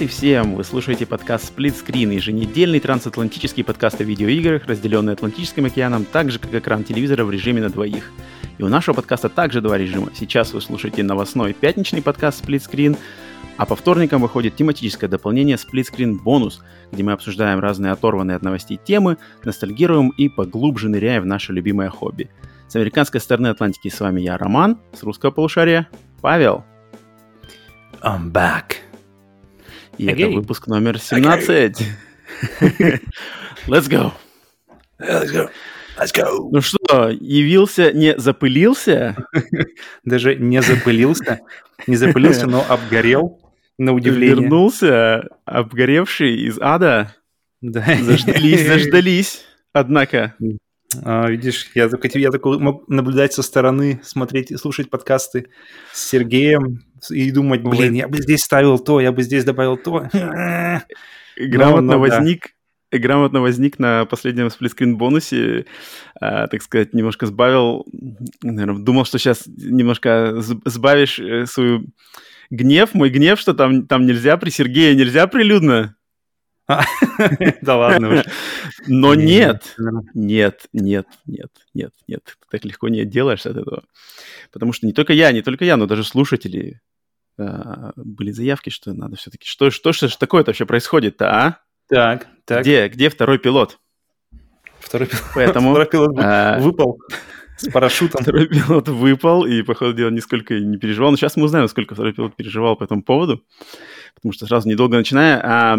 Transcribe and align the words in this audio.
И 0.00 0.06
всем! 0.08 0.56
Вы 0.56 0.64
слушаете 0.64 1.06
подкаст 1.06 1.52
Split 1.56 1.72
Screen, 1.72 2.12
еженедельный 2.12 2.80
трансатлантический 2.80 3.62
подкаст 3.62 4.00
о 4.00 4.04
видеоиграх, 4.04 4.66
разделенный 4.66 5.12
Атлантическим 5.12 5.66
океаном, 5.66 6.04
так 6.04 6.32
же, 6.32 6.40
как 6.40 6.52
экран 6.52 6.82
телевизора 6.82 7.24
в 7.24 7.30
режиме 7.30 7.62
на 7.62 7.70
двоих. 7.70 8.10
И 8.58 8.62
у 8.64 8.68
нашего 8.68 8.96
подкаста 8.96 9.28
также 9.28 9.60
два 9.60 9.78
режима. 9.78 10.10
Сейчас 10.12 10.52
вы 10.52 10.60
слушаете 10.60 11.04
новостной 11.04 11.52
пятничный 11.52 12.02
подкаст 12.02 12.44
Split 12.44 12.68
Screen, 12.68 12.98
а 13.56 13.66
по 13.66 13.76
вторникам 13.76 14.20
выходит 14.20 14.56
тематическое 14.56 15.08
дополнение 15.08 15.56
Split 15.56 15.86
Screen 15.92 16.18
Bonus, 16.22 16.54
где 16.90 17.04
мы 17.04 17.12
обсуждаем 17.12 17.60
разные 17.60 17.92
оторванные 17.92 18.36
от 18.36 18.42
новостей 18.42 18.80
темы, 18.84 19.16
ностальгируем 19.44 20.10
и 20.10 20.28
поглубже 20.28 20.88
ныряем 20.88 21.22
в 21.22 21.26
наше 21.26 21.52
любимое 21.52 21.88
хобби. 21.88 22.30
С 22.68 22.74
американской 22.74 23.20
стороны 23.20 23.46
Атлантики 23.46 23.88
с 23.88 24.00
вами 24.00 24.22
я, 24.22 24.36
Роман, 24.38 24.78
с 24.92 25.04
русского 25.04 25.30
полушария 25.30 25.88
Павел. 26.20 26.64
I'm 28.02 28.32
back. 28.32 28.84
И 29.98 30.06
Again. 30.06 30.28
это 30.28 30.36
выпуск 30.36 30.66
номер 30.66 30.98
17. 30.98 31.78
Let's 33.66 33.88
go. 33.88 34.12
Let's 34.98 35.32
go. 35.32 35.50
Let's 35.98 36.12
go. 36.12 36.48
Ну 36.50 36.60
что, 36.60 37.08
явился, 37.10 37.92
не 37.92 38.18
запылился? 38.18 39.16
Даже 40.04 40.34
не 40.34 40.60
запылился. 40.62 41.40
Не 41.86 41.96
запылился, 41.96 42.46
но 42.46 42.64
обгорел, 42.68 43.40
на 43.78 43.92
удивление. 43.92 44.36
Вернулся, 44.36 45.28
обгоревший 45.44 46.34
из 46.46 46.58
ада. 46.60 47.14
Да. 47.60 47.84
Заждались, 48.00 48.60
заждались, 48.66 49.44
однако. 49.72 50.34
А, 51.02 51.28
видишь, 51.28 51.70
я 51.74 51.88
только, 51.88 52.08
я 52.18 52.30
только 52.30 52.50
мог 52.58 52.88
наблюдать 52.88 53.32
со 53.32 53.42
стороны, 53.42 54.00
смотреть 54.04 54.50
и 54.50 54.56
слушать 54.56 54.90
подкасты 54.90 55.46
с 55.92 56.08
Сергеем 56.08 56.84
и 57.10 57.30
думать, 57.30 57.62
блин, 57.62 57.94
я 57.94 58.08
бы 58.08 58.18
здесь 58.18 58.40
ставил 58.40 58.78
то, 58.78 59.00
я 59.00 59.12
бы 59.12 59.22
здесь 59.22 59.44
добавил 59.44 59.76
то. 59.76 60.08
Грамотно 61.36 61.80
но, 61.80 61.92
но, 61.94 61.98
возник, 61.98 62.54
да. 62.92 62.98
грамотно 62.98 63.40
возник 63.40 63.78
на 63.78 64.04
последнем 64.04 64.50
сплитскрин 64.50 64.96
бонусе, 64.96 65.66
а, 66.20 66.46
так 66.46 66.62
сказать, 66.62 66.94
немножко 66.94 67.26
сбавил, 67.26 67.84
наверное, 68.42 68.82
думал, 68.82 69.04
что 69.04 69.18
сейчас 69.18 69.46
немножко 69.46 70.34
сбавишь 70.38 71.18
э, 71.18 71.46
свою 71.46 71.86
гнев, 72.50 72.94
мой 72.94 73.10
гнев, 73.10 73.40
что 73.40 73.52
там, 73.54 73.86
там 73.86 74.06
нельзя 74.06 74.36
при 74.36 74.50
Сергее, 74.50 74.94
нельзя 74.94 75.26
прилюдно. 75.26 75.96
Да 77.62 77.76
ладно 77.76 78.20
уж. 78.20 78.24
Но 78.86 79.14
нет, 79.14 79.76
нет, 80.14 80.66
нет, 80.72 81.06
нет, 81.26 81.50
нет, 81.74 81.92
нет. 82.08 82.36
так 82.50 82.64
легко 82.64 82.88
не 82.88 83.04
делаешь 83.04 83.46
от 83.46 83.56
этого. 83.56 83.84
Потому 84.50 84.72
что 84.72 84.86
не 84.86 84.92
только 84.92 85.12
я, 85.12 85.32
не 85.32 85.42
только 85.42 85.64
я, 85.64 85.76
но 85.76 85.86
даже 85.86 86.04
слушатели 86.04 86.80
а, 86.80 86.93
были 87.36 88.30
заявки, 88.30 88.70
что 88.70 88.92
надо 88.92 89.16
все-таки... 89.16 89.46
Что, 89.46 89.70
что, 89.70 89.92
что 89.92 90.08
же 90.08 90.18
такое-то 90.18 90.50
вообще 90.50 90.66
происходит-то, 90.66 91.30
а? 91.30 91.58
Так, 91.88 92.28
так. 92.44 92.62
Где, 92.62 92.88
где 92.88 93.08
второй 93.10 93.38
пилот? 93.38 93.78
Второй 94.80 95.08
пилот, 95.08 95.24
Поэтому, 95.34 95.70
второй 95.70 95.86
пилот 95.86 96.18
а, 96.18 96.58
выпал 96.60 96.98
с 97.56 97.68
парашютом. 97.70 98.22
Второй 98.22 98.46
пилот 98.46 98.88
выпал 98.88 99.44
и, 99.46 99.62
по 99.62 99.74
ходу 99.74 99.94
дела, 99.94 100.10
нисколько 100.10 100.58
не 100.58 100.78
переживал. 100.78 101.10
Но 101.10 101.16
сейчас 101.16 101.36
мы 101.36 101.44
узнаем, 101.44 101.68
сколько 101.68 101.94
второй 101.94 102.12
пилот 102.12 102.36
переживал 102.36 102.76
по 102.76 102.84
этому 102.84 103.02
поводу. 103.02 103.44
Потому 104.14 104.32
что 104.32 104.46
сразу 104.46 104.68
недолго 104.68 104.96
начиная. 104.96 105.40
А 105.44 105.78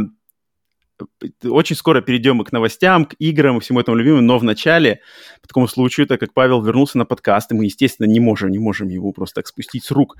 очень 1.43 1.75
скоро 1.75 2.01
перейдем 2.01 2.41
и 2.41 2.45
к 2.45 2.51
новостям, 2.51 3.05
к 3.05 3.15
играм 3.19 3.57
и 3.57 3.59
всему 3.59 3.79
этому 3.79 3.97
любимому, 3.97 4.21
но 4.21 4.37
в 4.37 4.43
начале, 4.43 5.01
по 5.41 5.47
такому 5.47 5.67
случаю, 5.67 6.07
так 6.07 6.19
как 6.19 6.33
Павел 6.33 6.61
вернулся 6.61 6.97
на 6.97 7.05
подкаст, 7.05 7.51
и 7.51 7.55
мы, 7.55 7.65
естественно, 7.65 8.07
не 8.07 8.19
можем, 8.19 8.49
не 8.49 8.59
можем 8.59 8.87
его 8.87 9.11
просто 9.11 9.41
так 9.41 9.47
спустить 9.47 9.83
с 9.83 9.91
рук, 9.91 10.15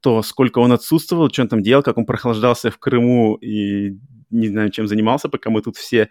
то 0.00 0.22
сколько 0.22 0.58
он 0.58 0.72
отсутствовал, 0.72 1.30
что 1.30 1.42
он 1.42 1.48
там 1.48 1.62
делал, 1.62 1.82
как 1.82 1.98
он 1.98 2.06
прохлаждался 2.06 2.70
в 2.70 2.78
Крыму 2.78 3.36
и 3.36 3.98
не 4.30 4.48
знаю, 4.48 4.70
чем 4.70 4.86
занимался, 4.86 5.28
пока 5.28 5.50
мы 5.50 5.60
тут 5.60 5.76
все 5.76 6.08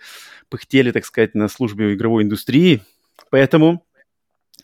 пыхтели, 0.50 0.92
так 0.92 1.06
сказать, 1.06 1.36
на 1.36 1.48
службе 1.48 1.94
игровой 1.94 2.24
индустрии. 2.24 2.82
Поэтому 3.32 3.86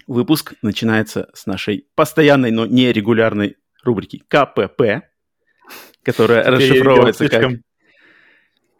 выпуск 0.07 0.53
начинается 0.61 1.29
с 1.33 1.45
нашей 1.45 1.87
постоянной, 1.95 2.51
но 2.51 2.65
нерегулярной 2.65 3.57
рубрики 3.83 4.23
КПП, 4.27 5.07
которая 6.03 6.43
расшифровывается 6.43 7.29
как 7.29 7.51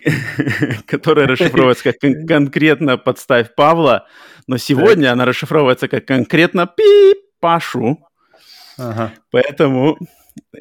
которая 0.85 1.27
расшифровывается 1.27 1.83
как 1.83 1.99
кон- 1.99 2.27
конкретно 2.27 2.97
«подставь 2.97 3.55
Павла», 3.55 4.07
но 4.45 4.57
сегодня 4.57 5.11
она 5.11 5.25
расшифровывается 5.25 5.87
как 5.87 6.05
конкретно 6.05 6.67
«пи 6.67 7.15
Пашу». 7.39 7.99
Ага. 8.77 9.13
Поэтому 9.31 9.97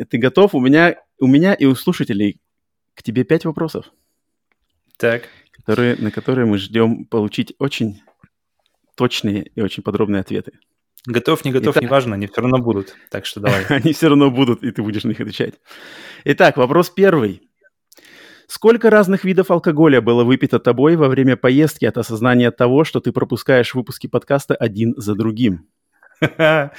ты 0.08 0.18
готов? 0.18 0.54
У 0.54 0.60
меня, 0.60 0.96
у 1.18 1.26
меня 1.26 1.54
и 1.54 1.64
у 1.64 1.74
слушателей 1.74 2.40
к 2.94 3.02
тебе 3.02 3.24
пять 3.24 3.44
вопросов. 3.44 3.86
Так. 4.98 5.28
Которые, 5.52 5.96
на 5.96 6.10
которые 6.10 6.46
мы 6.46 6.58
ждем 6.58 7.04
получить 7.04 7.54
очень 7.58 8.02
точные 8.96 9.50
и 9.54 9.60
очень 9.60 9.82
подробные 9.82 10.20
ответы. 10.20 10.52
Готов, 11.06 11.44
не 11.44 11.52
готов, 11.52 11.74
Итак, 11.74 11.82
неважно, 11.82 12.14
они 12.14 12.26
все 12.26 12.40
равно 12.40 12.58
будут. 12.58 12.96
Так 13.10 13.26
что 13.26 13.40
давай. 13.40 13.64
они 13.68 13.92
все 13.92 14.08
равно 14.08 14.30
будут, 14.30 14.62
и 14.62 14.70
ты 14.70 14.82
будешь 14.82 15.04
на 15.04 15.08
них 15.08 15.20
отвечать. 15.20 15.54
Итак, 16.24 16.56
вопрос 16.56 16.90
первый. 16.90 17.42
Сколько 18.46 18.90
разных 18.90 19.24
видов 19.24 19.50
алкоголя 19.50 20.00
было 20.00 20.24
выпито 20.24 20.58
тобой 20.58 20.96
во 20.96 21.08
время 21.08 21.36
поездки 21.36 21.84
от 21.84 21.98
осознания 21.98 22.50
того, 22.50 22.84
что 22.84 23.00
ты 23.00 23.12
пропускаешь 23.12 23.74
выпуски 23.74 24.06
подкаста 24.06 24.54
один 24.54 24.94
за 24.96 25.14
другим? 25.14 25.68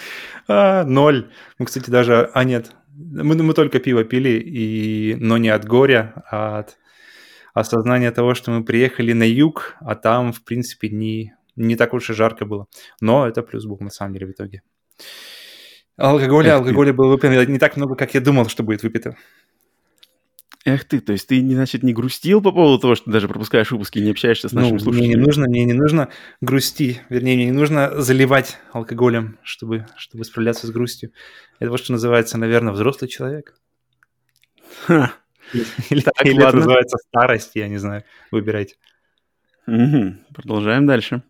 А, 0.47 0.83
ноль. 0.83 1.31
Мы, 1.57 1.65
кстати, 1.65 1.89
даже... 1.89 2.29
А, 2.33 2.43
нет. 2.43 2.71
Мы, 2.97 3.35
мы 3.35 3.53
только 3.53 3.79
пиво 3.79 4.03
пили, 4.03 4.39
и... 4.39 5.15
но 5.19 5.37
не 5.37 5.49
от 5.49 5.65
горя, 5.65 6.23
а 6.31 6.59
от 6.59 6.77
осознания 7.53 8.11
того, 8.11 8.35
что 8.35 8.51
мы 8.51 8.63
приехали 8.63 9.13
на 9.13 9.23
юг, 9.23 9.75
а 9.81 9.95
там, 9.95 10.31
в 10.31 10.43
принципе, 10.43 10.89
не, 10.89 11.33
не 11.55 11.75
так 11.75 11.93
уж 11.93 12.09
и 12.09 12.13
жарко 12.13 12.45
было. 12.45 12.67
Но 13.01 13.27
это 13.27 13.41
плюс 13.41 13.65
был, 13.65 13.77
на 13.79 13.89
самом 13.89 14.13
деле, 14.13 14.27
в 14.27 14.31
итоге. 14.31 14.61
Алкоголя, 15.97 16.55
алкоголя 16.55 16.93
было 16.93 17.11
выпито 17.11 17.45
не 17.45 17.59
так 17.59 17.77
много, 17.77 17.95
как 17.95 18.13
я 18.13 18.21
думал, 18.21 18.47
что 18.47 18.63
будет 18.63 18.83
выпито. 18.83 19.15
Эх 20.65 20.83
ты, 20.83 20.99
то 20.99 21.13
есть 21.13 21.27
ты, 21.27 21.39
значит, 21.39 21.83
не 21.83 21.93
грустил 21.93 22.41
по 22.41 22.51
поводу 22.51 22.79
того, 22.79 22.95
что 22.95 23.11
даже 23.11 23.27
пропускаешь 23.27 23.69
выпуски 23.69 23.99
и 23.99 24.01
не 24.01 24.09
общаешься 24.09 24.49
с 24.49 24.51
нашими 24.51 24.73
ну, 24.73 24.79
слушателями? 24.79 25.13
Мне 25.13 25.15
не 25.15 25.23
нужно, 25.23 25.47
мне 25.47 25.63
не 25.63 25.73
нужно 25.73 26.09
грусти, 26.41 27.01
вернее, 27.09 27.35
мне 27.35 27.45
не 27.45 27.51
нужно 27.51 28.01
заливать 28.01 28.57
алкоголем, 28.73 29.37
чтобы, 29.43 29.85
чтобы 29.95 30.25
справляться 30.25 30.65
с 30.65 30.71
грустью. 30.71 31.11
Это 31.59 31.69
вот 31.69 31.79
что 31.79 31.91
называется, 31.91 32.39
наверное, 32.39 32.73
взрослый 32.73 33.07
человек. 33.07 33.53
Ха. 34.87 35.13
Или, 35.91 36.01
так, 36.01 36.25
или 36.25 36.41
это 36.41 36.55
называется 36.55 36.97
старость, 36.97 37.51
я 37.53 37.67
не 37.67 37.77
знаю, 37.77 38.03
выбирайте. 38.31 38.75
Угу. 39.67 40.15
Продолжаем 40.33 40.87
дальше. 40.87 41.21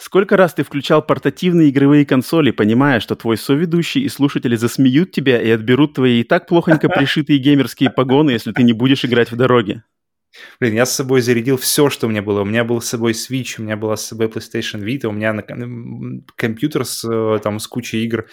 Сколько 0.00 0.38
раз 0.38 0.54
ты 0.54 0.64
включал 0.64 1.02
портативные 1.02 1.68
игровые 1.68 2.06
консоли, 2.06 2.52
понимая, 2.52 3.00
что 3.00 3.16
твой 3.16 3.36
соведущий 3.36 4.00
и 4.00 4.08
слушатели 4.08 4.56
засмеют 4.56 5.12
тебя 5.12 5.38
и 5.38 5.50
отберут 5.50 5.92
твои 5.92 6.20
и 6.20 6.24
так 6.24 6.46
плохонько 6.46 6.88
пришитые 6.88 7.38
геймерские 7.38 7.90
погоны, 7.90 8.30
если 8.30 8.52
ты 8.52 8.62
не 8.62 8.72
будешь 8.72 9.04
играть 9.04 9.30
в 9.30 9.36
дороге? 9.36 9.84
Блин, 10.60 10.74
я 10.74 10.86
с 10.86 10.94
собой 10.94 11.22
зарядил 11.22 11.56
все, 11.56 11.90
что 11.90 12.06
у 12.06 12.10
меня 12.10 12.22
было. 12.22 12.42
У 12.42 12.44
меня 12.44 12.62
был 12.64 12.80
с 12.80 12.88
собой 12.88 13.12
Switch, 13.12 13.56
у 13.58 13.62
меня 13.62 13.76
была 13.76 13.96
с 13.96 14.06
собой 14.06 14.28
PlayStation 14.28 14.80
Vita, 14.80 15.06
у 15.06 15.12
меня 15.12 15.32
на, 15.32 15.42
компьютер 16.36 16.84
с, 16.84 17.04
э, 17.04 17.40
там, 17.42 17.58
с 17.58 17.66
кучей 17.66 18.04
игр. 18.04 18.28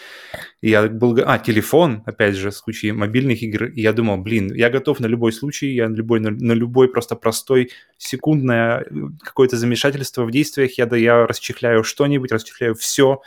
И 0.62 0.70
я 0.70 0.88
был... 0.88 1.18
А, 1.26 1.40
телефон, 1.40 2.04
опять 2.06 2.36
же, 2.36 2.52
с 2.52 2.62
кучей 2.62 2.92
мобильных 2.92 3.42
игр. 3.42 3.66
И 3.66 3.82
я 3.82 3.94
думал, 3.94 4.18
блин, 4.18 4.54
я 4.54 4.70
готов 4.70 5.00
на 5.00 5.08
любой 5.08 5.34
случай, 5.34 5.74
я 5.74 5.90
на 5.90 5.96
любой, 5.96 6.20
на, 6.20 6.30
на 6.30 6.52
любой 6.52 6.88
просто 6.90 7.16
простой 7.16 7.72
секундное 7.98 8.82
э, 8.82 8.86
какое-то 9.24 9.58
замешательство 9.58 10.24
в 10.24 10.32
действиях. 10.32 10.78
Я, 10.78 10.86
да, 10.86 10.98
я 10.98 11.26
расчехляю 11.26 11.84
что-нибудь, 11.84 12.32
расчехляю 12.32 12.76
все, 12.76 13.22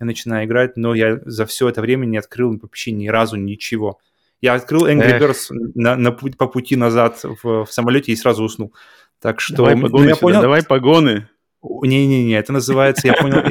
я 0.00 0.06
начинаю 0.06 0.46
играть, 0.46 0.76
но 0.76 0.94
я 0.94 1.20
за 1.24 1.46
все 1.46 1.68
это 1.68 1.80
время 1.80 2.06
не 2.06 2.18
открыл 2.18 2.58
вообще 2.60 2.90
ни 2.90 3.08
разу 3.08 3.36
ничего. 3.36 4.00
Я 4.40 4.54
открыл 4.54 4.86
Angry 4.86 5.18
Birds 5.18 5.48
на, 5.74 5.96
на, 5.96 6.12
по 6.12 6.46
пути 6.46 6.76
назад 6.76 7.24
в, 7.24 7.64
в 7.64 7.72
самолете 7.72 8.12
и 8.12 8.16
сразу 8.16 8.44
уснул. 8.44 8.72
Так 9.20 9.40
что... 9.40 9.56
Давай 9.56 9.74
погоны 9.74 10.04
ну, 10.04 10.08
я 10.08 10.16
понял... 10.16 10.40
давай 10.40 10.62
погоны. 10.64 11.28
Не-не-не, 11.62 12.34
это 12.34 12.52
называется... 12.52 13.08
Я 13.08 13.14
понял, 13.14 13.42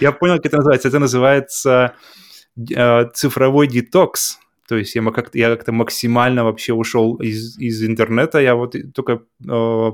я 0.00 0.12
понял, 0.12 0.36
как 0.36 0.46
это 0.46 0.56
называется. 0.56 0.88
Это 0.88 0.98
называется 0.98 1.94
э, 2.56 3.04
цифровой 3.14 3.68
детокс. 3.68 4.38
То 4.66 4.76
есть 4.76 4.94
я 4.94 5.02
как-то 5.10 5.38
я 5.38 5.50
как-то 5.50 5.72
максимально 5.72 6.42
вообще 6.44 6.72
ушел 6.72 7.16
из, 7.16 7.58
из 7.58 7.84
интернета. 7.84 8.40
Я 8.40 8.54
вот 8.56 8.74
только 8.94 9.22
э, 9.48 9.90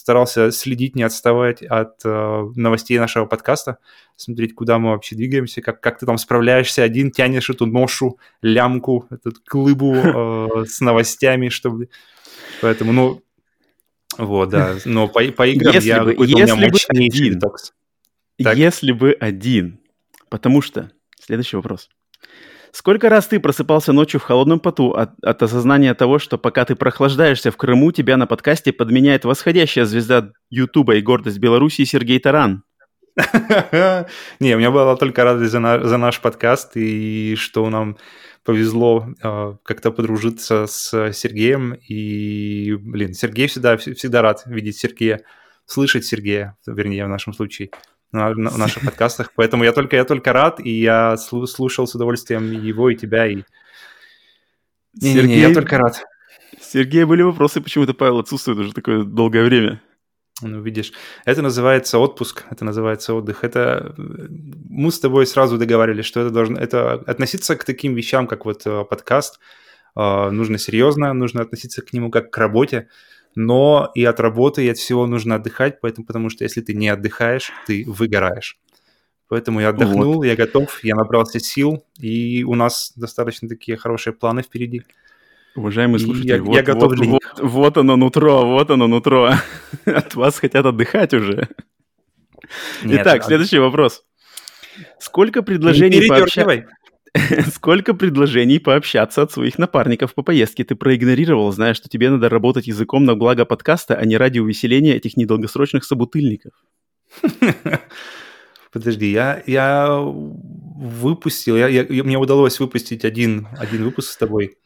старался 0.00 0.50
следить, 0.50 0.96
не 0.96 1.02
отставать 1.02 1.62
от 1.62 2.00
э, 2.04 2.50
новостей 2.56 2.98
нашего 2.98 3.26
подкаста, 3.26 3.76
смотреть, 4.16 4.54
куда 4.54 4.78
мы 4.78 4.90
вообще 4.90 5.14
двигаемся, 5.14 5.60
как, 5.60 5.80
как 5.80 5.98
ты 5.98 6.06
там 6.06 6.16
справляешься 6.16 6.82
один, 6.82 7.10
тянешь 7.10 7.50
эту 7.50 7.66
ношу, 7.66 8.18
лямку, 8.40 9.06
эту 9.10 9.32
глыбу 9.46 9.94
э, 9.94 10.64
с 10.66 10.80
новостями, 10.80 11.50
чтобы... 11.50 11.90
Поэтому, 12.62 12.92
ну, 12.92 13.22
вот, 14.16 14.48
да. 14.48 14.76
Но 14.86 15.06
по, 15.06 15.22
по 15.32 15.46
играм 15.46 15.74
если 15.74 15.88
я 15.88 16.02
бы, 16.02 16.12
если 16.12 16.34
у 16.34 16.56
меня 16.56 16.56
бы 16.56 16.78
один, 16.88 17.34
детокс. 17.34 17.74
Если 18.38 18.92
бы 18.92 19.12
один. 19.12 19.80
Потому 20.30 20.62
что, 20.62 20.90
следующий 21.20 21.56
вопрос. 21.56 21.90
Сколько 22.72 23.08
раз 23.08 23.26
ты 23.26 23.40
просыпался 23.40 23.92
ночью 23.92 24.20
в 24.20 24.22
холодном 24.22 24.60
поту 24.60 24.92
от, 24.92 25.10
от 25.22 25.42
осознания 25.42 25.92
того, 25.94 26.18
что 26.18 26.38
пока 26.38 26.64
ты 26.64 26.76
прохлаждаешься 26.76 27.50
в 27.50 27.56
Крыму, 27.56 27.90
тебя 27.90 28.16
на 28.16 28.26
подкасте 28.26 28.72
подменяет 28.72 29.24
восходящая 29.24 29.84
звезда 29.84 30.30
Ютуба 30.50 30.94
и 30.94 31.02
гордость 31.02 31.38
Беларуси 31.38 31.84
Сергей 31.84 32.20
Таран? 32.20 32.62
Не, 34.40 34.54
у 34.54 34.58
меня 34.58 34.70
была 34.70 34.96
только 34.96 35.24
радость 35.24 35.50
за, 35.50 35.58
на, 35.58 35.82
за 35.82 35.96
наш 35.96 36.20
подкаст 36.20 36.76
и 36.76 37.34
что 37.36 37.68
нам 37.70 37.98
повезло 38.44 39.08
э, 39.22 39.54
как-то 39.64 39.90
подружиться 39.90 40.66
с 40.66 41.12
Сергеем. 41.12 41.74
И, 41.74 42.74
блин, 42.78 43.14
Сергей 43.14 43.48
всегда, 43.48 43.76
всегда 43.76 44.22
рад 44.22 44.42
видеть 44.46 44.78
Сергея, 44.78 45.22
слышать 45.66 46.04
Сергея, 46.04 46.56
вернее, 46.66 47.04
в 47.04 47.08
нашем 47.08 47.32
случае 47.32 47.70
на, 48.12 48.34
на, 48.34 48.50
в 48.50 48.58
наших 48.58 48.84
подкастах. 48.84 49.32
Поэтому 49.34 49.64
я 49.64 49.72
только, 49.72 49.96
я 49.96 50.04
только 50.04 50.32
рад, 50.32 50.60
и 50.60 50.70
я 50.70 51.16
слушал 51.16 51.86
с 51.86 51.94
удовольствием 51.94 52.50
его, 52.52 52.90
и 52.90 52.96
тебя, 52.96 53.26
и... 53.26 53.36
Не, 54.94 55.14
Сергей... 55.14 55.36
не, 55.36 55.40
я 55.40 55.54
только 55.54 55.78
рад. 55.78 56.02
Сергей, 56.60 57.04
были 57.04 57.22
вопросы, 57.22 57.60
почему-то 57.60 57.94
Павел 57.94 58.18
отсутствует 58.18 58.58
уже 58.58 58.72
такое 58.72 59.04
долгое 59.04 59.44
время. 59.44 59.80
Ну, 60.42 60.62
видишь, 60.62 60.92
это 61.24 61.42
называется 61.42 61.98
отпуск, 61.98 62.44
это 62.50 62.64
называется 62.64 63.14
отдых. 63.14 63.44
Это 63.44 63.94
мы 63.96 64.90
с 64.90 64.98
тобой 64.98 65.26
сразу 65.26 65.58
договаривались, 65.58 66.06
что 66.06 66.20
это 66.20 66.30
должно 66.30 66.58
это 66.58 66.94
относиться 66.94 67.56
к 67.56 67.64
таким 67.64 67.94
вещам, 67.94 68.26
как 68.26 68.46
вот 68.46 68.66
э, 68.66 68.84
подкаст. 68.84 69.38
Э, 69.96 70.30
нужно 70.30 70.58
серьезно, 70.58 71.12
нужно 71.12 71.42
относиться 71.42 71.82
к 71.82 71.92
нему 71.92 72.10
как 72.10 72.30
к 72.30 72.38
работе 72.38 72.88
но 73.34 73.90
и 73.94 74.04
от 74.04 74.20
работы, 74.20 74.64
и 74.64 74.68
от 74.68 74.78
всего 74.78 75.06
нужно 75.06 75.36
отдыхать, 75.36 75.80
поэтому, 75.80 76.06
потому 76.06 76.30
что 76.30 76.44
если 76.44 76.60
ты 76.60 76.74
не 76.74 76.88
отдыхаешь, 76.88 77.52
ты 77.66 77.84
выгораешь. 77.86 78.58
Поэтому 79.28 79.60
я 79.60 79.68
отдохнул, 79.68 80.14
вот. 80.14 80.24
я 80.24 80.34
готов, 80.34 80.82
я 80.82 80.96
набрался 80.96 81.38
сил, 81.38 81.84
и 82.00 82.42
у 82.42 82.56
нас 82.56 82.92
достаточно 82.96 83.48
такие 83.48 83.76
хорошие 83.76 84.12
планы 84.12 84.42
впереди. 84.42 84.82
Уважаемые 85.54 86.00
слушатели, 86.00 86.36
я, 86.36 86.42
вот, 86.42 86.54
я 86.54 86.62
готов 86.62 86.96
вот, 86.96 87.06
вот, 87.06 87.40
вот 87.40 87.78
оно 87.78 87.96
нутро, 87.96 88.44
вот 88.44 88.70
оно 88.70 88.88
нутро. 88.88 89.34
От 89.84 90.14
вас 90.16 90.38
хотят 90.38 90.66
отдыхать 90.66 91.14
уже. 91.14 91.48
Нет, 92.82 93.02
Итак, 93.02 93.24
следующий 93.24 93.58
вопрос. 93.58 94.04
Сколько 94.98 95.42
предложений 95.42 96.08
пообщаться... 96.08 96.66
Сколько 97.54 97.94
предложений 97.94 98.60
пообщаться 98.60 99.22
от 99.22 99.32
своих 99.32 99.58
напарников 99.58 100.14
по 100.14 100.22
поездке 100.22 100.64
ты 100.64 100.74
проигнорировал, 100.74 101.52
зная, 101.52 101.74
что 101.74 101.88
тебе 101.88 102.10
надо 102.10 102.28
работать 102.28 102.66
языком 102.66 103.04
на 103.04 103.16
благо 103.16 103.44
подкаста, 103.44 103.96
а 103.96 104.04
не 104.04 104.16
ради 104.16 104.38
увеселения 104.38 104.94
этих 104.94 105.16
недолгосрочных 105.16 105.84
собутыльников? 105.84 106.52
Подожди, 108.72 109.10
я, 109.10 109.42
я 109.46 109.98
выпустил, 110.00 111.56
я, 111.56 111.66
я, 111.66 112.04
мне 112.04 112.16
удалось 112.16 112.60
выпустить 112.60 113.04
один, 113.04 113.48
один 113.58 113.82
выпуск 113.82 114.12
с 114.12 114.16
тобой. 114.16 114.56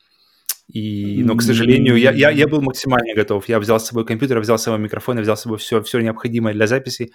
И, 0.69 1.23
но, 1.25 1.37
к 1.37 1.43
сожалению, 1.43 1.97
я, 1.97 2.11
я, 2.11 2.31
я 2.31 2.47
был 2.47 2.61
максимально 2.61 3.15
готов. 3.15 3.49
Я 3.49 3.59
взял 3.61 3.79
с 3.81 3.87
собой 3.87 4.05
компьютер, 4.05 4.41
взял 4.41 4.59
с 4.59 4.63
собой 4.63 4.81
микрофон, 4.81 5.21
взял 5.21 5.37
с 5.37 5.43
собой 5.43 5.59
все, 5.59 5.83
все 5.83 6.01
необходимое 6.01 6.55
для 6.55 6.67
записи 6.67 7.13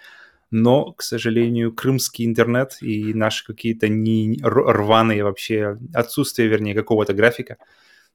но, 0.51 0.91
к 0.93 1.01
сожалению, 1.01 1.73
крымский 1.73 2.25
интернет 2.25 2.77
и 2.81 3.13
наши 3.13 3.45
какие-то 3.45 3.87
не 3.87 4.39
рваные 4.41 5.23
вообще 5.23 5.77
отсутствие, 5.93 6.47
вернее, 6.47 6.73
какого-то 6.73 7.13
графика. 7.13 7.57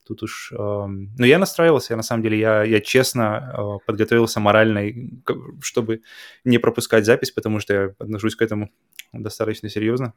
Тут 0.06 0.22
уж... 0.22 0.52
Э, 0.52 0.56
но 0.56 1.24
я 1.24 1.38
настраивался, 1.38 1.94
я 1.94 1.96
на 1.96 2.02
самом 2.02 2.22
деле, 2.22 2.38
я, 2.38 2.62
я 2.62 2.80
честно 2.80 3.52
э, 3.56 3.86
подготовился 3.86 4.38
морально, 4.38 4.92
чтобы 5.62 6.02
не 6.44 6.58
пропускать 6.58 7.06
запись, 7.06 7.30
потому 7.30 7.58
что 7.58 7.72
я 7.72 7.84
отношусь 7.98 8.36
к 8.36 8.42
этому 8.42 8.70
достаточно 9.12 9.70
серьезно. 9.70 10.12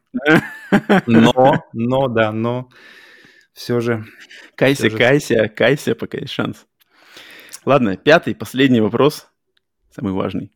Но, 1.06 1.64
но, 1.72 2.08
да, 2.08 2.32
но 2.32 2.68
все 3.54 3.80
же... 3.80 4.04
Кайся, 4.56 4.82
все 4.82 4.90
же... 4.90 4.96
кайся, 4.98 5.48
кайся, 5.48 5.94
пока 5.94 6.18
есть 6.18 6.32
шанс. 6.32 6.66
Ладно, 7.64 7.96
пятый, 7.96 8.34
последний 8.34 8.80
вопрос, 8.80 9.28
самый 9.90 10.12
важный. 10.12 10.52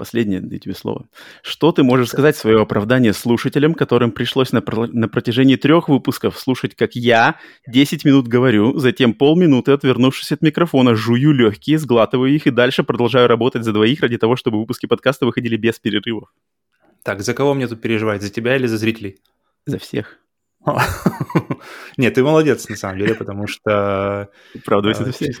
Последнее 0.00 0.40
даю 0.40 0.58
тебе 0.58 0.74
слово. 0.74 1.10
Что 1.42 1.72
ты 1.72 1.82
можешь 1.82 2.08
сказать 2.08 2.34
в 2.34 2.38
свое 2.38 2.62
оправдание 2.62 3.12
слушателям, 3.12 3.74
которым 3.74 4.12
пришлось 4.12 4.50
на, 4.50 4.62
на 4.64 5.08
протяжении 5.08 5.56
трех 5.56 5.90
выпусков 5.90 6.38
слушать, 6.38 6.74
как 6.74 6.94
я 6.94 7.36
10 7.66 8.06
минут 8.06 8.26
говорю, 8.26 8.78
затем 8.78 9.12
полминуты, 9.12 9.72
отвернувшись 9.72 10.32
от 10.32 10.40
микрофона, 10.40 10.94
жую 10.94 11.32
легкие, 11.32 11.76
сглатываю 11.78 12.34
их 12.34 12.46
и 12.46 12.50
дальше 12.50 12.82
продолжаю 12.82 13.28
работать 13.28 13.62
за 13.62 13.74
двоих 13.74 14.00
ради 14.00 14.16
того, 14.16 14.36
чтобы 14.36 14.58
выпуски 14.60 14.86
подкаста 14.86 15.26
выходили 15.26 15.58
без 15.58 15.78
перерывов? 15.78 16.32
Так, 17.02 17.20
за 17.20 17.34
кого 17.34 17.52
мне 17.52 17.68
тут 17.68 17.82
переживать? 17.82 18.22
За 18.22 18.30
тебя 18.30 18.56
или 18.56 18.66
за 18.66 18.78
зрителей? 18.78 19.18
За 19.66 19.78
всех. 19.78 20.18
Нет, 21.98 22.14
ты 22.14 22.22
молодец, 22.22 22.66
на 22.70 22.76
самом 22.76 23.00
деле, 23.00 23.14
потому 23.14 23.46
что... 23.46 24.30
Правда, 24.64 24.92
это 24.92 25.12
все. 25.12 25.32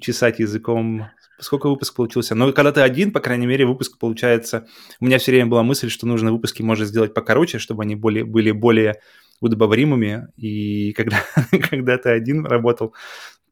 Чесать 0.00 0.38
языком 0.38 1.10
сколько 1.38 1.68
выпуск 1.68 1.94
получился. 1.94 2.34
Но 2.34 2.52
когда 2.52 2.72
ты 2.72 2.80
один, 2.80 3.12
по 3.12 3.20
крайней 3.20 3.46
мере, 3.46 3.66
выпуск 3.66 3.98
получается... 3.98 4.66
У 5.00 5.06
меня 5.06 5.18
все 5.18 5.32
время 5.32 5.46
была 5.46 5.62
мысль, 5.62 5.90
что 5.90 6.06
нужно 6.06 6.32
выпуски 6.32 6.62
можно 6.62 6.84
сделать 6.84 7.14
покороче, 7.14 7.58
чтобы 7.58 7.82
они 7.82 7.94
более, 7.94 8.24
были 8.24 8.50
более 8.50 9.00
удобоваримыми. 9.40 10.28
И 10.36 10.92
когда, 10.92 11.22
когда 11.70 11.98
ты 11.98 12.10
один 12.10 12.46
работал, 12.46 12.94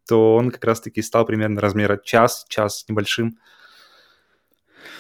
то 0.09 0.37
он 0.37 0.51
как 0.51 0.65
раз-таки 0.65 1.03
стал 1.03 1.27
примерно 1.27 1.61
размера 1.61 2.01
час, 2.03 2.45
час 2.49 2.81
с 2.81 2.89
небольшим. 2.89 3.39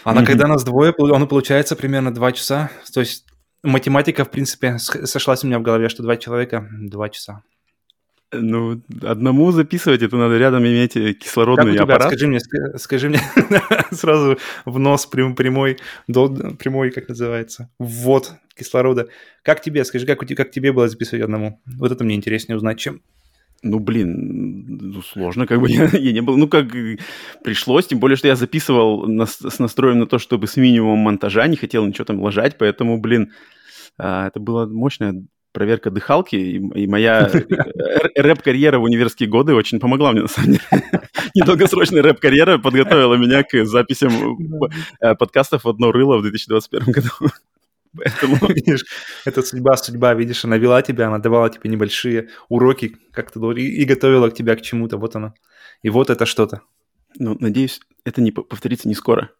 А 0.04 0.14
mm-hmm. 0.14 0.26
когда 0.26 0.46
нас 0.46 0.64
двое, 0.64 0.92
он 0.92 1.26
получается 1.28 1.76
примерно 1.76 2.14
два 2.14 2.32
часа. 2.32 2.70
То 2.92 3.00
есть 3.00 3.26
математика, 3.62 4.24
в 4.24 4.30
принципе, 4.30 4.78
сошлась 4.78 5.44
у 5.44 5.46
меня 5.46 5.58
в 5.58 5.62
голове, 5.62 5.88
что 5.88 6.02
два 6.02 6.16
человека, 6.16 6.68
два 6.72 7.08
часа. 7.08 7.42
Ну, 8.32 8.82
одному 9.02 9.52
записывать 9.52 10.02
это 10.02 10.16
надо 10.16 10.36
рядом 10.36 10.64
иметь 10.64 10.96
э, 10.96 11.12
кислородный 11.12 11.64
как 11.64 11.72
у 11.72 11.74
тебя? 11.74 11.84
аппарат. 11.84 12.08
Скажи 12.08 12.26
мне, 12.26 12.40
скажи 12.76 13.08
мне 13.08 13.20
сразу 13.92 14.36
в 14.64 14.78
нос 14.80 15.06
прям, 15.06 15.36
прямой, 15.36 15.78
до, 16.08 16.28
прямой, 16.28 16.90
как 16.90 17.08
называется, 17.08 17.70
ввод 17.78 18.32
кислорода. 18.56 19.08
Как 19.42 19.60
тебе, 19.60 19.84
скажи, 19.84 20.06
как, 20.06 20.18
как 20.18 20.50
тебе 20.50 20.72
было 20.72 20.88
записывать 20.88 21.22
одному? 21.22 21.60
Вот 21.66 21.92
это 21.92 22.02
мне 22.02 22.16
интереснее 22.16 22.56
узнать, 22.56 22.80
чем. 22.80 23.00
Ну, 23.62 23.78
блин, 23.78 24.64
ну, 24.92 25.02
сложно, 25.02 25.46
как 25.46 25.60
бы 25.60 25.70
я, 25.70 25.88
я 25.92 26.12
не 26.12 26.20
был, 26.20 26.36
ну, 26.36 26.48
как 26.48 26.66
пришлось, 27.44 27.86
тем 27.86 28.00
более, 28.00 28.16
что 28.16 28.26
я 28.28 28.34
записывал 28.34 29.06
на, 29.06 29.26
с 29.26 29.58
настроем 29.60 30.00
на 30.00 30.06
то, 30.06 30.18
чтобы 30.18 30.48
с 30.48 30.56
минимумом 30.56 30.98
монтажа, 30.98 31.46
не 31.46 31.56
хотел 31.56 31.86
ничего 31.86 32.04
там 32.04 32.20
ложать, 32.20 32.58
поэтому, 32.58 32.98
блин, 33.00 33.32
а, 33.98 34.26
это 34.26 34.40
было 34.40 34.66
мощное 34.66 35.24
проверка 35.56 35.90
дыхалки, 35.90 36.36
и, 36.36 36.56
и 36.58 36.86
моя 36.86 37.30
рэп-карьера 38.14 38.78
в 38.78 38.82
универские 38.82 39.26
годы 39.26 39.54
очень 39.54 39.80
помогла 39.80 40.12
мне, 40.12 40.20
на 40.20 40.28
самом 40.28 40.50
деле. 40.50 40.62
Недолгосрочная 41.34 42.02
рэп-карьера 42.02 42.58
подготовила 42.58 43.14
меня 43.14 43.42
к 43.42 43.64
записям 43.64 44.12
э, 45.00 45.14
подкастов 45.14 45.64
в 45.64 45.68
одно 45.68 45.92
рыло 45.92 46.18
в 46.18 46.22
2021 46.22 46.92
году. 46.92 47.08
Поэтому... 47.96 48.36
Видишь, 48.52 48.84
это 49.24 49.40
судьба, 49.40 49.78
судьба, 49.78 50.12
видишь, 50.12 50.44
она 50.44 50.58
вела 50.58 50.82
тебя, 50.82 51.06
она 51.06 51.20
давала 51.20 51.48
тебе 51.48 51.70
небольшие 51.70 52.28
уроки, 52.50 52.94
как 53.10 53.30
ты 53.30 53.40
и, 53.40 53.80
и 53.80 53.84
готовила 53.86 54.28
к 54.28 54.34
тебя 54.34 54.56
к 54.56 54.60
чему-то, 54.60 54.98
вот 54.98 55.16
она. 55.16 55.32
И 55.80 55.88
вот 55.88 56.10
это 56.10 56.26
что-то. 56.26 56.60
Ну, 57.18 57.34
надеюсь, 57.40 57.80
это 58.04 58.20
не 58.20 58.30
повторится 58.30 58.88
не 58.88 58.94
скоро. 58.94 59.30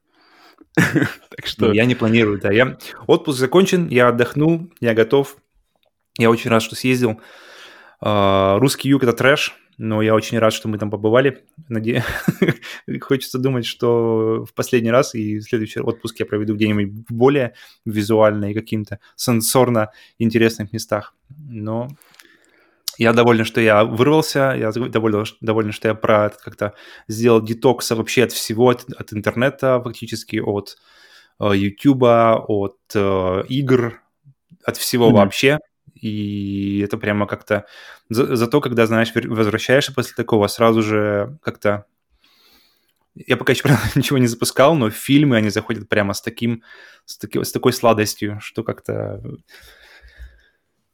так 0.75 1.45
что... 1.45 1.75
Я 1.75 1.85
не 1.85 1.95
планирую, 1.95 2.41
да. 2.41 2.51
Я... 2.53 2.79
Отпуск 3.07 3.39
закончен, 3.39 3.89
я 3.89 4.09
отдохнул, 4.09 4.71
я 4.81 4.95
готов. 4.95 5.37
Я 6.19 6.31
очень 6.31 6.51
рад, 6.51 6.63
что 6.63 6.75
съездил. 6.75 7.21
А, 8.01 8.59
русский 8.59 8.89
юг– 8.89 9.03
это 9.05 9.13
трэш, 9.13 9.55
но 9.79 10.01
я 10.01 10.15
очень 10.15 10.39
рад, 10.39 10.53
что 10.53 10.69
мы 10.69 10.79
там 10.79 10.91
побывали. 10.91 11.45
Наде... 11.69 12.05
Хочется 13.01 13.39
думать, 13.39 13.67
что 13.67 14.45
в 14.45 14.55
последний 14.55 14.91
раз 14.91 15.15
и 15.15 15.41
следующий 15.41 15.81
отпуск 15.81 16.19
я 16.21 16.27
проведу 16.27 16.55
где-нибудь 16.55 17.07
более 17.11 17.55
визуально 17.85 18.51
и 18.51 18.55
каким-то 18.55 18.99
сенсорно 19.17 19.91
интересных 20.19 20.73
местах. 20.73 21.15
Но 21.39 21.89
я 22.99 23.13
доволен, 23.13 23.45
что 23.45 23.61
я 23.61 23.85
вырвался, 23.85 24.55
я 24.57 24.73
доволен, 24.73 25.25
доволен 25.43 25.73
что 25.73 25.89
я 25.89 25.95
про 25.95 26.31
как-то 26.31 26.73
сделал 27.09 27.43
детокс 27.43 27.91
вообще 27.91 28.25
от 28.25 28.33
всего, 28.33 28.71
от, 28.71 28.87
от 28.91 29.13
интернета 29.13 29.81
фактически, 29.83 30.37
от 30.37 30.79
uh, 31.39 31.55
YouTube, 31.55 32.05
от 32.05 32.79
uh, 32.95 33.47
игр, 33.49 34.01
от 34.65 34.79
всего 34.79 35.11
mm-hmm. 35.11 35.15
вообще 35.15 35.59
и 36.01 36.81
это 36.85 36.99
прямо 36.99 37.27
как-то... 37.27 37.65
За, 38.09 38.37
зато, 38.37 38.61
когда, 38.61 38.87
знаешь, 38.87 39.13
возвращаешься 39.15 39.95
после 39.95 40.15
такого, 40.15 40.47
сразу 40.47 40.83
же 40.83 41.39
как-то... 41.43 41.87
Я 43.15 43.37
пока 43.37 43.53
еще 43.53 43.63
правда, 43.65 43.83
ничего 43.95 44.19
не 44.19 44.27
запускал, 44.27 44.75
но 44.75 44.91
фильмы, 44.91 45.37
они 45.37 45.49
заходят 45.49 45.89
прямо 45.89 46.13
с 46.13 46.21
таким, 46.21 46.63
с, 47.07 47.17
таки, 47.17 47.43
с 47.43 47.53
такой 47.53 47.73
сладостью, 47.73 48.39
что 48.41 48.63
как-то... 48.63 49.23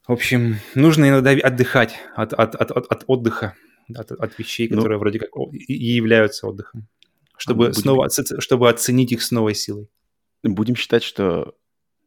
В 0.07 0.13
общем, 0.13 0.57
нужно 0.75 1.09
иногда 1.09 1.31
отдыхать 1.31 1.95
от, 2.17 2.33
от, 2.33 2.55
от, 2.55 2.71
от, 2.71 2.87
от 2.87 3.05
отдыха, 3.07 3.55
от, 3.95 4.13
от 4.13 4.39
вещей, 4.39 4.69
ну. 4.69 4.77
которые 4.77 4.97
ну, 4.97 5.01
вроде 5.01 5.19
как 5.21 5.31
и 5.53 5.73
являются 5.73 6.47
отдыхом, 6.47 6.89
чтобы, 7.37 7.69
будем... 7.69 7.81
снова, 7.81 8.09
чтобы 8.41 8.69
оценить 8.69 9.13
их 9.13 9.23
с 9.23 9.31
новой 9.31 9.55
силой. 9.55 9.89
Будем 10.43 10.75
считать, 10.75 11.05
что 11.05 11.55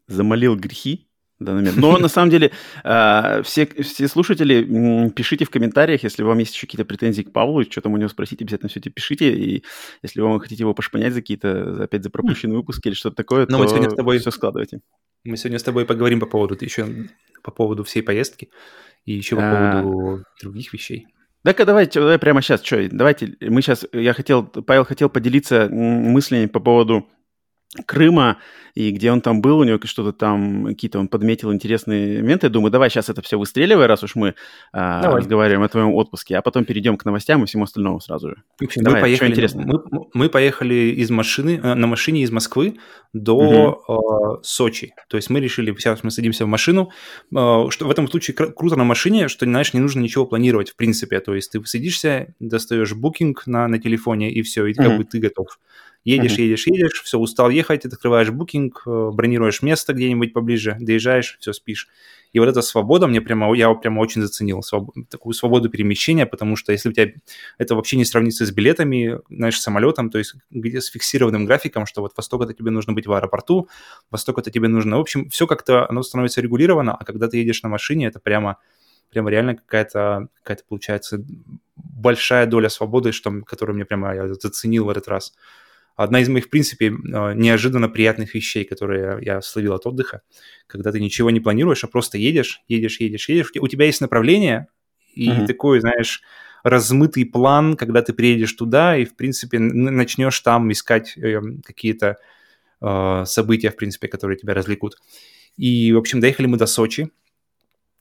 замолил 0.07 0.57
грехи, 0.57 1.07
данный 1.39 1.61
момент. 1.61 1.77
Но 1.77 1.97
на 1.97 2.07
самом 2.07 2.29
деле 2.29 2.51
а, 2.83 3.41
все, 3.43 3.65
все 3.65 4.07
слушатели, 4.07 5.09
пишите 5.09 5.45
в 5.45 5.49
комментариях, 5.49 6.03
если 6.03 6.23
вам 6.23 6.37
есть 6.39 6.53
еще 6.53 6.65
какие-то 6.67 6.85
претензии 6.85 7.23
к 7.23 7.33
Павлу, 7.33 7.63
что 7.63 7.81
там 7.81 7.93
у 7.93 7.97
него 7.97 8.09
спросить, 8.09 8.41
обязательно 8.41 8.69
все 8.69 8.79
это 8.79 8.89
пишите. 8.89 9.33
И 9.33 9.63
если 10.01 10.21
вам 10.21 10.39
хотите 10.39 10.63
его 10.63 10.73
пошпонять 10.73 11.13
за 11.13 11.21
какие-то, 11.21 11.83
опять 11.83 12.03
за 12.03 12.09
пропущенные 12.09 12.57
выпуски 12.57 12.87
или 12.87 12.95
что-то 12.95 13.17
такое, 13.17 13.45
Но 13.49 13.57
то 13.57 13.63
мы 13.63 13.67
сегодня 13.67 13.89
с 13.89 13.95
тобой... 13.95 14.19
все 14.19 14.31
складывайте. 14.31 14.79
Мы 15.23 15.37
сегодня 15.37 15.59
с 15.59 15.63
тобой 15.63 15.85
поговорим 15.85 16.19
по 16.19 16.27
поводу 16.27 16.55
еще 16.59 16.87
по 17.43 17.51
поводу 17.51 17.83
всей 17.83 18.01
поездки 18.01 18.49
и 19.05 19.13
еще 19.13 19.35
по 19.35 19.41
а. 19.43 19.81
поводу 19.81 20.23
других 20.41 20.73
вещей. 20.73 21.07
Так-ка 21.43 21.63
давайте, 21.63 21.99
давай 21.99 22.17
прямо 22.17 22.41
сейчас, 22.41 22.63
что, 22.63 22.87
давайте, 22.91 23.37
мы 23.39 23.61
сейчас, 23.61 23.85
я 23.93 24.13
хотел, 24.13 24.43
Павел 24.43 24.83
хотел 24.83 25.09
поделиться 25.09 25.69
мыслями 25.69 26.47
по 26.47 26.59
поводу 26.59 27.07
Крыма, 27.85 28.37
и 28.75 28.91
где 28.91 29.09
он 29.11 29.21
там 29.21 29.41
был, 29.41 29.59
у 29.59 29.63
него 29.63 29.79
что-то 29.85 30.11
там, 30.11 30.65
какие-то 30.65 30.99
он 30.99 31.07
подметил 31.07 31.53
интересные 31.53 32.21
моменты. 32.21 32.47
Я 32.47 32.51
думаю, 32.51 32.71
давай 32.71 32.89
сейчас 32.89 33.09
это 33.09 33.21
все 33.21 33.39
выстреливай, 33.39 33.85
раз 33.85 34.03
уж 34.03 34.15
мы 34.15 34.35
а, 34.73 35.01
разговариваем 35.15 35.63
о 35.63 35.69
твоем 35.69 35.93
отпуске, 35.93 36.37
а 36.37 36.41
потом 36.41 36.65
перейдем 36.65 36.97
к 36.97 37.05
новостям 37.05 37.41
и 37.41 37.45
всему 37.45 37.63
остальному 37.63 38.01
сразу 38.01 38.31
же. 38.31 38.43
общем, 38.61 38.83
давай, 38.83 38.99
мы 38.99 39.05
поехали, 39.05 39.31
интересно? 39.31 39.63
Мы, 39.65 40.05
мы 40.13 40.29
поехали 40.29 40.73
из 40.73 41.09
машины, 41.09 41.59
э, 41.63 41.73
на 41.73 41.87
машине 41.87 42.23
из 42.23 42.31
Москвы 42.31 42.75
до 43.13 43.37
угу. 43.37 44.39
э, 44.39 44.43
Сочи. 44.43 44.93
То 45.07 45.15
есть 45.15 45.29
мы 45.29 45.39
решили, 45.39 45.73
сейчас 45.77 46.03
мы 46.03 46.11
садимся 46.11 46.43
в 46.43 46.49
машину, 46.49 46.91
э, 47.31 47.65
что 47.69 47.87
в 47.87 47.89
этом 47.89 48.09
случае 48.09 48.35
кр- 48.35 48.51
круто 48.53 48.75
на 48.75 48.83
машине, 48.83 49.29
что, 49.29 49.45
знаешь, 49.45 49.73
не 49.73 49.79
нужно 49.79 50.01
ничего 50.01 50.25
планировать, 50.25 50.71
в 50.71 50.75
принципе. 50.75 51.21
То 51.21 51.33
есть 51.33 51.53
ты 51.53 51.63
садишься, 51.65 52.35
достаешь 52.41 52.93
букинг 52.93 53.47
на, 53.47 53.69
на 53.69 53.79
телефоне, 53.79 54.33
и 54.33 54.41
все, 54.41 54.65
и 54.65 54.73
угу. 54.73 54.83
как 54.83 54.97
бы 54.97 55.03
ты 55.05 55.19
готов. 55.19 55.59
Едешь, 56.05 56.33
едешь, 56.37 56.67
едешь, 56.67 57.01
все, 57.03 57.17
устал 57.17 57.49
ехать, 57.49 57.83
открываешь 57.83 58.29
букинг, 58.29 58.83
э, 58.85 59.09
бронируешь 59.11 59.63
место 59.63 59.91
где-нибудь 59.93 60.33
поближе, 60.33 60.77
доезжаешь, 60.79 61.37
все, 61.39 61.51
спишь. 61.51 61.87
И 62.31 62.39
вот 62.39 62.47
эта 62.47 62.61
свобода 62.61 63.07
мне 63.07 63.21
прямо, 63.21 63.51
я 63.55 63.73
прямо 63.73 64.01
очень 64.01 64.21
заценил, 64.21 64.61
своб... 64.61 64.93
такую 65.09 65.33
свободу 65.33 65.67
перемещения, 65.67 66.27
потому 66.27 66.57
что 66.57 66.71
если 66.71 66.89
у 66.89 66.91
тебя 66.91 67.13
это 67.57 67.73
вообще 67.73 67.97
не 67.97 68.05
сравнится 68.05 68.45
с 68.45 68.51
билетами, 68.51 69.19
знаешь, 69.29 69.59
самолетом, 69.59 70.11
то 70.11 70.19
есть 70.19 70.35
где 70.51 70.79
с 70.79 70.87
фиксированным 70.87 71.45
графиком, 71.45 71.87
что 71.87 72.01
вот 72.01 72.13
во 72.15 72.21
столько-то 72.21 72.53
тебе 72.53 72.69
нужно 72.69 72.93
быть 72.93 73.07
в 73.07 73.11
аэропорту, 73.11 73.67
во 74.11 74.17
столько-то 74.19 74.51
тебе 74.51 74.67
нужно... 74.67 74.97
В 74.97 75.01
общем, 75.01 75.29
все 75.29 75.47
как-то, 75.47 75.89
оно 75.89 76.03
становится 76.03 76.39
регулировано, 76.39 76.93
а 76.93 77.03
когда 77.03 77.27
ты 77.27 77.37
едешь 77.37 77.63
на 77.63 77.69
машине, 77.69 78.07
это 78.07 78.19
прямо 78.19 78.57
прямо 79.09 79.31
реально 79.31 79.55
какая-то, 79.55 80.27
какая-то 80.43 80.63
получается 80.67 81.23
большая 81.75 82.45
доля 82.45 82.69
свободы, 82.69 83.11
что, 83.11 83.31
которую 83.41 83.75
мне 83.75 83.85
прямо 83.85 84.13
я 84.13 84.33
заценил 84.33 84.85
в 84.85 84.89
этот 84.89 85.07
раз 85.07 85.33
одна 85.95 86.21
из 86.21 86.29
моих, 86.29 86.45
в 86.45 86.49
принципе, 86.49 86.91
а, 87.13 87.33
неожиданно 87.33 87.89
приятных 87.89 88.35
вещей, 88.35 88.65
которые 88.65 89.19
я 89.21 89.41
словил 89.41 89.73
от 89.73 89.85
отдыха, 89.85 90.21
когда 90.67 90.91
ты 90.91 90.99
ничего 90.99 91.31
не 91.31 91.39
планируешь, 91.39 91.83
а 91.83 91.87
просто 91.87 92.17
едешь, 92.17 92.61
едешь, 92.67 92.99
едешь, 92.99 93.29
едешь. 93.29 93.51
У 93.59 93.67
тебя 93.67 93.85
есть 93.85 94.01
направление, 94.01 94.67
и 95.13 95.29
mm-hmm. 95.29 95.47
такой, 95.47 95.79
знаешь, 95.79 96.21
размытый 96.63 97.25
план, 97.25 97.77
когда 97.77 98.01
ты 98.01 98.11
приедешь 98.13 98.53
туда 98.53 98.97
и, 98.97 99.05
в 99.05 99.15
принципе, 99.15 99.59
начнешь 99.59 100.39
там 100.41 100.71
искать 100.71 101.17
э, 101.17 101.39
какие-то 101.63 102.17
э, 102.81 103.23
события, 103.25 103.69
в 103.69 103.75
принципе, 103.75 104.07
которые 104.07 104.37
тебя 104.37 104.53
развлекут. 104.53 104.97
И, 105.57 105.93
в 105.93 105.97
общем, 105.97 106.19
доехали 106.19 106.47
мы 106.47 106.57
до 106.57 106.65
Сочи. 106.65 107.11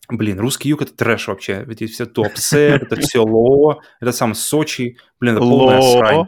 Блин, 0.08 0.38
русский 0.38 0.68
юг— 0.68 0.82
это 0.82 0.94
трэш 0.94 1.28
вообще. 1.28 1.64
Эти 1.68 1.86
все 1.86 2.06
Туапсе, 2.06 2.80
это 2.82 2.96
все 2.96 3.22
Ло, 3.24 3.80
это 4.00 4.12
сам 4.12 4.34
Сочи. 4.34 4.98
Блин, 5.20 5.36
это 5.36 5.42
полная 5.42 5.80
срань. 5.80 6.26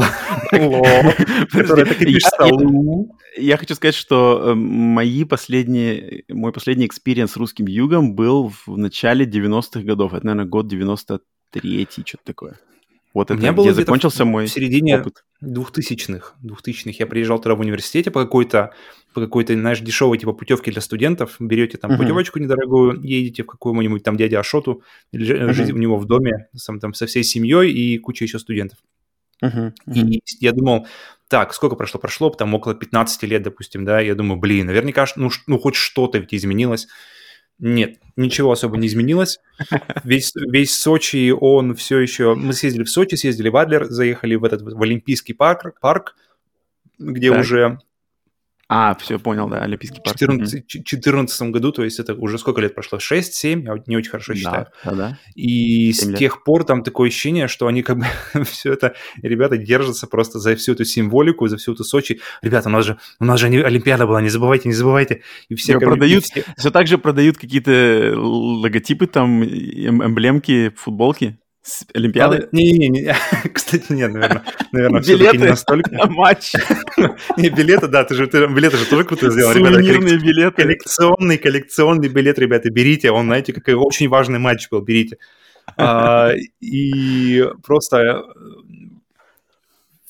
Я 3.36 3.56
хочу 3.56 3.74
сказать, 3.74 3.94
что 3.94 4.50
э, 4.50 4.54
мои 4.54 5.24
последние, 5.24 6.24
мой 6.28 6.52
последний 6.52 6.86
experience 6.86 7.32
с 7.32 7.36
русским 7.36 7.66
югом 7.66 8.14
был 8.14 8.52
в 8.66 8.76
начале 8.76 9.24
90-х 9.24 9.80
годов. 9.80 10.14
Это, 10.14 10.26
наверное, 10.26 10.48
год 10.48 10.72
93-й, 10.72 11.88
что-то 12.04 12.24
такое. 12.24 12.58
Вот 13.14 13.30
это, 13.30 13.38
меня 13.38 13.52
где 13.52 13.74
закончился 13.74 14.24
мой 14.24 14.46
В 14.46 14.50
середине 14.50 14.98
опыт. 14.98 15.24
2000-х, 15.44 16.34
2000-х 16.42 16.96
я 16.98 17.06
приезжал 17.06 17.40
туда 17.40 17.54
в 17.54 17.60
университете 17.60 18.10
по 18.10 18.22
какой-то, 18.22 18.72
по 19.12 19.20
какой-то, 19.20 19.52
знаешь, 19.52 19.80
дешевой 19.80 20.16
типа 20.16 20.32
путевке 20.32 20.70
для 20.70 20.80
студентов. 20.80 21.36
Берете 21.38 21.76
там 21.76 21.90
uh-huh. 21.90 21.98
путевочку 21.98 22.38
недорогую, 22.38 23.02
едете 23.02 23.42
в 23.42 23.46
какую-нибудь 23.46 24.02
там 24.02 24.16
дядя 24.16 24.40
Ашоту, 24.40 24.82
uh-huh. 25.14 25.52
жить 25.52 25.72
у 25.72 25.76
него 25.76 25.98
в 25.98 26.06
доме 26.06 26.48
сам, 26.54 26.80
там, 26.80 26.94
со 26.94 27.06
всей 27.06 27.22
семьей 27.22 27.70
и 27.70 27.98
куча 27.98 28.24
еще 28.24 28.38
студентов. 28.38 28.78
Uh-huh, 29.42 29.72
И 29.92 30.22
я 30.40 30.52
думал, 30.52 30.86
так, 31.28 31.52
сколько 31.52 31.76
прошло? 31.76 32.00
Прошло 32.00 32.30
там 32.30 32.54
около 32.54 32.74
15 32.74 33.22
лет, 33.24 33.42
допустим, 33.42 33.84
да, 33.84 34.00
я 34.00 34.14
думаю, 34.14 34.38
блин, 34.38 34.66
наверняка, 34.66 35.06
ну, 35.16 35.30
ну 35.46 35.58
хоть 35.58 35.74
что-то 35.74 36.18
ведь 36.18 36.34
изменилось. 36.34 36.86
Нет, 37.58 37.98
ничего 38.16 38.52
особо 38.52 38.76
не 38.76 38.86
изменилось. 38.86 39.38
Весь, 40.04 40.32
весь 40.34 40.74
Сочи, 40.74 41.30
он 41.30 41.74
все 41.74 41.98
еще... 41.98 42.34
Мы 42.34 42.52
съездили 42.52 42.84
в 42.84 42.90
Сочи, 42.90 43.14
съездили 43.14 43.48
в 43.48 43.56
Адлер, 43.56 43.84
заехали 43.86 44.34
в 44.34 44.44
этот 44.44 44.62
в 44.62 44.82
Олимпийский 44.82 45.32
парк, 45.32 45.78
парк 45.80 46.16
где 46.98 47.30
так. 47.30 47.40
уже 47.40 47.78
а, 48.74 48.94
все, 48.94 49.18
понял, 49.18 49.50
да, 49.50 49.58
Олимпийский 49.58 50.00
парк. 50.00 50.16
В 50.16 50.26
2014 50.26 51.50
году, 51.50 51.72
то 51.72 51.84
есть 51.84 51.98
это 51.98 52.14
уже 52.14 52.38
сколько 52.38 52.62
лет 52.62 52.74
прошло? 52.74 52.98
6-7, 52.98 53.64
я 53.64 53.74
не 53.86 53.98
очень 53.98 54.10
хорошо 54.10 54.32
считаю. 54.34 54.68
Да, 54.82 54.90
да, 54.90 54.96
да. 54.96 55.18
И 55.34 55.92
7 55.92 56.08
с 56.08 56.08
лет. 56.08 56.18
тех 56.18 56.42
пор 56.42 56.64
там 56.64 56.82
такое 56.82 57.08
ощущение, 57.08 57.48
что 57.48 57.66
они 57.66 57.82
как 57.82 57.98
бы 57.98 58.06
все 58.44 58.72
это, 58.72 58.94
ребята 59.20 59.58
держатся 59.58 60.06
просто 60.06 60.38
за 60.38 60.56
всю 60.56 60.72
эту 60.72 60.86
символику, 60.86 61.48
за 61.48 61.58
всю 61.58 61.74
эту 61.74 61.84
Сочи. 61.84 62.20
Ребята, 62.40 62.70
у 62.70 62.72
нас 62.72 62.86
же, 62.86 62.98
у 63.20 63.26
нас 63.26 63.38
же 63.38 63.48
Олимпиада 63.48 64.06
была, 64.06 64.22
не 64.22 64.30
забывайте, 64.30 64.70
не 64.70 64.74
забывайте. 64.74 65.20
И 65.50 65.54
все, 65.54 65.74
как, 65.74 65.82
продают, 65.82 66.24
все... 66.24 66.42
все 66.56 66.70
так 66.70 66.86
же 66.86 66.96
продают 66.96 67.36
какие-то 67.36 68.14
логотипы 68.16 69.06
там, 69.06 69.42
эм, 69.42 70.02
эмблемки, 70.02 70.72
футболки. 70.76 71.41
С 71.62 71.86
Олимпиады? 71.94 72.48
Не-не-не, 72.50 73.14
кстати, 73.54 73.92
нет, 73.92 74.12
наверное, 74.12 74.42
наверное 74.72 75.00
билеты 75.00 75.38
не 75.38 75.44
настолько. 75.44 75.92
на 75.92 76.06
матч. 76.06 76.52
Не, 77.36 77.50
билеты, 77.50 77.86
да, 77.86 78.02
ты 78.02 78.16
же, 78.16 78.26
ты, 78.26 78.48
билеты 78.48 78.78
же 78.78 78.86
тоже 78.86 79.04
круто 79.04 79.30
сделал, 79.30 79.52
ребята. 79.52 79.74
Сувенирные 79.74 80.18
билеты. 80.18 80.62
Коллекционный, 80.62 81.38
коллекционный 81.38 82.08
билет, 82.08 82.38
ребята, 82.40 82.68
берите, 82.68 83.12
он, 83.12 83.26
знаете, 83.26 83.52
какой 83.52 83.74
очень 83.74 84.08
важный 84.08 84.40
матч 84.40 84.68
был, 84.70 84.80
берите. 84.80 85.18
А, 85.76 86.32
и 86.60 87.46
просто 87.64 88.24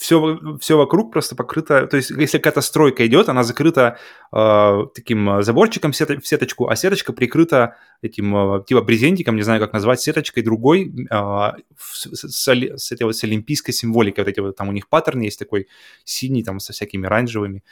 все, 0.02 0.58
все 0.60 0.76
вокруг 0.76 1.12
просто 1.12 1.36
покрыто, 1.36 1.86
то 1.86 1.96
есть 1.96 2.10
если 2.10 2.38
какая-то 2.38 2.60
стройка 2.60 3.06
идет, 3.06 3.28
она 3.28 3.44
закрыта 3.44 3.98
э, 4.32 4.78
таким 4.94 5.42
заборчиком 5.42 5.92
в, 5.92 5.96
сет, 5.96 6.10
в 6.22 6.26
сеточку, 6.26 6.68
а 6.68 6.76
сеточка 6.76 7.12
прикрыта 7.12 7.76
этим 8.02 8.36
э, 8.36 8.64
типа 8.64 8.82
брезентиком, 8.82 9.36
не 9.36 9.42
знаю, 9.42 9.60
как 9.60 9.72
назвать, 9.72 10.00
сеточкой 10.00 10.42
другой 10.42 10.92
э, 11.08 11.52
с, 11.78 12.08
с, 12.12 12.48
с, 12.48 12.92
этой 12.92 13.04
вот 13.04 13.16
с 13.16 13.22
олимпийской 13.22 13.72
символикой, 13.72 14.24
вот 14.24 14.30
эти 14.30 14.40
вот 14.40 14.56
там 14.56 14.68
у 14.68 14.72
них 14.72 14.88
паттерн 14.88 15.20
есть 15.20 15.38
такой 15.38 15.68
синий 16.04 16.42
там 16.42 16.58
со 16.58 16.72
всякими 16.72 17.06
оранжевыми. 17.06 17.62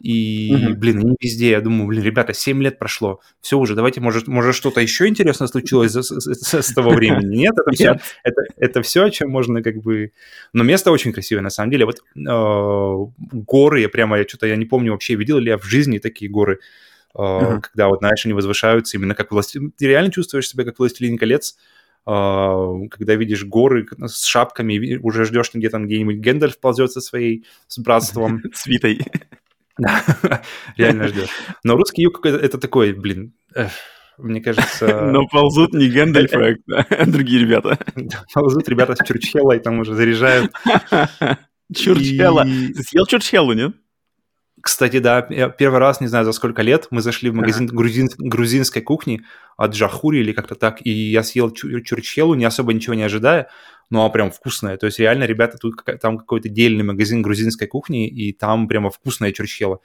И, 0.00 0.50
угу. 0.54 0.74
блин, 0.76 0.98
не 1.00 1.16
везде. 1.20 1.50
Я 1.50 1.60
думаю, 1.60 1.86
блин, 1.86 2.02
ребята, 2.02 2.32
7 2.32 2.62
лет 2.62 2.78
прошло. 2.78 3.20
Все 3.42 3.58
уже, 3.58 3.74
давайте, 3.74 4.00
может, 4.00 4.28
может 4.28 4.54
что-то 4.54 4.80
еще 4.80 5.06
интересное 5.06 5.46
случилось 5.46 5.92
с, 5.92 6.10
с, 6.10 6.54
с 6.54 6.74
того 6.74 6.90
времени. 6.90 7.36
Нет, 7.40 7.54
это 7.58 7.70
все, 7.72 8.00
это, 8.24 8.42
это 8.56 8.82
все, 8.82 9.04
о 9.04 9.10
чем 9.10 9.30
можно 9.30 9.62
как 9.62 9.76
бы... 9.82 10.12
Но 10.54 10.64
место 10.64 10.90
очень 10.90 11.12
красивое, 11.12 11.42
на 11.42 11.50
самом 11.50 11.70
деле. 11.70 11.84
Вот 11.84 11.98
э, 11.98 13.12
горы, 13.30 13.80
я 13.82 13.90
прямо, 13.90 14.18
я 14.18 14.26
что-то, 14.26 14.46
я 14.46 14.56
не 14.56 14.64
помню 14.64 14.92
вообще, 14.92 15.16
видел 15.16 15.38
ли 15.38 15.50
я 15.50 15.58
в 15.58 15.64
жизни 15.64 15.98
такие 15.98 16.30
горы, 16.30 16.60
э, 17.14 17.18
uh 17.18 17.60
когда 17.60 17.88
вот, 17.88 17.98
знаешь, 17.98 18.24
они 18.24 18.32
возвышаются 18.32 18.96
именно 18.96 19.14
как 19.14 19.30
властелин... 19.32 19.70
Ты 19.72 19.86
реально 19.86 20.10
чувствуешь 20.10 20.48
себя 20.48 20.64
как 20.64 20.78
властелин 20.78 21.18
колец, 21.18 21.58
э, 22.06 22.10
когда 22.90 23.16
видишь 23.16 23.44
горы 23.44 23.86
с 24.06 24.24
шапками, 24.24 24.96
уже 24.96 25.26
ждешь, 25.26 25.50
где 25.52 25.68
там 25.68 25.84
где-нибудь 25.84 26.16
Гендальф 26.16 26.58
ползет 26.58 26.90
со 26.90 27.02
своей, 27.02 27.44
с 27.68 27.78
братством. 27.78 28.42
Свитой. 28.54 29.02
реально 30.76 31.08
ждешь. 31.08 31.30
Но 31.64 31.76
русский 31.76 32.02
юг 32.02 32.24
это 32.24 32.58
такой, 32.58 32.92
блин, 32.92 33.34
мне 34.22 34.40
кажется... 34.40 35.00
Но 35.12 35.26
ползут 35.26 35.72
не 35.72 35.88
Гэндальф, 35.88 36.32
а 36.90 37.06
другие 37.06 37.40
ребята. 37.40 37.78
Ползут 38.32 38.68
ребята 38.68 38.94
с 38.94 39.06
Чурчхелла 39.06 39.52
и 39.52 39.58
там 39.60 39.78
уже 39.80 39.94
заряжают. 39.94 40.52
Чурчхелла. 41.74 42.44
Ты 42.44 42.82
съел 42.82 43.06
Чурчхеллу, 43.06 43.52
нет? 43.52 43.72
Кстати, 44.62 44.98
да, 44.98 45.22
первый 45.22 45.78
раз, 45.78 46.00
не 46.00 46.06
знаю, 46.06 46.26
за 46.26 46.32
сколько 46.32 46.60
лет, 46.60 46.88
мы 46.90 47.00
зашли 47.00 47.30
в 47.30 47.34
магазин 47.34 47.66
грузин, 47.66 48.10
грузинской 48.18 48.82
кухни 48.82 49.22
от 49.56 49.72
Джахури 49.72 50.18
или 50.18 50.32
как-то 50.32 50.54
так, 50.54 50.84
и 50.84 50.90
я 50.90 51.22
съел 51.22 51.50
чурчхелу, 51.50 52.34
не 52.34 52.44
особо 52.44 52.74
ничего 52.74 52.92
не 52.92 53.02
ожидая, 53.02 53.48
ну, 53.90 54.04
а 54.04 54.08
прям 54.08 54.30
вкусная. 54.30 54.76
То 54.76 54.86
есть 54.86 54.98
реально, 54.98 55.24
ребята, 55.24 55.58
тут 55.58 55.74
там 56.00 56.18
какой-то 56.18 56.48
дельный 56.48 56.84
магазин 56.84 57.22
грузинской 57.22 57.66
кухни, 57.66 58.08
и 58.08 58.32
там 58.32 58.68
прямо 58.68 58.90
вкусная 58.90 59.32
чурчхела. 59.32 59.80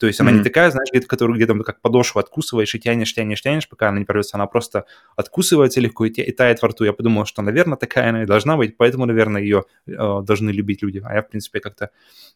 То 0.00 0.06
есть 0.06 0.18
она 0.18 0.30
mm-hmm. 0.30 0.38
не 0.38 0.44
такая, 0.44 0.70
знаешь, 0.70 0.88
где-то, 0.90 1.06
которую 1.06 1.36
где-то 1.36 1.54
как 1.62 1.82
подошву 1.82 2.20
откусываешь 2.20 2.74
и 2.74 2.80
тянешь, 2.80 3.12
тянешь, 3.12 3.42
тянешь, 3.42 3.68
пока 3.68 3.90
она 3.90 3.98
не 3.98 4.06
порвется. 4.06 4.38
Она 4.38 4.46
просто 4.46 4.86
откусывается 5.14 5.78
легко 5.78 6.06
и, 6.06 6.08
и 6.08 6.32
тает 6.32 6.62
во 6.62 6.68
рту. 6.68 6.84
Я 6.84 6.94
подумал, 6.94 7.26
что, 7.26 7.42
наверное, 7.42 7.76
такая 7.76 8.08
она 8.08 8.22
и 8.22 8.26
должна 8.26 8.56
быть, 8.56 8.78
поэтому, 8.78 9.04
наверное, 9.04 9.42
ее 9.42 9.64
э, 9.86 9.92
должны 9.92 10.48
любить 10.50 10.80
люди. 10.80 11.02
А 11.04 11.14
я, 11.16 11.22
в 11.22 11.28
принципе, 11.28 11.60
как-то 11.60 11.90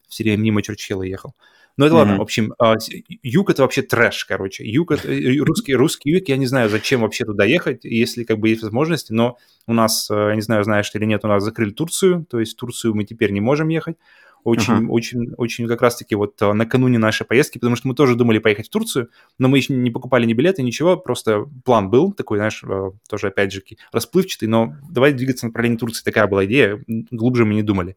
все 0.08 0.24
время 0.24 0.42
мимо 0.42 0.60
Черчилла 0.60 1.04
ехал. 1.04 1.34
Но 1.76 1.86
это 1.86 1.94
mm-hmm. 1.94 1.98
ладно, 1.98 2.16
в 2.18 2.22
общем, 2.22 2.54
а, 2.58 2.76
юг 3.22 3.50
это 3.50 3.62
вообще 3.62 3.82
трэш, 3.82 4.24
короче. 4.26 4.64
Юг 4.64 4.92
это, 4.92 5.08
русский, 5.44 5.74
русский 5.74 6.10
юг, 6.10 6.28
я 6.28 6.36
не 6.36 6.46
знаю, 6.46 6.70
зачем 6.70 7.00
вообще 7.00 7.24
туда 7.24 7.44
ехать, 7.44 7.84
если 7.84 8.22
как 8.22 8.38
бы 8.38 8.48
есть 8.48 8.62
возможности, 8.62 9.12
но 9.12 9.38
у 9.66 9.72
нас, 9.72 10.08
э, 10.10 10.14
я 10.14 10.34
не 10.36 10.40
знаю, 10.40 10.62
знаешь 10.62 10.88
ты 10.88 10.98
или 10.98 11.06
нет, 11.06 11.24
у 11.24 11.28
нас 11.28 11.42
закрыли 11.42 11.70
Турцию, 11.70 12.26
то 12.30 12.38
есть 12.38 12.52
в 12.54 12.56
Турцию 12.56 12.94
мы 12.94 13.04
теперь 13.04 13.32
не 13.32 13.40
можем 13.40 13.68
ехать. 13.68 13.96
Очень, 14.44 14.74
uh-huh. 14.74 14.88
очень, 14.88 15.32
очень 15.38 15.66
как 15.66 15.80
раз-таки 15.80 16.14
вот 16.14 16.40
а, 16.42 16.52
накануне 16.52 16.98
нашей 16.98 17.26
поездки, 17.26 17.56
потому 17.58 17.76
что 17.76 17.88
мы 17.88 17.94
тоже 17.94 18.14
думали 18.14 18.38
поехать 18.38 18.66
в 18.66 18.70
Турцию, 18.70 19.08
но 19.38 19.48
мы 19.48 19.56
еще 19.56 19.72
не 19.72 19.90
покупали 19.90 20.26
ни 20.26 20.34
билеты, 20.34 20.62
ничего, 20.62 20.98
просто 20.98 21.46
план 21.64 21.88
был 21.88 22.12
такой, 22.12 22.36
знаешь, 22.36 22.62
а, 22.62 22.90
тоже 23.08 23.28
опять 23.28 23.52
же 23.52 23.62
расплывчатый, 23.90 24.46
но 24.46 24.74
давай 24.90 25.14
двигаться 25.14 25.46
в 25.46 25.48
направлении 25.48 25.78
Турции, 25.78 26.04
такая 26.04 26.26
была 26.26 26.44
идея, 26.44 26.78
глубже 26.86 27.46
мы 27.46 27.54
не 27.54 27.62
думали. 27.62 27.96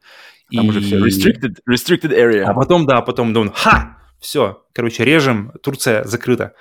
Там 0.54 0.66
и... 0.66 0.70
уже 0.70 0.80
все 0.80 1.06
restricted, 1.06 1.58
restricted 1.70 2.18
area. 2.18 2.44
А 2.44 2.54
потом, 2.54 2.86
да, 2.86 3.02
потом 3.02 3.34
думаю, 3.34 3.52
ха, 3.54 3.98
все, 4.20 4.64
короче, 4.74 5.04
режем, 5.04 5.52
Турция 5.62 6.06
закрыта. 6.06 6.54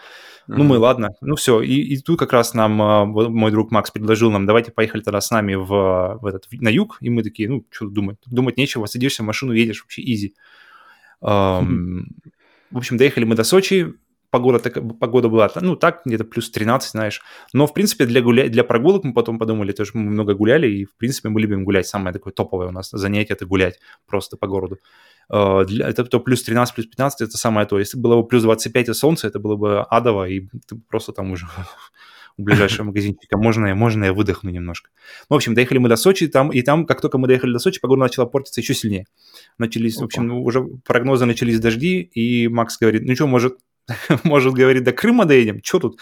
Ну, 0.49 0.65
мы, 0.65 0.79
ладно, 0.79 1.11
ну 1.21 1.35
все. 1.37 1.61
И, 1.61 1.75
и 1.75 2.01
тут 2.01 2.19
как 2.19 2.33
раз 2.33 2.55
нам 2.55 2.81
а, 2.81 3.05
мой 3.05 3.51
друг 3.51 3.71
Макс 3.71 3.91
предложил 3.91 4.31
нам, 4.31 4.47
давайте 4.47 4.71
поехали 4.71 5.03
тогда 5.03 5.21
с 5.21 5.31
нами 5.31 5.55
в, 5.55 6.19
в 6.21 6.27
этот, 6.27 6.47
на 6.53 6.69
юг. 6.69 6.99
И 7.01 7.11
мы 7.11 7.23
такие, 7.23 7.49
ну, 7.49 7.65
что 7.71 7.89
думать? 7.89 8.19
Думать 8.27 8.57
нечего, 8.57 8.87
садишься 8.87 9.23
в 9.23 9.27
машину, 9.27 9.53
едешь 9.53 9.83
вообще 9.83 10.03
изи. 10.03 10.35
Um, 11.23 12.05
в 12.71 12.79
общем, 12.79 12.97
доехали 12.97 13.25
мы 13.25 13.35
до 13.35 13.45
Сочи, 13.45 13.95
погода, 14.31 14.59
так, 14.59 14.75
погода 14.99 15.29
была, 15.29 15.51
ну, 15.61 15.77
так, 15.77 16.03
где-то 16.05 16.25
плюс 16.25 16.51
13, 16.51 16.91
знаешь. 16.91 17.23
Но, 17.53 17.67
в 17.67 17.75
принципе, 17.75 18.07
для, 18.07 18.21
гуля... 18.21 18.49
для 18.49 18.65
прогулок 18.65 19.05
мы 19.05 19.15
потом 19.15 19.39
подумали, 19.39 19.73
тоже 19.73 19.93
мы 19.95 20.03
много 20.03 20.35
гуляли, 20.35 20.69
и, 20.69 20.85
в 20.85 20.97
принципе, 20.97 21.29
мы 21.29 21.41
любим 21.41 21.65
гулять. 21.65 21.87
Самое 21.87 22.13
такое 22.13 22.33
топовое 22.33 22.69
у 22.69 22.73
нас 22.73 22.91
занятие– 22.91 23.33
это 23.35 23.47
гулять 23.47 23.79
просто 24.07 24.37
по 24.37 24.47
городу. 24.47 24.79
Э, 25.31 25.65
для, 25.67 25.89
это 25.89 26.05
то 26.05 26.21
плюс 26.21 26.43
13, 26.43 26.75
плюс 26.75 26.87
15, 26.87 27.23
это 27.23 27.39
самое 27.39 27.67
то. 27.67 27.79
Если 27.79 27.99
было 27.99 28.17
бы 28.17 28.27
плюс 28.27 28.43
25 28.43 28.89
и 28.89 28.93
солнце, 28.93 29.27
это 29.27 29.39
было 29.39 29.57
бы 29.57 29.83
адово, 29.83 30.29
и 30.29 30.49
ты 30.67 30.77
просто 30.89 31.13
там 31.13 31.33
уже 31.33 31.47
у 32.39 32.43
ближайшего 32.43 32.85
магазинчика, 32.87 33.37
можно, 33.37 33.75
можно 33.75 34.05
я 34.05 34.13
выдохну 34.13 34.51
немножко. 34.51 34.91
Ну, 35.29 35.35
в 35.35 35.37
общем, 35.37 35.55
доехали 35.55 35.79
мы 35.79 35.89
до 35.89 35.97
Сочи, 35.97 36.29
там, 36.29 36.51
и 36.51 36.63
там, 36.63 36.87
как 36.87 37.01
только 37.01 37.19
мы 37.19 37.27
доехали 37.27 37.53
до 37.53 37.59
Сочи, 37.59 37.81
погода 37.81 38.03
начала 38.03 38.27
портиться 38.27 38.61
еще 38.61 38.75
сильнее. 38.75 39.07
Начались, 39.59 39.97
Опа. 39.97 40.03
в 40.03 40.05
общем, 40.07 40.27
ну, 40.29 40.43
уже 40.43 40.63
прогнозы 40.85 41.25
начались 41.25 41.59
дожди, 41.59 42.01
и 42.01 42.49
Макс 42.49 42.79
говорит, 42.79 43.03
ну 43.05 43.15
что, 43.15 43.27
может, 43.27 43.59
может, 44.25 44.53
говорит, 44.53 44.85
до 44.85 44.93
Крыма 44.93 45.25
доедем? 45.25 45.61
Что 45.63 45.81
тут? 45.81 46.01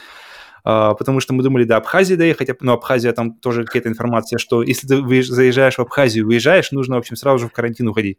Uh, 0.67 0.97
потому 0.97 1.21
что 1.21 1.35
мы 1.35 1.43
думали 1.43 1.65
до 1.65 1.77
Абхазии 1.77 2.15
доехать, 2.15 2.49
но 2.63 2.73
Абхазия 2.73 3.13
там 3.13 3.35
тоже 3.35 3.65
какая-то 3.65 3.91
информация, 3.91 4.39
что 4.39 4.63
если 4.63 4.87
ты 4.87 5.23
заезжаешь 5.23 5.75
в 5.75 5.81
Абхазию, 5.81 6.25
выезжаешь, 6.25 6.73
нужно, 6.73 6.95
в 6.95 7.01
общем, 7.01 7.17
сразу 7.17 7.41
же 7.41 7.49
в 7.49 7.53
карантин 7.53 7.87
уходить. 7.87 8.19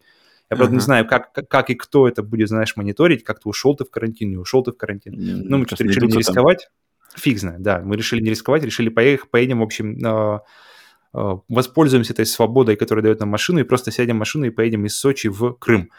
Я, 0.51 0.57
правда, 0.57 0.73
uh-huh. 0.73 0.77
не 0.77 0.81
знаю, 0.81 1.07
как, 1.07 1.31
как, 1.33 1.47
как 1.47 1.69
и 1.71 1.75
кто 1.75 2.07
это 2.07 2.21
будет, 2.21 2.49
знаешь, 2.49 2.75
мониторить, 2.75 3.23
как 3.23 3.39
ты 3.39 3.49
ушел 3.49 3.75
ты 3.75 3.83
в 3.83 3.89
карантин, 3.89 4.29
не 4.29 4.37
ушел 4.37 4.63
ты 4.63 4.71
в 4.71 4.77
карантин. 4.77 5.13
Mm, 5.13 5.41
ну, 5.43 5.57
мы 5.57 5.65
что-то 5.65 5.83
решили 5.83 6.05
не 6.05 6.17
рисковать. 6.17 6.69
Там. 6.69 7.19
Фиг 7.19 7.39
знает, 7.39 7.61
да. 7.61 7.81
Мы 7.81 7.95
решили 7.95 8.21
не 8.21 8.29
рисковать, 8.29 8.63
решили 8.63 8.89
поехать, 8.89 9.31
поедем, 9.31 9.59
в 9.59 9.63
общем, 9.63 9.97
э, 10.05 10.39
э, 11.13 11.37
воспользуемся 11.49 12.13
этой 12.13 12.27
свободой, 12.27 12.75
которая 12.75 13.03
дает 13.03 13.21
нам 13.21 13.29
машину, 13.29 13.59
и 13.59 13.63
просто 13.63 13.89
сядем 13.89 14.17
в 14.17 14.19
машину 14.19 14.45
и 14.45 14.49
поедем 14.51 14.85
из 14.85 14.95
Сочи 14.95 15.27
в 15.27 15.53
Крым. 15.53 15.89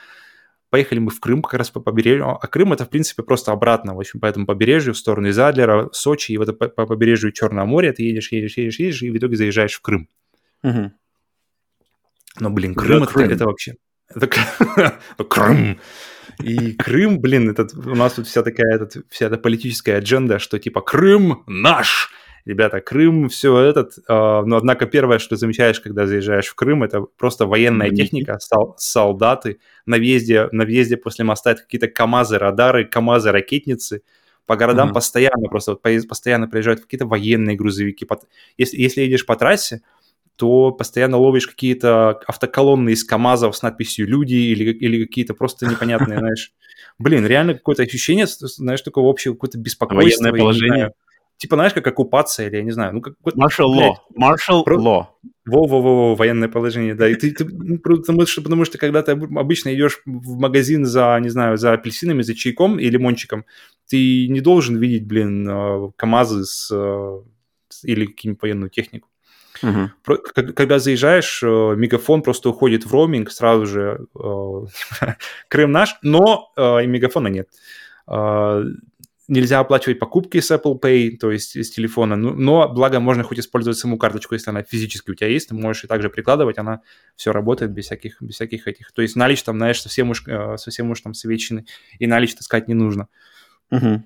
Поехали 0.70 0.98
мы 0.98 1.10
в 1.10 1.20
Крым 1.20 1.42
как 1.42 1.54
раз 1.54 1.70
по 1.70 1.80
побережью, 1.80 2.28
а 2.28 2.46
Крым 2.46 2.72
это, 2.72 2.84
в 2.84 2.90
принципе, 2.90 3.22
просто 3.22 3.52
обратно, 3.52 3.94
в 3.94 4.00
общем, 4.00 4.20
по 4.20 4.26
этому 4.26 4.46
побережью, 4.46 4.94
в 4.94 4.98
сторону 4.98 5.28
из 5.28 5.38
Адлера, 5.38 5.88
Сочи, 5.92 6.32
и 6.32 6.38
вот 6.38 6.58
по, 6.58 6.68
по 6.68 6.86
побережью 6.86 7.32
Черного 7.32 7.66
моря 7.66 7.92
ты 7.92 8.02
едешь, 8.02 8.30
едешь, 8.32 8.56
едешь, 8.56 8.78
едешь, 8.78 9.02
и 9.02 9.10
в 9.10 9.16
итоге 9.16 9.36
заезжаешь 9.36 9.74
в 9.74 9.80
Крым. 9.80 10.08
Угу. 10.62 10.92
Но, 12.40 12.50
блин, 12.50 12.74
Крым, 12.74 13.04
это, 13.04 13.12
Крым. 13.12 13.30
это 13.30 13.44
вообще... 13.46 13.74
Это 14.14 14.28
Крым. 15.28 15.78
И 16.42 16.72
Крым, 16.72 17.20
блин, 17.20 17.50
этот, 17.50 17.74
у 17.74 17.94
нас 17.94 18.14
тут 18.14 18.26
вся 18.26 18.42
такая, 18.42 18.74
этот, 18.74 18.96
вся 19.08 19.26
эта 19.26 19.38
политическая 19.38 19.96
адженда, 19.96 20.38
что 20.38 20.58
типа 20.58 20.80
Крым 20.80 21.42
наш. 21.46 22.10
Ребята, 22.44 22.80
Крым, 22.80 23.28
все 23.28 23.58
этот. 23.58 23.98
Э, 24.08 24.42
но 24.44 24.56
однако 24.56 24.86
первое, 24.86 25.18
что 25.18 25.34
замечаешь, 25.36 25.80
когда 25.80 26.06
заезжаешь 26.06 26.46
в 26.46 26.54
Крым, 26.54 26.84
это 26.84 27.00
просто 27.18 27.46
военная 27.46 27.90
техника, 27.90 28.38
сол, 28.38 28.76
солдаты. 28.78 29.58
На 29.84 29.96
въезде, 29.96 30.48
на 30.52 30.64
въезде 30.64 30.96
после 30.96 31.24
моста 31.24 31.52
это 31.52 31.62
какие-то 31.62 31.88
КАМАЗы, 31.88 32.38
радары, 32.38 32.84
КАМАЗы, 32.84 33.32
ракетницы. 33.32 34.02
По 34.46 34.56
городам 34.56 34.90
mm-hmm. 34.90 34.94
постоянно 34.94 35.48
просто 35.48 35.74
постоянно 35.74 36.46
приезжают 36.46 36.80
какие-то 36.80 37.06
военные 37.06 37.56
грузовики. 37.56 38.06
Если, 38.56 38.76
если 38.76 39.00
едешь 39.00 39.26
по 39.26 39.34
трассе, 39.34 39.82
то 40.36 40.70
постоянно 40.72 41.16
ловишь 41.16 41.46
какие-то 41.46 42.20
автоколонны 42.26 42.90
из 42.90 43.04
КАМАЗов 43.04 43.56
с 43.56 43.62
надписью 43.62 44.06
«Люди» 44.06 44.34
или, 44.34 44.72
или 44.72 45.04
какие-то 45.04 45.34
просто 45.34 45.66
непонятные, 45.66 46.18
знаешь... 46.20 46.52
Блин, 46.98 47.26
реально 47.26 47.54
какое-то 47.54 47.82
ощущение, 47.82 48.26
знаешь, 48.26 48.80
такого 48.80 49.10
общего 49.10 49.34
какое-то 49.34 49.58
беспокойство. 49.58 50.22
Военное 50.22 50.38
положение. 50.38 50.92
Типа, 51.36 51.56
знаешь, 51.56 51.74
как 51.74 51.86
оккупация, 51.86 52.48
или 52.48 52.56
я 52.56 52.62
не 52.62 52.70
знаю. 52.70 52.94
Ну, 52.94 53.00
как, 53.02 53.14
law. 53.22 53.96
Martial 54.18 54.64
Про... 54.64 54.76
law. 54.76 55.06
Во-во-во, 55.44 56.14
военное 56.14 56.48
положение, 56.48 56.94
да. 56.94 57.08
И 57.08 57.14
ты, 57.14 57.30
ты 57.32 57.44
ну, 57.44 57.78
потому, 57.78 58.24
что, 58.24 58.40
потому 58.40 58.64
что 58.64 58.78
когда 58.78 59.02
ты 59.02 59.12
обычно 59.12 59.74
идешь 59.74 60.00
в 60.06 60.38
магазин 60.38 60.86
за, 60.86 61.18
не 61.20 61.28
знаю, 61.28 61.58
за 61.58 61.74
апельсинами, 61.74 62.22
за 62.22 62.34
чайком 62.34 62.78
и 62.78 62.88
лимончиком, 62.88 63.44
ты 63.86 64.28
не 64.28 64.40
должен 64.40 64.78
видеть, 64.78 65.06
блин, 65.06 65.46
э, 65.46 65.90
КАМАЗы 65.96 66.44
с, 66.46 66.70
э, 66.72 67.22
или 67.84 68.06
какую-нибудь 68.06 68.42
военную 68.42 68.70
технику. 68.70 69.08
Угу. 69.62 70.18
Когда 70.54 70.78
заезжаешь, 70.78 71.42
э, 71.42 71.74
мегафон 71.76 72.22
просто 72.22 72.50
уходит 72.50 72.84
в 72.84 72.92
роуминг, 72.92 73.30
сразу 73.30 73.66
же 73.66 74.06
э, 74.14 74.60
Крым 75.48 75.72
наш, 75.72 75.96
но 76.02 76.52
э, 76.56 76.84
и 76.84 76.86
мегафона 76.86 77.28
нет. 77.28 77.48
Нельзя 79.28 79.58
оплачивать 79.58 79.98
покупки 79.98 80.38
с 80.38 80.52
Apple 80.52 80.80
Pay, 80.80 81.16
то 81.16 81.32
есть 81.32 81.56
с 81.56 81.70
телефона, 81.70 82.14
но, 82.14 82.30
но 82.30 82.68
благо 82.68 83.00
можно 83.00 83.24
хоть 83.24 83.40
использовать 83.40 83.76
саму 83.76 83.98
карточку, 83.98 84.34
если 84.34 84.50
она 84.50 84.62
физически 84.62 85.10
у 85.10 85.14
тебя 85.14 85.28
есть, 85.28 85.48
ты 85.48 85.54
можешь 85.56 85.82
и 85.82 85.88
также 85.88 86.10
прикладывать, 86.10 86.58
она 86.58 86.82
все 87.16 87.32
работает 87.32 87.72
без 87.72 87.86
всяких, 87.86 88.22
без 88.22 88.36
всяких 88.36 88.68
этих. 88.68 88.92
То 88.92 89.02
есть 89.02 89.16
наличие 89.16 89.46
там, 89.46 89.56
знаешь, 89.56 89.82
совсем 89.82 90.10
уж, 90.10 90.22
совсем 90.58 90.92
уж 90.92 91.00
там 91.00 91.12
свечены, 91.12 91.66
и 91.98 92.06
наличие 92.06 92.36
таскать 92.36 92.68
не 92.68 92.74
нужно. 92.74 93.08
Угу. 93.72 94.04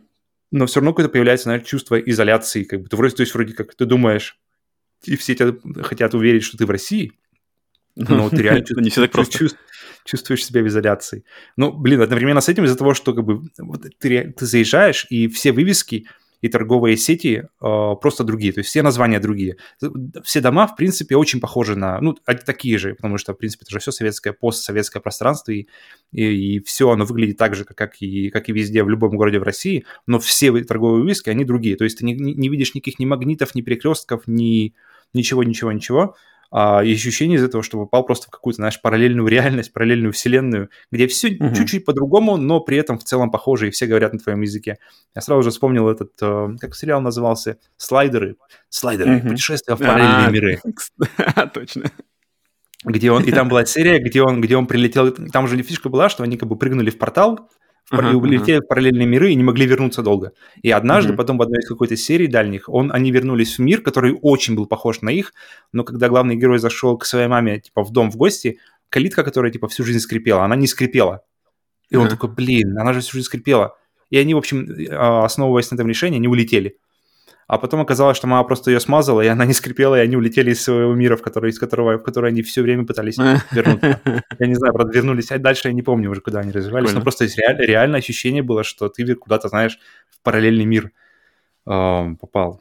Но 0.53 0.67
все 0.67 0.81
равно 0.81 0.93
какое-то 0.93 1.13
появляется, 1.13 1.45
знаешь, 1.45 1.63
чувство 1.65 2.01
изоляции, 2.01 2.65
как 2.65 2.83
бы 2.83 2.89
ты 2.89 2.97
вроде, 2.97 3.15
то 3.15 3.21
есть 3.21 3.35
вроде 3.35 3.55
как 3.55 3.75
ты 3.75 3.85
думаешь, 3.85 4.40
и 5.05 5.17
все 5.17 5.35
тебя 5.35 5.55
хотят 5.83 6.15
уверить, 6.15 6.43
что 6.43 6.57
ты 6.57 6.67
в 6.67 6.71
России, 6.71 7.13
но 7.97 8.31
ты 8.31 8.43
реально 8.43 8.65
не 8.81 8.91
все 8.91 9.03
так 9.03 9.13
просто. 9.13 9.49
чувствуешь 10.05 10.45
себя 10.45 10.63
в 10.63 10.69
изоляции. 10.69 11.25
Ну, 11.57 11.73
блин, 11.73 12.01
одновременно 12.01 12.41
с 12.41 12.49
этим 12.49 12.65
из-за 12.65 12.77
того, 12.77 12.95
что 12.95 13.15
как 13.15 13.25
бы 13.25 13.43
ты, 13.99 14.33
ты 14.33 14.47
заезжаешь, 14.47 15.07
и 15.11 15.29
все 15.29 15.53
вывески 15.53 16.07
и 16.41 16.49
торговые 16.49 16.97
сети 16.97 17.45
э, 17.45 17.95
просто 18.01 18.25
другие, 18.25 18.53
то 18.53 18.61
есть 18.61 18.71
все 18.71 18.83
названия 18.83 19.21
другие. 19.21 19.57
Все 20.25 20.41
дома, 20.41 20.67
в 20.67 20.77
принципе, 20.77 21.17
очень 21.17 21.41
похожи 21.41 21.77
на, 21.77 22.01
ну, 22.01 22.15
такие 22.47 22.79
же, 22.79 22.95
потому 22.95 23.19
что, 23.19 23.35
в 23.35 23.37
принципе, 23.37 23.65
это 23.65 23.73
же 23.73 23.79
все 23.79 23.93
советское, 23.93 24.33
постсоветское 24.33 25.01
пространство, 25.01 25.53
и, 25.53 25.67
и, 26.13 26.57
и 26.57 26.61
все 26.61 26.91
оно 26.91 27.05
выглядит 27.05 27.37
так 27.37 27.55
же, 27.55 27.65
как 27.65 28.01
и, 28.01 28.31
как 28.31 28.49
и 28.49 28.53
везде, 28.53 28.83
в 28.83 28.89
любом 28.89 29.17
городе 29.17 29.39
в 29.39 29.43
России, 29.43 29.85
но 30.07 30.19
все 30.19 30.53
торговые 30.65 31.03
вывески, 31.03 31.31
они 31.31 31.45
другие, 31.45 31.77
то 31.77 31.85
есть 31.85 31.99
ты 31.99 32.05
не, 32.05 32.15
не 32.15 32.49
видишь 32.49 32.75
никаких 32.75 32.99
ни 32.99 33.05
магнитов, 33.05 33.55
ни 33.55 33.63
перекрестков, 33.63 34.23
ни 34.27 34.75
ничего, 35.13 35.43
ничего, 35.43 35.73
ничего. 35.73 36.17
А, 36.53 36.83
и 36.83 36.93
ощущение 36.93 37.39
из 37.39 37.45
этого, 37.45 37.63
что 37.63 37.79
попал 37.79 38.05
просто 38.05 38.27
в 38.27 38.31
какую-то, 38.31 38.57
знаешь, 38.57 38.81
параллельную 38.81 39.29
реальность, 39.29 39.73
параллельную 39.73 40.13
вселенную, 40.13 40.71
где 40.91 41.07
все 41.07 41.29
uh-huh. 41.29 41.55
чуть-чуть 41.55 41.85
по-другому, 41.85 42.37
но 42.37 42.61
при 42.61 42.77
этом 42.77 42.99
в 42.99 43.05
целом 43.05 43.31
похоже, 43.31 43.69
и 43.69 43.71
все 43.71 43.87
говорят 43.87 44.13
на 44.13 44.19
твоем 44.19 44.41
языке. 44.41 44.79
Я 45.15 45.23
сразу 45.23 45.43
же 45.43 45.51
вспомнил 45.51 45.89
этот, 45.89 46.13
э, 46.21 46.57
как 46.61 46.75
сериал 46.75 47.01
назывался, 47.01 47.59
«Слайдеры». 47.77 48.37
«Слайдеры. 48.69 49.19
Uh-huh. 49.19 49.29
Путешествия 49.31 49.77
в 49.77 49.79
параллельные 49.79 50.27
а, 50.27 50.31
миры». 50.31 50.61
Точно. 51.55 51.93
Где 52.85 53.13
он, 53.13 53.23
и 53.25 53.31
там 53.31 53.49
была 53.49 53.65
серия, 53.65 54.01
где 54.01 54.23
он, 54.23 54.41
где 54.41 54.57
он 54.57 54.67
прилетел, 54.67 55.13
там 55.13 55.47
же 55.47 55.63
фишка 55.63 55.89
была, 55.89 56.09
что 56.09 56.25
они 56.25 56.37
как 56.37 56.49
бы 56.49 56.57
прыгнули 56.57 56.91
в 56.91 56.99
портал, 56.99 57.51
uh-huh, 57.91 58.13
улетели 58.15 58.59
uh-huh. 58.59 58.65
в 58.65 58.69
параллельные 58.69 59.07
миры 59.07 59.33
и 59.33 59.35
не 59.35 59.43
могли 59.43 59.67
вернуться 59.67 60.03
долго. 60.03 60.33
И 60.63 60.71
однажды, 60.71 61.13
uh-huh. 61.13 61.17
потом 61.17 61.39
в 61.39 61.43
одной 61.43 61.61
из 61.61 61.69
какой-то 61.69 61.97
серии 61.97 62.27
дальних, 62.27 62.69
он, 62.69 62.93
они 62.93 63.11
вернулись 63.11 63.59
в 63.59 63.61
мир, 63.61 63.83
который 63.83 64.17
очень 64.21 64.55
был 64.55 64.67
похож 64.67 65.01
на 65.03 65.11
их, 65.11 65.33
но 65.73 65.85
когда 65.85 66.09
главный 66.09 66.37
герой 66.37 66.59
зашел 66.59 66.97
к 66.99 67.05
своей 67.05 67.29
маме, 67.29 67.61
типа, 67.61 67.83
в 67.83 67.91
дом 67.91 68.11
в 68.11 68.17
гости, 68.17 68.59
калитка, 68.89 69.23
которая, 69.23 69.53
типа, 69.53 69.69
всю 69.69 69.85
жизнь 69.85 70.01
скрипела, 70.01 70.45
она 70.45 70.57
не 70.57 70.67
скрипела. 70.67 71.23
И 71.89 71.95
uh-huh. 71.95 71.99
он 71.99 72.09
такой, 72.09 72.31
блин, 72.31 72.79
она 72.79 72.93
же 72.93 73.01
всю 73.01 73.15
жизнь 73.15 73.27
скрипела. 73.27 73.77
И 74.11 74.19
они, 74.19 74.35
в 74.35 74.39
общем, 74.39 74.67
а, 74.91 75.25
основываясь 75.25 75.71
на 75.71 75.77
этом 75.77 75.89
решении, 75.89 76.19
они 76.19 76.29
улетели 76.29 76.77
а 77.51 77.59
потом 77.59 77.81
оказалось, 77.81 78.17
что 78.17 78.29
мама 78.29 78.45
просто 78.45 78.71
ее 78.71 78.79
смазала, 78.79 79.23
и 79.23 79.27
она 79.27 79.45
не 79.45 79.55
скрипела, 79.55 79.97
и 79.97 80.05
они 80.05 80.15
улетели 80.15 80.53
из 80.53 80.63
своего 80.63 80.95
мира, 80.95 81.17
в 81.17 81.23
который, 81.23 81.51
из 81.51 81.59
которого, 81.59 81.99
в 81.99 82.05
который 82.05 82.31
они 82.31 82.43
все 82.43 82.63
время 82.63 82.87
пытались 82.87 83.19
вернуться. 83.51 84.01
Я 84.39 84.47
не 84.47 84.55
знаю, 84.55 84.73
правда, 84.73 84.93
вернулись, 84.93 85.33
а 85.33 85.39
дальше 85.39 85.67
я 85.67 85.75
не 85.75 85.83
помню 85.83 86.13
уже, 86.13 86.21
куда 86.21 86.39
они 86.41 86.53
развивались, 86.53 86.93
но 86.93 87.01
просто 87.01 87.25
реально, 87.25 87.63
реально 87.63 87.99
ощущение 87.99 88.45
было, 88.45 88.63
что 88.63 88.89
ты 88.89 89.17
куда-то, 89.17 89.49
знаешь, 89.49 89.81
в 90.11 90.23
параллельный 90.23 90.65
мир 90.65 90.93
э, 91.67 92.15
попал. 92.21 92.61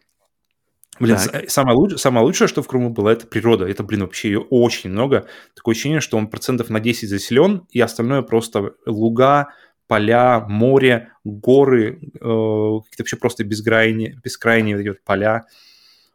Блин, 0.99 1.17
так. 1.17 1.52
самое, 1.52 1.78
луч, 1.78 1.93
самое 1.97 2.25
лучшее, 2.25 2.47
что 2.47 2.63
в 2.63 2.67
Крыму 2.67 2.89
было, 2.89 3.10
это 3.10 3.28
природа. 3.28 3.67
Это, 3.67 3.84
блин, 3.84 4.02
вообще 4.02 4.30
ее 4.30 4.39
очень 4.39 4.89
много. 4.89 5.28
Такое 5.56 5.73
ощущение, 5.73 6.02
что 6.02 6.17
он 6.17 6.28
процентов 6.28 6.71
на 6.71 6.80
10 6.80 7.08
заселен, 7.08 7.67
и 7.69 7.80
остальное 7.80 8.23
просто 8.23 8.73
луга, 8.88 9.49
поля, 9.89 10.45
море, 10.47 11.10
горы, 11.23 11.99
э, 11.99 12.19
какие-то 12.19 12.80
вообще 12.99 13.17
просто 13.17 13.43
бескрайние, 13.43 14.21
бескрайние 14.23 14.75
вот 14.75 14.82
эти 14.82 14.89
вот 14.89 15.04
поля 15.04 15.47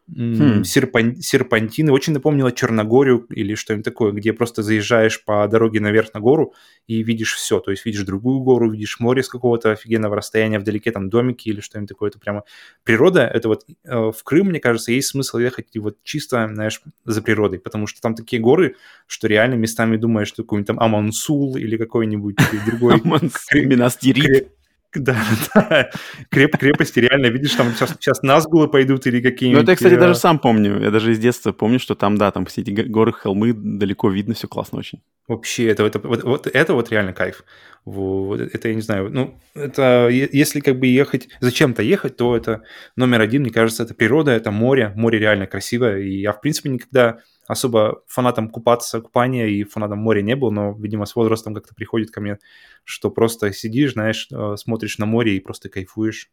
хм. 0.06 0.64
серпан, 0.64 1.16
серпантины. 1.16 1.92
Очень 1.92 2.12
напомнило 2.12 2.52
Черногорию 2.52 3.26
или 3.30 3.54
что-нибудь 3.54 3.84
такое, 3.84 4.12
где 4.12 4.32
просто 4.32 4.62
заезжаешь 4.62 5.24
по 5.24 5.46
дороге 5.48 5.80
наверх 5.80 6.12
на 6.14 6.20
гору 6.20 6.54
и 6.86 7.02
видишь 7.02 7.34
все. 7.34 7.60
То 7.60 7.70
есть 7.70 7.84
видишь 7.84 8.02
другую 8.02 8.40
гору, 8.40 8.70
видишь 8.70 9.00
море 9.00 9.22
с 9.22 9.28
какого-то 9.28 9.72
офигенного 9.72 10.16
расстояния, 10.16 10.58
вдалеке 10.58 10.90
там 10.90 11.08
домики 11.08 11.48
или 11.48 11.60
что-нибудь 11.60 11.88
такое. 11.88 12.10
Это 12.10 12.18
прямо 12.18 12.44
природа. 12.84 13.22
Это 13.22 13.48
вот 13.48 13.64
э, 13.84 13.94
в 13.94 14.22
Крым, 14.24 14.48
мне 14.48 14.60
кажется, 14.60 14.92
есть 14.92 15.08
смысл 15.08 15.38
ехать 15.38 15.68
и 15.72 15.78
вот 15.78 15.96
чисто, 16.02 16.50
знаешь, 16.52 16.82
за 17.04 17.22
природой, 17.22 17.58
потому 17.58 17.86
что 17.86 18.00
там 18.00 18.14
такие 18.14 18.40
горы, 18.40 18.76
что 19.06 19.26
реально 19.26 19.54
местами 19.54 19.96
думаешь, 19.96 20.28
что 20.28 20.42
какой-нибудь 20.42 20.66
там 20.66 20.80
Амансул 20.80 21.56
или 21.56 21.76
какой-нибудь 21.76 22.36
другой... 22.66 23.00
Монастырь. 23.04 24.48
Да, 24.94 25.16
да. 25.54 25.90
Креп, 26.30 26.56
крепости 26.56 27.00
реально, 27.00 27.26
видишь, 27.26 27.52
там 27.52 27.72
сейчас, 27.72 27.90
сейчас 27.90 28.22
Назгулы 28.22 28.68
пойдут 28.68 29.06
или 29.06 29.20
какие-нибудь... 29.20 29.58
Ну, 29.58 29.62
это 29.62 29.72
я, 29.72 29.76
кстати, 29.76 29.94
даже 29.94 30.12
э, 30.12 30.16
сам 30.16 30.38
помню. 30.38 30.80
Я 30.80 30.90
даже 30.90 31.12
из 31.12 31.18
детства 31.18 31.52
помню, 31.52 31.78
что 31.78 31.94
там, 31.94 32.16
да, 32.16 32.30
там 32.30 32.46
все 32.46 32.60
эти 32.60 32.70
горы, 32.70 33.12
холмы, 33.12 33.52
далеко 33.52 34.10
видно, 34.10 34.34
все 34.34 34.48
классно 34.48 34.78
очень. 34.78 35.00
Вообще, 35.26 35.68
это, 35.68 35.84
это, 35.84 35.98
вот, 36.00 36.22
вот, 36.22 36.46
это 36.46 36.74
вот 36.74 36.90
реально 36.90 37.12
кайф. 37.12 37.44
Вот, 37.84 38.40
это 38.40 38.68
я 38.68 38.74
не 38.74 38.82
знаю. 38.82 39.10
Ну, 39.10 39.38
это 39.54 40.08
если 40.10 40.60
как 40.60 40.78
бы 40.78 40.86
ехать, 40.86 41.28
зачем-то 41.40 41.82
ехать, 41.82 42.16
то 42.16 42.36
это 42.36 42.62
номер 42.96 43.20
один, 43.20 43.42
мне 43.42 43.50
кажется, 43.50 43.82
это 43.82 43.94
природа, 43.94 44.30
это 44.30 44.50
море. 44.50 44.92
Море 44.96 45.18
реально 45.18 45.46
красивое. 45.46 46.00
И 46.00 46.20
я, 46.20 46.32
в 46.32 46.40
принципе, 46.40 46.70
никогда 46.70 47.18
особо 47.46 48.02
фанатом 48.06 48.48
купаться, 48.48 49.00
купания 49.00 49.46
и 49.46 49.64
фанатом 49.64 49.98
моря 49.98 50.22
не 50.22 50.36
был, 50.36 50.50
но, 50.50 50.72
видимо, 50.72 51.06
с 51.06 51.14
возрастом 51.14 51.54
как-то 51.54 51.74
приходит 51.74 52.10
ко 52.10 52.20
мне, 52.20 52.38
что 52.84 53.10
просто 53.10 53.52
сидишь, 53.52 53.92
знаешь, 53.92 54.28
э, 54.32 54.56
смотришь 54.56 54.98
на 54.98 55.06
море 55.06 55.36
и 55.36 55.40
просто 55.40 55.68
кайфуешь. 55.68 56.30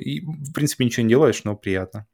И, 0.00 0.20
в 0.20 0.52
принципе, 0.52 0.84
ничего 0.84 1.04
не 1.04 1.10
делаешь, 1.10 1.44
но 1.44 1.54
приятно. 1.54 2.06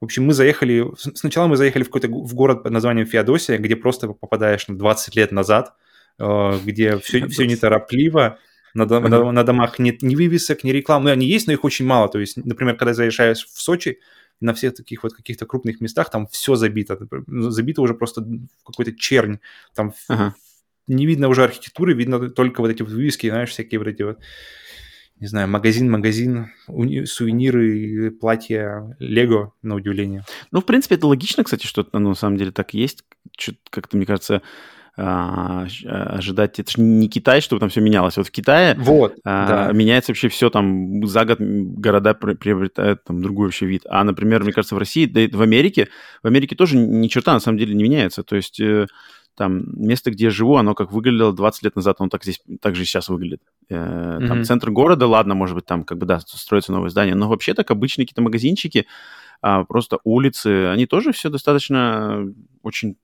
В 0.00 0.04
общем, 0.04 0.24
мы 0.24 0.34
заехали... 0.34 0.84
Сначала 0.96 1.46
мы 1.46 1.56
заехали 1.56 1.82
в 1.82 1.86
какой-то 1.86 2.08
в 2.08 2.34
город 2.34 2.62
под 2.62 2.72
названием 2.72 3.06
Феодосия, 3.06 3.58
где 3.58 3.76
просто 3.76 4.08
попадаешь 4.08 4.68
на 4.68 4.76
20 4.76 5.16
лет 5.16 5.32
назад, 5.32 5.74
э, 6.18 6.58
где 6.64 6.98
все, 6.98 7.26
все 7.28 7.46
неторопливо, 7.46 8.38
на, 8.74 8.84
на, 8.84 9.32
на 9.32 9.42
домах 9.42 9.78
нет 9.78 10.02
ни 10.02 10.14
вывесок, 10.14 10.62
ни 10.62 10.70
реклам. 10.70 11.04
Ну, 11.04 11.10
они 11.10 11.26
есть, 11.26 11.46
но 11.46 11.54
их 11.54 11.64
очень 11.64 11.86
мало. 11.86 12.08
То 12.08 12.18
есть, 12.18 12.36
например, 12.36 12.76
когда 12.76 12.92
заезжаешь 12.92 13.46
в 13.46 13.60
Сочи, 13.60 14.00
на 14.40 14.54
всех 14.54 14.74
таких 14.74 15.02
вот 15.02 15.14
каких-то 15.14 15.46
крупных 15.46 15.80
местах 15.80 16.10
там 16.10 16.26
все 16.26 16.54
забито. 16.54 16.98
Ну, 17.26 17.50
забито 17.50 17.82
уже 17.82 17.94
просто 17.94 18.26
какой-то 18.64 18.94
чернь. 18.94 19.38
Там 19.74 19.94
ага. 20.08 20.34
не 20.86 21.06
видно 21.06 21.28
уже 21.28 21.44
архитектуры, 21.44 21.94
видно 21.94 22.30
только 22.30 22.60
вот 22.60 22.70
эти 22.70 22.82
вот 22.82 22.92
вывески, 22.92 23.28
знаешь, 23.28 23.50
всякие 23.50 23.78
вот 23.78 23.88
эти 23.88 24.02
вот 24.02 24.18
не 25.18 25.28
знаю, 25.28 25.48
магазин, 25.48 25.90
магазин, 25.90 26.52
сувениры, 26.66 28.10
платья, 28.10 28.94
Лего, 28.98 29.54
на 29.62 29.74
удивление. 29.74 30.24
Ну, 30.50 30.60
в 30.60 30.66
принципе, 30.66 30.96
это 30.96 31.06
логично, 31.06 31.42
кстати, 31.42 31.66
что 31.66 31.86
оно 31.92 32.10
на 32.10 32.14
самом 32.14 32.36
деле 32.36 32.52
так 32.52 32.74
и 32.74 32.78
есть. 32.78 33.02
Как-то, 33.70 33.96
мне 33.96 34.04
кажется, 34.04 34.42
а, 34.98 35.66
ожидать, 35.86 36.58
это 36.58 36.70
же 36.70 36.80
не 36.80 37.08
Китай, 37.08 37.42
чтобы 37.42 37.60
там 37.60 37.68
все 37.68 37.82
менялось. 37.82 38.16
Вот 38.16 38.28
в 38.28 38.30
Китае 38.30 38.74
вот, 38.78 39.14
а, 39.24 39.66
да. 39.66 39.72
меняется 39.72 40.12
вообще 40.12 40.28
все, 40.28 40.48
там 40.48 41.06
за 41.06 41.24
год 41.26 41.38
города 41.38 42.14
приобретают 42.14 43.04
там 43.04 43.22
другой 43.22 43.46
вообще 43.46 43.66
вид. 43.66 43.82
А, 43.88 44.04
например, 44.04 44.42
мне 44.42 44.52
кажется, 44.52 44.74
в 44.74 44.78
России, 44.78 45.04
да 45.04 45.20
и 45.20 45.28
в 45.28 45.42
Америке, 45.42 45.88
в 46.22 46.26
Америке 46.26 46.56
тоже 46.56 46.78
ни 46.78 47.08
черта 47.08 47.34
на 47.34 47.40
самом 47.40 47.58
деле 47.58 47.74
не 47.74 47.84
меняется. 47.84 48.22
То 48.22 48.36
есть 48.36 48.58
э, 48.58 48.86
там 49.36 49.64
место, 49.76 50.10
где 50.10 50.24
я 50.24 50.30
живу, 50.30 50.56
оно 50.56 50.74
как 50.74 50.92
выглядело 50.92 51.32
20 51.34 51.62
лет 51.62 51.76
назад, 51.76 51.96
оно 51.98 52.08
так 52.08 52.22
здесь, 52.24 52.40
так 52.62 52.74
же 52.74 52.82
и 52.82 52.84
сейчас 52.86 53.10
выглядит. 53.10 53.42
Э, 53.68 54.18
там 54.26 54.40
mm-hmm. 54.40 54.44
центр 54.44 54.70
города, 54.70 55.06
ладно, 55.06 55.34
может 55.34 55.54
быть, 55.56 55.66
там 55.66 55.84
как 55.84 55.98
бы, 55.98 56.06
да, 56.06 56.20
строятся 56.20 56.72
новые 56.72 56.90
здания, 56.90 57.14
но 57.14 57.28
вообще 57.28 57.52
так 57.52 57.70
обычные 57.70 58.06
какие-то 58.06 58.22
магазинчики, 58.22 58.86
а, 59.42 59.64
просто 59.64 59.98
улицы, 60.04 60.68
они 60.68 60.86
тоже 60.86 61.12
все 61.12 61.28
достаточно 61.28 62.24
очень 62.62 62.96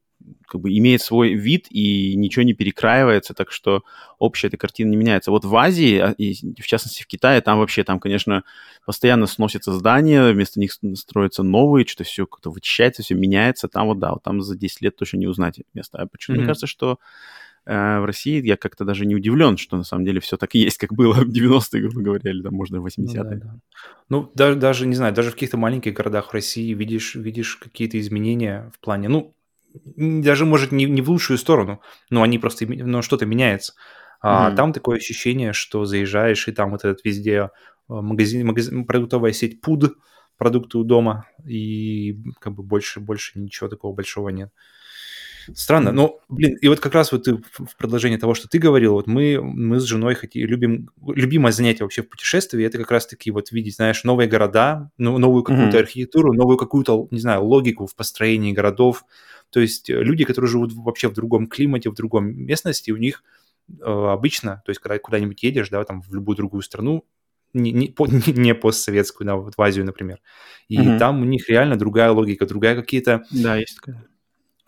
как 0.53 0.61
бы 0.61 0.77
имеет 0.77 1.01
свой 1.01 1.33
вид 1.33 1.67
и 1.71 2.15
ничего 2.15 2.43
не 2.43 2.53
перекраивается, 2.53 3.33
так 3.33 3.51
что 3.51 3.85
общая 4.19 4.49
эта 4.49 4.59
картина 4.59 4.91
не 4.91 4.97
меняется. 4.97 5.31
Вот 5.31 5.47
в 5.47 5.57
Азии, 5.57 5.97
а, 5.97 6.11
и 6.11 6.35
в 6.61 6.67
частности 6.67 7.03
в 7.03 7.07
Китае, 7.07 7.41
там 7.41 7.59
вообще, 7.59 7.85
там, 7.85 7.99
конечно, 7.99 8.45
постоянно 8.85 9.27
сносятся 9.27 9.73
здания, 9.73 10.31
вместо 10.31 10.61
них 10.61 10.73
строятся 10.95 11.43
новые, 11.43 11.87
что-то 11.87 12.05
все 12.05 12.27
как-то 12.27 12.51
вычищается, 12.51 13.03
все 13.03 13.15
меняется. 13.15 13.67
Там 13.67 13.87
вот, 13.87 13.99
да, 13.99 14.13
вот 14.13 14.23
там 14.23 14.43
за 14.43 14.55
10 14.55 14.83
лет 14.83 14.95
точно 14.95 15.17
не 15.17 15.27
узнать 15.27 15.61
место. 15.73 16.03
А 16.03 16.07
почему 16.07 16.37
mm-hmm. 16.37 16.39
мне 16.41 16.47
кажется, 16.47 16.67
что 16.67 16.99
э, 17.65 18.01
в 18.01 18.05
России 18.05 18.47
я 18.47 18.59
как-то 18.59 18.85
даже 18.85 19.07
не 19.07 19.15
удивлен, 19.15 19.57
что 19.57 19.79
на 19.79 19.85
самом 19.85 20.05
деле 20.05 20.21
все 20.21 20.37
так 20.37 20.55
и 20.55 20.59
есть, 20.59 20.77
как 20.77 20.93
было 20.93 21.15
в 21.15 21.31
90-е, 21.31 21.81
грубо 21.81 22.03
говоря, 22.03 22.31
или 22.31 22.43
там, 22.43 22.53
можно, 22.53 22.79
в 22.83 22.87
80-е. 22.87 23.23
Ну, 23.23 23.25
да, 23.25 23.37
да. 23.37 23.55
ну 24.11 24.31
даже, 24.35 24.57
даже, 24.59 24.87
не 24.87 24.97
знаю, 24.97 25.15
даже 25.15 25.31
в 25.31 25.35
каких-то 25.35 25.57
маленьких 25.57 25.95
городах 25.95 26.35
России 26.35 26.75
видишь, 26.75 27.15
видишь 27.15 27.57
какие-то 27.57 27.99
изменения 27.99 28.71
в 28.75 28.81
плане, 28.81 29.09
ну, 29.09 29.35
даже, 29.75 30.47
может, 30.47 30.73
не, 30.73 30.85
не 30.85 31.03
в 31.03 31.11
лучшую 31.11 31.39
сторону, 31.39 31.81
но 32.11 32.23
они 32.23 32.39
просто, 32.39 32.67
но 32.67 33.03
что-то 33.03 33.27
меняется. 33.27 33.75
А 34.21 34.51
mm 34.51 34.57
там 34.57 34.73
такое 34.73 34.99
ощущение, 34.99 35.53
что 35.53 35.85
заезжаешь, 35.85 36.47
и 36.47 36.53
там 36.53 36.71
вот 36.71 36.85
этот 36.85 37.05
везде 37.05 37.33
э, 37.33 37.49
магазин, 37.89 38.47
магазин 38.47 38.85
продуктовая 38.85 39.33
сеть 39.33 39.61
пуд, 39.61 39.97
продукты 40.39 40.79
у 40.79 40.85
дома, 40.85 41.27
и 41.45 42.19
как 42.41 42.55
бы 42.55 42.63
больше, 42.63 43.01
больше 43.01 43.39
ничего 43.39 43.69
такого 43.69 43.95
большого 43.95 44.29
нет. 44.29 44.51
Странно, 45.55 45.93
но, 45.93 46.21
блин, 46.29 46.57
и 46.61 46.69
вот 46.69 46.81
как 46.81 46.95
раз 46.95 47.13
вот 47.13 47.25
ты 47.25 47.35
в 47.35 47.77
продолжение 47.77 48.19
того, 48.19 48.35
что 48.35 48.49
ты 48.49 48.59
говорил, 48.59 48.93
вот 48.93 49.07
мы, 49.07 49.41
мы 49.43 49.81
с 49.81 49.85
женой 49.85 50.15
хотим, 50.15 50.47
любим, 50.47 50.91
любимое 51.05 51.53
занятие 51.53 51.85
вообще 51.85 52.03
в 52.03 52.09
путешествии, 52.09 52.65
это 52.65 52.79
как 52.79 52.91
раз-таки 52.91 53.31
вот 53.31 53.51
видеть, 53.51 53.77
знаешь, 53.77 54.05
новые 54.05 54.29
города, 54.29 54.91
новую 54.99 55.43
какую-то 55.43 55.77
mm-hmm. 55.77 55.81
архитектуру, 55.81 56.33
новую 56.33 56.59
какую-то, 56.59 57.09
не 57.11 57.19
знаю, 57.19 57.45
логику 57.45 57.87
в 57.87 57.95
построении 57.95 58.53
городов, 58.53 59.05
то 59.53 59.61
есть 59.61 59.91
э, 59.91 60.03
люди, 60.03 60.25
которые 60.25 60.51
живут 60.51 60.73
вообще 60.73 61.09
в 61.09 61.13
другом 61.13 61.47
климате, 61.47 61.91
в 61.91 61.95
другом 61.95 62.35
местности, 62.35 62.91
у 62.91 62.97
них 62.97 63.23
э, 63.69 63.85
обычно, 63.85 64.63
то 64.65 64.71
есть 64.71 64.81
когда 64.81 64.99
куда-нибудь 64.99 65.43
едешь, 65.43 65.69
да, 65.69 65.85
там 65.85 66.03
в 66.03 66.13
любую 66.15 66.37
другую 66.37 66.63
страну, 66.63 67.05
не, 67.53 67.71
не, 67.71 67.95
не 68.33 68.55
постсоветскую, 68.55 69.27
да, 69.27 69.37
вот 69.37 69.55
в 69.57 69.63
Азию, 69.63 69.85
например, 69.85 70.21
и 70.69 70.79
mm-hmm. 70.79 70.99
там 70.99 71.21
у 71.21 71.25
них 71.25 71.49
реально 71.49 71.77
другая 71.77 72.11
логика, 72.11 72.47
другая 72.47 72.75
какие-то... 72.75 73.25
Да, 73.31 73.57
есть 73.57 73.77
такая 73.77 74.07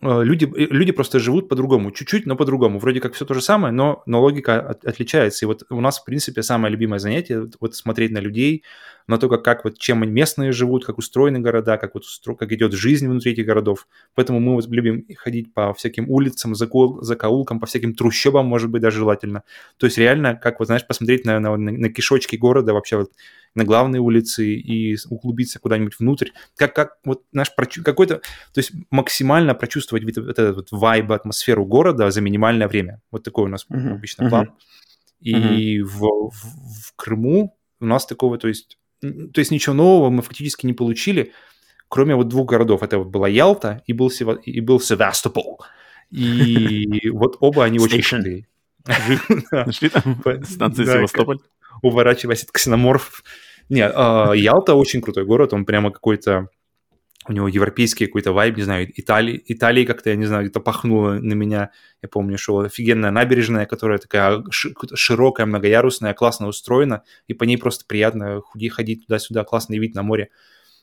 Э, 0.05 0.23
люди, 0.23 0.45
люди 0.55 0.91
просто 0.91 1.19
живут 1.19 1.49
по-другому, 1.49 1.91
чуть-чуть, 1.91 2.25
но 2.25 2.35
по-другому. 2.35 2.79
Вроде 2.79 2.99
как 2.99 3.13
все 3.13 3.25
то 3.25 3.33
же 3.33 3.41
самое, 3.41 3.73
но, 3.73 4.03
но 4.05 4.21
логика 4.21 4.59
от, 4.59 4.85
отличается. 4.85 5.45
И 5.45 5.47
вот 5.47 5.63
у 5.69 5.81
нас, 5.81 5.99
в 5.99 6.05
принципе, 6.05 6.43
самое 6.43 6.71
любимое 6.71 6.99
занятие 6.99 7.49
вот 7.59 7.75
смотреть 7.75 8.11
на 8.11 8.19
людей, 8.19 8.63
на 9.07 9.17
то, 9.17 9.29
как, 9.29 9.43
как 9.43 9.63
вот 9.63 9.77
чем 9.77 10.07
местные 10.11 10.51
живут, 10.51 10.85
как 10.85 10.97
устроены 10.97 11.39
города, 11.39 11.77
как, 11.77 11.93
вот 11.93 12.03
как 12.37 12.51
идет 12.51 12.73
жизнь 12.73 13.07
внутри 13.07 13.33
этих 13.33 13.45
городов. 13.45 13.87
Поэтому 14.15 14.39
мы 14.39 14.55
вот 14.55 14.67
любим 14.67 15.05
ходить 15.15 15.53
по 15.53 15.73
всяким 15.73 16.09
улицам, 16.09 16.55
закол... 16.55 17.01
закоулкам, 17.01 17.59
по 17.59 17.67
всяким 17.67 17.93
трущобам, 17.93 18.47
может 18.47 18.69
быть, 18.71 18.81
даже 18.81 18.99
желательно. 18.99 19.43
То 19.77 19.85
есть 19.85 19.97
реально, 19.97 20.35
как 20.35 20.59
вот, 20.59 20.65
знаешь, 20.65 20.87
посмотреть 20.87 21.25
на, 21.25 21.39
на, 21.39 21.55
на 21.57 21.89
кишочки 21.89 22.35
города 22.35 22.73
вообще 22.73 22.97
вот 22.97 23.11
на 23.53 23.63
главные 23.63 24.01
улицы 24.01 24.53
и 24.53 24.97
углубиться 25.09 25.59
куда-нибудь 25.59 25.97
внутрь. 25.99 26.29
Как, 26.57 26.75
как 26.75 26.97
вот 27.05 27.23
наш 27.31 27.51
какой-то, 27.51 28.15
то 28.15 28.57
есть 28.57 28.71
максимально 28.91 29.55
прочувствовать 29.55 30.03
вот 30.03 30.17
этот 30.17 30.55
вот 30.55 30.71
вайб, 30.71 31.11
атмосферу 31.11 31.65
города 31.65 32.11
за 32.11 32.21
минимальное 32.21 32.67
время. 32.67 33.01
Вот 33.11 33.23
такой 33.23 33.45
у 33.45 33.47
нас 33.47 33.65
uh-huh. 33.71 33.93
обычно 33.93 34.29
план. 34.29 34.45
Uh-huh. 34.45 35.21
И 35.21 35.79
uh-huh. 35.79 35.83
В, 35.83 36.29
в, 36.29 36.31
в 36.31 36.93
Крыму 36.95 37.57
у 37.79 37.85
нас 37.85 38.05
такого, 38.05 38.37
то 38.37 38.47
есть, 38.47 38.77
то 39.01 39.39
есть 39.39 39.51
ничего 39.51 39.75
нового 39.75 40.09
мы 40.09 40.21
фактически 40.21 40.65
не 40.65 40.73
получили, 40.73 41.33
кроме 41.89 42.15
вот 42.15 42.27
двух 42.27 42.49
городов. 42.49 42.83
Это 42.83 42.97
вот 42.97 43.07
была 43.07 43.27
Ялта 43.27 43.83
и 43.85 43.93
был, 43.93 44.09
Сева, 44.09 44.33
и 44.33 44.59
был 44.61 44.79
Севастопол. 44.79 45.61
И 46.11 47.09
вот 47.11 47.37
оба 47.39 47.65
они 47.65 47.79
очень 47.79 48.01
крутые. 48.01 48.47
Нашли 49.51 49.89
там 49.89 50.21
станцию 50.43 50.85
Севастополь? 50.87 51.39
Уворачиваясь 51.81 52.43
от 52.43 52.51
ксеноморфов. 52.51 53.23
Нет, 53.69 53.91
э, 53.95 54.31
Ялта 54.35 54.75
очень 54.75 55.01
крутой 55.01 55.25
город, 55.25 55.53
он 55.53 55.65
прямо 55.65 55.91
какой-то 55.91 56.49
у 57.27 57.31
него 57.31 57.47
европейский 57.47 58.05
какой-то 58.05 58.33
вайб, 58.33 58.57
не 58.57 58.63
знаю, 58.63 58.91
Италии, 58.95 59.41
Италии 59.47 59.85
как-то, 59.85 60.09
я 60.09 60.15
не 60.15 60.25
знаю, 60.25 60.47
это 60.47 60.59
пахнуло 60.59 61.13
на 61.13 61.33
меня. 61.33 61.71
Я 62.01 62.09
помню, 62.09 62.37
что 62.37 62.59
офигенная 62.59 63.11
набережная, 63.11 63.65
которая 63.65 63.97
такая 63.97 64.43
широкая, 64.51 65.45
многоярусная, 65.45 66.13
классно 66.13 66.47
устроена, 66.47 67.03
и 67.27 67.33
по 67.33 67.43
ней 67.43 67.57
просто 67.57 67.85
приятно 67.87 68.41
худи 68.41 68.69
ходить 68.69 69.07
туда-сюда, 69.07 69.43
классный 69.43 69.79
вид 69.79 69.95
на 69.95 70.03
море. 70.03 70.29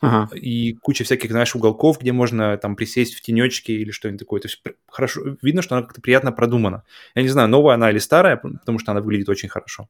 Ага. 0.00 0.34
И 0.34 0.74
куча 0.82 1.04
всяких, 1.04 1.30
знаешь, 1.30 1.54
уголков, 1.54 2.00
где 2.00 2.10
можно 2.10 2.56
там 2.56 2.74
присесть 2.74 3.14
в 3.14 3.22
тенечке 3.22 3.74
или 3.74 3.92
что-нибудь 3.92 4.18
такое. 4.18 4.40
То 4.40 4.48
есть 4.48 4.60
хорошо, 4.88 5.36
видно, 5.42 5.62
что 5.62 5.76
она 5.76 5.84
как-то 5.86 6.00
приятно 6.00 6.32
продумана. 6.32 6.82
Я 7.14 7.22
не 7.22 7.28
знаю, 7.28 7.48
новая 7.48 7.76
она 7.76 7.90
или 7.90 7.98
старая, 7.98 8.36
потому 8.36 8.80
что 8.80 8.90
она 8.90 9.00
выглядит 9.00 9.28
очень 9.28 9.48
хорошо. 9.48 9.88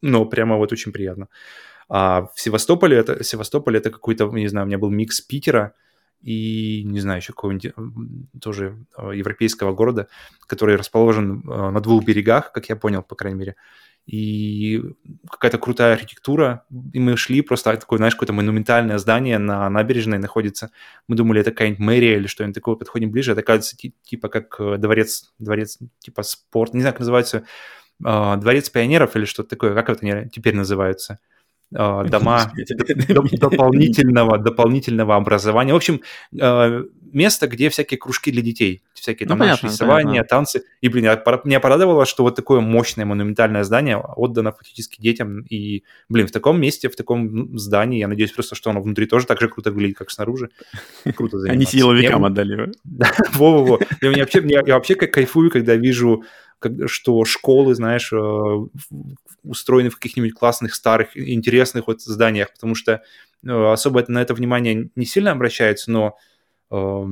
Но 0.00 0.24
прямо 0.24 0.56
вот 0.56 0.72
очень 0.72 0.92
приятно. 0.92 1.28
А 1.88 2.28
в 2.34 2.40
Севастополе 2.40 2.96
это, 2.96 3.24
Севастополь 3.24 3.76
это 3.76 3.90
какой-то, 3.90 4.26
не 4.30 4.48
знаю, 4.48 4.66
у 4.66 4.68
меня 4.68 4.78
был 4.78 4.90
микс 4.90 5.20
Питера 5.20 5.74
и, 6.20 6.82
не 6.84 7.00
знаю, 7.00 7.20
еще 7.20 7.32
какого-нибудь 7.32 7.72
тоже 8.42 8.84
э, 8.96 9.12
европейского 9.14 9.72
города, 9.72 10.08
который 10.46 10.76
расположен 10.76 11.40
э, 11.40 11.70
на 11.70 11.80
двух 11.80 12.04
берегах, 12.04 12.52
как 12.52 12.68
я 12.68 12.76
понял, 12.76 13.02
по 13.02 13.14
крайней 13.14 13.38
мере. 13.38 13.56
и 14.08 14.82
какая-то 15.30 15.58
крутая 15.58 15.92
архитектура, 15.92 16.64
и 16.94 16.98
мы 16.98 17.16
шли, 17.18 17.42
просто 17.42 17.76
такое, 17.76 17.98
знаешь, 17.98 18.14
какое-то 18.14 18.32
монументальное 18.32 18.96
здание 18.96 19.38
на 19.38 19.68
набережной 19.68 20.18
находится. 20.18 20.70
Мы 21.08 21.16
думали, 21.16 21.42
это 21.42 21.50
какая-нибудь 21.50 21.80
мэрия 21.80 22.16
или 22.16 22.26
что-нибудь 22.26 22.54
такое, 22.54 22.76
подходим 22.76 23.10
ближе, 23.10 23.32
это 23.32 23.42
кажется 23.42 23.76
типа 23.76 24.28
как 24.28 24.56
э, 24.60 24.78
дворец, 24.78 25.32
дворец 25.38 25.78
типа 25.98 26.22
спорт, 26.22 26.72
не 26.72 26.80
знаю, 26.80 26.94
как 26.94 27.00
называется, 27.00 27.44
дворец 28.00 28.70
пионеров 28.70 29.16
или 29.16 29.24
что-то 29.24 29.50
такое, 29.50 29.74
как 29.74 29.90
это 29.90 30.28
теперь 30.28 30.54
называется? 30.54 31.18
Э, 31.74 32.04
дома 32.08 32.50
дополнительного, 33.32 34.38
дополнительного 34.38 35.16
образования. 35.16 35.74
В 35.74 35.76
общем, 35.76 36.00
э, 36.40 36.84
место, 37.12 37.46
где 37.46 37.68
всякие 37.68 37.98
кружки 37.98 38.30
для 38.32 38.40
детей, 38.40 38.82
всякие 38.94 39.26
ну, 39.26 39.32
там 39.32 39.40
понятно, 39.40 39.66
рисования, 39.66 40.06
понятно. 40.06 40.28
танцы. 40.28 40.62
И, 40.80 40.88
блин, 40.88 41.04
меня 41.44 41.60
порадовало, 41.60 42.06
что 42.06 42.22
вот 42.22 42.36
такое 42.36 42.60
мощное 42.60 43.04
монументальное 43.04 43.64
здание 43.64 43.98
отдано 43.98 44.52
фактически 44.52 45.00
детям. 45.00 45.42
И, 45.42 45.84
блин, 46.08 46.26
в 46.26 46.30
таком 46.30 46.58
месте, 46.58 46.88
в 46.88 46.96
таком 46.96 47.58
здании, 47.58 47.98
я 47.98 48.08
надеюсь 48.08 48.32
просто, 48.32 48.54
что 48.54 48.70
оно 48.70 48.80
внутри 48.80 49.04
тоже 49.04 49.26
так 49.26 49.38
же 49.38 49.48
круто 49.48 49.70
выглядит, 49.70 49.98
как 49.98 50.10
снаружи. 50.10 50.48
Круто 51.16 51.38
заниматься. 51.38 51.52
Они 51.52 51.66
силовикам 51.66 52.24
отдали. 52.24 52.72
Во-во-во. 53.34 53.78
Я 54.00 54.10
вообще, 54.20 54.42
я 54.42 54.74
вообще 54.74 54.94
как 54.94 55.12
кайфую, 55.12 55.50
когда 55.50 55.74
вижу 55.74 56.24
что 56.86 57.24
школы, 57.24 57.74
знаешь, 57.74 58.12
э, 58.12 58.16
устроены 59.44 59.90
в 59.90 59.96
каких-нибудь 59.96 60.34
классных, 60.34 60.74
старых, 60.74 61.16
интересных 61.16 61.86
вот 61.86 62.02
зданиях, 62.02 62.52
потому 62.52 62.74
что 62.74 63.02
э, 63.44 63.72
особо 63.72 64.04
на 64.08 64.22
это 64.22 64.34
внимание 64.34 64.90
не 64.96 65.06
сильно 65.06 65.32
обращается, 65.32 65.90
но 65.90 66.16
э, 66.70 67.04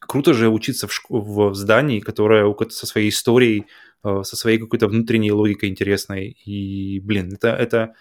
круто 0.00 0.34
же 0.34 0.48
учиться 0.48 0.86
в, 0.86 0.90
шк- 0.90 1.10
в 1.10 1.54
здании, 1.54 2.00
которое 2.00 2.54
со 2.70 2.86
своей 2.86 3.10
историей, 3.10 3.66
э, 4.04 4.22
со 4.24 4.36
своей 4.36 4.58
какой-то 4.58 4.88
внутренней 4.88 5.32
логикой 5.32 5.68
интересной. 5.68 6.36
И, 6.44 7.00
блин, 7.00 7.32
это, 7.32 7.48
это 7.48 7.94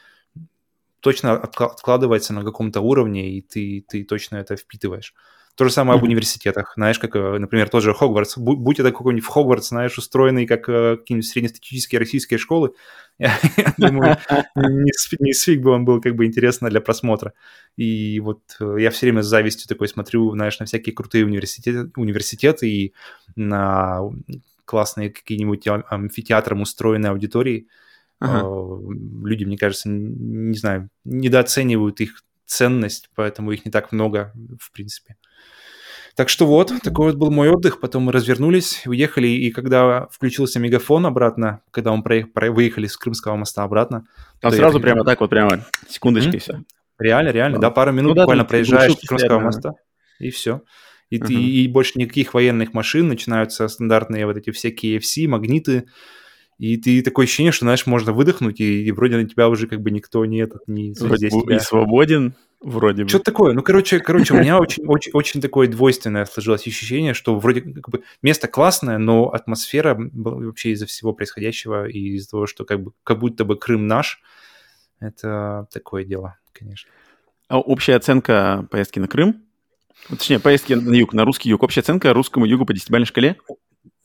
точно 1.00 1.34
откладывается 1.34 2.34
на 2.34 2.44
каком-то 2.44 2.82
уровне, 2.82 3.38
и 3.38 3.42
ты, 3.42 3.86
ты 3.88 4.04
точно 4.04 4.38
это 4.38 4.56
впитываешь. 4.56 5.14
То 5.56 5.64
же 5.64 5.72
самое 5.72 5.96
mm-hmm. 5.96 6.00
об 6.02 6.04
университетах. 6.04 6.74
Знаешь, 6.76 7.00
как, 7.00 7.16
э, 7.16 7.38
например, 7.40 7.70
тот 7.70 7.82
же 7.82 7.94
Хогвартс. 7.94 8.38
Будь 8.38 8.80
это 8.80 8.92
какой-нибудь 8.92 9.26
Хогвартс, 9.26 9.70
знаешь, 9.70 9.98
устроенный 9.98 10.46
как 10.46 10.68
э, 10.68 10.98
какие-нибудь 10.98 11.28
среднестатистические 11.28 12.00
российские 12.00 12.38
школы, 12.40 12.74
я 13.20 13.34
думаю, 13.78 14.18
не 14.56 15.34
сфиг 15.34 15.62
бы 15.62 15.72
он 15.72 15.86
был 15.86 16.02
как 16.02 16.16
бы 16.16 16.26
интересно 16.26 16.70
для 16.70 16.82
просмотра. 16.82 17.34
И 17.78 18.20
вот 18.20 18.42
э, 18.60 18.76
я 18.80 18.90
все 18.92 19.06
время 19.06 19.22
с 19.22 19.28
завистью 19.28 19.70
такой 19.70 19.88
смотрю, 19.88 20.32
знаешь, 20.32 20.60
на 20.60 20.66
всякие 20.66 20.94
крутые 20.94 21.26
университеты, 21.26 21.90
университеты 21.96 22.70
и 22.70 22.94
на 23.38 24.02
классные 24.66 25.10
какие-нибудь 25.10 25.68
амфитеатром 25.68 26.62
устроенные 26.62 27.12
аудитории. 27.12 27.68
Uh-huh. 28.22 28.94
Люди, 29.24 29.46
мне 29.46 29.58
кажется, 29.58 29.90
не 29.90 30.58
знаю, 30.58 30.90
недооценивают 31.04 32.02
их 32.02 32.24
ценность, 32.46 33.10
поэтому 33.16 33.52
их 33.52 33.66
не 33.66 33.72
так 33.72 33.92
много, 33.92 34.32
в 34.60 34.72
принципе. 34.72 35.16
Так 36.16 36.30
что 36.30 36.48
вот, 36.48 36.72
такой 36.82 37.08
вот 37.08 37.16
был 37.16 37.30
мой 37.30 37.50
отдых. 37.50 37.82
Потом 37.82 38.04
мы 38.04 38.14
развернулись, 38.14 38.84
уехали, 38.86 39.28
и 39.28 39.52
когда 39.52 40.08
включился 40.10 40.60
мегафон 40.60 41.06
обратно, 41.06 41.62
когда 41.72 41.94
мы 41.94 42.04
проех- 42.04 42.32
про- 42.32 42.52
выехали 42.52 42.88
с 42.88 42.96
Крымского 42.96 43.36
моста 43.36 43.64
обратно... 43.64 44.06
Там 44.40 44.52
сразу 44.54 44.80
прямо 44.80 45.04
так 45.04 45.20
вот, 45.20 45.30
прямо 45.30 45.66
секундочкой 45.90 46.36
mm-hmm. 46.36 46.40
все. 46.40 46.64
Реально, 46.98 47.30
реально, 47.30 47.60
да, 47.60 47.70
пару 47.70 47.92
минут 47.92 48.16
ну, 48.16 48.22
буквально 48.22 48.44
да, 48.44 48.48
проезжаешь 48.48 48.94
с 48.94 49.08
Крымского 49.08 49.40
моста, 49.40 49.74
и 50.20 50.30
все. 50.30 50.62
И, 51.10 51.20
uh-huh. 51.20 51.28
и, 51.30 51.64
и 51.64 51.68
больше 51.68 52.00
никаких 52.00 52.34
военных 52.34 52.74
машин, 52.74 53.10
начинаются 53.10 53.68
стандартные 53.68 54.26
вот 54.26 54.38
эти 54.38 54.52
все 54.52 54.70
KFC, 54.70 55.28
магниты, 55.28 55.86
и 56.58 56.78
ты 56.78 57.02
такое 57.02 57.26
ощущение, 57.26 57.52
что, 57.52 57.66
знаешь, 57.66 57.86
можно 57.86 58.14
выдохнуть, 58.14 58.62
и, 58.62 58.86
и 58.86 58.92
вроде 58.92 59.18
на 59.18 59.28
тебя 59.28 59.50
уже 59.50 59.68
как 59.68 59.82
бы 59.82 59.92
никто 59.92 60.26
не 60.26 60.40
этот, 60.40 60.68
не 60.68 60.94
здесь 60.94 61.34
тебя. 61.34 61.58
И 61.58 61.60
свободен, 61.60 62.34
вроде 62.62 63.04
бы. 63.04 63.10
Что-то 63.10 63.26
такое. 63.26 63.54
Ну, 63.54 63.62
короче, 63.62 64.00
короче, 64.00 64.34
у 64.34 64.38
меня 64.42 64.58
очень, 64.60 64.86
очень, 64.86 65.12
очень 65.14 65.42
такое 65.42 65.68
двойственное 65.68 66.26
сложилось 66.26 66.66
ощущение, 66.66 67.14
что 67.14 67.38
вроде 67.38 67.62
как 67.62 67.90
бы 67.90 68.04
место 68.22 68.48
классное, 68.48 68.98
но 68.98 69.30
атмосфера 69.30 69.98
вообще 70.14 70.72
из-за 70.72 70.86
всего 70.86 71.14
происходящего 71.14 71.88
и 71.88 72.16
из-за 72.16 72.32
того, 72.32 72.48
что 72.48 72.64
как 72.64 72.82
бы 72.82 72.92
как 73.04 73.20
будто 73.20 73.44
бы 73.44 73.58
Крым 73.58 73.88
наш, 73.88 74.22
это 75.00 75.68
такое 75.74 76.06
дело, 76.06 76.38
конечно. 76.54 76.90
А 77.48 77.60
общая 77.60 77.96
оценка 77.96 78.66
поездки 78.72 79.00
на 79.00 79.08
Крым? 79.08 79.44
Точнее, 80.10 80.40
поездки 80.40 80.74
на 80.74 80.94
юг, 80.94 81.14
на 81.14 81.26
русский 81.26 81.50
юг. 81.50 81.64
Общая 81.64 81.82
оценка 81.82 82.14
русскому 82.14 82.46
югу 82.46 82.66
по 82.66 82.74
десятибалльной 82.74 83.08
шкале? 83.08 83.38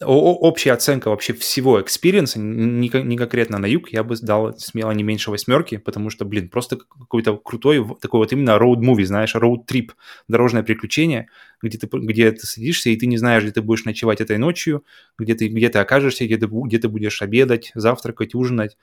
Общая 0.03 0.73
оценка 0.73 1.09
вообще 1.11 1.35
всего 1.35 1.81
experience 1.81 2.29
а, 2.29 2.39
не, 2.39 2.89
не 2.89 3.17
конкретно 3.17 3.59
на 3.59 3.67
юг, 3.67 3.91
я 3.91 4.03
бы 4.03 4.17
дал 4.17 4.57
смело 4.59 4.91
не 4.93 5.03
меньше 5.03 5.31
восьмерки, 5.31 5.77
потому 5.77 6.09
что, 6.11 6.25
блин, 6.25 6.49
просто 6.49 6.77
какой-то 6.77 7.37
крутой 7.37 7.87
такой 8.01 8.19
вот 8.21 8.33
именно 8.33 8.57
road 8.57 8.76
movie, 8.76 9.05
знаешь, 9.05 9.35
road 9.35 9.60
trip, 9.60 9.93
дорожное 10.29 10.63
приключение, 10.63 11.29
где 11.63 11.77
ты, 11.79 11.87
где 11.93 12.33
ты 12.33 12.47
садишься, 12.47 12.91
и 12.91 12.97
ты 12.97 13.07
не 13.07 13.19
знаешь, 13.19 13.43
где 13.43 13.53
ты 13.53 13.63
будешь 13.63 13.85
ночевать 13.85 14.21
этой 14.23 14.39
ночью, 14.39 14.85
где 15.19 15.35
ты, 15.35 15.49
где 15.49 15.69
ты 15.69 15.79
окажешься, 15.79 16.25
где 16.25 16.39
ты, 16.39 16.47
где 16.47 16.79
ты 16.79 16.89
будешь 16.89 17.21
обедать, 17.21 17.71
завтракать, 17.75 18.35
ужинать. 18.35 18.77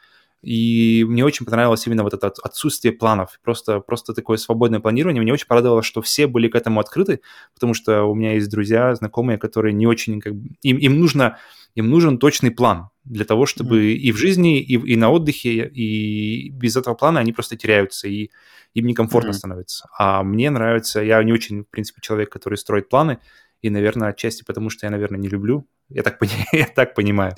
И 0.44 1.04
мне 1.08 1.26
очень 1.26 1.46
понравилось 1.46 1.86
именно 1.88 2.04
вот 2.04 2.14
это 2.14 2.32
отсутствие 2.44 2.92
планов, 2.92 3.40
просто, 3.44 3.80
просто 3.80 4.14
такое 4.14 4.38
свободное 4.38 4.80
планирование. 4.80 5.22
Мне 5.22 5.34
очень 5.34 5.48
порадовало, 5.48 5.82
что 5.82 6.02
все 6.02 6.28
были 6.28 6.48
к 6.48 6.56
этому 6.56 6.80
открыты, 6.80 7.22
потому 7.54 7.74
что 7.74 8.04
у 8.04 8.14
меня 8.14 8.34
есть 8.34 8.50
друзья, 8.50 8.94
знакомые, 8.96 9.38
которые 9.38 9.74
не 9.74 9.88
очень... 9.88 10.22
Как 10.22 10.36
бы, 10.36 10.50
им, 10.62 10.78
им, 10.78 11.00
нужно, 11.00 11.38
им 11.76 11.90
нужен 11.90 12.20
точный 12.20 12.52
план 12.52 12.90
для 13.04 13.26
того, 13.26 13.46
чтобы 13.46 13.80
mm-hmm. 13.80 13.94
и 13.94 14.12
в 14.12 14.18
жизни, 14.18 14.62
и, 14.62 14.74
и 14.74 14.96
на 14.96 15.10
отдыхе, 15.10 15.68
и 15.68 16.50
без 16.52 16.76
этого 16.78 16.94
плана 16.94 17.20
они 17.20 17.34
просто 17.34 17.58
теряются, 17.58 18.08
и 18.08 18.30
им 18.74 18.86
некомфортно 18.86 19.32
mm-hmm. 19.32 19.34
становится. 19.34 19.90
А 19.98 20.22
мне 20.24 20.50
нравится, 20.52 21.02
я 21.02 21.24
не 21.24 21.34
очень, 21.34 21.64
в 21.64 21.70
принципе, 21.70 22.02
человек, 22.02 22.32
который 22.32 22.58
строит 22.58 22.90
планы, 22.90 23.20
и, 23.62 23.70
наверное, 23.70 24.10
отчасти 24.10 24.44
потому, 24.44 24.70
что 24.70 24.86
я, 24.86 24.92
наверное, 24.92 25.20
не 25.20 25.28
люблю. 25.28 25.68
Я 25.90 26.04
так, 26.04 26.20
я 26.52 26.66
так 26.68 26.96
понимаю. 26.96 27.36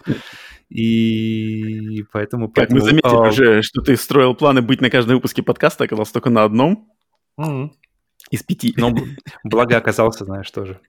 И 0.69 2.03
поэтому... 2.11 2.47
Как 2.47 2.55
поэтому, 2.55 2.79
мы 2.79 2.85
заметили 2.85 3.15
а... 3.15 3.29
уже, 3.29 3.61
что 3.61 3.81
ты 3.81 3.95
строил 3.95 4.35
планы 4.35 4.61
быть 4.61 4.81
на 4.81 4.89
каждом 4.89 5.15
выпуске 5.15 5.43
подкаста, 5.43 5.85
оказался 5.85 6.13
только 6.13 6.29
на 6.29 6.43
одном. 6.43 6.91
Mm-hmm. 7.39 7.69
Из 8.31 8.43
пяти. 8.43 8.73
Но 8.77 8.93
благо 9.43 9.77
оказался, 9.77 10.25
знаешь, 10.25 10.49
тоже. 10.51 10.79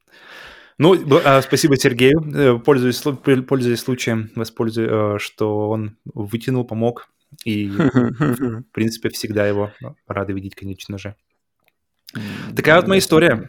Ну, 0.78 0.96
а, 1.24 1.42
спасибо 1.42 1.76
Сергею. 1.76 2.20
Э, 2.34 2.58
пользуясь, 2.58 3.02
пользуясь 3.46 3.80
случаем, 3.80 4.30
воспользуюсь, 4.34 4.90
э, 4.90 5.18
что 5.18 5.68
он 5.68 5.98
вытянул, 6.04 6.64
помог. 6.64 7.08
И, 7.44 7.68
в 7.68 8.64
принципе, 8.72 9.10
всегда 9.10 9.46
его 9.46 9.72
рады 10.06 10.32
видеть, 10.32 10.54
конечно 10.54 10.98
же. 10.98 11.14
Такая 12.56 12.76
вот 12.76 12.88
моя 12.88 12.98
история. 12.98 13.48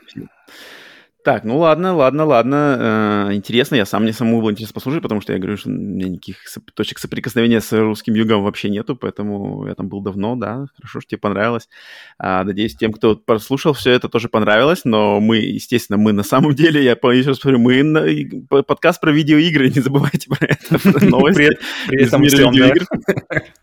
Так, 1.23 1.43
ну 1.43 1.60
ладно, 1.60 1.95
ладно, 1.95 2.25
ладно. 2.25 3.27
Э, 3.29 3.34
интересно, 3.34 3.75
я 3.75 3.86
сам 3.86 4.01
мне 4.03 4.12
самому 4.12 4.41
было 4.41 4.51
интересно 4.51 4.73
послушать, 4.73 5.03
потому 5.03 5.21
что 5.21 5.34
я 5.34 5.39
говорю, 5.39 5.55
что 5.55 5.69
у 5.69 5.71
меня 5.71 6.10
никаких 6.10 6.38
точек 6.73 6.97
соприкосновения 6.97 7.62
с 7.62 7.71
русским 7.73 8.15
югом 8.15 8.43
вообще 8.43 8.69
нету, 8.69 8.95
поэтому 8.95 9.67
я 9.67 9.75
там 9.75 9.88
был 9.88 10.01
давно, 10.01 10.36
да, 10.36 10.65
хорошо, 10.75 10.99
что 10.99 11.10
тебе 11.10 11.19
понравилось. 11.19 11.69
А, 12.17 12.43
надеюсь, 12.43 12.75
тем, 12.75 12.91
кто 12.91 13.15
прослушал 13.15 13.73
все 13.73 13.91
это, 13.91 14.10
тоже 14.10 14.29
понравилось, 14.29 14.81
но 14.84 15.19
мы, 15.19 15.38
естественно, 15.38 15.97
мы 15.97 16.12
на 16.12 16.23
самом 16.23 16.55
деле, 16.55 16.84
я 16.84 16.93
еще 16.93 17.29
раз 17.29 17.38
повторю, 17.38 17.60
мы 17.60 17.84
на, 17.84 18.63
подкаст 18.63 18.99
про 18.99 19.12
видеоигры, 19.12 19.69
не 19.69 19.79
забывайте 19.79 20.27
про 20.27 20.47
это, 20.47 21.05
новости 21.05 21.49
из 21.91 22.12
мира 22.13 22.49
видеоигр. 22.49 22.86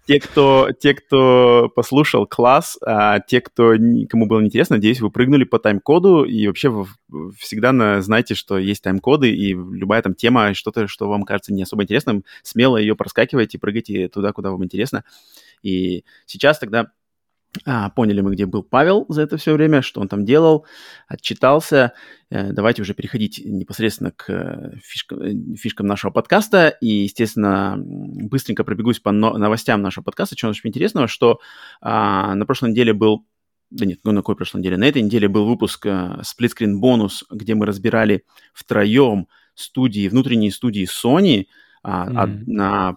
Те, 0.08 0.20
кто, 0.20 0.70
те, 0.72 0.94
кто 0.94 1.70
послушал, 1.76 2.26
класс, 2.26 2.78
а 2.82 3.20
те, 3.20 3.42
кто, 3.42 3.74
кому 4.08 4.26
было 4.26 4.42
интересно, 4.42 4.76
надеюсь, 4.76 5.02
вы 5.02 5.10
прыгнули 5.10 5.44
по 5.44 5.58
тайм-коду 5.58 6.24
и 6.24 6.46
вообще 6.46 6.86
всегда 7.38 7.72
на, 7.72 8.00
знайте, 8.00 8.34
что 8.34 8.56
есть 8.56 8.82
тайм-коды, 8.82 9.30
и 9.30 9.52
любая 9.52 10.00
там 10.00 10.14
тема, 10.14 10.54
что-то, 10.54 10.88
что 10.88 11.10
вам 11.10 11.24
кажется 11.24 11.52
не 11.52 11.62
особо 11.62 11.82
интересным, 11.82 12.24
смело 12.42 12.78
ее 12.78 12.96
проскакивайте, 12.96 13.58
прыгайте 13.58 14.08
туда, 14.08 14.32
куда 14.32 14.50
вам 14.50 14.64
интересно. 14.64 15.04
И 15.62 16.04
сейчас 16.24 16.58
тогда 16.58 16.90
а, 17.64 17.90
поняли 17.90 18.20
мы, 18.20 18.32
где 18.32 18.46
был 18.46 18.62
Павел 18.62 19.06
за 19.08 19.22
это 19.22 19.36
все 19.36 19.54
время, 19.54 19.82
что 19.82 20.00
он 20.00 20.08
там 20.08 20.24
делал, 20.24 20.66
отчитался. 21.06 21.92
Э, 22.30 22.52
давайте 22.52 22.82
уже 22.82 22.94
переходить 22.94 23.40
непосредственно 23.44 24.10
к 24.10 24.30
э, 24.30 24.76
фишкам, 24.82 25.22
э, 25.22 25.56
фишкам 25.56 25.86
нашего 25.86 26.10
подкаста. 26.10 26.68
И, 26.68 26.88
естественно, 26.88 27.76
быстренько 27.78 28.64
пробегусь 28.64 29.00
по 29.00 29.12
новостям 29.12 29.82
нашего 29.82 30.04
подкаста. 30.04 30.36
Что 30.36 30.48
очень 30.48 30.68
интересного, 30.68 31.08
что 31.08 31.40
а, 31.80 32.34
на 32.34 32.46
прошлой 32.46 32.70
неделе 32.70 32.92
был 32.92 33.24
да 33.70 33.84
нет, 33.84 33.98
ну 34.02 34.12
на 34.12 34.20
какой 34.20 34.36
прошлой 34.36 34.60
неделе? 34.60 34.78
На 34.78 34.84
этой 34.84 35.02
неделе 35.02 35.28
был 35.28 35.44
выпуск 35.44 35.84
Split 35.84 36.52
Screen 36.58 36.80
Bonus, 36.80 37.24
где 37.30 37.54
мы 37.54 37.66
разбирали 37.66 38.24
втроем 38.54 39.28
студии, 39.54 40.08
внутренние 40.08 40.50
студии 40.50 40.86
Sony. 40.86 41.46
Uh, 41.84 42.08
mm-hmm. 42.08 42.16
а, 42.16 42.26
на, 42.26 42.96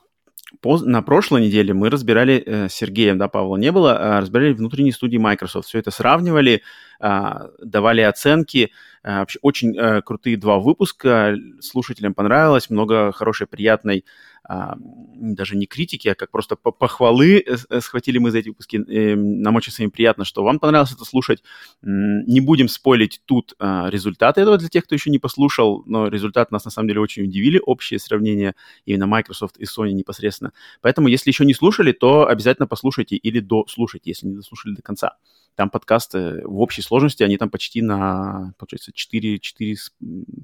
на 0.63 1.01
прошлой 1.01 1.41
неделе 1.41 1.73
мы 1.73 1.89
разбирали 1.89 2.67
с 2.69 2.73
Сергеем, 2.73 3.17
да, 3.17 3.27
Павла 3.27 3.57
не 3.57 3.71
было, 3.71 3.89
uh, 3.89 4.19
разбирали 4.19 4.53
внутренние 4.53 4.93
студии 4.93 5.17
Microsoft. 5.17 5.67
Все 5.67 5.79
это 5.79 5.91
сравнивали, 5.91 6.61
uh, 7.01 7.49
давали 7.63 8.01
оценки. 8.01 8.71
Uh, 9.03 9.19
вообще 9.19 9.39
очень 9.41 9.77
uh, 9.77 10.01
крутые 10.01 10.37
два 10.37 10.59
выпуска. 10.59 11.35
Слушателям 11.59 12.13
понравилось, 12.13 12.69
много 12.69 13.11
хорошей, 13.11 13.47
приятной 13.47 14.05
а, 14.05 14.30
даже 14.47 15.55
не 15.55 15.67
критики, 15.67 16.07
а 16.07 16.15
как 16.15 16.31
просто 16.31 16.55
похвалы 16.55 17.45
схватили 17.79 18.17
мы 18.17 18.31
за 18.31 18.39
эти 18.39 18.49
выпуски. 18.49 18.77
Нам 18.77 19.55
очень 19.55 19.71
самим 19.71 19.91
приятно, 19.91 20.25
что 20.25 20.43
вам 20.43 20.59
понравилось 20.59 20.93
это 20.93 21.05
слушать. 21.05 21.43
Не 21.81 22.41
будем 22.41 22.67
спойлить 22.67 23.21
тут 23.25 23.53
результаты 23.59 24.41
этого 24.41 24.57
для 24.57 24.67
тех, 24.67 24.85
кто 24.85 24.95
еще 24.95 25.09
не 25.09 25.19
послушал, 25.19 25.83
но 25.85 26.07
результаты 26.07 26.53
нас 26.53 26.65
на 26.65 26.71
самом 26.71 26.87
деле 26.87 27.01
очень 27.01 27.23
удивили, 27.23 27.61
общее 27.63 27.99
сравнение 27.99 28.55
именно 28.85 29.07
Microsoft 29.07 29.57
и 29.57 29.65
Sony 29.65 29.91
непосредственно. 29.91 30.53
Поэтому, 30.81 31.07
если 31.07 31.29
еще 31.29 31.45
не 31.45 31.53
слушали, 31.53 31.91
то 31.91 32.27
обязательно 32.27 32.67
послушайте 32.67 33.15
или 33.15 33.39
дослушайте, 33.39 34.09
если 34.09 34.27
не 34.27 34.35
дослушали 34.35 34.73
до 34.73 34.81
конца. 34.81 35.17
Там 35.55 35.69
подкасты 35.69 36.41
в 36.45 36.59
общей 36.59 36.81
сложности, 36.81 37.23
они 37.23 37.37
там 37.37 37.49
почти 37.49 37.81
на, 37.81 38.53
получается, 38.57 38.91
4, 38.93 39.39
4, 39.39 39.75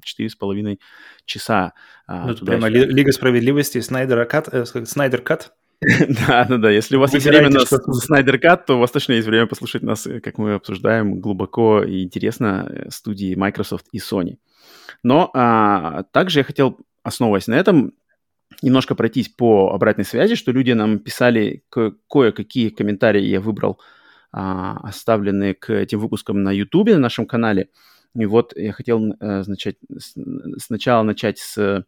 4 0.02 0.28
с 0.28 0.34
половиной 0.34 0.80
часа. 1.24 1.72
А, 2.06 2.26
ну, 2.26 2.36
прямо 2.36 2.68
Лига 2.68 3.12
Справедливости, 3.12 3.80
Снайдер 3.80 4.24
Кат, 4.26 4.48
э, 4.52 4.64
Снайдер 4.64 5.22
Кат. 5.22 5.52
Да, 5.80 6.44
да, 6.44 6.56
да. 6.56 6.70
Если 6.70 6.96
у 6.96 7.00
вас 7.00 7.14
есть 7.14 7.26
время 7.26 7.50
на 7.50 7.60
Снайдер 7.60 8.38
Кат, 8.38 8.66
то 8.66 8.76
у 8.76 8.80
вас 8.80 8.90
точно 8.90 9.12
есть 9.12 9.28
время 9.28 9.46
послушать 9.46 9.82
нас, 9.82 10.06
э, 10.06 10.20
как 10.20 10.38
мы 10.38 10.54
обсуждаем 10.54 11.20
глубоко 11.20 11.82
и 11.82 12.02
интересно 12.02 12.66
э, 12.68 12.90
студии 12.90 13.34
Microsoft 13.34 13.86
и 13.92 13.98
Sony. 13.98 14.38
Но 15.02 15.30
а, 15.34 16.02
также 16.04 16.40
я 16.40 16.44
хотел, 16.44 16.78
основываясь 17.02 17.46
на 17.46 17.54
этом, 17.54 17.92
немножко 18.62 18.94
пройтись 18.94 19.28
по 19.28 19.72
обратной 19.72 20.04
связи, 20.04 20.34
что 20.34 20.52
люди 20.52 20.72
нам 20.72 20.98
писали 20.98 21.62
ко- 21.68 21.94
кое-какие 22.10 22.70
комментарии 22.70 23.22
я 23.22 23.40
выбрал 23.40 23.80
а, 24.32 24.78
оставленные 24.82 25.54
к 25.54 25.72
этим 25.72 25.98
выпускам 26.00 26.42
на 26.42 26.50
YouTube, 26.50 26.90
на 26.90 26.98
нашем 26.98 27.26
канале. 27.26 27.70
И 28.14 28.26
вот 28.26 28.52
я 28.56 28.72
хотел 28.72 29.00
начать, 29.20 29.76
с, 29.96 30.14
сначала 30.58 31.02
начать 31.02 31.38
с 31.38 31.84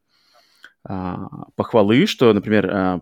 а, 0.84 1.28
похвалы, 1.56 2.06
что, 2.06 2.32
например, 2.32 2.70
а, 2.70 3.00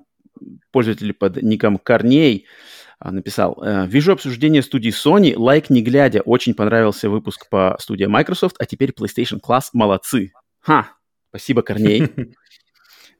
пользователь 0.71 1.13
под 1.13 1.43
ником 1.43 1.79
Корней 1.79 2.47
а, 2.99 3.13
написал, 3.13 3.63
«Э, 3.63 3.87
вижу 3.87 4.13
обсуждение 4.13 4.63
студии 4.63 4.91
Sony, 4.91 5.37
лайк 5.37 5.71
не 5.71 5.83
глядя, 5.83 6.21
очень 6.23 6.55
понравился 6.55 7.09
выпуск 7.09 7.49
по 7.49 7.77
студии 7.79 8.07
Microsoft, 8.07 8.57
а 8.59 8.67
теперь 8.67 8.91
PlayStation 8.91 9.39
Class, 9.41 9.67
молодцы. 9.73 10.33
Ха, 10.61 10.91
спасибо, 11.31 11.63
Корней. 11.63 12.09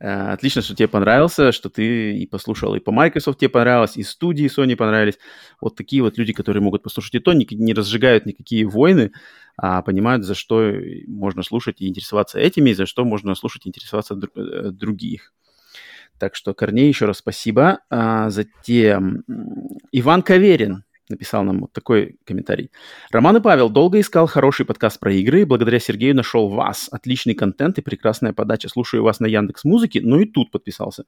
Э, 0.01 0.33
отлично, 0.33 0.63
что 0.63 0.75
тебе 0.75 0.89
понравился, 0.89 1.51
что 1.53 1.71
ты 1.71 2.17
и 2.17 2.27
послушал, 2.27 2.75
и 2.75 2.81
по 2.81 2.93
Microsoft 2.93 3.41
тебе 3.41 3.49
понравилось, 3.49 3.97
и 3.97 4.03
студии 4.03 4.47
Sony 4.47 4.77
понравились. 4.77 5.19
Вот 5.61 5.77
такие 5.77 6.03
вот 6.03 6.19
люди, 6.19 6.33
которые 6.33 6.63
могут 6.63 6.83
послушать 6.83 7.15
и 7.17 7.19
то, 7.19 7.33
не, 7.33 7.47
не 7.51 7.75
разжигают 7.75 8.25
никакие 8.27 8.67
войны, 8.67 9.13
а 9.57 9.83
понимают, 9.83 10.25
за 10.25 10.35
что 10.35 10.73
можно 11.09 11.43
слушать 11.43 11.81
и 11.81 11.89
интересоваться 11.89 12.39
этими, 12.39 12.71
и 12.71 12.75
за 12.75 12.87
что 12.87 13.05
можно 13.05 13.35
слушать 13.35 13.67
и 13.67 13.69
интересоваться 13.69 14.15
дру- 14.15 14.31
э, 14.37 14.71
других. 14.71 15.33
Так 16.19 16.35
что, 16.35 16.55
Корней, 16.55 16.89
еще 16.89 17.07
раз 17.07 17.19
спасибо. 17.19 17.81
А, 17.91 18.31
затем 18.31 19.25
Иван 19.93 20.23
Каверин 20.23 20.85
написал 21.09 21.45
нам 21.45 21.61
вот 21.61 21.73
такой 21.73 22.19
комментарий. 22.25 22.71
Роман 23.11 23.37
и 23.37 23.41
Павел 23.41 23.71
долго 23.71 24.01
искал 24.01 24.27
хороший 24.27 24.67
подкаст 24.67 25.01
про 25.01 25.13
игры, 25.13 25.43
и 25.43 25.45
благодаря 25.45 25.79
Сергею 25.79 26.15
нашел 26.15 26.49
вас. 26.49 26.89
Отличный 26.91 27.35
контент 27.35 27.79
и 27.79 27.83
прекрасная 27.83 28.33
подача. 28.33 28.69
Слушаю 28.69 29.03
вас 29.03 29.21
на 29.21 29.27
Яндекс 29.27 29.65
Музыке, 29.65 30.01
ну 30.03 30.21
и 30.21 30.27
тут 30.27 30.51
подписался. 30.51 31.05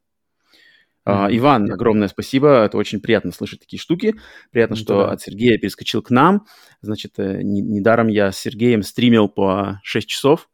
Mm-hmm. 1.07 1.37
Иван, 1.39 1.73
огромное 1.73 2.09
спасибо. 2.09 2.65
Это 2.65 2.77
очень 2.77 3.01
приятно 3.01 3.33
слышать 3.33 3.61
такие 3.61 3.81
штуки. 3.81 4.15
Приятно, 4.51 4.75
mm-hmm. 4.75 4.79
что 4.79 5.11
от 5.11 5.21
Сергея 5.21 5.59
перескочил 5.59 6.03
к 6.03 6.11
нам. 6.11 6.47
Значит, 6.83 7.19
э, 7.19 7.43
не, 7.43 7.63
недаром 7.63 8.09
я 8.09 8.33
с 8.33 8.39
Сергеем 8.39 8.83
стримил 8.83 9.29
по 9.29 9.81
6 9.83 10.09
часов. 10.09 10.49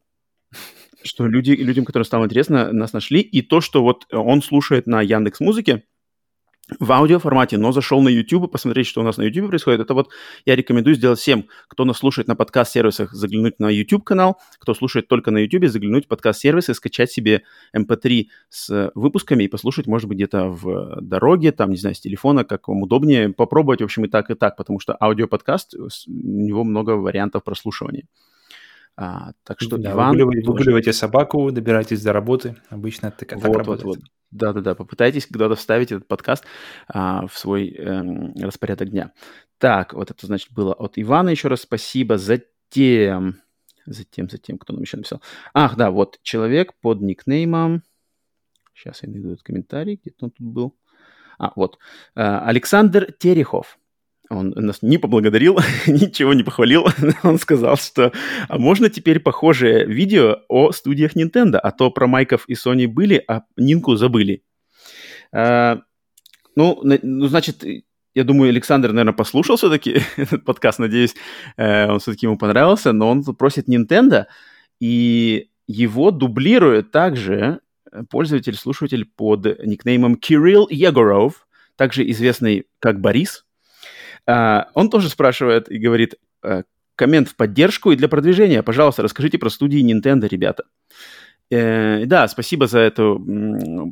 Что 1.02 1.26
люди, 1.26 1.52
людям, 1.52 1.85
которым 1.85 2.04
стало 2.04 2.24
интересно, 2.24 2.72
нас 2.72 2.92
нашли. 2.92 3.20
И 3.20 3.42
то, 3.42 3.61
что 3.61 3.82
вот 3.82 4.06
он 4.12 4.42
слушает 4.42 4.87
на 4.87 5.02
Яндекс 5.02 5.40
Музыке, 5.40 5.85
в 6.81 6.92
аудиоформате, 6.92 7.59
но 7.59 7.72
зашел 7.72 8.02
на 8.02 8.09
YouTube, 8.09 8.50
посмотреть, 8.50 8.87
что 8.87 9.00
у 9.00 9.05
нас 9.05 9.16
на 9.16 9.22
YouTube 9.22 9.48
происходит. 9.48 9.81
Это 9.81 9.94
вот 9.94 10.09
я 10.44 10.57
рекомендую 10.57 10.96
сделать 10.96 11.18
всем, 11.18 11.46
кто 11.68 11.85
нас 11.85 11.98
слушает 11.98 12.26
на 12.26 12.35
подкаст-сервисах, 12.35 13.12
заглянуть 13.12 13.61
на 13.61 13.70
YouTube-канал, 13.70 14.40
кто 14.59 14.74
слушает 14.74 15.07
только 15.07 15.31
на 15.31 15.38
YouTube, 15.38 15.70
заглянуть 15.70 16.07
в 16.07 16.09
подкаст-сервисы, 16.09 16.74
скачать 16.74 17.11
себе 17.11 17.42
MP3 17.76 18.20
эм 18.20 18.26
с 18.48 18.90
выпусками 18.94 19.44
и 19.44 19.48
послушать, 19.48 19.87
может 19.87 20.09
быть, 20.09 20.16
где-то 20.16 20.48
в 20.48 21.00
дороге, 21.00 21.52
там, 21.52 21.70
не 21.70 21.76
знаю, 21.76 21.94
с 21.94 22.00
телефона, 22.00 22.44
как 22.44 22.68
вам 22.68 22.83
удобнее. 22.83 23.29
Попробовать, 23.31 23.81
в 23.81 23.85
общем, 23.85 24.05
и 24.05 24.09
так, 24.09 24.31
и 24.31 24.35
так, 24.35 24.57
потому 24.57 24.81
что 24.81 24.96
аудиоподкаст, 25.00 25.74
у 25.74 25.88
него 26.09 26.64
много 26.64 26.90
вариантов 26.92 27.44
прослушивания. 27.44 28.07
А, 28.96 29.33
так 29.44 29.61
что, 29.61 29.76
да, 29.76 29.92
Иван... 29.92 30.12
Выгуливайте, 30.12 30.48
выгуливайте 30.48 30.92
собаку, 30.92 31.50
добирайтесь 31.52 32.02
до 32.02 32.12
работы. 32.12 32.57
Обычно 32.70 33.09
это 33.09 33.26
так 33.26 33.37
вот, 33.37 33.57
работает. 33.57 33.85
Вот, 33.85 33.96
вот. 33.98 34.05
Да-да-да, 34.30 34.74
попытайтесь 34.74 35.26
когда-то 35.26 35.54
вставить 35.54 35.92
этот 35.92 36.08
подкаст 36.08 36.44
а, 36.88 37.26
в 37.26 37.38
свой 37.38 37.70
эм, 37.70 38.34
распорядок 38.34 38.90
дня. 38.90 39.12
Так, 39.58 39.94
вот 39.94 40.10
это, 40.10 40.26
значит, 40.26 40.52
было 40.52 40.74
от 40.74 40.98
Ивана 40.98 41.30
еще 41.30 41.48
раз 41.48 41.62
спасибо. 41.62 42.18
Затем, 42.18 43.36
затем, 43.86 44.28
затем, 44.28 44.58
кто 44.58 44.72
нам 44.72 44.82
еще 44.82 44.96
написал? 44.96 45.22
Ах, 45.54 45.76
да, 45.76 45.90
вот 45.90 46.18
человек 46.22 46.74
под 46.80 47.00
никнеймом... 47.00 47.82
Сейчас 48.74 49.02
я 49.02 49.08
найду 49.08 49.32
этот 49.32 49.42
комментарий, 49.42 49.96
где-то 49.96 50.26
он 50.26 50.30
тут 50.32 50.46
был. 50.46 50.76
А, 51.38 51.52
вот. 51.56 51.78
А, 52.14 52.40
Александр 52.46 53.12
Терехов. 53.12 53.78
Он 54.28 54.50
нас 54.56 54.82
не 54.82 54.98
поблагодарил, 54.98 55.58
ничего 55.86 56.34
не 56.34 56.42
похвалил. 56.42 56.86
Он 57.22 57.38
сказал, 57.38 57.76
что 57.76 58.12
а 58.48 58.58
можно 58.58 58.90
теперь 58.90 59.20
похожее 59.20 59.86
видео 59.86 60.38
о 60.48 60.72
студиях 60.72 61.14
Nintendo, 61.16 61.58
а 61.58 61.70
то 61.70 61.90
про 61.90 62.06
Майков 62.06 62.44
и 62.48 62.54
Sony 62.54 62.88
были, 62.88 63.22
а 63.28 63.42
Нинку 63.56 63.96
забыли. 63.96 64.42
А, 65.32 65.80
ну, 66.56 66.80
ну, 66.82 67.26
значит, 67.28 67.64
я 68.14 68.24
думаю, 68.24 68.50
Александр, 68.50 68.88
наверное, 68.88 69.12
послушал 69.12 69.56
все-таки 69.56 70.02
этот 70.16 70.44
подкаст, 70.44 70.78
надеюсь, 70.78 71.14
э, 71.56 71.88
он 71.88 72.00
все-таки 72.00 72.26
ему 72.26 72.36
понравился, 72.36 72.92
но 72.92 73.10
он 73.10 73.22
просит 73.22 73.68
Nintendo, 73.68 74.26
и 74.80 75.50
его 75.68 76.10
дублирует 76.10 76.90
также 76.90 77.60
пользователь-слушатель 78.10 79.04
под 79.04 79.64
никнеймом 79.64 80.16
Кирилл 80.16 80.68
Егоров, 80.68 81.46
также 81.76 82.08
известный 82.10 82.66
как 82.80 83.00
Борис, 83.00 83.45
а, 84.26 84.68
он 84.74 84.90
тоже 84.90 85.08
спрашивает 85.08 85.70
и 85.70 85.78
говорит, 85.78 86.16
э, 86.42 86.62
коммент 86.96 87.28
в 87.28 87.36
поддержку 87.36 87.92
и 87.92 87.96
для 87.96 88.08
продвижения. 88.08 88.62
Пожалуйста, 88.62 89.02
расскажите 89.02 89.38
про 89.38 89.50
студии 89.50 89.80
Nintendo, 89.80 90.26
ребята. 90.28 90.64
Э, 91.48 92.06
да, 92.06 92.26
спасибо 92.26 92.66
за 92.66 92.80
эту 92.80 93.24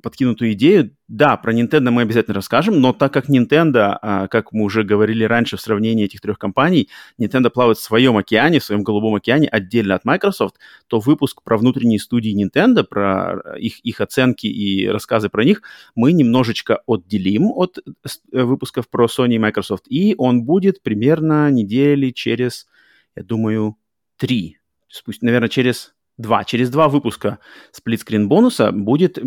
подкинутую 0.02 0.52
идею. 0.54 0.96
Да, 1.06 1.36
про 1.36 1.52
Nintendo 1.52 1.90
мы 1.90 2.02
обязательно 2.02 2.34
расскажем, 2.34 2.80
но 2.80 2.92
так 2.92 3.12
как 3.12 3.28
Nintendo, 3.28 3.96
а, 4.02 4.26
как 4.26 4.52
мы 4.52 4.64
уже 4.64 4.82
говорили 4.82 5.22
раньше 5.22 5.56
в 5.56 5.60
сравнении 5.60 6.04
этих 6.04 6.20
трех 6.20 6.36
компаний, 6.36 6.88
Nintendo 7.20 7.50
плавает 7.50 7.78
в 7.78 7.82
своем 7.82 8.16
океане, 8.16 8.58
в 8.58 8.64
своем 8.64 8.82
голубом 8.82 9.14
океане 9.14 9.46
отдельно 9.46 9.94
от 9.94 10.04
Microsoft, 10.04 10.56
то 10.88 10.98
выпуск 10.98 11.42
про 11.44 11.56
внутренние 11.56 12.00
студии 12.00 12.34
Nintendo, 12.34 12.82
про 12.82 13.40
их, 13.56 13.78
их 13.80 14.00
оценки 14.00 14.48
и 14.48 14.88
рассказы 14.88 15.28
про 15.28 15.44
них 15.44 15.62
мы 15.94 16.12
немножечко 16.12 16.80
отделим 16.88 17.52
от 17.52 17.78
э, 17.78 18.42
выпусков 18.42 18.88
про 18.88 19.06
Sony 19.06 19.34
и 19.34 19.38
Microsoft, 19.38 19.84
и 19.88 20.16
он 20.18 20.42
будет 20.42 20.82
примерно 20.82 21.50
недели 21.52 22.10
через, 22.10 22.66
я 23.14 23.22
думаю, 23.22 23.76
три. 24.16 24.58
Спусть, 24.88 25.22
наверное, 25.22 25.48
через 25.48 25.93
два. 26.16 26.44
Через 26.44 26.70
два 26.70 26.88
выпуска 26.88 27.38
сплитскрин 27.72 28.28
бонуса 28.28 28.72
будет 28.72 29.18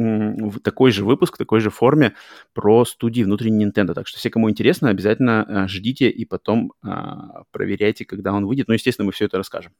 такой 0.63 0.91
же 0.91 1.03
выпуск, 1.03 1.35
в 1.35 1.37
такой 1.37 1.59
же 1.59 1.69
форме 1.69 2.13
про 2.53 2.85
студии 2.85 3.23
внутренней 3.23 3.65
Nintendo. 3.65 3.93
Так 3.93 4.07
что 4.07 4.19
все, 4.19 4.29
кому 4.29 4.49
интересно, 4.49 4.89
обязательно 4.89 5.43
а, 5.43 5.67
ждите 5.67 6.09
и 6.09 6.25
потом 6.25 6.73
а, 6.83 7.43
проверяйте, 7.51 8.05
когда 8.05 8.33
он 8.33 8.45
выйдет. 8.45 8.67
Ну, 8.67 8.73
естественно, 8.73 9.05
мы 9.05 9.11
все 9.11 9.25
это 9.25 9.37
расскажем. 9.37 9.73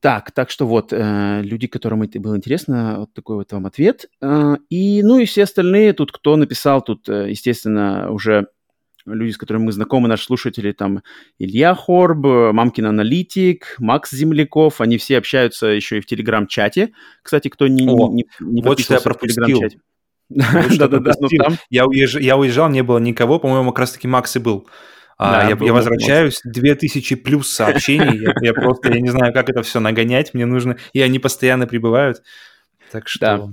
Так, 0.00 0.30
так 0.30 0.50
что 0.50 0.66
вот, 0.66 0.92
э, 0.92 1.40
люди, 1.42 1.66
которым 1.66 2.02
это 2.02 2.20
было 2.20 2.36
интересно, 2.36 2.96
вот 3.00 3.14
такой 3.14 3.36
вот 3.36 3.50
вам 3.52 3.66
ответ. 3.66 4.06
Э, 4.20 4.56
и, 4.68 5.02
ну, 5.02 5.18
и 5.18 5.24
все 5.24 5.44
остальные, 5.44 5.94
тут 5.94 6.12
кто 6.12 6.36
написал, 6.36 6.82
тут, 6.82 7.08
э, 7.08 7.30
естественно, 7.30 8.10
уже 8.10 8.46
люди, 9.06 9.32
с 9.32 9.38
которыми 9.38 9.64
мы 9.64 9.72
знакомы, 9.72 10.08
наши 10.08 10.24
слушатели, 10.24 10.72
там 10.72 11.02
Илья 11.38 11.74
Хорб, 11.74 12.24
Мамкин 12.52 12.86
Аналитик, 12.86 13.76
Макс 13.78 14.10
Земляков, 14.10 14.80
они 14.80 14.98
все 14.98 15.18
общаются 15.18 15.66
еще 15.68 15.98
и 15.98 16.00
в 16.00 16.06
Телеграм-чате. 16.06 16.92
Кстати, 17.22 17.48
кто 17.48 17.68
не, 17.68 17.88
О, 17.88 18.08
не, 18.12 18.26
не 18.40 18.62
вот 18.62 18.80
что 18.80 18.94
я 18.94 19.00
пропустил. 19.00 19.44
в 19.44 19.46
Телеграм-чате. 19.46 19.80
Да-да-да, 20.78 21.12
ну 21.20 21.28
Я 21.70 21.86
уезжал, 22.36 22.68
не 22.68 22.82
было 22.82 22.98
никого, 22.98 23.38
по-моему, 23.38 23.70
как 23.70 23.80
раз-таки 23.80 24.08
Макс 24.08 24.34
и 24.36 24.40
был. 24.40 24.68
А, 25.18 25.32
да, 25.32 25.48
я, 25.48 25.56
я 25.58 25.72
возврачаюсь, 25.72 26.40
2000 26.44 27.14
плюс 27.16 27.50
сообщений, 27.50 28.18
я, 28.18 28.34
я 28.42 28.52
просто, 28.52 28.92
я 28.92 29.00
не 29.00 29.08
знаю, 29.08 29.32
как 29.32 29.48
это 29.48 29.62
все 29.62 29.80
нагонять, 29.80 30.34
мне 30.34 30.44
нужно, 30.44 30.76
и 30.92 31.00
они 31.00 31.18
постоянно 31.18 31.66
прибывают, 31.66 32.22
так 32.92 33.08
что... 33.08 33.20
Да. 33.20 33.48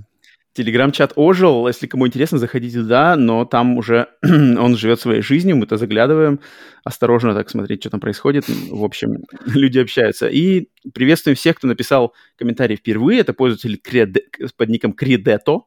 Телеграм-чат 0.54 1.14
ожил, 1.16 1.68
если 1.68 1.88
кому 1.88 2.08
интересно, 2.08 2.38
заходите 2.38 2.80
туда, 2.80 3.16
но 3.16 3.44
там 3.44 3.78
уже 3.78 4.10
он 4.22 4.78
живет 4.78 5.00
своей 5.00 5.22
жизнью, 5.22 5.58
мы-то 5.58 5.78
заглядываем, 5.78 6.40
осторожно 6.84 7.34
так 7.34 7.50
смотреть, 7.50 7.82
что 7.82 7.90
там 7.90 8.00
происходит. 8.00 8.46
В 8.48 8.84
общем, 8.84 9.24
люди 9.48 9.80
общаются. 9.80 10.28
И 10.28 10.70
приветствуем 10.94 11.36
всех, 11.36 11.58
кто 11.58 11.68
написал 11.68 12.14
комментарий 12.38 12.76
впервые. 12.76 13.22
Это 13.22 13.34
пользователь 13.34 13.78
Креде, 13.78 14.26
под 14.56 14.70
ником 14.70 14.94
Кредето. 14.94 15.64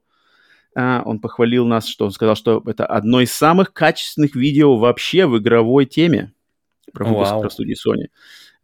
а, 0.76 1.02
он 1.04 1.20
похвалил 1.20 1.66
нас, 1.66 1.88
что 1.88 2.04
он 2.04 2.12
сказал, 2.12 2.36
что 2.36 2.62
это 2.64 2.86
одно 2.86 3.20
из 3.20 3.32
самых 3.32 3.72
качественных 3.72 4.36
видео 4.36 4.76
вообще 4.76 5.26
в 5.26 5.36
игровой 5.36 5.86
теме 5.86 6.32
про 6.92 7.04
выпуск 7.06 7.32
Вау. 7.32 7.40
про 7.40 7.50
студии 7.50 7.74
Sony. 7.74 8.06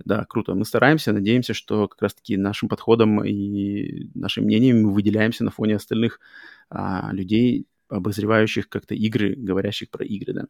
Да, 0.05 0.25
круто. 0.29 0.55
Мы 0.55 0.65
стараемся, 0.65 1.13
надеемся, 1.13 1.55
что 1.55 1.89
как 1.89 2.03
раз-таки 2.03 2.37
нашим 2.37 2.69
подходом 2.69 3.25
и 3.25 4.09
нашим 4.15 4.45
мнением 4.45 4.83
мы 4.83 4.93
выделяемся 4.93 5.45
на 5.45 5.51
фоне 5.51 5.77
остальных 5.77 6.21
а, 6.71 7.11
людей, 7.13 7.67
обозревающих 7.89 8.69
как-то 8.69 8.95
игры, 8.95 9.35
говорящих 9.37 9.91
про 9.91 10.05
игры, 10.05 10.33
да. 10.33 10.45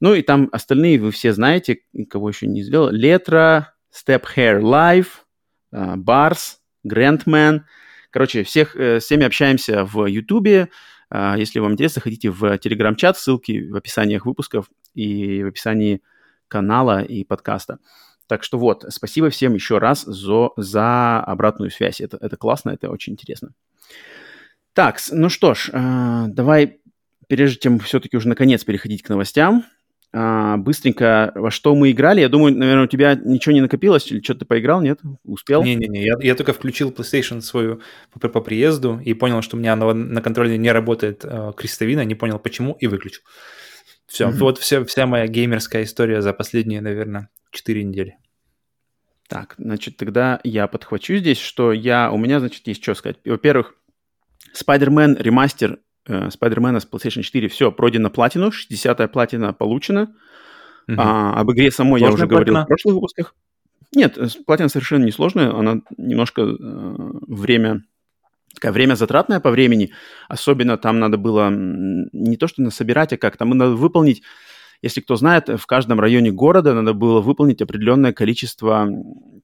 Ну 0.00 0.14
и 0.14 0.22
там 0.22 0.48
остальные 0.52 0.98
вы 0.98 1.10
все 1.10 1.32
знаете, 1.32 1.80
кого 2.08 2.28
еще 2.28 2.46
не 2.46 2.62
сделал. 2.62 2.90
Летра, 2.90 3.74
Step 3.92 4.24
Hair 4.36 4.60
Live, 4.60 5.08
а, 5.72 5.96
Барс, 5.96 6.60
Grandman. 6.86 7.62
Короче, 8.10 8.44
всех, 8.44 8.76
э, 8.76 9.00
с 9.00 9.04
всеми 9.04 9.24
общаемся 9.24 9.84
в 9.84 10.06
Ютубе. 10.06 10.70
А, 11.10 11.36
Если 11.36 11.58
вам 11.58 11.72
интересно, 11.72 12.02
ходите 12.02 12.30
в 12.30 12.56
Телеграм-чат, 12.58 13.18
ссылки 13.18 13.68
в 13.68 13.76
описаниях 13.76 14.24
выпусков 14.24 14.70
и 14.94 15.42
в 15.42 15.48
описании 15.48 16.02
канала 16.48 17.02
и 17.02 17.24
подкаста. 17.24 17.78
Так 18.26 18.42
что 18.42 18.58
вот, 18.58 18.84
спасибо 18.88 19.30
всем 19.30 19.54
еще 19.54 19.78
раз 19.78 20.02
за, 20.02 20.50
за 20.56 21.20
обратную 21.20 21.70
связь. 21.70 22.00
Это, 22.00 22.16
это 22.20 22.36
классно, 22.36 22.70
это 22.70 22.90
очень 22.90 23.12
интересно. 23.12 23.50
Так, 24.72 25.00
ну 25.10 25.28
что 25.28 25.54
ж, 25.54 25.70
э, 25.72 26.24
давай, 26.28 26.80
прежде 27.28 27.58
чем 27.58 27.78
все-таки 27.78 28.16
уже 28.16 28.28
наконец 28.28 28.64
переходить 28.64 29.02
к 29.02 29.08
новостям, 29.08 29.64
а, 30.12 30.56
быстренько, 30.56 31.32
во 31.34 31.50
что 31.50 31.74
мы 31.74 31.90
играли. 31.90 32.20
Я 32.20 32.28
думаю, 32.28 32.56
наверное, 32.56 32.84
у 32.84 32.88
тебя 32.88 33.14
ничего 33.14 33.52
не 33.52 33.60
накопилось, 33.60 34.10
или 34.10 34.22
что-то 34.22 34.40
ты 34.40 34.46
поиграл, 34.46 34.80
нет? 34.80 35.00
Успел? 35.24 35.62
Не-не-не, 35.62 36.04
я, 36.04 36.14
я 36.20 36.34
только 36.34 36.52
включил 36.52 36.90
PlayStation 36.90 37.40
свою 37.42 37.80
по, 38.18 38.28
по 38.28 38.40
приезду 38.40 39.00
и 39.04 39.12
понял, 39.14 39.42
что 39.42 39.56
у 39.56 39.60
меня 39.60 39.76
на, 39.76 39.92
на 39.92 40.22
контроле 40.22 40.56
не 40.56 40.72
работает 40.72 41.20
э, 41.24 41.52
крестовина, 41.56 42.04
не 42.04 42.14
понял 42.14 42.38
почему 42.38 42.76
и 42.80 42.86
выключил. 42.86 43.22
Все, 44.06 44.28
Мгм. 44.28 44.38
вот 44.38 44.58
вся, 44.58 44.84
вся 44.84 45.06
моя 45.06 45.26
геймерская 45.26 45.82
история 45.82 46.22
за 46.22 46.32
последние, 46.32 46.80
наверное, 46.80 47.28
4 47.56 47.84
недели. 47.84 48.18
Так, 49.28 49.54
значит, 49.58 49.96
тогда 49.96 50.40
я 50.44 50.68
подхвачу 50.68 51.16
здесь, 51.16 51.38
что 51.38 51.72
я, 51.72 52.10
у 52.12 52.18
меня, 52.18 52.38
значит, 52.38 52.66
есть 52.66 52.82
что 52.82 52.94
сказать. 52.94 53.16
Во-первых, 53.24 53.74
Spider-Man 54.54 55.20
ремастер 55.20 55.80
э, 56.06 56.28
Spider-Man 56.28 56.80
с 56.80 56.88
PlayStation 56.88 57.22
4, 57.22 57.48
все, 57.48 57.72
пройдено 57.72 58.10
платину, 58.10 58.48
60-я 58.50 59.08
платина 59.08 59.52
получена. 59.52 60.14
Мгм. 60.86 61.00
А, 61.00 61.40
об 61.40 61.50
игре 61.50 61.72
самой 61.72 62.00
я 62.00 62.06
Сложная 62.08 62.26
уже 62.26 62.30
говорил 62.30 62.54
платина? 62.54 62.64
в 62.64 62.68
прошлых 62.68 62.94
выпусках. 62.94 63.34
Нет, 63.94 64.18
платина 64.46 64.68
совершенно 64.68 65.04
не 65.04 65.12
сложная, 65.12 65.52
она 65.52 65.80
немножко 65.96 66.42
э, 66.42 66.54
время, 66.58 67.82
такая 68.54 68.72
время 68.72 68.94
затратная 68.94 69.40
по 69.40 69.50
времени, 69.50 69.92
особенно 70.28 70.76
там 70.76 71.00
надо 71.00 71.16
было 71.16 71.50
не 71.50 72.36
то 72.36 72.46
что 72.46 72.62
насобирать, 72.62 73.12
а 73.12 73.16
как, 73.16 73.36
там 73.36 73.50
надо 73.50 73.72
выполнить, 73.72 74.22
если 74.82 75.00
кто 75.00 75.16
знает, 75.16 75.48
в 75.48 75.66
каждом 75.66 76.00
районе 76.00 76.30
города 76.30 76.74
надо 76.74 76.92
было 76.92 77.20
выполнить 77.20 77.62
определенное 77.62 78.12
количество, 78.12 78.88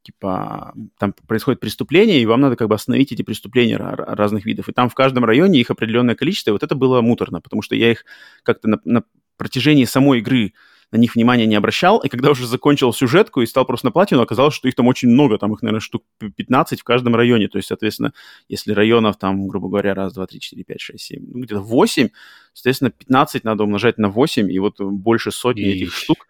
типа, 0.02 0.74
там 0.98 1.14
происходит 1.26 1.60
преступление, 1.60 2.20
и 2.20 2.26
вам 2.26 2.40
надо 2.40 2.56
как 2.56 2.68
бы 2.68 2.74
остановить 2.74 3.12
эти 3.12 3.22
преступления 3.22 3.76
ра- 3.76 3.96
ра- 3.96 4.14
разных 4.14 4.44
видов. 4.44 4.68
И 4.68 4.72
там 4.72 4.88
в 4.88 4.94
каждом 4.94 5.24
районе 5.24 5.60
их 5.60 5.70
определенное 5.70 6.14
количество, 6.14 6.50
и 6.50 6.52
вот 6.52 6.62
это 6.62 6.74
было 6.74 7.00
муторно, 7.00 7.40
потому 7.40 7.62
что 7.62 7.74
я 7.74 7.90
их 7.90 8.04
как-то 8.42 8.68
на, 8.68 8.80
на 8.84 9.02
протяжении 9.36 9.84
самой 9.84 10.18
игры 10.18 10.52
на 10.92 10.98
них 10.98 11.14
внимания 11.14 11.46
не 11.46 11.56
обращал, 11.56 11.98
и 11.98 12.08
когда 12.08 12.30
уже 12.30 12.46
закончил 12.46 12.92
сюжетку 12.92 13.40
и 13.40 13.46
стал 13.46 13.64
просто 13.64 13.86
на 13.86 13.92
платину, 13.92 14.20
оказалось, 14.20 14.54
что 14.54 14.68
их 14.68 14.74
там 14.74 14.86
очень 14.86 15.08
много, 15.08 15.38
там 15.38 15.52
их, 15.54 15.62
наверное, 15.62 15.80
штук 15.80 16.04
15 16.36 16.80
в 16.80 16.84
каждом 16.84 17.16
районе, 17.16 17.48
то 17.48 17.56
есть, 17.56 17.68
соответственно, 17.68 18.12
если 18.48 18.72
районов 18.72 19.16
там, 19.16 19.48
грубо 19.48 19.68
говоря, 19.68 19.94
раз, 19.94 20.12
два, 20.12 20.26
три, 20.26 20.38
четыре, 20.38 20.64
пять, 20.64 20.80
шесть, 20.80 21.04
семь, 21.04 21.24
ну, 21.26 21.40
где-то 21.40 21.60
8, 21.60 22.10
соответственно, 22.52 22.90
15 22.90 23.42
надо 23.42 23.64
умножать 23.64 23.96
на 23.98 24.10
8, 24.10 24.52
и 24.52 24.58
вот 24.58 24.80
больше 24.80 25.32
сотни 25.32 25.64
этих 25.64 25.88
Ищ. 25.88 25.94
штук. 25.94 26.26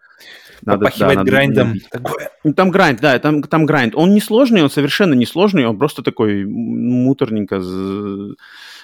Надо, 0.65 0.79
да, 0.79 0.85
Попахивать 0.85 1.15
надо 1.17 1.29
грайндом. 1.31 1.73
Такое. 1.91 2.29
Ну, 2.43 2.53
Там 2.53 2.71
грайнд, 2.71 2.99
да, 3.01 3.17
там, 3.19 3.43
там 3.43 3.65
грайнд. 3.65 3.95
Он 3.95 4.13
не 4.13 4.21
сложный, 4.21 4.61
он 4.63 4.69
совершенно 4.69 5.13
не 5.13 5.25
сложный, 5.25 5.65
он 5.65 5.77
просто 5.77 6.01
такой 6.03 6.45
муторненько 6.45 7.59
з- 7.59 8.35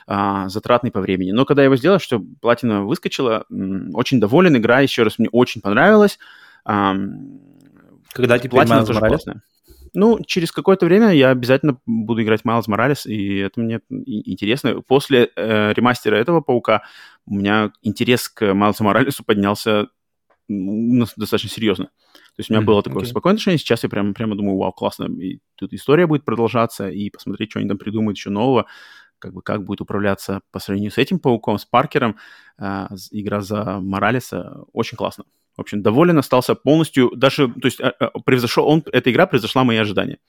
а, 0.08 0.50
затратный 0.50 0.92
по 0.92 1.02
времени. 1.02 1.32
Но 1.32 1.46
когда 1.46 1.62
я 1.62 1.66
его 1.66 1.76
сделал, 1.76 2.00
что 2.00 2.22
платина 2.42 2.84
выскочила, 2.84 3.46
очень 3.94 4.20
доволен, 4.20 4.58
игра 4.58 4.80
еще 4.82 5.04
раз 5.04 5.20
мне 5.20 5.30
очень 5.32 5.62
понравилась. 5.62 6.20
Ам, 6.66 7.40
Когда 8.14 8.38
теперь 8.38 8.52
платина 8.52 8.86
тоже 8.86 9.00
классная. 9.10 9.42
Ну, 9.94 10.20
через 10.24 10.52
какое-то 10.52 10.86
время 10.86 11.12
я 11.14 11.32
обязательно 11.32 11.78
буду 11.88 12.22
играть 12.22 12.46
Майлз 12.46 12.68
Моралес, 12.68 13.06
и 13.08 13.38
это 13.38 13.60
мне 13.60 13.80
интересно. 13.90 14.82
После 14.82 15.32
э, 15.36 15.74
ремастера 15.74 16.16
этого 16.16 16.42
Паука 16.42 16.84
у 17.26 17.36
меня 17.36 17.72
интерес 17.82 18.30
к 18.30 18.54
Майлзу 18.54 18.84
Моралесу 18.84 19.24
поднялся 19.24 19.88
достаточно 20.50 21.50
серьезно. 21.50 21.86
То 21.86 22.40
есть 22.40 22.50
у 22.50 22.54
меня 22.54 22.62
Мгм, 22.62 22.68
было 22.68 22.84
такое 22.84 23.02
окей. 23.02 23.12
спокойное 23.12 23.36
отношение, 23.36 23.58
сейчас 23.60 23.84
я 23.84 23.90
прямо, 23.90 24.14
прямо 24.14 24.36
думаю, 24.36 24.58
вау, 24.58 24.72
классно, 24.74 25.06
и 25.06 25.40
тут 25.56 25.74
история 25.74 26.08
будет 26.08 26.26
продолжаться, 26.26 26.90
и 26.90 27.10
посмотреть, 27.10 27.52
что 27.52 27.60
они 27.60 27.68
там 27.70 27.78
придумают 27.78 28.18
еще 28.18 28.30
нового, 28.30 28.66
как 29.20 29.34
бы 29.34 29.42
как 29.42 29.64
будет 29.64 29.82
управляться 29.82 30.42
по 30.52 30.60
сравнению 30.60 30.92
с 30.92 30.98
этим 30.98 31.20
Пауком, 31.20 31.58
с 31.58 31.66
Паркером, 31.66 32.18
с- 32.58 33.10
игра 33.12 33.42
за 33.42 33.80
Моралеса, 33.80 34.64
очень 34.74 34.98
классно. 34.98 35.26
В 35.58 35.62
общем, 35.62 35.82
доволен 35.82 36.18
остался 36.18 36.56
полностью, 36.56 37.12
даже, 37.16 37.50
то 37.50 37.66
есть 37.66 37.82
а, 37.82 37.90
а, 38.00 38.20
превзошел, 38.20 38.66
он, 38.66 38.82
эта 38.94 39.12
игра 39.12 39.26
превзошла 39.28 39.66
мои 39.66 39.78
ожидания. 39.78 40.20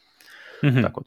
Мгм. 0.63 0.83
Так 0.83 0.97
вот. 0.97 1.07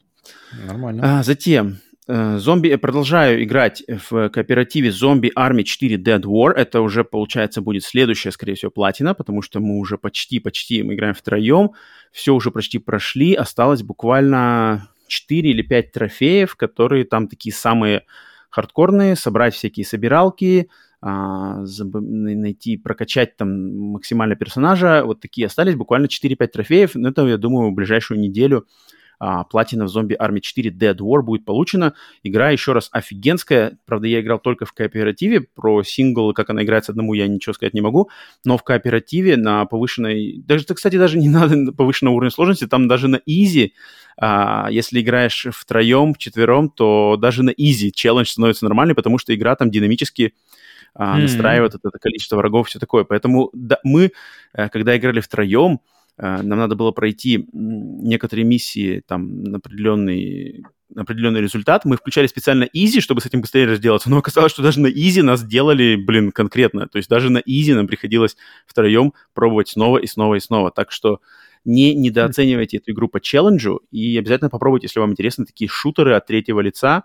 Нормально. 0.66 1.18
А, 1.18 1.22
затем, 1.22 1.68
э, 1.68 1.76
зомби, 2.06 2.68
я 2.68 2.78
продолжаю 2.78 3.42
играть 3.42 3.82
в 3.88 4.28
кооперативе 4.28 4.90
Zombie 4.90 5.30
Army 5.36 5.62
4 5.62 5.96
Dead 5.96 6.22
War. 6.22 6.52
Это 6.52 6.80
уже, 6.80 7.04
получается, 7.04 7.62
будет 7.62 7.84
следующая, 7.84 8.30
скорее 8.30 8.54
всего, 8.54 8.70
платина, 8.70 9.14
потому 9.14 9.42
что 9.42 9.60
мы 9.60 9.78
уже 9.78 9.96
почти-почти, 9.96 10.82
мы 10.82 10.94
играем 10.94 11.14
втроем, 11.14 11.70
все 12.12 12.34
уже 12.34 12.50
почти 12.50 12.78
прошли, 12.78 13.34
осталось 13.34 13.82
буквально 13.82 14.88
4 15.06 15.50
или 15.50 15.62
5 15.62 15.92
трофеев, 15.92 16.56
которые 16.56 17.04
там 17.04 17.28
такие 17.28 17.54
самые 17.54 18.02
хардкорные, 18.50 19.16
собрать 19.16 19.54
всякие 19.54 19.86
собиралки, 19.86 20.68
а, 21.00 21.64
найти, 21.64 22.76
прокачать 22.76 23.36
там 23.36 23.90
максимально 23.92 24.36
персонажа. 24.36 25.02
Вот 25.04 25.20
такие 25.20 25.46
остались, 25.46 25.74
буквально 25.74 26.06
4-5 26.06 26.46
трофеев. 26.52 26.94
Но 26.94 27.08
это, 27.08 27.26
я 27.26 27.36
думаю, 27.36 27.70
в 27.70 27.74
ближайшую 27.74 28.20
неделю 28.20 28.66
а, 29.26 29.44
платина 29.44 29.86
в 29.86 29.88
Zombie 29.88 30.18
Army 30.18 30.40
4 30.40 30.70
Dead 30.70 30.98
War 30.98 31.22
будет 31.22 31.46
получена. 31.46 31.94
Игра 32.22 32.50
еще 32.50 32.74
раз 32.74 32.90
офигенская. 32.92 33.78
Правда, 33.86 34.06
я 34.06 34.20
играл 34.20 34.38
только 34.38 34.66
в 34.66 34.74
кооперативе. 34.74 35.40
Про 35.40 35.82
сингл, 35.82 36.34
как 36.34 36.50
она 36.50 36.62
играется 36.62 36.92
одному, 36.92 37.14
я 37.14 37.26
ничего 37.26 37.54
сказать 37.54 37.72
не 37.72 37.80
могу. 37.80 38.10
Но 38.44 38.58
в 38.58 38.62
кооперативе 38.62 39.38
на 39.38 39.64
повышенной... 39.64 40.42
Даже, 40.44 40.64
кстати, 40.66 40.96
даже 40.98 41.16
не 41.16 41.28
надо 41.30 41.56
на 41.56 41.72
повышенного 41.72 42.16
уровня 42.16 42.30
сложности. 42.30 42.66
Там 42.66 42.86
даже 42.86 43.08
на 43.08 43.18
изи, 43.24 43.72
а, 44.18 44.68
если 44.70 45.00
играешь 45.00 45.46
втроем, 45.52 46.12
вчетвером, 46.12 46.68
то 46.68 47.16
даже 47.18 47.42
на 47.42 47.50
easy 47.50 47.92
челлендж 47.92 48.28
становится 48.28 48.66
нормальный, 48.66 48.94
потому 48.94 49.16
что 49.16 49.34
игра 49.34 49.56
там 49.56 49.70
динамически 49.70 50.34
а, 50.94 51.16
настраивает 51.16 51.74
это, 51.74 51.88
это 51.88 51.98
количество 51.98 52.36
врагов, 52.36 52.68
все 52.68 52.78
такое. 52.78 53.04
Поэтому 53.04 53.48
да, 53.54 53.78
мы, 53.84 54.12
э, 54.52 54.68
когда 54.68 54.94
играли 54.94 55.20
втроем, 55.20 55.80
нам 56.16 56.58
надо 56.58 56.76
было 56.76 56.92
пройти 56.92 57.48
некоторые 57.52 58.44
миссии 58.44 59.02
там 59.06 59.42
на 59.42 59.58
определенный, 59.58 60.64
определенный 60.94 61.40
результат. 61.40 61.84
Мы 61.84 61.96
включали 61.96 62.26
специально 62.28 62.64
easy, 62.72 63.00
чтобы 63.00 63.20
с 63.20 63.26
этим 63.26 63.40
быстрее 63.40 63.66
разделаться, 63.66 64.10
но 64.10 64.18
оказалось, 64.18 64.52
что 64.52 64.62
даже 64.62 64.80
на 64.80 64.86
easy 64.86 65.22
нас 65.22 65.44
делали, 65.44 65.96
блин, 65.96 66.30
конкретно. 66.30 66.86
То 66.88 66.98
есть 66.98 67.08
даже 67.08 67.30
на 67.30 67.38
easy 67.38 67.74
нам 67.74 67.88
приходилось 67.88 68.36
втроем 68.66 69.12
пробовать 69.32 69.68
снова 69.68 69.98
и 69.98 70.06
снова 70.06 70.36
и 70.36 70.40
снова. 70.40 70.70
Так 70.70 70.92
что 70.92 71.20
не 71.64 71.94
недооценивайте 71.94 72.76
эту 72.76 72.92
игру 72.92 73.08
по 73.08 73.20
челленджу 73.20 73.80
и 73.90 74.16
обязательно 74.18 74.50
попробуйте, 74.50 74.86
если 74.86 75.00
вам 75.00 75.12
интересны 75.12 75.46
такие 75.46 75.68
шутеры 75.68 76.14
от 76.14 76.26
третьего 76.26 76.60
лица, 76.60 77.04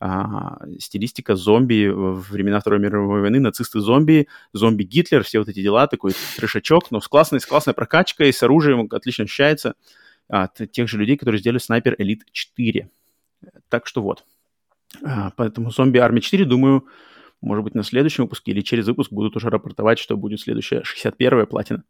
а, 0.00 0.58
стилистика 0.78 1.36
зомби 1.36 1.88
в 1.88 2.30
времена 2.30 2.58
Второй 2.58 2.80
мировой 2.80 3.20
войны, 3.20 3.38
нацисты-зомби, 3.38 4.28
зомби-Гитлер, 4.54 5.22
все 5.22 5.40
вот 5.40 5.48
эти 5.48 5.62
дела, 5.62 5.86
такой 5.86 6.12
трешачок, 6.36 6.90
но 6.90 7.00
с 7.00 7.08
классной, 7.08 7.38
с 7.38 7.46
классной 7.46 7.74
прокачкой, 7.74 8.32
с 8.32 8.42
оружием 8.42 8.88
отлично 8.90 9.24
ощущается 9.24 9.74
от 10.28 10.54
тех 10.72 10.88
же 10.88 10.96
людей, 10.96 11.18
которые 11.18 11.38
сделали 11.38 11.58
Снайпер 11.58 11.96
Элит 11.98 12.24
4. 12.32 12.88
Так 13.68 13.86
что 13.86 14.00
вот. 14.00 14.24
А, 15.04 15.32
Поэтому 15.36 15.70
зомби 15.70 15.98
Армия 15.98 16.22
4, 16.22 16.46
думаю, 16.46 16.86
может 17.42 17.64
быть, 17.64 17.74
на 17.74 17.82
следующем 17.82 18.24
выпуске 18.24 18.52
или 18.52 18.62
через 18.62 18.86
выпуск 18.86 19.12
будут 19.12 19.36
уже 19.36 19.50
рапортовать, 19.50 19.98
что 19.98 20.16
будет 20.16 20.40
следующая 20.40 20.82
61-я 20.82 21.44
платина. 21.44 21.84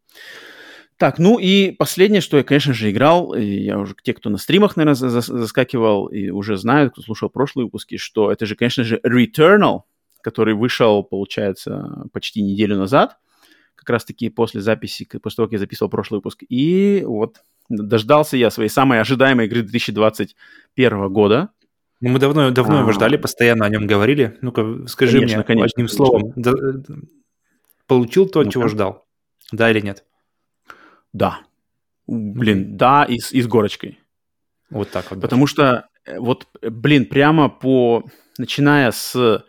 Так, 1.01 1.17
ну 1.17 1.39
и 1.39 1.71
последнее, 1.71 2.21
что 2.21 2.37
я, 2.37 2.43
конечно 2.43 2.75
же, 2.75 2.91
играл, 2.91 3.33
и 3.33 3.43
я 3.43 3.79
уже, 3.79 3.95
те, 4.03 4.13
кто 4.13 4.29
на 4.29 4.37
стримах, 4.37 4.75
наверное, 4.77 4.93
за- 4.93 5.09
за- 5.09 5.21
заскакивал 5.39 6.05
и 6.05 6.29
уже 6.29 6.57
знают, 6.57 6.93
кто 6.93 7.01
слушал 7.01 7.27
прошлые 7.27 7.65
выпуски, 7.65 7.97
что 7.97 8.31
это 8.31 8.45
же, 8.45 8.55
конечно 8.55 8.83
же, 8.83 8.99
Returnal, 9.03 9.81
который 10.21 10.53
вышел, 10.53 11.03
получается, 11.03 12.03
почти 12.13 12.43
неделю 12.43 12.77
назад, 12.77 13.17
как 13.73 13.89
раз-таки 13.89 14.29
после 14.29 14.61
записи, 14.61 15.07
после 15.23 15.37
того, 15.37 15.47
как 15.47 15.53
я 15.53 15.57
записывал 15.57 15.89
прошлый 15.89 16.19
выпуск. 16.19 16.43
И 16.47 17.01
вот 17.03 17.37
дождался 17.67 18.37
я 18.37 18.51
своей 18.51 18.69
самой 18.69 19.01
ожидаемой 19.01 19.47
игры 19.47 19.63
2021 19.63 21.09
года. 21.11 21.49
Ну, 21.99 22.09
мы 22.09 22.19
давно, 22.19 22.51
давно 22.51 22.77
его 22.81 22.89
А. 22.89 22.93
ждали, 22.93 23.17
постоянно 23.17 23.65
о 23.65 23.69
нем 23.69 23.87
говорили. 23.87 24.37
Ну-ка, 24.41 24.85
скажи 24.85 25.17
Конечно, 25.17 25.37
мне 25.37 25.45
конечно, 25.45 25.65
одним 25.65 25.87
конечно. 25.87 25.97
словом, 25.97 26.33
да, 26.35 26.51
получил 27.87 28.27
то, 28.27 28.41
Ну-ка. 28.41 28.51
чего 28.51 28.67
ждал? 28.67 29.05
Да 29.51 29.71
или 29.71 29.79
нет? 29.81 30.05
Да. 31.13 31.41
Блин, 32.07 32.77
да, 32.77 33.03
и 33.03 33.19
с, 33.19 33.31
и 33.31 33.41
с 33.41 33.47
горочкой. 33.47 33.99
Вот 34.69 34.89
так 34.91 35.05
вот. 35.11 35.19
даже. 35.19 35.21
Потому 35.21 35.47
что, 35.47 35.87
э, 36.05 36.19
вот, 36.19 36.47
э, 36.61 36.69
блин, 36.69 37.05
прямо 37.05 37.49
по... 37.49 38.03
Начиная 38.37 38.91
с... 38.91 39.45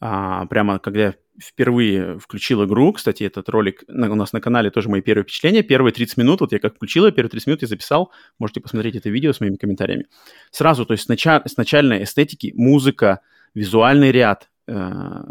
а, 0.00 0.46
прямо 0.46 0.78
когда 0.78 1.00
я 1.00 1.14
впервые 1.40 2.18
включил 2.18 2.64
игру, 2.64 2.92
кстати, 2.94 3.22
этот 3.22 3.48
ролик 3.50 3.84
на- 3.88 4.10
у 4.10 4.14
нас 4.14 4.32
на 4.32 4.40
канале 4.40 4.70
тоже 4.70 4.88
мои 4.88 5.02
первые 5.02 5.24
впечатления. 5.24 5.62
Первые 5.62 5.92
30 5.92 6.16
минут, 6.16 6.40
вот 6.40 6.52
я 6.52 6.58
как 6.58 6.76
включил, 6.76 7.10
первые 7.12 7.30
30 7.30 7.46
минут 7.46 7.62
я 7.62 7.68
записал. 7.68 8.10
Можете 8.38 8.60
посмотреть 8.60 8.96
это 8.96 9.10
видео 9.10 9.32
с 9.32 9.40
моими 9.40 9.56
комментариями. 9.56 10.06
Сразу, 10.50 10.86
то 10.86 10.92
есть 10.92 11.04
с, 11.04 11.08
нача- 11.10 11.46
с 11.46 11.56
начальной 11.56 12.04
эстетики, 12.04 12.52
музыка, 12.56 13.20
визуальный 13.54 14.12
ряд, 14.12 14.48
э, 14.66 15.22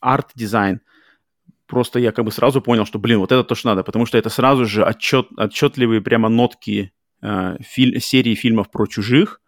арт-дизайн, 0.00 0.80
просто 1.66 1.98
я 1.98 2.12
как 2.12 2.24
бы 2.24 2.32
сразу 2.32 2.60
понял, 2.60 2.86
что, 2.86 2.98
блин, 2.98 3.18
вот 3.18 3.32
это 3.32 3.44
то, 3.44 3.54
что 3.54 3.68
надо, 3.68 3.82
потому 3.82 4.06
что 4.06 4.18
это 4.18 4.30
сразу 4.30 4.66
же 4.66 4.84
отчет, 4.84 5.28
отчетливые 5.36 6.00
прямо 6.00 6.28
нотки 6.28 6.92
э, 7.22 7.56
филь- 7.60 8.00
серии 8.00 8.34
фильмов 8.34 8.70
про 8.70 8.86
чужих, 8.86 9.40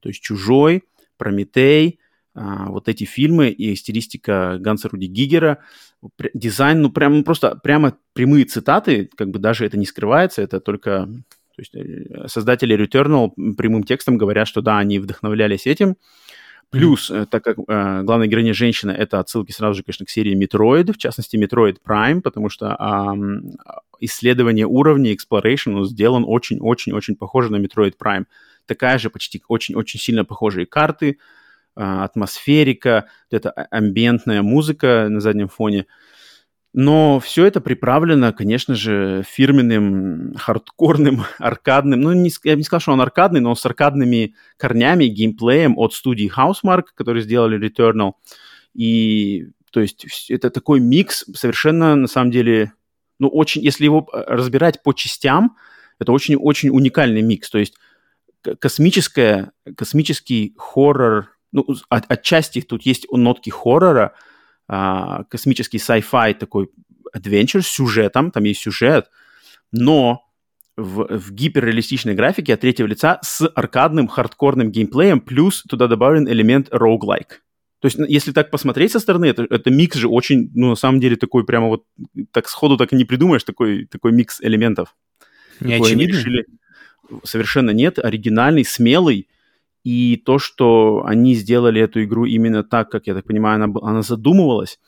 то 0.00 0.08
есть 0.08 0.20
«Чужой», 0.20 0.84
«Прометей», 1.16 2.00
а, 2.34 2.70
вот 2.70 2.88
эти 2.88 3.04
фильмы 3.04 3.50
и 3.50 3.74
стилистика 3.76 4.56
Ганса 4.58 4.88
Руди 4.88 5.06
Гигера, 5.06 5.58
дизайн, 6.32 6.80
ну, 6.80 6.90
прям, 6.90 7.24
просто 7.24 7.56
прямо 7.62 7.96
прямые 8.14 8.46
цитаты, 8.46 9.10
как 9.16 9.30
бы 9.30 9.38
даже 9.38 9.66
это 9.66 9.76
не 9.76 9.86
скрывается, 9.86 10.42
это 10.42 10.60
только... 10.60 11.08
То 11.54 11.60
есть 11.60 11.74
э, 11.74 12.28
создатели 12.28 12.74
Returnal 12.74 13.32
прямым 13.56 13.84
текстом 13.84 14.16
говорят, 14.16 14.48
что 14.48 14.62
да, 14.62 14.78
они 14.78 14.98
вдохновлялись 14.98 15.66
этим. 15.66 15.96
Плюс, 16.72 17.10
э, 17.10 17.26
так 17.26 17.44
как 17.44 17.58
э, 17.58 18.02
главная 18.02 18.28
героиня 18.28 18.54
женщина, 18.54 18.92
это 18.92 19.20
отсылки 19.20 19.52
сразу 19.52 19.74
же, 19.74 19.82
конечно, 19.82 20.06
к 20.06 20.10
серии 20.10 20.34
Metroid, 20.34 20.92
в 20.92 20.96
частности, 20.96 21.36
Metroid 21.36 21.76
Prime, 21.86 22.22
потому 22.22 22.48
что 22.48 22.74
ам, 22.78 23.42
исследование 24.00 24.66
уровней, 24.66 25.14
exploration, 25.14 25.84
сделан 25.84 26.24
очень-очень-очень 26.26 27.16
похоже 27.16 27.52
на 27.52 27.56
Metroid 27.56 27.92
Prime. 28.02 28.24
Такая 28.64 28.98
же 28.98 29.10
почти 29.10 29.42
очень-очень 29.48 30.00
сильно 30.00 30.24
похожие 30.24 30.64
карты, 30.64 31.18
а, 31.76 32.04
атмосферика, 32.04 33.06
вот 33.30 33.36
эта 33.36 33.50
а- 33.50 33.66
амбиентная 33.70 34.40
музыка 34.40 35.08
на 35.10 35.20
заднем 35.20 35.48
фоне. 35.48 35.86
Но 36.74 37.20
все 37.20 37.44
это 37.44 37.60
приправлено, 37.60 38.32
конечно 38.32 38.74
же, 38.74 39.24
фирменным 39.28 40.34
хардкорным, 40.36 41.24
аркадным, 41.38 42.00
ну, 42.00 42.12
не, 42.12 42.30
я 42.44 42.52
бы 42.52 42.58
не 42.58 42.64
сказал, 42.64 42.80
что 42.80 42.92
он 42.92 43.00
аркадный, 43.00 43.40
но 43.40 43.54
с 43.54 43.64
аркадными 43.66 44.34
корнями, 44.56 45.04
геймплеем 45.04 45.78
от 45.78 45.92
студии 45.92 46.32
Housemark, 46.34 46.84
которые 46.94 47.22
сделали 47.24 47.58
Returnal. 47.58 48.12
И, 48.74 49.48
то 49.70 49.80
есть, 49.80 50.30
это 50.30 50.48
такой 50.48 50.80
микс 50.80 51.26
совершенно, 51.34 51.94
на 51.94 52.08
самом 52.08 52.30
деле, 52.30 52.72
ну, 53.18 53.28
очень, 53.28 53.62
если 53.62 53.84
его 53.84 54.08
э, 54.10 54.24
разбирать 54.26 54.82
по 54.82 54.94
частям, 54.94 55.56
это 55.98 56.10
очень-очень 56.12 56.70
уникальный 56.70 57.20
микс. 57.20 57.50
То 57.50 57.58
есть, 57.58 57.74
космическая, 58.58 59.52
космический 59.76 60.54
хоррор, 60.56 61.28
ну, 61.52 61.66
от- 61.90 62.10
отчасти 62.10 62.62
тут 62.62 62.82
есть 62.82 63.06
нотки 63.12 63.50
хоррора, 63.50 64.14
а, 64.74 65.24
космический 65.24 65.76
sci-fi 65.76 66.32
такой 66.32 66.70
adventure 67.14 67.60
с 67.60 67.66
сюжетом, 67.66 68.30
там 68.30 68.44
есть 68.44 68.62
сюжет, 68.62 69.10
но 69.70 70.24
в, 70.78 71.18
в 71.18 71.30
гиперреалистичной 71.30 72.14
графике 72.14 72.54
от 72.54 72.60
третьего 72.60 72.86
лица 72.86 73.18
с 73.22 73.46
аркадным 73.54 74.08
хардкорным 74.08 74.72
геймплеем, 74.72 75.20
плюс 75.20 75.62
туда 75.68 75.88
добавлен 75.88 76.26
элемент 76.26 76.70
roguelike. 76.70 77.42
То 77.80 77.86
есть, 77.86 77.98
ну, 77.98 78.06
если 78.06 78.32
так 78.32 78.50
посмотреть 78.50 78.92
со 78.92 78.98
стороны, 79.00 79.26
это, 79.26 79.46
это 79.50 79.70
микс 79.70 79.98
же 79.98 80.08
очень, 80.08 80.50
ну, 80.54 80.70
на 80.70 80.74
самом 80.76 81.00
деле, 81.00 81.16
такой 81.16 81.44
прямо 81.44 81.66
вот, 81.66 81.84
так 82.30 82.48
сходу 82.48 82.78
так 82.78 82.94
и 82.94 82.96
не 82.96 83.04
придумаешь, 83.04 83.44
такой, 83.44 83.84
такой 83.84 84.12
микс 84.12 84.40
элементов. 84.40 84.96
Не 85.60 85.74
очевидно? 85.74 86.16
решили- 86.16 86.46
Совершенно 87.24 87.72
нет, 87.72 87.98
оригинальный, 87.98 88.64
смелый. 88.64 89.28
И 89.84 90.16
то, 90.24 90.38
что 90.38 91.02
они 91.04 91.34
сделали 91.34 91.80
эту 91.80 92.04
игру 92.04 92.24
именно 92.24 92.62
так, 92.62 92.90
как, 92.90 93.06
я 93.06 93.14
так 93.14 93.24
понимаю, 93.24 93.62
она, 93.62 93.72
она 93.82 94.02
задумывалась, 94.02 94.78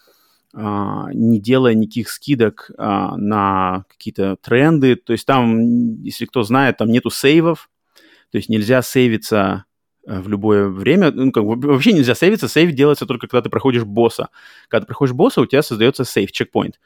а, 0.56 1.08
не 1.12 1.40
делая 1.40 1.74
никаких 1.74 2.08
скидок 2.08 2.70
а, 2.78 3.16
на 3.16 3.84
какие-то 3.88 4.36
тренды. 4.36 4.94
То 4.94 5.12
есть 5.12 5.26
там, 5.26 6.00
если 6.02 6.26
кто 6.26 6.44
знает, 6.44 6.76
там 6.76 6.90
нету 6.90 7.10
сейвов, 7.10 7.68
то 8.30 8.38
есть 8.38 8.48
нельзя 8.48 8.82
сейвиться 8.82 9.64
э, 10.06 10.20
в 10.20 10.28
любое 10.28 10.68
время. 10.68 11.10
Ну, 11.10 11.32
как 11.32 11.44
вообще 11.44 11.92
нельзя 11.92 12.14
сейвиться. 12.14 12.48
Сейв 12.48 12.72
делается 12.72 13.06
только, 13.06 13.26
когда 13.26 13.42
ты 13.42 13.50
проходишь 13.50 13.84
босса. 13.84 14.28
Когда 14.68 14.82
ты 14.82 14.86
проходишь 14.86 15.14
босса, 15.14 15.40
у 15.40 15.46
тебя 15.46 15.62
создается 15.62 16.04
сейв, 16.04 16.30
чекпоинт. 16.32 16.78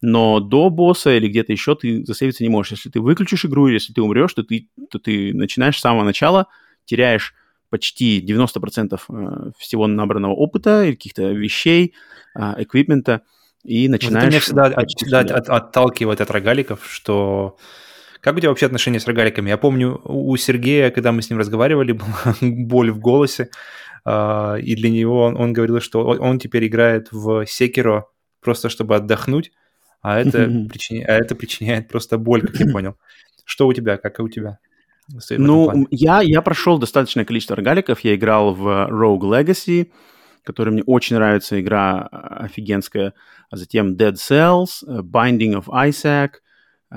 Но 0.00 0.40
до 0.40 0.68
босса 0.70 1.16
или 1.16 1.28
где-то 1.28 1.52
еще 1.52 1.74
ты 1.74 2.04
засейвиться 2.04 2.44
не 2.44 2.50
можешь. 2.50 2.72
Если 2.72 2.90
ты 2.90 3.00
выключишь 3.00 3.44
игру, 3.44 3.66
или 3.66 3.74
если 3.74 3.92
ты 3.92 4.02
умрешь, 4.02 4.34
то 4.34 4.42
ты, 4.42 4.68
то 4.90 4.98
ты 4.98 5.32
начинаешь 5.32 5.78
с 5.78 5.80
самого 5.80 6.04
начала, 6.04 6.46
теряешь 6.84 7.34
почти 7.70 8.20
90% 8.20 9.00
э, 9.08 9.50
всего 9.58 9.86
набранного 9.86 10.32
опыта, 10.32 10.84
или 10.84 10.94
каких-то 10.94 11.30
вещей, 11.32 11.94
э, 12.34 12.54
эквипмента, 12.62 13.22
и 13.64 13.88
Вот 13.88 13.92
начинаешь... 13.92 14.24
это 14.24 14.30
меня 14.30 14.40
всегда, 14.40 14.64
от- 14.66 14.90
всегда 14.90 15.20
от- 15.20 15.48
отталкивает 15.48 16.20
от 16.20 16.30
рогаликов, 16.30 16.86
что... 16.88 17.56
Как 18.20 18.36
у 18.36 18.40
тебя 18.40 18.48
вообще 18.48 18.66
отношения 18.66 18.98
с 18.98 19.06
рогаликами? 19.06 19.50
Я 19.50 19.56
помню, 19.56 20.00
у 20.04 20.36
Сергея, 20.36 20.90
когда 20.90 21.12
мы 21.12 21.22
с 21.22 21.30
ним 21.30 21.38
разговаривали, 21.38 21.92
была 21.92 22.34
боль 22.40 22.90
в 22.90 22.98
голосе, 22.98 23.50
а, 24.04 24.56
и 24.56 24.74
для 24.74 24.90
него 24.90 25.22
он, 25.24 25.36
он 25.36 25.52
говорил, 25.52 25.80
что 25.80 26.04
он, 26.04 26.20
он 26.20 26.38
теперь 26.38 26.66
играет 26.66 27.08
в 27.12 27.44
Секиро 27.46 28.06
просто 28.40 28.68
чтобы 28.68 28.96
отдохнуть, 28.96 29.52
а 30.00 30.18
это, 30.20 30.38
причиня- 30.72 31.04
а 31.06 31.12
это 31.14 31.34
причиняет 31.34 31.88
просто 31.88 32.18
боль, 32.18 32.42
как 32.42 32.56
я 32.60 32.66
понял. 32.72 32.96
Что 33.44 33.66
у 33.66 33.72
тебя, 33.72 33.96
как 33.96 34.18
и 34.18 34.22
у 34.22 34.28
тебя? 34.28 34.58
Ну, 35.38 35.86
я, 35.90 36.20
я 36.22 36.42
прошел 36.42 36.78
достаточное 36.78 37.24
количество 37.24 37.56
рогаликов. 37.56 38.00
Я 38.00 38.14
играл 38.14 38.54
в 38.54 38.66
Rogue 38.90 39.20
Legacy, 39.20 39.90
который 40.42 40.72
мне 40.72 40.82
очень 40.84 41.16
нравится, 41.16 41.60
игра 41.60 42.08
э, 42.10 42.16
офигенская. 42.44 43.14
А 43.50 43.56
затем 43.56 43.94
Dead 43.94 44.14
Cells, 44.14 44.84
э, 44.86 45.00
Binding 45.00 45.62
of 45.62 45.66
Isaac, 45.68 46.30
э, 46.90 46.96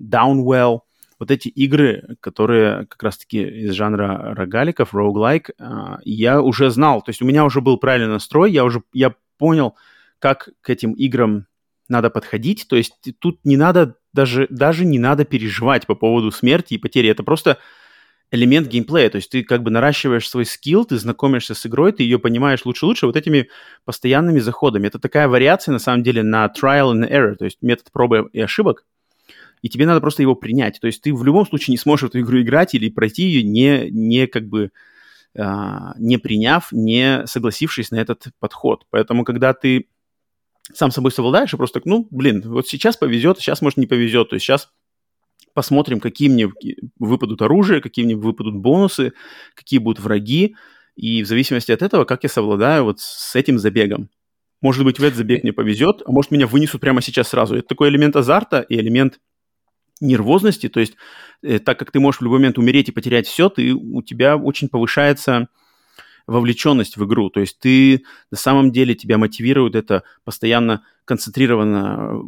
Downwell. 0.00 0.80
Вот 1.18 1.30
эти 1.30 1.48
игры, 1.48 2.16
которые 2.20 2.86
как 2.86 3.02
раз-таки 3.02 3.42
из 3.42 3.72
жанра 3.72 4.34
рогаликов, 4.34 4.94
roguelike, 4.94 5.52
э, 5.58 5.98
я 6.04 6.42
уже 6.42 6.70
знал. 6.70 7.02
То 7.02 7.10
есть 7.10 7.22
у 7.22 7.26
меня 7.26 7.44
уже 7.44 7.60
был 7.60 7.78
правильный 7.78 8.12
настрой, 8.12 8.52
я 8.52 8.64
уже 8.64 8.82
я 8.92 9.14
понял, 9.38 9.76
как 10.18 10.50
к 10.60 10.70
этим 10.70 10.92
играм 10.92 11.46
надо 11.88 12.10
подходить. 12.10 12.66
То 12.68 12.76
есть 12.76 12.94
тут 13.18 13.40
не 13.44 13.56
надо 13.56 13.96
даже, 14.12 14.46
даже 14.50 14.84
не 14.84 14.98
надо 14.98 15.24
переживать 15.24 15.86
по 15.86 15.94
поводу 15.94 16.30
смерти 16.30 16.74
и 16.74 16.78
потери. 16.78 17.08
Это 17.08 17.22
просто 17.22 17.58
элемент 18.30 18.68
геймплея. 18.68 19.10
То 19.10 19.16
есть 19.16 19.30
ты 19.30 19.42
как 19.42 19.62
бы 19.62 19.70
наращиваешь 19.70 20.28
свой 20.28 20.44
скилл, 20.44 20.84
ты 20.84 20.98
знакомишься 20.98 21.54
с 21.54 21.66
игрой, 21.66 21.92
ты 21.92 22.02
ее 22.02 22.18
понимаешь 22.18 22.64
лучше-лучше 22.64 23.06
вот 23.06 23.16
этими 23.16 23.48
постоянными 23.84 24.40
заходами. 24.40 24.86
Это 24.86 24.98
такая 24.98 25.28
вариация, 25.28 25.72
на 25.72 25.78
самом 25.78 26.02
деле, 26.02 26.22
на 26.22 26.46
trial 26.46 26.92
and 26.92 27.10
error, 27.10 27.36
то 27.36 27.44
есть 27.44 27.58
метод 27.62 27.90
пробы 27.92 28.28
и 28.32 28.40
ошибок. 28.40 28.84
И 29.62 29.68
тебе 29.68 29.86
надо 29.86 30.00
просто 30.00 30.22
его 30.22 30.34
принять. 30.34 30.78
То 30.80 30.86
есть 30.86 31.00
ты 31.02 31.14
в 31.14 31.24
любом 31.24 31.46
случае 31.46 31.72
не 31.72 31.78
сможешь 31.78 32.10
эту 32.10 32.20
игру 32.20 32.40
играть 32.40 32.74
или 32.74 32.90
пройти 32.90 33.22
ее, 33.22 33.42
не, 33.42 33.90
не 33.90 34.26
как 34.26 34.46
бы 34.46 34.72
а, 35.36 35.94
не 35.98 36.18
приняв, 36.18 36.68
не 36.70 37.26
согласившись 37.26 37.90
на 37.90 37.96
этот 37.96 38.26
подход. 38.38 38.86
Поэтому, 38.90 39.24
когда 39.24 39.54
ты 39.54 39.88
сам 40.72 40.90
собой 40.90 41.12
совладаешь 41.12 41.52
и 41.52 41.56
просто 41.56 41.80
ну, 41.84 42.06
блин, 42.10 42.42
вот 42.44 42.66
сейчас 42.68 42.96
повезет, 42.96 43.38
сейчас, 43.38 43.60
может, 43.60 43.76
не 43.76 43.86
повезет. 43.86 44.30
То 44.30 44.34
есть 44.34 44.46
сейчас 44.46 44.70
посмотрим, 45.52 46.00
какие 46.00 46.28
мне 46.28 46.50
выпадут 46.98 47.42
оружие, 47.42 47.80
какие 47.80 48.04
мне 48.04 48.16
выпадут 48.16 48.56
бонусы, 48.56 49.12
какие 49.54 49.78
будут 49.78 50.00
враги, 50.00 50.56
и 50.96 51.22
в 51.22 51.26
зависимости 51.26 51.72
от 51.72 51.82
этого, 51.82 52.04
как 52.04 52.22
я 52.22 52.28
совладаю 52.28 52.84
вот 52.84 53.00
с 53.00 53.34
этим 53.34 53.58
забегом. 53.58 54.10
Может 54.60 54.84
быть, 54.84 54.98
в 54.98 55.04
этот 55.04 55.18
забег 55.18 55.42
мне 55.42 55.52
повезет, 55.52 56.02
а 56.06 56.10
может, 56.10 56.30
меня 56.30 56.46
вынесут 56.46 56.80
прямо 56.80 57.02
сейчас 57.02 57.28
сразу. 57.28 57.56
Это 57.56 57.68
такой 57.68 57.88
элемент 57.88 58.16
азарта 58.16 58.60
и 58.60 58.76
элемент 58.76 59.20
нервозности, 60.00 60.68
то 60.68 60.80
есть 60.80 60.94
э, 61.42 61.58
так 61.58 61.78
как 61.78 61.90
ты 61.90 62.00
можешь 62.00 62.20
в 62.20 62.24
любой 62.24 62.38
момент 62.38 62.58
умереть 62.58 62.88
и 62.88 62.92
потерять 62.92 63.26
все, 63.26 63.48
ты, 63.48 63.72
у 63.72 64.02
тебя 64.02 64.36
очень 64.36 64.68
повышается 64.68 65.48
вовлеченность 66.26 66.96
в 66.96 67.04
игру. 67.04 67.30
То 67.30 67.40
есть 67.40 67.58
ты 67.58 68.04
на 68.30 68.36
самом 68.36 68.72
деле 68.72 68.94
тебя 68.94 69.18
мотивирует 69.18 69.74
это 69.74 70.02
постоянно 70.24 70.82
концентрированно 71.04 72.22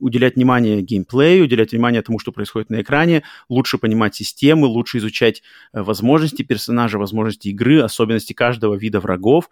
уделять 0.00 0.34
внимание 0.34 0.82
геймплею, 0.82 1.44
уделять 1.44 1.70
внимание 1.70 2.02
тому, 2.02 2.18
что 2.18 2.32
происходит 2.32 2.68
на 2.68 2.82
экране, 2.82 3.22
лучше 3.48 3.78
понимать 3.78 4.16
системы, 4.16 4.66
лучше 4.66 4.98
изучать 4.98 5.42
возможности 5.72 6.42
персонажа, 6.42 6.98
возможности 6.98 7.48
игры, 7.48 7.80
особенности 7.80 8.32
каждого 8.32 8.74
вида 8.74 8.98
врагов. 8.98 9.50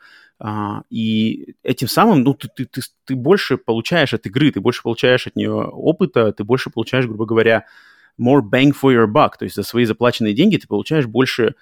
И 0.90 1.54
этим 1.62 1.86
самым 1.86 2.24
ну, 2.24 2.34
ты, 2.34 2.48
ты, 2.48 2.64
ты, 2.64 2.80
ты 3.04 3.14
больше 3.14 3.56
получаешь 3.56 4.14
от 4.14 4.26
игры, 4.26 4.50
ты 4.50 4.60
больше 4.60 4.82
получаешь 4.82 5.28
от 5.28 5.36
нее 5.36 5.52
опыта, 5.52 6.32
ты 6.32 6.42
больше 6.42 6.70
получаешь, 6.70 7.06
грубо 7.06 7.24
говоря, 7.24 7.66
more 8.20 8.42
bang 8.42 8.72
for 8.72 8.92
your 8.92 9.06
buck, 9.06 9.30
то 9.38 9.44
есть 9.44 9.54
за 9.54 9.62
свои 9.62 9.84
заплаченные 9.84 10.34
деньги 10.34 10.56
ты 10.56 10.66
получаешь 10.66 11.06
больше 11.06 11.54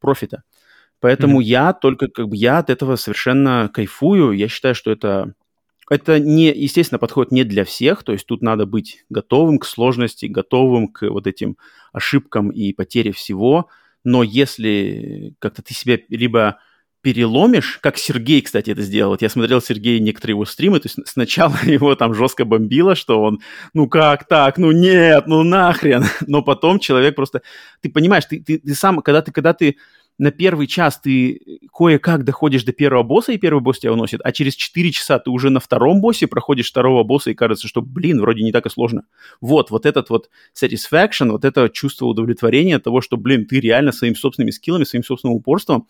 профита. 0.00 0.42
Поэтому 1.00 1.40
mm-hmm. 1.40 1.44
я 1.44 1.72
только 1.72 2.08
как 2.08 2.28
бы 2.28 2.36
я 2.36 2.58
от 2.58 2.70
этого 2.70 2.96
совершенно 2.96 3.70
кайфую. 3.72 4.32
Я 4.32 4.48
считаю, 4.48 4.74
что 4.74 4.90
это 4.90 5.34
это 5.90 6.18
не, 6.18 6.52
естественно, 6.52 6.98
подходит 6.98 7.32
не 7.32 7.44
для 7.44 7.64
всех, 7.64 8.02
то 8.02 8.12
есть 8.12 8.26
тут 8.26 8.42
надо 8.42 8.66
быть 8.66 9.04
готовым 9.08 9.58
к 9.58 9.64
сложности, 9.64 10.26
готовым 10.26 10.88
к 10.88 11.08
вот 11.08 11.26
этим 11.26 11.56
ошибкам 11.92 12.50
и 12.50 12.72
потере 12.74 13.12
всего, 13.12 13.68
но 14.04 14.22
если 14.22 15.34
как-то 15.38 15.62
ты 15.62 15.72
себя 15.72 15.98
либо 16.10 16.58
переломишь, 17.00 17.78
как 17.80 17.96
Сергей, 17.96 18.42
кстати, 18.42 18.70
это 18.70 18.82
сделал. 18.82 19.12
Вот 19.12 19.22
я 19.22 19.28
смотрел 19.28 19.62
Сергей 19.62 20.00
некоторые 20.00 20.34
его 20.34 20.44
стримы, 20.44 20.80
то 20.80 20.88
есть 20.88 20.98
сначала 21.06 21.56
его 21.64 21.94
там 21.94 22.12
жестко 22.12 22.44
бомбило, 22.44 22.94
что 22.94 23.22
он, 23.22 23.40
ну 23.72 23.88
как 23.88 24.26
так, 24.26 24.58
ну 24.58 24.72
нет, 24.72 25.26
ну 25.26 25.42
нахрен, 25.42 26.04
но 26.26 26.42
потом 26.42 26.80
человек 26.80 27.14
просто, 27.14 27.42
ты 27.80 27.88
понимаешь, 27.90 28.24
ты, 28.26 28.40
ты, 28.42 28.58
ты 28.58 28.74
сам, 28.74 29.00
когда 29.00 29.22
ты, 29.22 29.32
когда 29.32 29.54
ты 29.54 29.76
на 30.18 30.32
первый 30.32 30.66
час 30.66 31.00
ты 31.00 31.60
кое-как 31.72 32.24
доходишь 32.24 32.64
до 32.64 32.72
первого 32.72 33.04
босса, 33.04 33.32
и 33.32 33.38
первый 33.38 33.60
босс 33.60 33.78
тебя 33.78 33.92
уносит, 33.92 34.20
а 34.24 34.32
через 34.32 34.56
4 34.56 34.90
часа 34.90 35.18
ты 35.18 35.30
уже 35.30 35.50
на 35.50 35.60
втором 35.60 36.00
боссе 36.00 36.26
проходишь 36.26 36.68
второго 36.68 37.04
босса, 37.04 37.30
и 37.30 37.34
кажется, 37.34 37.68
что, 37.68 37.82
блин, 37.82 38.20
вроде 38.20 38.42
не 38.42 38.50
так 38.50 38.66
и 38.66 38.70
сложно. 38.70 39.04
Вот, 39.40 39.70
вот 39.70 39.86
этот 39.86 40.10
вот 40.10 40.28
satisfaction, 40.60 41.30
вот 41.30 41.44
это 41.44 41.68
чувство 41.68 42.06
удовлетворения 42.06 42.80
того, 42.80 43.00
что, 43.00 43.16
блин, 43.16 43.46
ты 43.46 43.60
реально 43.60 43.92
своими 43.92 44.14
собственными 44.14 44.50
скиллами, 44.50 44.84
своим 44.84 45.04
собственным 45.04 45.36
упорством 45.36 45.86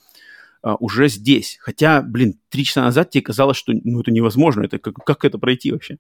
а, 0.63 0.75
уже 0.77 1.09
здесь. 1.09 1.59
Хотя, 1.61 2.03
блин, 2.03 2.39
три 2.51 2.65
часа 2.65 2.83
назад 2.83 3.11
тебе 3.11 3.23
казалось, 3.23 3.57
что 3.57 3.73
ну, 3.73 4.01
это 4.01 4.11
невозможно, 4.11 4.63
это 4.63 4.79
как, 4.79 4.95
как 4.95 5.25
это 5.25 5.39
пройти 5.39 5.73
вообще? 5.73 5.97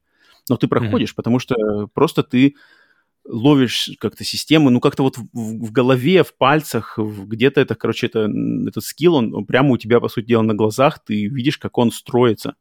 Но 0.51 0.57
ты 0.57 0.69
проходишь, 0.69 1.11
mm-hmm. 1.11 1.17
потому 1.17 1.39
что 1.39 1.89
просто 1.95 2.23
ты 2.23 2.55
ловишь 3.29 3.91
как-то 4.01 4.25
систему, 4.25 4.71
ну 4.71 4.81
как-то 4.81 5.03
вот 5.03 5.19
в, 5.19 5.27
в 5.33 5.71
голове, 5.71 6.25
в 6.25 6.35
пальцах, 6.35 6.99
где-то 6.99 7.61
это, 7.61 7.75
короче, 7.75 8.07
это, 8.07 8.29
этот 8.67 8.83
скилл, 8.83 9.15
он, 9.17 9.35
он 9.35 9.45
прямо 9.45 9.71
у 9.71 9.77
тебя, 9.77 10.01
по 10.01 10.09
сути 10.09 10.27
дела, 10.27 10.43
на 10.43 10.55
глазах, 10.55 10.99
ты 11.05 11.27
видишь, 11.27 11.59
как 11.59 11.79
он 11.79 11.93
строится. 11.93 12.55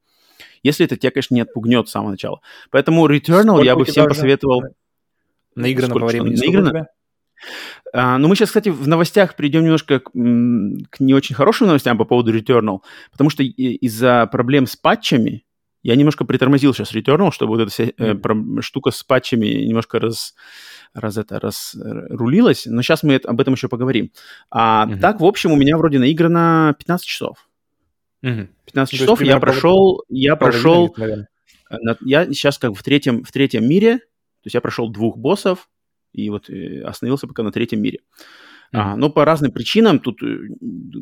Если 0.64 0.86
это 0.86 0.98
тебя, 0.98 1.12
конечно, 1.12 1.34
не 1.34 1.42
отпугнет 1.42 1.88
с 1.88 1.92
самого 1.92 2.12
начала. 2.12 2.42
Поэтому 2.70 3.08
Returnal 3.08 3.44
сколько 3.44 3.66
я 3.66 3.76
бы 3.76 3.86
всем 3.86 4.08
посоветовал... 4.08 4.64
Наиграно 5.56 5.96
по 5.96 6.06
времени 6.06 6.36
наиграно? 6.36 6.88
А, 7.94 8.18
ну, 8.18 8.28
мы 8.28 8.36
сейчас, 8.36 8.50
кстати, 8.50 8.70
в 8.70 8.88
новостях 8.88 9.36
придем 9.36 9.64
немножко 9.64 10.00
к, 10.00 10.12
к 10.12 11.00
не 11.00 11.14
очень 11.14 11.36
хорошим 11.36 11.68
новостям 11.68 11.98
по 11.98 12.06
поводу 12.06 12.38
Returnal, 12.38 12.82
потому 13.12 13.30
что 13.30 13.44
из-за 13.44 14.28
проблем 14.28 14.68
с 14.68 14.76
патчами 14.76 15.47
я 15.84 15.96
немножко 15.96 16.26
притормозил 16.26 16.74
сейчас 16.74 16.94
Returnal, 16.94 17.32
чтобы 17.32 17.54
вот 17.54 17.62
эта 17.62 17.72
вся 17.72 17.86
э, 17.98 18.16
про, 18.16 18.36
штука 18.62 18.92
с 18.92 19.04
патчами 19.04 19.48
немножко 19.48 20.00
раз, 20.00 20.36
раз 20.94 21.18
это 21.18 21.40
разрулилась, 21.40 22.66
но 22.66 22.82
сейчас 22.82 23.04
мы 23.04 23.14
это, 23.14 23.30
об 23.30 23.40
этом 23.40 23.54
еще 23.54 23.68
поговорим. 23.68 24.12
А 24.50 24.88
mm-hmm. 24.88 25.00
так, 25.00 25.20
в 25.20 25.26
общем, 25.26 25.52
у 25.52 25.56
меня 25.56 25.78
вроде 25.78 26.00
наиграно 26.00 26.76
15 26.78 27.06
часов. 27.06 27.48
Mm-hmm. 28.24 28.48
15 28.66 28.92
То 28.92 28.98
часов 28.98 29.22
я 29.22 29.40
прошел, 29.40 30.04
я 30.10 30.36
прошел, 30.36 30.96
на, 31.70 31.98
я 32.02 32.26
сейчас 32.26 32.58
как 32.58 32.76
в 32.76 32.84
третьем, 32.84 33.24
в 33.24 33.32
третьем 33.32 33.68
мире, 33.68 33.98
то 33.98 34.46
есть 34.46 34.56
я 34.56 34.62
прошел 34.62 34.90
двух 34.90 35.18
боссов 35.18 35.70
и 36.14 36.30
вот 36.30 36.50
э, 36.50 36.82
остановился 36.82 37.28
пока 37.28 37.44
на 37.44 37.52
третьем 37.52 37.82
мире. 37.82 38.00
Mm-hmm. 38.74 38.80
А, 38.80 38.96
но 38.96 39.10
по 39.10 39.24
разным 39.26 39.52
причинам, 39.52 40.00
тут 40.00 40.22
э, 40.24 40.50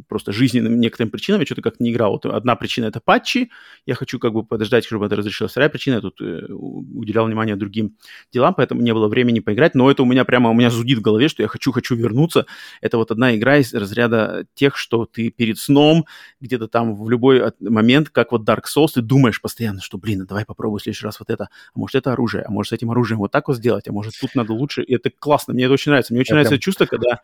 просто 0.07 0.31
жизненным 0.31 0.79
некоторым 0.79 1.09
причинам 1.09 1.39
я 1.39 1.45
что-то 1.45 1.61
как-то 1.61 1.83
не 1.83 1.91
играл. 1.91 2.11
Вот 2.11 2.25
одна 2.25 2.55
причина– 2.55 2.85
это 2.87 2.99
патчи, 2.99 3.49
я 3.85 3.95
хочу 3.95 4.19
как 4.19 4.33
бы 4.33 4.43
подождать, 4.43 4.85
чтобы 4.85 5.07
это 5.07 5.15
разрешилось. 5.15 5.51
Вторая 5.51 5.69
причина– 5.69 5.95
я 5.95 6.01
тут 6.01 6.21
э, 6.21 6.45
уделял 6.51 7.25
внимание 7.25 7.55
другим 7.55 7.97
делам, 8.31 8.53
поэтому 8.53 8.81
не 8.81 8.93
было 8.93 9.07
времени 9.07 9.39
поиграть. 9.39 9.75
Но 9.75 9.89
это 9.89 10.03
у 10.03 10.05
меня 10.05 10.25
прямо, 10.25 10.49
у 10.49 10.53
меня 10.53 10.69
зудит 10.69 10.99
в 10.99 11.01
голове, 11.01 11.27
что 11.27 11.41
я 11.41 11.47
хочу-хочу 11.47 11.95
вернуться. 11.95 12.45
Это 12.81 12.97
вот 12.97 13.11
одна 13.11 13.35
игра 13.35 13.57
из 13.57 13.73
разряда 13.73 14.45
тех, 14.53 14.77
что 14.77 15.05
ты 15.05 15.31
перед 15.31 15.57
сном, 15.57 16.05
где-то 16.41 16.67
там 16.67 16.95
в 16.95 17.09
любой 17.09 17.51
момент, 17.59 18.09
как 18.09 18.31
вот 18.31 18.47
Dark 18.47 18.63
Souls, 18.65 18.89
ты 18.93 19.01
думаешь 19.01 19.41
постоянно, 19.41 19.81
что, 19.81 19.97
блин, 19.97 20.21
а 20.21 20.25
давай 20.25 20.45
попробую 20.45 20.79
в 20.79 20.83
следующий 20.83 21.05
раз 21.05 21.19
вот 21.19 21.29
это, 21.29 21.45
а 21.73 21.79
может 21.79 21.95
это 21.95 22.13
оружие, 22.13 22.43
а 22.43 22.51
может 22.51 22.69
с 22.69 22.73
этим 22.73 22.91
оружием 22.91 23.19
вот 23.19 23.31
так 23.31 23.47
вот 23.47 23.57
сделать, 23.57 23.87
а 23.87 23.91
может 23.91 24.13
тут 24.19 24.35
надо 24.35 24.53
лучше. 24.53 24.83
И 24.83 24.95
это 24.95 25.09
классно, 25.09 25.53
мне 25.53 25.65
это 25.65 25.73
очень 25.73 25.91
нравится. 25.91 26.13
Мне 26.13 26.21
очень 26.21 26.33
я 26.33 26.35
нравится 26.35 26.51
прям... 26.51 26.61
чувство, 26.61 26.85
когда 26.85 27.21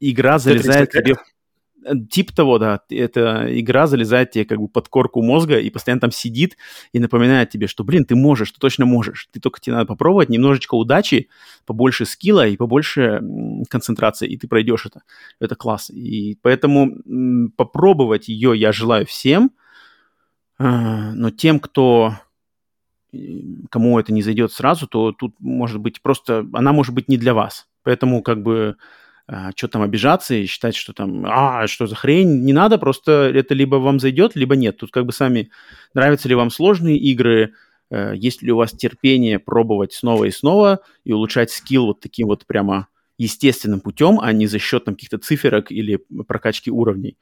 игра 0.00 0.38
залезает 0.38 0.90
тебе... 0.90 1.16
Тип 2.10 2.32
того, 2.32 2.58
да, 2.58 2.80
это 2.90 3.46
игра 3.58 3.86
залезает 3.86 4.32
тебе 4.32 4.44
как 4.44 4.58
бы 4.58 4.68
под 4.68 4.88
корку 4.88 5.22
мозга 5.22 5.58
и 5.58 5.70
постоянно 5.70 6.02
там 6.02 6.10
сидит 6.10 6.58
и 6.92 6.98
напоминает 6.98 7.50
тебе, 7.50 7.66
что, 7.66 7.82
блин, 7.82 8.04
ты 8.04 8.14
можешь, 8.14 8.50
ты 8.50 8.58
точно 8.58 8.84
можешь. 8.84 9.28
Ты 9.32 9.40
только 9.40 9.60
тебе 9.60 9.76
надо 9.76 9.86
попробовать, 9.86 10.28
немножечко 10.28 10.74
удачи, 10.74 11.28
побольше 11.64 12.04
скилла 12.04 12.46
и 12.46 12.56
побольше 12.56 13.22
концентрации, 13.70 14.28
и 14.28 14.36
ты 14.36 14.48
пройдешь 14.48 14.84
это. 14.84 15.02
Это 15.40 15.54
класс. 15.54 15.88
И 15.88 16.36
поэтому 16.42 17.50
попробовать 17.56 18.28
ее 18.28 18.52
я 18.58 18.72
желаю 18.72 19.06
всем, 19.06 19.52
а, 20.58 21.12
но 21.12 21.30
тем, 21.30 21.58
кто 21.60 22.14
кому 23.70 23.98
это 23.98 24.12
не 24.12 24.20
зайдет 24.20 24.52
сразу, 24.52 24.86
то 24.86 25.12
тут 25.12 25.34
может 25.38 25.80
быть 25.80 26.02
просто, 26.02 26.46
она 26.52 26.72
может 26.72 26.94
быть 26.94 27.08
не 27.08 27.16
для 27.16 27.32
вас. 27.32 27.66
Поэтому 27.82 28.22
как 28.22 28.42
бы 28.42 28.76
а, 29.30 29.50
что 29.54 29.68
там 29.68 29.82
обижаться 29.82 30.34
и 30.34 30.46
считать, 30.46 30.74
что 30.74 30.94
там, 30.94 31.26
а, 31.26 31.66
что 31.66 31.86
за 31.86 31.94
хрень, 31.94 32.44
не 32.44 32.54
надо, 32.54 32.78
просто 32.78 33.30
это 33.34 33.52
либо 33.52 33.76
вам 33.76 34.00
зайдет, 34.00 34.34
либо 34.34 34.56
нет. 34.56 34.78
Тут 34.78 34.90
как 34.90 35.04
бы 35.04 35.12
сами, 35.12 35.50
нравятся 35.92 36.30
ли 36.30 36.34
вам 36.34 36.48
сложные 36.50 36.96
игры, 36.96 37.52
э, 37.90 38.14
есть 38.16 38.40
ли 38.40 38.50
у 38.50 38.56
вас 38.56 38.72
терпение 38.72 39.38
пробовать 39.38 39.92
снова 39.92 40.24
и 40.24 40.30
снова 40.30 40.80
и 41.04 41.12
улучшать 41.12 41.50
скилл 41.50 41.86
вот 41.86 42.00
таким 42.00 42.28
вот 42.28 42.46
прямо 42.46 42.88
естественным 43.18 43.80
путем, 43.80 44.18
а 44.18 44.32
не 44.32 44.46
за 44.46 44.58
счет 44.58 44.86
там 44.86 44.94
каких-то 44.94 45.18
циферок 45.18 45.70
или 45.70 46.00
прокачки 46.26 46.70
уровней. 46.70 47.18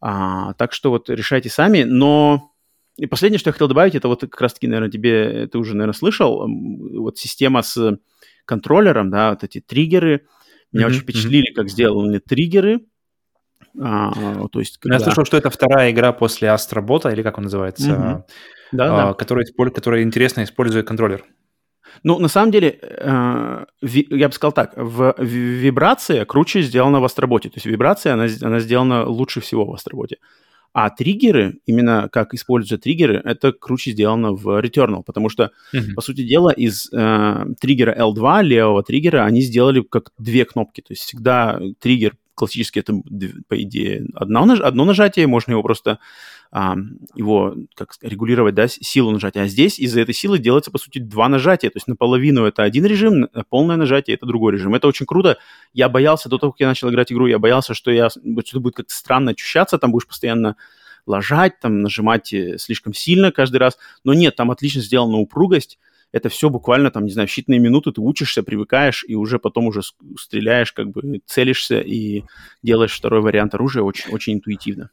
А, 0.00 0.52
так 0.54 0.72
что 0.72 0.90
вот 0.90 1.10
решайте 1.10 1.48
сами, 1.48 1.82
но 1.82 2.52
и 2.96 3.06
последнее, 3.06 3.40
что 3.40 3.48
я 3.48 3.52
хотел 3.52 3.66
добавить, 3.66 3.96
это 3.96 4.06
вот 4.06 4.20
как 4.20 4.40
раз-таки, 4.40 4.68
наверное, 4.68 4.92
тебе, 4.92 5.48
ты 5.48 5.58
уже, 5.58 5.74
наверное, 5.74 5.98
слышал, 5.98 6.46
вот 6.46 7.18
система 7.18 7.62
с 7.62 7.98
контроллером, 8.44 9.10
да, 9.10 9.30
вот 9.30 9.42
эти 9.42 9.60
триггеры, 9.60 10.26
меня 10.72 10.86
mm-hmm. 10.86 10.90
очень 10.90 11.00
впечатлили, 11.00 11.52
как 11.52 11.68
сделаны 11.68 12.20
триггеры. 12.20 12.80
А, 13.80 14.48
то 14.48 14.58
есть, 14.58 14.78
когда... 14.78 14.96
Я 14.98 15.04
слышал, 15.04 15.24
что 15.24 15.36
это 15.36 15.50
вторая 15.50 15.90
игра 15.90 16.12
после 16.12 16.50
Астробота, 16.50 17.10
или 17.10 17.22
как 17.22 17.38
он 17.38 17.44
называется, 17.44 17.90
mm-hmm. 17.90 18.22
да, 18.72 18.84
а, 18.84 19.06
да. 19.08 19.14
Которая, 19.14 19.46
которая 19.46 20.02
интересно 20.02 20.42
использует 20.42 20.86
контроллер. 20.86 21.24
Ну, 22.02 22.18
на 22.18 22.28
самом 22.28 22.50
деле, 22.50 22.78
э, 22.82 23.64
я 23.82 24.28
бы 24.28 24.34
сказал 24.34 24.52
так, 24.52 24.72
в, 24.76 25.14
в 25.16 25.24
вибрация 25.24 26.24
круче 26.24 26.62
сделана 26.62 27.00
в 27.00 27.04
Астроботе. 27.04 27.48
То 27.48 27.56
есть 27.56 27.66
вибрация, 27.66 28.12
она, 28.14 28.26
она 28.42 28.60
сделана 28.60 29.06
лучше 29.06 29.40
всего 29.40 29.64
в 29.64 29.74
Астроботе. 29.74 30.18
А 30.72 30.90
триггеры, 30.90 31.58
именно 31.66 32.08
как 32.12 32.34
используются 32.34 32.78
триггеры, 32.78 33.20
это 33.24 33.52
круче 33.52 33.92
сделано 33.92 34.32
в 34.32 34.60
Returnal, 34.60 35.02
потому 35.04 35.28
что, 35.28 35.50
mm-hmm. 35.74 35.94
по 35.94 36.02
сути 36.02 36.22
дела, 36.24 36.50
из 36.50 36.88
э, 36.92 37.46
триггера 37.60 37.96
L2, 37.98 38.42
левого 38.42 38.82
триггера, 38.82 39.24
они 39.24 39.40
сделали 39.40 39.80
как 39.80 40.12
две 40.18 40.44
кнопки. 40.44 40.80
То 40.80 40.92
есть 40.92 41.02
всегда 41.02 41.60
триггер 41.80 42.16
классически 42.38 42.78
это, 42.78 42.94
по 43.48 43.60
идее, 43.60 44.06
одно, 44.14 44.42
одно 44.62 44.84
нажатие, 44.84 45.26
можно 45.26 45.52
его 45.52 45.62
просто 45.62 45.98
а, 46.50 46.76
его 47.14 47.56
как 47.74 47.94
регулировать, 48.00 48.54
да, 48.54 48.68
силу 48.68 49.10
нажатия. 49.10 49.42
А 49.42 49.48
здесь 49.48 49.78
из-за 49.78 50.00
этой 50.00 50.14
силы 50.14 50.38
делается, 50.38 50.70
по 50.70 50.78
сути, 50.78 50.98
два 50.98 51.28
нажатия. 51.28 51.68
То 51.68 51.76
есть 51.76 51.88
наполовину 51.88 52.44
это 52.44 52.62
один 52.62 52.86
режим, 52.86 53.28
полное 53.50 53.76
нажатие 53.76 54.14
это 54.14 54.24
другой 54.24 54.54
режим. 54.54 54.74
Это 54.74 54.86
очень 54.86 55.04
круто. 55.04 55.38
Я 55.74 55.88
боялся, 55.88 56.28
до 56.28 56.38
того, 56.38 56.52
как 56.52 56.60
я 56.60 56.68
начал 56.68 56.88
играть 56.88 57.12
игру, 57.12 57.26
я 57.26 57.38
боялся, 57.38 57.74
что 57.74 57.90
я 57.90 58.08
что-то 58.08 58.60
будет 58.60 58.76
как-то 58.76 58.94
странно 58.94 59.32
ощущаться, 59.32 59.78
там 59.78 59.92
будешь 59.92 60.06
постоянно 60.06 60.56
ложать, 61.04 61.58
там 61.60 61.82
нажимать 61.82 62.32
э, 62.32 62.56
слишком 62.58 62.94
сильно 62.94 63.32
каждый 63.32 63.56
раз. 63.56 63.76
Но 64.04 64.14
нет, 64.14 64.36
там 64.36 64.50
отлично 64.50 64.80
сделана 64.80 65.18
упругость 65.18 65.78
это 66.12 66.28
все 66.28 66.48
буквально 66.48 66.90
там, 66.90 67.04
не 67.04 67.12
знаю, 67.12 67.28
считанные 67.28 67.58
минуты 67.58 67.92
ты 67.92 68.00
учишься, 68.00 68.42
привыкаешь 68.42 69.04
и 69.06 69.14
уже 69.14 69.38
потом 69.38 69.66
уже 69.66 69.82
стреляешь, 70.18 70.72
как 70.72 70.90
бы 70.90 71.20
целишься 71.26 71.80
и 71.80 72.24
делаешь 72.62 72.96
второй 72.96 73.20
вариант 73.20 73.54
оружия 73.54 73.82
очень, 73.82 74.10
очень 74.10 74.34
интуитивно. 74.34 74.90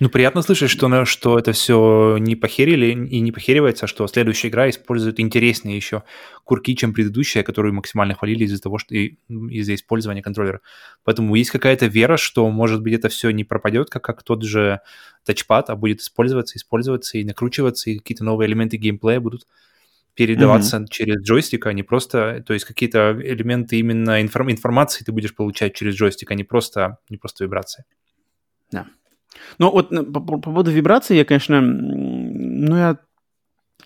Ну, 0.00 0.08
приятно 0.08 0.42
слышать, 0.42 0.70
что, 0.70 1.04
что 1.04 1.38
это 1.38 1.52
все 1.52 2.16
не 2.18 2.34
похерили 2.34 2.86
и 2.86 3.20
не 3.20 3.30
похеривается, 3.30 3.86
что 3.86 4.06
следующая 4.08 4.48
игра 4.48 4.68
использует 4.68 5.20
интереснее 5.20 5.76
еще 5.76 6.02
курки, 6.44 6.74
чем 6.74 6.92
предыдущая, 6.92 7.42
которую 7.42 7.74
максимально 7.74 8.14
хвалили 8.14 8.44
из-за 8.44 8.60
того, 8.60 8.78
что 8.78 8.94
из-за 8.96 9.74
использования 9.74 10.22
контроллера. 10.22 10.60
Поэтому 11.04 11.34
есть 11.34 11.50
какая-то 11.50 11.86
вера, 11.86 12.16
что, 12.16 12.48
может 12.50 12.82
быть, 12.82 12.94
это 12.94 13.10
все 13.10 13.30
не 13.30 13.44
пропадет, 13.44 13.90
как, 13.90 14.02
как 14.02 14.22
тот 14.22 14.42
же 14.42 14.80
тачпад, 15.24 15.70
а 15.70 15.76
будет 15.76 16.00
использоваться, 16.00 16.56
использоваться 16.56 17.18
и 17.18 17.24
накручиваться, 17.24 17.90
и 17.90 17.98
какие-то 17.98 18.24
новые 18.24 18.48
элементы 18.48 18.78
геймплея 18.78 19.20
будут 19.20 19.46
передаваться 20.14 20.76
mm-hmm. 20.76 20.88
через 20.90 21.22
джойстик, 21.22 21.66
а 21.66 21.72
не 21.72 21.82
просто, 21.82 22.42
то 22.46 22.52
есть 22.52 22.64
какие-то 22.64 23.18
элементы 23.18 23.78
именно 23.78 24.20
информ, 24.20 24.50
информации 24.50 25.04
ты 25.04 25.12
будешь 25.12 25.34
получать 25.34 25.74
через 25.74 25.94
джойстик, 25.94 26.30
а 26.30 26.34
не 26.34 26.44
просто, 26.44 26.98
не 27.08 27.16
просто 27.16 27.44
вибрации. 27.44 27.84
Да. 28.70 28.86
Ну 29.58 29.70
вот 29.70 29.88
по, 29.88 30.20
по 30.20 30.38
поводу 30.38 30.70
вибрации 30.70 31.16
я, 31.16 31.24
конечно, 31.24 31.60
ну 31.60 32.76
я 32.76 32.98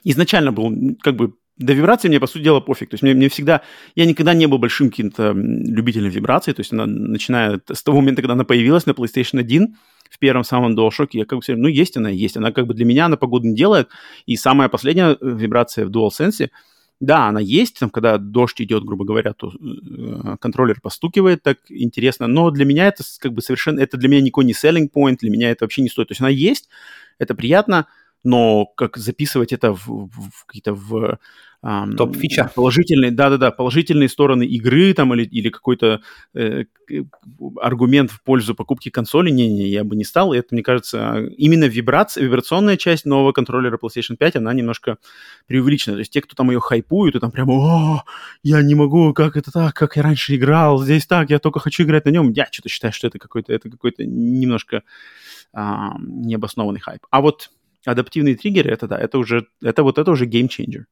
изначально 0.03 0.53
был 0.53 0.97
как 1.01 1.17
бы 1.17 1.35
до 1.59 1.73
вибрации 1.73 2.09
мне, 2.09 2.21
по 2.21 2.27
сути 2.27 2.45
дела, 2.45 2.61
пофиг. 2.61 2.91
То 2.91 2.95
есть 2.95 3.03
мне, 3.03 3.15
мне 3.15 3.29
всегда... 3.29 3.63
Я 3.95 4.05
никогда 4.05 4.35
не 4.35 4.47
был 4.47 4.59
большим 4.59 4.91
каким-то 4.91 5.33
любителем 5.33 6.11
вибраций. 6.11 6.53
То 6.53 6.61
есть 6.61 6.73
она, 6.73 6.87
начиная 6.87 7.61
с 7.73 7.83
того 7.83 8.01
момента, 8.01 8.23
когда 8.23 8.35
она 8.35 8.45
появилась 8.45 8.87
на 8.87 8.91
PlayStation 8.91 9.41
1, 9.41 9.77
в 10.11 10.19
первом 10.19 10.45
самом 10.45 10.79
DualShock, 10.79 11.09
я 11.13 11.25
как 11.25 11.39
бы 11.39 11.43
все 11.43 11.57
ну, 11.57 11.69
есть 11.69 11.97
она, 11.97 12.11
есть. 12.11 12.37
Она 12.37 12.53
как 12.53 12.67
бы 12.67 12.75
для 12.75 12.85
меня, 12.85 13.07
она 13.07 13.17
погоду 13.17 13.47
не 13.47 13.57
делает. 13.57 13.89
И 14.27 14.37
самая 14.37 14.69
последняя 14.69 15.13
э, 15.13 15.17
вибрация 15.21 15.87
в 15.87 15.91
DualSense, 15.91 16.51
да, 17.01 17.29
она 17.29 17.41
есть, 17.41 17.79
там, 17.79 17.91
когда 17.91 18.17
дождь 18.17 18.61
идет, 18.61 18.85
грубо 18.85 19.05
говоря, 19.05 19.33
то 19.33 19.51
э, 19.51 20.37
контроллер 20.41 20.81
постукивает, 20.81 21.43
так 21.43 21.59
интересно, 21.69 22.27
но 22.27 22.51
для 22.51 22.65
меня 22.65 22.87
это 22.87 23.03
как 23.19 23.33
бы 23.33 23.43
совершенно, 23.43 23.81
это 23.81 23.97
для 23.97 24.09
меня 24.09 24.23
никакой 24.23 24.45
не 24.45 24.53
selling 24.53 24.89
point, 24.95 25.17
для 25.21 25.31
меня 25.31 25.51
это 25.51 25.65
вообще 25.65 25.83
не 25.83 25.89
стоит. 25.89 26.09
То 26.09 26.13
есть 26.13 26.21
она 26.21 26.31
есть, 26.31 26.69
это 27.19 27.35
приятно, 27.35 27.87
но 28.27 28.67
как 28.67 28.97
записывать 28.97 29.53
это 29.53 29.73
в, 29.73 29.87
в, 29.87 30.47
какие-то 30.47 30.75
в 30.75 31.19
Топ-фича. 31.63 32.53
Положительные, 32.55 33.11
да-да-да, 33.11 33.51
положительные 33.51 34.09
стороны 34.09 34.45
игры 34.45 34.93
там 34.93 35.13
или, 35.15 35.25
или 35.25 35.49
какой-то 35.49 36.01
э, 36.35 36.65
аргумент 37.61 38.13
в 38.13 38.23
пользу 38.23 38.55
покупки 38.55 38.89
консоли, 38.89 39.31
не-не, 39.31 39.67
я 39.67 39.83
бы 39.83 39.97
не 39.97 40.05
стал. 40.05 40.33
И 40.33 40.39
это, 40.39 40.49
мне 40.53 40.63
кажется, 40.63 41.27
именно 41.37 41.65
вибрация, 41.65 42.23
вибрационная 42.23 42.77
часть 42.77 43.05
нового 43.05 43.33
контроллера 43.33 43.79
PlayStation 43.79 44.17
5, 44.17 44.37
она 44.37 44.53
немножко 44.53 44.99
преувеличена. 45.49 45.97
То 45.97 46.01
есть 46.01 46.13
те, 46.13 46.21
кто 46.21 46.37
там 46.37 46.51
ее 46.53 46.61
хайпуют, 46.61 47.17
и 47.17 47.21
там 47.21 47.33
прямо, 47.33 47.55
о, 47.55 48.05
я 48.45 48.63
не 48.63 48.77
могу, 48.77 49.13
как 49.13 49.37
это 49.37 49.51
так, 49.51 49.75
как 49.75 49.97
я 49.97 50.03
раньше 50.03 50.37
играл, 50.37 50.81
здесь 50.81 51.07
так, 51.07 51.31
я 51.31 51.41
только 51.41 51.59
хочу 51.59 51.83
играть 51.83 52.05
на 52.05 52.11
нем. 52.11 52.31
Я 52.31 52.47
что-то 52.49 52.69
считаю, 52.69 52.93
что 52.93 53.09
это 53.09 53.19
какой-то, 53.19 53.53
это 53.53 53.71
какой-то 53.71 54.05
немножко 54.05 54.85
а, 55.53 55.97
необоснованный 55.99 56.81
хайп. 56.81 57.07
А 57.11 57.21
вот 57.21 57.51
адаптивные 57.87 58.37
триггеры, 58.37 58.71
это 58.71 58.89
да, 58.89 58.99
это 58.99 59.19
уже, 59.19 59.47
это 59.63 59.83
вот 59.83 59.99
это 59.99 60.11
уже 60.11 60.27
changer. 60.27 60.85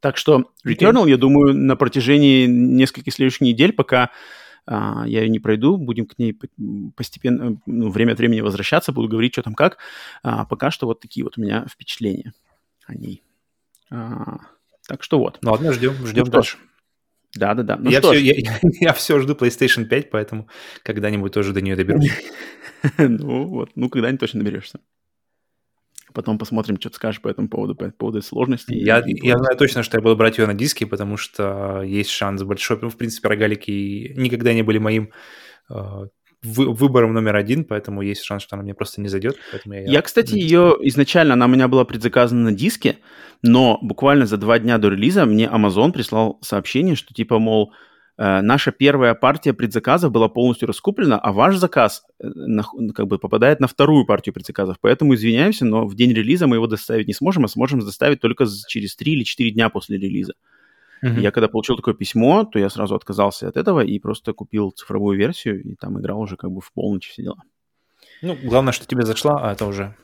Так 0.00 0.16
что 0.16 0.50
Returnal, 0.66 1.08
я 1.08 1.18
думаю, 1.18 1.54
на 1.54 1.76
протяжении 1.76 2.46
нескольких 2.46 3.12
следующих 3.12 3.42
недель, 3.42 3.72
пока 3.72 4.10
а, 4.66 5.04
я 5.06 5.22
ее 5.22 5.28
не 5.28 5.38
пройду, 5.38 5.76
будем 5.76 6.06
к 6.06 6.18
ней 6.18 6.38
постепенно, 6.96 7.60
ну, 7.66 7.90
время 7.90 8.12
от 8.12 8.18
времени 8.18 8.40
возвращаться, 8.40 8.92
буду 8.92 9.08
говорить, 9.08 9.34
что 9.34 9.42
там 9.42 9.54
как. 9.54 9.78
А, 10.22 10.46
пока 10.46 10.70
что 10.70 10.86
вот 10.86 11.00
такие 11.00 11.24
вот 11.24 11.36
у 11.36 11.42
меня 11.42 11.66
впечатления 11.70 12.32
о 12.86 12.94
ней. 12.94 13.22
А, 13.90 14.38
так 14.88 15.02
что 15.02 15.18
вот. 15.18 15.38
Ну 15.42 15.52
ладно, 15.52 15.72
ждем, 15.72 15.94
ждем 16.06 16.24
ну, 16.24 16.30
дальше. 16.30 16.56
Да-да-да. 17.34 17.76
Ну, 17.76 17.90
я, 17.90 18.00
все, 18.00 18.12
я, 18.14 18.34
я 18.80 18.92
все 18.92 19.18
жду 19.20 19.34
PlayStation 19.34 19.84
5, 19.84 20.10
поэтому 20.10 20.48
когда-нибудь 20.82 21.32
тоже 21.32 21.52
до 21.52 21.60
нее 21.60 21.76
доберусь. 21.76 22.10
ну 22.98 23.46
вот, 23.46 23.70
ну 23.74 23.88
когда-нибудь 23.88 24.20
точно 24.20 24.40
доберешься. 24.40 24.80
Потом 26.12 26.38
посмотрим, 26.38 26.78
что 26.80 26.90
ты 26.90 26.96
скажешь 26.96 27.20
по 27.20 27.28
этому 27.28 27.48
поводу, 27.48 27.74
по 27.74 27.90
поводу 27.90 28.22
сложности. 28.22 28.72
Я, 28.72 29.02
я 29.04 29.38
знаю 29.38 29.56
точно, 29.56 29.82
что 29.82 29.98
я 29.98 30.02
буду 30.02 30.16
брать 30.16 30.38
ее 30.38 30.46
на 30.46 30.54
диске, 30.54 30.86
потому 30.86 31.16
что 31.16 31.82
есть 31.82 32.10
шанс 32.10 32.42
большой. 32.42 32.78
Ну, 32.80 32.88
в 32.88 32.96
принципе, 32.96 33.28
рогалики 33.28 34.14
никогда 34.16 34.52
не 34.52 34.62
были 34.62 34.78
моим 34.78 35.10
э, 35.70 36.06
выбором 36.42 37.12
номер 37.12 37.36
один, 37.36 37.64
поэтому 37.64 38.02
есть 38.02 38.22
шанс, 38.22 38.42
что 38.42 38.56
она 38.56 38.62
мне 38.62 38.74
просто 38.74 39.00
не 39.00 39.08
зайдет. 39.08 39.36
я, 39.64 39.92
я, 39.92 40.02
кстати, 40.02 40.34
ее 40.34 40.76
изначально, 40.80 41.34
она 41.34 41.46
у 41.46 41.48
меня 41.48 41.68
была 41.68 41.84
предзаказана 41.84 42.50
на 42.50 42.52
диске, 42.52 42.98
но 43.42 43.78
буквально 43.82 44.26
за 44.26 44.36
два 44.38 44.58
дня 44.58 44.78
до 44.78 44.88
релиза 44.88 45.26
мне 45.26 45.46
Amazon 45.46 45.92
прислал 45.92 46.38
сообщение, 46.42 46.94
что 46.94 47.12
типа, 47.12 47.38
мол, 47.38 47.72
наша 48.22 48.70
первая 48.70 49.14
партия 49.14 49.54
предзаказов 49.54 50.12
была 50.12 50.28
полностью 50.28 50.68
раскуплена, 50.68 51.18
а 51.18 51.32
ваш 51.32 51.56
заказ 51.56 52.04
э, 52.18 52.26
на, 52.28 52.64
как 52.92 53.06
бы 53.06 53.18
попадает 53.18 53.60
на 53.60 53.66
вторую 53.66 54.04
партию 54.04 54.34
предзаказов. 54.34 54.76
Поэтому 54.80 55.14
извиняемся, 55.14 55.64
но 55.64 55.86
в 55.86 55.94
день 55.94 56.12
релиза 56.12 56.46
мы 56.46 56.56
его 56.56 56.66
доставить 56.66 57.08
не 57.08 57.14
сможем, 57.14 57.46
а 57.46 57.48
сможем 57.48 57.80
доставить 57.80 58.20
только 58.20 58.46
через 58.68 58.94
3 58.96 59.12
или 59.12 59.24
4 59.24 59.50
дня 59.52 59.70
после 59.70 59.96
релиза. 59.96 60.34
Uh-huh. 61.02 61.18
Я 61.18 61.30
когда 61.30 61.48
получил 61.48 61.76
такое 61.76 61.94
письмо, 61.94 62.44
то 62.44 62.58
я 62.58 62.68
сразу 62.68 62.94
отказался 62.94 63.48
от 63.48 63.56
этого 63.56 63.80
и 63.80 63.98
просто 63.98 64.34
купил 64.34 64.70
цифровую 64.70 65.16
версию, 65.16 65.62
и 65.62 65.74
там 65.74 65.98
играл 65.98 66.20
уже 66.20 66.36
как 66.36 66.50
бы 66.50 66.60
в 66.60 66.70
полночь 66.74 67.08
все 67.08 67.22
дела. 67.22 67.42
Ну, 68.20 68.36
главное, 68.42 68.72
что 68.72 68.86
тебе 68.86 69.06
зашла, 69.06 69.40
а 69.42 69.52
это 69.52 69.64
уже 69.64 69.94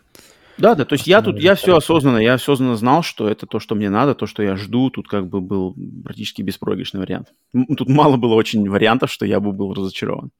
да, 0.58 0.74
да, 0.74 0.84
то 0.84 0.94
есть 0.94 1.06
я 1.06 1.22
тут, 1.22 1.38
я 1.38 1.54
все 1.54 1.76
осознанно, 1.76 2.18
я 2.18 2.34
осознанно 2.34 2.76
знал, 2.76 3.02
что 3.02 3.28
это 3.28 3.46
то, 3.46 3.60
что 3.60 3.74
мне 3.74 3.90
надо, 3.90 4.14
то, 4.14 4.26
что 4.26 4.42
я 4.42 4.56
жду, 4.56 4.90
тут 4.90 5.08
как 5.08 5.28
бы 5.28 5.40
был 5.40 5.76
практически 6.04 6.42
беспроигрышный 6.42 7.00
вариант. 7.00 7.28
Тут 7.76 7.88
мало 7.88 8.16
было 8.16 8.34
очень 8.34 8.68
вариантов, 8.68 9.10
что 9.10 9.26
я 9.26 9.40
бы 9.40 9.52
был 9.52 9.74
разочарован. 9.74 10.30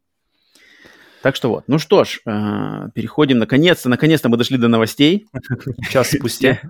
Так 1.23 1.35
что 1.35 1.49
вот, 1.49 1.65
ну 1.67 1.79
что 1.79 2.05
ж, 2.05 2.21
э, 2.25 2.89
переходим 2.95 3.39
наконец-то, 3.39 3.89
наконец-то 3.89 4.29
мы 4.29 4.37
дошли 4.37 4.59
до 4.59 4.69
новостей. 4.69 5.27
Час 5.91 6.11
спустя. 6.11 6.61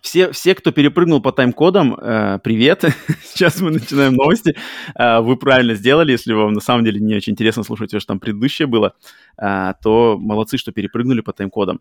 Все, 0.00 0.30
все, 0.30 0.54
кто 0.54 0.70
перепрыгнул 0.70 1.20
по 1.20 1.32
тайм-кодам, 1.32 1.94
э, 1.94 2.38
привет. 2.42 2.84
Сейчас 3.24 3.60
мы 3.60 3.72
начинаем 3.72 4.14
новости. 4.14 4.56
Э, 4.94 5.20
вы 5.20 5.36
правильно 5.36 5.74
сделали, 5.74 6.12
если 6.12 6.32
вам 6.32 6.52
на 6.52 6.60
самом 6.60 6.84
деле 6.84 7.00
не 7.00 7.16
очень 7.16 7.32
интересно 7.32 7.64
слушать, 7.64 7.90
что 7.90 8.06
там 8.06 8.20
предыдущее 8.20 8.66
было, 8.66 8.94
э, 9.36 9.72
то 9.82 10.16
молодцы, 10.18 10.58
что 10.58 10.70
перепрыгнули 10.72 11.20
по 11.20 11.32
тайм-кодам. 11.32 11.80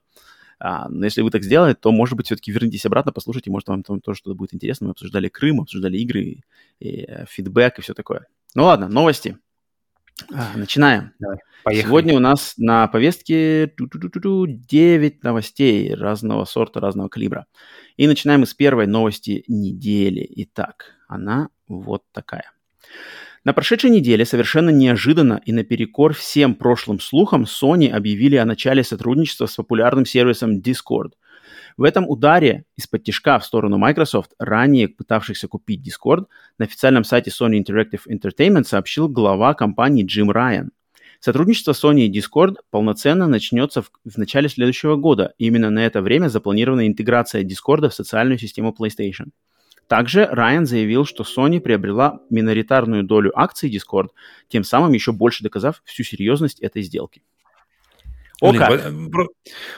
А, 0.60 0.88
но 0.90 1.06
если 1.06 1.22
вы 1.22 1.32
так 1.32 1.44
сделаете, 1.44 1.80
то, 1.82 1.92
может 1.92 2.16
быть, 2.16 2.28
все-таки 2.28 2.52
вернитесь 2.52 2.86
обратно, 2.86 3.12
послушайте, 3.12 3.52
может, 3.52 3.68
вам 3.68 3.84
там 3.84 4.02
тоже 4.02 4.20
что-то 4.20 4.36
будет 4.36 4.54
интересно. 4.54 4.88
Мы 4.88 4.92
обсуждали 4.92 5.28
Крым, 5.28 5.62
обсуждали 5.62 5.98
игры, 5.98 6.22
и, 6.22 6.44
и 6.80 7.06
э, 7.08 7.26
фидбэк 7.28 7.80
и 7.80 7.82
все 7.82 7.94
такое. 7.94 8.28
Ну 8.54 8.64
ладно, 8.66 8.88
новости. 8.88 9.38
А, 10.34 10.56
начинаем. 10.56 11.12
Давай, 11.20 11.38
поехали. 11.64 11.88
Сегодня 11.88 12.16
у 12.16 12.20
нас 12.20 12.54
на 12.58 12.88
повестке 12.88 13.74
9 13.78 15.24
новостей 15.24 15.94
разного 15.94 16.46
сорта, 16.46 16.80
разного 16.80 17.10
калибра. 17.10 17.48
И 17.98 18.08
начинаем 18.08 18.42
мы 18.42 18.46
с 18.46 18.54
первой 18.54 18.88
новости 18.88 19.44
недели. 19.48 20.26
Итак, 20.38 20.94
она 21.08 21.50
вот 21.68 22.04
такая. 22.14 22.52
На 23.46 23.54
прошедшей 23.54 23.92
неделе 23.92 24.26
совершенно 24.26 24.72
неожиданно 24.72 25.40
и 25.46 25.54
наперекор 25.54 26.16
всем 26.16 26.56
прошлым 26.56 27.00
слухам 27.00 27.44
Sony 27.44 27.88
объявили 27.92 28.38
о 28.38 28.46
начале 28.46 28.84
сотрудничества 28.84 29.46
с 29.46 29.56
популярным 29.56 30.08
сервисом 30.08 30.62
Discord. 30.62 31.12
В 31.78 31.84
этом 31.84 32.10
ударе 32.10 32.66
из-под 32.76 33.04
тяжка 33.04 33.38
в 33.38 33.46
сторону 33.46 33.78
Microsoft, 33.78 34.32
ранее 34.40 34.88
пытавшихся 34.88 35.48
купить 35.48 35.88
Discord, 35.88 36.26
на 36.58 36.66
официальном 36.66 37.04
сайте 37.04 37.30
Sony 37.30 37.64
Interactive 37.64 38.02
Entertainment 38.10 38.64
сообщил 38.64 39.08
глава 39.10 39.54
компании 39.54 40.04
Джим 40.04 40.32
Райан. 40.32 40.72
Сотрудничество 41.20 41.74
Sony 41.74 42.08
и 42.08 42.12
Discord 42.12 42.56
полноценно 42.72 43.28
начнется 43.28 43.84
в, 43.84 43.92
в 44.06 44.18
начале 44.18 44.50
следующего 44.50 44.96
года. 44.96 45.36
Именно 45.38 45.70
на 45.70 45.86
это 45.86 46.02
время 46.02 46.30
запланирована 46.30 46.88
интеграция 46.88 47.44
Discord 47.44 47.90
в 47.90 47.94
социальную 47.94 48.40
систему 48.40 48.76
PlayStation. 48.76 49.28
Также 49.88 50.26
Райан 50.26 50.66
заявил, 50.66 51.06
что 51.06 51.24
Sony 51.24 51.60
приобрела 51.60 52.20
миноритарную 52.30 53.04
долю 53.04 53.32
акций 53.40 53.70
Discord, 53.70 54.10
тем 54.48 54.64
самым 54.64 54.94
еще 54.94 55.12
больше 55.12 55.44
доказав 55.44 55.82
всю 55.86 56.04
серьезность 56.04 56.60
этой 56.60 56.82
сделки. 56.82 57.22
О, 58.42 58.52
Блин, 58.52 58.62
как. 58.62 59.28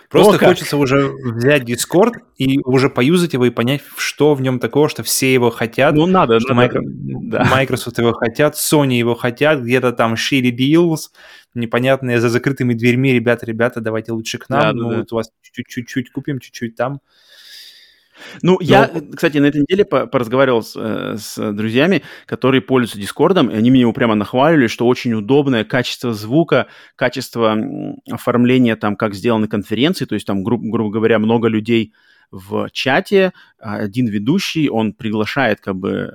Просто 0.09 0.35
О, 0.35 0.49
хочется 0.49 0.71
как. 0.71 0.79
уже 0.79 1.09
взять 1.09 1.63
Discord 1.63 2.13
и 2.37 2.59
уже 2.63 2.89
поюзать 2.89 3.33
его 3.33 3.45
и 3.45 3.51
понять, 3.51 3.81
что 3.97 4.33
в 4.33 4.41
нем 4.41 4.59
такого, 4.59 4.89
что 4.89 5.03
все 5.03 5.31
его 5.31 5.51
хотят. 5.51 5.93
Ну, 5.93 6.07
надо. 6.07 6.39
Что 6.39 6.55
надо, 6.55 6.79
да. 6.83 7.47
Microsoft 7.51 7.99
его 7.99 8.13
хотят, 8.13 8.55
Sony 8.55 8.93
его 8.93 9.13
хотят, 9.13 9.61
где-то 9.61 9.91
там 9.91 10.15
shady 10.15 10.51
deals, 10.51 11.11
непонятные 11.53 12.19
за 12.19 12.29
закрытыми 12.29 12.73
дверьми. 12.73 13.13
Ребята, 13.13 13.45
ребята, 13.45 13.79
давайте 13.79 14.11
лучше 14.11 14.39
к 14.39 14.49
нам. 14.49 14.61
Да, 14.61 14.73
ну, 14.73 14.89
да, 14.89 14.97
вот 14.97 15.07
да. 15.09 15.15
у 15.15 15.17
вас 15.17 15.31
чуть-чуть 15.67 16.11
купим, 16.11 16.39
чуть-чуть 16.39 16.75
там. 16.75 16.99
Ну, 18.41 18.53
Но... 18.53 18.57
я, 18.61 18.91
кстати, 19.15 19.37
на 19.37 19.45
этой 19.45 19.61
неделе 19.61 19.85
поразговаривал 19.85 20.63
с, 20.63 20.75
э, 20.75 21.17
с 21.17 21.51
друзьями, 21.53 22.03
которые 22.25 22.61
пользуются 22.61 22.99
Дискордом, 22.99 23.49
и 23.49 23.55
они 23.55 23.69
его 23.79 23.93
прямо 23.93 24.15
нахвалили, 24.15 24.67
что 24.67 24.87
очень 24.87 25.13
удобное 25.13 25.63
качество 25.63 26.13
звука, 26.13 26.67
качество 26.95 27.57
оформления 28.09 28.75
там, 28.75 28.95
как 28.95 29.13
сделаны 29.13 29.47
конференции, 29.47 30.05
то 30.05 30.15
есть 30.15 30.25
там, 30.25 30.43
гру- 30.43 30.59
грубо 30.59 30.91
говоря, 30.91 31.19
много 31.19 31.47
людей 31.47 31.93
в 32.31 32.69
чате, 32.71 33.33
а 33.59 33.75
один 33.77 34.07
ведущий, 34.07 34.69
он 34.69 34.93
приглашает 34.93 35.61
как 35.61 35.75
бы 35.75 36.11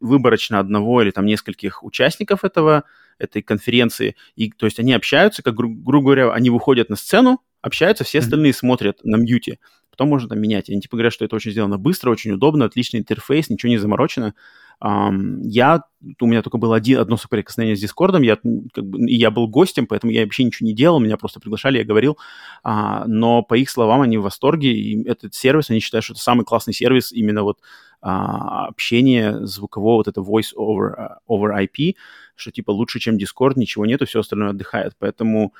выборочно 0.00 0.58
одного 0.58 1.02
или 1.02 1.10
там 1.10 1.26
нескольких 1.26 1.82
участников 1.82 2.44
этого, 2.44 2.84
этой 3.18 3.42
конференции, 3.42 4.16
и 4.36 4.50
то 4.50 4.66
есть 4.66 4.78
они 4.78 4.92
общаются, 4.92 5.42
как, 5.42 5.54
гру- 5.54 5.74
грубо 5.74 6.06
говоря, 6.06 6.32
они 6.32 6.50
выходят 6.50 6.88
на 6.90 6.96
сцену, 6.96 7.40
общаются, 7.62 8.04
все 8.04 8.20
остальные 8.20 8.52
смотрят 8.52 9.00
на 9.04 9.16
мьюте 9.16 9.58
потом 9.98 10.10
можно 10.10 10.28
там 10.28 10.40
менять. 10.40 10.70
Они 10.70 10.80
типа 10.80 10.96
говорят, 10.96 11.12
что 11.12 11.24
это 11.24 11.34
очень 11.34 11.50
сделано 11.50 11.76
быстро, 11.76 12.10
очень 12.10 12.30
удобно, 12.30 12.64
отличный 12.64 13.00
интерфейс, 13.00 13.50
ничего 13.50 13.70
не 13.70 13.78
заморочено. 13.78 14.34
Um, 14.80 15.40
я, 15.42 15.82
у 16.20 16.26
меня 16.26 16.40
только 16.40 16.56
было 16.56 16.76
один, 16.76 17.00
одно 17.00 17.16
соприкосновение 17.16 17.76
с 17.76 17.80
Дискордом, 17.80 18.22
я, 18.22 18.36
как 18.36 18.84
бы, 18.84 19.10
я 19.10 19.32
был 19.32 19.48
гостем, 19.48 19.88
поэтому 19.88 20.12
я 20.12 20.22
вообще 20.22 20.44
ничего 20.44 20.68
не 20.68 20.72
делал, 20.72 21.00
меня 21.00 21.16
просто 21.16 21.40
приглашали, 21.40 21.78
я 21.78 21.84
говорил, 21.84 22.16
uh, 22.64 23.02
но 23.08 23.42
по 23.42 23.54
их 23.54 23.70
словам 23.70 24.02
они 24.02 24.18
в 24.18 24.22
восторге, 24.22 24.72
и 24.72 25.04
этот 25.04 25.34
сервис, 25.34 25.68
они 25.70 25.80
считают, 25.80 26.04
что 26.04 26.12
это 26.12 26.22
самый 26.22 26.44
классный 26.44 26.74
сервис 26.74 27.10
именно 27.10 27.42
вот 27.42 27.58
uh, 28.04 28.68
общение 28.68 29.44
звукового, 29.44 29.96
вот 29.96 30.06
это 30.06 30.20
voice 30.20 30.54
over, 30.56 30.94
uh, 30.96 31.08
over 31.28 31.60
IP, 31.60 31.96
что 32.36 32.52
типа 32.52 32.70
лучше, 32.70 33.00
чем 33.00 33.16
Discord, 33.16 33.54
ничего 33.56 33.84
нету, 33.84 34.06
все 34.06 34.20
остальное 34.20 34.50
отдыхает, 34.50 34.92
поэтому 34.96 35.54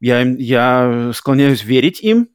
я, 0.00 0.22
я 0.22 1.12
склоняюсь 1.14 1.64
верить 1.64 2.00
им, 2.02 2.28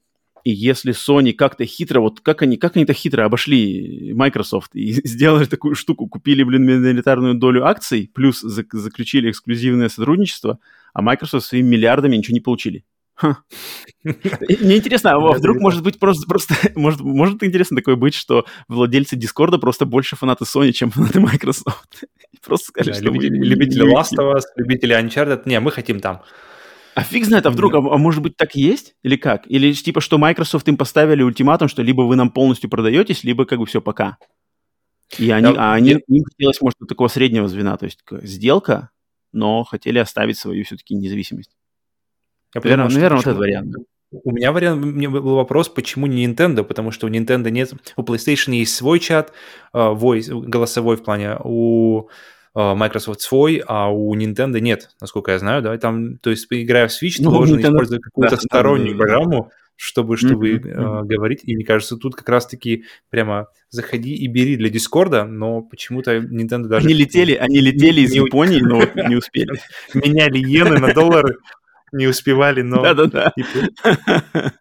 И 0.44 0.52
если 0.52 0.94
Sony 0.94 1.34
как-то 1.34 1.66
хитро, 1.66 2.00
вот 2.00 2.22
как 2.22 2.42
они, 2.42 2.58
как 2.58 2.76
они-то 2.76 2.94
хитро 2.94 3.26
обошли 3.26 4.14
Microsoft 4.14 4.72
и 4.74 4.94
сделали 5.08 5.46
такую 5.46 5.76
штуку, 5.76 6.08
купили, 6.08 6.44
блин, 6.44 6.66
миноритарную 6.66 7.36
долю 7.36 7.66
акций, 7.66 8.10
плюс 8.14 8.40
заключили 8.42 9.30
эксклюзивное 9.30 9.90
сотрудничество, 9.90 10.60
а 10.94 11.02
Microsoft 11.02 11.46
своими 11.46 11.68
миллиардами 11.68 12.16
ничего 12.16 12.34
не 12.34 12.42
получили. 12.42 12.86
Мне 14.04 14.78
интересно, 14.78 15.12
а 15.12 15.20
вдруг 15.34 15.60
может 15.60 15.84
быть 15.84 16.00
просто, 16.00 16.26
просто 16.28 16.56
может, 16.76 17.02
может 17.02 17.44
интересно 17.44 17.76
такое 17.78 17.96
быть, 17.96 18.14
что 18.14 18.46
владельцы 18.68 19.16
Дискорда 19.18 19.58
просто 19.60 19.86
больше 19.86 20.16
фанаты 20.16 20.46
Sony, 20.46 20.72
чем 20.72 20.90
фанаты 20.90 21.20
Microsoft. 21.20 22.06
Просто 22.46 22.68
скажи, 22.68 22.94
что 22.94 23.04
любители, 23.04 23.36
любители 23.44 23.94
Last 23.94 24.18
of 24.18 24.34
Us, 24.34 24.44
любители 24.56 24.96
Uncharted, 24.96 25.42
не, 25.46 25.60
мы 25.60 25.72
хотим 25.72 26.00
там. 26.00 26.22
А 27.00 27.04
фиг 27.04 27.26
знает, 27.26 27.46
а 27.46 27.50
вдруг, 27.50 27.74
а, 27.74 27.78
а 27.78 27.98
может 27.98 28.22
быть 28.22 28.36
так 28.36 28.56
и 28.56 28.62
есть? 28.62 28.96
Или 29.04 29.16
как? 29.16 29.50
Или 29.50 29.72
типа, 29.74 30.02
что 30.02 30.18
Microsoft 30.18 30.68
им 30.68 30.76
поставили 30.76 31.24
ультиматум, 31.24 31.70
что 31.70 31.82
либо 31.82 32.02
вы 32.02 32.16
нам 32.16 32.30
полностью 32.30 32.70
продаетесь, 32.70 33.24
либо 33.24 33.46
как 33.46 33.60
бы 33.60 33.66
все, 33.66 33.82
пока. 33.82 34.18
И 35.18 35.32
они, 35.32 35.54
а 35.58 35.74
они, 35.74 35.92
им 35.92 36.24
хотелось, 36.24 36.62
может, 36.62 36.78
такого 36.88 37.08
среднего 37.08 37.48
звена, 37.48 37.78
то 37.78 37.86
есть 37.86 38.00
сделка, 38.24 38.90
но 39.32 39.64
хотели 39.64 39.98
оставить 39.98 40.38
свою 40.38 40.64
все-таки 40.66 40.94
независимость. 40.94 41.56
Я 42.54 42.62
наверное, 42.62 42.90
наверное 42.90 43.18
вот 43.18 43.28
этот 43.28 43.38
вариант. 43.38 43.76
У 44.12 44.32
меня 44.32 44.52
вариант, 44.52 44.84
у 44.84 44.88
меня 44.88 45.10
был 45.10 45.36
вопрос, 45.36 45.70
почему 45.70 46.08
не 46.08 46.26
Nintendo, 46.26 46.64
потому 46.64 46.92
что 46.92 47.08
у 47.08 47.10
Nintendo 47.10 47.50
нет, 47.50 47.74
у 47.96 48.02
PlayStation 48.02 48.54
есть 48.56 48.76
свой 48.76 49.00
чат, 49.00 49.32
uh, 49.74 49.96
voice, 49.96 50.32
голосовой 50.32 50.98
в 50.98 51.04
плане, 51.04 51.38
у 51.44 52.10
Microsoft 52.56 53.22
свой, 53.22 53.64
а 53.66 53.90
у 53.90 54.16
Nintendo 54.16 54.60
нет, 54.60 54.90
насколько 55.00 55.32
я 55.32 55.40
знаю, 55.40 55.62
да, 55.62 55.78
там, 55.78 56.18
то 56.18 56.30
есть, 56.30 56.48
играя 56.50 56.88
в 56.88 56.92
Switch, 56.92 57.16
ну, 57.20 57.30
ты 57.30 57.38
должен 57.38 57.60
Nintendo... 57.60 57.74
использовать 57.74 58.04
какую-то 58.04 58.36
да, 58.36 58.42
стороннюю 58.42 58.94
да, 58.94 58.98
программу, 58.98 59.52
чтобы, 59.76 60.18
чтобы 60.18 60.56
mm-hmm. 60.56 60.76
uh, 60.76 61.06
говорить, 61.06 61.42
и 61.44 61.56
мне 61.56 61.64
кажется, 61.64 61.96
тут 61.96 62.16
как 62.16 62.28
раз-таки 62.28 62.84
прямо 63.10 63.48
заходи 63.70 64.14
и 64.14 64.28
бери 64.28 64.58
для 64.58 64.70
Дискорда, 64.70 65.24
но 65.24 65.62
почему-то 65.62 66.18
Nintendo 66.18 66.64
даже... 66.64 66.86
Они 66.88 66.94
летели, 66.94 67.34
они 67.34 67.62
летели 67.62 68.02
из 68.02 68.14
Японии, 68.14 68.60
но 68.60 68.82
не 69.08 69.16
успели. 69.16 69.54
Меняли 69.94 70.40
иены 70.40 70.80
на 70.80 70.94
доллары, 70.94 71.38
не 71.94 72.08
успевали, 72.08 72.62
но... 72.62 72.84
Да-да-да. 72.84 73.34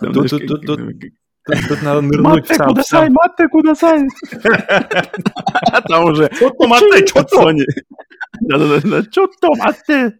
Тут, 0.00 0.30
тут, 0.30 0.66
тут, 0.66 0.80
тут, 1.46 1.68
Тут 1.68 1.82
надо 1.82 2.00
нырнуть 2.00 2.48
в 2.48 2.54
сам. 2.54 2.68
Кудасай, 2.68 3.08
матте, 3.10 3.48
кудасай. 3.48 4.08
А 5.72 5.80
там 5.88 6.04
уже... 6.04 6.30
Чё-то, 6.38 6.66
матте, 6.66 7.06
чё-то. 7.06 7.52
Да-да-да, 8.40 9.02
чё-то, 9.10 9.54
матте. 9.54 10.18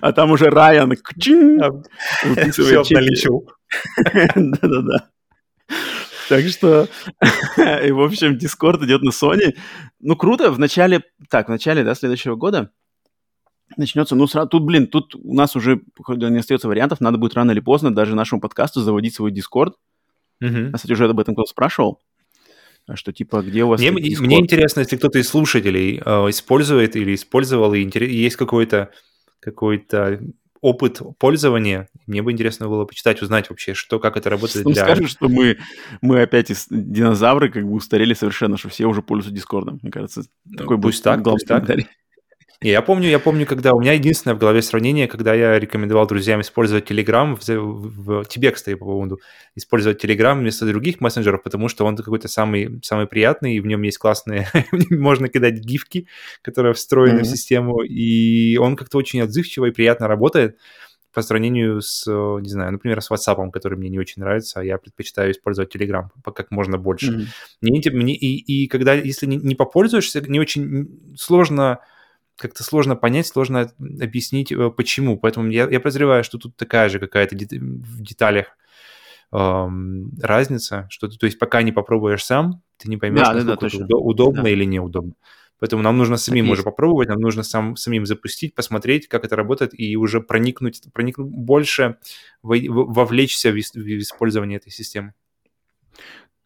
А 0.00 0.12
там 0.12 0.30
уже 0.32 0.46
Райан 0.46 0.92
выписывает 2.24 2.90
налечил. 2.90 3.48
Да-да-да. 4.34 5.08
Так 6.28 6.46
что, 6.48 6.88
и, 7.56 7.90
в 7.90 8.02
общем, 8.02 8.36
Discord 8.36 8.84
идет 8.84 9.02
на 9.02 9.10
Sony. 9.10 9.56
Ну, 10.00 10.16
круто, 10.16 10.50
в 10.50 10.58
начале, 10.58 11.02
так, 11.30 11.46
в 11.46 11.50
начале, 11.50 11.84
да, 11.84 11.94
следующего 11.94 12.36
года 12.36 12.70
начнется, 13.76 14.14
ну, 14.14 14.26
сразу, 14.26 14.48
тут, 14.48 14.64
блин, 14.64 14.86
тут 14.86 15.14
у 15.14 15.34
нас 15.34 15.56
уже 15.56 15.82
не 16.08 16.38
остается 16.38 16.68
вариантов, 16.68 17.00
надо 17.00 17.18
будет 17.18 17.34
рано 17.34 17.50
или 17.50 17.60
поздно 17.60 17.94
даже 17.94 18.14
нашему 18.14 18.40
подкасту 18.40 18.80
заводить 18.80 19.14
свой 19.14 19.32
Discord. 19.32 19.72
Uh-huh. 20.42 20.72
Кстати, 20.72 20.92
уже 20.92 21.08
об 21.08 21.18
этом 21.20 21.34
кто-то 21.34 21.50
спрашивал, 21.50 22.00
что 22.94 23.12
типа, 23.12 23.42
где 23.42 23.64
у 23.64 23.68
вас... 23.68 23.80
Мне, 23.80 23.90
мне 23.90 24.38
интересно, 24.38 24.80
если 24.80 24.96
кто-то 24.96 25.18
из 25.18 25.28
слушателей 25.28 26.00
э, 26.04 26.10
использует 26.30 26.96
или 26.96 27.14
использовал, 27.14 27.74
и 27.74 27.82
интерес, 27.82 28.10
есть 28.10 28.36
какой-то 28.36 28.90
какой-то 29.40 30.20
опыт 30.60 31.00
пользования. 31.18 31.88
Мне 32.06 32.22
бы 32.22 32.32
интересно 32.32 32.68
было 32.68 32.84
почитать, 32.84 33.22
узнать 33.22 33.50
вообще, 33.50 33.74
что, 33.74 34.00
как 34.00 34.16
это 34.16 34.30
работает 34.30 34.64
что 34.64 34.72
для... 34.72 34.82
скажешь, 34.82 35.10
что 35.10 35.28
мы, 35.28 35.58
мы 36.00 36.22
опять 36.22 36.50
из 36.50 36.66
динозавры 36.68 37.48
как 37.48 37.64
бы 37.64 37.74
устарели 37.74 38.14
совершенно, 38.14 38.56
что 38.56 38.68
все 38.68 38.86
уже 38.86 39.02
пользуются 39.02 39.36
Дискордом. 39.36 39.78
Мне 39.82 39.92
кажется, 39.92 40.24
такой 40.56 40.80
пусть 40.80 40.98
будет 40.98 41.02
так, 41.04 41.22
пусть 41.22 41.46
так. 41.46 41.66
Я 42.60 42.82
помню, 42.82 43.08
я 43.08 43.20
помню, 43.20 43.46
когда 43.46 43.72
у 43.72 43.80
меня 43.80 43.92
единственное 43.92 44.34
в 44.34 44.38
голове 44.38 44.62
сравнение, 44.62 45.06
когда 45.06 45.32
я 45.32 45.60
рекомендовал 45.60 46.08
друзьям 46.08 46.40
использовать 46.40 46.90
Telegram, 46.90 47.36
в, 47.36 47.48
в, 47.48 48.22
в 48.22 48.28
тебе, 48.28 48.50
кстати, 48.50 48.74
по 48.74 48.84
поводу, 48.84 49.20
использовать 49.54 50.04
Telegram 50.04 50.36
вместо 50.36 50.66
других 50.66 51.00
мессенджеров, 51.00 51.44
потому 51.44 51.68
что 51.68 51.84
он 51.86 51.96
какой-то 51.96 52.26
самый, 52.26 52.80
самый 52.82 53.06
приятный, 53.06 53.54
и 53.54 53.60
в 53.60 53.66
нем 53.66 53.82
есть 53.82 53.98
классные, 53.98 54.48
можно 54.90 55.28
кидать 55.28 55.60
гифки, 55.60 56.08
которые 56.42 56.74
встроены 56.74 57.20
mm-hmm. 57.20 57.22
в 57.22 57.26
систему, 57.26 57.82
и 57.84 58.56
он 58.56 58.74
как-то 58.74 58.98
очень 58.98 59.20
отзывчиво 59.20 59.66
и 59.66 59.70
приятно 59.70 60.08
работает 60.08 60.58
по 61.14 61.22
сравнению 61.22 61.80
с, 61.80 62.06
не 62.08 62.48
знаю, 62.48 62.72
например, 62.72 63.00
с 63.00 63.10
WhatsApp, 63.10 63.50
который 63.52 63.78
мне 63.78 63.88
не 63.88 64.00
очень 64.00 64.20
нравится, 64.20 64.58
а 64.58 64.64
я 64.64 64.78
предпочитаю 64.78 65.30
использовать 65.30 65.74
Telegram 65.74 66.08
как 66.34 66.50
можно 66.50 66.76
больше. 66.76 67.12
Mm-hmm. 67.12 67.26
Мне, 67.60 67.82
мне, 67.92 68.14
и, 68.16 68.36
и 68.36 68.66
когда, 68.66 68.94
если 68.94 69.26
не, 69.26 69.36
не 69.36 69.54
попользуешься, 69.54 70.20
не 70.22 70.40
очень 70.40 71.14
сложно 71.16 71.78
как-то 72.38 72.62
сложно 72.62 72.96
понять, 72.96 73.26
сложно 73.26 73.70
объяснить, 73.78 74.52
э, 74.52 74.70
почему. 74.70 75.18
Поэтому 75.18 75.50
я, 75.50 75.68
я 75.68 75.80
подозреваю, 75.80 76.24
что 76.24 76.38
тут 76.38 76.56
такая 76.56 76.88
же 76.88 76.98
какая-то 76.98 77.36
в 77.36 78.02
деталях 78.02 78.46
эм, 79.32 80.12
разница, 80.22 80.86
что 80.88 81.08
ты, 81.08 81.18
то 81.18 81.26
есть 81.26 81.38
пока 81.38 81.62
не 81.62 81.72
попробуешь 81.72 82.24
сам, 82.24 82.62
ты 82.78 82.88
не 82.88 82.96
поймешь, 82.96 83.26
да, 83.26 83.34
насколько 83.34 83.78
да, 83.78 83.78
да, 83.78 83.84
это 83.84 83.96
удобно 83.96 84.44
да. 84.44 84.50
или 84.50 84.64
неудобно. 84.64 85.14
Поэтому 85.58 85.82
нам 85.82 85.98
нужно 85.98 86.16
самим 86.16 86.46
так 86.46 86.52
уже 86.52 86.62
попробовать, 86.62 87.08
нам 87.08 87.20
нужно 87.20 87.42
сам, 87.42 87.74
самим 87.74 88.06
запустить, 88.06 88.54
посмотреть, 88.54 89.08
как 89.08 89.24
это 89.24 89.34
работает, 89.34 89.78
и 89.78 89.96
уже 89.96 90.20
проникнуть, 90.20 90.80
проникнуть 90.92 91.28
больше, 91.28 91.96
вовлечься 92.42 93.50
в, 93.50 93.54
в 93.54 93.98
использование 93.98 94.58
этой 94.58 94.70
системы. 94.70 95.14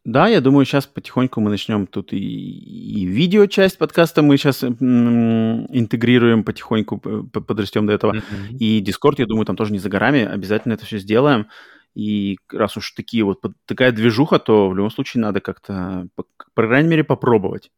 Да, 0.04 0.26
я 0.26 0.40
думаю, 0.40 0.64
сейчас 0.64 0.86
потихоньку 0.86 1.40
мы 1.40 1.50
начнем 1.50 1.86
тут 1.86 2.12
и, 2.12 2.18
и 2.18 3.04
видео 3.04 3.46
часть 3.46 3.78
подкаста 3.78 4.22
мы 4.22 4.36
сейчас 4.36 4.64
интегрируем 4.64 6.42
потихоньку, 6.42 6.98
подрастем 6.98 7.86
до 7.86 7.92
этого. 7.92 8.14
Mm-hmm. 8.14 8.56
И 8.58 8.82
Discord, 8.82 9.14
я 9.18 9.26
думаю, 9.26 9.46
там 9.46 9.54
тоже 9.54 9.72
не 9.72 9.78
за 9.78 9.88
горами, 9.88 10.24
обязательно 10.24 10.72
это 10.72 10.86
все 10.86 10.98
сделаем. 10.98 11.46
И 11.94 12.38
раз 12.50 12.76
уж 12.76 12.90
такие 12.92 13.22
вот 13.22 13.42
такая 13.66 13.92
движуха, 13.92 14.40
то 14.40 14.68
в 14.68 14.76
любом 14.76 14.90
случае 14.90 15.20
надо 15.20 15.40
как-то, 15.40 16.08
по, 16.16 16.24
по 16.54 16.62
крайней 16.66 16.88
мере, 16.88 17.04
попробовать. 17.04 17.70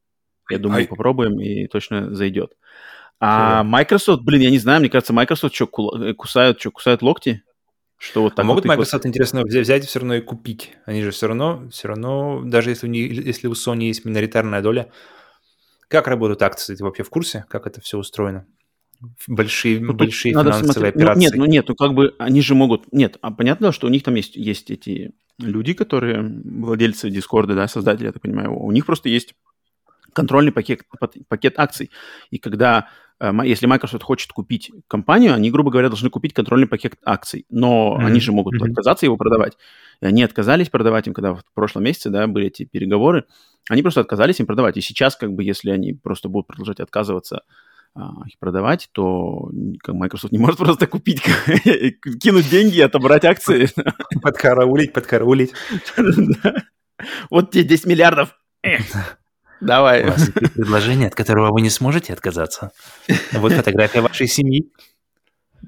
Я 0.51 0.59
думаю, 0.59 0.83
I... 0.83 0.87
попробуем 0.87 1.39
и 1.41 1.67
точно 1.67 2.15
зайдет. 2.15 2.53
А 3.21 3.63
Microsoft, 3.65 4.23
блин, 4.23 4.43
я 4.43 4.51
не 4.51 4.59
знаю, 4.59 4.81
мне 4.81 4.89
кажется, 4.89 5.13
Microsoft 5.13 5.55
что, 5.55 5.67
кусают, 5.67 6.61
что, 6.61 6.71
кусают 6.71 7.03
локти? 7.03 7.43
Что 8.05 8.21
вот 8.21 8.35
так 8.35 8.45
а 8.45 8.47
могут 8.47 8.65
вот 8.65 8.69
Microsoft, 8.69 9.07
интересно, 9.07 9.45
взять, 9.45 9.85
и 9.85 9.87
все 9.87 9.99
равно 9.99 10.17
и 10.17 10.21
купить? 10.21 10.73
Они 10.85 11.03
же 11.03 11.11
все 11.11 11.27
равно, 11.27 11.67
все 11.71 11.89
равно, 11.89 12.43
даже 12.45 12.69
если 12.69 12.87
у, 12.87 12.91
них, 12.91 13.11
если 13.11 13.47
у 13.47 13.53
Sony 13.53 13.85
есть 13.85 14.05
миноритарная 14.05 14.61
доля, 14.61 14.91
как 15.89 16.07
работают 16.07 16.43
акции? 16.43 16.75
Ты 16.75 16.85
вообще 16.85 17.03
в 17.03 17.09
курсе, 17.09 17.47
как 17.49 17.67
это 17.67 17.81
все 17.81 17.97
устроено? 17.97 18.47
Большие, 19.27 19.81
ну, 19.81 19.95
большие 19.95 20.35
надо 20.35 20.51
финансовые 20.51 20.73
смотреть. 20.73 20.97
операции. 20.97 21.19
Ну, 21.19 21.23
нет, 21.23 21.35
ну 21.37 21.45
нет, 21.47 21.69
ну 21.69 21.75
как 21.75 21.95
бы 21.95 22.15
они 22.19 22.43
же 22.43 22.55
могут... 22.55 22.93
Нет, 22.93 23.17
а 23.23 23.31
понятно, 23.31 23.73
что 23.73 23.87
у 23.87 23.91
них 23.91 24.03
там 24.03 24.15
есть, 24.17 24.37
есть 24.37 24.71
эти 24.71 25.13
люди, 25.39 25.73
которые 25.73 26.21
владельцы 26.45 27.09
Дискорда, 27.09 27.55
да, 27.55 27.69
создатели, 27.69 28.07
я 28.07 28.13
так 28.13 28.21
понимаю, 28.21 28.55
у 28.55 28.71
них 28.71 28.85
просто 28.85 29.09
есть 29.09 29.35
контрольный 30.13 30.53
пакет, 30.53 30.83
пакет 31.29 31.55
акций. 31.59 31.91
И 32.31 32.39
когда 32.39 32.91
если 33.21 33.67
Microsoft 33.67 34.03
хочет 34.03 34.33
купить 34.33 34.71
компанию, 34.89 35.35
они, 35.35 35.51
грубо 35.51 35.71
говоря, 35.71 35.89
должны 35.89 36.11
купить 36.11 36.35
контрольный 36.35 36.67
пакет 36.67 36.95
акций, 37.05 37.47
но 37.49 37.97
mm-hmm. 37.97 38.05
они 38.05 38.21
же 38.21 38.33
могут 38.33 38.55
mm-hmm. 38.55 38.71
отказаться 38.71 39.07
его 39.07 39.17
продавать. 39.17 39.57
И 40.01 40.07
они 40.07 40.23
отказались 40.23 40.69
продавать 40.69 41.07
им, 41.07 41.15
когда 41.15 41.35
в 41.35 41.45
прошлом 41.55 41.85
месяце, 41.85 42.11
да, 42.11 42.27
были 42.27 42.49
эти 42.49 42.65
переговоры, 42.65 43.25
они 43.71 43.83
просто 43.83 44.01
отказались 44.01 44.41
им 44.41 44.47
продавать. 44.47 44.77
И 44.77 44.81
сейчас, 44.81 45.17
как 45.17 45.33
бы, 45.33 45.45
если 45.45 45.71
они 45.71 45.93
просто 45.93 46.29
будут 46.29 46.49
продолжать 46.49 46.81
отказываться 46.81 47.43
а, 47.95 48.27
их 48.27 48.39
продавать, 48.41 48.89
то 48.93 49.51
Microsoft 49.87 50.33
не 50.33 50.39
может 50.39 50.59
просто 50.59 50.87
купить, 50.87 51.23
кинуть 52.21 52.51
деньги 52.51 52.79
и 52.79 52.83
отобрать 52.83 53.25
акции. 53.25 53.69
Подкараулить, 54.21 54.93
подкараулить. 54.93 55.53
Вот 57.29 57.51
тебе 57.51 57.65
10 57.65 57.87
миллиардов. 57.87 58.39
Давай. 59.61 60.05
У 60.05 60.11
вас 60.11 60.29
есть 60.29 60.55
предложение, 60.55 61.09
от 61.09 61.15
которого 61.15 61.53
вы 61.53 61.61
не 61.61 61.71
сможете 61.71 62.13
отказаться. 62.13 62.73
Вот 63.33 63.53
фотография 63.53 64.01
вашей 64.01 64.27
семьи. 64.27 64.71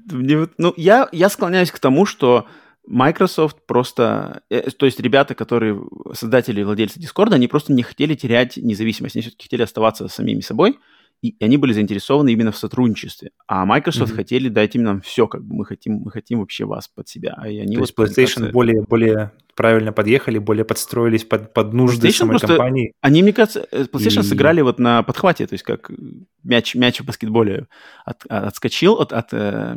Ну, 0.09 0.73
я, 0.77 1.09
я 1.11 1.29
склоняюсь 1.29 1.71
к 1.71 1.79
тому, 1.79 2.05
что 2.05 2.47
Microsoft 2.85 3.57
просто... 3.65 4.41
Э, 4.49 4.69
то 4.71 4.85
есть 4.85 4.99
ребята, 4.99 5.35
которые 5.35 5.81
создатели 6.13 6.61
и 6.61 6.63
владельцы 6.63 6.99
Discord, 6.99 7.33
они 7.33 7.47
просто 7.47 7.73
не 7.73 7.83
хотели 7.83 8.15
терять 8.15 8.57
независимость. 8.57 9.15
Они 9.15 9.23
все-таки 9.23 9.43
хотели 9.43 9.63
оставаться 9.63 10.07
самими 10.07 10.41
собой 10.41 10.79
и 11.21 11.35
они 11.39 11.57
были 11.57 11.73
заинтересованы 11.73 12.31
именно 12.31 12.51
в 12.51 12.57
сотрудничестве. 12.57 13.31
А 13.47 13.65
Microsoft 13.65 14.11
mm-hmm. 14.11 14.15
хотели 14.15 14.49
дать 14.49 14.75
им 14.75 14.83
нам 14.83 15.01
все, 15.01 15.27
как 15.27 15.43
бы 15.43 15.55
мы 15.55 15.65
хотим, 15.65 15.95
мы 15.95 16.11
хотим 16.11 16.39
вообще 16.39 16.65
вас 16.65 16.87
под 16.87 17.07
себя. 17.07 17.33
А 17.37 17.43
они 17.43 17.75
То 17.75 17.79
вот, 17.79 17.89
есть 17.89 17.97
PlayStation 17.97 18.35
кажется, 18.35 18.51
более, 18.51 18.81
более 18.83 19.31
правильно 19.55 19.91
подъехали, 19.91 20.37
более 20.37 20.63
подстроились 20.63 21.23
под, 21.23 21.53
под 21.53 21.73
нужды 21.73 22.07
PlayStation 22.07 22.11
самой 22.11 22.31
просто, 22.33 22.47
компании. 22.47 22.93
Они, 23.01 23.23
мне 23.23 23.33
кажется, 23.33 23.67
э, 23.71 23.85
PlayStation 23.91 24.19
и... 24.19 24.23
сыграли 24.23 24.61
вот 24.61 24.77
на 24.79 25.01
подхвате, 25.01 25.47
то 25.47 25.53
есть 25.53 25.63
как 25.63 25.89
мяч, 26.43 26.75
мяч 26.75 26.99
в 26.99 27.05
баскетболе 27.05 27.67
от, 28.05 28.23
отскочил 28.27 28.93
от, 28.93 29.11
от 29.11 29.29
э, 29.31 29.75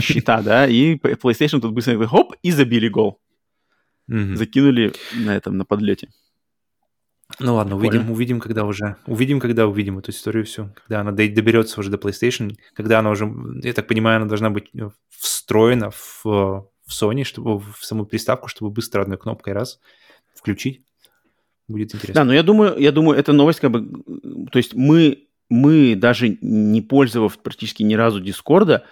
щита, 0.00 0.42
да, 0.42 0.66
и 0.66 0.96
PlayStation 0.96 1.60
тут 1.60 1.72
быстро 1.72 2.06
хоп, 2.06 2.34
и 2.42 2.50
забили 2.50 2.88
гол. 2.88 3.18
Закинули 4.08 4.92
на 5.14 5.34
этом, 5.34 5.56
на 5.56 5.64
подлете. 5.64 6.10
Ну 7.38 7.54
ладно, 7.56 7.76
увидим, 7.76 8.10
увидим, 8.10 8.40
когда 8.40 8.64
уже, 8.64 8.96
увидим, 9.06 9.40
когда 9.40 9.66
увидим 9.66 9.98
эту 9.98 10.10
историю 10.10 10.44
всю, 10.44 10.70
когда 10.74 11.00
она 11.00 11.12
доберется 11.12 11.80
уже 11.80 11.90
до 11.90 11.96
PlayStation, 11.96 12.56
когда 12.72 13.00
она 13.00 13.10
уже, 13.10 13.30
я 13.62 13.72
так 13.72 13.88
понимаю, 13.88 14.18
она 14.18 14.26
должна 14.26 14.48
быть 14.48 14.70
э, 14.74 14.90
встроена 15.10 15.90
в, 15.90 16.24
в 16.24 16.68
Sony, 16.88 17.24
чтобы 17.24 17.58
в 17.58 17.84
саму 17.84 18.06
приставку, 18.06 18.48
чтобы 18.48 18.70
быстро 18.70 19.02
одной 19.02 19.18
кнопкой 19.18 19.54
раз 19.54 19.80
включить. 20.34 20.82
Будет 21.68 21.94
интересно. 21.94 22.14
Да, 22.14 22.24
но 22.24 22.32
я 22.32 22.44
думаю, 22.44 22.78
я 22.78 22.92
думаю, 22.92 23.18
эта 23.18 23.32
новость 23.32 23.60
как 23.60 23.72
бы, 23.72 24.02
то 24.50 24.58
есть 24.58 24.74
мы, 24.74 25.26
мы 25.50 25.96
даже 25.96 26.38
не 26.40 26.80
пользовав 26.80 27.38
практически 27.38 27.82
ни 27.82 27.94
разу 27.94 28.20
Дискорда, 28.20 28.84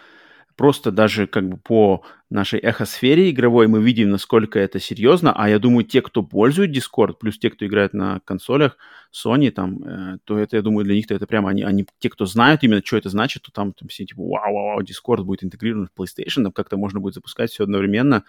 просто 0.56 0.90
даже 0.90 1.26
как 1.26 1.48
бы 1.48 1.56
по 1.56 2.04
нашей 2.30 2.58
эхосфере 2.60 3.30
игровой 3.30 3.68
мы 3.68 3.82
видим, 3.82 4.10
насколько 4.10 4.58
это 4.58 4.80
серьезно, 4.80 5.32
а 5.32 5.48
я 5.48 5.58
думаю, 5.58 5.84
те, 5.84 6.02
кто 6.02 6.22
пользует 6.22 6.76
Discord, 6.76 7.14
плюс 7.20 7.38
те, 7.38 7.50
кто 7.50 7.66
играет 7.66 7.92
на 7.94 8.20
консолях 8.20 8.76
Sony, 9.12 9.50
там, 9.50 9.82
э, 9.82 10.18
то 10.24 10.38
это, 10.38 10.56
я 10.56 10.62
думаю, 10.62 10.84
для 10.84 10.94
них-то 10.94 11.14
это 11.14 11.26
прямо, 11.26 11.50
они, 11.50 11.62
они, 11.62 11.86
те, 11.98 12.10
кто 12.10 12.26
знают 12.26 12.62
именно, 12.62 12.82
что 12.84 12.96
это 12.96 13.08
значит, 13.08 13.42
то 13.42 13.52
там, 13.52 13.72
там 13.72 13.88
все 13.88 14.04
типа, 14.04 14.22
вау, 14.22 14.54
вау, 14.54 14.66
вау, 14.66 14.82
Discord 14.82 15.22
будет 15.22 15.44
интегрирован 15.44 15.88
в 15.88 16.00
PlayStation, 16.00 16.42
там 16.42 16.52
как-то 16.52 16.76
можно 16.76 17.00
будет 17.00 17.14
запускать 17.14 17.50
все 17.50 17.64
одновременно. 17.64 18.24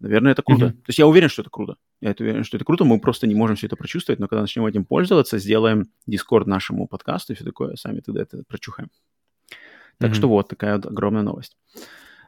Наверное, 0.00 0.30
это 0.30 0.42
круто. 0.42 0.66
Mm-hmm. 0.66 0.72
То 0.72 0.84
есть 0.86 0.98
я 1.00 1.08
уверен, 1.08 1.28
что 1.28 1.42
это 1.42 1.50
круто. 1.50 1.74
Я 2.00 2.14
уверен, 2.16 2.44
что 2.44 2.56
это 2.56 2.64
круто, 2.64 2.84
мы 2.84 3.00
просто 3.00 3.26
не 3.26 3.34
можем 3.34 3.56
все 3.56 3.66
это 3.66 3.74
прочувствовать, 3.74 4.20
но 4.20 4.28
когда 4.28 4.42
начнем 4.42 4.64
этим 4.64 4.84
пользоваться, 4.84 5.38
сделаем 5.38 5.86
Discord 6.08 6.44
нашему 6.44 6.86
подкасту 6.86 7.32
и 7.32 7.36
все 7.36 7.44
такое, 7.44 7.74
сами 7.74 7.98
тогда 7.98 8.22
это 8.22 8.44
прочухаем. 8.46 8.90
Так 9.98 10.10
mm-hmm. 10.10 10.14
что 10.14 10.28
вот 10.28 10.48
такая 10.48 10.76
вот 10.76 10.86
огромная 10.86 11.22
новость. 11.22 11.56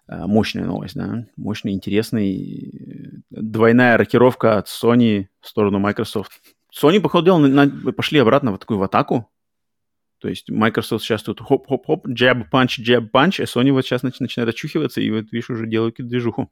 А, 0.06 0.26
мощная 0.26 0.64
новость, 0.64 0.96
да. 0.96 1.26
Мощный, 1.36 1.72
интересный. 1.72 3.22
Двойная 3.30 3.96
рокировка 3.96 4.58
от 4.58 4.66
Sony 4.66 5.26
в 5.40 5.46
сторону 5.46 5.78
Microsoft. 5.78 6.32
Sony, 6.76 7.00
походу 7.00 7.26
дела, 7.26 7.38
на, 7.38 7.66
на, 7.66 7.92
пошли 7.92 8.18
обратно 8.18 8.52
в 8.52 8.58
такую 8.58 8.78
в 8.78 8.82
атаку. 8.82 9.30
То 10.18 10.28
есть 10.28 10.50
Microsoft 10.50 11.04
сейчас 11.04 11.22
тут 11.22 11.40
хоп-хоп-хоп, 11.40 12.06
jab-punch, 12.08 12.80
jab-punch, 12.80 13.40
а 13.40 13.44
Sony 13.44 13.72
вот 13.72 13.86
сейчас 13.86 14.02
нач- 14.02 14.16
начинает 14.20 14.50
очухиваться, 14.50 15.00
и 15.00 15.10
вот, 15.10 15.32
видишь, 15.32 15.48
уже 15.48 15.66
делают 15.66 15.96
движуху. 15.98 16.50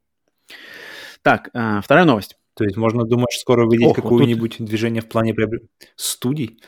Так, 1.21 1.49
а, 1.53 1.81
вторая 1.81 2.05
новость. 2.05 2.37
То 2.55 2.63
есть 2.63 2.77
можно, 2.77 3.05
думать, 3.05 3.31
скоро 3.33 3.65
увидеть 3.65 3.93
какое-нибудь 3.93 4.57
тут... 4.57 4.67
движение 4.67 5.01
в 5.01 5.07
плане 5.07 5.35
студий? 5.95 6.61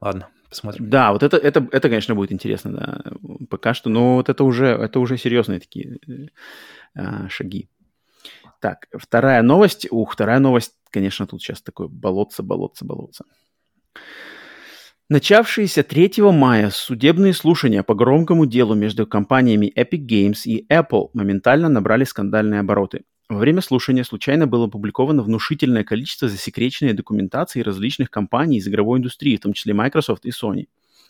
Ладно. 0.00 0.28
Посмотрим. 0.48 0.88
Да, 0.88 1.12
вот 1.12 1.22
это, 1.22 1.36
это, 1.36 1.68
это, 1.72 1.88
конечно, 1.88 2.14
будет 2.14 2.32
интересно, 2.32 2.72
да. 2.72 3.02
Пока 3.50 3.74
что, 3.74 3.90
но 3.90 4.16
вот 4.16 4.28
это 4.28 4.44
уже, 4.44 4.66
это 4.66 4.98
уже 4.98 5.18
серьезные 5.18 5.60
такие 5.60 5.98
э, 6.94 7.28
шаги. 7.28 7.68
Так, 8.60 8.86
вторая 8.96 9.42
новость. 9.42 9.86
Ух, 9.90 10.12
вторая 10.12 10.38
новость, 10.38 10.74
конечно, 10.90 11.26
тут 11.26 11.42
сейчас 11.42 11.62
такое 11.62 11.88
болотце, 11.88 12.42
болотце, 12.42 12.84
болотце. 12.84 13.24
Начавшиеся 15.10 15.82
3 15.82 16.22
мая 16.32 16.70
судебные 16.70 17.32
слушания 17.32 17.82
по 17.82 17.94
громкому 17.94 18.46
делу 18.46 18.74
между 18.74 19.06
компаниями 19.06 19.72
Epic 19.74 20.06
Games 20.06 20.42
и 20.44 20.66
Apple 20.70 21.08
моментально 21.14 21.68
набрали 21.68 22.04
скандальные 22.04 22.60
обороты. 22.60 23.04
Во 23.28 23.36
время 23.36 23.60
слушания 23.60 24.04
случайно 24.04 24.46
было 24.46 24.66
опубликовано 24.66 25.22
внушительное 25.22 25.84
количество 25.84 26.30
засекреченной 26.30 26.94
документации 26.94 27.60
различных 27.60 28.10
компаний 28.10 28.56
из 28.56 28.66
игровой 28.66 28.98
индустрии, 28.98 29.36
в 29.36 29.40
том 29.40 29.52
числе 29.52 29.74
Microsoft 29.74 30.24
и 30.24 30.30
Sony. 30.30 30.68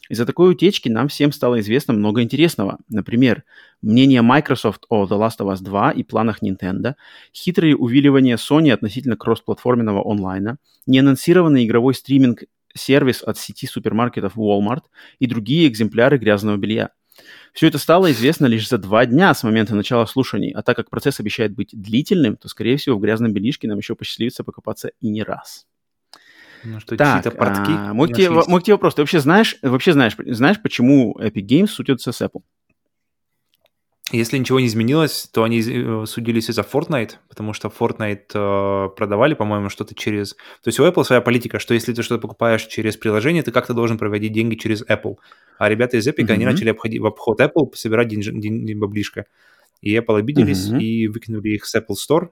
Из-за 0.09 0.27
такой 0.27 0.51
утечки 0.51 0.89
нам 0.89 1.07
всем 1.07 1.31
стало 1.31 1.61
известно 1.61 1.95
много 1.95 2.23
интересного. 2.23 2.79
Например, 2.89 3.45
мнение 3.83 4.23
Microsoft 4.23 4.85
о 4.89 5.07
The 5.07 5.11
Last 5.11 5.39
of 5.39 5.53
Us 5.53 5.63
2 5.63 5.93
и 5.93 6.03
планах 6.03 6.43
Nintendo, 6.43 6.95
хитрые 7.33 7.77
увиливания 7.77 8.37
Sony 8.37 8.73
относительно 8.73 9.17
кроссплатформенного 9.17 10.03
онлайна, 10.11 10.59
неанонсированный 10.87 11.67
игровой 11.67 11.95
стриминг 11.95 12.45
сервис 12.75 13.23
от 13.23 13.39
сети 13.39 13.67
супермаркетов 13.67 14.37
Walmart 14.37 14.85
и 15.21 15.27
другие 15.27 15.69
экземпляры 15.69 16.19
грязного 16.19 16.57
белья. 16.57 16.91
Все 17.53 17.67
это 17.69 17.79
стало 17.79 18.13
известно 18.13 18.47
лишь 18.47 18.69
за 18.69 18.79
два 18.79 19.07
дня 19.07 19.35
с 19.35 19.43
момента 19.43 19.75
начала 19.75 20.07
слушаний, 20.07 20.53
а 20.53 20.63
так 20.63 20.77
как 20.77 20.91
процесс 20.91 21.21
обещает 21.21 21.55
быть 21.55 21.71
длительным, 21.73 22.37
то, 22.37 22.49
скорее 22.49 22.77
всего, 22.77 22.97
в 22.97 23.01
грязном 23.01 23.33
бельишке 23.33 23.69
нам 23.69 23.79
еще 23.79 23.95
посчастливится 23.95 24.45
покопаться 24.45 24.91
и 25.01 25.09
не 25.09 25.23
раз. 25.23 25.67
Ну, 26.65 26.81
что 26.81 26.97
так, 26.97 27.23
портки 27.37 27.73
а, 27.73 27.95
мой, 27.95 28.09
тебе, 28.09 28.31
мой 28.31 28.61
тебе 28.63 28.75
вопрос. 28.75 28.95
Ты 28.95 29.03
вообще 29.03 29.21
знаешь, 29.21 29.57
вообще 29.63 29.93
знаешь, 29.93 30.17
знаешь, 30.27 30.61
почему 30.61 31.17
Epic 31.21 31.47
Games 31.47 31.69
судятся 31.69 32.13
с 32.13 32.21
Apple? 32.21 32.43
Если 34.11 34.39
ничего 34.39 34.59
не 34.59 34.67
изменилось, 34.67 35.29
то 35.31 35.43
они 35.45 35.61
э, 35.61 36.05
судились 36.07 36.49
из-за 36.49 36.63
Fortnite, 36.63 37.17
потому 37.29 37.53
что 37.53 37.69
Fortnite 37.69 38.31
э, 38.35 38.89
продавали, 38.97 39.35
по-моему, 39.35 39.69
что-то 39.69 39.95
через... 39.95 40.35
То 40.35 40.69
есть 40.69 40.81
у 40.81 40.87
Apple 40.87 41.05
своя 41.05 41.21
политика, 41.21 41.59
что 41.59 41.75
если 41.75 41.93
ты 41.93 42.03
что-то 42.03 42.23
покупаешь 42.23 42.65
через 42.65 42.97
приложение, 42.97 43.43
ты 43.43 43.53
как-то 43.53 43.75
должен 43.75 43.99
проводить 43.99 44.33
деньги 44.33 44.55
через 44.55 44.83
Apple. 44.83 45.17
А 45.59 45.69
ребята 45.69 45.99
из 45.99 46.09
Epic, 46.09 46.25
mm-hmm. 46.25 46.33
они 46.33 46.47
начали 46.47 46.71
обходить, 46.71 47.01
в 47.01 47.07
обход 47.07 47.41
Apple 47.41 47.75
собирать 47.75 48.09
день, 48.09 48.23
день, 48.23 48.65
день 48.65 48.79
баблишко. 48.79 49.27
И 49.83 49.95
Apple 49.95 50.19
обиделись 50.19 50.71
mm-hmm. 50.71 50.81
и 50.81 51.09
выкинули 51.09 51.49
их 51.51 51.67
с 51.67 51.77
Apple 51.77 51.97
Store 51.97 52.29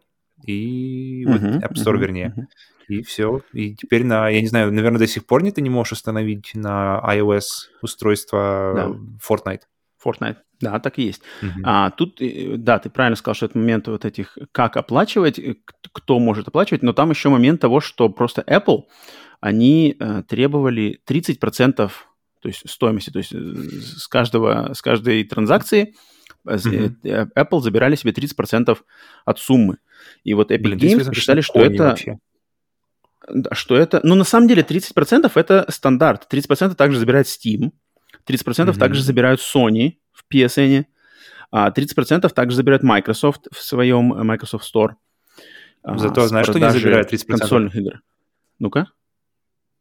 и 0.46 1.24
mm-hmm. 1.26 1.32
вот 1.32 1.62
App 1.62 1.74
Store, 1.74 1.94
mm-hmm. 1.94 2.00
вернее. 2.00 2.34
Mm-hmm. 2.36 2.44
И 2.88 3.02
все. 3.02 3.40
И 3.52 3.74
теперь 3.74 4.04
на, 4.04 4.28
я 4.28 4.40
не 4.40 4.46
знаю, 4.46 4.72
наверное, 4.72 5.00
до 5.00 5.06
сих 5.06 5.26
пор 5.26 5.42
не 5.42 5.50
ты 5.50 5.60
не 5.60 5.70
можешь 5.70 5.92
установить 5.92 6.52
на 6.54 7.02
iOS 7.06 7.68
устройство 7.82 8.72
да. 8.74 8.96
Fortnite. 9.20 9.62
Fortnite. 10.06 10.36
Да, 10.60 10.78
так 10.80 10.98
и 10.98 11.02
есть. 11.02 11.22
Uh-huh. 11.42 11.48
А, 11.64 11.90
тут, 11.90 12.20
э, 12.20 12.56
да, 12.56 12.78
ты 12.78 12.88
правильно 12.90 13.16
сказал, 13.16 13.34
что 13.34 13.46
это 13.46 13.58
момент 13.58 13.88
вот 13.88 14.04
этих, 14.04 14.38
как 14.52 14.76
оплачивать, 14.76 15.38
э, 15.38 15.56
кто 15.92 16.18
может 16.18 16.48
оплачивать, 16.48 16.82
но 16.82 16.92
там 16.92 17.10
еще 17.10 17.28
момент 17.28 17.60
того, 17.60 17.80
что 17.80 18.08
просто 18.08 18.42
Apple, 18.42 18.84
они 19.40 19.96
э, 19.98 20.22
требовали 20.28 21.00
30% 21.08 21.90
то 22.42 22.48
есть 22.48 22.70
стоимости, 22.70 23.10
то 23.10 23.18
есть 23.18 23.32
э, 23.32 23.38
с, 23.38 24.06
каждого, 24.06 24.72
с 24.72 24.80
каждой 24.80 25.24
транзакции 25.24 25.94
uh-huh. 26.46 27.28
Apple 27.36 27.60
забирали 27.60 27.96
себе 27.96 28.12
30% 28.12 28.78
от 29.24 29.38
суммы. 29.38 29.78
И 30.22 30.34
вот 30.34 30.50
Epic 30.50 30.58
Блин, 30.58 30.78
Games 30.78 31.06
посчитали, 31.06 31.40
что 31.40 31.60
это... 31.60 31.84
Вообще. 31.84 32.18
Что 33.52 33.76
это... 33.76 34.00
Ну, 34.04 34.14
на 34.14 34.24
самом 34.24 34.46
деле, 34.46 34.62
30% 34.62 35.30
это 35.34 35.66
стандарт. 35.68 36.32
30% 36.32 36.74
также 36.74 36.98
забирает 36.98 37.26
Steam, 37.26 37.72
30% 38.28 38.44
mm-hmm. 38.44 38.78
также 38.78 39.02
забирают 39.02 39.40
Sony 39.40 39.96
в 40.12 40.24
PSN, 40.32 40.86
а 41.50 41.70
30% 41.70 42.28
также 42.30 42.56
забирает 42.56 42.82
Microsoft 42.82 43.48
в 43.52 43.62
своем 43.62 44.12
э, 44.12 44.22
Microsoft 44.22 44.72
Store. 44.72 44.94
А, 45.82 45.96
Зато 45.98 46.26
знаешь, 46.26 46.46
что 46.46 46.58
не 46.58 46.70
забирает 46.70 47.12
30%? 47.12 47.26
консольных 47.26 47.76
игр. 47.76 48.00
Ну-ка. 48.58 48.88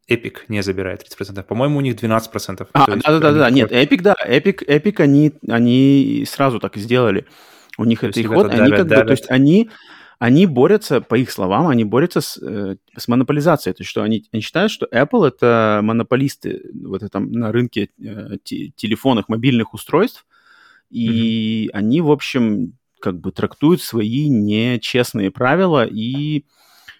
Epic 0.08 0.42
не 0.48 0.62
забирает 0.62 1.02
30%. 1.02 1.42
По-моему, 1.42 1.78
у 1.78 1.80
них 1.80 1.96
12%. 1.96 2.68
А, 2.72 2.86
да-да-да, 2.86 3.50
нет, 3.50 3.72
Epic, 3.72 4.02
да, 4.02 4.14
Epic, 4.24 4.64
Epic 4.64 5.00
они, 5.00 5.32
они 5.48 6.24
сразу 6.28 6.60
так 6.60 6.76
и 6.76 6.80
сделали. 6.80 7.26
У 7.76 7.84
них 7.84 8.00
то 8.00 8.06
это 8.06 8.20
их 8.20 8.28
ход, 8.28 8.48
они 8.50 8.70
как 8.70 8.86
бы, 8.86 8.94
то 8.94 9.10
есть 9.10 9.30
они 9.30 9.70
они 10.18 10.46
борются, 10.46 11.00
по 11.00 11.14
их 11.14 11.30
словам, 11.30 11.68
они 11.68 11.84
борются 11.84 12.20
с, 12.20 12.38
э, 12.38 12.76
с 12.96 13.08
монополизацией. 13.08 13.74
То 13.74 13.82
есть, 13.82 13.90
что 13.90 14.02
они, 14.02 14.24
они 14.32 14.42
считают, 14.42 14.72
что 14.72 14.86
Apple 14.86 15.26
это 15.26 15.80
монополисты 15.82 16.62
вот 16.74 17.02
этом 17.02 17.30
на 17.32 17.52
рынке 17.52 17.90
э, 17.98 18.36
телефонных, 18.44 19.28
мобильных 19.28 19.74
устройств, 19.74 20.26
и 20.90 21.66
mm-hmm. 21.66 21.70
они, 21.72 22.00
в 22.00 22.10
общем, 22.10 22.72
как 23.00 23.20
бы 23.20 23.30
трактуют 23.32 23.82
свои 23.82 24.28
нечестные 24.28 25.30
правила 25.30 25.84
и 25.84 26.44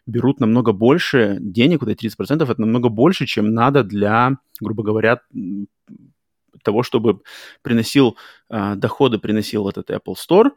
берут 0.07 0.41
намного 0.41 0.73
больше 0.73 1.39
денег, 1.41 1.81
вот 1.81 1.91
эти 1.91 2.07
30% 2.07 2.43
это 2.43 2.61
намного 2.61 2.89
больше, 2.89 3.27
чем 3.27 3.53
надо 3.55 3.83
для, 3.83 4.37
грубо 4.61 4.83
говоря, 4.83 5.21
того, 6.63 6.83
чтобы 6.83 7.21
приносил 7.63 8.17
э, 8.51 8.75
доходы, 8.75 9.19
приносил 9.19 9.69
этот 9.69 9.91
Apple 9.91 10.15
Store, 10.17 10.51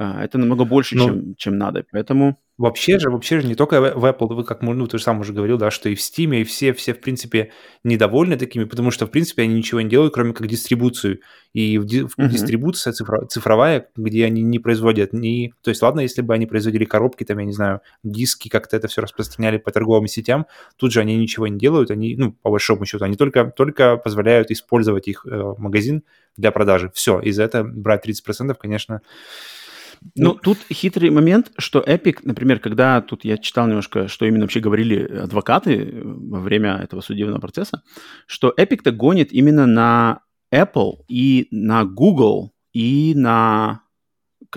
это 0.00 0.38
намного 0.38 0.64
больше, 0.64 0.96
ну, 0.96 1.06
чем, 1.06 1.34
чем 1.36 1.58
надо. 1.58 1.84
Поэтому... 1.92 2.38
Вообще 2.56 2.98
же, 2.98 3.10
вообще 3.10 3.40
же 3.40 3.46
не 3.46 3.54
только 3.54 3.80
в 3.80 4.04
Apple, 4.04 4.34
вы 4.34 4.44
как 4.44 4.60
ну, 4.60 4.86
ты 4.86 4.98
же 4.98 5.04
сам 5.04 5.20
уже 5.20 5.32
говорил, 5.32 5.56
да, 5.56 5.70
что 5.70 5.88
и 5.88 5.94
в 5.94 5.98
Steam, 5.98 6.36
и 6.36 6.44
все, 6.44 6.74
все, 6.74 6.92
в 6.92 7.00
принципе, 7.00 7.52
недовольны 7.84 8.36
такими, 8.36 8.64
потому 8.64 8.90
что, 8.90 9.06
в 9.06 9.10
принципе, 9.10 9.42
они 9.42 9.54
ничего 9.54 9.80
не 9.80 9.88
делают, 9.88 10.12
кроме 10.12 10.34
как 10.34 10.46
дистрибуцию. 10.46 11.20
И 11.54 11.78
в, 11.78 11.86
ди- 11.86 12.02
uh-huh. 12.02 12.28
дистрибуция 12.28 12.92
цифра- 12.92 13.26
цифровая, 13.26 13.88
где 13.96 14.26
они 14.26 14.42
не 14.42 14.58
производят 14.58 15.14
ни... 15.14 15.54
То 15.62 15.70
есть, 15.70 15.80
ладно, 15.80 16.00
если 16.00 16.20
бы 16.20 16.34
они 16.34 16.46
производили 16.46 16.84
коробки, 16.84 17.24
там, 17.24 17.38
я 17.38 17.46
не 17.46 17.52
знаю, 17.52 17.80
диски, 18.02 18.48
как-то 18.48 18.76
это 18.76 18.88
все 18.88 19.00
распространяли 19.00 19.56
по 19.56 19.70
торговым 19.70 20.06
сетям, 20.06 20.46
тут 20.76 20.92
же 20.92 21.00
они 21.00 21.16
ничего 21.16 21.46
не 21.46 21.58
делают, 21.58 21.90
они, 21.90 22.14
ну, 22.16 22.32
по 22.32 22.50
большому 22.50 22.84
счету, 22.84 23.04
они 23.04 23.16
только, 23.16 23.44
только 23.44 23.96
позволяют 23.96 24.50
использовать 24.50 25.08
их 25.08 25.24
э, 25.26 25.54
магазин 25.56 26.02
для 26.36 26.50
продажи. 26.52 26.90
Все, 26.94 27.20
и 27.20 27.30
за 27.32 27.44
это 27.44 27.64
брать 27.64 28.06
30%, 28.06 28.54
конечно, 28.60 29.00
ну, 30.16 30.34
тут 30.34 30.58
хитрый 30.72 31.10
момент, 31.10 31.52
что 31.58 31.80
Epic, 31.80 32.20
например, 32.22 32.58
когда 32.58 33.00
тут 33.00 33.24
я 33.24 33.36
читал 33.38 33.66
немножко, 33.66 34.08
что 34.08 34.26
именно 34.26 34.44
вообще 34.44 34.60
говорили 34.60 35.04
адвокаты 35.04 35.76
э, 35.76 36.00
во 36.02 36.40
время 36.40 36.76
этого 36.76 37.00
судебного 37.00 37.40
процесса, 37.40 37.82
что 38.26 38.52
Epic-то 38.56 38.92
гонит 38.92 39.32
именно 39.32 39.66
на 39.66 40.20
Apple 40.52 41.04
и 41.08 41.48
на 41.50 41.84
Google 41.84 42.52
и 42.72 43.14
на 43.16 43.82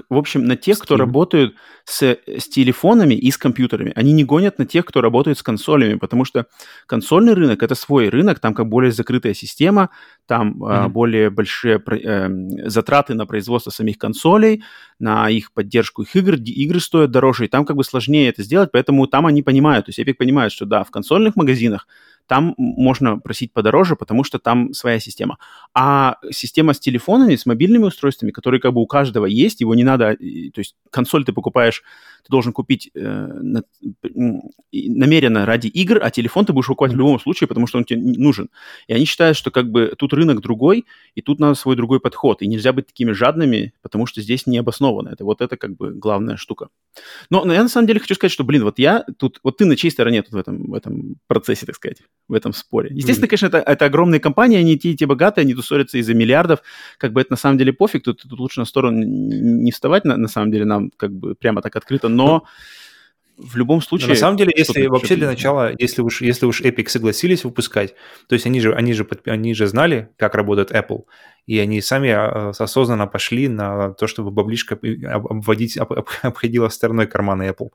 в 0.09 0.17
общем, 0.17 0.45
на 0.45 0.55
тех, 0.55 0.77
Steam. 0.77 0.83
кто 0.83 0.97
работают 0.97 1.55
с, 1.85 2.01
с 2.25 2.47
телефонами 2.47 3.13
и 3.13 3.29
с 3.31 3.37
компьютерами. 3.37 3.91
Они 3.95 4.13
не 4.13 4.23
гонят 4.23 4.57
на 4.57 4.65
тех, 4.65 4.85
кто 4.85 5.01
работает 5.01 5.37
с 5.37 5.43
консолями, 5.43 5.95
потому 5.95 6.25
что 6.25 6.47
консольный 6.87 7.33
рынок– 7.33 7.61
это 7.63 7.75
свой 7.75 8.09
рынок, 8.09 8.39
там 8.39 8.53
как 8.53 8.67
более 8.67 8.91
закрытая 8.91 9.33
система, 9.33 9.89
там 10.25 10.63
mm-hmm. 10.63 10.85
э, 10.85 10.87
более 10.89 11.29
большие 11.29 11.81
э, 11.85 12.29
затраты 12.69 13.13
на 13.13 13.25
производство 13.25 13.71
самих 13.71 13.97
консолей, 13.97 14.63
на 15.03 15.29
их 15.29 15.51
поддержку 15.51 16.03
их 16.03 16.15
игр, 16.15 16.35
игры 16.35 16.79
стоят 16.79 17.11
дороже, 17.11 17.45
и 17.45 17.47
там 17.49 17.65
как 17.65 17.75
бы 17.75 17.83
сложнее 17.83 18.29
это 18.29 18.41
сделать, 18.41 18.71
поэтому 18.71 19.05
там 19.05 19.25
они 19.25 19.43
понимают, 19.43 19.85
то 19.85 19.89
есть 19.89 19.99
Epic 19.99 20.13
понимает, 20.13 20.53
что 20.53 20.65
да, 20.65 20.85
в 20.85 20.91
консольных 20.91 21.35
магазинах 21.35 21.87
там 22.27 22.53
можно 22.57 23.19
просить 23.19 23.51
подороже, 23.51 23.95
потому 23.95 24.23
что 24.23 24.39
там 24.39 24.73
своя 24.73 24.99
система. 24.99 25.37
А 25.73 26.15
система 26.31 26.73
с 26.73 26.79
телефонами, 26.79 27.35
с 27.35 27.45
мобильными 27.45 27.83
устройствами, 27.83 28.31
которые 28.31 28.61
как 28.61 28.73
бы 28.73 28.81
у 28.81 28.87
каждого 28.87 29.25
есть, 29.25 29.61
его 29.61 29.75
не 29.75 29.83
надо, 29.83 30.15
то 30.15 30.59
есть 30.59 30.75
консоль 30.89 31.25
ты 31.25 31.33
покупаешь, 31.33 31.83
ты 32.23 32.29
должен 32.29 32.53
купить 32.53 32.89
э, 32.95 32.99
на, 33.01 33.63
намеренно 34.71 35.45
ради 35.45 35.67
игр, 35.67 35.99
а 36.01 36.09
телефон 36.09 36.45
ты 36.45 36.53
будешь 36.53 36.67
покупать 36.67 36.93
в 36.93 36.95
любом 36.95 37.19
случае, 37.19 37.49
потому 37.49 37.67
что 37.67 37.77
он 37.77 37.83
тебе 37.83 37.99
нужен. 38.01 38.49
И 38.87 38.93
они 38.93 39.03
считают, 39.03 39.35
что 39.35 39.51
как 39.51 39.69
бы 39.69 39.93
тут 39.97 40.13
рынок 40.13 40.39
другой, 40.39 40.85
и 41.15 41.21
тут 41.21 41.39
надо 41.39 41.55
свой 41.55 41.75
другой 41.75 41.99
подход, 41.99 42.41
и 42.41 42.47
нельзя 42.47 42.71
быть 42.71 42.87
такими 42.87 43.11
жадными, 43.11 43.73
потому 43.81 44.05
что 44.05 44.21
здесь 44.21 44.47
не 44.47 44.57
обоснованно. 44.57 44.92
Это 45.01 45.25
вот 45.25 45.41
это 45.41 45.57
как 45.57 45.75
бы 45.75 45.91
главная 45.91 46.37
штука. 46.37 46.69
Но, 47.29 47.43
но 47.45 47.53
я 47.53 47.63
на 47.63 47.69
самом 47.69 47.87
деле 47.87 47.99
хочу 47.99 48.15
сказать, 48.15 48.31
что, 48.31 48.43
блин, 48.43 48.63
вот 48.63 48.79
я 48.79 49.05
тут, 49.17 49.39
вот 49.43 49.57
ты 49.57 49.65
на 49.65 49.75
чьей 49.75 49.91
стороне 49.91 50.21
тут 50.21 50.33
в 50.33 50.37
этом, 50.37 50.71
в 50.71 50.73
этом 50.73 51.15
процессе, 51.27 51.65
так 51.65 51.75
сказать? 51.75 51.99
в 52.27 52.33
этом 52.33 52.53
споре. 52.53 52.89
Естественно, 52.93 53.25
mm-hmm. 53.25 53.29
конечно, 53.29 53.47
это, 53.47 53.57
это 53.59 53.85
огромные 53.85 54.19
компании, 54.19 54.57
они 54.57 54.77
те 54.77 54.91
и 54.91 54.95
те 54.95 55.05
богатые, 55.05 55.43
они 55.43 55.53
тут 55.53 55.65
ссорятся 55.65 55.97
из-за 55.97 56.13
миллиардов. 56.13 56.61
Как 56.97 57.11
бы 57.11 57.21
это 57.21 57.33
на 57.33 57.37
самом 57.37 57.57
деле 57.57 57.73
пофиг, 57.73 58.03
тут, 58.03 58.23
тут 58.23 58.39
лучше 58.39 58.59
на 58.59 58.65
сторону 58.65 59.03
не 59.03 59.71
вставать, 59.71 60.05
на, 60.05 60.17
на 60.17 60.27
самом 60.27 60.51
деле, 60.51 60.65
нам 60.65 60.91
как 60.97 61.11
бы 61.11 61.35
прямо 61.35 61.61
так 61.61 61.75
открыто, 61.75 62.07
но 62.07 62.43
в 63.43 63.55
любом 63.55 63.81
случае... 63.81 64.07
Но 64.07 64.13
на 64.13 64.19
самом 64.19 64.37
деле, 64.37 64.51
если 64.55 64.87
вообще 64.87 65.15
для 65.15 65.27
начала, 65.27 65.71
если 65.77 66.01
уж, 66.01 66.21
если 66.21 66.45
уж 66.45 66.61
Epic 66.61 66.87
согласились 66.87 67.43
выпускать, 67.43 67.93
то 68.27 68.33
есть 68.33 68.45
они 68.45 68.59
же, 68.59 68.73
они, 68.73 68.93
же, 68.93 69.07
они 69.25 69.53
же 69.53 69.67
знали, 69.67 70.09
как 70.17 70.35
работает 70.35 70.71
Apple, 70.71 71.03
и 71.45 71.59
они 71.59 71.81
сами 71.81 72.09
а, 72.09 72.49
осознанно 72.49 73.07
пошли 73.07 73.47
на 73.47 73.93
то, 73.93 74.07
чтобы 74.07 74.31
баблишка 74.31 74.79
обводить, 75.11 75.77
обходила 76.21 76.69
стороной 76.69 77.07
кармана 77.07 77.49
Apple. 77.49 77.69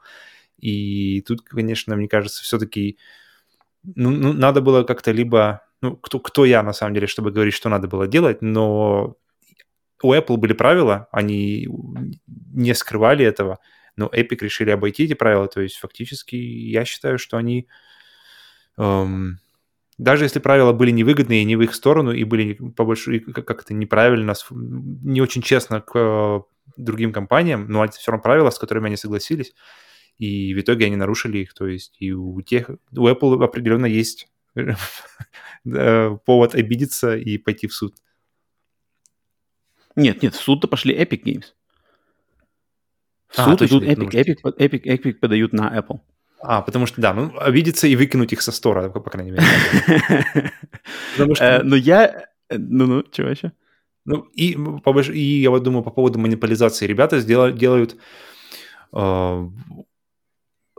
И 0.59 1.21
тут, 1.23 1.43
конечно, 1.43 1.95
мне 1.95 2.09
кажется, 2.09 2.43
все-таки 2.43 2.99
ну, 3.95 4.11
ну, 4.11 4.33
надо 4.33 4.61
было 4.61 4.85
как-то 4.85 5.13
либо... 5.13 5.63
Ну, 5.81 5.97
кто, 5.97 6.19
кто 6.19 6.45
я, 6.45 6.63
на 6.63 6.73
самом 6.73 6.95
деле, 6.95 7.07
чтобы 7.07 7.31
говорить, 7.31 7.55
что 7.55 7.69
надо 7.69 7.87
было 7.87 8.09
делать, 8.09 8.43
но 8.43 9.17
у 10.03 10.13
Apple 10.13 10.37
были 10.37 10.53
правила, 10.53 11.09
они 11.13 11.69
не 12.27 12.75
скрывали 12.75 13.25
этого, 13.25 13.59
но 13.99 14.07
Epic 14.07 14.39
решили 14.41 14.71
обойти 14.71 15.05
эти 15.05 15.15
правила, 15.15 15.49
то 15.49 15.61
есть 15.61 15.77
фактически 15.77 16.37
я 16.37 16.85
считаю, 16.85 17.19
что 17.19 17.37
они... 17.37 17.69
Эм, 18.77 19.41
даже 19.99 20.25
если 20.25 20.39
правила 20.39 20.73
были 20.73 20.93
невыгодные 20.93 21.45
не 21.45 21.57
в 21.57 21.63
их 21.63 21.75
сторону 21.75 22.13
и 22.13 22.23
были 22.23 22.55
по 22.55 22.85
большому 22.85 23.21
как-то 23.33 23.75
неправильно, 23.75 24.35
не 24.51 25.21
очень 25.21 25.43
честно 25.43 25.81
к 25.81 25.93
э, 25.95 26.41
другим 26.77 27.13
компаниям, 27.13 27.67
но 27.69 27.85
это 27.85 27.99
все 27.99 28.13
равно 28.13 28.23
правила, 28.23 28.51
с 28.51 28.59
которыми 28.59 28.87
они 28.87 28.97
согласились, 28.97 29.55
и 30.19 30.55
в 30.55 30.61
итоге 30.61 30.87
они 30.87 30.97
нарушили 30.97 31.39
их. 31.39 31.53
То 31.55 31.67
есть 31.67 31.97
и 31.99 32.13
у 32.13 32.41
тех, 32.43 32.71
у 32.97 33.09
Apple 33.09 33.43
определенно 33.43 33.87
есть 33.87 34.29
повод 35.65 36.55
обидеться 36.55 37.17
и 37.17 37.37
пойти 37.39 37.67
в 37.67 37.75
суд. 37.75 37.95
Нет, 39.97 40.23
нет, 40.23 40.35
в 40.35 40.41
суд-то 40.41 40.69
пошли 40.69 40.95
Epic 40.97 41.25
Games. 41.25 41.47
В 43.29 43.39
а, 43.39 43.45
суд 43.45 43.63
идут 43.63 43.85
Epic, 43.85 44.11
Epic, 44.11 44.37
Epic, 44.43 44.83
Epic 44.83 45.13
подают 45.15 45.53
на 45.53 45.79
Apple. 45.79 46.01
А, 46.41 46.63
потому 46.63 46.87
что, 46.87 47.01
да, 47.01 47.13
ну, 47.15 47.33
обидеться 47.39 47.87
и 47.87 47.97
выкинуть 47.97 48.33
их 48.33 48.43
со 48.43 48.53
стора, 48.53 48.89
по 48.89 49.11
крайней 49.11 49.33
мере. 49.33 49.45
Потому 51.17 51.35
что... 51.35 51.45
Э, 51.45 51.63
Но 51.63 51.71
ну, 51.71 51.77
я... 51.77 52.29
Ну-ну, 52.51 53.03
чего 53.11 53.29
еще? 53.29 53.53
Ну, 54.05 54.21
и, 54.35 54.57
и 55.13 55.43
я 55.43 55.51
вот 55.51 55.63
думаю, 55.65 55.83
по 55.83 55.91
поводу 55.91 56.19
манипулизации. 56.19 56.87
Ребята 56.87 57.21
делают 57.23 57.97
э, 58.93 59.49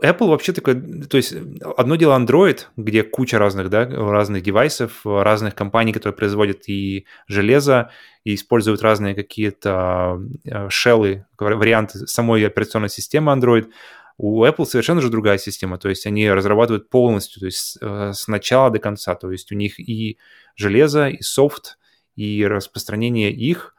Apple 0.02 0.28
вообще 0.28 0.52
такой, 0.52 0.80
то 1.06 1.16
есть 1.16 1.34
одно 1.76 1.96
дело 1.96 2.18
Android, 2.18 2.60
где 2.76 3.02
куча 3.02 3.38
разных, 3.38 3.68
да, 3.68 3.86
разных 3.86 4.42
девайсов, 4.42 5.04
разных 5.04 5.54
компаний, 5.54 5.92
которые 5.92 6.16
производят 6.16 6.68
и 6.68 7.06
железо, 7.26 7.90
и 8.24 8.34
используют 8.34 8.82
разные 8.82 9.14
какие-то 9.14 10.20
э, 10.44 10.68
шеллы, 10.70 11.26
варианты 11.38 12.06
самой 12.06 12.46
операционной 12.46 12.88
системы 12.88 13.32
Android. 13.32 13.70
У 14.16 14.44
Apple 14.44 14.66
совершенно 14.66 15.00
же 15.00 15.08
другая 15.08 15.38
система, 15.38 15.78
то 15.78 15.88
есть 15.88 16.06
они 16.06 16.30
разрабатывают 16.30 16.90
полностью, 16.90 17.40
то 17.40 17.46
есть 17.46 17.78
э, 17.80 18.12
с 18.14 18.28
начала 18.28 18.70
до 18.70 18.78
конца, 18.78 19.14
то 19.14 19.30
есть 19.30 19.50
у 19.52 19.54
них 19.54 19.78
и 19.80 20.18
железо, 20.56 21.08
и 21.08 21.22
софт, 21.22 21.78
и 22.16 22.46
распространение 22.46 23.32
их. 23.32 23.74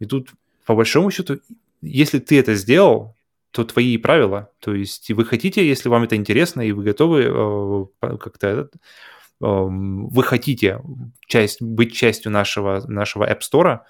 И 0.00 0.06
тут, 0.06 0.30
по 0.66 0.74
большому 0.74 1.10
счету, 1.10 1.40
если 1.80 2.18
ты 2.18 2.38
это 2.40 2.54
сделал, 2.54 3.13
то 3.54 3.64
твои 3.64 3.96
правила. 3.98 4.50
То 4.58 4.74
есть 4.74 5.08
вы 5.12 5.24
хотите, 5.24 5.64
если 5.64 5.88
вам 5.88 6.02
это 6.02 6.16
интересно, 6.16 6.60
и 6.60 6.72
вы 6.72 6.82
готовы 6.82 7.22
э, 7.22 8.16
как-то... 8.18 8.48
Э, 8.48 8.68
вы 9.40 10.22
хотите 10.24 10.80
часть, 11.28 11.62
быть 11.62 11.94
частью 11.94 12.32
нашего, 12.32 12.84
нашего 12.88 13.30
App 13.30 13.42
Store, 13.42 13.82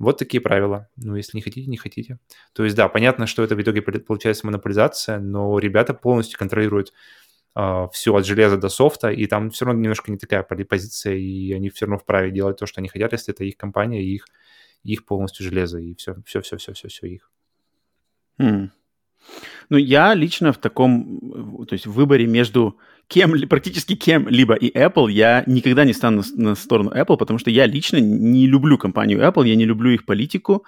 вот 0.00 0.18
такие 0.18 0.40
правила. 0.40 0.88
Ну, 0.96 1.14
если 1.14 1.36
не 1.36 1.40
хотите, 1.42 1.70
не 1.70 1.76
хотите. 1.76 2.18
То 2.52 2.64
есть, 2.64 2.74
да, 2.74 2.88
понятно, 2.88 3.28
что 3.28 3.44
это 3.44 3.54
в 3.54 3.62
итоге 3.62 3.80
получается 3.80 4.44
монополизация, 4.44 5.20
но 5.20 5.56
ребята 5.60 5.94
полностью 5.94 6.36
контролируют 6.36 6.92
э, 7.54 7.86
все 7.92 8.16
от 8.16 8.26
железа 8.26 8.56
до 8.56 8.70
софта, 8.70 9.12
и 9.12 9.26
там 9.26 9.50
все 9.50 9.66
равно 9.66 9.80
немножко 9.80 10.10
не 10.10 10.18
такая 10.18 10.42
позиция, 10.42 11.14
и 11.14 11.52
они 11.52 11.70
все 11.70 11.86
равно 11.86 11.98
вправе 11.98 12.32
делать 12.32 12.58
то, 12.58 12.66
что 12.66 12.80
они 12.80 12.88
хотят, 12.88 13.12
если 13.12 13.32
это 13.32 13.44
их 13.44 13.56
компания, 13.56 14.02
и 14.02 14.14
их, 14.14 14.24
их 14.82 15.04
полностью 15.04 15.44
железо, 15.44 15.78
и 15.78 15.94
все, 15.94 16.16
все, 16.26 16.40
все, 16.40 16.56
все, 16.56 16.72
все, 16.72 16.88
все 16.88 17.06
их. 17.06 17.30
Hmm. 18.40 18.70
Ну, 19.68 19.76
я 19.78 20.14
лично 20.14 20.52
в 20.52 20.58
таком, 20.58 21.66
то 21.66 21.72
есть 21.72 21.86
в 21.86 21.92
выборе 21.92 22.26
между 22.26 22.78
кем, 23.08 23.32
практически 23.48 23.94
кем-либо 23.94 24.54
и 24.54 24.70
Apple, 24.70 25.10
я 25.10 25.44
никогда 25.46 25.84
не 25.84 25.92
стану 25.92 26.22
на, 26.34 26.54
сторону 26.54 26.90
Apple, 26.90 27.16
потому 27.16 27.38
что 27.38 27.50
я 27.50 27.66
лично 27.66 27.98
не 27.98 28.46
люблю 28.46 28.78
компанию 28.78 29.20
Apple, 29.20 29.48
я 29.48 29.56
не 29.56 29.64
люблю 29.64 29.90
их 29.90 30.04
политику. 30.04 30.64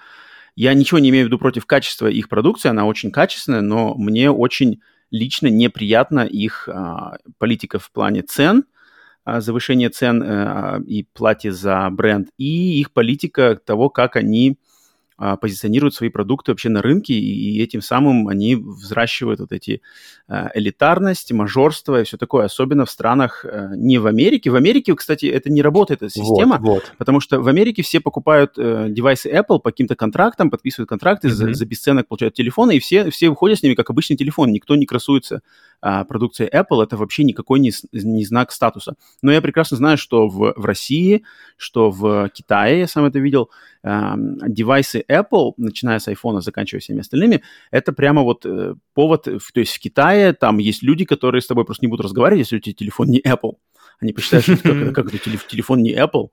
Я 0.56 0.72
ничего 0.74 1.00
не 1.00 1.10
имею 1.10 1.24
в 1.24 1.28
виду 1.28 1.38
против 1.38 1.66
качества 1.66 2.06
их 2.06 2.28
продукции, 2.28 2.68
она 2.68 2.84
очень 2.84 3.10
качественная, 3.10 3.60
но 3.60 3.94
мне 3.96 4.30
очень 4.30 4.80
лично 5.10 5.48
неприятна 5.48 6.20
их 6.20 6.68
а, 6.68 7.16
политика 7.38 7.78
в 7.78 7.90
плане 7.90 8.22
цен, 8.22 8.64
а, 9.24 9.40
завышение 9.40 9.88
цен 9.88 10.22
а, 10.22 10.80
и 10.86 11.02
плате 11.12 11.50
за 11.50 11.88
бренд, 11.90 12.28
и 12.38 12.80
их 12.80 12.92
политика 12.92 13.56
того, 13.56 13.90
как 13.90 14.16
они 14.16 14.52
а, 14.52 14.73
позиционируют 15.36 15.94
свои 15.94 16.08
продукты 16.08 16.50
вообще 16.52 16.68
на 16.68 16.82
рынке, 16.82 17.14
и 17.14 17.62
этим 17.62 17.80
самым 17.80 18.28
они 18.28 18.56
взращивают 18.56 19.40
вот 19.40 19.52
эти 19.52 19.80
а, 20.26 20.50
элитарность, 20.54 21.30
мажорство 21.32 22.00
и 22.00 22.04
все 22.04 22.16
такое, 22.16 22.46
особенно 22.46 22.84
в 22.84 22.90
странах 22.90 23.44
э, 23.44 23.74
не 23.76 23.98
в 23.98 24.06
Америке. 24.06 24.50
В 24.50 24.56
Америке, 24.56 24.94
кстати, 24.94 25.26
это 25.26 25.50
не 25.50 25.62
работает, 25.62 26.02
эта 26.02 26.10
система, 26.10 26.58
вот, 26.58 26.74
вот. 26.74 26.94
потому 26.98 27.20
что 27.20 27.40
в 27.40 27.46
Америке 27.46 27.82
все 27.82 28.00
покупают 28.00 28.54
э, 28.58 28.86
девайсы 28.90 29.30
Apple 29.30 29.60
по 29.60 29.70
каким-то 29.70 29.94
контрактам, 29.94 30.50
подписывают 30.50 30.88
контракты, 30.88 31.28
mm-hmm. 31.28 31.30
за, 31.30 31.54
за 31.54 31.66
бесценок 31.66 32.08
получают 32.08 32.34
телефоны, 32.34 32.76
и 32.76 32.80
все, 32.80 33.10
все 33.10 33.28
выходят 33.28 33.58
с 33.58 33.62
ними 33.62 33.74
как 33.74 33.90
обычный 33.90 34.16
телефон, 34.16 34.50
никто 34.50 34.74
не 34.74 34.86
красуется 34.86 35.42
а, 35.86 36.02
продукцией 36.04 36.48
Apple, 36.48 36.82
это 36.82 36.96
вообще 36.96 37.24
никакой 37.24 37.60
не, 37.60 37.70
не 37.92 38.24
знак 38.24 38.52
статуса. 38.52 38.94
Но 39.20 39.30
я 39.30 39.42
прекрасно 39.42 39.76
знаю, 39.76 39.98
что 39.98 40.28
в, 40.28 40.54
в 40.56 40.64
России, 40.64 41.24
что 41.58 41.90
в 41.90 42.30
Китае, 42.30 42.78
я 42.78 42.86
сам 42.86 43.04
это 43.04 43.18
видел, 43.18 43.50
э, 43.82 44.14
девайсы 44.48 45.04
Apple, 45.06 45.52
начиная 45.58 45.98
с 45.98 46.08
iPhone, 46.08 46.40
заканчивая 46.40 46.80
всеми 46.80 47.00
остальными, 47.00 47.42
это 47.70 47.92
прямо 47.92 48.22
вот 48.22 48.46
э, 48.46 48.76
повод, 48.94 49.24
то 49.24 49.60
есть 49.60 49.76
в 49.76 49.78
Китае 49.78 50.32
там 50.32 50.56
есть 50.56 50.82
люди, 50.82 51.04
которые 51.04 51.42
с 51.42 51.46
тобой 51.46 51.66
просто 51.66 51.84
не 51.84 51.90
будут 51.90 52.06
разговаривать, 52.06 52.46
если 52.46 52.56
у 52.56 52.60
тебя 52.60 52.74
телефон 52.74 53.08
не 53.08 53.20
Apple. 53.20 53.56
Они 54.00 54.14
посчитают, 54.14 54.46
что 54.46 54.56
как, 54.62 54.94
как 54.94 55.14
это 55.14 55.18
телефон 55.48 55.82
не 55.82 55.92
Apple. 55.92 56.28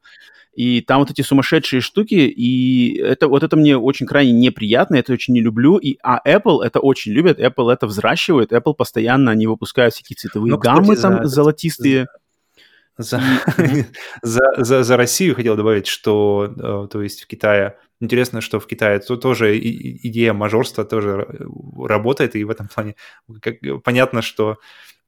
И 0.54 0.82
там 0.82 1.00
вот 1.00 1.10
эти 1.10 1.22
сумасшедшие 1.22 1.80
штуки, 1.80 2.16
и 2.16 2.98
это, 3.00 3.30
вот 3.30 3.42
это 3.44 3.56
мне 3.56 3.78
очень 3.78 4.06
крайне 4.06 4.34
неприятно, 4.34 4.96
это 4.96 5.14
очень 5.14 5.34
не 5.34 5.42
люблю. 5.42 5.78
И, 5.78 5.98
а 6.04 6.20
Apple 6.28 6.62
это 6.62 6.80
очень 6.82 7.14
любит, 7.14 7.40
Apple 7.40 7.72
это 7.72 7.88
взращивает, 7.88 8.52
Apple 8.52 8.74
постоянно, 8.74 9.32
они 9.32 9.48
выпускают 9.48 9.94
всякие 9.94 10.18
цветовые 10.18 10.52
ну, 10.52 10.58
гаммы 10.58 10.96
кстати, 10.96 11.02
там 11.02 11.24
за, 11.24 11.36
золотистые. 11.36 12.08
За, 12.98 13.22
за, 14.22 14.42
за, 14.58 14.84
за 14.84 14.98
Россию 14.98 15.36
хотел 15.36 15.56
добавить, 15.56 15.88
что, 15.88 16.54
э, 16.54 16.88
то 16.92 17.02
есть 17.02 17.24
в 17.24 17.28
Китае, 17.28 17.78
интересно, 18.02 18.42
что 18.42 18.60
в 18.60 18.68
Китае 18.68 19.00
то, 19.00 19.16
тоже 19.16 19.58
идея 19.58 20.34
мажорства 20.34 20.84
тоже 20.84 21.28
работает, 21.78 22.36
и 22.36 22.44
в 22.44 22.50
этом 22.50 22.68
плане 22.68 22.96
как, 23.42 23.56
понятно, 23.84 24.22
что 24.22 24.58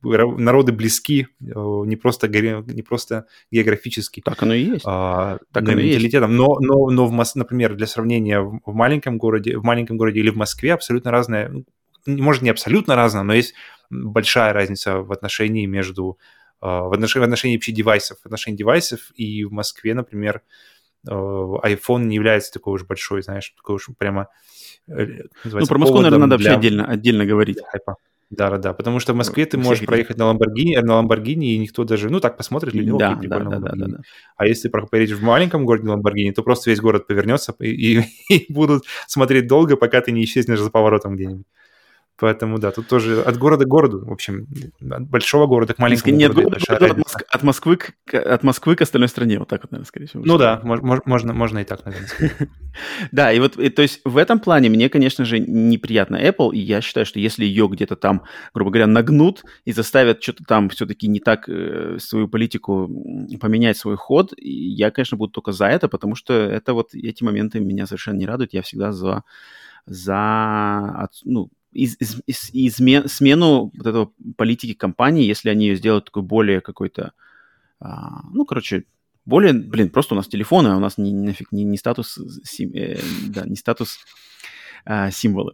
народы 0.04 0.72
близки 0.72 1.28
не 1.40 1.96
просто, 1.96 2.28
не 2.28 2.82
просто 2.82 3.26
географически. 3.52 4.22
Так 4.24 4.44
оно 4.44 4.54
и 4.54 4.64
есть. 4.64 4.84
А, 4.86 5.40
так 5.52 5.64
оно 5.64 5.74
менталитетом. 5.74 6.32
Есть. 6.32 6.40
Но, 6.40 6.58
но, 6.60 6.90
но 6.90 7.08
в 7.08 7.26
например, 7.36 7.76
для 7.76 7.88
сравнения, 7.88 8.40
в 8.42 8.74
маленьком 8.74 9.18
городе, 9.18 9.58
в 9.58 9.64
маленьком 9.64 9.98
городе 9.98 10.20
или 10.20 10.30
в 10.30 10.36
Москве 10.36 10.74
абсолютно 10.74 11.12
разная, 11.12 11.52
ну, 12.06 12.24
может, 12.24 12.42
не 12.42 12.50
абсолютно 12.50 12.96
разная, 12.96 13.24
но 13.24 13.34
есть 13.34 13.54
большая 13.90 14.54
разница 14.54 14.98
в 14.98 15.12
отношении 15.12 15.66
между 15.66 16.18
а, 16.64 16.84
в 16.84 16.94
отношении, 16.94 17.24
в 17.24 17.26
отношении 17.26 17.58
вообще 17.58 17.74
девайсов, 17.74 18.20
в 18.22 18.26
отношении 18.26 18.58
девайсов, 18.58 19.12
и 19.16 19.44
в 19.44 19.52
Москве, 19.52 19.94
например, 19.94 20.44
а, 21.06 21.60
iPhone 21.66 22.04
не 22.06 22.16
является 22.16 22.54
такой 22.54 22.76
уж 22.76 22.86
большой, 22.86 23.22
знаешь, 23.22 23.54
такой 23.58 23.76
уж 23.76 23.90
прямо... 23.98 24.30
Э, 24.88 25.06
ну, 25.44 25.66
про 25.68 25.78
Москву, 25.78 25.98
наверное, 25.98 26.20
надо 26.20 26.36
вообще 26.36 26.52
отдельно, 26.52 26.86
отдельно 26.86 27.26
говорить. 27.26 27.60
Хайпа. 27.66 27.98
Да, 28.38 28.50
да, 28.50 28.58
да. 28.58 28.74
Потому 28.74 29.00
что 29.00 29.14
в 29.14 29.16
Москве 29.16 29.46
ты 29.46 29.58
можешь 29.58 29.86
проехать 29.86 30.18
на 30.18 30.26
Ламборгини, 30.26 30.78
на 30.78 30.96
Ламборгини, 30.96 31.54
и 31.54 31.58
никто 31.58 31.84
даже, 31.84 32.10
ну, 32.10 32.20
так 32.20 32.38
посмотрит, 32.38 32.74
люди, 32.74 32.92
да, 32.98 33.12
окей, 33.12 33.30
да, 33.30 33.40
да, 33.40 33.60
да, 33.60 33.72
да, 33.76 33.86
да. 33.88 33.98
А 34.38 34.48
если 34.48 34.70
поедешь 34.70 35.18
в 35.18 35.24
маленьком 35.24 35.66
городе 35.66 35.90
Ламборгини, 35.90 36.32
то 36.32 36.44
просто 36.44 36.70
весь 36.70 36.80
город 36.80 37.08
повернется 37.08 37.54
и, 37.60 38.00
и, 38.00 38.04
и 38.30 38.52
будут 38.52 38.84
смотреть 39.08 39.48
долго, 39.48 39.78
пока 39.78 40.02
ты 40.02 40.12
не 40.12 40.24
исчезнешь 40.24 40.60
за 40.60 40.72
поворотом 40.72 41.16
где-нибудь. 41.16 41.46
Поэтому, 42.20 42.60
да, 42.60 42.72
тут 42.72 42.88
тоже 42.88 43.22
от 43.22 43.38
города 43.38 43.66
к 43.66 43.68
городу, 43.68 44.06
в 44.06 44.12
общем, 44.12 44.48
от 44.80 45.10
большого 45.10 45.48
города 45.48 45.74
к 45.74 45.80
маленькому 45.80 46.16
Нет, 46.16 46.34
городу. 46.34 46.58
Нет, 46.60 46.82
от, 46.82 46.98
Моск... 46.98 47.24
от, 47.28 47.44
Москвы 47.44 47.78
к... 47.78 48.14
от 48.14 48.44
Москвы 48.44 48.76
к 48.76 48.82
остальной 48.82 49.10
стране, 49.10 49.40
вот 49.40 49.48
так 49.48 49.64
вот, 49.64 49.72
наверное, 49.72 49.88
скорее 49.88 50.06
всего. 50.06 50.24
Ну 50.24 50.38
да, 50.38 50.62
можно, 50.64 51.34
можно 51.34 51.60
и 51.60 51.64
так, 51.64 51.84
наверное, 51.86 52.10
Да, 53.12 53.34
и 53.34 53.40
вот, 53.40 53.54
то 53.54 53.82
есть 53.82 54.02
в 54.06 54.18
этом 54.18 54.40
плане 54.40 54.70
мне, 54.70 54.90
конечно 54.90 55.26
же, 55.26 55.40
неприятно 55.40 56.16
Apple, 56.16 56.54
и 56.54 56.60
я 56.60 56.82
считаю, 56.82 57.06
что 57.08 57.20
если 57.20 57.46
ее 57.46 57.68
где-то 57.68 57.96
там, 57.96 58.24
грубо 58.54 58.70
говоря, 58.70 58.88
нагнут 58.88 59.44
и 59.66 59.72
заставят 59.72 60.22
что-то 60.22 60.44
там 60.44 60.70
все-таки 60.70 61.08
не 61.08 61.20
так 61.20 61.50
э, 61.50 61.98
свою 62.00 62.28
политику 62.28 62.88
поменять 63.42 63.78
свой 63.78 63.96
ход, 63.96 64.34
я, 64.38 64.92
конечно, 64.92 65.18
буду 65.18 65.32
только 65.32 65.52
за 65.52 65.66
это, 65.66 65.88
потому 65.88 66.14
что 66.14 66.34
это 66.34 66.74
вот 66.74 66.94
эти 66.94 67.24
моменты 67.24 67.60
меня 67.60 67.88
совершенно 67.88 68.18
не 68.18 68.28
радуют, 68.28 68.54
я 68.54 68.62
всегда 68.62 68.92
за 68.92 69.24
за, 69.86 71.10
ну, 71.26 71.50
из, 71.74 71.98
из, 72.00 72.22
из, 72.26 72.50
измен, 72.54 73.08
смену 73.08 73.72
вот 73.76 73.88
этого 73.88 74.12
политики 74.38 74.74
компании, 74.74 75.26
если 75.26 75.50
они 75.50 75.68
ее 75.68 75.76
сделают 75.76 76.06
такой 76.06 76.24
более 76.24 76.62
какой-то, 76.62 77.14
а, 77.80 78.22
ну, 78.32 78.46
короче, 78.46 78.86
более, 79.26 79.54
блин, 79.54 79.90
просто 79.90 80.14
у 80.14 80.18
нас 80.18 80.28
телефоны, 80.28 80.70
а 80.70 80.78
у 80.78 80.80
нас 80.80 80.98
не, 80.98 81.14
нафиг 81.14 81.52
не, 81.52 81.64
не 81.64 81.78
статус, 81.78 82.18
э, 82.60 83.00
да, 83.28 83.46
не 83.46 83.56
статус 83.56 84.00
а, 84.86 85.12
символы. 85.12 85.54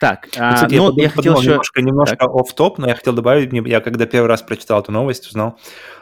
Так, 0.00 0.28
ну, 0.34 0.54
Кстати, 0.54 0.72
а, 0.72 0.76
я, 0.76 0.80
подумал, 0.80 0.96
я 0.96 1.08
хотел 1.10 1.36
еще... 1.36 1.50
Немножко, 1.50 1.82
немножко 1.82 2.24
оф-топ, 2.24 2.78
но 2.78 2.88
я 2.88 2.94
хотел 2.94 3.12
добавить, 3.12 3.52
я 3.68 3.80
когда 3.82 4.06
первый 4.06 4.28
раз 4.28 4.40
прочитал 4.40 4.80
эту 4.80 4.92
новость, 4.92 5.26
узнал, 5.26 5.58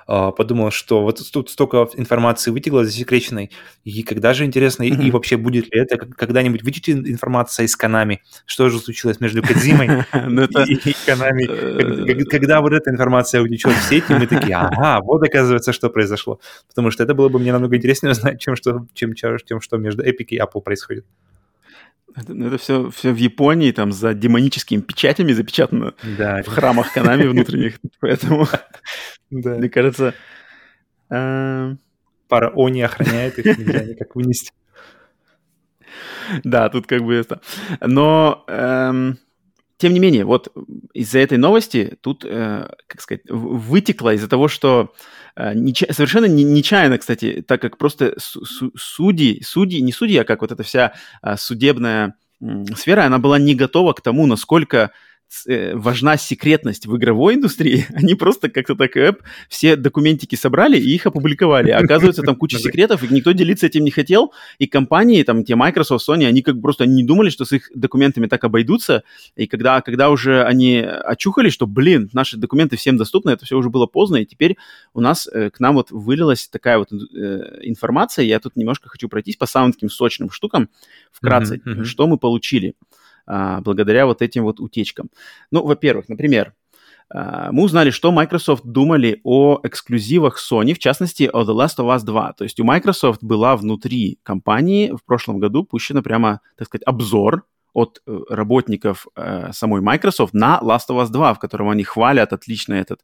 а, 0.07 0.31
подумал, 0.31 0.71
что 0.71 1.03
вот 1.03 1.21
тут 1.33 1.51
столько 1.51 1.89
информации 1.97 2.53
вытекло 2.53 2.85
засекреченной, 2.85 3.51
и 3.83 4.05
когда 4.05 4.35
же, 4.35 4.45
интересно, 4.45 4.85
mm-hmm. 4.85 5.03
и, 5.03 5.09
и 5.09 5.11
вообще 5.11 5.37
будет 5.37 5.75
ли 5.75 5.81
это, 5.81 5.99
когда-нибудь 5.99 6.63
вытечет 6.63 7.09
информация 7.09 7.67
из 7.67 7.75
Канами, 7.75 8.23
что 8.47 8.69
же 8.69 8.79
случилось 8.79 9.19
между 9.19 9.43
Кадзимой 9.43 9.89
ну, 10.29 10.45
и 10.45 10.95
Канами, 11.05 11.49
э, 11.51 12.25
когда 12.27 12.61
вот 12.61 12.75
эта 12.75 12.91
информация 12.91 13.43
утечет 13.43 13.73
в 13.73 13.83
сеть, 13.83 14.09
мы 14.11 14.29
такие, 14.29 14.55
ага, 14.55 15.01
вот 15.03 15.25
оказывается, 15.25 15.73
что 15.73 15.91
произошло, 15.91 16.39
потому 16.69 16.93
что 16.93 17.03
это 17.03 17.15
было 17.15 17.29
бы 17.29 17.41
мне 17.41 17.53
намного 17.53 17.77
интереснее 17.77 18.13
узнать, 18.13 18.41
чем 18.41 18.55
что, 18.55 18.87
чем, 18.95 19.13
чем 19.15 19.61
что 19.61 19.77
между 19.77 20.05
Epic 20.05 20.27
и 20.29 20.39
Apple 20.39 20.61
происходит. 20.63 21.05
Это, 22.17 22.35
ну, 22.35 22.47
это 22.47 22.59
все, 22.59 22.91
все 22.91 23.13
в 23.13 23.17
Японии, 23.17 23.71
там 23.71 23.93
за 23.93 24.15
демоническими 24.15 24.81
печатями 24.81 25.33
запечатано 25.33 25.95
да. 26.17 26.43
в 26.43 26.49
храмах 26.49 26.93
Канами 26.93 27.27
внутренних. 27.27 27.79
Поэтому, 28.01 28.47
мне 29.31 29.69
кажется... 29.69 30.15
Э, 31.11 31.75
Пара 32.29 32.53
Они 32.57 32.83
охраняет 32.83 33.39
их, 33.39 33.59
нельзя 33.59 33.85
никак 33.85 34.15
вынести. 34.15 34.53
Да, 36.45 36.69
тут 36.69 36.87
как 36.87 37.03
бы 37.03 37.15
это... 37.15 37.41
Но, 37.81 38.45
эм, 38.49 39.19
тем 39.79 39.95
не 39.95 40.01
менее, 40.01 40.25
вот 40.25 40.53
из-за 40.93 41.21
этой 41.21 41.39
новости 41.39 41.97
тут, 42.01 42.25
э, 42.25 42.69
как 42.87 43.01
сказать, 43.01 43.23
вытекло 43.29 44.13
из-за 44.15 44.29
того, 44.29 44.49
что 44.49 44.93
неча- 45.55 45.93
совершенно 45.93 46.27
не, 46.27 46.45
нечаянно, 46.45 46.99
кстати, 46.99 47.45
так 47.47 47.61
как 47.61 47.79
просто 47.79 48.15
су- 48.19 48.73
судьи, 48.77 49.43
судьи, 49.43 49.81
не 49.81 49.93
судьи, 49.93 50.19
а 50.19 50.25
как 50.25 50.41
вот 50.43 50.53
эта 50.53 50.63
вся 50.63 50.93
э, 51.23 51.37
судебная 51.37 52.15
э, 52.41 52.65
сфера, 52.77 53.05
она 53.05 53.19
была 53.19 53.39
не 53.39 53.55
готова 53.55 53.93
к 53.93 54.01
тому, 54.01 54.27
насколько 54.27 54.77
Э, 54.79 55.08
важна 55.75 56.17
секретность 56.17 56.87
в 56.87 56.97
игровой 56.97 57.35
индустрии, 57.35 57.87
они 57.95 58.15
просто 58.15 58.49
как-то 58.49 58.75
так 58.75 58.97
эп, 58.97 59.23
все 59.49 59.77
документики 59.77 60.35
собрали 60.35 60.79
и 60.79 60.95
их 60.95 61.07
опубликовали. 61.07 61.71
Оказывается, 61.71 62.23
там 62.23 62.37
куча 62.37 62.59
секретов, 62.59 63.03
и 63.03 63.15
никто 63.15 63.33
делиться 63.33 63.67
этим 63.67 63.85
не 63.85 63.91
хотел, 63.91 64.33
и 64.59 64.67
компании, 64.67 65.23
там, 65.23 65.45
те 65.45 65.55
Microsoft, 65.55 66.09
Sony, 66.09 66.27
они 66.27 66.43
как 66.43 66.61
просто 66.61 66.87
не 66.87 67.05
думали, 67.05 67.31
что 67.31 67.45
с 67.45 67.53
их 67.53 67.71
документами 67.75 68.27
так 68.27 68.45
обойдутся, 68.45 69.03
и 69.37 69.47
когда, 69.47 69.81
когда 69.81 70.11
уже 70.11 70.45
они 70.45 70.79
очухались, 70.79 71.53
что, 71.53 71.67
блин, 71.67 72.09
наши 72.13 72.37
документы 72.37 72.77
всем 72.77 72.97
доступны, 72.97 73.31
это 73.31 73.45
все 73.45 73.57
уже 73.57 73.71
было 73.71 73.87
поздно, 73.87 74.17
и 74.17 74.27
теперь 74.27 74.57
у 74.95 75.01
нас 75.01 75.29
э, 75.33 75.51
к 75.51 75.61
нам 75.61 75.75
вот 75.75 75.91
вылилась 75.91 76.49
такая 76.49 76.79
вот 76.79 76.91
э, 76.93 76.97
информация, 77.63 78.25
я 78.25 78.41
тут 78.41 78.57
немножко 78.57 78.89
хочу 78.89 79.09
пройтись 79.09 79.37
по 79.37 79.47
самым 79.47 79.73
таким 79.73 79.91
сочным 79.91 80.31
штукам, 80.31 80.69
вкратце, 81.13 81.57
mm-hmm, 81.57 81.81
mm-hmm. 81.81 81.85
что 81.85 82.07
мы 82.07 82.19
получили 82.19 82.75
а, 83.29 83.61
благодаря 83.61 84.07
вот 84.07 84.23
этим 84.23 84.45
вот 84.45 84.59
утечкам. 84.59 85.11
Ну, 85.51 85.63
во-первых, 85.63 86.09
например, 86.09 86.55
а, 87.11 87.53
мы 87.53 87.65
узнали, 87.65 87.91
что 87.91 88.11
Microsoft 88.11 88.65
думали 88.65 89.21
о 89.23 89.61
эксклюзивах 89.63 90.39
Sony, 90.39 90.73
в 90.73 90.79
частности, 90.79 91.29
о 91.31 91.43
The 91.43 91.55
Last 91.55 91.77
of 91.79 91.95
Us 91.95 92.05
2. 92.05 92.33
То 92.33 92.45
есть 92.45 92.59
у 92.59 92.65
Microsoft 92.65 93.23
была 93.23 93.55
внутри 93.57 94.19
компании 94.23 94.91
в 94.91 95.05
прошлом 95.05 95.39
году 95.39 95.63
пущена 95.63 96.01
прямо, 96.01 96.41
так 96.57 96.69
сказать, 96.69 96.85
обзор 96.87 97.45
от 97.75 98.01
э, 98.07 98.19
работников 98.31 99.07
э, 99.15 99.51
самой 99.53 99.83
Microsoft 99.83 100.33
на 100.33 100.59
Last 100.63 100.89
of 100.89 101.03
Us 101.03 101.11
2, 101.11 101.35
в 101.35 101.39
котором 101.39 101.69
они 101.69 101.85
хвалят 101.85 102.33
отлично 102.33 102.73
этот 102.73 103.03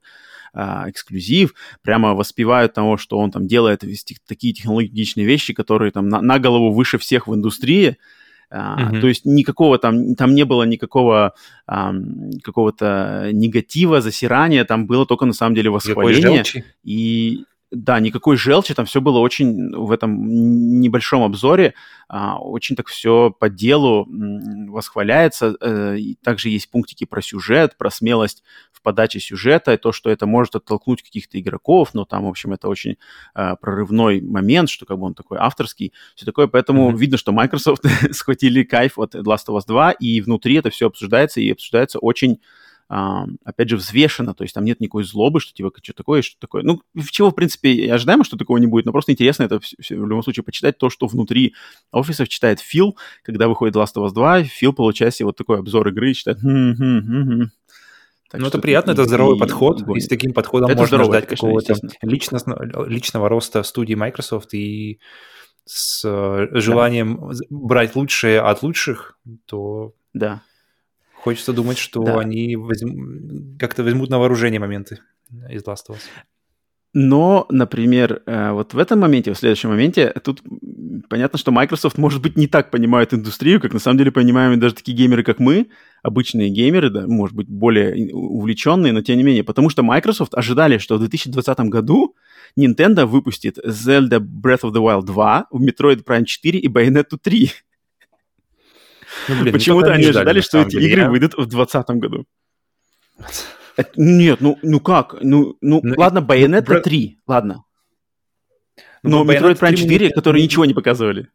э, 0.55 0.61
эксклюзив, 0.87 1.55
прямо 1.83 2.15
воспевают 2.15 2.73
того, 2.73 2.97
что 2.97 3.19
он 3.19 3.31
там 3.31 3.47
делает 3.47 3.83
такие 4.27 4.55
технологичные 4.55 5.27
вещи, 5.27 5.53
которые 5.53 5.93
там 5.93 6.09
на, 6.09 6.23
на 6.23 6.39
голову 6.39 6.73
выше 6.73 6.97
всех 6.97 7.27
в 7.27 7.35
индустрии, 7.35 7.99
Uh-huh. 8.53 9.01
То 9.01 9.09
есть 9.09 9.25
никакого 9.25 9.79
там, 9.79 10.15
там 10.15 10.35
не 10.35 10.45
было 10.45 10.63
никакого 10.63 11.35
а, 11.67 11.93
какого-то 12.43 13.31
негатива, 13.33 14.01
засирания, 14.01 14.65
там 14.65 14.87
было 14.87 15.07
только 15.07 15.25
на 15.25 15.33
самом 15.33 15.55
деле 15.55 15.71
восхваление. 15.71 16.45
И 16.85 17.45
да, 17.71 17.99
никакой 17.99 18.37
желчи, 18.37 18.73
там 18.75 18.87
все 18.87 19.01
было 19.01 19.19
очень 19.19 19.75
в 19.75 19.91
этом 19.91 20.81
небольшом 20.81 21.25
обзоре, 21.25 21.75
а, 22.09 22.39
очень 22.39 22.77
так 22.77 22.87
все 22.87 23.35
по 23.37 23.49
делу 23.49 24.07
восхваляется. 24.69 25.57
И 25.97 26.15
также 26.23 26.51
есть 26.51 26.71
пунктики 26.71 27.05
про 27.05 27.21
сюжет, 27.21 27.77
про 27.77 27.91
смелость 27.91 28.45
подаче 28.85 29.19
сюжета, 29.19 29.75
и 29.75 29.77
то, 29.77 29.91
что 29.91 30.11
это 30.11 30.27
может 30.27 30.55
оттолкнуть 30.55 31.03
каких-то 31.03 31.41
игроков, 31.41 31.95
но 31.95 32.05
там, 32.05 32.27
в 32.27 32.29
общем, 32.29 32.53
это 32.53 32.69
очень 32.69 32.97
а, 33.35 33.57
прорывной 33.57 34.21
момент, 34.21 34.71
что 34.71 34.87
как 34.87 34.99
бы 34.99 35.07
он 35.07 35.15
такой 35.15 35.39
авторский, 35.41 35.93
все 36.15 36.25
такое, 36.25 36.47
поэтому 36.47 36.91
mm-hmm. 36.91 36.97
видно, 36.97 37.19
что 37.19 37.33
Microsoft 37.33 37.85
схватили 38.13 38.63
кайф 38.63 38.99
от 38.99 39.17
Last 39.17 39.47
of 39.49 39.57
Us 39.57 39.63
2, 39.67 39.93
и 39.93 40.21
внутри 40.21 40.55
это 40.55 40.71
все 40.71 40.87
обсуждается, 40.87 41.41
и 41.41 41.51
обсуждается 41.51 41.99
очень 41.99 42.39
опять 42.89 43.71
же, 43.71 43.77
взвешено, 43.77 44.35
то 44.35 44.45
есть 44.45 44.55
там 44.55 44.65
нет 44.65 44.79
никакой 44.81 45.05
злобы, 45.05 45.41
что 45.41 45.55
типа, 45.55 45.73
что 45.83 45.95
такое, 45.95 46.23
что 46.23 46.39
такое. 46.39 46.63
Ну, 46.63 46.83
чего, 47.11 47.31
в 47.31 47.35
принципе, 47.35 47.93
ожидаемо, 47.93 48.25
что 48.25 48.37
такого 48.37 48.59
не 48.59 48.67
будет, 48.67 48.85
но 48.85 48.93
просто 48.93 49.13
интересно 49.13 49.45
это 49.45 49.59
в, 49.59 49.65
в 49.65 49.91
любом 49.91 50.23
случае 50.23 50.45
почитать 50.45 50.77
то, 50.79 50.91
что 50.91 51.07
внутри 51.07 51.55
офисов 51.93 52.29
читает 52.29 52.61
Фил, 52.61 52.97
когда 53.23 53.49
выходит 53.49 53.75
Last 53.75 53.95
of 53.97 54.07
Us 54.07 54.13
2, 54.13 54.45
Фил 54.45 54.73
получает 54.75 55.15
себе 55.15 55.27
вот 55.27 55.37
такой 55.37 55.59
обзор 55.59 55.89
игры 55.89 56.11
и 56.11 56.15
читает, 56.15 56.39
Так 58.35 58.41
ну, 58.41 58.49
это 58.49 58.59
приятно, 58.59 58.91
это 58.91 59.05
здоровый 59.05 59.37
и, 59.37 59.39
подход, 59.39 59.89
и, 59.89 59.93
и 59.97 60.01
с 60.01 60.09
таким 60.09 60.33
подходом 60.33 60.69
это 60.69 60.81
можно 60.81 61.05
ждать 61.05 61.29
какого-то 61.29 61.77
личностного, 62.03 62.89
личного 62.89 63.29
роста 63.29 63.63
студии 63.63 63.95
Microsoft 63.95 64.55
и 64.55 64.99
с 65.65 66.03
э, 66.05 66.49
желанием 66.59 67.29
да. 67.29 67.39
брать 67.49 67.95
лучшее 67.95 68.41
от 68.41 68.65
лучших, 68.65 69.21
то 69.47 69.93
да. 70.15 70.43
хочется 71.15 71.53
думать, 71.53 71.79
что 71.79 72.03
да. 72.03 72.19
они 72.19 72.57
возьм... 72.57 73.57
как-то 73.57 73.85
возьмут 73.85 74.11
на 74.11 74.19
вооружение 74.19 74.59
моменты 74.59 74.99
из 75.49 75.63
Last 75.63 75.91
of 75.91 75.95
Us. 75.95 76.03
Но, 76.93 77.47
например, 77.51 78.23
э, 78.27 78.51
вот 78.51 78.75
в 78.75 78.79
этом 78.79 78.99
моменте, 78.99 79.33
в 79.33 79.39
следующем 79.39 79.69
моменте, 79.69 80.13
тут 80.25 80.43
понятно, 81.09 81.39
что 81.39 81.53
Microsoft, 81.53 81.99
может 81.99 82.21
быть, 82.21 82.37
не 82.37 82.49
так 82.49 82.73
понимает 82.73 83.15
индустрию, 83.15 83.61
как 83.61 83.73
на 83.73 83.79
самом 83.79 83.99
деле 83.99 84.11
понимаем 84.11 84.59
даже 84.59 84.75
такие 84.75 84.97
геймеры, 84.97 85.23
как 85.23 85.39
мы, 85.39 85.69
обычные 86.05 86.51
геймеры, 86.51 86.91
да, 86.91 87.07
может 87.07 87.35
быть, 87.35 87.49
более 87.49 88.15
увлеченные, 88.15 88.93
но 88.93 89.01
тем 89.01 89.17
не 89.17 89.25
менее, 89.25 89.43
потому 89.43 89.71
что 89.71 89.83
Microsoft 89.83 90.35
ожидали, 90.35 90.77
что 90.79 90.97
в 90.97 90.99
2020 91.01 91.59
году 91.61 92.15
Nintendo 92.59 93.07
выпустит 93.07 93.59
Zelda 93.59 94.21
Breath 94.21 94.61
of 94.63 94.73
the 94.73 94.83
Wild 94.83 95.05
2, 95.07 95.47
Metroid 95.55 96.05
Prime 96.05 96.25
4 96.25 96.59
и 96.59 96.69
Bayonetta 96.69 97.19
3. 97.21 97.51
Ну, 99.29 99.41
блин, 99.41 99.53
Почему-то 99.55 99.93
они 99.93 100.05
ожидали, 100.05 100.41
что 100.43 100.61
эти 100.61 100.73
деле, 100.73 100.89
игры 100.89 101.01
я... 101.03 101.11
выйдут 101.11 101.33
в 101.33 101.47
2020 101.47 101.89
году. 101.97 102.27
Нет, 103.97 104.41
ну, 104.41 104.59
ну 104.63 104.81
как? 104.81 105.17
Ну, 105.23 105.57
ну, 105.63 105.81
ну 105.83 105.95
ладно, 105.97 106.19
Bayonetta 106.19 106.75
ну, 106.75 106.83
3, 106.83 107.19
ладно. 107.27 107.65
Но 109.03 109.25
ну, 109.25 109.33
Metroid 109.33 109.59
Prime 109.59 109.77
4, 109.77 110.11
которые 110.11 110.43
ничего 110.43 110.67
не 110.67 110.75
показывали. 110.75 111.29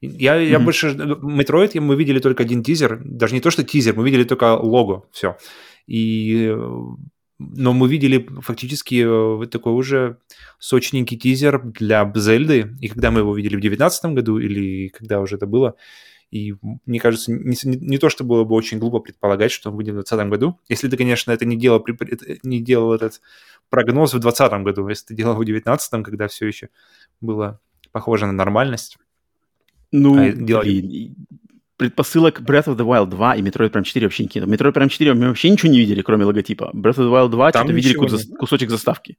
Я, 0.00 0.36
mm-hmm. 0.36 0.48
я 0.48 0.58
больше... 0.58 0.88
Metroid 0.88 1.80
мы 1.80 1.96
видели 1.96 2.18
только 2.18 2.42
один 2.42 2.62
тизер. 2.62 3.00
Даже 3.04 3.34
не 3.34 3.40
то, 3.40 3.50
что 3.50 3.64
тизер, 3.64 3.94
мы 3.96 4.04
видели 4.04 4.24
только 4.24 4.56
лого. 4.56 5.06
Все. 5.12 5.36
И... 5.86 6.54
Но 7.38 7.74
мы 7.74 7.86
видели 7.86 8.26
фактически 8.40 9.04
э, 9.06 9.46
такой 9.48 9.74
уже 9.74 10.16
сочненький 10.58 11.18
тизер 11.18 11.62
для 11.62 12.10
Зельды. 12.14 12.74
И 12.80 12.88
когда 12.88 13.10
мы 13.10 13.20
его 13.20 13.36
видели 13.36 13.56
в 13.56 13.60
2019 13.60 14.04
году, 14.14 14.38
или 14.38 14.88
когда 14.88 15.20
уже 15.20 15.36
это 15.36 15.46
было, 15.46 15.76
и 16.30 16.54
мне 16.86 16.98
кажется, 16.98 17.32
не, 17.32 17.56
не, 17.64 17.76
не 17.76 17.98
то, 17.98 18.08
что 18.08 18.24
было 18.24 18.44
бы 18.44 18.54
очень 18.54 18.78
глупо 18.78 19.00
предполагать, 19.00 19.52
что 19.52 19.70
он 19.70 19.76
выйдет 19.76 19.92
в 19.92 19.96
2020 19.96 20.30
году. 20.30 20.60
Если 20.68 20.88
ты, 20.88 20.96
конечно, 20.96 21.30
это 21.30 21.44
не 21.44 21.56
делал, 21.56 21.84
не 22.42 22.60
делал 22.60 22.92
этот 22.92 23.20
прогноз 23.68 24.12
в 24.12 24.18
2020 24.18 24.64
году, 24.64 24.88
если 24.88 25.06
ты 25.06 25.14
делал 25.14 25.34
в 25.34 25.44
2019, 25.44 26.04
когда 26.04 26.28
все 26.28 26.46
еще 26.46 26.68
было 27.20 27.60
похоже 27.92 28.26
на 28.26 28.32
нормальность. 28.32 28.98
Ну, 29.98 30.18
а 30.18 30.32
делали... 30.32 31.14
предпосылок 31.76 32.40
Breath 32.40 32.66
of 32.66 32.76
the 32.76 32.86
Wild 32.86 33.10
2 33.10 33.36
и 33.36 33.42
Metroid 33.42 33.70
Prime 33.70 33.84
4 33.84 34.06
вообще 34.06 34.24
не 34.24 34.28
кино. 34.28 34.46
Metroid 34.46 34.72
Prime 34.72 34.88
4 34.88 35.14
мы 35.14 35.28
вообще 35.28 35.50
ничего 35.50 35.70
не 35.70 35.78
видели, 35.78 36.02
кроме 36.02 36.24
логотипа. 36.24 36.70
Breath 36.74 36.96
of 36.96 37.08
the 37.08 37.12
Wild 37.12 37.30
2 37.30 37.50
что-то 37.50 37.72
видели 37.72 37.96
не... 37.98 38.36
кусочек 38.36 38.70
заставки. 38.70 39.18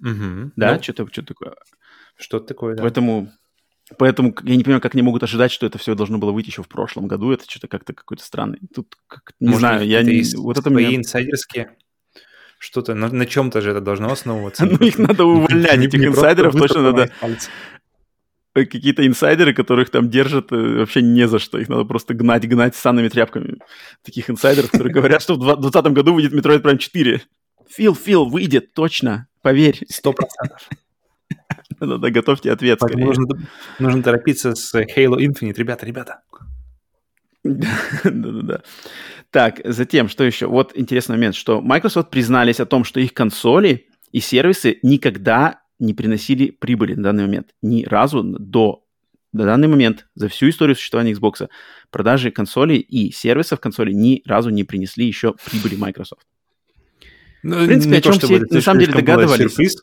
Угу. 0.00 0.52
Да, 0.56 0.74
ну, 0.74 0.82
что-то 0.82 1.06
что 1.10 1.22
такое. 1.22 1.54
Что-то 2.16 2.46
такое, 2.46 2.74
да. 2.76 2.82
Поэтому 2.82 3.32
Поэтому 3.98 4.34
я 4.44 4.56
не 4.56 4.62
понимаю, 4.62 4.80
как 4.80 4.94
они 4.94 5.02
могут 5.02 5.22
ожидать, 5.22 5.50
что 5.50 5.66
это 5.66 5.76
все 5.76 5.94
должно 5.94 6.16
было 6.18 6.32
выйти 6.32 6.48
еще 6.48 6.62
в 6.62 6.68
прошлом 6.68 7.08
году. 7.08 7.30
Это 7.32 7.44
что-то 7.48 7.68
как-то 7.68 7.92
какой-то 7.92 8.22
странный. 8.22 8.58
Тут 8.74 8.96
как, 9.06 9.32
не 9.40 9.48
Может, 9.48 9.60
знаю, 9.60 9.86
я 9.86 10.02
не... 10.02 10.22
Вот 10.36 10.56
это 10.56 10.70
меня... 10.70 10.96
инсайдерские 10.96 11.76
что-то, 12.58 12.94
на, 12.94 13.08
на 13.08 13.26
чем-то 13.26 13.60
же 13.60 13.70
это 13.70 13.80
должно 13.80 14.12
основываться. 14.12 14.64
Ну, 14.70 14.76
их 14.78 14.96
надо 14.96 15.24
увольнять, 15.24 15.84
этих 15.84 16.04
инсайдеров 16.04 16.54
точно 16.54 16.82
надо... 16.82 17.10
Какие-то 18.54 19.06
инсайдеры, 19.06 19.54
которых 19.54 19.88
там 19.90 20.10
держат 20.10 20.52
э, 20.52 20.78
вообще 20.80 21.00
не 21.00 21.26
за 21.26 21.38
что. 21.38 21.58
Их 21.58 21.68
надо 21.70 21.84
просто 21.84 22.12
гнать, 22.12 22.46
гнать 22.46 22.76
санными 22.76 23.08
тряпками. 23.08 23.58
Таких 24.04 24.28
инсайдеров, 24.28 24.70
которые 24.70 24.92
говорят, 24.92 25.22
что 25.22 25.34
в 25.34 25.38
2020 25.38 25.92
году 25.92 26.12
выйдет 26.12 26.34
Metroid 26.34 26.62
Prime 26.62 26.76
4. 26.76 27.22
Фил, 27.70 27.94
Фил, 27.94 28.26
выйдет, 28.26 28.74
точно, 28.74 29.28
поверь. 29.40 29.80
Сто 29.88 30.12
процентов. 30.12 30.68
Да-да, 31.80 32.10
готовьте 32.10 32.52
ответ 32.52 32.78
скорее. 32.80 33.04
Нужно, 33.06 33.26
нужно 33.78 34.02
торопиться 34.02 34.54
с 34.54 34.74
Halo 34.74 35.16
Infinite. 35.16 35.54
Ребята, 35.56 35.86
ребята. 35.86 36.20
Да-да-да. 37.44 38.62
Так, 39.30 39.60
затем, 39.64 40.08
что 40.08 40.24
еще? 40.24 40.46
Вот 40.46 40.72
интересный 40.74 41.16
момент, 41.16 41.34
что 41.34 41.62
Microsoft 41.62 42.10
признались 42.10 42.60
о 42.60 42.66
том, 42.66 42.84
что 42.84 43.00
их 43.00 43.14
консоли 43.14 43.86
и 44.12 44.20
сервисы 44.20 44.78
никогда 44.82 45.61
не 45.82 45.94
приносили 45.94 46.50
прибыли 46.50 46.94
на 46.94 47.02
данный 47.02 47.24
момент. 47.24 47.48
Ни 47.60 47.84
разу 47.84 48.22
до, 48.22 48.84
до 49.32 49.44
данный 49.44 49.68
момент, 49.68 50.06
за 50.14 50.28
всю 50.28 50.48
историю 50.48 50.76
существования 50.76 51.12
Xbox, 51.12 51.48
продажи 51.90 52.30
консолей 52.30 52.78
и 52.78 53.10
сервисов 53.10 53.60
консолей 53.60 53.92
ни 53.92 54.22
разу 54.24 54.50
не 54.50 54.64
принесли 54.64 55.06
еще 55.06 55.34
прибыли 55.50 55.76
Microsoft. 55.76 56.26
Ну, 57.42 57.56
в 57.56 57.66
принципе, 57.66 57.96
о 57.96 58.00
чем 58.00 58.12
все 58.12 58.38
на 58.38 58.60
самом 58.60 58.80
деле 58.80 58.92
догадывались. 58.92 59.82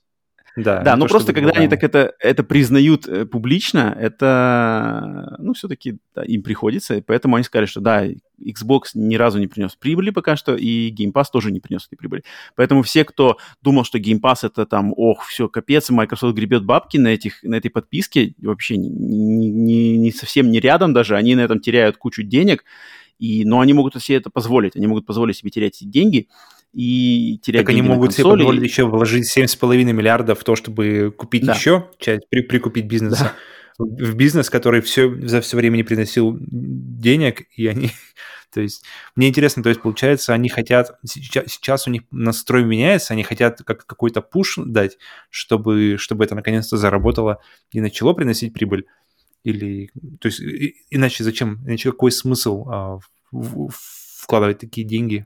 Да, 0.64 0.81
да, 0.81 0.95
ну 0.95 1.07
просто 1.07 1.34
когда 1.34 1.52
они 1.52 1.68
так 1.68 1.84
это, 1.84 2.14
это 2.19 2.44
признают 2.44 3.07
э, 3.07 3.26
публично, 3.26 3.95
это, 3.99 5.36
ну, 5.40 5.53
все-таки 5.53 5.99
да, 6.15 6.23
им 6.23 6.44
приходится, 6.44 6.95
и 6.95 7.02
поэтому 7.02 7.36
они 7.36 7.44
сказали, 7.44 7.65
что 7.65 7.81
да, 7.81 8.06
Xbox 8.06 8.81
ни 8.94 9.15
разу 9.15 9.40
не 9.40 9.48
принес 9.48 9.76
прибыли 9.76 10.10
пока 10.10 10.36
что, 10.36 10.56
и 10.56 10.91
Game 10.91 11.11
Pass 11.11 11.26
тоже 11.31 11.52
не 11.52 11.60
принес 11.60 11.86
этой 11.88 11.98
прибыли. 11.98 12.23
Поэтому 12.56 12.84
все, 12.84 13.03
кто 13.03 13.38
думал, 13.61 13.84
что 13.84 13.99
Game 13.99 14.19
Pass 14.19 14.40
это 14.44 14.65
там, 14.65 14.94
ох, 14.95 15.26
все, 15.26 15.48
капец, 15.49 15.90
Microsoft 15.90 16.36
гребет 16.36 16.64
бабки 16.65 16.98
на, 16.98 17.10
этих, 17.10 17.44
на 17.44 17.56
этой 17.56 17.69
подписке, 17.69 18.34
вообще 18.41 18.77
не, 18.77 18.90
не, 18.90 19.98
не 19.98 20.11
совсем 20.11 20.52
не 20.52 20.60
рядом 20.60 20.94
даже, 20.94 21.15
они 21.15 21.36
на 21.36 21.41
этом 21.41 21.60
теряют 21.60 21.98
кучу 21.98 22.23
денег, 22.23 22.64
и, 23.19 23.44
но 23.45 23.60
они 23.60 23.73
могут 23.73 24.02
себе 24.02 24.18
это 24.18 24.30
позволить, 24.30 24.76
они 24.76 24.88
могут 24.88 25.06
позволить 25.06 25.38
себе 25.38 25.52
терять 25.52 25.76
эти 25.76 25.86
деньги, 25.86 26.27
и 26.73 27.39
терять 27.41 27.63
Так 27.63 27.69
они 27.69 27.81
могут 27.81 28.13
себе 28.13 28.25
позволить 28.25 28.63
еще 28.63 28.85
вложить 28.85 29.37
7,5 29.37 29.83
миллиардов 29.83 30.39
в 30.39 30.43
то, 30.43 30.55
чтобы 30.55 31.13
купить 31.15 31.45
да. 31.45 31.53
еще 31.53 31.89
часть, 31.99 32.29
при, 32.29 32.41
прикупить 32.41 32.85
бизнеса. 32.85 33.33
Да. 33.77 33.85
В 34.05 34.15
бизнес, 34.15 34.49
который 34.49 34.81
все, 34.81 35.09
за 35.25 35.41
все 35.41 35.57
время 35.57 35.77
не 35.77 35.83
приносил 35.83 36.37
денег, 36.39 37.43
и 37.55 37.67
они... 37.67 37.91
То 38.51 38.61
есть 38.61 38.83
мне 39.15 39.29
интересно, 39.29 39.61
то 39.61 39.69
есть 39.69 39.79
получается, 39.79 40.33
они 40.33 40.49
хотят, 40.49 40.97
сейчас, 41.05 41.43
сейчас 41.51 41.87
у 41.87 41.91
них 41.91 42.01
настрой 42.09 42.63
меняется, 42.63 43.13
они 43.13 43.21
хотят 43.21 43.61
как 43.63 43.85
какой-то 43.85 44.23
пуш 44.23 44.57
дать, 44.57 44.97
чтобы, 45.29 45.97
чтобы 45.99 46.25
это 46.25 46.33
наконец-то 46.33 46.75
заработало 46.75 47.43
и 47.71 47.79
начало 47.79 48.13
приносить 48.13 48.53
прибыль. 48.53 48.87
Или, 49.43 49.91
то 50.19 50.29
есть, 50.29 50.41
иначе 50.89 51.23
зачем, 51.23 51.63
иначе 51.67 51.91
какой 51.91 52.11
смысл 52.11 52.65
а, 52.69 52.97
в, 53.31 53.67
в, 53.67 53.71
вкладывать 54.17 54.59
такие 54.59 54.85
деньги. 54.85 55.25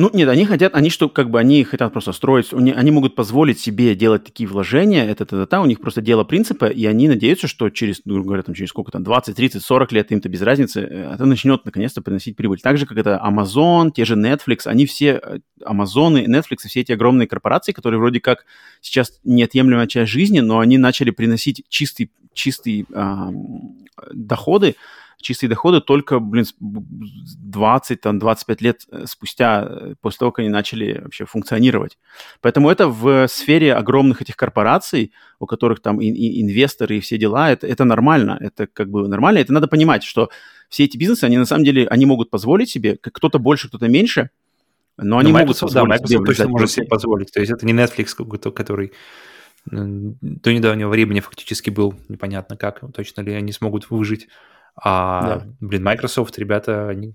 Ну, 0.00 0.08
нет, 0.14 0.30
они 0.30 0.46
хотят, 0.46 0.74
они 0.74 0.88
что, 0.88 1.10
как 1.10 1.28
бы, 1.28 1.38
они 1.38 1.62
хотят 1.62 1.92
просто 1.92 2.12
строить, 2.12 2.54
они 2.54 2.90
могут 2.90 3.14
позволить 3.14 3.60
себе 3.60 3.94
делать 3.94 4.24
такие 4.24 4.48
вложения, 4.48 5.04
это, 5.04 5.24
это, 5.24 5.42
это, 5.42 5.60
у 5.60 5.66
них 5.66 5.78
просто 5.78 6.00
дело 6.00 6.24
принципа, 6.24 6.66
и 6.66 6.86
они 6.86 7.06
надеются, 7.06 7.48
что 7.48 7.68
через, 7.68 8.00
ну, 8.06 8.22
говорят, 8.22 8.46
там, 8.46 8.54
через 8.54 8.70
сколько 8.70 8.92
там, 8.92 9.04
20, 9.04 9.36
30, 9.36 9.62
40 9.62 9.92
лет, 9.92 10.10
им-то 10.10 10.30
без 10.30 10.40
разницы, 10.40 10.80
э, 10.80 11.12
это 11.12 11.26
начнет 11.26 11.66
наконец-то 11.66 12.00
приносить 12.00 12.34
прибыль. 12.34 12.60
Так 12.60 12.78
же, 12.78 12.86
как 12.86 12.96
это 12.96 13.20
Amazon, 13.22 13.90
те 13.94 14.06
же 14.06 14.14
Netflix, 14.14 14.60
они 14.64 14.86
все, 14.86 15.20
э, 15.22 15.38
Amazon 15.66 16.18
и 16.18 16.26
Netflix, 16.26 16.66
все 16.66 16.80
эти 16.80 16.92
огромные 16.92 17.28
корпорации, 17.28 17.72
которые 17.72 17.98
вроде 17.98 18.20
как 18.20 18.46
сейчас 18.80 19.20
неотъемлемая 19.24 19.86
часть 19.86 20.10
жизни, 20.10 20.40
но 20.40 20.60
они 20.60 20.78
начали 20.78 21.10
приносить 21.10 21.64
чистый, 21.68 22.10
чистый 22.32 22.86
а, 22.94 23.30
доходы, 24.12 24.76
чистые 25.20 25.48
доходы 25.48 25.80
только, 25.80 26.18
блин, 26.18 26.44
20, 26.60 28.00
там, 28.00 28.18
25 28.18 28.60
лет 28.62 28.82
э, 28.90 29.04
спустя, 29.06 29.66
э, 29.68 29.94
после 30.00 30.18
того, 30.18 30.32
как 30.32 30.40
они 30.40 30.48
начали 30.48 31.00
вообще 31.02 31.24
функционировать. 31.24 31.98
Поэтому 32.40 32.70
это 32.70 32.88
в 32.88 33.28
сфере 33.28 33.74
огромных 33.74 34.22
этих 34.22 34.36
корпораций, 34.36 35.12
у 35.38 35.46
которых 35.46 35.80
там 35.80 36.00
и, 36.00 36.06
и 36.06 36.42
инвесторы 36.42 36.96
и 36.96 37.00
все 37.00 37.18
дела, 37.18 37.50
это, 37.50 37.66
это 37.66 37.84
нормально, 37.84 38.38
это 38.40 38.66
как 38.66 38.90
бы 38.90 39.06
нормально. 39.08 39.38
Это 39.38 39.52
надо 39.52 39.68
понимать, 39.68 40.02
что 40.02 40.30
все 40.68 40.84
эти 40.84 40.96
бизнесы, 40.96 41.24
они 41.24 41.38
на 41.38 41.46
самом 41.46 41.64
деле, 41.64 41.86
они 41.88 42.06
могут 42.06 42.30
позволить 42.30 42.70
себе, 42.70 42.96
кто-то 43.00 43.38
больше, 43.38 43.68
кто-то 43.68 43.88
меньше, 43.88 44.30
но 44.96 45.18
они 45.18 45.32
но 45.32 45.38
могут 45.38 45.58
позволить 45.58 45.88
да, 45.88 45.94
Microsoft 45.96 46.26
точно 46.26 46.48
может 46.48 46.70
себе 46.70 46.86
позволить. 46.86 47.32
То 47.32 47.40
есть 47.40 47.52
это 47.52 47.66
не 47.66 47.72
Netflix 47.72 48.14
какой-то, 48.16 48.50
который 48.50 48.92
до 49.66 50.52
недавнего 50.52 50.88
времени 50.88 51.20
фактически 51.20 51.70
был 51.70 51.94
непонятно 52.08 52.56
как, 52.56 52.82
точно 52.94 53.20
ли 53.22 53.32
они 53.32 53.52
смогут 53.52 53.90
выжить. 53.90 54.28
А, 54.76 55.22
да. 55.22 55.46
блин, 55.60 55.84
Microsoft, 55.84 56.38
ребята, 56.38 56.88
они 56.88 57.14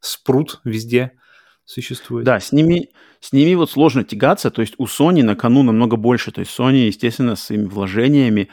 спрут 0.00 0.60
везде 0.64 1.12
существует. 1.64 2.24
Да, 2.24 2.40
с 2.40 2.52
ними, 2.52 2.90
с 3.20 3.32
ними 3.32 3.54
вот 3.54 3.70
сложно 3.70 4.04
тягаться, 4.04 4.50
то 4.50 4.62
есть 4.62 4.74
у 4.78 4.86
Sony 4.86 5.22
на 5.22 5.36
кону 5.36 5.62
намного 5.62 5.96
больше, 5.96 6.32
то 6.32 6.40
есть 6.40 6.58
Sony, 6.58 6.86
естественно, 6.86 7.36
с 7.36 7.44
своими 7.44 7.66
вложениями, 7.66 8.48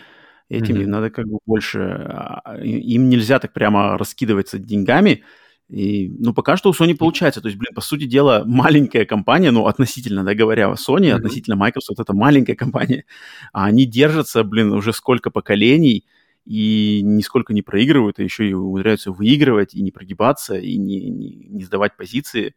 этим 0.49 0.76
mm-hmm. 0.76 0.88
надо 0.88 1.10
как 1.10 1.28
бы 1.28 1.40
больше, 1.45 1.80
а, 1.82 2.57
им 2.61 3.10
нельзя 3.10 3.40
так 3.40 3.53
прямо 3.53 3.98
раскидываться 3.98 4.57
деньгами, 4.60 5.24
и, 5.70 6.10
ну, 6.20 6.34
пока 6.34 6.57
что 6.57 6.70
у 6.70 6.74
Sony 6.74 6.95
получается. 6.95 7.41
То 7.41 7.48
есть, 7.48 7.60
блин, 7.60 7.76
по 7.76 7.82
сути 7.82 8.06
дела, 8.06 8.44
маленькая 8.44 9.06
компания, 9.06 9.52
ну, 9.52 9.68
относительно, 9.68 10.24
да, 10.24 10.34
говоря, 10.34 10.72
Sony, 10.72 11.02
mm-hmm. 11.02 11.11
относительно 11.11 11.56
Microsoft, 11.56 11.99
это 11.99 12.14
маленькая 12.14 12.56
компания. 12.56 13.06
А 13.53 13.66
они 13.66 13.86
держатся, 13.86 14.44
блин, 14.44 14.74
уже 14.74 14.94
сколько 14.94 15.30
поколений, 15.30 16.06
и 16.49 17.01
нисколько 17.03 17.53
не 17.53 17.61
проигрывают, 17.61 18.17
а 18.17 18.23
еще 18.23 18.49
и 18.49 18.53
умудряются 18.53 19.11
выигрывать, 19.11 19.76
и 19.76 19.84
не 19.84 19.91
прогибаться, 19.91 20.57
и 20.57 20.77
не, 20.77 21.07
не, 21.11 21.47
не 21.47 21.63
сдавать 21.63 21.95
позиции. 21.95 22.55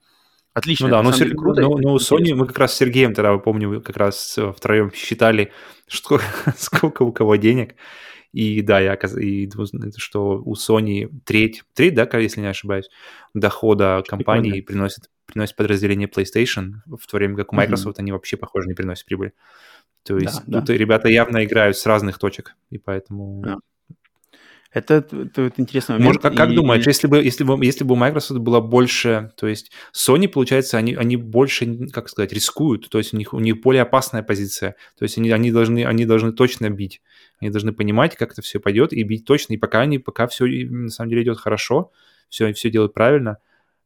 Отлично. 0.55 0.87
Ну 0.87 0.93
да, 0.93 1.03
но, 1.03 1.13
Сер... 1.13 1.37
круто, 1.37 1.61
но, 1.61 1.77
но 1.77 1.93
у 1.93 1.99
Sony 1.99 2.35
мы 2.35 2.47
как 2.47 2.59
раз 2.59 2.73
с 2.73 2.79
Сергеем 2.79 3.13
тогда, 3.13 3.37
помню, 3.37 3.83
как 3.83 3.99
раз 3.99 4.39
втроем 4.57 4.91
считали, 4.95 5.53
что, 5.87 6.19
сколько 6.57 7.03
у 7.03 7.13
кого 7.13 7.37
денег. 7.37 7.75
И 8.33 8.63
да, 8.63 8.81
я 8.81 8.95
и, 8.95 9.51
что 9.99 10.43
у 10.43 10.55
Sony 10.55 11.11
треть, 11.27 11.63
треть, 11.75 11.93
да, 11.93 12.09
если 12.19 12.41
не 12.41 12.47
ошибаюсь, 12.47 12.89
дохода 13.35 14.03
компании 14.09 14.53
Прикольно. 14.53 14.67
приносит, 14.67 15.11
приносит 15.27 15.55
подразделение 15.55 16.09
PlayStation, 16.09 16.77
в 16.87 17.07
то 17.07 17.19
время 17.19 17.37
как 17.37 17.53
у 17.53 17.57
Microsoft 17.57 17.99
mm-hmm. 17.99 18.01
они 18.01 18.13
вообще, 18.13 18.39
похоже, 18.39 18.69
не 18.69 18.75
приносят 18.75 19.05
прибыль. 19.05 19.33
То 20.03 20.17
есть 20.17 20.47
да, 20.47 20.61
тут 20.61 20.69
да. 20.69 20.75
ребята 20.75 21.09
явно 21.09 21.45
играют 21.45 21.77
с 21.77 21.85
разных 21.85 22.19
точек, 22.19 22.57
и 22.71 22.79
поэтому... 22.79 23.43
Да. 23.45 23.59
Это, 24.73 24.95
это, 24.95 25.43
это 25.43 25.53
интересный 25.59 25.93
момент. 25.95 26.07
Может, 26.07 26.23
как, 26.23 26.35
как 26.35 26.51
и, 26.51 26.55
думаешь, 26.55 26.87
и... 26.87 26.89
если 26.89 27.07
бы, 27.07 27.23
если, 27.23 27.45
бы, 27.45 27.63
если 27.63 27.85
бы 27.85 27.93
у 27.93 27.97
Microsoft 27.97 28.41
было 28.41 28.61
больше, 28.61 29.31
то 29.37 29.47
есть 29.47 29.71
Sony, 29.95 30.29
получается, 30.29 30.79
они, 30.79 30.95
они 30.95 31.17
больше, 31.17 31.89
как 31.89 32.09
сказать, 32.09 32.33
рискуют, 32.33 32.89
то 32.89 32.97
есть 32.97 33.13
у 33.13 33.19
них, 33.19 33.35
у 33.35 33.39
них 33.39 33.61
более 33.61 33.83
опасная 33.83 34.23
позиция, 34.23 34.77
то 34.99 35.03
есть 35.03 35.19
они, 35.19 35.31
они, 35.31 35.53
должны, 35.53 35.85
они 35.85 36.07
должны 36.07 36.33
точно 36.33 36.71
бить, 36.71 37.03
они 37.41 37.51
должны 37.51 37.73
понимать, 37.73 38.17
как 38.17 38.33
это 38.33 38.41
все 38.41 38.61
пойдет, 38.61 38.95
и 38.95 39.03
бить 39.03 39.27
точно, 39.27 39.53
и 39.53 39.59
пока 39.59 39.81
они, 39.81 39.99
пока 39.99 40.27
все 40.27 40.47
на 40.47 40.89
самом 40.89 41.11
деле 41.11 41.23
идет 41.23 41.39
хорошо, 41.39 41.93
все, 42.31 42.55
все 42.55 42.71
делают 42.71 42.95
правильно, 42.95 43.39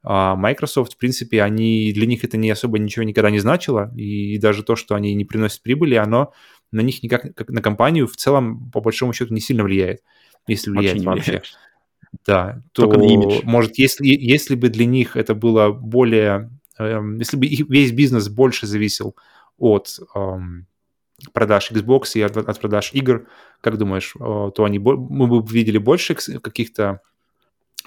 а 0.08 0.36
Microsoft, 0.36 0.94
в 0.94 0.98
принципе, 0.98 1.42
они, 1.42 1.92
для 1.92 2.06
них 2.06 2.22
это 2.22 2.36
не 2.36 2.48
особо 2.48 2.78
ничего 2.78 3.02
никогда 3.02 3.28
не 3.28 3.40
значило, 3.40 3.92
и 3.96 4.38
даже 4.38 4.62
то, 4.62 4.76
что 4.76 4.94
они 4.94 5.14
не 5.14 5.24
приносят 5.24 5.62
прибыли, 5.62 5.96
оно 5.96 6.32
на 6.72 6.80
них 6.80 7.02
никак, 7.02 7.34
как 7.34 7.48
на 7.50 7.62
компанию 7.62 8.06
в 8.06 8.16
целом, 8.16 8.70
по 8.70 8.80
большому 8.80 9.12
счету, 9.12 9.32
не 9.32 9.40
сильно 9.40 9.64
влияет 9.64 10.00
если 10.46 10.70
влияет 10.70 11.02
вообще. 11.02 11.42
Да, 12.24 12.62
то, 12.72 12.82
Только 12.82 12.98
на 12.98 13.04
имидж. 13.04 13.40
может, 13.44 13.78
если, 13.78 14.06
если 14.06 14.54
бы 14.54 14.68
для 14.68 14.86
них 14.86 15.16
это 15.16 15.34
было 15.34 15.70
более... 15.70 16.50
Эм, 16.78 17.18
если 17.18 17.36
бы 17.36 17.46
весь 17.46 17.92
бизнес 17.92 18.28
больше 18.28 18.66
зависел 18.66 19.16
от 19.58 19.98
эм, 20.14 20.66
продаж 21.32 21.70
Xbox 21.72 22.12
и 22.14 22.22
от, 22.22 22.36
от 22.36 22.60
продаж 22.60 22.90
игр, 22.94 23.28
как 23.60 23.76
думаешь, 23.76 24.14
э, 24.16 24.18
то 24.18 24.64
они, 24.64 24.78
мы 24.78 25.26
бы 25.26 25.44
видели 25.46 25.78
больше 25.78 26.14
каких-то 26.14 27.00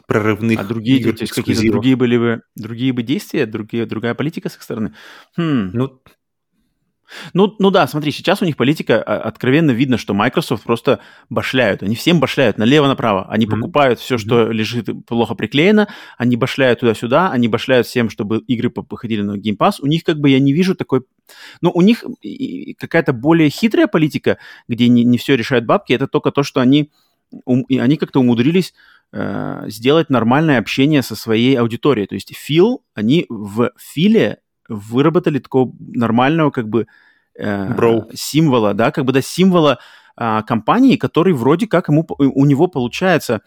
прорывных 0.06 0.60
а 0.60 0.64
другие, 0.64 1.00
игр, 1.00 1.14
то 1.14 1.24
есть 1.24 1.34
какие-то 1.34 1.64
другие 1.64 1.96
были 1.96 2.18
бы 2.18 2.42
другие 2.56 2.94
бы 2.94 3.04
действия, 3.04 3.46
другие, 3.46 3.86
другая 3.86 4.14
политика 4.16 4.50
с 4.50 4.56
их 4.56 4.64
стороны. 4.64 4.94
Хм. 5.38 5.72
Ну, 5.74 6.02
ну, 7.34 7.56
ну 7.60 7.72
да, 7.72 7.88
смотри, 7.88 8.12
сейчас 8.12 8.42
у 8.42 8.46
них 8.46 8.58
политика, 8.58 9.02
а, 9.02 9.18
откровенно 9.22 9.72
видно, 9.72 9.98
что 9.98 10.14
Microsoft 10.14 10.64
просто 10.64 11.00
башляют. 11.30 11.84
Они 11.84 11.96
всем 11.96 12.20
башляют 12.20 12.58
налево-направо. 12.58 13.28
Они 13.30 13.46
mm-hmm. 13.46 13.50
покупают 13.50 14.00
все, 14.00 14.18
что 14.18 14.44
mm-hmm. 14.44 14.54
лежит 14.54 14.90
плохо 15.08 15.36
приклеено, 15.36 15.88
они 16.18 16.36
башляют 16.36 16.82
туда-сюда, 16.82 17.32
они 17.32 17.48
башляют 17.48 17.88
всем, 17.88 18.10
чтобы 18.10 18.40
игры 18.48 18.70
походили 18.70 19.22
на 19.22 19.38
Game 19.38 19.58
Pass. 19.58 19.76
У 19.82 19.88
них 19.88 20.04
как 20.04 20.20
бы 20.20 20.30
я 20.30 20.40
не 20.40 20.54
вижу 20.54 20.76
такой... 20.76 21.02
Ну, 21.62 21.72
у 21.74 21.82
них 21.82 22.04
какая-то 22.80 23.14
более 23.14 23.50
хитрая 23.50 23.88
политика, 23.88 24.38
где 24.68 24.88
не, 24.88 25.04
не 25.04 25.18
все 25.18 25.36
решают 25.36 25.66
бабки, 25.66 25.94
это 25.94 26.08
только 26.08 26.32
то, 26.32 26.44
что 26.44 26.60
они, 26.60 26.92
ум, 27.46 27.66
они 27.70 27.98
как-то 27.98 28.20
умудрились 28.20 28.74
э, 29.12 29.66
сделать 29.68 30.10
нормальное 30.10 30.60
общение 30.60 31.04
со 31.04 31.16
своей 31.16 31.56
аудиторией. 31.56 32.08
То 32.08 32.16
есть 32.16 32.36
Фил, 32.36 32.84
они 32.94 33.26
в 33.30 33.72
Филе 33.78 34.40
выработали 34.70 35.40
такого 35.40 35.74
нормального 35.80 36.52
как 36.52 36.70
бы 36.70 36.88
э, 37.38 38.02
символа, 38.14 38.74
да, 38.74 38.92
как 38.92 39.06
бы 39.06 39.12
да, 39.12 39.22
символа 39.22 39.80
э, 40.18 40.42
компании, 40.48 40.96
который 40.96 41.34
вроде 41.34 41.68
как 41.68 41.90
ему, 41.90 42.06
у 42.18 42.46
него 42.46 42.68
получается 42.68 43.42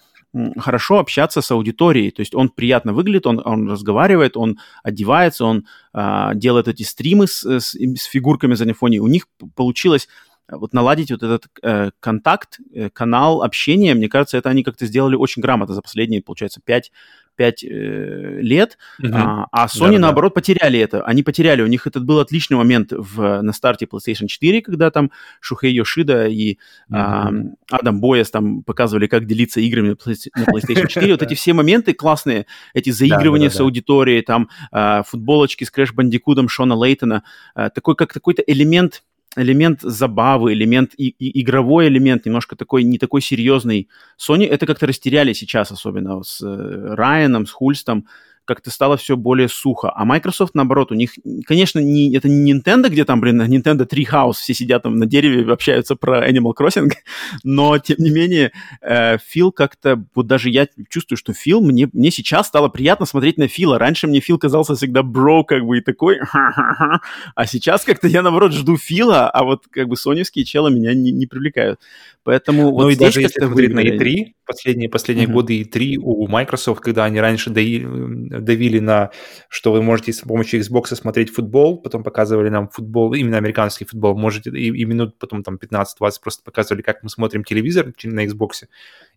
хорошо 0.58 0.98
общаться 0.98 1.42
с 1.42 1.50
аудиторией, 1.50 2.10
то 2.10 2.20
есть 2.20 2.34
он 2.34 2.48
приятно 2.48 2.94
выглядит, 2.94 3.26
он, 3.26 3.42
он 3.44 3.70
разговаривает, 3.70 4.36
он 4.36 4.58
одевается, 4.82 5.44
он 5.44 5.66
э, 5.94 6.30
делает 6.34 6.68
эти 6.68 6.82
стримы 6.84 7.26
с, 7.26 7.44
с, 7.44 7.74
с 7.74 8.04
фигурками 8.04 8.54
за 8.54 8.72
фоне. 8.72 9.00
У 9.00 9.08
них 9.08 9.28
получилось 9.54 10.08
вот 10.48 10.72
наладить 10.72 11.10
вот 11.10 11.22
этот 11.22 11.46
э, 11.62 11.90
контакт, 12.00 12.58
э, 12.74 12.90
канал 12.90 13.42
общения, 13.42 13.94
мне 13.94 14.08
кажется, 14.08 14.36
это 14.36 14.50
они 14.50 14.62
как-то 14.62 14.86
сделали 14.86 15.16
очень 15.16 15.42
грамотно 15.42 15.74
за 15.74 15.82
последние, 15.82 16.22
получается, 16.22 16.60
5, 16.64 16.92
5 17.36 17.64
э, 17.64 18.38
лет, 18.40 18.78
uh-huh. 19.00 19.10
а, 19.12 19.46
а 19.50 19.66
Sony, 19.66 19.92
да, 19.92 20.00
наоборот, 20.00 20.32
да. 20.32 20.40
потеряли 20.40 20.78
это. 20.78 21.02
Они 21.04 21.22
потеряли, 21.22 21.62
у 21.62 21.66
них 21.66 21.86
этот 21.86 22.04
был 22.04 22.20
отличный 22.20 22.56
момент 22.56 22.92
в, 22.92 23.42
на 23.42 23.52
старте 23.52 23.86
PlayStation 23.86 24.26
4, 24.26 24.62
когда 24.62 24.90
там 24.90 25.10
Шухей 25.40 25.72
Йошида 25.72 26.26
и 26.26 26.54
uh-huh. 26.54 26.96
а, 26.96 27.30
Адам 27.70 28.00
Бояс 28.00 28.30
там 28.30 28.62
показывали, 28.62 29.06
как 29.06 29.26
делиться 29.26 29.60
играми 29.60 29.90
на 29.90 29.92
PlayStation 29.92 30.86
4. 30.88 31.12
Вот 31.12 31.22
эти 31.22 31.34
все 31.34 31.52
моменты 31.52 31.94
классные, 31.94 32.46
эти 32.74 32.90
заигрывания 32.90 33.48
с 33.48 33.60
аудиторией, 33.60 34.22
там 34.22 34.48
а, 34.70 35.02
футболочки 35.02 35.64
с 35.64 35.72
Crash 35.72 35.94
Bandicoot 35.94 36.46
Шона 36.48 36.74
Лейтона, 36.74 37.22
а, 37.54 37.70
такой 37.70 37.96
как 37.96 38.10
какой-то 38.10 38.42
элемент 38.42 39.02
элемент 39.36 39.80
забавы, 39.82 40.52
элемент 40.52 40.92
и, 40.96 41.08
и 41.08 41.42
игровой 41.42 41.88
элемент, 41.88 42.26
немножко 42.26 42.56
такой, 42.56 42.84
не 42.84 42.98
такой 42.98 43.20
серьезный. 43.20 43.88
Sony 44.18 44.46
это 44.46 44.66
как-то 44.66 44.86
растеряли 44.86 45.32
сейчас, 45.32 45.72
особенно 45.72 46.22
с 46.22 46.40
э, 46.42 46.94
Райаном, 46.94 47.46
с 47.46 47.52
Хульстом 47.52 48.06
как-то 48.44 48.70
стало 48.70 48.96
все 48.96 49.16
более 49.16 49.48
сухо. 49.48 49.92
А 49.94 50.04
Microsoft, 50.04 50.54
наоборот, 50.54 50.92
у 50.92 50.94
них, 50.94 51.12
конечно, 51.46 51.78
не, 51.78 52.14
это 52.16 52.28
не 52.28 52.52
Nintendo, 52.52 52.88
где 52.88 53.04
там, 53.04 53.20
блин, 53.20 53.40
Nintendo 53.42 53.88
Treehouse, 53.88 54.34
все 54.34 54.54
сидят 54.54 54.82
там 54.82 54.96
на 54.96 55.06
дереве 55.06 55.42
и 55.42 55.50
общаются 55.50 55.96
про 55.96 56.28
Animal 56.28 56.52
Crossing, 56.58 56.90
но, 57.44 57.78
тем 57.78 57.96
не 57.98 58.10
менее, 58.10 58.52
э, 58.80 59.18
Фил 59.18 59.52
как-то, 59.52 60.04
вот 60.14 60.26
даже 60.26 60.50
я 60.50 60.66
чувствую, 60.88 61.16
что 61.16 61.32
Фил, 61.32 61.60
мне, 61.60 61.88
мне 61.92 62.10
сейчас 62.10 62.48
стало 62.48 62.68
приятно 62.68 63.06
смотреть 63.06 63.38
на 63.38 63.48
Фила. 63.48 63.78
Раньше 63.78 64.06
мне 64.06 64.20
Фил 64.20 64.38
казался 64.38 64.74
всегда 64.74 65.02
бро, 65.02 65.44
как 65.44 65.64
бы, 65.64 65.78
и 65.78 65.80
такой, 65.80 66.18
а 67.34 67.46
сейчас 67.46 67.84
как-то 67.84 68.08
я, 68.08 68.22
наоборот, 68.22 68.52
жду 68.52 68.76
Фила, 68.76 69.30
а 69.30 69.44
вот, 69.44 69.64
как 69.70 69.88
бы, 69.88 69.96
соневские 69.96 70.44
челы 70.44 70.70
меня 70.70 70.94
не, 70.94 71.12
не 71.12 71.26
привлекают. 71.26 71.80
Поэтому 72.24 72.64
ну 72.64 72.70
вот 72.72 72.92
и 72.92 72.96
даже 72.96 73.20
если 73.20 73.40
смотреть 73.40 73.72
на 73.72 73.80
E3, 73.80 74.34
последние, 74.46 74.88
последние 74.88 75.26
uh-huh. 75.26 75.32
годы 75.32 75.62
E3 75.62 75.96
у 75.96 76.28
Microsoft, 76.28 76.80
когда 76.80 77.04
они 77.04 77.18
раньше 77.18 77.50
давили 78.40 78.78
на, 78.78 79.10
что 79.48 79.72
вы 79.72 79.82
можете 79.82 80.12
с 80.12 80.20
помощью 80.20 80.60
Xbox 80.60 80.94
смотреть 80.94 81.30
футбол, 81.30 81.80
потом 81.80 82.02
показывали 82.02 82.48
нам 82.48 82.68
футбол, 82.68 83.14
именно 83.14 83.36
американский 83.36 83.84
футбол, 83.84 84.16
можете, 84.16 84.50
и, 84.50 84.68
и 84.68 84.84
минут 84.84 85.18
потом 85.18 85.42
там 85.42 85.56
15-20 85.56 85.86
просто 86.22 86.42
показывали, 86.44 86.82
как 86.82 87.02
мы 87.02 87.08
смотрим 87.08 87.44
телевизор 87.44 87.92
на 88.04 88.24
Xbox, 88.26 88.66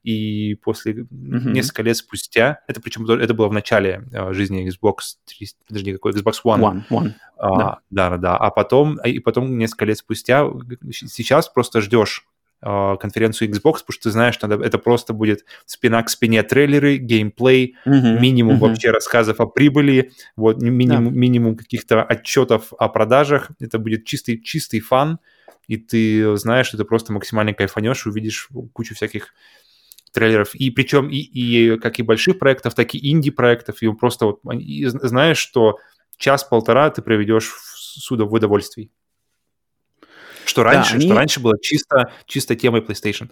и 0.04 0.56
после 0.56 0.94
uh-huh. 0.94 1.52
несколько 1.52 1.84
лет 1.84 1.98
спустя, 1.98 2.60
это 2.68 2.82
причем 2.82 3.10
это 3.10 3.34
было 3.34 3.48
в 3.48 3.54
начале 3.54 4.04
uh, 4.12 4.34
жизни 4.34 4.68
Xbox 4.70 5.18
3, 5.26 5.48
подожди, 5.68 5.94
какой 5.94 6.12
Xbox 6.14 6.36
One. 6.44 6.62
One, 6.62 6.84
One. 6.90 7.14
А, 7.38 7.58
да. 7.58 7.80
да, 7.90 8.18
да, 8.18 8.38
а 8.38 8.50
потом, 8.52 8.98
и 9.00 9.20
потом 9.20 9.58
несколько 9.58 9.86
лет 9.86 9.98
спустя, 9.98 10.48
сейчас 10.92 11.50
просто 11.50 11.82
ждешь 11.82 12.26
конференцию 12.61 13.49
Xbox, 13.49 13.80
потому 13.80 13.91
что 13.91 14.03
ты 14.03 14.11
знаешь, 14.11 14.34
что 14.34 14.48
это 14.48 14.77
просто 14.77 15.14
будет 15.14 15.45
спина 15.65 16.02
к 16.02 16.10
спине 16.10 16.41
трейлеры, 16.41 16.98
геймплей, 16.98 17.76
uh-huh, 17.86 18.19
минимум 18.19 18.56
uh-huh. 18.56 18.69
вообще 18.69 18.91
рассказов 18.91 19.40
о 19.40 19.45
прибыли, 19.45 20.11
вот 20.36 20.61
минимум, 20.61 21.14
да. 21.14 21.19
минимум 21.19 21.57
каких-то 21.57 22.03
отчетов 22.03 22.73
о 22.77 22.90
продажах. 22.90 23.52
Это 23.60 23.77
будет 23.77 24.06
чистый, 24.06 24.41
чистый 24.41 24.80
фан, 24.80 25.19
и 25.68 25.77
ты 25.77 26.38
знаешь, 26.38 26.68
что 26.68 26.77
ты 26.77 26.86
просто 26.86 27.14
максимально 27.14 27.53
кайфанешь, 27.53 28.06
увидишь 28.07 28.49
кучу 28.73 28.95
всяких 28.95 29.34
трейлеров, 30.11 30.56
и 30.56 30.72
причем 30.72 31.10
и, 31.10 31.18
и 31.18 31.77
как 31.77 31.99
и 31.99 32.03
больших 32.03 32.40
проектов, 32.40 32.73
так 32.73 32.95
и 32.95 33.11
инди-проектов, 33.11 33.82
и 33.82 33.91
просто 33.94 34.26
вот 34.26 34.40
и 34.53 34.86
знаешь, 34.86 35.38
что 35.38 35.77
час-полтора 36.18 36.90
ты 36.90 37.02
проведешь 37.02 37.49
в, 37.49 38.10
в 38.11 38.34
удовольствии. 38.34 38.90
Что 40.46 40.64
раньше, 40.64 40.92
да, 40.92 40.96
они... 40.98 41.06
что 41.08 41.16
раньше 41.16 41.40
было 41.40 41.60
чисто, 41.60 42.12
чисто 42.26 42.56
темой 42.56 42.82
PlayStation. 42.82 43.30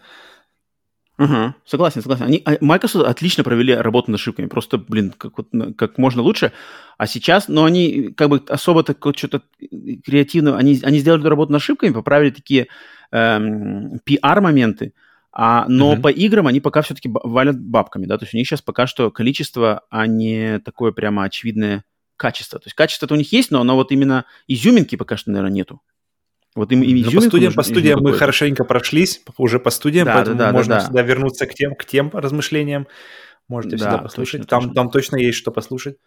Угу, 1.20 1.54
согласен, 1.66 2.02
согласен. 2.02 2.26
Они, 2.26 2.42
а, 2.44 2.58
Microsoft 2.60 3.06
отлично 3.06 3.44
провели 3.44 3.76
работу 3.76 4.10
над 4.10 4.20
ошибками, 4.20 4.48
просто, 4.48 4.80
блин, 4.80 5.14
как, 5.16 5.38
вот, 5.38 5.48
как 5.78 6.00
можно 6.00 6.24
лучше. 6.24 6.52
А 6.98 7.06
сейчас, 7.06 7.48
но 7.48 7.62
ну, 7.62 7.68
они 7.68 8.10
как 8.18 8.30
бы 8.30 8.42
особо 8.50 8.84
так 8.84 9.06
вот 9.06 9.18
что-то 9.18 9.44
креативно, 9.60 10.58
они, 10.58 10.80
они 10.82 10.98
сделали 10.98 11.26
работу 11.28 11.52
над 11.52 11.62
ошибками, 11.62 11.94
поправили 11.94 12.32
такие 12.32 12.68
эм, 13.12 14.00
PR-моменты, 14.08 14.94
а, 15.32 15.66
но 15.68 15.94
mm 15.94 16.02
по 16.02 16.08
играм 16.10 16.48
они 16.48 16.60
пока 16.60 16.82
все-таки 16.82 17.10
валят 17.12 17.60
бабками, 17.60 18.06
да, 18.06 18.18
то 18.18 18.24
есть 18.24 18.34
у 18.34 18.38
них 18.38 18.48
сейчас 18.48 18.62
пока 18.62 18.88
что 18.88 19.12
количество, 19.12 19.84
а 19.90 20.08
не 20.08 20.60
такое 20.60 20.92
прямо 20.92 21.24
очевидное 21.24 21.84
качество. 22.18 22.60
То 22.60 22.68
есть 22.68 22.76
качество-то 22.76 23.14
у 23.14 23.18
них 23.18 23.32
есть, 23.34 23.52
но 23.52 23.62
оно 23.62 23.76
вот 23.76 23.92
именно 23.92 24.26
изюминки 24.48 24.96
пока 24.96 25.18
что, 25.18 25.32
наверное, 25.32 25.54
нету. 25.54 25.82
Вот 26.56 26.72
им, 26.72 26.84
им 26.84 27.04
по 27.04 27.22
студиям, 27.22 27.50
нужно, 27.50 27.56
по 27.56 27.64
студиям 27.64 28.00
мы 28.02 28.14
хорошенько 28.14 28.64
прошлись, 28.64 29.22
уже 29.38 29.60
по 29.60 29.72
студиям, 29.72 30.06
да, 30.06 30.16
поэтому 30.16 30.38
да, 30.38 30.46
да, 30.48 30.52
можно 30.52 30.76
да, 30.76 30.82
всегда 30.82 31.02
вернуться 31.02 31.48
к 31.48 31.54
тем, 31.56 31.76
к 31.76 31.86
тем 31.86 32.12
размышлениям. 32.14 32.88
Можете 33.48 33.78
да, 33.78 33.86
всегда 33.86 33.98
послушать. 33.98 34.42
Точно, 34.42 34.48
там, 34.48 34.62
точно. 34.62 34.76
там 34.76 34.90
точно 34.92 35.16
есть 35.18 35.38
что 35.38 35.52
послушать. 35.52 35.98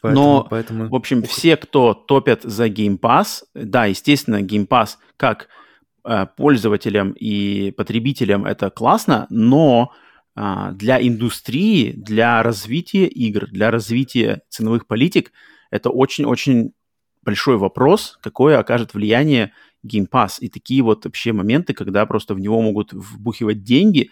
Поэтому, 0.00 0.24
Но, 0.24 0.46
поэтому... 0.48 0.88
в 0.88 0.94
общем, 0.94 1.22
все, 1.24 1.56
кто 1.56 1.94
топят 1.94 2.42
за 2.42 2.66
Game 2.68 2.98
Pass, 2.98 3.42
да, 3.54 3.86
естественно, 3.86 4.40
Game 4.40 4.68
Pass 4.68 4.90
как 5.16 5.48
э, 6.04 6.26
пользователям 6.36 7.12
и 7.12 7.72
потребителям 7.72 8.46
это 8.46 8.70
классно, 8.70 9.26
но 9.30 9.92
э, 10.36 10.70
для 10.72 11.04
индустрии, 11.04 11.92
для 11.92 12.42
развития 12.42 13.06
игр, 13.06 13.46
для 13.48 13.70
развития 13.70 14.42
ценовых 14.48 14.86
политик 14.86 15.32
это 15.70 15.90
очень-очень 15.90 16.72
большой 17.22 17.56
вопрос, 17.56 18.18
какое 18.22 18.58
окажет 18.58 18.94
влияние 18.94 19.52
Game 19.86 20.08
Pass. 20.10 20.34
И 20.40 20.48
такие 20.48 20.82
вот 20.82 21.04
вообще 21.04 21.32
моменты, 21.32 21.72
когда 21.72 22.04
просто 22.06 22.34
в 22.34 22.40
него 22.40 22.60
могут 22.60 22.92
вбухивать 22.92 23.62
деньги, 23.62 24.10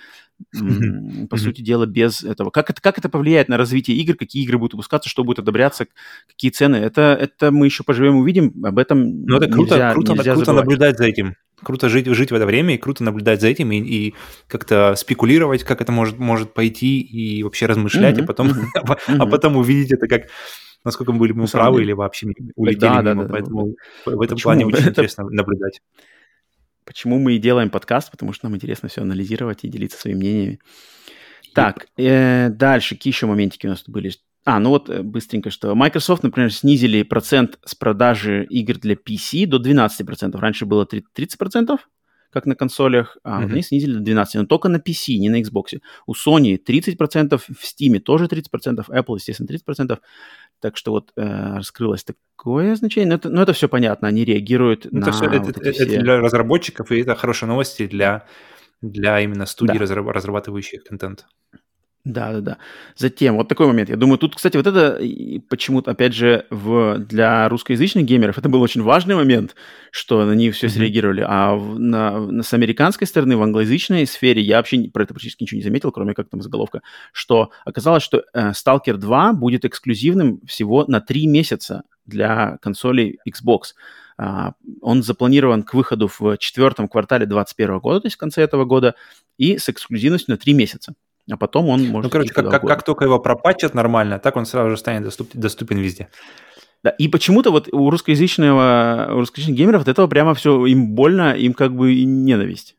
по 1.31 1.37
сути 1.37 1.63
дела, 1.63 1.85
без 1.85 2.23
этого. 2.23 2.51
Как 2.51 2.71
это, 2.71 2.81
как 2.81 2.99
это 2.99 3.09
повлияет 3.09 3.49
на 3.49 3.57
развитие 3.57 3.97
игр, 3.99 4.15
какие 4.15 4.45
игры 4.45 4.57
будут 4.57 4.75
выпускаться, 4.75 5.11
что 5.11 5.25
будет 5.25 5.41
одобряться, 5.41 5.89
какие 6.29 6.51
цены? 6.51 6.77
Это, 6.77 7.19
это 7.21 7.51
мы 7.51 7.67
еще 7.67 7.83
поживем 7.83 8.17
увидим, 8.17 8.65
об 8.65 8.79
этом 8.79 9.25
Ну, 9.25 9.37
это 9.37 9.51
круто, 9.51 9.75
нельзя, 9.75 9.93
круто, 9.93 10.13
нельзя 10.13 10.35
круто 10.35 10.53
наблюдать 10.53 10.99
за 10.99 11.07
этим. 11.07 11.35
Круто 11.61 11.89
жить, 11.89 12.07
жить 12.07 12.31
в 12.31 12.35
это 12.37 12.47
время, 12.47 12.77
и 12.77 12.79
круто 12.79 13.03
наблюдать 13.03 13.41
за 13.41 13.49
этим, 13.49 13.73
и, 13.73 13.79
и 13.79 14.15
как-то 14.47 14.95
спекулировать, 14.95 15.65
как 15.65 15.81
это 15.81 15.91
может, 15.91 16.17
может 16.19 16.55
пойти, 16.55 17.01
и 17.01 17.43
вообще 17.43 17.67
размышлять, 17.67 18.19
Мгм, 18.19 18.25
а 18.25 18.27
потом, 18.27 18.53
а 19.09 19.27
потом 19.27 19.57
увидеть 19.57 19.91
это 19.91 20.07
как 20.07 20.29
насколько 20.89 21.13
мы 21.13 21.19
были 21.19 21.33
мы 21.33 21.47
правы 21.47 21.83
или 21.83 21.93
вообще 21.93 22.29
улетели 22.57 22.81
Да, 22.81 23.03
да, 23.03 23.13
мимо, 23.13 23.23
да, 23.23 23.29
да. 23.29 23.33
поэтому 23.35 23.67
в 24.07 24.09
этом 24.23 24.37
Почему? 24.37 24.39
плане 24.43 24.67
очень 24.67 24.89
интересно 24.89 25.25
наблюдать. 25.31 25.81
Почему 26.85 27.19
мы 27.19 27.35
и 27.35 27.39
делаем 27.39 27.71
подкаст, 27.71 28.11
потому 28.11 28.33
что 28.33 28.47
нам 28.47 28.57
интересно 28.57 28.89
все 28.89 29.03
анализировать 29.03 29.65
и 29.65 29.69
делиться 29.69 29.99
своими 29.99 30.19
мнениями. 30.19 30.59
Так, 31.55 31.87
э, 31.97 32.49
дальше, 32.51 32.95
какие 32.95 33.13
еще 33.13 33.27
моментики 33.27 33.67
у 33.67 33.71
нас 33.71 33.83
тут 33.83 33.93
были? 33.95 34.11
А, 34.45 34.59
ну 34.61 34.71
вот 34.71 34.89
э, 34.89 35.03
быстренько, 35.03 35.51
что 35.51 35.75
Microsoft, 35.75 36.23
например, 36.23 36.53
снизили 36.53 37.03
процент 37.03 37.59
с 37.65 37.75
продажи 37.75 38.45
игр 38.49 38.79
для 38.79 38.95
PC 38.95 39.47
до 39.47 39.59
12%. 39.59 40.39
Раньше 40.39 40.65
было 40.65 40.87
три- 40.87 41.05
30%, 41.13 41.79
как 42.31 42.47
на 42.47 42.55
консолях, 42.55 43.19
а 43.25 43.41
Мгм. 43.41 43.53
они 43.53 43.63
снизили 43.63 43.95
до 43.95 44.01
12%, 44.01 44.43
но 44.43 44.47
только 44.47 44.69
на 44.69 44.77
PC, 44.79 45.17
не 45.19 45.29
на 45.29 45.41
Xbox. 45.43 45.81
У 46.07 46.15
Sony 46.15 46.57
30%, 46.57 47.43
в 47.49 47.63
Steam 47.65 47.99
тоже 48.01 48.29
30%, 48.29 48.89
Apple, 48.89 49.17
естественно, 49.17 49.47
30%. 49.49 50.01
Так 50.61 50.77
что 50.77 50.91
вот 50.93 51.13
э, 51.17 51.57
раскрылось 51.57 52.05
такое 52.05 52.75
значение. 52.77 53.09
Но 53.09 53.15
это, 53.17 53.29
ну, 53.31 53.43
это 53.43 53.53
все 53.53 53.69
понятно, 53.69 54.09
они 54.09 54.25
реагируют 54.25 54.87
Ну, 54.91 55.01
на 55.01 55.05
это, 55.05 55.13
все, 55.13 55.29
вот 55.29 55.49
это- 55.49 55.61
это 55.61 55.73
все... 55.73 55.85
для 56.01 56.19
разработчиков, 56.21 56.91
и 56.91 57.01
это 57.01 57.15
хорошие 57.15 57.49
новости 57.49 57.87
для, 57.87 58.27
для 58.83 59.21
именно 59.21 59.47
студий, 59.47 59.79
Да. 59.79 59.85
разра- 59.85 60.11
разрабатывающих 60.13 60.85
контент. 60.85 61.27
Да, 62.05 62.33
да, 62.33 62.41
да. 62.41 62.59
Затем, 62.97 63.37
вот 63.37 63.49
такой 63.49 63.67
момент. 63.67 63.91
Я 63.91 63.97
думаю, 63.97 64.17
тут, 64.19 64.35
кстати, 64.37 64.57
вот 64.57 64.67
это 64.67 64.99
почему-то, 65.51 65.91
опять 65.91 66.15
же, 66.15 66.47
в, 66.49 66.97
для 66.99 67.49
русскоязычных 67.51 68.05
геймеров 68.07 68.39
это 68.39 68.49
был 68.49 68.63
очень 68.63 68.83
важный 68.83 69.15
момент, 69.15 69.55
что 69.91 70.25
на 70.25 70.33
них 70.33 70.55
все 70.55 70.69
Мгм. 70.69 70.75
среагировали. 70.75 71.25
А 71.29 71.55
в- 71.55 71.79
на, 71.79 72.19
на- 72.19 72.43
с 72.43 72.55
американской 72.55 73.07
стороны, 73.07 73.37
в 73.37 73.43
англоязычной 73.43 74.07
сфере, 74.07 74.41
я 74.41 74.57
вообще 74.57 74.89
про 74.91 75.03
это 75.03 75.13
практически 75.13 75.43
ничего 75.43 75.59
не 75.59 75.65
заметил, 75.65 75.93
кроме 75.93 76.15
как 76.15 76.31
там 76.31 76.41
заголовка, 76.41 76.81
что 77.13 77.51
оказалось, 77.67 78.03
что 78.05 78.25
э, 78.33 78.53
Stalker 78.53 78.95
2 78.97 79.33
будет 79.35 79.67
эксклюзивным 79.67 80.41
всего 80.47 80.85
на 80.87 81.01
3 81.03 81.27
месяца 81.27 81.83
для 82.07 82.57
консолей 82.63 83.19
Xbox. 83.29 83.75
А, 84.17 84.53
он 84.81 85.03
запланирован 85.03 85.63
к 85.63 85.75
выходу 85.75 86.09
в 86.19 86.39
четвертом 86.39 86.89
квартале 86.89 87.27
2021 87.27 87.79
года, 87.81 88.01
то 88.01 88.07
есть 88.07 88.17
в 88.17 88.21
конце 88.21 88.43
этого 88.43 88.65
года, 88.65 88.95
и 89.37 89.59
с 89.59 89.69
эксклюзивностью 89.69 90.33
на 90.33 90.39
3 90.39 90.55
месяца. 90.55 90.95
А 91.31 91.37
потом 91.37 91.69
он 91.69 91.87
может 91.87 92.05
Ну, 92.05 92.11
короче, 92.11 92.33
как, 92.33 92.51
как, 92.51 92.63
как 92.63 92.83
только 92.83 93.05
его 93.05 93.19
пропатчат 93.19 93.75
нормально, 93.75 94.19
так 94.19 94.37
он 94.37 94.47
сразу 94.47 94.71
же 94.71 94.77
станет 94.77 95.05
доступ- 95.05 95.35
доступен 95.35 95.79
везде. 95.79 96.09
Да, 96.83 96.91
и 96.91 97.09
почему-то 97.09 97.51
вот 97.51 97.69
у 97.73 97.91
русскоязычного, 97.91 99.09
у 99.11 99.19
русскоязычных 99.19 99.59
геймеров 99.59 99.83
от 99.83 99.89
этого 99.89 100.07
прямо 100.07 100.35
все 100.35 100.65
им 100.67 100.95
больно, 100.95 101.33
им 101.33 101.53
как 101.53 101.75
бы 101.75 101.95
и 101.95 102.05
ненависть. 102.05 102.77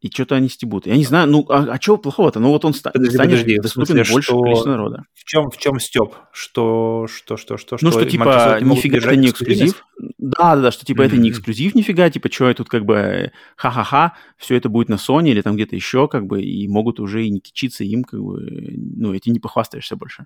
И 0.00 0.08
что-то 0.10 0.34
они 0.34 0.48
стебут. 0.48 0.86
Я 0.86 0.96
не 0.96 1.04
знаю, 1.04 1.28
ну, 1.28 1.44
а, 1.50 1.66
а 1.72 1.78
чего 1.78 1.98
плохого-то? 1.98 2.40
Ну, 2.40 2.48
вот 2.48 2.64
он 2.64 2.72
ста- 2.72 2.90
Подожди, 2.90 3.14
станет 3.14 3.30
подожди, 3.32 3.56
доступен 3.58 3.86
смысле, 3.86 4.14
большему 4.14 4.22
что- 4.22 4.42
количеству 4.42 4.70
народа. 4.70 5.04
В 5.12 5.24
чем, 5.24 5.50
в 5.50 5.58
чем 5.58 5.78
степ? 5.78 6.14
Что, 6.32 7.06
что, 7.06 7.36
что, 7.36 7.58
что, 7.58 7.76
Ну, 7.82 7.90
что, 7.90 8.00
Microsoft 8.00 8.58
типа, 8.60 8.64
нифига 8.64 8.98
это 8.98 9.16
не 9.16 9.28
эксклюзив. 9.28 9.84
Да, 10.18 10.56
да, 10.56 10.62
да, 10.62 10.70
что, 10.70 10.86
типа, 10.86 11.02
это 11.02 11.18
не 11.18 11.28
эксклюзив 11.28 11.74
нифига, 11.74 12.08
типа, 12.08 12.32
что 12.32 12.48
я 12.48 12.54
тут, 12.54 12.70
как 12.70 12.86
бы, 12.86 12.94
э, 12.94 13.30
ха-ха-ха, 13.56 14.14
все 14.38 14.56
это 14.56 14.70
будет 14.70 14.88
на 14.88 14.94
Sony 14.94 15.28
или 15.28 15.42
там 15.42 15.54
где-то 15.54 15.76
еще, 15.76 16.08
как 16.08 16.26
бы, 16.26 16.42
и 16.42 16.66
могут 16.66 16.98
уже 16.98 17.26
и 17.26 17.30
не 17.30 17.40
кичиться 17.40 17.84
им, 17.84 18.02
как 18.04 18.20
бы, 18.20 18.42
э, 18.42 18.74
ну, 18.76 19.12
эти 19.12 19.28
не 19.28 19.38
похвастаешься 19.38 19.96
больше. 19.96 20.24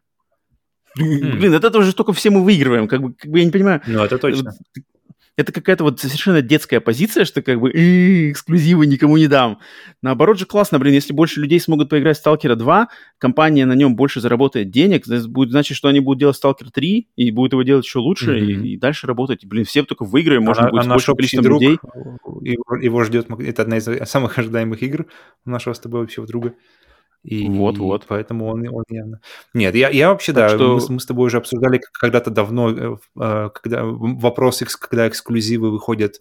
Хм. 0.96 1.38
Блин, 1.38 1.54
от 1.54 1.64
этого 1.64 1.82
же 1.82 1.92
только 1.92 2.12
все 2.12 2.30
мы 2.30 2.44
выигрываем, 2.44 2.86
как 2.86 3.02
бы, 3.02 3.12
как 3.14 3.28
бы 3.28 3.40
я 3.40 3.44
не 3.44 3.50
понимаю, 3.50 3.80
Ну, 3.88 4.04
это 4.04 4.18
точно. 4.18 4.52
Это 5.36 5.50
какая-то 5.52 5.82
вот 5.82 5.98
совершенно 5.98 6.42
детская 6.42 6.78
позиция, 6.78 7.24
что 7.24 7.42
как 7.42 7.58
бы 7.60 7.68
«Э, 7.72 8.30
эксклюзивы 8.30 8.86
никому 8.86 9.16
не 9.16 9.26
дам. 9.26 9.58
Наоборот 10.00 10.38
же 10.38 10.46
классно, 10.46 10.78
блин, 10.78 10.94
если 10.94 11.12
больше 11.12 11.40
людей 11.40 11.58
смогут 11.58 11.88
поиграть 11.88 12.16
в 12.16 12.20
Сталкера 12.20 12.54
2, 12.54 12.88
компания 13.18 13.66
на 13.66 13.72
нем 13.72 13.96
больше 13.96 14.20
заработает 14.20 14.70
денег, 14.70 15.08
это 15.08 15.28
будет 15.28 15.50
значит, 15.50 15.76
что 15.76 15.88
они 15.88 15.98
будут 15.98 16.20
делать 16.20 16.36
Сталкер 16.36 16.70
3 16.70 17.08
и 17.16 17.30
будут 17.32 17.52
его 17.52 17.62
делать 17.64 17.84
еще 17.84 17.98
лучше 17.98 18.30
Мгм. 18.30 18.62
и, 18.62 18.68
и 18.74 18.76
дальше 18.76 19.08
работать. 19.08 19.44
Блин, 19.44 19.64
все 19.64 19.82
только 19.82 20.04
выиграем, 20.04 20.44
можно 20.44 20.68
А- 20.68 20.70
будет 20.70 20.86
а 20.86 20.94
общий 20.94 21.12
количеством 21.12 21.42
друг, 21.44 21.60
людей. 21.62 21.78
его, 22.42 22.76
его 22.76 23.02
ждет, 23.02 23.26
это 23.40 23.62
одна 23.62 23.78
из 23.78 24.08
самых 24.08 24.38
ожидаемых 24.38 24.82
игр 24.84 25.06
нашего 25.44 25.74
с 25.74 25.80
тобой 25.80 26.04
общего 26.04 26.28
друга. 26.28 26.54
И 27.24 27.48
Вот-вот. 27.48 28.04
поэтому 28.06 28.46
он, 28.46 28.68
он 28.68 28.84
явно... 28.90 29.20
Нет, 29.54 29.74
я, 29.74 29.88
я 29.88 30.10
вообще, 30.10 30.32
Так 30.34 30.50
да, 30.50 30.56
что- 30.56 30.74
мы, 30.74 30.80
с- 30.80 30.88
мы 30.90 31.00
с 31.00 31.06
тобой 31.06 31.26
уже 31.26 31.38
обсуждали 31.38 31.80
когда-то 31.92 32.30
давно, 32.30 32.70
э, 32.70 32.96
э, 33.18 33.50
когда 33.54 33.82
вопрос, 33.84 34.62
когда 34.78 35.08
эксклюзивы 35.08 35.70
выходят 35.70 36.20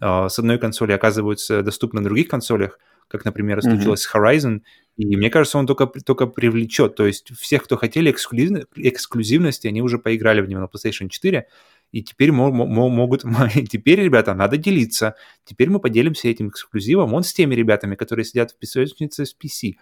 э, 0.00 0.28
с 0.28 0.38
одной 0.38 0.58
консоли, 0.58 0.92
оказываются 0.92 1.62
доступны 1.62 2.00
на 2.00 2.04
других 2.04 2.28
консолях, 2.28 2.78
как, 3.08 3.24
например, 3.24 3.62
случилось 3.62 4.02
с 4.02 4.14
Horizon, 4.14 4.60
и 4.96 5.16
мне 5.16 5.30
кажется, 5.30 5.56
он 5.58 5.66
только, 5.66 5.86
только 5.86 6.26
привлечет. 6.26 6.94
То 6.94 7.06
есть 7.06 7.34
всех, 7.38 7.64
кто 7.64 7.76
хотели 7.76 8.10
эксклюзивно- 8.12 8.64
эксклюзивности, 8.76 9.66
они 9.66 9.82
уже 9.82 9.98
поиграли 9.98 10.40
в 10.42 10.48
него 10.48 10.60
на 10.60 10.66
PlayStation 10.66 11.08
4, 11.08 11.46
и 11.92 12.02
теперь 12.02 12.32
мо- 12.32 12.50
мо- 12.50 12.66
мо- 12.66 12.88
могут... 12.88 13.22
Теперь, 13.70 14.00
ребята, 14.00 14.34
надо 14.34 14.56
делиться. 14.56 15.14
Теперь 15.44 15.70
мы 15.70 15.78
поделимся 15.78 16.28
этим 16.28 16.48
эксклюзивом. 16.48 17.14
Он 17.14 17.22
с 17.22 17.32
теми 17.32 17.54
ребятами, 17.54 17.94
которые 17.94 18.24
сидят 18.24 18.50
в 18.50 18.58
песочнице 18.58 19.24
с 19.26 19.36
PC. 19.36 19.74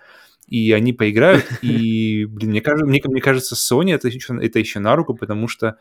И 0.52 0.70
они 0.72 0.92
поиграют, 0.92 1.46
и, 1.62 2.26
блин, 2.26 2.50
мне 2.50 2.60
кажется, 2.60 2.84
мне, 2.84 3.00
мне 3.02 3.20
кажется, 3.22 3.54
Sony 3.54 3.94
это 3.94 4.08
еще, 4.08 4.38
это 4.38 4.58
еще 4.58 4.80
на 4.80 4.94
руку, 4.94 5.14
потому 5.14 5.48
что 5.48 5.78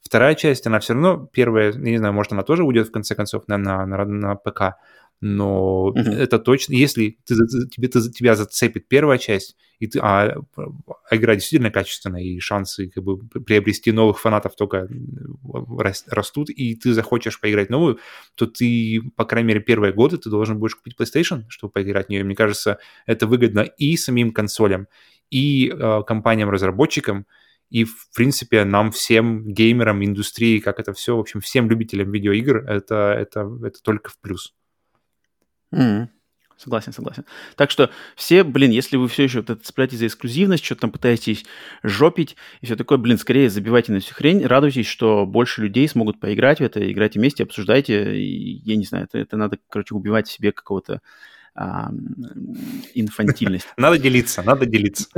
вторая 0.00 0.36
часть, 0.36 0.68
она 0.68 0.78
все 0.78 0.92
равно, 0.92 1.28
первая, 1.32 1.72
я 1.72 1.78
не 1.78 1.98
знаю, 1.98 2.14
может, 2.14 2.32
она 2.32 2.44
тоже 2.44 2.62
уйдет 2.62 2.86
в 2.86 2.92
конце 2.92 3.16
концов 3.16 3.48
на, 3.48 3.58
на, 3.58 3.84
на, 3.84 4.04
на 4.04 4.36
ПК, 4.36 4.76
но 5.20 5.92
Мгм. 5.94 6.12
это 6.12 6.38
точно, 6.38 6.74
если 6.74 7.18
ты, 7.24 7.34
тебе, 7.68 7.88
ты- 7.88 8.10
тебя 8.10 8.34
зацепит 8.34 8.88
первая 8.88 9.18
часть, 9.18 9.56
и 9.78 9.86
ты, 9.86 9.98
а, 10.00 10.36
а 10.56 11.16
игра 11.16 11.34
действительно 11.34 11.70
качественная, 11.70 12.22
и 12.22 12.38
шансы 12.40 12.88
как 12.88 13.02
бы 13.04 13.18
приобрести 13.18 13.92
новых 13.92 14.20
фанатов 14.20 14.54
только 14.56 14.88
рас- 15.78 16.04
растут, 16.08 16.50
и 16.50 16.74
ты 16.74 16.92
захочешь 16.92 17.40
поиграть 17.40 17.70
новую, 17.70 17.98
то 18.34 18.46
ты, 18.46 19.02
по 19.16 19.24
крайней 19.24 19.48
мере, 19.48 19.60
первые 19.60 19.92
годы 19.92 20.18
ты 20.18 20.30
должен 20.30 20.58
будешь 20.58 20.76
купить 20.76 20.96
PlayStation, 20.98 21.44
чтобы 21.48 21.72
поиграть 21.72 22.06
в 22.06 22.10
нее. 22.10 22.24
Мне 22.24 22.36
кажется, 22.36 22.78
это 23.06 23.26
выгодно 23.26 23.60
и 23.60 23.96
самим 23.96 24.32
консолям, 24.32 24.88
и 25.30 25.68
э, 25.68 26.02
компаниям-разработчикам, 26.06 27.26
и, 27.70 27.84
в 27.84 28.10
принципе, 28.14 28.64
нам 28.64 28.92
всем, 28.92 29.52
геймерам, 29.52 30.04
индустрии, 30.04 30.60
как 30.60 30.78
это 30.78 30.92
все, 30.92 31.16
в 31.16 31.20
общем, 31.20 31.40
всем 31.40 31.68
любителям 31.68 32.12
видеоигр, 32.12 32.58
это, 32.68 33.16
это, 33.18 33.50
это 33.64 33.82
только 33.82 34.10
в 34.10 34.18
плюс. 34.20 34.54
Мгм. 35.74 36.08
Согласен, 36.56 36.92
согласен. 36.92 37.24
Так 37.56 37.70
что 37.70 37.90
все, 38.14 38.44
блин, 38.44 38.70
если 38.70 38.96
вы 38.96 39.08
все 39.08 39.24
еще 39.24 39.40
вот 39.40 39.50
это 39.50 39.64
цепляетесь 39.64 39.98
за 39.98 40.06
эксклюзивность, 40.06 40.64
что-то 40.64 40.82
там 40.82 40.92
пытаетесь 40.92 41.44
жопить 41.82 42.36
и 42.60 42.66
все 42.66 42.76
такое, 42.76 42.96
блин, 42.96 43.18
скорее 43.18 43.50
забивайте 43.50 43.92
на 43.92 43.98
всю 43.98 44.14
хрень, 44.14 44.46
радуйтесь, 44.46 44.86
что 44.86 45.26
больше 45.26 45.62
людей 45.62 45.88
смогут 45.88 46.20
поиграть 46.20 46.60
в 46.60 46.62
это, 46.62 46.90
играйте 46.90 47.18
вместе, 47.18 47.42
обсуждайте. 47.42 48.16
И, 48.16 48.60
я 48.64 48.76
не 48.76 48.84
знаю, 48.84 49.04
это, 49.04 49.18
это 49.18 49.36
надо, 49.36 49.58
короче, 49.68 49.94
убивать 49.94 50.28
в 50.28 50.32
себе 50.32 50.52
какого-то 50.52 51.00
а, 51.56 51.90
инфантильность. 52.94 53.68
Надо 53.76 53.98
делиться, 53.98 54.42
надо 54.42 54.64
делиться. 54.64 55.08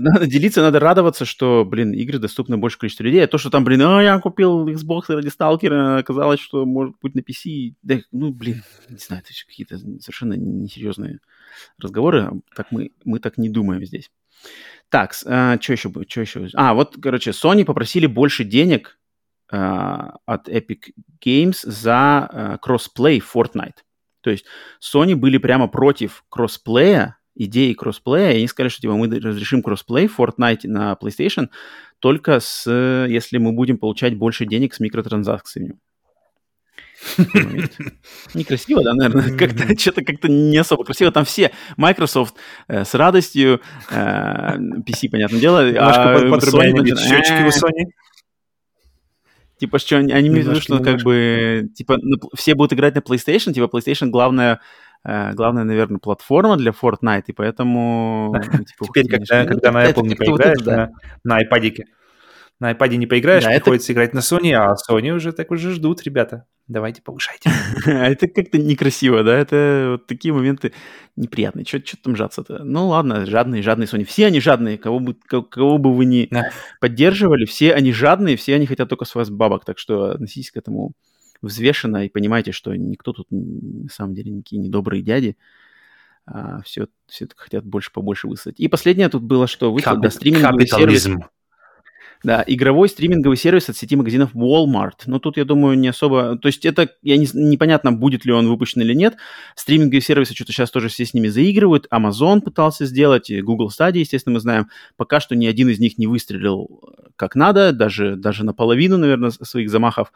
Надо 0.00 0.26
делиться, 0.26 0.62
надо 0.62 0.80
радоваться, 0.80 1.24
что, 1.24 1.64
блин, 1.64 1.92
игры 1.92 2.18
доступны 2.18 2.56
большему 2.56 2.80
количеству 2.80 3.04
людей. 3.04 3.24
А 3.24 3.26
то, 3.26 3.38
что 3.38 3.50
там, 3.50 3.64
блин, 3.64 3.82
а, 3.82 4.02
я 4.02 4.18
купил 4.18 4.66
Xbox 4.68 5.02
ради 5.08 5.28
Сталкера, 5.28 5.98
оказалось, 5.98 6.40
что 6.40 6.64
может 6.66 6.96
быть 7.02 7.14
на 7.14 7.20
PC. 7.20 7.74
Да, 7.82 7.98
ну, 8.12 8.32
блин, 8.32 8.62
не 8.88 8.98
знаю, 8.98 9.22
это 9.24 9.32
же 9.32 9.46
какие-то 9.46 9.78
совершенно 9.78 10.34
несерьезные 10.34 11.20
разговоры. 11.78 12.30
Так 12.54 12.70
мы, 12.70 12.92
мы 13.04 13.18
так 13.18 13.38
не 13.38 13.48
думаем 13.48 13.84
здесь. 13.84 14.10
Так, 14.88 15.14
а, 15.26 15.60
что 15.60 15.72
еще 15.72 15.88
будет? 15.88 16.10
Что 16.10 16.20
еще? 16.22 16.48
А, 16.54 16.74
вот, 16.74 16.96
короче, 17.00 17.30
Sony 17.30 17.64
попросили 17.64 18.06
больше 18.06 18.44
денег 18.44 18.98
а, 19.50 20.16
от 20.26 20.48
Epic 20.48 20.92
Games 21.24 21.58
за 21.62 22.26
а, 22.26 22.58
кроссплей 22.58 23.20
Fortnite. 23.20 23.82
То 24.20 24.30
есть 24.30 24.46
Sony 24.80 25.14
были 25.14 25.38
прямо 25.38 25.68
против 25.68 26.24
кроссплея, 26.30 27.18
идеи 27.34 27.72
кроссплея, 27.72 28.32
и 28.32 28.38
они 28.38 28.48
сказали, 28.48 28.70
что 28.70 28.82
типа, 28.82 28.94
мы 28.94 29.08
разрешим 29.20 29.62
кроссплей 29.62 30.06
в 30.06 30.18
Fortnite 30.18 30.60
на 30.64 30.96
PlayStation 31.00 31.48
только 31.98 32.40
с, 32.40 32.70
если 33.08 33.38
мы 33.38 33.52
будем 33.52 33.78
получать 33.78 34.16
больше 34.16 34.46
денег 34.46 34.74
с 34.74 34.80
микротранзакциями. 34.80 35.78
Некрасиво, 38.34 38.82
да, 38.82 38.94
наверное, 38.94 39.36
как-то 39.36 39.78
что-то 39.78 40.04
как-то 40.04 40.28
не 40.28 40.56
особо 40.56 40.84
красиво. 40.84 41.12
Там 41.12 41.24
все 41.24 41.50
Microsoft 41.76 42.36
э, 42.68 42.84
с 42.84 42.94
радостью, 42.94 43.60
э, 43.90 44.56
PC, 44.56 45.10
понятное 45.10 45.40
дело, 45.40 45.60
а 45.60 46.16
Sony 46.38 46.84
счетчики 46.96 47.42
у 47.42 47.48
Sony. 47.48 47.90
Типа, 49.58 49.78
что 49.78 49.98
они, 49.98 50.12
они 50.12 50.28
имеют 50.28 50.46
в 50.46 50.50
виду, 50.50 50.60
что 50.60 50.80
как 50.80 51.02
бы, 51.02 51.68
типа, 51.74 51.98
все 52.34 52.54
будут 52.54 52.72
играть 52.72 52.94
на 52.94 53.00
PlayStation, 53.00 53.52
типа, 53.52 53.70
PlayStation 53.74 54.08
главная, 54.08 54.54
э, 54.54 54.58
главная, 55.04 55.64
наверное, 55.64 55.98
платформа 55.98 56.56
для 56.56 56.72
Fortnite, 56.72 57.24
и 57.26 57.32
поэтому... 57.32 58.34
Ну, 58.34 58.64
типа, 58.64 58.86
Теперь, 58.86 59.08
когда, 59.08 59.44
когда 59.44 59.70
на 59.70 59.84
Apple 59.84 60.06
не 60.06 60.14
поиграешь, 60.14 60.90
на, 61.24 61.42
iPad, 61.42 61.84
на 62.60 62.72
iPad 62.72 62.96
не 62.96 63.06
поиграешь, 63.06 63.44
да, 63.44 63.50
приходится 63.50 63.92
это... 63.92 63.92
играть 63.92 64.14
на 64.14 64.20
Sony, 64.20 64.52
а 64.52 64.74
Sony 64.74 65.10
уже 65.10 65.32
так 65.32 65.50
уже 65.50 65.72
ждут, 65.72 66.02
ребята. 66.04 66.46
Давайте 66.66 67.02
повышайте. 67.02 67.50
А 67.86 68.08
это 68.08 68.26
как-то 68.28 68.56
некрасиво, 68.56 69.22
да? 69.22 69.36
Это 69.36 69.88
вот 69.92 70.06
такие 70.06 70.32
моменты 70.32 70.72
неприятные. 71.16 71.66
Что 71.66 71.80
там 72.02 72.16
жаться-то? 72.16 72.64
Ну 72.64 72.88
ладно, 72.88 73.26
жадные, 73.26 73.62
жадные 73.62 73.86
Sony. 73.86 74.04
Все 74.04 74.26
они 74.26 74.40
жадные, 74.40 74.78
кого 74.78 75.00
бы, 75.00 75.14
кого 75.14 75.76
бы 75.76 75.92
вы 75.92 76.06
ни 76.06 76.30
поддерживали, 76.80 77.44
все 77.44 77.74
они 77.74 77.92
жадные, 77.92 78.36
все 78.36 78.54
они 78.54 78.66
хотят 78.66 78.88
только 78.88 79.04
с 79.04 79.14
вас 79.14 79.28
бабок. 79.28 79.66
Так 79.66 79.78
что 79.78 80.12
относитесь 80.12 80.50
к 80.50 80.56
этому 80.56 80.92
взвешенно 81.44 82.06
и 82.06 82.08
понимайте, 82.08 82.52
что 82.52 82.74
никто 82.74 83.12
тут 83.12 83.26
на 83.30 83.88
самом 83.88 84.14
деле 84.14 84.30
никакие 84.30 84.60
недобрые 84.60 85.02
дяди. 85.02 85.36
А, 86.26 86.62
все, 86.62 86.88
все 87.06 87.28
хотят 87.36 87.64
больше 87.64 87.92
побольше 87.92 88.28
высадить. 88.28 88.58
И 88.58 88.68
последнее 88.68 89.08
тут 89.08 89.22
было, 89.22 89.46
что 89.46 89.72
вы 89.72 89.82
да, 89.82 90.10
стриминговый 90.10 90.66
сервис... 90.66 91.06
Да, 92.24 92.42
игровой 92.46 92.88
стриминговый 92.88 93.36
сервис 93.36 93.68
от 93.68 93.76
сети 93.76 93.96
магазинов 93.96 94.34
Walmart. 94.34 95.02
Но 95.04 95.18
тут, 95.18 95.36
я 95.36 95.44
думаю, 95.44 95.78
не 95.78 95.88
особо... 95.88 96.38
То 96.38 96.48
есть 96.48 96.64
это 96.64 96.88
я 97.02 97.18
не, 97.18 97.28
непонятно, 97.34 97.92
будет 97.92 98.24
ли 98.24 98.32
он 98.32 98.48
выпущен 98.48 98.80
или 98.80 98.94
нет. 98.94 99.16
Стриминговые 99.56 100.00
сервисы 100.00 100.34
что-то 100.34 100.52
сейчас 100.52 100.70
тоже 100.70 100.88
все 100.88 101.04
с 101.04 101.12
ними 101.12 101.28
заигрывают. 101.28 101.86
Amazon 101.92 102.40
пытался 102.40 102.86
сделать, 102.86 103.28
и 103.28 103.42
Google 103.42 103.70
Stadia, 103.70 103.98
естественно, 103.98 104.32
мы 104.32 104.40
знаем. 104.40 104.68
Пока 104.96 105.20
что 105.20 105.36
ни 105.36 105.46
один 105.46 105.68
из 105.68 105.78
них 105.78 105.98
не 105.98 106.06
выстрелил 106.06 106.80
как 107.16 107.34
надо, 107.36 107.72
даже, 107.72 108.16
даже 108.16 108.44
наполовину, 108.44 108.96
наверное, 108.96 109.30
своих 109.30 109.70
замахов. 109.70 110.12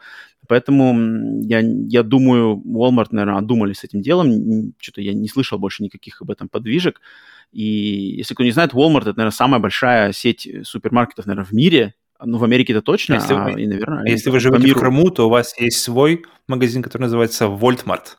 Поэтому 0.47 1.41
я, 1.43 1.59
я 1.59 2.03
думаю, 2.03 2.61
Walmart, 2.65 3.09
наверное, 3.11 3.37
одумались 3.39 3.79
с 3.79 3.83
этим 3.83 4.01
делом. 4.01 4.73
Что-то 4.79 5.01
я 5.01 5.13
не 5.13 5.27
слышал 5.27 5.59
больше 5.59 5.83
никаких 5.83 6.21
об 6.21 6.31
этом 6.31 6.49
подвижек. 6.49 7.01
И 7.51 8.15
если 8.17 8.33
кто 8.33 8.43
не 8.43 8.51
знает, 8.51 8.73
Walmart 8.73 9.01
это, 9.01 9.13
наверное, 9.17 9.31
самая 9.31 9.59
большая 9.59 10.11
сеть 10.13 10.47
супермаркетов, 10.63 11.25
наверное, 11.25 11.45
в 11.45 11.51
мире. 11.51 11.95
Ну, 12.21 12.37
в 12.37 12.43
Америке 12.43 12.73
это 12.73 12.81
точно, 12.81 13.13
если 13.13 13.33
а, 13.33 13.45
вы, 13.45 13.61
и, 13.61 13.67
наверное, 13.67 14.05
если 14.05 14.29
вы 14.29 14.41
живете 14.41 14.73
в 14.73 14.77
Крыму, 14.77 15.09
то 15.09 15.27
у 15.27 15.29
вас 15.29 15.57
есть 15.57 15.79
свой 15.79 16.25
магазин, 16.47 16.83
который 16.83 17.03
называется 17.03 17.45
Voltmart. 17.45 18.17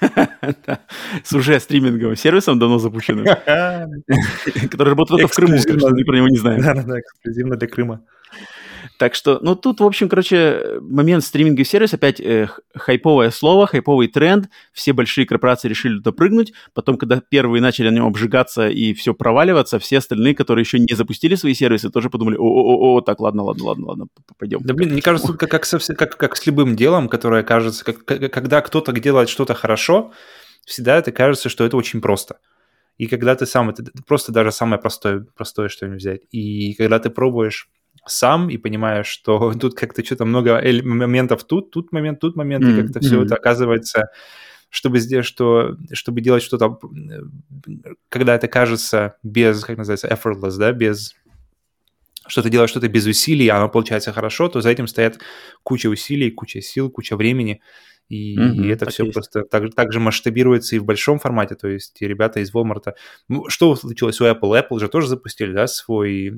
С 1.24 1.32
уже 1.32 1.58
стриминговым 1.60 2.14
сервисом 2.14 2.58
давно 2.58 2.78
запущенным, 2.78 3.24
который 4.70 4.90
работает 4.90 5.22
только 5.22 5.28
в 5.28 5.34
Крыму, 5.34 5.56
мы 5.56 6.04
про 6.04 6.16
него 6.16 6.28
не 6.28 6.36
знаем. 6.36 6.60
Да-да-да, 6.60 7.00
эксклюзивно 7.00 7.56
для 7.56 7.68
Крыма. 7.68 8.02
Так 8.98 9.14
что, 9.14 9.38
ну, 9.42 9.54
тут, 9.54 9.80
в 9.80 9.84
общем, 9.84 10.08
короче, 10.08 10.78
момент 10.80 11.24
стриминговый 11.24 11.64
сервис, 11.64 11.94
опять 11.94 12.20
э, 12.20 12.48
хайповое 12.74 13.30
слово, 13.30 13.66
хайповый 13.66 14.08
тренд, 14.08 14.48
все 14.72 14.92
большие 14.92 15.26
корпорации 15.26 15.68
решили 15.68 15.96
туда 15.96 16.12
прыгнуть, 16.12 16.52
потом, 16.72 16.96
когда 16.96 17.20
первые 17.20 17.60
начали 17.60 17.88
на 17.88 17.94
нем 17.94 18.06
обжигаться 18.06 18.68
и 18.68 18.94
все 18.94 19.14
проваливаться, 19.14 19.78
все 19.78 19.98
остальные, 19.98 20.34
которые 20.34 20.62
еще 20.62 20.78
не 20.78 20.94
запустили 20.94 21.34
свои 21.34 21.54
сервисы, 21.54 21.90
тоже 21.90 22.10
подумали, 22.10 22.36
о-о-о, 22.36 23.00
так, 23.00 23.20
ладно, 23.20 23.42
ладно, 23.44 23.64
ладно, 23.64 23.86
ладно, 23.86 24.06
пойдем. 24.38 24.60
Да, 24.62 24.74
блин, 24.74 24.92
мне 24.92 25.02
кажется, 25.02 25.32
как, 25.34 25.50
как, 25.50 25.96
как, 25.96 26.16
как 26.16 26.36
с 26.36 26.46
любым 26.46 26.76
делом, 26.76 27.08
которое 27.08 27.42
кажется, 27.42 27.84
как, 27.84 28.04
когда 28.04 28.60
кто-то 28.60 28.92
делает 28.92 29.28
что-то 29.28 29.54
хорошо, 29.54 30.12
всегда 30.64 30.98
это 30.98 31.12
кажется, 31.12 31.48
что 31.48 31.64
это 31.64 31.76
очень 31.76 32.00
просто. 32.00 32.38
И 32.96 33.06
когда 33.06 33.34
ты 33.34 33.46
сам, 33.46 33.70
это 33.70 33.84
просто 34.06 34.32
даже 34.32 34.52
самое 34.52 34.80
простое, 34.80 35.26
простое 35.34 35.68
что-нибудь 35.68 36.00
взять. 36.00 36.22
И 36.30 36.74
когда 36.74 36.98
ты 37.00 37.10
пробуешь 37.10 37.68
сам 38.06 38.50
и 38.50 38.56
понимаешь, 38.56 39.06
что 39.06 39.52
тут 39.60 39.74
как-то 39.74 40.04
что-то 40.04 40.24
много 40.24 40.60
моментов 40.82 41.44
тут, 41.44 41.70
тут 41.70 41.92
момент, 41.92 42.20
тут 42.20 42.36
момент, 42.36 42.64
mm-hmm. 42.64 42.78
и 42.78 42.82
как-то 42.82 43.00
все 43.00 43.22
это 43.22 43.34
оказывается, 43.34 44.10
чтобы 44.70 44.98
сделать, 44.98 45.26
что, 45.26 45.76
чтобы 45.92 46.20
делать 46.20 46.42
что-то, 46.42 46.78
когда 48.08 48.34
это 48.34 48.48
кажется 48.48 49.16
без, 49.22 49.64
как 49.64 49.78
называется, 49.78 50.08
effortless, 50.08 50.56
да, 50.58 50.72
без 50.72 51.14
что 52.26 52.42
ты 52.42 52.48
делаешь 52.48 52.70
что-то 52.70 52.88
без 52.88 53.06
усилий, 53.06 53.48
а 53.48 53.58
оно 53.58 53.68
получается 53.68 54.12
хорошо, 54.12 54.48
то 54.48 54.60
за 54.60 54.70
этим 54.70 54.86
стоят 54.86 55.18
куча 55.62 55.88
усилий, 55.88 56.30
куча 56.30 56.62
сил, 56.62 56.90
куча 56.90 57.16
времени. 57.16 57.60
И, 58.08 58.36
mm-hmm, 58.38 58.54
и 58.56 58.68
это 58.68 58.90
все 58.90 59.04
есть. 59.04 59.14
просто 59.14 59.44
так, 59.44 59.74
так 59.74 59.92
же 59.92 59.98
масштабируется 60.00 60.76
и 60.76 60.78
в 60.78 60.84
большом 60.84 61.18
формате. 61.18 61.54
То 61.54 61.68
есть 61.68 62.00
ребята 62.00 62.40
из 62.40 62.52
Walmart... 62.52 62.94
Ну, 63.28 63.48
что 63.48 63.74
случилось 63.76 64.20
у 64.20 64.26
Apple? 64.26 64.62
Apple 64.62 64.78
же 64.78 64.88
тоже 64.88 65.08
запустили 65.08 65.52
да, 65.52 65.66
свой, 65.66 66.32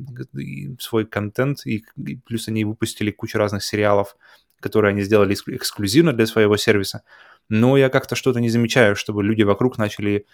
свой 0.79 1.07
контент, 1.07 1.67
и, 1.67 1.85
и 1.97 2.17
плюс 2.17 2.49
они 2.49 2.65
выпустили 2.65 3.11
кучу 3.11 3.39
разных 3.39 3.65
сериалов, 3.65 4.17
которые 4.61 4.91
они 4.91 5.03
сделали 5.03 5.35
эксклюзивно 5.35 6.13
для 6.13 6.27
своего 6.27 6.57
сервиса. 6.57 7.03
Но 7.49 7.77
я 7.77 7.89
как-то 7.89 8.15
что-то 8.15 8.41
не 8.41 8.49
замечаю, 8.49 8.97
чтобы 8.97 9.23
люди 9.23 9.43
вокруг 9.43 9.79
начали 9.79 10.27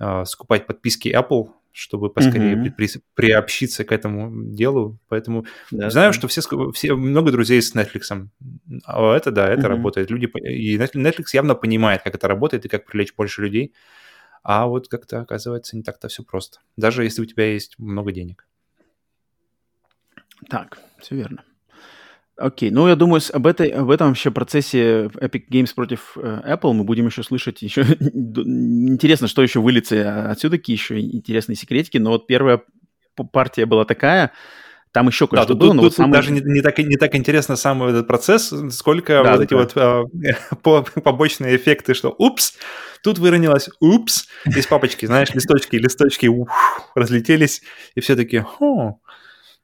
э, 0.00 0.24
скупать 0.24 0.66
подписки 0.66 1.08
Apple, 1.08 1.50
чтобы 1.72 2.10
поскорее 2.10 2.54
mm-hmm. 2.54 2.70
при, 2.72 2.86
при, 2.88 3.02
приобщиться 3.14 3.84
к 3.84 3.92
этому 3.92 4.30
делу. 4.52 4.98
Поэтому 5.08 5.46
да, 5.70 5.90
знаю, 5.90 6.10
да. 6.10 6.12
что 6.12 6.28
все, 6.28 6.42
все, 6.72 6.94
много 6.94 7.30
друзей 7.30 7.62
с 7.62 7.74
Netflix. 7.74 8.28
А 8.84 9.16
это, 9.16 9.30
да, 9.30 9.48
это 9.48 9.62
mm-hmm. 9.62 9.66
работает. 9.66 10.10
Люди, 10.10 10.26
и 10.48 10.76
Netflix 10.76 11.26
явно 11.32 11.54
понимает, 11.54 12.02
как 12.02 12.14
это 12.14 12.28
работает 12.28 12.64
и 12.64 12.68
как 12.68 12.84
привлечь 12.86 13.14
больше 13.14 13.42
людей. 13.42 13.74
А 14.42 14.66
вот 14.66 14.88
как-то, 14.88 15.20
оказывается, 15.20 15.76
не 15.76 15.82
так-то 15.82 16.08
все 16.08 16.22
просто. 16.22 16.60
Даже 16.76 17.04
если 17.04 17.22
у 17.22 17.26
тебя 17.26 17.52
есть 17.52 17.78
много 17.78 18.12
денег. 18.12 18.46
Так, 20.48 20.78
все 21.00 21.16
верно. 21.16 21.44
Окей, 22.38 22.70
ну 22.70 22.86
я 22.86 22.94
думаю, 22.94 23.20
об, 23.32 23.46
этой, 23.48 23.68
об 23.68 23.90
этом 23.90 24.08
вообще 24.08 24.30
процессе 24.30 25.06
Epic 25.06 25.48
Games 25.50 25.74
против 25.74 26.16
э, 26.16 26.42
Apple 26.46 26.72
мы 26.72 26.84
будем 26.84 27.06
еще 27.06 27.24
слышать. 27.24 27.62
Еще 27.62 27.82
интересно, 27.98 29.26
что 29.26 29.42
еще 29.42 29.58
выльется 29.58 30.30
отсюда, 30.30 30.56
какие 30.56 30.76
еще 30.76 31.00
интересные 31.00 31.56
секретики. 31.56 31.98
Но 31.98 32.10
вот 32.10 32.28
первая 32.28 32.62
партия 33.32 33.66
была 33.66 33.84
такая, 33.84 34.30
там 34.92 35.08
еще 35.08 35.26
кое-что 35.26 35.54
да, 35.54 35.58
было. 35.58 35.68
Тут, 35.70 35.76
но 35.76 35.82
тут, 35.82 35.90
вот 35.90 35.96
самый... 35.96 36.12
даже 36.12 36.30
не, 36.30 36.40
не, 36.40 36.60
так, 36.60 36.78
не 36.78 36.96
так 36.96 37.16
интересно 37.16 37.56
сам 37.56 37.82
этот 37.82 38.06
процесс, 38.06 38.54
сколько 38.70 39.20
да, 39.24 39.32
вот 39.32 39.38
да. 39.38 39.44
эти 39.44 39.54
вот 39.54 39.72
а, 39.74 40.04
по, 40.62 40.82
побочные 40.82 41.56
эффекты, 41.56 41.94
что 41.94 42.14
упс, 42.16 42.54
тут 43.02 43.18
выронилось, 43.18 43.68
упс, 43.80 44.28
из 44.46 44.66
папочки, 44.68 45.06
знаешь, 45.06 45.30
листочки, 45.34 45.74
листочки 45.74 46.28
ух, 46.28 46.50
разлетелись, 46.94 47.62
и 47.96 48.00
все 48.00 48.14
таки 48.14 48.44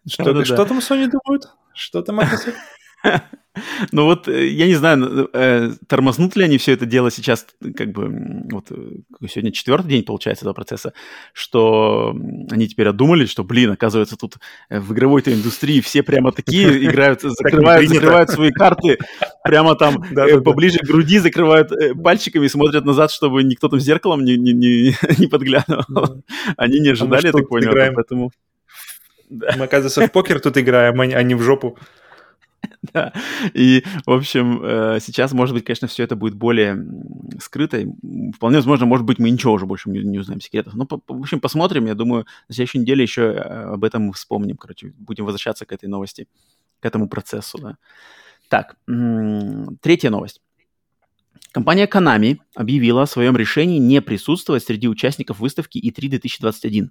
что, 0.06 0.32
да, 0.34 0.44
что 0.44 0.56
да. 0.56 0.64
там 0.66 0.78
Sony 0.78 1.08
думают? 1.08 1.48
Что 1.74 2.02
там 2.02 2.16
Microsoft? 2.16 2.56
Ну 3.92 4.06
вот, 4.06 4.26
э, 4.26 4.48
я 4.48 4.66
не 4.66 4.74
знаю, 4.74 5.30
э, 5.32 5.70
тормознут 5.86 6.34
ли 6.34 6.44
они 6.44 6.58
все 6.58 6.72
это 6.72 6.86
дело 6.86 7.12
сейчас, 7.12 7.46
как 7.76 7.92
бы, 7.92 8.10
вот 8.50 8.66
э, 8.72 9.28
сегодня 9.28 9.52
четвертый 9.52 9.90
день, 9.90 10.02
получается, 10.02 10.44
этого 10.44 10.54
процесса, 10.54 10.92
что 11.32 12.16
они 12.50 12.66
теперь 12.66 12.88
одумались, 12.88 13.30
что, 13.30 13.44
блин, 13.44 13.70
оказывается, 13.70 14.16
тут 14.16 14.38
в 14.68 14.92
игровой-то 14.92 15.32
индустрии 15.32 15.80
все 15.80 16.02
прямо 16.02 16.32
такие 16.32 16.66
играют, 16.84 17.20
закрывают, 17.22 17.88
закрывают 17.88 18.30
свои 18.30 18.50
карты, 18.50 18.98
прямо 19.44 19.76
там 19.76 20.02
поближе 20.44 20.78
к 20.80 20.86
груди, 20.86 21.20
закрывают 21.20 21.70
пальчиками 22.02 22.46
и 22.46 22.48
смотрят 22.48 22.84
назад, 22.84 23.12
чтобы 23.12 23.44
никто 23.44 23.68
там 23.68 23.78
зеркалом 23.78 24.24
не, 24.24 25.28
подглядывал. 25.28 26.24
Они 26.56 26.80
не 26.80 26.88
ожидали, 26.88 27.26
я 27.26 27.32
так 27.32 27.48
понял, 27.48 27.70
поэтому... 27.94 28.32
Мы, 29.56 29.64
оказывается, 29.64 30.06
в 30.06 30.12
покер 30.12 30.40
тут 30.40 30.56
играем, 30.58 31.00
а 31.00 31.22
не 31.22 31.34
в 31.34 31.42
жопу. 31.42 31.78
Да, 32.92 33.12
и, 33.54 33.82
в 34.06 34.12
общем, 34.12 34.60
э, 34.62 34.98
сейчас, 35.00 35.32
может 35.32 35.54
быть, 35.54 35.64
конечно, 35.64 35.88
все 35.88 36.02
это 36.02 36.16
будет 36.16 36.34
более 36.34 36.76
скрыто. 37.40 37.84
Вполне 38.34 38.56
возможно, 38.58 38.86
может 38.86 39.06
быть, 39.06 39.18
мы 39.18 39.30
ничего 39.30 39.52
уже 39.52 39.66
больше 39.66 39.90
не, 39.90 40.00
не 40.00 40.18
узнаем 40.18 40.40
секретов. 40.40 40.74
Ну, 40.74 40.86
в 40.88 41.20
общем, 41.20 41.40
посмотрим. 41.40 41.86
Я 41.86 41.94
думаю, 41.94 42.26
на 42.48 42.54
следующей 42.54 42.78
неделе 42.78 43.02
еще 43.02 43.22
э, 43.22 43.38
об 43.74 43.84
этом 43.84 44.12
вспомним. 44.12 44.56
Короче, 44.56 44.92
будем 44.98 45.24
возвращаться 45.24 45.66
к 45.66 45.72
этой 45.72 45.88
новости, 45.88 46.28
к 46.80 46.86
этому 46.86 47.08
процессу, 47.08 47.58
да. 47.58 47.76
Так, 48.48 48.76
третья 49.80 50.10
новость. 50.10 50.40
Компания 51.52 51.86
Konami 51.86 52.38
объявила 52.54 53.02
о 53.02 53.06
своем 53.06 53.36
решении 53.36 53.78
не 53.78 54.02
присутствовать 54.02 54.64
среди 54.64 54.88
участников 54.88 55.38
выставки 55.38 55.78
E3 55.78 56.08
2021. 56.08 56.90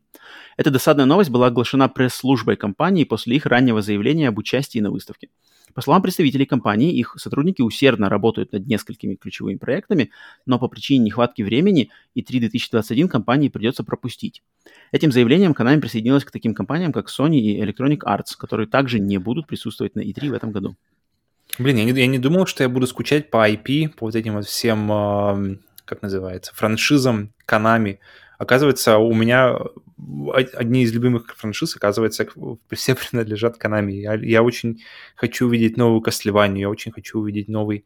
Эта 0.56 0.72
досадная 0.72 1.06
новость 1.06 1.30
была 1.30 1.48
оглашена 1.48 1.90
пресс-службой 1.90 2.56
компании 2.56 3.04
после 3.04 3.36
их 3.36 3.46
раннего 3.46 3.82
заявления 3.82 4.30
об 4.30 4.38
участии 4.38 4.80
на 4.80 4.90
выставке. 4.90 5.30
По 5.74 5.82
словам 5.82 6.02
представителей 6.04 6.46
компании, 6.46 6.94
их 6.94 7.16
сотрудники 7.18 7.62
усердно 7.62 8.08
работают 8.08 8.52
над 8.52 8.68
несколькими 8.68 9.16
ключевыми 9.16 9.58
проектами, 9.58 10.12
но 10.46 10.60
по 10.60 10.68
причине 10.68 11.06
нехватки 11.06 11.42
времени 11.42 11.90
E3 12.16 12.40
2021 12.40 13.10
компании 13.10 13.50
придется 13.50 13.84
пропустить. 13.84 14.44
Этим 14.92 15.12
заявлением 15.12 15.54
Konami 15.54 15.82
присоединилась 15.82 16.26
к 16.26 16.32
таким 16.32 16.54
компаниям, 16.54 16.94
как 16.94 17.10
Sony 17.10 17.38
и 17.38 17.62
Electronic 17.62 18.02
Arts, 18.06 18.38
которые 18.38 18.68
также 18.68 19.00
не 19.00 19.18
будут 19.18 19.48
присутствовать 19.48 19.96
на 19.96 20.02
E3 20.02 20.30
в 20.30 20.34
этом 20.34 20.52
году. 20.52 20.76
Блин, 21.60 21.78
я 21.78 21.84
не, 21.86 21.92
я 21.92 22.08
не 22.08 22.20
думал, 22.20 22.46
что 22.46 22.64
я 22.64 22.70
буду 22.70 22.88
скучать 22.88 23.30
по 23.30 23.50
IP, 23.50 23.90
по 23.90 24.06
вот 24.06 24.16
этим 24.16 24.34
вот 24.34 24.46
всем, 24.46 24.92
э, 24.92 25.58
как 25.86 26.02
называется, 26.02 26.54
франшизам, 26.56 27.34
канами. 27.46 28.00
Оказывается, 28.40 28.98
у 28.98 29.14
меня 29.14 29.58
одни 30.54 30.84
из 30.84 30.94
любимых 30.94 31.34
франшиз, 31.36 31.76
оказывается, 31.76 32.28
все 32.72 32.96
принадлежат 33.12 33.58
Konami. 33.58 33.94
Я, 33.94 34.16
я 34.16 34.44
очень 34.44 34.84
хочу 35.16 35.48
увидеть 35.48 35.78
новую 35.78 36.02
Castlevania, 36.02 36.60
я 36.60 36.70
очень 36.70 36.92
хочу 36.92 37.20
увидеть 37.20 37.48
новый, 37.48 37.86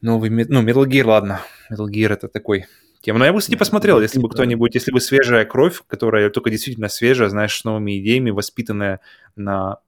новый, 0.00 0.30
ну, 0.30 0.62
Metal 0.62 0.86
Gear, 0.86 1.04
ладно. 1.04 1.40
Metal 1.70 1.86
Gear 1.86 2.12
это 2.12 2.28
такой 2.28 2.66
тема. 3.00 3.18
Но 3.18 3.26
я 3.26 3.32
бы, 3.32 3.40
кстати, 3.40 3.56
посмотрел, 3.56 4.00
если 4.00 4.20
бы 4.20 4.28
кто-нибудь, 4.28 4.74
если 4.74 4.92
бы 4.92 5.00
свежая 5.00 5.44
кровь, 5.44 5.82
которая 5.86 6.30
только 6.30 6.50
действительно 6.50 6.88
свежая, 6.88 7.28
знаешь, 7.28 7.56
с 7.56 7.64
новыми 7.64 8.00
идеями, 8.00 8.30
воспитанная 8.30 9.00
на 9.36 9.78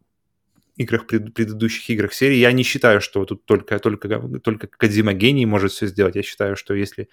играх, 0.81 1.07
пред, 1.07 1.35
предыдущих 1.35 1.91
играх 1.91 2.13
серии. 2.13 2.37
Я 2.37 2.53
не 2.53 2.63
считаю, 2.63 3.01
что 3.01 3.25
тут 3.25 3.45
только, 3.45 3.79
только, 3.79 4.21
только 4.41 4.67
Кадзима 4.67 5.13
гений 5.13 5.47
может 5.47 5.73
все 5.73 5.87
сделать. 5.87 6.17
Я 6.17 6.23
считаю, 6.23 6.57
что 6.57 6.75
если 6.75 7.09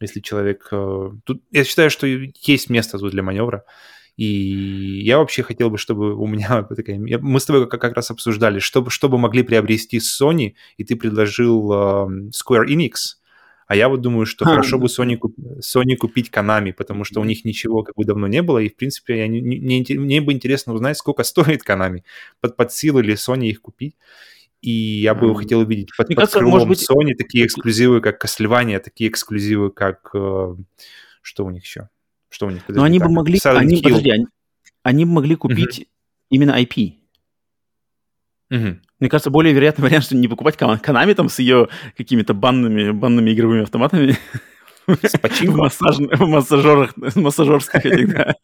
если 0.00 0.20
человек... 0.20 0.68
Э, 0.70 1.10
тут, 1.24 1.42
я 1.50 1.64
считаю, 1.64 1.90
что 1.90 2.06
есть 2.06 2.70
место 2.70 2.98
тут 2.98 3.10
для 3.10 3.22
маневра. 3.22 3.64
И 4.16 4.24
я 5.04 5.18
вообще 5.18 5.42
хотел 5.42 5.70
бы, 5.70 5.78
чтобы 5.78 6.14
у 6.14 6.26
меня 6.26 6.62
такая... 6.76 6.98
Мы 6.98 7.40
с 7.40 7.44
тобой 7.44 7.68
как, 7.68 7.80
как 7.80 7.94
раз 7.94 8.10
обсуждали, 8.10 8.58
чтобы, 8.60 8.90
чтобы 8.90 9.18
могли 9.18 9.42
приобрести 9.42 9.98
Sony, 9.98 10.54
и 10.76 10.84
ты 10.84 10.96
предложил 10.96 11.72
uh, 11.72 12.30
Square 12.30 12.66
Enix, 12.68 13.17
а 13.68 13.76
я 13.76 13.90
вот 13.90 14.00
думаю, 14.00 14.24
что 14.24 14.46
хорошо 14.46 14.78
бы 14.78 14.86
Sony, 14.86 15.20
Sony 15.60 15.94
купить 15.94 16.30
Konami, 16.30 16.72
потому 16.72 17.04
что 17.04 17.20
у 17.20 17.24
них 17.24 17.44
ничего 17.44 17.82
как 17.82 17.94
бы 17.96 18.04
давно 18.04 18.26
не 18.26 18.40
было, 18.40 18.58
и, 18.60 18.70
в 18.70 18.76
принципе, 18.76 19.18
я 19.18 19.28
не, 19.28 19.42
не, 19.42 19.58
не, 19.58 19.98
мне 19.98 20.22
бы 20.22 20.32
интересно 20.32 20.72
узнать, 20.72 20.96
сколько 20.96 21.22
стоит 21.22 21.68
Konami. 21.68 22.02
Под, 22.40 22.56
под 22.56 22.72
силу 22.72 23.00
ли 23.00 23.12
Sony 23.12 23.48
их 23.48 23.60
купить. 23.60 23.94
И 24.62 24.70
я 24.70 25.14
бы 25.14 25.28
mm. 25.28 25.34
хотел 25.34 25.60
увидеть 25.60 25.90
под, 25.96 26.08
под 26.14 26.30
крылом 26.30 26.66
быть... 26.66 26.82
Sony 26.90 27.14
такие 27.14 27.44
эксклюзивы, 27.44 28.00
как 28.00 28.24
Castlevania, 28.24 28.80
такие 28.80 29.10
эксклюзивы, 29.10 29.70
как... 29.70 30.10
Э, 30.14 30.56
что 31.20 31.44
у 31.44 31.50
них 31.50 31.62
еще? 31.62 31.90
Что 32.30 32.46
у 32.46 32.50
них? 32.50 32.62
Но 32.68 32.84
они 32.84 32.98
так, 32.98 33.08
бы 33.08 33.14
могли... 33.14 33.38
они, 33.44 33.82
подожди, 33.82 34.10
они, 34.10 34.26
они 34.82 35.04
бы 35.04 35.12
могли 35.12 35.36
купить 35.36 35.80
mm-hmm. 35.80 35.86
именно 36.30 36.58
IP. 36.58 36.94
Mm-hmm. 38.50 38.78
Мне 39.00 39.08
кажется, 39.08 39.30
более 39.30 39.54
вероятный 39.54 39.84
вариант, 39.84 40.04
что 40.04 40.16
не 40.16 40.28
покупать 40.28 40.56
Konami 40.56 41.14
там 41.14 41.28
с 41.28 41.38
ее 41.38 41.68
какими-то 41.96 42.34
банными, 42.34 42.90
банными 42.90 43.32
игровыми 43.32 43.62
автоматами. 43.62 44.16
С 44.88 45.12
в, 45.12 45.54
массаж, 45.54 45.98
в 45.98 46.26
массажерах, 46.26 46.96
массажерских 47.14 47.84
этих, 47.84 48.14
да, 48.14 48.34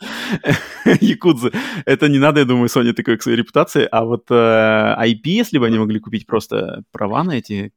якудзы. 1.01 1.53
Это 1.87 2.09
не 2.09 2.19
надо, 2.19 2.41
я 2.41 2.45
думаю, 2.45 2.69
Sony 2.69 2.93
такой 2.93 3.17
к 3.17 3.23
своей 3.23 3.39
репутации. 3.39 3.89
А 3.91 4.05
вот 4.05 4.27
э, 4.31 4.35
IP, 4.35 5.23
если 5.25 5.57
бы 5.57 5.67
они 5.67 5.79
могли 5.79 6.01
купить 6.01 6.27
просто 6.27 6.83
права 6.93 7.25
на 7.25 7.39
эти 7.39 7.73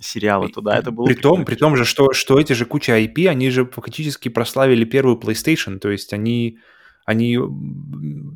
сериалы, 0.00 0.48
то 0.48 0.60
да, 0.60 0.78
это 0.78 0.92
было... 0.92 1.06
При 1.06 1.14
том, 1.14 1.44
при 1.44 1.56
том 1.56 1.76
же, 1.76 1.84
что, 1.84 2.12
что 2.12 2.38
эти 2.38 2.52
же 2.52 2.66
куча 2.66 3.00
IP, 3.00 3.26
они 3.26 3.50
же 3.50 3.66
фактически 3.66 4.28
прославили 4.28 4.84
первую 4.84 5.18
PlayStation, 5.18 5.78
то 5.78 5.90
есть 5.90 6.12
они... 6.12 6.58
Они... 7.04 7.36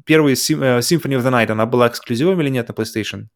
Первый 0.05 0.33
э, 0.33 0.37
Symphony 0.37 1.17
of 1.17 1.23
the 1.23 1.31
Night, 1.31 1.53
она 1.53 1.67
была 1.67 1.87
эксклюзивом 1.87 2.41
или 2.41 2.49
нет 2.49 2.69
на 2.69 2.73
PlayStation? 2.73 3.27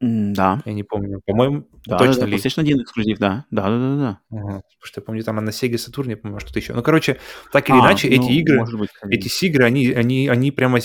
Да. 0.00 0.62
Я 0.64 0.72
не 0.72 0.82
помню. 0.82 1.20
По-моему, 1.26 1.68
да, 1.84 1.98
точно 1.98 2.22
да, 2.22 2.26
ли? 2.26 2.36
PlayStation 2.36 2.60
1 2.60 2.82
эксклюзив, 2.82 3.18
да. 3.18 3.44
Да, 3.50 3.68
да, 3.68 3.78
да, 3.78 3.96
да. 3.96 4.20
Ага. 4.30 4.46
Потому 4.46 4.62
что 4.82 5.00
я 5.00 5.04
помню, 5.04 5.22
там 5.22 5.36
на 5.36 5.50
Sega 5.50 5.74
Saturn, 5.74 6.16
по-моему, 6.16 6.40
что-то 6.40 6.58
еще. 6.58 6.72
Ну, 6.72 6.82
короче, 6.82 7.18
так 7.52 7.68
или 7.68 7.76
а, 7.76 7.80
иначе, 7.80 8.08
ну, 8.08 8.14
эти 8.14 8.32
игры, 8.32 8.64
быть, 8.78 8.90
эти 9.10 9.44
игры, 9.44 9.64
они, 9.64 9.90
они, 9.90 10.28
они 10.28 10.52
прямо, 10.52 10.78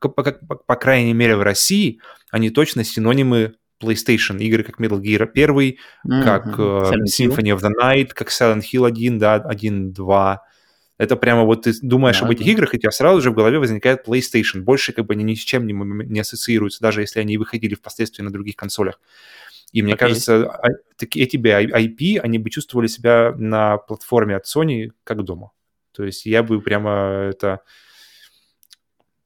по, 0.00 0.08
по, 0.08 0.22
по, 0.24 0.56
по 0.56 0.76
крайней 0.76 1.12
мере, 1.12 1.36
в 1.36 1.42
России, 1.42 2.00
они 2.32 2.50
точно 2.50 2.82
синонимы 2.82 3.54
PlayStation. 3.80 4.38
Игры 4.38 4.64
как 4.64 4.80
Metal 4.80 5.00
Gear 5.00 5.30
1, 5.32 5.54
mm-hmm. 5.54 6.24
как 6.24 6.46
uh, 6.58 6.92
Symphony 7.04 7.56
of 7.56 7.60
the 7.60 7.70
Night, 7.80 8.08
как 8.12 8.28
Silent 8.28 8.62
Hill 8.72 8.86
1, 8.88 9.18
да, 9.18 9.34
1, 9.34 9.92
2, 9.92 10.42
это 11.02 11.16
прямо 11.16 11.42
вот 11.42 11.62
ты 11.62 11.72
думаешь 11.82 12.20
да, 12.20 12.26
об 12.26 12.30
этих 12.30 12.44
да. 12.44 12.52
играх, 12.52 12.74
и 12.74 12.76
у 12.76 12.80
тебя 12.80 12.92
сразу 12.92 13.20
же 13.20 13.32
в 13.32 13.34
голове 13.34 13.58
возникает 13.58 14.06
PlayStation. 14.06 14.60
Больше 14.60 14.92
как 14.92 15.06
бы 15.06 15.14
они 15.14 15.24
ни 15.24 15.34
с 15.34 15.40
чем 15.40 15.66
не, 15.66 15.72
не 15.72 16.20
ассоциируются, 16.20 16.80
даже 16.80 17.00
если 17.00 17.18
они 17.18 17.36
выходили 17.38 17.74
впоследствии 17.74 18.22
на 18.22 18.30
других 18.30 18.54
консолях. 18.54 19.00
И 19.72 19.82
мне 19.82 19.94
okay. 19.94 19.96
кажется, 19.96 20.44
а, 20.46 20.68
такие, 20.96 21.24
эти 21.24 21.36
IP, 21.36 22.20
они 22.20 22.38
бы 22.38 22.50
чувствовали 22.50 22.86
себя 22.86 23.34
на 23.36 23.78
платформе 23.78 24.36
от 24.36 24.44
Sony 24.46 24.92
как 25.02 25.24
дома. 25.24 25.50
То 25.90 26.04
есть 26.04 26.24
я 26.24 26.44
бы 26.44 26.60
прямо 26.60 27.30
это... 27.30 27.62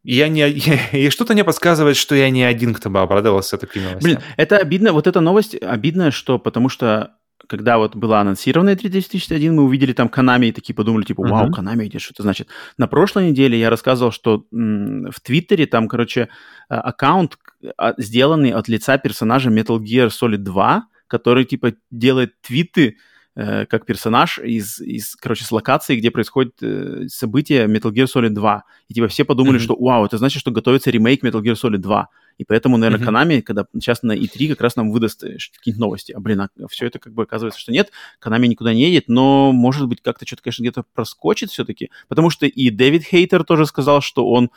Я 0.02 0.28
не... 0.28 0.48
И 0.92 1.10
что-то 1.10 1.34
мне 1.34 1.44
подсказывает, 1.44 1.98
что 1.98 2.14
я 2.14 2.30
не 2.30 2.42
один, 2.42 2.72
кто 2.72 2.88
бы 2.88 3.00
обрадовался 3.00 3.58
таким 3.58 3.84
новостям. 3.84 4.12
Блин, 4.12 4.22
это 4.38 4.56
обидно. 4.56 4.94
Вот 4.94 5.06
эта 5.06 5.20
новость 5.20 5.54
обидная, 5.60 6.10
что 6.10 6.38
потому 6.38 6.70
что 6.70 7.16
когда 7.48 7.78
вот 7.78 7.96
была 7.96 8.20
анонсирована 8.20 8.70
E3 8.70 8.88
2001, 8.88 9.54
мы 9.54 9.64
увидели 9.64 9.92
там 9.92 10.08
Konami 10.08 10.48
и 10.48 10.52
такие 10.52 10.74
подумали, 10.74 11.04
типа, 11.04 11.26
вау, 11.26 11.50
Konami, 11.50 11.86
где 11.86 11.98
что 11.98 12.12
это 12.14 12.22
значит? 12.22 12.48
На 12.78 12.86
прошлой 12.86 13.30
неделе 13.30 13.58
я 13.58 13.70
рассказывал, 13.70 14.12
что 14.12 14.44
м- 14.52 15.10
в 15.10 15.20
Твиттере 15.20 15.66
там, 15.66 15.88
короче, 15.88 16.28
а, 16.68 16.80
аккаунт 16.80 17.38
а, 17.76 17.94
сделанный 17.98 18.52
от 18.52 18.68
лица 18.68 18.98
персонажа 18.98 19.50
Metal 19.50 19.78
Gear 19.78 20.08
Solid 20.08 20.38
2, 20.38 20.86
который, 21.06 21.44
типа, 21.44 21.74
делает 21.90 22.40
твиты, 22.40 22.96
э, 23.36 23.66
как 23.66 23.86
персонаж 23.86 24.38
из, 24.38 24.80
из, 24.80 25.14
короче, 25.16 25.44
с 25.44 25.52
локации, 25.52 25.96
где 25.96 26.10
происходит 26.10 26.54
э, 26.62 27.04
событие 27.08 27.66
Metal 27.66 27.92
Gear 27.92 28.06
Solid 28.06 28.30
2. 28.30 28.62
И, 28.88 28.94
типа, 28.94 29.08
все 29.08 29.24
подумали, 29.24 29.58
mm-hmm. 29.58 29.62
что, 29.62 29.76
вау, 29.76 30.04
это 30.04 30.18
значит, 30.18 30.40
что 30.40 30.50
готовится 30.50 30.90
ремейк 30.90 31.24
Metal 31.24 31.42
Gear 31.42 31.54
Solid 31.54 31.78
2. 31.78 32.08
И 32.38 32.44
поэтому, 32.44 32.76
наверное, 32.76 33.06
mm-hmm. 33.06 33.38
Konami, 33.38 33.42
когда 33.42 33.66
сейчас 33.74 34.02
на 34.02 34.12
E3 34.12 34.48
как 34.50 34.60
раз 34.60 34.76
нам 34.76 34.90
выдаст 34.90 35.24
э, 35.24 35.38
какие-то 35.56 35.80
новости. 35.80 36.12
А, 36.12 36.20
блин, 36.20 36.42
а 36.42 36.48
все 36.68 36.86
это 36.86 36.98
как 36.98 37.14
бы 37.14 37.22
оказывается, 37.22 37.60
что 37.60 37.72
нет, 37.72 37.90
Konami 38.22 38.46
никуда 38.46 38.74
не 38.74 38.82
едет, 38.82 39.04
но, 39.08 39.52
может 39.52 39.88
быть, 39.88 40.02
как-то 40.02 40.26
что-то, 40.26 40.42
конечно, 40.42 40.62
где-то 40.62 40.84
проскочит 40.94 41.50
все-таки. 41.50 41.90
Потому 42.08 42.30
что 42.30 42.46
и 42.46 42.70
Дэвид 42.70 43.04
Хейтер 43.04 43.44
тоже 43.44 43.66
сказал, 43.66 44.00
что 44.00 44.28
он 44.28 44.50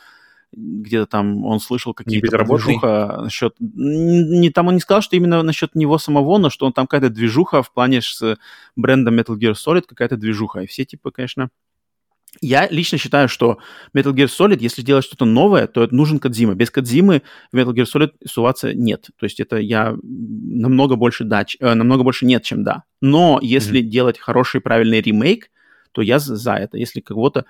где-то 0.52 1.06
там 1.06 1.44
он 1.44 1.60
слышал 1.60 1.94
какие-то 1.94 2.44
движуха 2.44 3.20
насчет... 3.22 3.54
Не, 3.60 4.50
там 4.50 4.66
он 4.68 4.74
не 4.74 4.80
сказал, 4.80 5.00
что 5.00 5.16
именно 5.16 5.42
насчет 5.42 5.74
него 5.74 5.96
самого, 5.98 6.38
но 6.38 6.50
что 6.50 6.66
он 6.66 6.72
там 6.72 6.86
какая-то 6.86 7.14
движуха 7.14 7.62
в 7.62 7.72
плане 7.72 8.02
с 8.02 8.36
брендом 8.74 9.18
Metal 9.18 9.38
Gear 9.38 9.54
Solid, 9.54 9.82
какая-то 9.86 10.16
движуха. 10.16 10.60
И 10.60 10.66
все, 10.66 10.84
типа, 10.84 11.12
конечно, 11.12 11.50
я 12.40 12.68
лично 12.68 12.98
считаю, 12.98 13.28
что 13.28 13.58
Metal 13.94 14.12
Gear 14.12 14.26
Solid, 14.26 14.58
если 14.60 14.82
делать 14.82 15.04
что-то 15.04 15.24
новое, 15.24 15.66
то 15.66 15.86
нужен 15.90 16.18
Кадзима. 16.18 16.54
Без 16.54 16.70
Кадзимы 16.70 17.22
в 17.52 17.56
Metal 17.56 17.74
Gear 17.74 17.86
Solid 17.92 18.12
суваться 18.26 18.72
нет. 18.72 19.08
То 19.18 19.26
есть 19.26 19.40
это 19.40 19.56
я 19.56 19.96
намного 20.02 20.96
больше 20.96 21.24
да, 21.24 21.44
э, 21.58 21.74
намного 21.74 22.04
больше 22.04 22.26
нет, 22.26 22.42
чем 22.42 22.62
да. 22.62 22.84
Но 23.00 23.40
если 23.42 23.80
mm-hmm. 23.80 23.88
делать 23.88 24.18
хороший 24.18 24.60
правильный 24.60 25.00
ремейк, 25.00 25.50
то 25.92 26.02
я 26.02 26.18
за 26.18 26.54
это. 26.54 26.78
Если 26.78 27.00
кого-то 27.00 27.46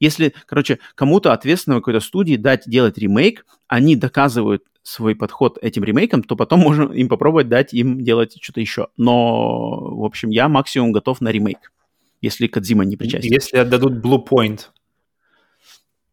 если, 0.00 0.34
короче, 0.46 0.78
кому-то 0.94 1.32
ответственного 1.34 1.80
какой-то 1.80 2.00
студии 2.00 2.36
дать 2.36 2.62
делать 2.66 2.96
ремейк, 2.96 3.44
они 3.68 3.94
доказывают 3.94 4.64
свой 4.82 5.14
подход 5.14 5.58
этим 5.60 5.84
ремейком, 5.84 6.22
то 6.22 6.34
потом 6.34 6.60
можно 6.60 6.90
им 6.92 7.08
попробовать 7.08 7.48
дать 7.48 7.74
им 7.74 8.02
делать 8.02 8.38
что-то 8.40 8.60
еще. 8.60 8.88
Но, 8.96 9.96
в 9.96 10.04
общем, 10.04 10.30
я 10.30 10.48
максимум 10.48 10.92
готов 10.92 11.20
на 11.20 11.28
ремейк 11.28 11.70
если 12.24 12.46
Кадзима 12.46 12.84
не 12.84 12.96
причастен. 12.96 13.30
Если 13.30 13.58
отдадут 13.58 14.04
Blue 14.04 14.22
Point. 14.24 14.60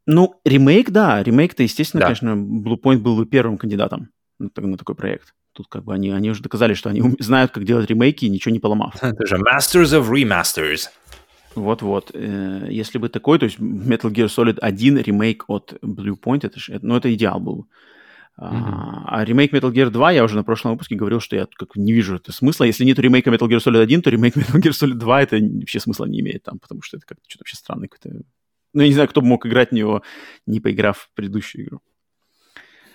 Ну, 0.05 0.35
ремейк, 0.45 0.91
да. 0.91 1.23
Ремейк-то, 1.23 1.63
естественно, 1.63 2.01
да. 2.01 2.07
конечно, 2.07 2.35
Blue 2.35 2.79
Point 2.79 2.99
был 2.99 3.15
бы 3.15 3.25
первым 3.25 3.57
кандидатом 3.57 4.09
на, 4.39 4.49
на 4.55 4.77
такой 4.77 4.95
проект. 4.95 5.33
Тут 5.53 5.67
как 5.67 5.83
бы 5.83 5.93
они, 5.93 6.11
они 6.11 6.29
уже 6.29 6.41
доказали, 6.41 6.73
что 6.73 6.89
они 6.89 7.01
знают, 7.19 7.51
как 7.51 7.63
делать 7.63 7.89
ремейки, 7.89 8.25
ничего 8.25 8.53
не 8.53 8.59
поломав. 8.59 8.95
Это 9.01 9.25
же 9.25 9.37
Masters 9.37 9.93
of 9.99 10.09
Remasters. 10.09 10.89
Вот-вот. 11.55 12.11
Э, 12.13 12.67
если 12.69 12.97
бы 12.97 13.09
такой, 13.09 13.39
то 13.39 13.45
есть 13.45 13.59
Metal 13.59 14.11
Gear 14.11 14.27
Solid 14.27 14.59
1 14.59 14.97
ремейк 14.97 15.45
от 15.47 15.73
Blue 15.81 16.17
Point, 16.17 16.45
это, 16.45 16.59
же, 16.59 16.79
ну, 16.81 16.95
это 16.95 17.13
идеал 17.13 17.39
был. 17.39 17.67
Uh-huh. 18.39 19.03
А 19.05 19.23
ремейк 19.23 19.53
Metal 19.53 19.71
Gear 19.71 19.89
2, 19.89 20.11
я 20.13 20.23
уже 20.23 20.35
на 20.35 20.43
прошлом 20.43 20.71
выпуске 20.71 20.95
говорил, 20.95 21.19
что 21.19 21.35
я 21.35 21.47
как 21.53 21.75
не 21.75 21.93
вижу 21.93 22.15
это 22.15 22.31
смысла. 22.31 22.63
Если 22.63 22.85
нет 22.85 22.97
ремейка 22.97 23.29
Metal 23.29 23.47
Gear 23.47 23.57
Solid 23.59 23.81
1, 23.81 24.01
то 24.01 24.09
ремейк 24.09 24.35
Metal 24.37 24.59
Gear 24.59 24.71
Solid 24.71 24.93
2 24.93 25.21
это 25.21 25.37
вообще 25.37 25.79
смысла 25.79 26.05
не 26.05 26.21
имеет 26.21 26.43
там, 26.43 26.57
потому 26.59 26.81
что 26.81 26.97
это 26.97 27.05
как-то 27.05 27.23
что-то 27.27 27.43
вообще 27.43 27.55
странное 27.55 27.87
какое-то. 27.87 28.23
Ну, 28.73 28.81
я 28.81 28.87
не 28.87 28.93
знаю, 28.93 29.09
кто 29.09 29.21
бы 29.21 29.27
мог 29.27 29.45
играть 29.45 29.69
в 29.69 29.73
него, 29.73 30.01
не 30.45 30.59
поиграв 30.59 30.97
в 30.97 31.13
предыдущую 31.13 31.65
игру. 31.65 31.81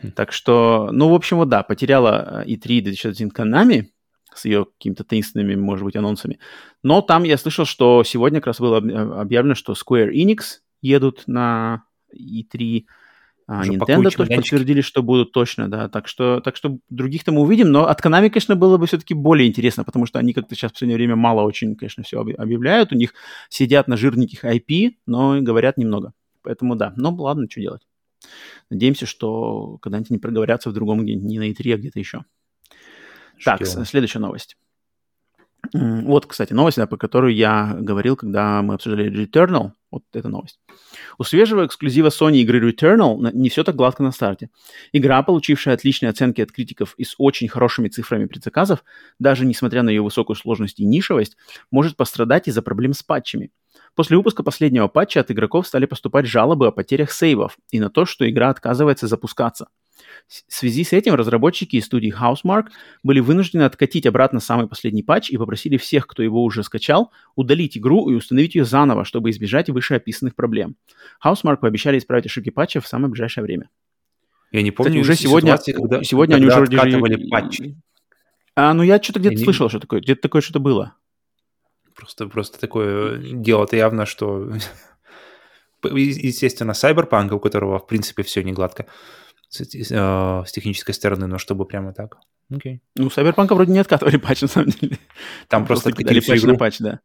Хм. 0.02 0.12
Так 0.12 0.32
что, 0.32 0.88
ну, 0.92 1.10
в 1.10 1.14
общем, 1.14 1.36
вот 1.36 1.48
да, 1.48 1.62
потеряла 1.62 2.44
E3 2.46 2.80
2001 2.80 3.30
Konami 3.30 3.86
с 4.34 4.44
ее 4.44 4.66
какими-то 4.66 5.04
таинственными, 5.04 5.54
может 5.54 5.84
быть, 5.84 5.96
анонсами. 5.96 6.38
Но 6.82 7.02
там 7.02 7.24
я 7.24 7.38
слышал, 7.38 7.64
что 7.64 8.04
сегодня 8.04 8.40
как 8.40 8.48
раз 8.48 8.60
было 8.60 8.78
объявлено, 8.78 9.54
что 9.54 9.72
Square 9.72 10.12
Enix 10.12 10.60
едут 10.82 11.24
на 11.26 11.84
E3, 12.14 12.84
а, 13.48 13.64
Nintendo 13.64 14.10
тоже 14.10 14.16
подтвердили, 14.16 14.80
что 14.80 15.02
будут 15.02 15.32
точно, 15.32 15.68
да. 15.68 15.88
Так 15.88 16.08
что, 16.08 16.40
так 16.40 16.56
что 16.56 16.78
других-то 16.88 17.30
мы 17.30 17.42
увидим. 17.42 17.70
Но 17.70 17.86
от 17.86 18.04
Konami, 18.04 18.28
конечно, 18.28 18.56
было 18.56 18.76
бы 18.76 18.86
все-таки 18.86 19.14
более 19.14 19.48
интересно, 19.48 19.84
потому 19.84 20.04
что 20.06 20.18
они 20.18 20.32
как-то 20.32 20.54
сейчас 20.56 20.72
в 20.72 20.74
последнее 20.74 20.96
время 20.96 21.14
мало 21.14 21.42
очень, 21.42 21.76
конечно, 21.76 22.02
все 22.02 22.20
объявляют. 22.20 22.92
У 22.92 22.96
них 22.96 23.14
сидят 23.48 23.86
на 23.86 23.96
жирненьких 23.96 24.44
IP, 24.44 24.94
но 25.06 25.40
говорят 25.40 25.78
немного. 25.78 26.12
Поэтому 26.42 26.74
да. 26.74 26.92
Ну, 26.96 27.14
ладно, 27.14 27.46
что 27.48 27.60
делать. 27.60 27.82
Надеемся, 28.68 29.06
что 29.06 29.78
когда-нибудь 29.78 30.10
они 30.10 30.18
проговорятся 30.18 30.70
в 30.70 30.72
другом, 30.72 31.04
не 31.04 31.38
на 31.38 31.48
E3, 31.50 31.74
а 31.74 31.76
где-то 31.76 31.98
еще. 32.00 32.24
Ждем. 33.38 33.58
Так, 33.58 33.66
следующая 33.86 34.18
новость. 34.18 34.56
Вот, 35.72 36.26
кстати, 36.26 36.52
новость, 36.52 36.76
да, 36.76 36.86
по 36.86 36.96
которой 36.96 37.34
я 37.34 37.76
говорил, 37.78 38.16
когда 38.16 38.62
мы 38.62 38.74
обсуждали 38.74 39.10
Returnal. 39.10 39.72
Вот 39.90 40.02
эта 40.12 40.28
новость. 40.28 40.58
У 41.16 41.24
свежего 41.24 41.64
эксклюзива 41.64 42.08
Sony 42.08 42.38
игры 42.38 42.70
Returnal 42.70 43.30
не 43.32 43.48
все 43.48 43.64
так 43.64 43.76
гладко 43.76 44.02
на 44.02 44.10
старте. 44.10 44.50
Игра, 44.92 45.22
получившая 45.22 45.74
отличные 45.74 46.10
оценки 46.10 46.40
от 46.40 46.52
критиков 46.52 46.94
и 46.98 47.04
с 47.04 47.14
очень 47.18 47.48
хорошими 47.48 47.88
цифрами 47.88 48.26
предзаказов, 48.26 48.84
даже 49.18 49.46
несмотря 49.46 49.82
на 49.82 49.90
ее 49.90 50.02
высокую 50.02 50.36
сложность 50.36 50.80
и 50.80 50.84
нишевость, 50.84 51.36
может 51.70 51.96
пострадать 51.96 52.48
из-за 52.48 52.62
проблем 52.62 52.92
с 52.92 53.02
патчами. 53.02 53.52
После 53.94 54.16
выпуска 54.16 54.42
последнего 54.42 54.88
патча 54.88 55.20
от 55.20 55.30
игроков 55.30 55.66
стали 55.66 55.86
поступать 55.86 56.26
жалобы 56.26 56.66
о 56.66 56.72
потерях 56.72 57.10
сейвов 57.12 57.56
и 57.70 57.80
на 57.80 57.88
то, 57.88 58.04
что 58.04 58.28
игра 58.28 58.50
отказывается 58.50 59.06
запускаться– 59.06 59.68
в 60.28 60.52
связи 60.52 60.82
с 60.82 60.92
этим 60.92 61.14
разработчики 61.14 61.76
из 61.76 61.86
студии 61.86 62.12
Housemark 62.12 62.66
были 63.02 63.20
вынуждены 63.20 63.62
откатить 63.62 64.06
обратно 64.06 64.40
самый 64.40 64.66
последний 64.66 65.02
патч 65.02 65.30
и 65.30 65.36
попросили 65.36 65.76
всех, 65.76 66.06
кто 66.06 66.22
его 66.22 66.42
уже 66.42 66.64
скачал, 66.64 67.12
удалить 67.36 67.78
игру 67.78 68.10
и 68.10 68.14
установить 68.14 68.56
ее 68.56 68.64
заново, 68.64 69.04
чтобы 69.04 69.30
избежать 69.30 69.68
вышеописанных 69.70 70.34
проблем. 70.34 70.76
Housemark 71.24 71.58
пообещали 71.58 71.98
исправить 71.98 72.26
ошибки 72.26 72.50
патча 72.50 72.80
в 72.80 72.88
самое 72.88 73.10
ближайшее 73.10 73.44
время. 73.44 73.70
Я 74.50 74.62
не 74.62 74.72
помню 74.72 75.02
Кстати, 75.02 75.02
уже 75.02 75.16
сегодня, 75.16 75.56
когда, 75.56 76.02
сегодня 76.02 76.36
когда 76.36 76.56
они 76.56 76.64
уже 76.64 76.76
откатывали 76.76 77.28
патчи. 77.28 77.76
А, 78.56 78.74
ну 78.74 78.82
я 78.82 79.00
что-то 79.00 79.20
где-то 79.20 79.36
не... 79.36 79.44
слышал, 79.44 79.68
что 79.68 79.78
такое, 79.78 80.00
где-то 80.00 80.22
такое 80.22 80.42
что-то 80.42 80.60
было. 80.60 80.94
Просто, 81.94 82.26
просто 82.26 82.58
такое 82.58 83.18
дело-то 83.18 83.76
явно, 83.76 84.06
что 84.06 84.52
естественно, 85.84 86.72
Cyberpunk, 86.72 87.32
у 87.32 87.38
которого, 87.40 87.78
в 87.78 87.86
принципе, 87.86 88.22
все 88.22 88.42
не 88.42 88.52
гладко, 88.52 88.86
с, 89.48 89.60
э, 89.60 90.44
с 90.46 90.52
технической 90.52 90.94
стороны, 90.94 91.26
но 91.26 91.38
чтобы 91.38 91.66
прямо 91.66 91.92
так. 91.92 92.18
Окей. 92.50 92.80
Ну, 92.94 93.08
Cyberpunk 93.08 93.52
вроде 93.54 93.72
не 93.72 93.78
откатывали 93.78 94.16
патч, 94.16 94.42
на 94.42 94.48
самом 94.48 94.70
деле. 94.70 94.98
Там 95.48 95.66
просто, 95.66 95.90
просто 95.90 96.00
откатили 96.00 96.20
патч 96.20 96.44
игру. 96.44 96.56
патч, 96.56 96.78
да. 96.80 97.00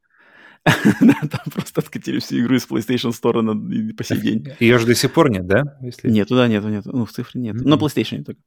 там 0.63 1.41
просто 1.51 1.81
откатили 1.81 2.19
всю 2.19 2.39
игру 2.39 2.55
из 2.55 2.67
PlayStation 2.67 3.11
Store 3.11 3.41
на, 3.41 3.93
по 3.93 4.03
сей 4.03 4.19
день. 4.19 4.47
Ее 4.59 4.77
же 4.77 4.85
до 4.85 4.93
сих 4.93 5.11
пор 5.11 5.29
нет, 5.29 5.47
да? 5.47 5.63
Если... 5.81 6.09
Нету, 6.09 6.35
да, 6.35 6.47
нету, 6.47 6.69
нету. 6.69 6.91
Ну, 6.93 7.05
в 7.05 7.11
цифре 7.11 7.41
нет. 7.41 7.55
Mm-hmm. 7.55 7.67
На 7.67 7.75
PlayStation 7.75 8.23
только. 8.23 8.41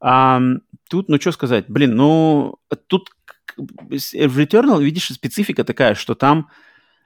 А, 0.00 0.40
тут, 0.88 1.08
ну, 1.08 1.20
что 1.20 1.32
сказать, 1.32 1.64
блин, 1.68 1.96
ну, 1.96 2.56
тут 2.86 3.10
в 3.56 4.38
Returnal, 4.38 4.82
видишь, 4.82 5.08
специфика 5.08 5.64
такая, 5.64 5.94
что 5.94 6.14
там 6.14 6.48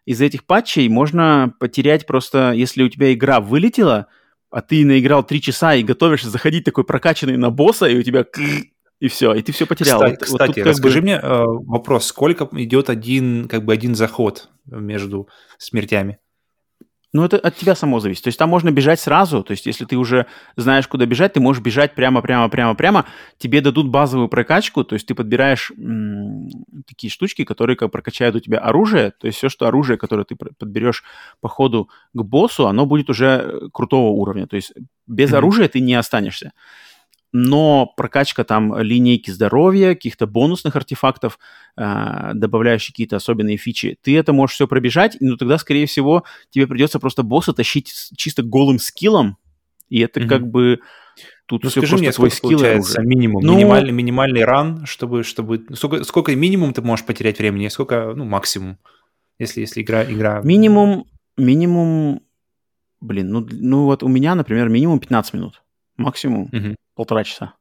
из 0.05 0.21
этих 0.21 0.45
патчей 0.45 0.89
можно 0.89 1.55
потерять 1.59 2.07
просто, 2.07 2.53
если 2.53 2.83
у 2.83 2.89
тебя 2.89 3.13
игра 3.13 3.41
вылетела, 3.41 4.09
а 4.55 4.61
ты 4.61 4.85
наиграл 4.85 5.25
три 5.25 5.43
часа 5.43 5.75
и 5.75 5.83
готовишься 5.83 6.31
заходить 6.31 6.63
такой 6.63 6.85
прокачанный 6.85 7.37
на 7.37 7.51
босса, 7.51 7.87
и 7.87 7.99
у 7.99 8.03
тебя 8.05 8.25
и 9.01 9.09
все, 9.09 9.35
и 9.35 9.43
ты 9.43 9.51
все 9.51 9.67
потерял. 9.67 9.99
Кстати, 9.99 10.13
вот, 10.13 10.23
кстати 10.23 10.61
вот 10.61 10.69
расскажи 10.69 11.01
бы... 11.01 11.03
мне 11.03 11.15
э, 11.21 11.43
вопрос, 11.67 12.07
сколько 12.07 12.49
идет 12.53 12.89
один, 12.89 13.49
как 13.49 13.65
бы 13.65 13.73
один 13.73 13.97
заход 13.97 14.51
между 14.65 15.29
смертями? 15.59 16.19
Ну, 17.15 17.25
это 17.25 17.39
от 17.39 17.57
тебя 17.57 17.77
само 17.77 18.01
зависит. 18.01 18.25
То 18.25 18.29
есть 18.29 18.39
там 18.41 18.51
можно 18.51 18.73
бежать 18.73 18.99
сразу. 18.99 19.45
То 19.45 19.53
есть 19.53 19.67
если 19.67 19.85
ты 19.85 19.97
уже 19.97 20.27
знаешь, 20.57 20.89
куда 20.89 21.07
бежать, 21.07 21.33
ты 21.33 21.41
можешь 21.41 21.63
бежать 21.63 21.95
прямо, 21.95 22.21
прямо, 22.23 22.49
прямо, 22.49 22.75
прямо. 22.75 23.07
Тебе 23.39 23.61
дадут 23.61 23.89
базовую 23.89 24.29
прокачку. 24.29 24.83
То 24.83 24.95
есть 24.95 25.07
ты 25.07 25.15
подбираешь 25.15 25.71
м- 25.79 26.49
такие 26.89 27.13
штучки, 27.13 27.45
которые 27.45 27.77
как 27.77 27.93
прокачают 27.93 28.35
у 28.35 28.41
тебя 28.41 28.59
оружие. 28.59 29.13
То 29.13 29.29
есть 29.29 29.39
все, 29.39 29.49
что 29.49 29.69
оружие, 29.69 29.97
которое 29.97 30.25
ты 30.25 30.35
подберешь 30.35 31.05
по 31.41 31.49
ходу 31.49 31.89
к 32.15 32.23
боссу, 32.23 32.67
оно 32.67 32.85
будет 32.85 33.09
уже 33.09 33.27
э, 33.27 33.69
крутого 33.73 34.09
уровня. 34.09 34.49
То 34.49 34.57
есть 34.57 34.73
без 35.07 35.31
mm-hmm. 35.31 35.37
оружия 35.37 35.69
ты 35.69 35.79
не 35.79 35.95
останешься 35.95 36.51
но 37.37 37.93
прокачка 37.97 38.45
там 38.45 38.79
линейки 38.79 39.33
здоровья, 39.33 39.95
каких-то 39.95 40.29
бонусных 40.29 40.77
артефактов, 40.77 41.41
э, 41.77 42.31
добавляющих 42.33 42.93
какие-то 42.93 43.17
особенные 43.17 43.57
фичи, 43.57 43.99
ты 44.03 44.17
это 44.17 44.33
можешь 44.33 44.55
все 44.55 44.69
пробежать, 44.69 45.17
но 45.19 45.37
тогда, 45.37 45.59
скорее 45.59 45.87
всего, 45.87 46.23
тебе 46.51 46.69
придется 46.69 47.01
просто 47.01 47.25
босса 47.25 47.53
тащить 47.53 47.93
чисто 48.17 48.45
голым 48.45 48.79
скиллом, 48.79 49.37
и 49.89 49.99
это 49.99 50.21
mm-hmm. 50.21 50.29
как 50.29 50.47
бы 50.47 50.79
тут 51.47 51.65
ну, 51.65 51.71
все 51.71 51.81
скажи 51.81 51.97
мне, 51.97 52.13
твой 52.13 52.31
скилл 52.31 52.51
получается 52.51 53.03
минимум, 53.03 53.43
ну, 53.43 53.57
минимальный, 53.57 53.93
минимальный 53.93 54.45
ран, 54.45 54.87
чтобы, 54.87 55.25
чтобы 55.25 55.67
сколько, 55.75 56.05
сколько 56.05 56.37
минимум 56.37 56.73
ты 56.73 56.83
можешь 56.83 57.05
потерять 57.05 57.41
времени, 57.41 57.67
сколько, 57.67 58.13
ну, 58.15 58.25
максимум, 58.25 58.79
если, 59.41 59.61
если 59.61 59.83
игра, 59.83 60.05
игра... 60.05 60.41
Минимум, 60.43 61.07
минимум, 61.37 62.23
блин, 63.01 63.31
ну, 63.31 63.45
ну 63.51 63.87
вот 63.87 64.05
у 64.05 64.09
меня, 64.09 64.37
например, 64.37 64.69
минимум 64.69 65.01
15 65.01 65.35
минут, 65.35 65.65
максимум. 65.97 66.49
Mm-hmm 66.53 66.77
полтора 66.95 67.25
часа. 67.25 67.55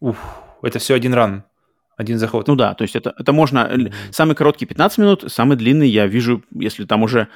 Уф, 0.00 0.18
это 0.62 0.78
все 0.78 0.94
один 0.94 1.14
ран, 1.14 1.44
один 1.96 2.18
заход. 2.18 2.46
Ну 2.48 2.56
да, 2.56 2.74
то 2.74 2.82
есть 2.82 2.96
это, 2.96 3.14
это 3.18 3.32
можно... 3.32 3.58
Mm-hmm. 3.58 3.92
Самый 4.12 4.36
короткий 4.36 4.66
15 4.66 4.98
минут, 4.98 5.24
самый 5.28 5.56
длинный 5.56 5.88
я 5.88 6.06
вижу, 6.06 6.44
если 6.52 6.84
там 6.84 7.02
уже 7.02 7.28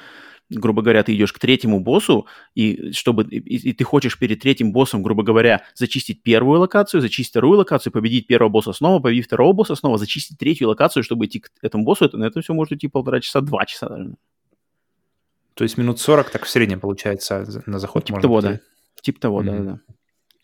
грубо 0.49 0.81
говоря, 0.81 1.03
ты 1.03 1.15
идешь 1.15 1.33
к 1.33 1.39
третьему 1.39 1.79
боссу, 1.79 2.27
и 2.55 2.91
чтобы 2.91 3.23
и, 3.23 3.69
и 3.69 3.73
ты 3.73 3.83
хочешь 3.83 4.17
перед 4.17 4.41
третьим 4.41 4.71
боссом, 4.71 5.03
грубо 5.03 5.23
говоря, 5.23 5.63
зачистить 5.73 6.23
первую 6.23 6.59
локацию, 6.59 7.01
зачистить 7.01 7.31
вторую 7.31 7.59
локацию, 7.59 7.91
победить 7.91 8.27
первого 8.27 8.49
босса 8.49 8.73
снова, 8.73 9.01
победить 9.01 9.25
второго 9.25 9.53
босса 9.53 9.75
снова, 9.75 9.97
зачистить 9.97 10.37
третью 10.37 10.67
локацию, 10.67 11.03
чтобы 11.03 11.25
идти 11.25 11.39
к 11.39 11.49
этому 11.61 11.83
боссу, 11.83 12.05
это 12.05 12.17
на 12.17 12.25
это 12.25 12.41
все 12.41 12.53
может 12.53 12.73
идти 12.73 12.87
полтора 12.87 13.19
часа, 13.19 13.41
два 13.41 13.65
часа 13.65 13.89
даже. 13.89 14.15
То 15.53 15.63
есть 15.63 15.77
минут 15.77 15.99
40 15.99 16.29
так 16.29 16.45
в 16.45 16.49
среднем 16.49 16.79
получается 16.79 17.45
на 17.65 17.79
заход 17.79 18.05
типа 18.05 18.17
можно 18.17 18.21
того, 18.21 18.41
да. 18.41 18.59
Типа 19.01 19.19
того, 19.19 19.41
mm-hmm. 19.41 19.63
да, 19.63 19.71
да. 19.73 19.79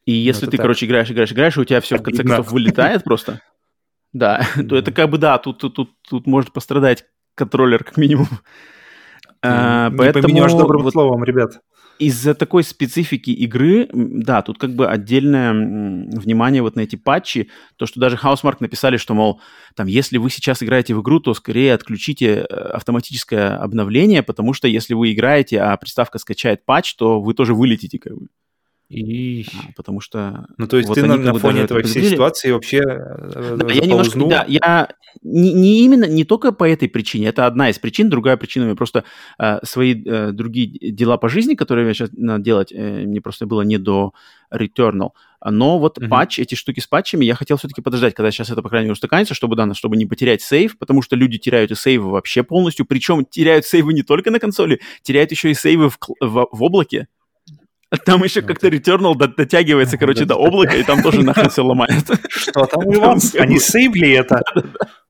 И 0.06 0.12
если 0.12 0.46
ну, 0.46 0.52
ты, 0.52 0.58
так. 0.58 0.64
короче, 0.64 0.86
играешь, 0.86 1.12
играешь, 1.12 1.32
играешь, 1.32 1.58
и 1.58 1.60
у 1.60 1.66
тебя 1.66 1.82
все 1.82 1.98
в 1.98 2.04
конце 2.04 2.24
концов 2.24 2.52
вылетает 2.52 3.04
просто, 3.04 3.42
да, 4.14 4.46
то 4.68 4.76
это 4.76 4.92
как 4.92 5.10
бы 5.10 5.18
да, 5.18 5.38
тут, 5.38 5.60
тут, 5.60 5.90
тут, 6.08 6.28
может 6.28 6.52
пострадать 6.52 7.06
контроллер 7.36 7.84
как 7.84 7.98
минимум. 7.98 8.28
А, 9.42 9.92
поэтому 9.98 10.24
поменяешь 10.24 10.52
добрым 10.52 10.90
словом, 10.92 11.24
ребят. 11.24 11.60
Из-за 11.98 12.34
такой 12.34 12.64
специфики 12.64 13.30
игры, 13.30 13.90
да, 13.94 14.42
тут 14.42 14.58
как 14.58 14.74
бы 14.74 14.88
отдельное 14.88 15.52
внимание 15.52 16.62
вот 16.62 16.78
на 16.78 16.82
эти 16.82 16.96
патчи, 16.96 17.50
то, 17.76 17.86
что 17.86 18.00
даже 18.00 18.16
Housemark 18.16 18.58
написали, 18.62 18.96
что, 18.96 19.14
мол, 19.14 19.42
там, 19.76 19.88
если 19.88 20.18
вы 20.18 20.30
сейчас 20.30 20.64
играете 20.64 20.96
в 20.96 21.02
игру, 21.02 21.20
то 21.20 21.34
скорее 21.34 21.74
отключите 21.74 22.36
э, 22.36 22.44
автоматическое 22.46 23.58
обновление, 23.58 24.24
потому 24.24 24.54
что 24.54 24.70
если 24.70 24.94
вы 24.94 25.12
играете, 25.12 25.60
а 25.60 25.76
приставка 25.76 26.20
скачает 26.20 26.66
патч, 26.66 26.96
то 26.96 27.20
вы 27.20 27.34
тоже 27.34 27.54
вылетите, 27.54 28.00
как 28.00 28.14
бы. 28.14 28.28
И... 28.90 29.46
А, 29.54 29.72
потому 29.76 30.02
что... 30.02 30.48
Ну, 30.58 30.68
то 30.68 30.78
есть 30.78 30.90
вот 30.90 30.96
ты 30.96 31.06
на, 31.06 31.16
на 31.16 31.36
фоне 31.36 31.62
этой 31.62 31.84
всей 31.84 32.10
ситуации 32.10 32.50
вообще 32.52 32.80
э, 32.80 33.58
да, 33.58 33.72
я 33.72 33.86
немножко, 33.86 34.20
да, 34.26 34.46
я 34.48 34.90
не, 35.22 35.54
не 35.54 35.86
именно, 35.86 36.06
не 36.06 36.24
только 36.24 36.52
по 36.52 36.68
этой 36.68 36.90
причине, 36.90 37.28
это 37.28 37.46
одна 37.46 37.70
из 37.70 37.78
причин, 37.78 38.10
другая 38.10 38.36
причина, 38.36 38.66
мне 38.66 38.76
просто 38.76 39.04
э, 39.38 39.60
свои 39.64 39.94
э, 39.94 40.32
другие 40.32 40.92
дела 40.92 41.18
по 41.18 41.30
жизни, 41.30 41.54
которые 41.54 41.86
мне 41.86 41.94
сейчас 41.94 42.10
надо 42.14 42.44
делать, 42.44 42.72
э, 42.72 43.06
мне 43.06 43.22
просто 43.22 43.46
было 43.46 43.62
не 43.62 43.78
до 43.78 44.14
Returnal, 44.52 45.12
но 45.46 45.78
вот 45.78 46.00
mm-hmm. 46.00 46.08
патч, 46.08 46.40
эти 46.40 46.56
штуки 46.56 46.80
с 46.80 46.88
патчами, 46.88 47.26
я 47.26 47.36
хотел 47.36 47.58
все-таки 47.58 47.82
подождать, 47.82 48.16
когда 48.16 48.32
сейчас 48.32 48.50
это, 48.50 48.64
по 48.64 48.70
крайней 48.70 48.86
мере, 48.86 48.94
устаканится, 48.94 49.36
чтобы, 49.36 49.56
да, 49.56 49.72
чтобы 49.76 49.98
не 49.98 50.08
потерять 50.08 50.42
сейв, 50.42 50.80
потому 50.80 51.04
что 51.04 51.16
люди 51.16 51.38
теряют 51.38 51.70
и 51.70 51.76
сейвы 51.76 52.10
вообще 52.10 52.42
полностью, 52.42 52.88
причем 52.88 53.24
теряют 53.24 53.66
сейвы 53.66 53.94
не 53.94 54.02
только 54.02 54.32
на 54.32 54.40
консоли, 54.40 54.80
теряют 55.04 55.30
еще 55.30 55.52
и 55.52 55.54
сейвы 55.54 55.90
в, 55.90 56.00
в, 56.20 56.48
в 56.52 56.64
облаке, 56.64 57.08
там 57.98 58.24
еще 58.24 58.42
как-то 58.42 58.68
Returnal 58.68 59.16
дотягивается, 59.16 59.98
короче, 59.98 60.26
до 60.26 60.36
облака, 60.36 60.76
и 60.76 60.84
там 60.84 61.02
тоже 61.02 61.24
нахрен 61.24 61.50
все 61.50 61.64
ломает. 61.64 62.06
Что 62.30 62.66
там 62.66 62.86
у 62.86 63.00
вас? 63.00 63.34
Они 63.36 63.60
сейвли 63.60 64.12
это? 64.12 64.42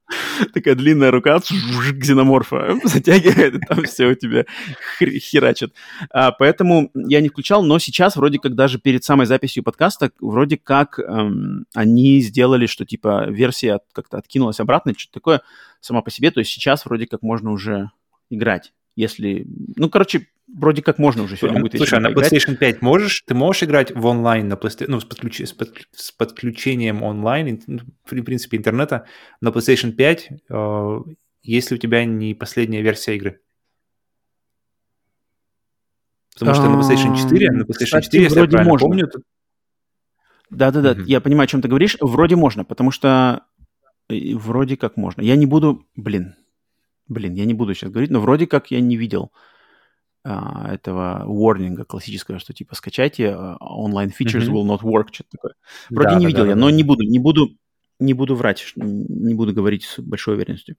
Такая 0.53 0.75
длинная 0.75 1.11
рука 1.11 1.39
ксеноморфа 2.01 2.79
затягивает, 2.83 3.55
и 3.55 3.59
там 3.59 3.83
все 3.83 4.07
у 4.07 4.15
тебя 4.15 4.45
херачит. 4.99 5.73
А, 6.11 6.31
поэтому 6.31 6.89
я 6.95 7.21
не 7.21 7.29
включал, 7.29 7.63
но 7.63 7.79
сейчас 7.79 8.15
вроде 8.15 8.39
как 8.39 8.55
даже 8.55 8.79
перед 8.79 9.03
самой 9.03 9.27
записью 9.27 9.63
подкаста 9.63 10.11
вроде 10.19 10.57
как 10.57 10.99
эм, 10.99 11.65
они 11.75 12.21
сделали, 12.21 12.65
что 12.65 12.85
типа 12.85 13.29
версия 13.29 13.81
как-то 13.93 14.17
откинулась 14.17 14.59
обратно, 14.59 14.93
что-то 14.97 15.13
такое 15.13 15.41
сама 15.79 16.01
по 16.01 16.09
себе. 16.09 16.31
То 16.31 16.39
есть 16.39 16.51
сейчас 16.51 16.85
вроде 16.85 17.05
как 17.05 17.21
можно 17.21 17.51
уже 17.51 17.91
играть 18.29 18.71
если... 18.95 19.45
Ну, 19.75 19.89
короче, 19.89 20.27
вроде 20.47 20.81
как 20.81 20.97
можно 20.97 21.23
уже 21.23 21.37
сегодня 21.37 21.61
будет 21.61 21.77
Слушай, 21.77 21.99
а 21.99 22.01
на 22.01 22.11
PlayStation 22.11 22.55
5 22.55 22.81
можешь, 22.81 23.21
ты 23.25 23.33
можешь 23.33 23.63
играть 23.63 23.95
в 23.95 24.05
онлайн 24.05 24.47
на 24.47 24.53
PlayStation, 24.53 24.85
ну, 24.87 24.99
с, 24.99 25.05
подключ, 25.05 25.41
с, 25.41 25.53
под, 25.53 25.73
с 25.91 26.11
подключением 26.11 27.03
онлайн, 27.03 27.61
ну, 27.67 27.79
в 28.03 28.23
принципе, 28.23 28.57
интернета 28.57 29.05
на 29.41 29.49
PlayStation 29.49 29.91
5, 29.91 30.29
э, 30.49 30.99
если 31.43 31.75
у 31.75 31.77
тебя 31.77 32.05
не 32.05 32.33
последняя 32.33 32.81
версия 32.81 33.15
игры? 33.15 33.39
Потому 36.33 36.55
что 36.55 36.69
на 36.69 36.79
PlayStation 36.79 37.17
4, 37.17 37.51
на 37.51 37.63
PlayStation 37.63 38.01
4, 38.01 38.23
если 38.23 38.39
я 38.39 38.45
правильно 38.45 38.63
можно. 38.63 38.87
помню... 38.87 39.09
Да-да-да, 40.49 40.93
mm-hmm. 40.93 41.05
я 41.05 41.21
понимаю, 41.21 41.43
о 41.43 41.47
чем 41.47 41.61
ты 41.61 41.67
говоришь. 41.67 41.97
Вроде 42.01 42.35
можно, 42.35 42.63
потому 42.63 42.91
что 42.91 43.45
э, 44.09 44.33
вроде 44.33 44.77
как 44.77 44.97
можно. 44.97 45.21
Я 45.21 45.35
не 45.35 45.45
буду... 45.45 45.85
Блин, 45.95 46.35
блин, 47.09 47.33
я 47.33 47.45
не 47.45 47.53
буду 47.53 47.73
сейчас 47.73 47.91
говорить, 47.91 48.11
но 48.11 48.21
вроде 48.21 48.47
как 48.47 48.71
я 48.71 48.79
не 48.79 48.95
видел 48.95 49.31
а, 50.23 50.73
этого 50.73 51.25
warning 51.27 51.83
классического, 51.85 52.39
что 52.39 52.53
типа 52.53 52.75
скачайте, 52.75 53.25
uh, 53.25 53.57
online 53.59 54.11
features 54.11 54.47
mm-hmm. 54.47 54.53
will 54.53 54.65
not 54.65 54.81
work, 54.81 55.07
что-то 55.11 55.29
такое. 55.31 55.53
Вроде 55.89 56.09
да, 56.09 56.15
не 56.15 56.25
да, 56.25 56.27
видел 56.27 56.43
да, 56.43 56.49
я, 56.49 56.55
да, 56.55 56.61
но 56.61 56.69
не 56.69 56.83
буду, 56.83 57.03
не 57.03 57.19
буду, 57.19 57.49
не 57.99 58.13
буду 58.13 58.35
врать, 58.35 58.73
не 58.75 59.33
буду 59.33 59.53
говорить 59.53 59.85
с 59.85 59.99
большой 59.99 60.35
уверенностью. 60.35 60.75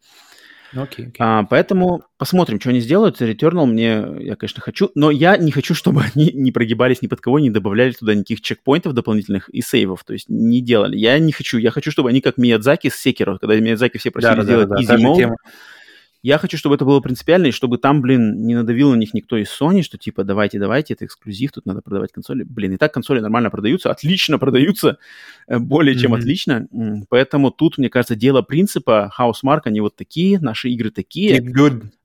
Okay, 0.75 1.07
okay. 1.07 1.13
А, 1.19 1.45
поэтому 1.45 2.05
посмотрим, 2.17 2.61
что 2.61 2.71
они 2.71 2.81
сделают. 2.81 3.21
Returnal 3.21 3.67
мне, 3.67 4.05
я, 4.21 4.37
конечно, 4.37 4.61
хочу, 4.61 4.91
но 4.95 5.11
я 5.11 5.37
не 5.37 5.51
хочу, 5.51 5.75
чтобы 5.75 6.03
они 6.15 6.31
не 6.33 6.53
прогибались 6.53 7.03
ни 7.03 7.07
под 7.07 7.21
кого, 7.21 7.39
не 7.39 7.51
добавляли 7.51 7.93
туда 7.93 8.15
никаких 8.15 8.41
чекпоинтов 8.41 8.93
дополнительных 8.93 9.49
и 9.49 9.63
сейвов, 9.63 10.05
то 10.05 10.13
есть 10.13 10.29
не 10.29 10.61
делали. 10.61 10.97
Я 10.97 11.19
не 11.19 11.33
хочу, 11.33 11.59
я 11.59 11.71
хочу, 11.71 11.91
чтобы 11.91 12.11
они 12.11 12.21
как 12.21 12.37
Миядзаки 12.37 12.89
с 12.89 12.97
Секиро, 12.97 13.39
когда 13.39 13.57
Миядзаки 13.57 13.99
все 13.99 14.11
просили 14.11 14.37
да, 14.37 14.43
сделать 14.43 14.69
да, 14.69 14.77
да, 14.77 14.83
easy 14.83 15.03
mode, 15.03 15.35
я 16.23 16.37
хочу, 16.37 16.59
чтобы 16.59 16.75
это 16.75 16.85
было 16.85 17.01
принципиально, 17.01 17.47
и 17.47 17.51
чтобы 17.51 17.79
там, 17.79 18.03
блин, 18.03 18.47
не 18.47 18.55
надавил 18.55 18.91
на 18.91 18.97
них 18.97 19.15
никто 19.15 19.39
из 19.39 19.49
Sony, 19.49 19.83
что 19.83 19.97
типа 19.97 20.23
давайте, 20.23 20.59
давайте, 20.59 20.93
это 20.95 21.07
эксклюзив, 21.07 21.53
тут 21.53 21.65
надо 21.65 21.81
продавать 21.81 22.13
консоли. 22.13 22.43
Блин, 22.43 22.75
и 22.75 22.77
так 22.77 22.93
консоли 22.93 23.21
нормально 23.21 23.51
продаются, 23.51 23.91
отлично 23.91 24.39
продаются, 24.39 24.99
э, 25.49 25.59
более 25.59 25.95
mm-hmm. 25.95 25.99
чем 25.99 26.15
отлично. 26.15 26.69
Поэтому 27.09 27.51
тут, 27.51 27.79
мне 27.79 27.89
кажется, 27.89 28.17
дело 28.17 28.43
принципа 28.43 29.11
Housemark, 29.19 29.63
они 29.65 29.81
вот 29.81 29.97
такие, 29.97 30.39
наши 30.39 30.69
игры 30.69 30.91
такие. 30.91 31.39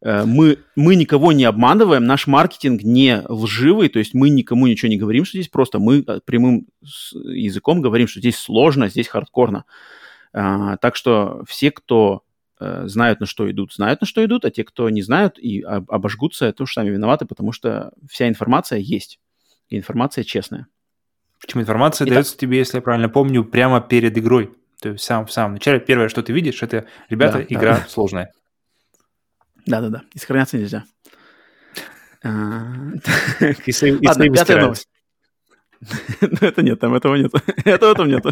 Э, 0.02 0.24
мы, 0.26 0.60
мы 0.78 0.96
никого 0.96 1.34
не 1.34 1.44
обманываем, 1.44 2.06
наш 2.06 2.26
маркетинг 2.26 2.84
не 2.84 3.22
лживый, 3.28 3.90
то 3.90 4.00
есть 4.00 4.14
мы 4.14 4.30
никому 4.30 4.68
ничего 4.68 4.90
не 4.90 4.98
говорим, 4.98 5.26
что 5.26 5.38
здесь 5.38 5.50
просто 5.50 5.80
мы 5.80 6.04
э, 6.08 6.20
прямым 6.24 6.68
языком 6.82 7.82
говорим, 7.82 8.08
что 8.08 8.22
здесь 8.22 8.38
сложно, 8.38 8.88
здесь 8.88 9.10
хардкорно. 9.10 9.66
А, 10.38 10.78
так 10.78 10.96
что 10.98 11.44
все, 11.48 11.72
кто 11.72 12.25
знают, 12.60 13.20
на 13.20 13.26
что 13.26 13.50
идут, 13.50 13.74
знают, 13.74 14.02
на 14.02 14.08
что 14.08 14.24
идут, 14.24 14.46
а 14.46 14.52
те, 14.52 14.64
кто 14.64 14.90
не 14.90 15.02
знают 15.02 15.38
и 15.38 15.62
обожгутся, 15.62 16.46
это 16.46 16.64
уж 16.64 16.74
сами 16.74 16.90
виноваты, 16.90 17.26
потому 17.26 17.52
что 17.52 17.92
вся 18.10 18.28
информация 18.28 18.80
есть, 18.80 19.20
и 19.70 19.78
информация 19.78 20.24
честная. 20.24 20.68
Причем 21.42 21.62
информация 21.62 22.06
Итак, 22.06 22.16
дается 22.16 22.38
тебе, 22.38 22.58
если 22.58 22.78
я 22.78 22.82
правильно 22.82 23.10
помню, 23.10 23.44
прямо 23.44 23.82
перед 23.82 24.18
игрой. 24.18 24.56
То 24.82 24.90
есть 24.90 25.04
в 25.04 25.06
самом, 25.06 25.26
в 25.28 25.32
самом 25.32 25.54
начале 25.54 25.80
первое, 25.80 26.10
что 26.10 26.24
ты 26.24 26.34
видишь, 26.34 26.64
это, 26.64 26.86
ребята, 27.10 27.40
да, 27.40 27.46
игра 27.50 27.78
да. 27.78 27.86
сложная. 27.88 28.32
Да-да-да, 29.66 30.04
и 30.14 30.20
сохраняться 30.20 30.58
нельзя. 30.58 30.86
А, 32.24 32.94
Ладно, 34.04 34.30
пятая 34.30 34.62
новость. 34.62 34.88
Ну, 36.22 36.30
это 36.42 36.62
нет, 36.64 36.80
там 36.80 36.94
этого 36.96 37.16
нет. 37.16 37.32
Этого 37.66 37.96
там 37.96 38.08
нет. 38.08 38.26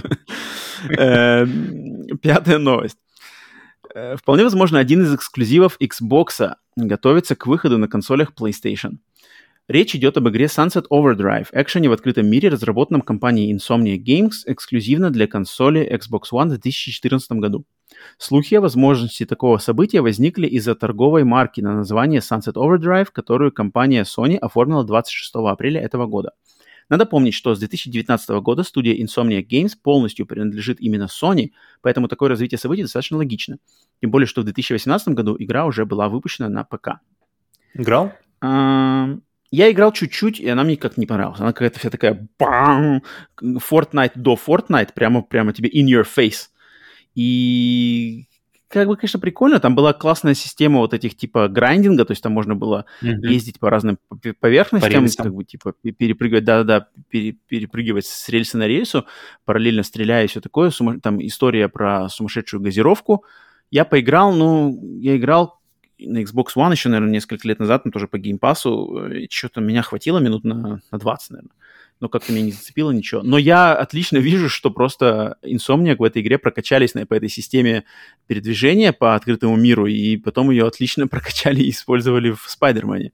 Эм, 0.97 2.17
пятая 2.21 2.57
новость. 2.57 2.97
Э, 3.93 4.15
вполне 4.15 4.43
возможно, 4.43 4.79
один 4.79 5.03
из 5.03 5.13
эксклюзивов 5.13 5.77
Xbox 5.79 6.55
готовится 6.75 7.35
к 7.35 7.45
выходу 7.45 7.77
на 7.77 7.87
консолях 7.87 8.33
PlayStation. 8.33 8.97
Речь 9.69 9.95
идет 9.95 10.17
об 10.17 10.27
игре 10.27 10.47
Sunset 10.47 10.85
Overdrive, 10.91 11.47
экшене 11.53 11.87
в 11.87 11.93
открытом 11.93 12.27
мире, 12.27 12.49
разработанном 12.49 13.01
компанией 13.01 13.55
Insomnia 13.55 13.97
Games 13.97 14.43
эксклюзивно 14.45 15.09
для 15.09 15.25
консоли 15.25 15.89
Xbox 15.89 16.23
One 16.33 16.47
в 16.47 16.59
2014 16.59 17.31
году. 17.33 17.65
Слухи 18.17 18.55
о 18.55 18.61
возможности 18.61 19.25
такого 19.25 19.59
события 19.59 20.01
возникли 20.01 20.47
из-за 20.47 20.75
торговой 20.75 21.23
марки 21.23 21.61
на 21.61 21.75
название 21.75 22.19
Sunset 22.19 22.55
Overdrive, 22.55 23.07
которую 23.13 23.53
компания 23.53 24.03
Sony 24.03 24.35
оформила 24.37 24.83
26 24.83 25.35
апреля 25.35 25.79
этого 25.79 26.07
года. 26.07 26.33
Надо 26.93 27.07
помнить, 27.07 27.33
что 27.33 27.55
с 27.55 27.59
2019 27.59 28.29
года 28.41 28.61
студия 28.61 28.93
Insomniac 29.03 29.47
Games 29.47 29.71
полностью 29.81 30.27
принадлежит 30.27 30.79
именно 30.79 31.05
Sony, 31.05 31.49
поэтому 31.81 32.07
такое 32.07 32.29
развитие 32.29 32.59
событий 32.59 32.83
достаточно 32.83 33.17
логично. 33.17 33.57
Тем 33.99 34.11
более, 34.11 34.27
что 34.27 34.41
в 34.41 34.43
2018 34.43 35.07
году 35.07 35.35
игра 35.39 35.65
уже 35.65 35.87
была 35.87 36.07
выпущена 36.07 36.49
на 36.49 36.63
ПК. 36.63 36.99
Играл? 37.73 38.13
Я 38.43 39.71
играл 39.71 39.91
чуть-чуть, 39.91 40.39
и 40.39 40.47
она 40.47 40.63
мне 40.63 40.77
как 40.77 40.97
не 40.97 41.07
понравилась. 41.07 41.39
Она 41.39 41.51
какая-то 41.51 41.79
вся 41.79 41.89
такая 41.89 42.29
бам, 42.37 43.01
Fortnite 43.41 44.11
до 44.13 44.35
Fortnite, 44.35 44.93
прямо, 44.93 45.23
прямо 45.23 45.51
тебе 45.51 45.69
in 45.69 45.87
your 45.87 46.05
face. 46.05 46.49
И 47.15 48.27
как 48.73 48.87
бы, 48.87 48.97
конечно, 48.97 49.19
прикольно. 49.19 49.59
Там 49.59 49.75
была 49.75 49.93
классная 49.93 50.33
система 50.33 50.79
вот 50.79 50.95
этих 50.95 51.15
типа 51.15 51.47
грайндинга, 51.47 52.05
то 52.05 52.11
есть 52.11 52.23
там 52.23 52.31
можно 52.31 52.55
было 52.55 52.85
mm-hmm. 53.03 53.27
ездить 53.27 53.59
по 53.59 53.69
разным 53.69 53.99
поверхностям, 54.39 55.15
по 55.15 55.23
как 55.23 55.35
бы 55.35 55.43
типа 55.43 55.73
перепрыгивать, 55.83 56.43
да-да-да, 56.43 56.87
пере, 57.07 57.33
перепрыгивать 57.33 58.07
с 58.07 58.29
рельса 58.29 58.57
на 58.57 58.67
рельсу, 58.67 59.05
параллельно 59.45 59.83
стреляя 59.83 60.23
и 60.23 60.27
все 60.27 60.41
такое. 60.41 60.71
Сума... 60.71 60.99
Там 60.99 61.23
история 61.23 61.69
про 61.69 62.09
сумасшедшую 62.09 62.61
газировку. 62.61 63.25
Я 63.69 63.85
поиграл, 63.85 64.33
ну, 64.33 64.75
я 64.99 65.17
играл 65.17 65.59
на 65.99 66.23
Xbox 66.23 66.55
One 66.55 66.71
еще, 66.71 66.89
наверное, 66.89 67.13
несколько 67.13 67.47
лет 67.47 67.59
назад, 67.59 67.85
но 67.85 67.91
тоже 67.91 68.07
по 68.07 68.17
геймпасу. 68.17 69.27
Что-то 69.29 69.61
меня 69.61 69.83
хватило 69.83 70.17
минут 70.17 70.43
на, 70.43 70.81
на 70.91 70.97
20, 70.97 71.29
наверное 71.29 71.53
но 72.03 72.09
как-то 72.09 72.33
меня 72.33 72.43
не 72.43 72.51
зацепило 72.51 72.91
ничего. 72.91 73.23
Но 73.23 73.37
я 73.37 73.73
отлично 73.73 74.17
вижу, 74.17 74.49
что 74.49 74.69
просто 74.69 75.37
Insomniac 75.41 75.95
в 75.99 76.03
этой 76.03 76.21
игре 76.21 76.37
прокачались 76.37 76.95
на, 76.95 77.05
по 77.05 77.13
этой 77.13 77.29
системе 77.29 77.85
передвижения 78.27 78.91
по 78.91 79.15
открытому 79.15 79.55
миру, 79.55 79.87
и 79.87 80.17
потом 80.17 80.51
ее 80.51 80.67
отлично 80.67 81.07
прокачали 81.13 81.63
и 81.63 81.69
использовали 81.69 82.31
в 82.31 82.43
Спайдермане. 82.45 83.13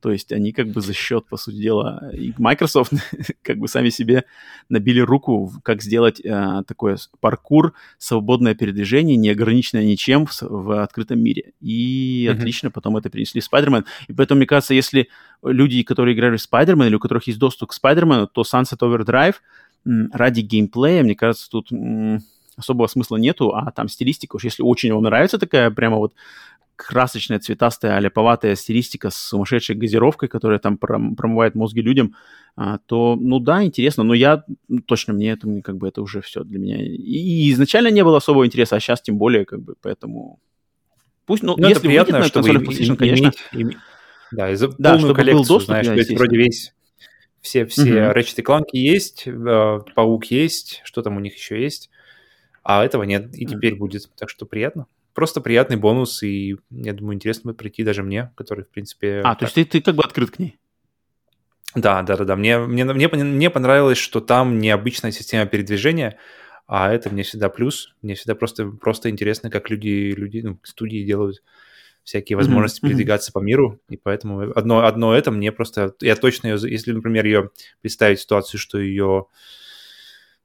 То 0.00 0.10
есть 0.10 0.32
они 0.32 0.52
как 0.52 0.68
бы 0.68 0.80
за 0.80 0.92
счет, 0.92 1.26
по 1.26 1.36
сути 1.36 1.56
дела, 1.56 2.10
и 2.12 2.32
Microsoft 2.38 2.92
как 3.42 3.58
бы 3.58 3.68
сами 3.68 3.90
себе 3.90 4.24
набили 4.68 5.00
руку, 5.00 5.52
как 5.62 5.82
сделать 5.82 6.20
э, 6.20 6.62
такое 6.66 6.98
паркур, 7.20 7.74
свободное 7.98 8.54
передвижение, 8.54 9.16
не 9.16 9.30
ограниченное 9.30 9.84
ничем 9.84 10.26
в, 10.26 10.42
в 10.42 10.82
открытом 10.82 11.20
мире. 11.20 11.52
И 11.60 12.26
mm-hmm. 12.26 12.32
отлично 12.32 12.70
потом 12.70 12.96
это 12.96 13.10
принесли 13.10 13.40
в 13.40 13.52
Spider-Man. 13.52 13.84
И 14.08 14.12
поэтому, 14.12 14.38
мне 14.38 14.46
кажется, 14.46 14.74
если 14.74 15.08
люди, 15.42 15.82
которые 15.82 16.14
играли 16.14 16.36
в 16.36 16.46
Spider-Man 16.46 16.86
или 16.86 16.94
у 16.94 17.00
которых 17.00 17.26
есть 17.26 17.38
доступ 17.38 17.70
к 17.70 17.74
Spider-Man, 17.78 18.28
то 18.32 18.42
Sunset 18.42 18.78
Overdrive 18.80 19.36
ради 19.84 20.40
геймплея, 20.40 21.02
мне 21.02 21.14
кажется, 21.14 21.48
тут 21.50 21.70
особого 22.60 22.86
смысла 22.86 23.16
нету, 23.16 23.54
а 23.54 23.70
там 23.72 23.88
стилистика 23.88 24.36
уж, 24.36 24.44
если 24.44 24.62
очень 24.62 24.92
вам 24.92 25.02
нравится 25.02 25.38
такая 25.38 25.70
прямо 25.70 25.96
вот 25.96 26.14
красочная, 26.86 27.38
цветастая, 27.38 27.96
аляповатая 27.96 28.56
стилистика 28.56 29.10
с 29.10 29.16
сумасшедшей 29.16 29.76
газировкой, 29.76 30.28
которая 30.28 30.58
там 30.58 30.78
пром- 30.78 31.14
промывает 31.14 31.54
мозги 31.54 31.82
людям, 31.82 32.14
а, 32.56 32.78
то, 32.78 33.16
ну 33.20 33.38
да, 33.38 33.62
интересно, 33.62 34.02
но 34.02 34.14
я 34.14 34.44
точно 34.86 35.12
мне 35.12 35.32
это, 35.32 35.46
как 35.62 35.76
бы 35.76 35.88
это 35.88 36.02
уже 36.02 36.20
все 36.22 36.42
для 36.42 36.58
меня. 36.58 36.82
И, 36.82 37.52
изначально 37.52 37.88
не 37.88 38.02
было 38.02 38.16
особого 38.16 38.46
интереса, 38.46 38.76
а 38.76 38.80
сейчас 38.80 39.02
тем 39.02 39.18
более, 39.18 39.44
как 39.44 39.62
бы, 39.62 39.74
поэтому... 39.80 40.40
Пусть, 41.26 41.42
ну, 41.42 41.54
ну 41.56 41.68
если 41.68 41.86
приятно, 41.86 42.18
выйдет 42.18 42.34
на 42.34 42.42
консоли 42.42 42.66
PlayStation, 42.66 42.96
конечно. 42.96 43.32
Иметь, 43.52 43.76
да, 44.32 44.50
из 44.50 44.60
да, 44.60 44.94
полную 44.94 45.14
коллекцию, 45.14 45.38
был 45.38 45.46
доступ, 45.46 45.66
знаешь, 45.66 45.86
да, 45.86 46.14
вроде 46.16 46.36
весь 46.36 46.72
все, 47.40 47.66
все 47.66 47.90
uh-huh. 47.90 48.14
Ratchet 48.14 48.44
Clank 48.44 48.66
есть, 48.72 49.26
э, 49.26 49.78
Паук 49.94 50.26
есть, 50.26 50.80
что 50.84 51.02
там 51.02 51.16
у 51.16 51.20
них 51.20 51.36
еще 51.36 51.60
есть, 51.60 51.90
а 52.62 52.84
этого 52.84 53.04
нет, 53.04 53.34
и 53.34 53.46
теперь 53.46 53.74
uh-huh. 53.74 53.78
будет, 53.78 54.10
так 54.16 54.28
что 54.28 54.44
приятно 54.44 54.86
просто 55.20 55.42
приятный 55.42 55.76
бонус, 55.76 56.22
и 56.22 56.56
я 56.70 56.94
думаю, 56.94 57.14
интересно 57.14 57.50
будет 57.50 57.58
прийти 57.58 57.84
даже 57.84 58.02
мне, 58.02 58.32
который, 58.36 58.64
в 58.64 58.70
принципе... 58.70 59.20
А, 59.20 59.34
так... 59.34 59.40
то 59.40 59.44
есть 59.44 59.54
ты, 59.54 59.64
ты 59.66 59.82
как 59.82 59.94
бы 59.94 60.02
открыт 60.02 60.30
к 60.30 60.38
ней? 60.38 60.58
Да, 61.74 62.00
да, 62.00 62.16
да, 62.16 62.24
да. 62.24 62.36
Мне, 62.36 62.56
мне, 62.56 62.86
мне, 62.86 63.06
мне 63.06 63.50
понравилось, 63.50 63.98
что 63.98 64.22
там 64.22 64.58
необычная 64.58 65.10
система 65.10 65.44
передвижения, 65.44 66.16
а 66.66 66.90
это 66.90 67.10
мне 67.10 67.22
всегда 67.22 67.50
плюс. 67.50 67.94
Мне 68.00 68.14
всегда 68.14 68.34
просто, 68.34 68.64
просто 68.70 69.10
интересно, 69.10 69.50
как 69.50 69.68
люди, 69.68 70.14
люди 70.16 70.40
ну, 70.40 70.58
студии 70.62 71.04
делают 71.04 71.42
всякие 72.02 72.38
возможности 72.38 72.80
mm-hmm. 72.80 72.88
передвигаться 72.88 73.30
по 73.30 73.40
миру, 73.40 73.78
и 73.90 73.98
поэтому 73.98 74.52
одно, 74.56 74.86
одно 74.86 75.14
это 75.14 75.30
мне 75.30 75.52
просто... 75.52 75.94
Я 76.00 76.16
точно 76.16 76.46
ее... 76.48 76.58
Если, 76.62 76.92
например, 76.92 77.26
ее 77.26 77.50
представить 77.82 78.20
ситуацию, 78.20 78.58
что 78.58 78.78
ее 78.78 79.26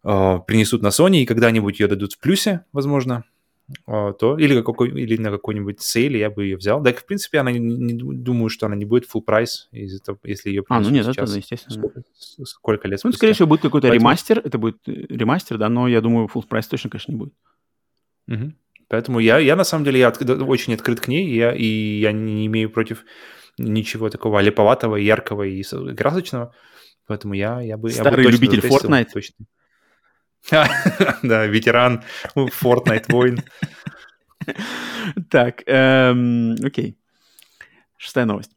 э, 0.04 0.40
принесут 0.46 0.82
на 0.82 0.90
Sony, 0.90 1.20
и 1.22 1.26
когда-нибудь 1.26 1.80
ее 1.80 1.88
дадут 1.88 2.16
в 2.16 2.20
плюсе, 2.20 2.66
возможно, 2.74 3.24
а, 3.24 3.35
то 3.86 4.38
или, 4.38 4.62
какой, 4.62 4.90
или 4.90 5.18
на 5.18 5.32
какой-нибудь 5.32 5.82
сейле 5.82 6.20
я 6.20 6.30
бы 6.30 6.44
ее 6.44 6.58
взял. 6.58 6.82
Да, 6.82 6.94
в 6.94 7.06
принципе, 7.06 7.40
она 7.40 7.52
не, 7.52 7.60
не 7.60 7.94
думаю, 7.94 8.50
что 8.50 8.68
она 8.68 8.76
не 8.76 8.86
будет 8.86 9.10
full 9.10 9.22
прайс, 9.22 9.70
если 9.72 10.50
ее 10.50 10.64
А, 10.70 10.80
ну 10.80 10.90
нет, 10.90 11.06
сейчас, 11.06 11.30
это 11.30 11.40
естественно. 11.40 11.76
Сколько, 11.76 12.04
сколько 12.46 12.88
лет 12.88 13.00
Ну, 13.04 13.12
скорее 13.12 13.34
всего, 13.34 13.48
будет 13.48 13.62
какой-то 13.62 13.88
Поэтому... 13.88 14.10
ремастер, 14.10 14.40
это 14.40 14.58
будет 14.58 14.78
э, 14.88 14.92
ремастер, 15.10 15.58
да, 15.58 15.70
но 15.70 15.88
я 15.88 16.02
думаю, 16.02 16.30
full 16.34 16.46
прайс 16.48 16.68
точно, 16.68 16.92
конечно, 16.92 17.12
не 17.12 17.18
будет. 17.18 17.34
Угу. 18.28 18.54
Поэтому 18.88 19.20
я, 19.20 19.40
я, 19.40 19.56
на 19.56 19.64
самом 19.64 19.86
деле, 19.86 20.00
я 20.00 20.10
от, 20.10 20.22
очень 20.22 20.74
открыт 20.74 21.00
к 21.00 21.08
ней, 21.08 21.28
и 21.28 21.36
я, 21.36 21.54
и 21.54 21.66
я 22.00 22.12
не 22.12 22.46
имею 22.46 22.70
против 22.70 23.04
ничего 23.58 24.10
такого 24.10 24.40
леповатого, 24.42 24.96
яркого 24.96 25.44
и 25.44 25.64
красочного. 25.96 26.54
Поэтому 27.08 27.34
я, 27.34 27.62
я 27.62 27.78
бы... 27.78 27.90
Старый 27.90 28.24
я 28.24 28.30
бы 28.30 28.32
любитель 28.32 28.60
Fortnite. 28.60 29.08
Точно. 29.14 29.46
Да, 31.24 31.46
ветеран 31.46 32.04
Fortnite 32.36 33.12
воин. 33.12 33.42
Так, 35.30 35.64
эм, 35.66 36.56
окей. 36.64 36.98
Шестая 37.98 38.26
новость. 38.26 38.52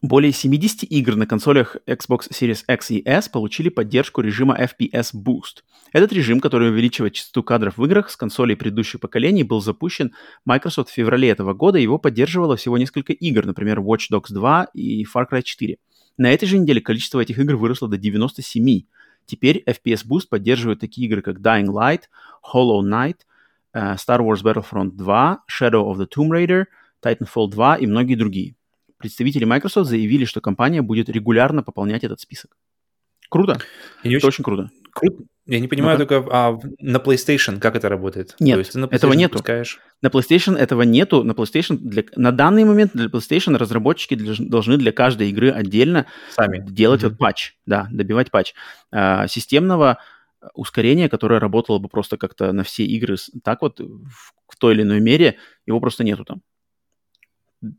Более 0.00 0.30
70 0.30 0.84
игр 0.84 1.16
на 1.16 1.26
консолях 1.26 1.76
Xbox 1.86 2.30
Series 2.30 2.62
X 2.72 2.92
и 2.92 3.02
S 3.04 3.28
получили 3.28 3.68
поддержку 3.68 4.20
режима 4.20 4.56
FPS 4.56 5.10
Boost. 5.12 5.64
Этот 5.92 6.12
режим, 6.12 6.40
который 6.40 6.70
увеличивает 6.70 7.14
частоту 7.14 7.42
кадров 7.42 7.78
в 7.78 7.84
играх 7.84 8.08
с 8.08 8.16
консолей 8.16 8.56
предыдущих 8.56 9.00
поколений, 9.00 9.42
был 9.42 9.60
запущен 9.60 10.12
Microsoft 10.44 10.90
в 10.90 10.92
феврале 10.92 11.30
этого 11.30 11.52
года, 11.52 11.78
его 11.78 11.98
поддерживало 11.98 12.56
всего 12.56 12.78
несколько 12.78 13.12
игр, 13.12 13.44
например, 13.44 13.80
Watch 13.80 14.06
Dogs 14.12 14.30
2 14.30 14.68
и 14.74 15.04
Far 15.04 15.26
Cry 15.30 15.42
4. 15.42 15.78
На 16.16 16.32
этой 16.32 16.46
же 16.46 16.58
неделе 16.58 16.80
количество 16.80 17.20
этих 17.20 17.38
игр 17.38 17.56
выросло 17.56 17.88
до 17.88 17.96
97. 17.96 18.82
Теперь 19.28 19.62
FPS 19.66 20.04
Boost 20.08 20.28
поддерживает 20.28 20.80
такие 20.80 21.06
игры, 21.06 21.22
как 21.22 21.38
Dying 21.38 21.66
Light, 21.66 22.02
Hollow 22.52 22.82
Knight, 22.82 23.18
uh, 23.76 23.94
Star 23.94 24.18
Wars 24.20 24.42
Battlefront 24.42 24.96
2, 24.96 25.44
Shadow 25.48 25.92
of 25.92 25.98
the 25.98 26.08
Tomb 26.08 26.30
Raider, 26.30 26.64
Titanfall 27.04 27.48
2 27.50 27.76
и 27.76 27.86
многие 27.86 28.16
другие 28.16 28.56
представители 28.98 29.44
Microsoft 29.44 29.88
заявили, 29.88 30.24
что 30.24 30.40
компания 30.40 30.82
будет 30.82 31.08
регулярно 31.08 31.62
пополнять 31.62 32.04
этот 32.04 32.20
список. 32.20 32.56
Круто. 33.30 33.60
Это 34.02 34.16
очень, 34.16 34.28
очень 34.28 34.44
круто. 34.44 34.70
Круто. 34.92 35.24
Я 35.46 35.60
не 35.60 35.68
понимаю 35.68 35.98
ну 35.98 36.06
только, 36.06 36.28
а 36.30 36.58
на 36.80 36.96
PlayStation 36.96 37.58
как 37.58 37.76
это 37.76 37.88
работает? 37.88 38.36
Нет, 38.40 38.56
То 38.56 38.58
есть 38.58 38.72
ты 38.72 38.78
на 38.78 38.86
этого 38.86 39.12
нету. 39.14 39.34
Пускаешь... 39.34 39.80
На 40.00 40.08
PlayStation 40.08 40.56
этого 40.56 40.82
нету. 40.82 41.24
На 41.24 41.32
PlayStation 41.32 41.76
для... 41.76 42.04
на 42.16 42.30
данный 42.30 42.64
момент 42.64 42.92
для 42.94 43.06
PlayStation 43.06 43.56
разработчики 43.56 44.14
для... 44.14 44.34
должны 44.38 44.76
для 44.76 44.92
каждой 44.92 45.30
игры 45.30 45.50
отдельно 45.50 46.06
Сами. 46.30 46.64
делать 46.68 47.02
mm-hmm. 47.02 47.08
вот 47.08 47.18
патч, 47.18 47.54
да, 47.66 47.88
добивать 47.90 48.30
патч. 48.30 48.54
А, 48.92 49.26
системного 49.26 49.98
ускорения, 50.54 51.08
которое 51.08 51.40
работало 51.40 51.78
бы 51.78 51.88
просто 51.88 52.16
как-то 52.16 52.52
на 52.52 52.62
все 52.62 52.84
игры 52.84 53.16
так 53.42 53.62
вот 53.62 53.80
в, 53.80 54.32
в 54.48 54.56
той 54.58 54.74
или 54.74 54.82
иной 54.82 55.00
мере, 55.00 55.36
его 55.66 55.80
просто 55.80 56.04
нету 56.04 56.24
там. 56.24 56.42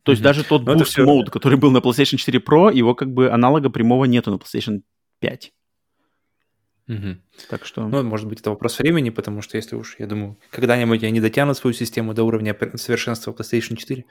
То 0.03 0.11
есть 0.11 0.21
mm-hmm. 0.21 0.23
даже 0.25 0.43
тот 0.43 0.65
Но 0.65 0.73
Boost 0.73 0.83
все... 0.83 1.05
Mode, 1.05 1.29
который 1.31 1.57
был 1.57 1.71
на 1.71 1.77
PlayStation 1.77 2.17
4 2.17 2.39
Pro, 2.39 2.73
его 2.73 2.95
как 2.95 3.13
бы 3.13 3.31
аналога 3.31 3.69
прямого 3.69 4.05
нету 4.05 4.31
на 4.31 4.35
PlayStation 4.35 4.81
5. 5.19 5.53
Угу. 6.89 7.17
Так 7.49 7.65
что... 7.65 7.87
Ну, 7.87 8.03
может 8.03 8.27
быть, 8.27 8.41
это 8.41 8.49
вопрос 8.49 8.79
времени, 8.79 9.11
потому 9.11 9.43
что 9.43 9.57
если 9.57 9.75
уж, 9.75 9.95
я 9.99 10.07
думаю, 10.07 10.37
когда-нибудь 10.49 11.03
они 11.03 11.21
дотянут 11.21 11.55
свою 11.55 11.75
систему 11.75 12.15
до 12.15 12.23
уровня 12.23 12.57
совершенства 12.75 13.31
PlayStation 13.31 13.75
4, 13.75 14.05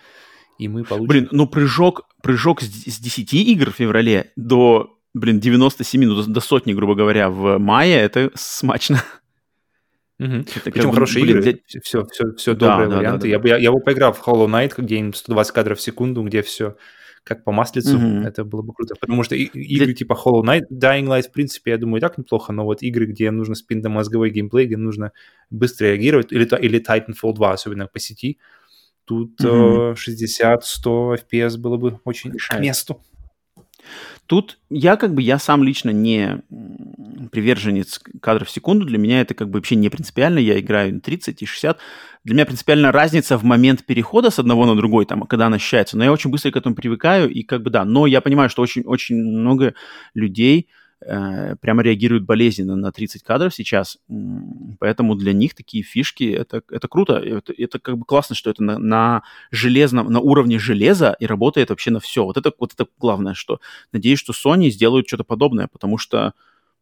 и 0.59 0.69
мы 0.69 0.85
получим... 0.85 1.09
Блин, 1.09 1.29
ну 1.33 1.49
прыжок, 1.49 2.09
прыжок 2.23 2.63
с, 2.63 2.67
с 2.67 3.01
10 3.01 3.35
игр 3.35 3.73
в 3.73 3.75
феврале 3.75 4.31
до, 4.37 4.97
блин, 5.13 5.41
97, 5.41 6.05
ну, 6.05 6.23
до, 6.23 6.31
до 6.31 6.41
сотни, 6.41 6.73
грубо 6.73 6.95
говоря, 6.95 7.31
в 7.31 7.59
мае, 7.59 7.97
это 7.97 8.31
смачно. 8.37 9.03
Угу. 10.21 10.45
Причем 10.65 10.93
хорошие 10.93 11.25
блин, 11.25 11.39
игры, 11.39 11.61
взять... 11.67 11.85
все, 11.85 12.07
все, 12.07 12.33
все 12.37 12.55
да, 12.55 12.71
добрые 12.71 12.91
да, 12.91 12.97
варианты. 12.97 13.31
Да, 13.31 13.39
да, 13.39 13.49
я, 13.49 13.57
я, 13.57 13.63
я 13.63 13.73
бы 13.73 13.81
поиграл 13.81 14.13
в 14.13 14.27
Hollow 14.27 14.47
Knight, 14.47 14.75
где 14.79 15.13
120 15.13 15.53
кадров 15.53 15.79
в 15.79 15.83
секунду, 15.83 16.23
где 16.23 16.43
все 16.43 16.77
как 17.25 17.45
по 17.45 17.53
маслицу, 17.53 17.99
mm 17.99 18.27
это 18.27 18.45
было 18.45 18.63
бы 18.63 18.73
круто. 18.73 18.95
Потому 19.01 19.23
что 19.23 19.35
и, 19.35 19.45
игры 19.45 19.95
типа 19.95 20.13
Hollow 20.13 20.43
Knight, 20.43 20.65
Dying 20.71 21.07
Light, 21.07 21.29
в 21.29 21.33
принципе, 21.33 21.73
я 21.73 21.79
думаю, 21.79 21.99
и 21.99 22.01
так 22.01 22.19
неплохо, 22.19 22.53
но 22.53 22.65
вот 22.65 22.83
игры, 22.83 23.07
где 23.07 23.31
нужно 23.31 23.55
спинномозговой 23.55 24.31
геймплей, 24.31 24.67
где 24.67 24.77
нужно 24.77 25.13
быстро 25.51 25.87
реагировать, 25.87 26.33
или, 26.33 26.45
или 26.61 26.81
Titanfall 26.81 27.35
2, 27.35 27.53
особенно 27.53 27.87
по 27.87 27.99
сети, 27.99 28.39
тут 29.05 29.41
mm-hmm. 29.41 29.93
э, 29.93 30.57
60-100 30.57 31.19
FPS 31.31 31.59
было 31.59 31.77
бы 31.77 32.01
очень 32.05 32.33
Решает. 32.33 32.61
к 32.61 32.63
месту. 32.63 33.03
Тут 34.29 34.59
я 34.69 34.97
как 34.97 35.15
бы, 35.15 35.23
я 35.23 35.39
сам 35.39 35.63
лично 35.63 35.89
не 35.89 36.43
приверженец 37.33 37.99
кадров 38.21 38.49
в 38.49 38.51
секунду, 38.51 38.85
для 38.85 38.99
меня 38.99 39.23
это 39.23 39.33
как 39.33 39.49
бы 39.49 39.59
вообще 39.59 39.75
не 39.75 39.89
принципиально, 39.89 40.39
я 40.39 40.61
играю 40.61 40.95
на 40.95 41.01
30 41.01 41.41
и 41.41 41.47
60. 41.47 41.79
Для 42.25 42.35
меня 42.35 42.45
принципиально 42.45 42.93
разница 42.93 43.39
в 43.39 43.45
момент 43.45 43.87
перехода 43.87 44.29
с 44.29 44.39
одного 44.39 44.67
на 44.67 44.77
другой, 44.77 45.07
там, 45.07 45.23
когда 45.23 45.47
она 45.47 45.57
ощущается, 45.57 45.97
но 45.97 46.05
я 46.05 46.13
очень 46.13 46.29
быстро 46.29 46.51
к 46.51 46.57
этому 46.57 46.75
привыкаю, 46.75 47.31
и 47.31 47.43
как 47.43 47.63
бы 47.63 47.71
да, 47.71 47.87
но 47.87 48.07
я 48.07 48.21
понимаю, 48.21 48.51
что 48.51 48.61
очень-очень 48.61 49.17
много 49.17 49.73
людей, 50.13 50.69
прямо 51.01 51.83
реагируют 51.83 52.25
болезненно 52.25 52.75
на 52.75 52.91
30 52.91 53.23
кадров 53.23 53.55
сейчас, 53.55 53.99
поэтому 54.81 55.15
для 55.15 55.33
них 55.33 55.55
такие 55.55 55.85
фишки 55.85 56.25
это, 56.25 56.63
это 56.71 56.89
круто, 56.89 57.15
это, 57.15 57.53
это 57.57 57.79
как 57.79 57.99
бы 57.99 58.05
классно, 58.05 58.35
что 58.35 58.51
это 58.51 58.63
на, 58.63 58.79
на 58.79 59.23
железном, 59.53 60.11
на 60.11 60.21
уровне 60.21 60.59
железа 60.59 61.17
и 61.21 61.27
работает 61.27 61.71
вообще 61.71 61.93
на 61.93 62.01
все. 62.01 62.25
Вот 62.25 62.37
это, 62.37 62.53
вот 62.59 62.73
это 62.75 62.87
главное, 62.99 63.35
что 63.35 63.61
надеюсь, 63.93 64.19
что 64.19 64.33
Sony 64.33 64.71
сделают 64.71 65.07
что-то 65.07 65.23
подобное, 65.23 65.69
потому 65.69 65.99
что, 65.99 66.33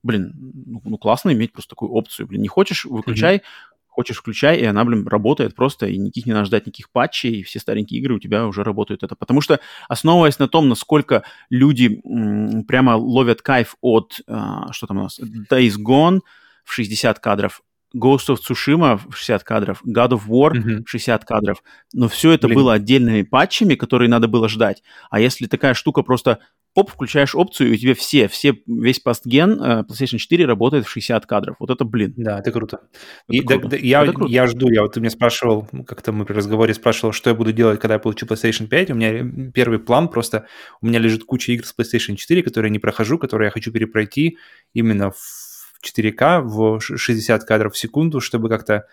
блин, 0.03 0.33
ну, 0.67 0.81
ну 0.85 0.99
классно 0.99 1.33
иметь 1.35 1.53
просто 1.53 1.71
такую 1.71 1.93
опцию, 1.93 2.27
блин, 2.27 2.41
не 2.41 2.49
хочешь, 2.49 2.87
выключай, 2.87 3.37
mm-hmm 3.37 3.76
хочешь 3.97 4.19
включай, 4.19 4.59
и 4.59 4.65
она, 4.67 4.85
блин, 4.85 5.09
работает 5.09 5.55
просто, 5.55 5.87
и 5.87 5.97
никаких 5.97 6.27
не 6.27 6.35
надо 6.35 6.45
ждать 6.45 6.67
никаких 6.67 6.91
патчей, 6.91 7.41
и 7.41 7.43
все 7.43 7.59
старенькие 7.59 7.99
игры 8.01 8.15
у 8.15 8.19
тебя 8.19 8.47
уже 8.47 8.63
работают 8.63 9.03
это. 9.03 9.17
Потому 9.17 9.41
что, 9.41 9.59
основываясь 9.89 10.39
на 10.39 10.49
том, 10.49 10.69
насколько 10.69 11.23
люди 11.49 12.03
м, 12.05 12.65
прямо 12.65 12.97
ловят 12.97 13.41
кайф 13.41 13.77
от, 13.81 14.21
а, 14.29 14.71
что 14.73 14.87
там 14.87 14.99
у 14.99 15.03
нас, 15.05 15.19
Days 15.51 15.77
Gone 15.83 16.21
в 16.63 16.73
60 16.75 17.19
кадров, 17.21 17.63
Ghost 17.97 18.29
of 18.29 18.37
Tsushima 18.37 19.01
в 19.09 19.17
60 19.17 19.43
кадров, 19.45 19.83
God 19.87 20.11
of 20.11 20.23
War 20.29 20.53
mm-hmm. 20.53 20.83
60 20.87 21.25
кадров. 21.25 21.63
Но 21.93 22.09
все 22.09 22.33
это 22.33 22.47
Блин. 22.47 22.59
было 22.59 22.75
отдельными 22.75 23.23
патчами, 23.23 23.75
которые 23.75 24.09
надо 24.09 24.29
было 24.29 24.49
ждать. 24.49 24.83
А 25.11 25.21
если 25.21 25.47
такая 25.47 25.75
штука 25.75 26.03
просто 26.03 26.41
оп, 26.77 26.91
включаешь 26.91 27.35
опцию, 27.35 27.71
и 27.71 27.75
у 27.75 27.77
тебя 27.77 27.95
все, 27.95 28.29
все, 28.29 28.55
весь 28.67 29.01
пастген 29.01 29.61
uh, 29.61 29.85
PlayStation 29.87 30.19
4 30.19 30.45
работает 30.45 30.87
в 30.87 30.91
60 30.91 31.25
кадров. 31.25 31.57
Вот 31.59 31.71
это, 31.71 31.85
блин. 31.85 32.13
Да, 32.17 32.39
это 32.39 32.53
круто. 32.53 32.81
Это 33.29 33.37
и, 33.37 33.41
круто. 33.41 33.69
Да, 33.69 33.77
я, 33.77 34.03
это 34.03 34.13
круто. 34.13 34.31
я 34.31 34.47
жду, 34.47 34.69
я 34.71 34.83
вот 34.83 34.93
ты 34.93 35.01
меня 35.01 35.11
спрашивал, 35.11 35.67
как-то 35.87 36.13
мы 36.13 36.27
при 36.27 36.35
разговоре 36.35 36.75
спрашивал, 36.75 37.13
что 37.13 37.31
я 37.31 37.35
буду 37.35 37.53
делать, 37.53 37.81
когда 37.81 37.95
я 37.95 37.99
получу 37.99 38.27
PlayStation 38.27 38.67
5. 38.67 38.91
У 38.91 38.95
меня 38.95 39.51
первый 39.53 39.79
план 39.79 40.09
просто, 40.09 40.47
у 40.83 40.87
меня 40.87 40.99
лежит 40.99 41.25
куча 41.25 41.53
игр 41.53 41.65
с 41.65 41.75
PlayStation 41.75 42.15
4, 42.15 42.43
которые 42.43 42.69
я 42.69 42.73
не 42.73 42.79
прохожу, 42.79 43.19
которые 43.19 43.47
я 43.47 43.51
хочу 43.51 43.73
перепройти 43.73 44.37
именно 44.75 45.11
в 45.11 45.46
4К, 45.87 46.43
в 46.43 46.81
60 46.81 47.45
кадров 47.45 47.75
в 47.75 47.79
секунду, 47.79 48.21
чтобы 48.21 48.49
как-то 48.49 48.87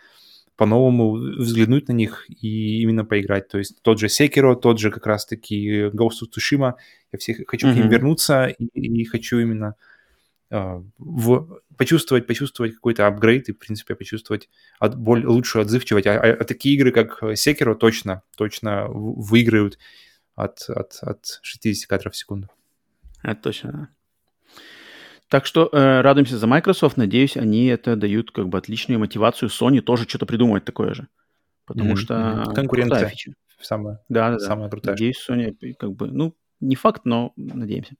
по-новому 0.55 1.13
взглянуть 1.13 1.87
на 1.87 1.93
них 1.93 2.25
и 2.29 2.81
именно 2.81 3.05
поиграть. 3.05 3.47
То 3.47 3.57
есть 3.57 3.81
тот 3.81 3.99
же 3.99 4.07
Sekiro, 4.07 4.55
тот 4.55 4.79
же 4.79 4.91
как 4.91 5.07
раз-таки 5.07 5.85
Ghost 5.85 6.21
of 6.21 6.29
Tsushima, 6.35 6.73
я 7.11 7.19
все 7.19 7.43
хочу 7.47 7.67
mm-hmm. 7.67 7.73
к 7.73 7.75
ним 7.75 7.89
вернуться 7.89 8.45
и, 8.45 8.65
и 8.65 9.05
хочу 9.05 9.39
именно 9.39 9.75
uh, 10.51 10.85
в, 10.99 11.59
почувствовать, 11.77 12.27
почувствовать 12.27 12.75
какой-то 12.75 13.07
апгрейд 13.07 13.49
и, 13.49 13.53
в 13.53 13.57
принципе, 13.57 13.95
почувствовать 13.95 14.49
от, 14.79 14.95
более, 14.95 15.27
лучшую 15.27 15.63
отзывчивость. 15.63 16.07
А, 16.07 16.19
а, 16.19 16.33
а 16.33 16.43
такие 16.43 16.75
игры, 16.75 16.91
как 16.91 17.23
Sekiro, 17.23 17.73
точно, 17.73 18.21
точно 18.37 18.87
выиграют 18.87 19.79
от, 20.35 20.69
от, 20.69 20.99
от 21.01 21.39
60 21.41 21.89
кадров 21.89 22.13
в 22.13 22.17
секунду. 22.17 22.49
Это 23.23 23.41
точно, 23.41 23.71
да. 23.71 23.89
Так 25.29 25.45
что 25.45 25.69
э, 25.71 26.01
радуемся 26.01 26.37
за 26.37 26.47
Microsoft. 26.47 26.97
Надеюсь, 26.97 27.37
они 27.37 27.65
это 27.67 27.95
дают 27.95 28.31
как 28.31 28.49
бы 28.49 28.57
отличную 28.57 28.99
мотивацию 28.99 29.49
Sony 29.49 29.81
тоже 29.81 30.07
что-то 30.07 30.25
придумать 30.25 30.65
такое 30.65 30.93
же. 30.93 31.07
Потому 31.65 31.93
mm-hmm. 31.93 31.97
что... 31.97 32.51
Конкуренция. 32.53 33.13
Самая, 33.59 33.99
да, 34.09 34.31
да, 34.31 34.39
самая 34.39 34.69
крутая. 34.69 34.93
Надеюсь, 34.93 35.25
Sony 35.27 35.55
как 35.79 35.93
бы... 35.93 36.07
Ну, 36.07 36.35
не 36.59 36.75
факт, 36.75 37.01
но 37.05 37.33
надеемся. 37.35 37.95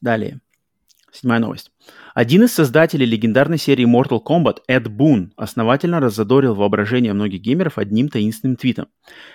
Далее. 0.00 0.40
Седьмая 1.16 1.40
новость. 1.40 1.70
Один 2.14 2.44
из 2.44 2.52
создателей 2.52 3.06
легендарной 3.06 3.56
серии 3.56 3.86
Mortal 3.86 4.22
Kombat, 4.22 4.58
Эд 4.68 4.88
Бун, 4.88 5.32
основательно 5.36 5.98
раззадорил 5.98 6.54
воображение 6.54 7.14
многих 7.14 7.40
геймеров 7.40 7.78
одним 7.78 8.10
таинственным 8.10 8.56
твитом. 8.56 8.88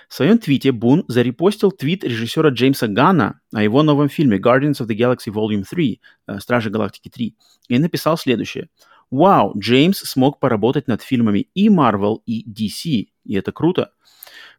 В 0.08 0.14
своем 0.14 0.38
твите 0.38 0.70
Бун 0.70 1.04
зарепостил 1.08 1.72
твит 1.72 2.04
режиссера 2.04 2.50
Джеймса 2.50 2.86
Ганна 2.86 3.40
о 3.52 3.64
его 3.64 3.82
новом 3.82 4.08
фильме 4.08 4.38
Guardians 4.38 4.80
of 4.80 4.86
the 4.86 4.96
Galaxy 4.96 5.32
Volume 5.32 5.64
3, 5.68 6.00
э, 6.28 6.38
Стражи 6.38 6.70
Галактики 6.70 7.08
3, 7.08 7.36
и 7.66 7.78
написал 7.80 8.16
следующее. 8.16 8.68
Вау, 9.10 9.52
Джеймс 9.58 9.98
смог 9.98 10.38
поработать 10.38 10.86
над 10.86 11.02
фильмами 11.02 11.48
и 11.52 11.68
Marvel, 11.68 12.18
и 12.26 12.48
DC, 12.48 13.08
и 13.24 13.34
это 13.34 13.50
круто. 13.50 13.90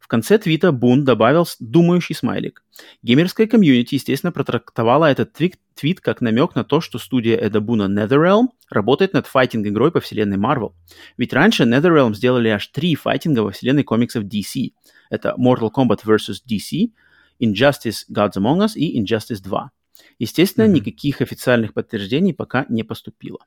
В 0.04 0.08
конце 0.10 0.38
твита 0.38 0.74
Бун 0.74 1.06
добавил 1.06 1.48
думающий 1.62 2.14
смайлик. 2.14 2.66
Геймерская 3.04 3.48
комьюнити, 3.48 3.96
естественно, 3.96 4.34
протрактовала 4.34 5.06
этот 5.10 5.32
твит, 5.32 5.56
твит 5.76 6.02
как 6.02 6.20
намек 6.20 6.56
на 6.56 6.66
то, 6.66 6.82
что 6.82 7.00
студия 7.00 7.38
Эда 7.38 7.62
Буна 7.62 7.84
NetherRealm 7.84 8.48
работает 8.70 9.14
над 9.14 9.28
файтинг-игрой 9.28 9.94
по 9.94 10.02
вселенной 10.02 10.36
Marvel. 10.36 10.74
Ведь 11.16 11.32
раньше 11.32 11.64
NetherRealm 11.64 12.16
сделали 12.16 12.50
аж 12.50 12.68
три 12.68 12.96
файтинга 12.96 13.40
во 13.40 13.52
вселенной 13.52 13.84
комиксов 13.84 14.26
DC. 14.26 14.74
Это 15.10 15.36
Mortal 15.40 15.72
Kombat 15.74 16.02
vs. 16.04 16.42
DC, 16.46 16.92
Injustice 17.42 18.04
Gods 18.12 18.34
Among 18.36 18.66
Us 18.66 18.74
и 18.76 19.02
Injustice 19.02 19.42
2. 19.42 19.72
Естественно, 20.20 20.66
mm-hmm. 20.66 20.74
никаких 20.74 21.22
официальных 21.22 21.74
подтверждений 21.74 22.34
пока 22.34 22.66
не 22.68 22.84
поступило. 22.84 23.40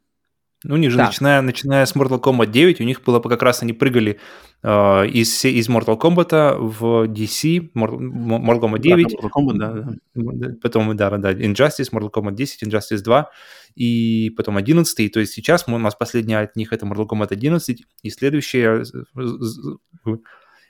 Ну, 0.65 0.75
у 0.75 0.79
них 0.79 0.91
же, 0.91 0.97
начиная, 0.97 1.43
начиная 1.43 1.85
с 1.85 1.95
Mortal 1.95 2.21
Kombat 2.21 2.51
9, 2.51 2.81
у 2.81 2.85
них 2.85 3.03
было 3.05 3.21
как 3.21 3.43
раз 3.43 3.63
они 3.63 3.73
прыгали 3.73 4.19
э, 4.63 5.07
из, 5.09 5.45
из 5.45 5.69
Mortal 5.69 6.01
Kombat 6.01 6.57
в 6.59 7.05
DC, 7.05 7.73
Mortal, 7.75 7.99
Mortal 7.99 8.61
Kombat 8.61 8.79
9. 8.79 9.07
Да, 9.09 9.19
Mortal 9.19 9.31
Kombat, 9.31 9.55
да, 9.59 9.99
да. 10.15 10.55
Потом, 10.63 10.97
да, 10.97 11.11
да, 11.11 11.33
Injustice, 11.33 11.93
Mortal 11.93 12.11
Kombat 12.11 12.35
10, 12.35 12.63
Injustice 12.63 13.03
2, 13.03 13.31
и 13.75 14.31
потом 14.37 14.57
11. 14.57 15.13
То 15.13 15.21
есть 15.21 15.35
сейчас 15.35 15.69
у 15.69 15.79
нас 15.79 15.95
последняя 15.95 16.39
от 16.39 16.57
них 16.57 16.73
это 16.73 16.87
Mortal 16.87 17.07
Kombat 17.07 17.29
11, 17.31 17.85
и 18.03 18.11
следующая 18.11 18.85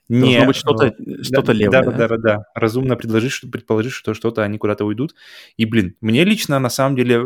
Не, 0.09 0.37
Должно 0.37 0.47
быть 0.47 0.57
что-то 0.57 0.95
что 1.23 1.43
да, 1.43 1.53
левое. 1.53 1.83
Да, 1.83 1.91
да, 1.91 2.09
да, 2.09 2.16
да. 2.16 2.45
Разумно 2.55 2.95
предложишь, 2.95 3.45
предположишь, 3.51 3.95
что 3.95 4.15
что-то 4.15 4.45
они 4.45 4.57
куда-то 4.57 4.85
уйдут. 4.85 5.16
И, 5.57 5.66
блин, 5.66 5.97
мне 6.01 6.24
лично, 6.24 6.61
на 6.61 6.70
самом 6.70 6.95
деле, 6.95 7.20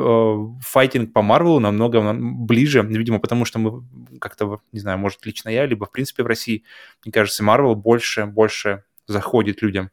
файтинг 0.62 1.12
по 1.12 1.20
Марвелу 1.20 1.60
намного 1.60 2.14
ближе, 2.14 2.82
видимо, 2.82 3.18
потому 3.18 3.44
что 3.44 3.58
мы 3.58 3.82
как-то, 4.18 4.60
не 4.72 4.80
знаю, 4.80 4.98
может, 4.98 5.26
лично 5.26 5.50
я, 5.50 5.66
либо, 5.66 5.84
в 5.84 5.92
принципе, 5.92 6.22
в 6.22 6.26
России, 6.26 6.64
мне 7.04 7.12
кажется, 7.12 7.42
Марвел 7.42 7.74
больше, 7.74 8.24
больше 8.24 8.84
заходит 9.06 9.60
людям. 9.60 9.90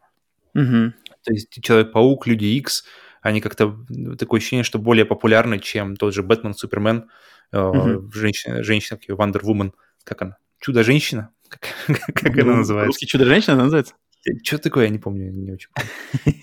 Угу. 0.56 0.94
То 1.24 1.34
есть 1.34 1.62
Человек-паук, 1.62 2.26
Люди 2.26 2.46
Икс, 2.46 2.86
они 3.22 3.42
как-то 3.42 3.78
такое 4.18 4.40
ощущение, 4.40 4.64
что 4.64 4.80
более 4.80 5.04
популярны, 5.04 5.60
чем 5.60 5.98
тот 5.98 6.14
же 6.14 6.24
Бэтмен, 6.24 6.54
Супермен, 6.54 7.10
угу. 7.52 8.10
женщина, 8.14 8.64
женщина, 8.64 8.98
Wonder 9.10 9.44
Woman, 9.44 9.74
как 10.06 10.22
она? 10.22 10.38
Чудо-женщина? 10.60 11.32
Как, 11.88 12.14
как 12.16 12.36
ну, 12.36 12.42
она 12.44 12.56
называется? 12.58 12.88
Русский 12.88 13.08
Чудо-женщина 13.08 13.54
она 13.54 13.64
называется? 13.64 13.96
Что 14.44 14.58
такое, 14.58 14.86
я 14.86 14.90
не 14.90 15.00
помню, 15.00 15.32
не 15.32 15.54
очень 15.54 15.70
помню. 15.74 15.90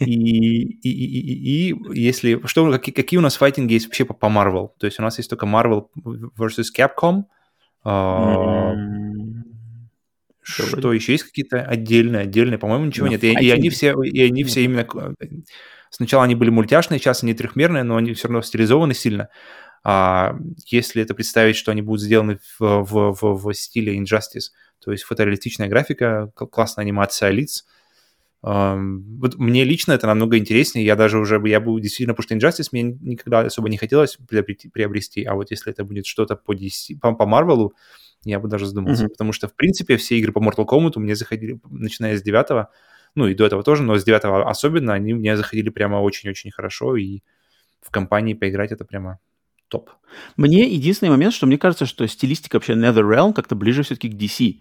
И, 0.01 0.62
и, 0.62 0.90
и, 0.90 1.70
и 1.70 2.01
если... 2.01 2.40
Что, 2.47 2.70
какие, 2.70 2.94
какие 2.94 3.18
у 3.18 3.22
нас 3.22 3.36
файтинги 3.36 3.74
есть 3.74 3.86
вообще 3.86 4.05
по, 4.05 4.14
по 4.14 4.26
Marvel? 4.26 4.70
То 4.78 4.86
есть 4.86 4.98
у 4.98 5.02
нас 5.02 5.18
есть 5.18 5.28
только 5.28 5.47
Marvel 5.47 5.89
versus 6.39 6.66
Capcom. 6.76 7.24
Mm-hmm. 7.85 9.14
Что 10.43 10.93
еще 10.93 11.12
есть 11.12 11.24
какие-то 11.24 11.62
отдельные, 11.62 12.22
отдельные? 12.22 12.59
По-моему, 12.59 12.86
ничего 12.86 13.06
нет. 13.06 13.24
И, 13.24 13.32
и 13.32 13.51
они 13.51 13.70
все, 13.70 13.94
и 14.02 14.22
они 14.22 14.44
все 14.44 14.64
именно... 14.64 14.86
Сначала 15.90 16.24
они 16.24 16.35
были 16.35 16.51
мультяшные, 16.51 16.98
сейчас 16.98 17.22
они 17.22 17.35
трехмерные, 17.35 17.82
но 17.82 17.97
они 17.97 18.14
все 18.14 18.28
равно 18.28 18.43
стилизованы 18.43 18.94
сильно. 18.94 19.28
А 19.85 20.36
если 20.66 21.02
это 21.02 21.14
представить, 21.14 21.56
что 21.56 21.70
они 21.70 21.82
будут 21.82 22.02
сделаны 22.02 22.39
в, 22.59 22.82
в, 22.82 23.12
в, 23.12 23.36
в 23.36 23.55
стиле 23.55 23.97
Injustice, 23.98 24.51
то 24.85 24.93
есть 24.93 25.05
фотореалистичная 25.05 25.69
графика, 25.69 26.31
классная 26.35 26.85
анимация 26.85 27.31
лиц, 27.31 27.65
вот 28.43 29.36
мне 29.36 29.65
лично 29.65 29.93
это 29.93 30.06
намного 30.06 30.36
интереснее. 30.36 30.85
Я 30.85 30.97
даже 30.97 31.19
уже, 31.19 31.40
я 31.47 31.61
был 31.61 31.78
действительно, 31.78 32.15
потому 32.15 32.40
что 32.40 32.48
Injustice 32.48 32.69
мне 32.73 32.82
никогда 32.82 33.40
особо 33.40 33.70
не 33.70 33.78
хотелось 33.78 34.19
приобрести, 34.28 34.69
приобрести 34.69 35.24
а 35.24 35.35
вот 35.35 35.51
если 35.51 35.73
это 35.73 35.82
будет 35.82 36.05
что-то 36.05 36.36
по 36.36 36.55
DC, 36.55 36.98
по, 37.01 37.15
по 37.15 37.23
Marvel, 37.23 37.70
я 38.24 38.39
бы 38.39 38.48
даже 38.48 38.66
задумался, 38.66 39.06
mm-hmm. 39.06 39.11
потому 39.11 39.32
что, 39.32 39.48
в 39.48 39.55
принципе, 39.55 39.97
все 39.97 40.19
игры 40.19 40.32
по 40.32 40.40
Mortal 40.40 40.66
Kombat 40.66 40.98
мне 40.98 41.16
заходили, 41.16 41.59
начиная 41.70 42.19
с 42.19 42.23
девятого, 42.23 42.69
ну 43.15 43.28
и 43.28 43.35
до 43.35 43.47
этого 43.47 43.62
тоже, 43.62 43.82
но 43.82 43.97
с 43.97 44.05
девятого 44.05 44.47
особенно, 44.48 44.93
они 44.93 45.15
мне 45.15 45.39
заходили 45.39 45.70
прямо 45.70 45.97
очень-очень 45.97 46.51
хорошо, 46.51 46.97
и 46.97 47.20
в 47.81 47.90
компании 47.90 48.35
поиграть 48.35 48.73
это 48.73 48.85
прямо 48.85 49.20
топ. 49.69 49.90
Мне 50.36 50.69
единственный 50.69 51.09
момент, 51.11 51.32
что 51.32 51.47
мне 51.47 51.56
кажется, 51.56 51.86
что 51.86 52.06
стилистика 52.06 52.56
вообще 52.56 52.74
NetherRealm 52.74 53.32
как-то 53.32 53.55
ближе 53.55 53.85
все-таки 53.85 54.11
к 54.11 54.15
DC 54.15 54.61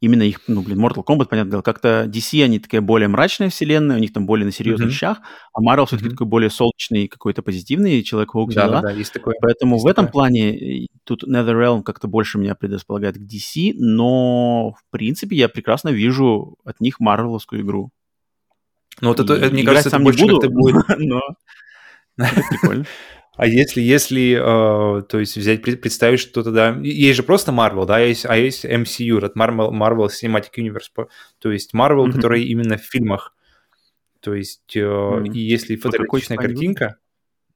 именно 0.00 0.22
их, 0.22 0.40
ну, 0.46 0.62
блин, 0.62 0.84
Mortal 0.84 1.04
Kombat, 1.04 1.26
понятное 1.26 1.52
дело, 1.52 1.62
как-то 1.62 2.04
DC, 2.04 2.42
они 2.44 2.58
такая 2.58 2.80
более 2.80 3.08
мрачная 3.08 3.50
вселенная, 3.50 3.96
у 3.96 3.98
них 3.98 4.12
там 4.12 4.26
более 4.26 4.46
на 4.46 4.52
серьезных 4.52 4.88
mm-hmm. 4.88 4.92
вещах, 4.92 5.20
а 5.52 5.60
Marvel 5.60 5.82
mm-hmm. 5.82 5.86
все-таки 5.86 6.10
такой 6.10 6.26
более 6.26 6.50
солнечный, 6.50 7.08
какой-то 7.08 7.42
позитивный 7.42 8.02
Человек-паук, 8.02 8.52
да, 8.54 8.68
да, 8.68 8.82
да, 8.82 8.90
есть 8.90 9.12
такое. 9.12 9.34
Поэтому 9.40 9.76
есть 9.76 9.84
в 9.84 9.88
этом 9.88 10.08
плане 10.08 10.86
тут 11.04 11.24
NetherRealm 11.24 11.82
как-то 11.82 12.06
больше 12.06 12.38
меня 12.38 12.54
предрасполагает 12.54 13.16
к 13.16 13.20
DC, 13.20 13.72
но, 13.74 14.72
в 14.72 14.90
принципе, 14.90 15.36
я 15.36 15.48
прекрасно 15.48 15.88
вижу 15.88 16.56
от 16.64 16.80
них 16.80 17.00
марвеловскую 17.00 17.62
игру. 17.62 17.90
Ну, 19.00 19.08
вот 19.08 19.20
это, 19.20 19.34
это 19.34 19.52
мне 19.52 19.64
кажется, 19.64 19.88
это 19.88 19.98
больше 19.98 20.26
буду, 20.26 20.50
будет... 20.50 20.84
но... 20.98 21.20
прикольно. 22.50 22.84
А 23.38 23.46
если, 23.46 23.80
если, 23.80 24.32
э, 24.32 25.02
то 25.02 25.18
есть 25.20 25.36
взять, 25.36 25.62
представить, 25.62 26.18
что 26.18 26.42
тогда... 26.42 26.76
Есть 26.82 27.18
же 27.18 27.22
просто 27.22 27.52
Marvel, 27.52 27.86
да, 27.86 28.00
есть, 28.00 28.26
а 28.26 28.36
есть 28.36 28.64
MCU, 28.64 29.20
Marvel, 29.36 29.70
Marvel 29.70 30.08
Cinematic 30.08 30.50
Universe, 30.58 31.06
то 31.38 31.52
есть 31.52 31.72
Marvel, 31.72 32.06
mm-hmm. 32.06 32.12
который 32.12 32.42
именно 32.42 32.76
в 32.76 32.82
фильмах. 32.82 33.36
То 34.18 34.34
есть, 34.34 34.74
э, 34.74 34.80
mm-hmm. 34.80 35.32
и 35.32 35.38
если 35.38 35.76
фотографичная 35.76 36.36
картинка, 36.36 36.96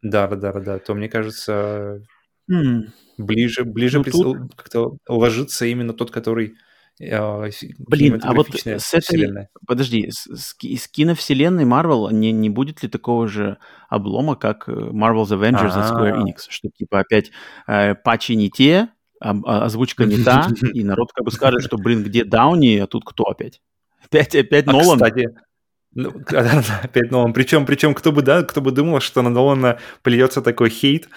да, 0.02 0.28
да, 0.28 0.52
да, 0.52 0.60
да, 0.60 0.78
то 0.78 0.94
мне 0.94 1.08
кажется, 1.08 2.00
mm-hmm. 2.48 2.82
ближе, 3.18 3.64
ближе 3.64 3.98
ну, 3.98 4.04
тут... 4.04 4.54
как-то 4.54 4.96
ложится 5.08 5.66
именно 5.66 5.94
тот, 5.94 6.12
который 6.12 6.50
а, 6.50 6.54
Блин, 6.98 8.20
а 8.22 8.32
вот 8.32 8.48
с 8.54 8.94
этой... 8.94 9.48
Подожди, 9.66 10.10
с, 10.10 10.26
с, 10.26 10.88
киновселенной 10.88 11.64
Marvel 11.64 12.12
не, 12.12 12.32
не 12.32 12.50
будет 12.50 12.82
ли 12.82 12.88
такого 12.88 13.26
же 13.26 13.58
облома, 13.88 14.36
как 14.36 14.68
э, 14.68 14.72
Marvel's 14.72 15.30
Avengers 15.30 15.72
от 15.72 15.90
Square 15.90 16.22
Enix? 16.22 16.46
Что 16.48 16.68
типа 16.68 17.00
опять 17.00 17.30
э, 17.66 17.94
патчи 17.94 18.32
не 18.32 18.50
те, 18.50 18.88
а, 19.20 19.34
а, 19.44 19.64
озвучка 19.64 20.04
не 20.04 20.22
та, 20.22 20.48
и 20.74 20.84
народ 20.84 21.12
как 21.12 21.24
бы 21.24 21.30
скажет, 21.30 21.62
что, 21.62 21.76
блин, 21.76 22.02
где 22.02 22.24
Дауни, 22.24 22.78
а 22.78 22.86
тут 22.86 23.04
кто 23.04 23.24
опять? 23.24 23.60
Опять, 24.04 24.34
опять 24.34 24.66
а, 24.66 24.72
Нолан? 24.72 24.98
Кстати, 24.98 25.28
ну, 25.94 26.12
опять 26.26 27.10
Нолан. 27.10 27.32
Причем, 27.32 27.66
причем 27.66 27.94
кто 27.94 28.12
бы, 28.12 28.22
да, 28.22 28.42
кто 28.42 28.60
бы 28.60 28.70
думал, 28.70 29.00
что 29.00 29.20
на 29.22 29.28
Нолана 29.28 29.78
плюется 30.02 30.40
такой 30.40 30.70
хейт, 30.70 31.08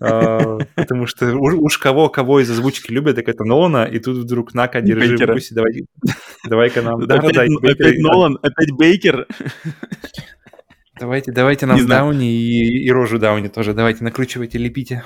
а, 0.00 0.58
потому 0.74 1.06
что 1.06 1.34
уж 1.34 1.78
кого, 1.78 2.08
кого 2.08 2.40
из 2.40 2.50
озвучки 2.50 2.92
любят, 2.92 3.16
так 3.16 3.28
это 3.28 3.44
Нолана, 3.44 3.84
и 3.84 3.98
тут 3.98 4.18
вдруг 4.18 4.52
на-ка, 4.52 4.82
держи, 4.82 5.16
вкуси, 5.16 5.54
давай, 5.54 5.84
давай-ка 6.46 6.82
нам. 6.82 7.00
Опять, 7.02 7.98
Нолан, 7.98 8.38
опять 8.42 8.70
Бейкер. 8.72 9.26
Давайте, 10.98 11.32
давайте 11.32 11.66
нам 11.66 11.86
Дауни 11.86 12.30
и 12.30 12.90
рожу 12.90 13.18
Дауни 13.18 13.48
тоже, 13.48 13.72
давайте 13.72 14.04
накручивайте, 14.04 14.58
лепите. 14.58 15.02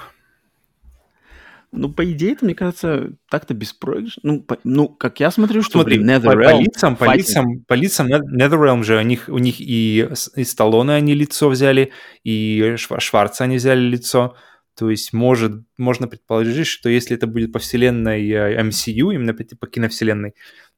Ну, 1.76 1.92
по 1.92 2.10
идее, 2.10 2.32
это, 2.32 2.44
мне 2.44 2.54
кажется, 2.54 3.12
так-то 3.28 3.54
беспроигрышно. 3.54 4.20
Ну, 4.22 4.42
по, 4.42 4.58
ну, 4.64 4.88
как 4.88 5.20
я 5.20 5.30
смотрю, 5.30 5.62
что, 5.62 5.80
Смотри, 5.80 5.98
блин, 5.98 6.10
NetherRealm... 6.10 6.44
По, 6.44 6.54
по 6.54 6.60
лицам, 6.60 6.96
по 6.96 7.14
лицам, 7.14 7.64
по 7.66 7.74
лицам 7.74 8.06
NetherRealm 8.08 8.82
же, 8.84 8.98
у 8.98 9.02
них, 9.02 9.28
у 9.28 9.38
них 9.38 9.60
и, 9.60 10.08
и 10.36 10.44
Сталлоне 10.44 10.94
они 10.94 11.14
лицо 11.14 11.48
взяли, 11.48 11.92
и 12.22 12.76
Шварца 12.76 13.44
они 13.44 13.56
взяли 13.56 13.80
лицо. 13.80 14.36
То 14.76 14.90
есть 14.90 15.12
может, 15.12 15.62
можно 15.78 16.08
предположить, 16.08 16.66
что 16.66 16.88
если 16.88 17.16
это 17.16 17.26
будет 17.26 17.52
по 17.52 17.58
вселенной 17.58 18.28
э, 18.28 18.60
MCU, 18.62 19.14
именно 19.14 19.34
по, 19.34 19.44
по 19.56 19.66
киновселенной, 19.66 20.34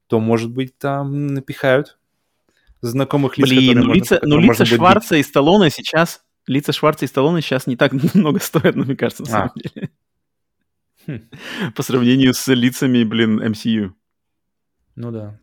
то, 0.07 0.21
может 0.21 0.51
быть, 0.51 0.79
там 0.79 1.29
напихают 1.29 1.99
знакомых 2.81 3.39
лиц, 3.39 3.49
Блин, 3.49 3.81
ну 3.81 3.95
лица, 3.95 4.21
ну 4.23 4.39
лица 4.39 4.65
Шварца 4.65 5.17
бить. 5.17 5.27
и 5.27 5.29
Сталлоне 5.29 5.71
сейчас... 5.71 6.23
Лица 6.47 6.73
Шварца 6.73 7.05
и 7.05 7.09
Сталлоне 7.09 7.43
сейчас 7.43 7.67
не 7.67 7.77
так 7.77 7.93
много 8.15 8.39
стоят, 8.39 8.77
мне 8.77 8.95
кажется, 8.95 9.25
на 9.25 9.29
а. 9.29 9.33
самом 9.33 9.53
деле. 9.57 9.91
По 11.75 11.83
сравнению 11.83 12.35
с 12.35 12.47
лицами, 12.49 13.05
блин, 13.05 13.41
MCU. 13.41 13.93
Ну 14.95 15.11
да. 15.11 15.39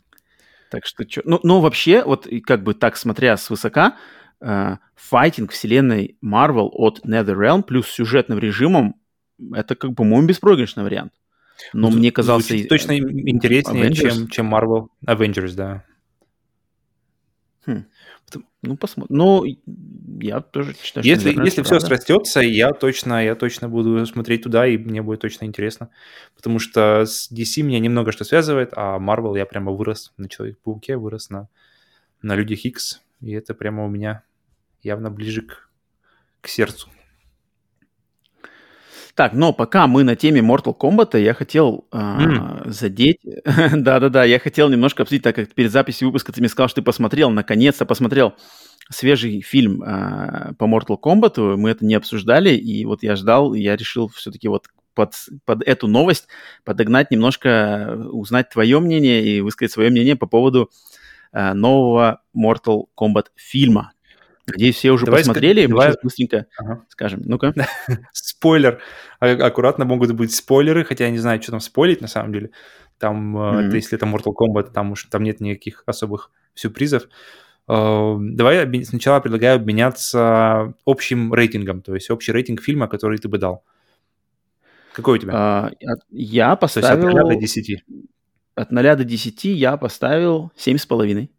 Так 0.72 0.86
что, 0.86 1.06
чё... 1.06 1.22
ну, 1.26 1.40
но 1.44 1.62
вообще, 1.62 2.04
вот 2.04 2.28
как 2.46 2.64
бы 2.64 2.74
так 2.74 2.98
смотря 2.98 3.38
свысока, 3.38 3.98
э, 4.42 4.78
файтинг 4.96 5.52
вселенной 5.52 6.18
Marvel 6.24 6.70
от 6.72 7.06
NetherRealm 7.06 7.64
плюс 7.64 7.88
сюжетным 7.88 8.40
режимом, 8.40 8.96
это 9.54 9.76
как 9.76 9.94
бы 9.94 10.04
мой 10.04 10.26
беспроигрышный 10.26 10.84
вариант. 10.84 11.14
Но 11.74 11.90
ну, 11.90 11.98
мне 11.98 12.12
казался... 12.12 12.56
Точно 12.68 12.98
интереснее, 12.98 13.94
чем, 13.94 14.28
чем 14.28 14.54
Marvel 14.54 14.88
Avengers, 15.06 15.54
да. 15.56 15.86
Хм. 17.66 17.86
Ну, 18.62 18.78
посмотрим. 18.78 19.16
Ну, 19.16 19.46
я 20.20 20.42
тоже 20.42 20.76
считаю, 20.82 21.06
если, 21.06 21.32
что 21.32 21.44
Если 21.44 21.64
все 21.64 21.80
срастется, 21.80 22.40
я 22.40 22.72
точно, 22.72 23.24
я 23.24 23.36
точно 23.36 23.70
буду 23.70 24.06
смотреть 24.06 24.44
туда, 24.44 24.66
и 24.66 24.78
мне 24.78 25.02
будет 25.02 25.22
точно 25.22 25.46
интересно. 25.46 25.90
Потому 26.36 26.60
что 26.60 27.06
с 27.06 27.32
DC 27.32 27.62
меня 27.62 27.80
немного 27.80 28.12
что 28.12 28.24
связывает, 28.24 28.72
а 28.76 28.98
Marvel 29.00 29.38
я 29.38 29.46
прямо 29.46 29.72
вырос 29.72 30.14
на 30.18 30.30
Человек-пауке, 30.30 30.98
вырос 30.98 31.30
на, 31.30 31.50
на 32.22 32.36
Людях 32.36 32.66
X, 32.66 33.02
и 33.22 33.32
это 33.32 33.54
прямо 33.54 33.86
у 33.86 33.90
меня 33.90 34.24
явно 34.82 35.12
ближе 35.12 35.42
к, 35.42 35.70
к 36.42 36.48
сердцу. 36.48 36.90
Так, 39.16 39.34
но 39.34 39.54
пока 39.54 39.86
мы 39.86 40.04
на 40.04 40.16
теме 40.16 40.42
Mortal 40.42 40.76
Kombat, 40.76 41.20
я 41.20 41.36
хотел 41.36 41.86
mm. 41.92 42.70
задеть... 42.70 43.20
Да-да-да, 43.46 44.24
я 44.24 44.40
хотел 44.40 44.70
немножко 44.70 45.04
обсудить, 45.04 45.24
так 45.24 45.36
как 45.36 45.54
перед 45.54 45.72
записью 45.72 46.08
выпуска 46.08 46.32
ты 46.34 46.42
мне 46.42 46.50
сказал, 46.50 46.68
что 46.68 46.82
ты 46.82 46.86
посмотрел, 46.86 47.30
наконец-то 47.30 47.86
посмотрел 47.86 48.34
свежий 48.90 49.42
фильм 49.42 49.84
э, 49.84 50.54
по 50.58 50.66
Mortal 50.66 50.98
Kombat. 51.02 51.56
Мы 51.58 51.70
это 51.70 51.86
не 51.86 51.94
обсуждали, 51.94 52.56
и 52.56 52.86
вот 52.86 53.04
я 53.04 53.16
ждал, 53.16 53.54
и 53.54 53.62
я 53.62 53.76
решил 53.76 54.08
все-таки 54.08 54.48
вот 54.48 54.66
под, 54.96 55.14
под 55.46 55.62
эту 55.64 55.88
новость 55.88 56.28
подогнать 56.64 57.12
немножко, 57.12 57.96
узнать 58.12 58.50
твое 58.50 58.80
мнение 58.80 59.24
и 59.24 59.42
высказать 59.42 59.72
свое 59.72 59.90
мнение 59.90 60.16
по 60.16 60.28
поводу 60.28 60.72
э, 61.32 61.54
нового 61.54 62.22
Mortal 62.36 62.86
Kombat 63.00 63.28
фильма. 63.36 63.93
Надеюсь, 64.48 64.76
все 64.76 64.92
уже 64.92 65.06
давай 65.06 65.22
посмотрели. 65.22 65.66
Мы 65.66 65.82
сейчас 65.82 65.96
быстренько 66.04 66.48
ага. 66.58 66.86
скажем. 66.90 67.22
Ну-ка. 67.26 67.54
Спойлер. 68.12 68.82
А, 69.20 69.32
аккуратно 69.32 69.86
могут 69.86 70.12
быть 70.12 70.36
спойлеры, 70.36 70.84
хотя 70.84 71.06
я 71.06 71.12
не 71.12 71.18
знаю, 71.18 71.42
что 71.42 71.52
там 71.52 71.62
спойлить 71.62 72.02
на 72.02 72.08
самом 72.08 72.34
деле. 72.34 72.52
Там, 72.98 73.38
mm-hmm. 73.38 73.68
это, 73.68 73.76
если 73.76 73.98
это 73.98 74.06
Mortal 74.06 74.34
Kombat, 74.38 74.72
там 74.74 74.92
уж 74.92 75.06
там 75.06 75.24
нет 75.24 75.40
никаких 75.40 75.84
особых 75.86 76.32
сюрпризов. 76.54 77.08
Uh, 77.66 78.18
давай 78.20 78.84
сначала 78.84 79.22
предлагаю 79.22 79.56
обменяться 79.56 80.74
общим 80.86 81.34
рейтингом, 81.34 81.82
то 81.82 81.96
есть 81.96 82.10
общий 82.10 82.34
рейтинг 82.34 82.62
фильма, 82.62 82.88
который 82.88 83.18
ты 83.18 83.30
бы 83.30 83.38
дал. 83.38 83.64
Какой 84.92 85.18
у 85.18 85.22
тебя? 85.22 85.72
Uh, 85.82 85.98
я 86.10 86.58
поставил... 86.58 86.90
То 86.90 87.08
есть 87.08 87.18
от 87.18 87.24
0 87.24 87.34
до 87.34 87.40
10. 87.40 87.84
от 88.56 88.72
0 88.72 88.84
до 88.84 89.04
10 89.06 89.46
я 89.46 89.78
поставил 89.78 90.52
7,5. 90.58 91.30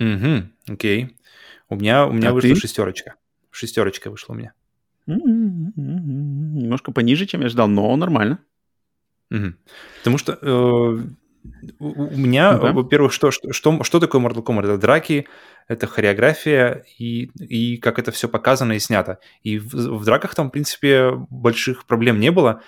Угу, 0.00 0.72
окей. 0.72 1.16
У 1.68 1.76
меня, 1.76 2.06
у 2.06 2.12
меня 2.12 2.30
А 2.30 2.32
вышла 2.32 2.50
ты? 2.50 2.56
шестерочка. 2.56 3.14
Шестерочка 3.50 4.10
вышла 4.10 4.34
у 4.34 4.36
меня. 4.36 4.52
Немножко 5.76 6.92
пониже, 6.92 7.26
чем 7.26 7.42
я 7.42 7.48
ждал, 7.48 7.68
но 7.68 7.94
нормально. 7.96 8.38
Мгм. 9.30 9.56
Потому 9.98 10.18
что 10.18 10.38
э, 10.40 10.46
у 11.78 12.02
у 12.04 12.16
меня, 12.16 12.52
Ну-ка. 12.52 12.72
во-первых, 12.72 13.12
что, 13.12 13.30
что, 13.30 13.52
что, 13.52 13.82
что 13.82 14.00
такое 14.00 14.20
Mortal 14.20 14.44
Kombat? 14.44 14.64
Это 14.64 14.78
драки, 14.78 15.26
это 15.68 15.86
хореография 15.86 16.84
и, 16.98 17.30
и 17.38 17.76
как 17.78 17.98
это 17.98 18.12
все 18.12 18.28
показано 18.28 18.72
и 18.72 18.78
снято. 18.78 19.18
И 19.42 19.58
в, 19.58 19.72
в 19.74 20.04
драках 20.04 20.34
там, 20.34 20.48
в 20.48 20.52
принципе, 20.52 21.12
больших 21.30 21.86
проблем 21.86 22.20
не 22.20 22.30
было. 22.30 22.62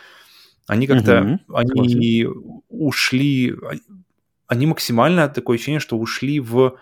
Они 0.67 0.87
как-то, 0.87 1.21
Мгм, 1.23 1.41
они 1.55 2.27
ушли, 2.69 3.55
они 4.49 4.67
максимально 4.67 5.29
такое 5.29 5.57
ощущение, 5.57 5.81
что 5.81 5.97
ушли 5.99 6.41
в 6.41 6.77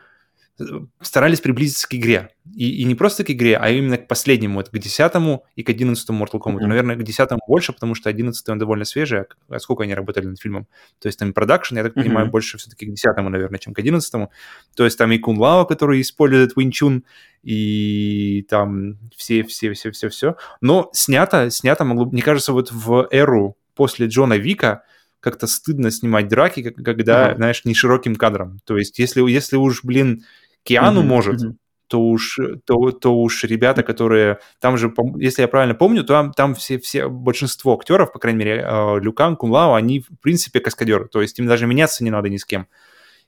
старались 1.00 1.40
приблизиться 1.40 1.88
к 1.88 1.94
игре. 1.94 2.30
И, 2.54 2.82
и 2.82 2.84
не 2.84 2.94
просто 2.94 3.24
к 3.24 3.30
игре, 3.30 3.56
а 3.56 3.70
именно 3.70 3.98
к 3.98 4.06
последнему, 4.06 4.54
вот 4.54 4.68
к 4.68 4.78
десятому 4.78 5.44
и 5.56 5.62
к 5.62 5.70
одиннадцатому 5.70 6.24
Mortal 6.24 6.40
Kombat. 6.40 6.60
Мгм. 6.60 6.68
Наверное, 6.68 6.96
к 6.96 7.02
десятому 7.02 7.40
больше, 7.48 7.72
потому 7.72 7.94
что 7.94 8.08
одиннадцатый 8.08 8.52
он 8.52 8.58
довольно 8.58 8.84
свежий. 8.84 9.22
А 9.22 9.26
А 9.48 9.58
сколько 9.58 9.82
они 9.82 9.94
работали 9.94 10.26
над 10.26 10.40
фильмом? 10.40 10.68
То 11.00 11.08
есть 11.08 11.18
там 11.18 11.32
продакшн, 11.32 11.76
я 11.76 11.82
так 11.82 11.94
понимаю, 11.94 12.26
Мгм. 12.26 12.32
больше 12.32 12.58
все-таки 12.58 12.86
к 12.86 12.90
десятому, 12.90 13.30
наверное, 13.30 13.58
чем 13.58 13.74
к 13.74 13.78
одиннадцатому. 13.78 14.30
То 14.76 14.84
есть 14.84 14.96
там 14.96 15.10
и 15.10 15.18
Кун 15.18 15.38
Лао, 15.38 15.64
который 15.64 16.00
использует 16.00 16.56
Chun, 16.56 17.02
и 17.42 18.46
там 18.48 18.98
все-все-все-все-все. 19.16 20.36
Но 20.60 20.90
снято, 20.92 21.50
снято 21.50 21.84
могло, 21.84 22.06
мне 22.06 22.22
кажется, 22.22 22.52
вот 22.52 22.70
в 22.70 23.08
эру 23.10 23.56
после 23.74 24.06
Джона 24.06 24.34
Вика 24.34 24.82
как-то 25.20 25.46
стыдно 25.46 25.90
снимать 25.90 26.28
драки, 26.28 26.62
когда, 26.70 27.26
Ага. 27.28 27.36
знаешь, 27.36 27.64
не 27.64 27.74
широким 27.74 28.14
кадром. 28.14 28.60
То 28.64 28.76
есть 28.76 28.98
если, 28.98 29.22
если 29.28 29.56
уж, 29.56 29.82
блин, 29.82 30.24
Киану 30.64 31.00
Мгм, 31.00 31.08
может, 31.08 31.40
то 31.88 32.00
уж, 32.00 32.38
то, 32.64 32.90
то 32.92 33.16
уж 33.16 33.44
ребята, 33.44 33.82
которые 33.82 34.38
там 34.60 34.76
же, 34.76 34.92
если 35.18 35.42
я 35.42 35.48
правильно 35.48 35.74
помню, 35.74 36.02
то 36.02 36.14
там, 36.14 36.32
там 36.32 36.54
все, 36.54 36.78
все 36.78 37.08
большинство 37.08 37.74
актеров, 37.74 38.12
по 38.12 38.18
крайней 38.18 38.38
мере, 38.38 38.64
э, 38.66 39.00
Люкан, 39.00 39.36
Кунлао, 39.36 39.74
они 39.74 40.00
в 40.00 40.08
принципе 40.20 40.60
каскадеры, 40.60 41.08
то 41.08 41.20
есть 41.22 41.38
им 41.38 41.46
даже 41.46 41.66
меняться 41.66 42.02
не 42.02 42.10
надо 42.10 42.28
ни 42.30 42.38
с 42.38 42.44
кем. 42.44 42.66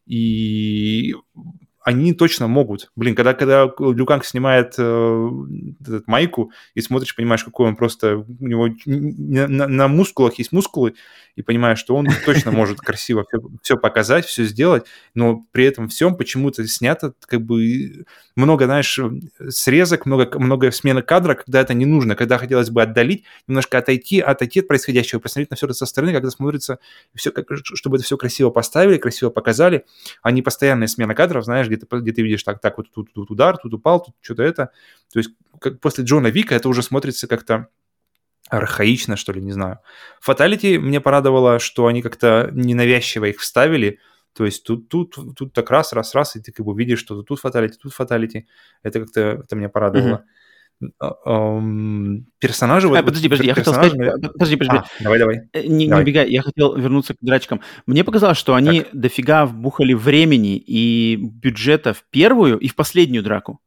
И 0.07 1.15
они 1.87 2.13
точно 2.13 2.49
могут. 2.49 2.91
Блин, 2.97 3.15
когда, 3.15 3.33
когда 3.33 3.71
Люканг 3.79 4.25
снимает 4.25 4.75
э, 4.77 5.31
этот 5.81 6.09
майку 6.09 6.51
и 6.75 6.81
смотришь, 6.81 7.15
понимаешь, 7.15 7.45
какой 7.45 7.69
он 7.69 7.77
просто... 7.77 8.17
У 8.17 8.45
него 8.45 8.69
на, 8.87 9.69
на- 9.69 9.87
мускулах 9.87 10.35
есть 10.35 10.51
мускулы, 10.51 10.95
и 11.37 11.43
понимаешь, 11.43 11.79
что 11.79 11.95
он 11.95 12.09
точно 12.25 12.51
может 12.51 12.81
красиво 12.81 13.25
все, 13.63 13.77
показать, 13.77 14.25
все 14.25 14.43
сделать, 14.45 14.87
но 15.15 15.45
при 15.53 15.65
этом 15.67 15.87
всем 15.87 16.17
почему-то 16.17 16.67
снято 16.67 17.13
как 17.21 17.43
бы 17.43 18.05
много, 18.35 18.65
знаешь, 18.65 18.99
срезок, 19.51 20.07
много, 20.07 20.39
много 20.41 20.73
смены 20.73 21.03
кадра, 21.03 21.35
когда 21.35 21.61
это 21.61 21.73
не 21.73 21.87
нужно, 21.87 22.17
когда 22.17 22.39
хотелось 22.39 22.71
бы 22.71 22.83
отдалить, 22.83 23.23
немножко 23.47 23.79
отойти, 23.79 24.19
отойти 24.19 24.61
от 24.61 24.67
происходящего, 24.67 25.21
посмотреть 25.21 25.51
на 25.51 25.57
все 25.57 25.67
это 25.67 25.75
со 25.75 25.87
стороны, 25.87 26.13
когда 26.13 26.31
смотрится, 26.31 26.81
все, 27.15 27.31
как, 27.31 27.47
чтобы 27.63 27.99
это 27.99 28.05
все 28.05 28.17
красиво 28.17 28.51
поставили, 28.51 28.99
красиво 28.99 29.31
показали, 29.31 29.85
а 30.23 30.33
не 30.33 30.43
постоянная 30.43 30.89
смена 30.89 31.15
кадров, 31.15 31.45
знаешь, 31.45 31.69
где 31.77 31.87
ты, 31.87 31.97
где 32.01 32.13
ты 32.13 32.23
видишь 32.23 32.43
так, 32.43 32.61
так, 32.61 32.79
вот 32.79 32.91
тут, 32.91 33.13
тут 33.13 33.31
удар, 33.31 33.57
тут 33.57 33.75
упал, 33.75 34.03
тут 34.03 34.15
что-то 34.21 34.43
это. 34.43 34.71
То 35.13 35.19
есть 35.19 35.31
как 35.61 35.81
после 35.81 36.05
Джона 36.05 36.29
Вика 36.29 36.55
это 36.55 36.69
уже 36.69 36.83
смотрится 36.83 37.27
как-то 37.29 37.69
архаично, 38.49 39.17
что 39.17 39.33
ли, 39.33 39.43
не 39.43 39.53
знаю. 39.53 39.79
Фаталити 40.21 40.79
мне 40.79 41.01
порадовало, 41.01 41.59
что 41.59 41.87
они 41.87 42.03
как-то 42.03 42.51
ненавязчиво 42.53 43.27
их 43.27 43.41
вставили, 43.41 43.99
то 44.37 44.45
есть 44.45 44.65
тут, 44.65 44.89
тут, 44.89 45.17
тут 45.35 45.53
так 45.55 45.71
раз, 45.71 45.95
раз, 45.95 46.15
раз, 46.15 46.37
и 46.37 46.41
ты 46.41 46.53
как 46.53 46.67
бы 46.67 46.77
видишь, 46.77 46.99
что 46.99 47.23
тут 47.23 47.41
фаталити, 47.41 47.79
тут 47.79 47.95
фаталити. 47.95 48.47
Это 48.83 49.01
как-то 49.01 49.21
это 49.21 49.57
меня 49.57 49.71
порадовало. 49.71 50.17
Эм, 50.17 50.25
Персонажи... 52.39 52.89
А, 52.89 53.03
подожди, 53.03 53.29
подожди, 53.29 53.47
я 53.47 53.55
хотел 53.55 53.73
сказать... 53.73 53.93
Подожди, 54.33 54.57
подожди. 54.57 54.77
А, 54.77 55.03
давай, 55.03 55.19
давай. 55.19 55.41
Э, 55.53 55.63
Не, 55.63 55.85
не 55.85 55.89
Давай. 55.89 56.05
убегай, 56.05 56.31
я 56.31 56.43
хотел 56.43 56.77
вернуться 56.77 57.15
к 57.15 57.19
драчкам. 57.21 57.61
Мне 57.87 58.05
показалось, 58.05 58.39
что 58.39 58.55
они 58.55 58.85
дофига 58.93 59.47
вбухали 59.47 59.95
времени 59.95 60.57
и 60.57 61.17
бюджета 61.17 61.95
в 61.95 62.05
первую 62.11 62.59
и 62.59 62.69
в 62.69 62.75
последнюю 62.75 63.23
драку. 63.23 63.61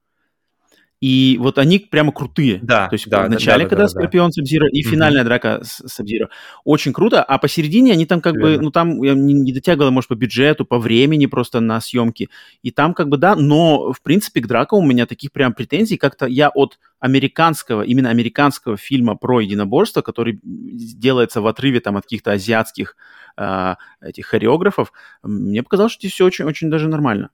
И 1.02 1.38
вот 1.40 1.58
они 1.58 1.80
прямо 1.80 2.12
крутые. 2.12 2.60
Да, 2.62 2.90
То 2.90 2.96
есть 2.96 3.10
да, 3.10 3.22
в 3.22 3.24
да, 3.24 3.30
начале, 3.30 3.64
да, 3.64 3.70
когда 3.70 3.84
да, 3.84 3.88
да. 3.88 3.90
Скорпион 3.90 4.32
Сабзира 4.34 4.68
и 4.68 4.82
Мгм. 4.82 4.92
финальная 4.92 5.24
драка 5.24 5.62
с 5.64 5.88
Сабзира. 5.88 6.30
Очень 6.66 6.92
круто. 6.92 7.24
А 7.24 7.38
посередине 7.38 7.94
они 7.94 8.06
там 8.06 8.20
как 8.20 8.34
бы, 8.34 8.52
Верно. 8.52 8.64
ну 8.64 8.72
там 8.72 9.02
я 9.02 9.14
не, 9.14 9.34
не 9.34 9.54
дотягивала, 9.54 9.92
может, 9.92 10.10
по 10.10 10.16
бюджету, 10.16 10.66
по 10.66 10.78
времени 10.78 11.26
просто 11.26 11.62
на 11.62 11.80
съемки. 11.80 12.30
И 12.64 12.72
там 12.72 12.94
как 12.94 13.08
бы 13.08 13.18
да, 13.18 13.36
но 13.36 13.94
в 13.94 14.02
принципе 14.02 14.42
к 14.42 14.48
дракам 14.48 14.80
у 14.80 14.86
меня 14.86 15.06
таких 15.06 15.32
прям 15.32 15.54
претензий 15.54 15.98
как-то 15.98 16.26
я 16.26 16.50
от 16.50 16.80
американского, 17.00 17.84
именно 17.84 18.10
американского 18.10 18.76
фильма 18.76 19.16
про 19.16 19.40
единоборство, 19.40 20.02
который 20.02 20.40
делается 20.44 21.40
в 21.40 21.48
отрыве 21.48 21.80
там 21.80 21.96
от 21.96 22.04
каких-то 22.04 22.34
азиатских 22.34 22.98
а, 23.38 23.78
этих 24.02 24.26
хореографов, 24.26 24.92
мне 25.24 25.64
показалось, 25.64 25.94
что 25.94 26.02
здесь 26.02 26.12
все 26.12 26.26
очень-очень 26.26 26.70
даже 26.70 26.90
нормально. 26.90 27.30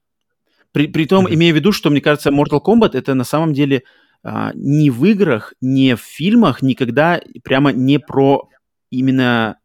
При, 0.76 0.88
при 0.88 1.06
том, 1.06 1.26
имея 1.34 1.54
в 1.54 1.56
виду, 1.56 1.72
что, 1.72 1.90
мне 1.90 2.02
кажется, 2.02 2.32
Mortal 2.32 2.60
Kombat 2.62 2.98
это 2.98 3.14
на 3.14 3.24
самом 3.24 3.54
деле 3.54 3.84
а, 4.24 4.52
ни 4.56 4.90
в 4.90 5.06
играх, 5.06 5.54
ни 5.62 5.94
в 5.94 6.02
фильмах 6.02 6.62
никогда 6.62 7.22
прямо 7.46 7.72
не 7.72 7.98
про 7.98 8.50
именно 8.90 9.56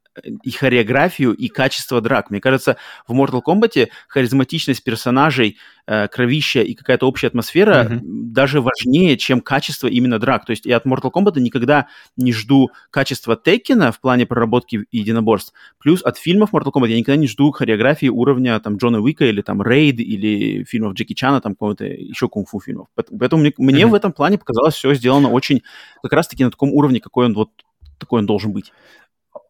и 0.42 0.50
хореографию, 0.50 1.32
и 1.32 1.48
качество 1.48 2.00
драк. 2.00 2.30
Мне 2.30 2.40
кажется, 2.40 2.76
в 3.06 3.12
Mortal 3.14 3.40
Kombat 3.46 3.88
харизматичность 4.08 4.82
персонажей, 4.82 5.56
э, 5.86 6.08
кровища 6.08 6.60
и 6.62 6.74
какая-то 6.74 7.06
общая 7.06 7.28
атмосфера 7.28 7.84
м, 7.90 8.32
даже 8.32 8.60
важнее, 8.60 9.16
чем 9.16 9.40
качество 9.40 9.86
именно 9.86 10.18
драк. 10.18 10.44
То 10.46 10.50
есть 10.50 10.66
я 10.66 10.76
от 10.76 10.86
Mortal 10.86 11.10
Kombat 11.12 11.38
никогда 11.40 11.86
не 12.16 12.32
жду 12.32 12.70
качества 12.90 13.36
Теккена 13.36 13.92
в 13.92 14.00
плане 14.00 14.26
проработки 14.26 14.84
единоборств. 14.90 15.52
Плюс 15.78 16.02
от 16.02 16.18
фильмов 16.18 16.52
Mortal 16.52 16.72
Kombat 16.74 16.88
я 16.88 16.96
никогда 16.98 17.16
не 17.16 17.28
жду 17.28 17.50
хореографии 17.52 18.08
уровня 18.08 18.58
там 18.60 18.76
Джона 18.76 19.00
Уика 19.00 19.24
или 19.24 19.42
там 19.42 19.62
Рейд 19.62 20.00
или 20.00 20.64
фильмов 20.64 20.94
Джеки 20.94 21.14
Чана, 21.14 21.40
там 21.40 21.54
какого-то 21.54 21.84
еще 21.84 22.28
кунг-фу 22.28 22.60
фильмов. 22.60 22.88
Поэтому 23.18 23.42
мне, 23.42 23.52
мне 23.58 23.84
Мгм. 23.84 23.92
в 23.92 23.94
этом 23.94 24.12
плане 24.12 24.38
показалось 24.38 24.74
все 24.74 24.92
сделано 24.94 25.30
очень 25.30 25.62
как 26.02 26.12
раз-таки 26.12 26.44
на 26.44 26.50
таком 26.50 26.72
уровне, 26.72 27.00
какой 27.00 27.26
он 27.26 27.34
вот 27.34 27.50
такой 27.98 28.20
он 28.20 28.26
должен 28.26 28.52
быть. 28.52 28.72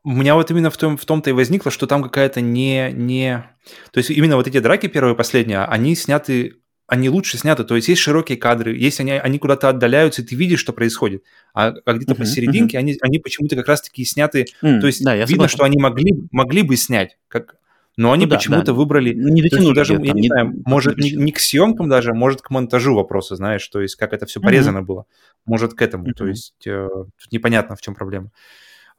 У 0.03 0.13
меня 0.13 0.35
вот 0.35 0.51
именно 0.51 0.71
в, 0.71 0.77
том, 0.77 0.97
в 0.97 1.05
том-то 1.05 1.31
и 1.31 1.33
возникло, 1.35 1.71
что 1.71 1.87
там 1.87 2.03
какая-то 2.03 2.41
не, 2.41 2.91
не... 2.93 3.45
То 3.93 3.99
есть 3.99 4.11
именно 4.11 4.37
вот 4.37 4.47
эти 4.47 4.59
драки 4.59 4.87
первые 4.87 5.15
и 5.15 5.17
последние, 5.17 5.65
они 5.65 5.95
сняты, 5.95 6.57
они 6.87 7.11
лучше 7.11 7.37
сняты. 7.37 7.65
То 7.65 7.77
есть 7.77 7.89
есть 7.89 8.01
широкие 8.01 8.39
кадры, 8.39 8.75
есть 8.77 8.99
они, 9.01 9.13
они 9.13 9.39
куда-то 9.39 9.69
отдаляются, 9.69 10.23
и 10.23 10.25
ты 10.25 10.35
видишь, 10.37 10.61
что 10.61 10.73
происходит. 10.73 11.23
А, 11.53 11.75
а 11.85 11.93
где-то 11.93 12.13
Мгм, 12.15 12.21
посерединке 12.21 12.79
они, 12.79 12.97
они 13.03 13.19
почему-то 13.19 13.57
как 13.57 13.69
раз-таки 13.69 14.05
сняты... 14.07 14.47
М, 14.63 14.81
То 14.81 14.87
есть 14.87 15.05
да, 15.05 15.15
видно, 15.15 15.27
согласен. 15.27 15.55
что 15.57 15.65
они 15.65 15.79
могли, 15.79 16.15
могли 16.33 16.63
бы 16.63 16.77
снять, 16.77 17.19
как... 17.29 17.57
но 17.99 18.13
они 18.13 18.25
Ну 18.25 18.31
да, 18.31 18.37
почему-то 18.37 18.67
да. 18.67 18.73
выбрали... 18.73 19.13
Ну, 19.13 19.29
не 19.29 19.43
То 19.43 19.51
дотянули 19.51 19.75
даже, 19.75 19.93
я 19.93 19.99
не 20.15 20.23
не- 20.23 20.29
знаю, 20.29 20.55
может, 20.65 20.97
не, 20.97 21.11
не 21.13 21.33
к 21.33 21.41
съемкам 21.41 21.91
даже, 21.91 22.15
может, 22.15 22.41
к 22.41 22.49
монтажу 22.49 22.95
вопроса, 22.95 23.37
знаешь, 23.37 23.69
то 23.69 23.83
есть 23.83 23.97
как 23.97 24.15
это 24.15 24.25
все 24.25 24.41
Мгм. 24.41 24.47
порезано 24.47 24.83
было. 24.83 25.05
Может, 25.45 25.75
к 25.75 25.83
этому. 25.83 26.07
То 26.15 26.25
Мгм. 26.25 26.31
есть 26.33 26.67
э, 26.67 26.89
тут 27.23 27.33
непонятно, 27.33 27.77
в 27.77 27.83
чем 27.83 27.95
проблема. 27.95 28.29
Эм, 28.29 28.31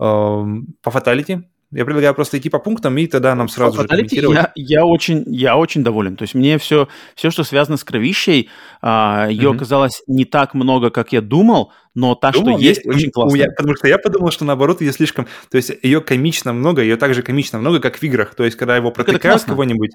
По 0.02 0.91
фаталити 0.91 1.44
я 1.73 1.86
предлагаю 1.86 2.14
просто 2.15 2.38
идти 2.38 2.49
по 2.49 2.60
пунктам, 2.60 2.98
и 2.98 3.07
тогда 3.07 3.34
нам 3.36 3.48
сразу 3.48 3.78
же 3.78 3.84
Fatality 3.84 3.88
комментировать. 3.88 4.38
я, 4.38 4.52
я, 4.56 4.86
очень, 4.86 5.23
я 5.28 5.56
очень 5.56 5.84
доволен. 5.84 6.15
То 6.18 6.23
есть 6.23 6.36
мне 6.36 6.57
все, 6.57 6.88
все 7.15 7.32
что 7.32 7.44
связано 7.45 7.78
с 7.78 7.84
кровищей, 7.86 8.49
а, 8.82 9.28
ее 9.30 9.49
Мгм. 9.49 9.56
оказалось 9.57 10.03
не 10.07 10.26
так 10.26 10.53
много, 10.53 10.90
как 10.90 11.14
я 11.14 11.22
думал, 11.22 11.72
но 11.95 12.15
та, 12.15 12.32
Думал, 12.32 12.57
что 12.57 12.68
есть, 12.68 12.82
я- 12.84 12.91
очень 12.91 13.10
классно. 13.11 13.36
меня- 13.36 13.52
потому 13.56 13.76
что 13.78 13.88
я 13.88 13.98
подумал, 13.99 14.32
что 14.32 14.44
наоборот 14.44 14.82
ее 14.82 14.91
слишком... 14.91 15.28
То 15.49 15.57
есть 15.57 15.72
ее 15.84 16.02
комично 16.02 16.52
много, 16.52 16.82
ее 16.82 16.98
также 16.98 17.22
комично 17.23 17.60
много, 17.60 17.80
как 17.80 17.95
в 17.98 18.03
играх. 18.03 18.36
То 18.36 18.44
есть 18.44 18.57
когда 18.57 18.76
его 18.76 18.91
протыкают 18.91 19.44
кого-нибудь, 19.44 19.91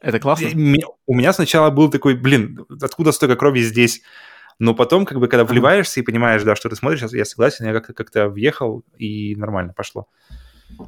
Это 0.00 0.18
классно. 0.18 0.48
У 1.06 1.14
меня 1.14 1.32
сначала 1.32 1.70
был 1.70 1.90
такой, 1.90 2.14
блин, 2.16 2.64
откуда 2.82 3.12
столько 3.12 3.36
крови 3.36 3.60
здесь? 3.62 4.02
Но 4.58 4.74
потом, 4.74 5.04
как 5.04 5.18
бы, 5.18 5.28
когда 5.28 5.44
вливаешься 5.44 6.00
и 6.00 6.02
понимаешь, 6.02 6.42
да, 6.42 6.54
что 6.56 6.68
ты 6.68 6.76
смотришь, 6.76 7.02
я- 7.12 7.24
согласен, 7.24 7.66
я 7.66 7.72
как-то 7.72 7.92
как-то 7.92 8.28
въехал, 8.28 8.82
и 8.98 9.34
нормально 9.36 9.72
пошло. 9.76 10.06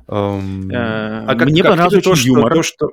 Эм, 0.09 0.71
Э, 0.71 1.25
а 1.27 1.35
как, 1.37 1.49
мне 1.49 1.63
как 1.63 1.73
понравился 1.73 2.01
то, 2.01 2.15
что, 2.15 2.27
юмор. 2.29 2.53
то, 2.55 2.63
что 2.63 2.91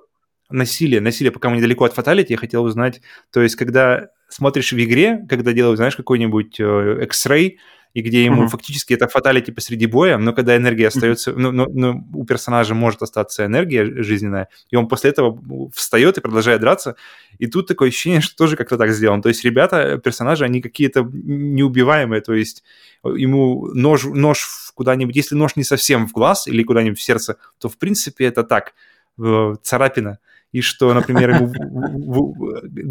насилие, 0.49 1.01
насилие, 1.01 1.31
пока 1.31 1.49
мы 1.49 1.57
недалеко 1.57 1.85
от 1.85 1.93
фаталити, 1.93 2.33
я 2.33 2.37
хотел 2.37 2.63
узнать, 2.63 3.01
то 3.31 3.41
есть, 3.41 3.55
когда 3.55 4.09
смотришь 4.29 4.71
в 4.73 4.77
игре, 4.83 5.25
когда 5.29 5.53
делают, 5.53 5.77
знаешь, 5.77 5.95
какой-нибудь 5.95 6.59
э, 6.59 7.03
X-Ray, 7.03 7.53
и 7.94 8.02
где 8.02 8.26
ему 8.26 8.41
Мгм. 8.41 8.49
фактически 8.49 8.94
это 8.94 9.07
фаталити 9.07 9.52
посреди 9.52 9.86
боя, 9.86 10.18
но 10.18 10.34
когда 10.34 10.57
энергия 10.57 10.88
остается, 10.88 11.34
ну, 11.34 11.52
ну, 11.52 11.68
ну, 11.72 12.03
у 12.14 12.26
персонажа 12.26 12.74
может 12.74 13.02
остаться 13.02 13.45
энергия 13.45 13.86
жизненная, 14.03 14.49
и 14.72 14.76
он 14.76 14.88
после 14.88 15.11
этого 15.11 15.40
встает 15.74 16.18
и 16.18 16.22
продолжает 16.22 16.60
драться, 16.61 16.95
и 17.38 17.48
тут 17.48 17.68
такое 17.68 17.90
ощущение, 17.90 18.22
что 18.22 18.36
тоже 18.36 18.56
как-то 18.56 18.78
так 18.78 18.91
сделано. 18.91 19.22
То 19.22 19.30
есть 19.30 19.44
ребята, 19.44 19.99
персонажи, 20.03 20.44
они 20.44 20.61
какие-то 20.61 21.03
неубиваемые, 21.03 22.22
то 22.22 22.34
есть 22.34 22.64
ему 23.03 23.68
нож, 23.74 24.06
нож 24.06 24.72
куда-нибудь, 24.76 25.15
если 25.15 25.36
нож 25.36 25.56
не 25.56 25.64
совсем 25.64 26.07
в 26.07 26.11
глаз 26.11 26.48
или 26.48 26.64
куда-нибудь 26.64 26.99
в 26.99 27.03
сердце, 27.03 27.38
то 27.60 27.70
в 27.70 27.78
принципе 27.78 28.26
это 28.26 28.44
так, 28.44 28.74
царапина 29.61 30.18
и 30.53 30.61
что, 30.61 30.93
например, 30.93 31.31
ему 31.31 31.51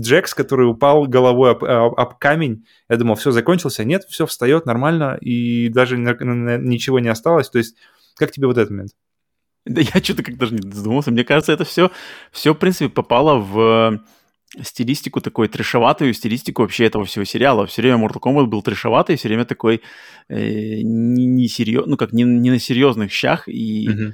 Джекс, 0.00 0.34
который 0.34 0.68
упал 0.68 1.06
головой 1.06 1.52
об, 1.52 1.64
об, 1.64 2.18
камень, 2.18 2.66
я 2.88 2.96
думал, 2.96 3.14
все, 3.14 3.30
закончился. 3.30 3.84
Нет, 3.84 4.02
все 4.08 4.26
встает 4.26 4.66
нормально, 4.66 5.16
и 5.20 5.68
даже 5.68 5.96
ничего 5.96 6.98
не 6.98 7.08
осталось. 7.08 7.48
То 7.48 7.58
есть, 7.58 7.76
как 8.16 8.32
тебе 8.32 8.48
вот 8.48 8.58
этот 8.58 8.70
момент? 8.70 8.90
Да 9.64 9.80
я 9.80 10.02
что-то 10.02 10.24
как 10.24 10.36
даже 10.36 10.54
не 10.54 10.70
задумался. 10.72 11.12
Мне 11.12 11.22
кажется, 11.22 11.52
это 11.52 11.64
все, 11.64 11.92
все, 12.32 12.52
в 12.52 12.58
принципе, 12.58 12.88
попало 12.88 13.38
в 13.38 14.02
стилистику 14.60 15.20
такой 15.20 15.46
трешоватую 15.46 16.12
стилистику 16.14 16.62
вообще 16.62 16.86
этого 16.86 17.04
всего 17.04 17.24
сериала. 17.24 17.66
Все 17.66 17.80
время 17.80 17.96
Mortal 17.96 18.20
Kombat 18.20 18.46
был 18.46 18.62
трешоватый, 18.62 19.16
все 19.16 19.28
время 19.28 19.44
такой 19.44 19.82
э, 20.28 20.80
не, 20.82 21.26
не 21.26 21.46
серьез, 21.46 21.84
ну 21.86 21.96
как 21.96 22.12
не, 22.12 22.24
не 22.24 22.50
на 22.50 22.58
серьезных 22.58 23.12
щах 23.12 23.48
и 23.48 23.88
mm-hmm. 23.88 24.12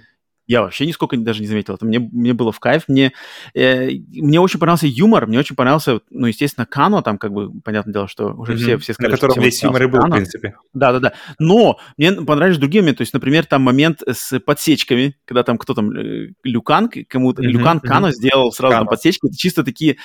Я 0.48 0.62
вообще 0.62 0.86
нисколько 0.86 1.14
даже 1.18 1.42
не 1.42 1.46
заметил. 1.46 1.74
Это 1.74 1.84
мне, 1.84 1.98
мне 1.98 2.32
было 2.32 2.52
в 2.52 2.58
кайф. 2.58 2.84
Мне, 2.88 3.12
э, 3.54 3.90
мне 4.10 4.40
очень 4.40 4.58
понравился 4.58 4.86
юмор, 4.86 5.26
мне 5.26 5.38
очень 5.38 5.54
понравился, 5.54 6.00
ну, 6.08 6.26
естественно, 6.26 6.64
Кано, 6.64 7.02
там, 7.02 7.18
как 7.18 7.32
бы, 7.32 7.52
понятное 7.60 7.92
дело, 7.92 8.08
что 8.08 8.32
уже 8.32 8.54
mm-hmm. 8.54 8.56
все, 8.56 8.78
все 8.78 8.94
сказали, 8.94 9.12
На 9.12 9.18
котором 9.18 9.44
весь 9.44 9.62
юмор 9.62 9.82
и 9.82 9.86
был, 9.86 10.00
Кано. 10.00 10.14
в 10.14 10.16
принципе. 10.16 10.54
Да-да-да. 10.72 11.12
Но 11.38 11.78
мне 11.98 12.12
понравились 12.12 12.56
другие 12.56 12.80
моменты. 12.80 12.98
То 12.98 13.02
есть, 13.02 13.12
например, 13.12 13.44
там 13.44 13.60
момент 13.60 14.02
с 14.10 14.40
подсечками, 14.40 15.16
когда 15.26 15.42
там 15.42 15.58
кто 15.58 15.74
там, 15.74 15.90
э, 15.90 16.32
Люкан, 16.42 16.88
кому-то, 16.88 17.42
mm-hmm. 17.42 17.46
Люкан 17.46 17.78
mm-hmm. 17.78 17.86
Кано 17.86 18.10
сделал 18.12 18.50
сразу 18.50 18.72
Кано. 18.72 18.84
там 18.84 18.88
подсечки. 18.88 19.26
Это 19.26 19.36
чисто 19.36 19.64
такие, 19.64 19.98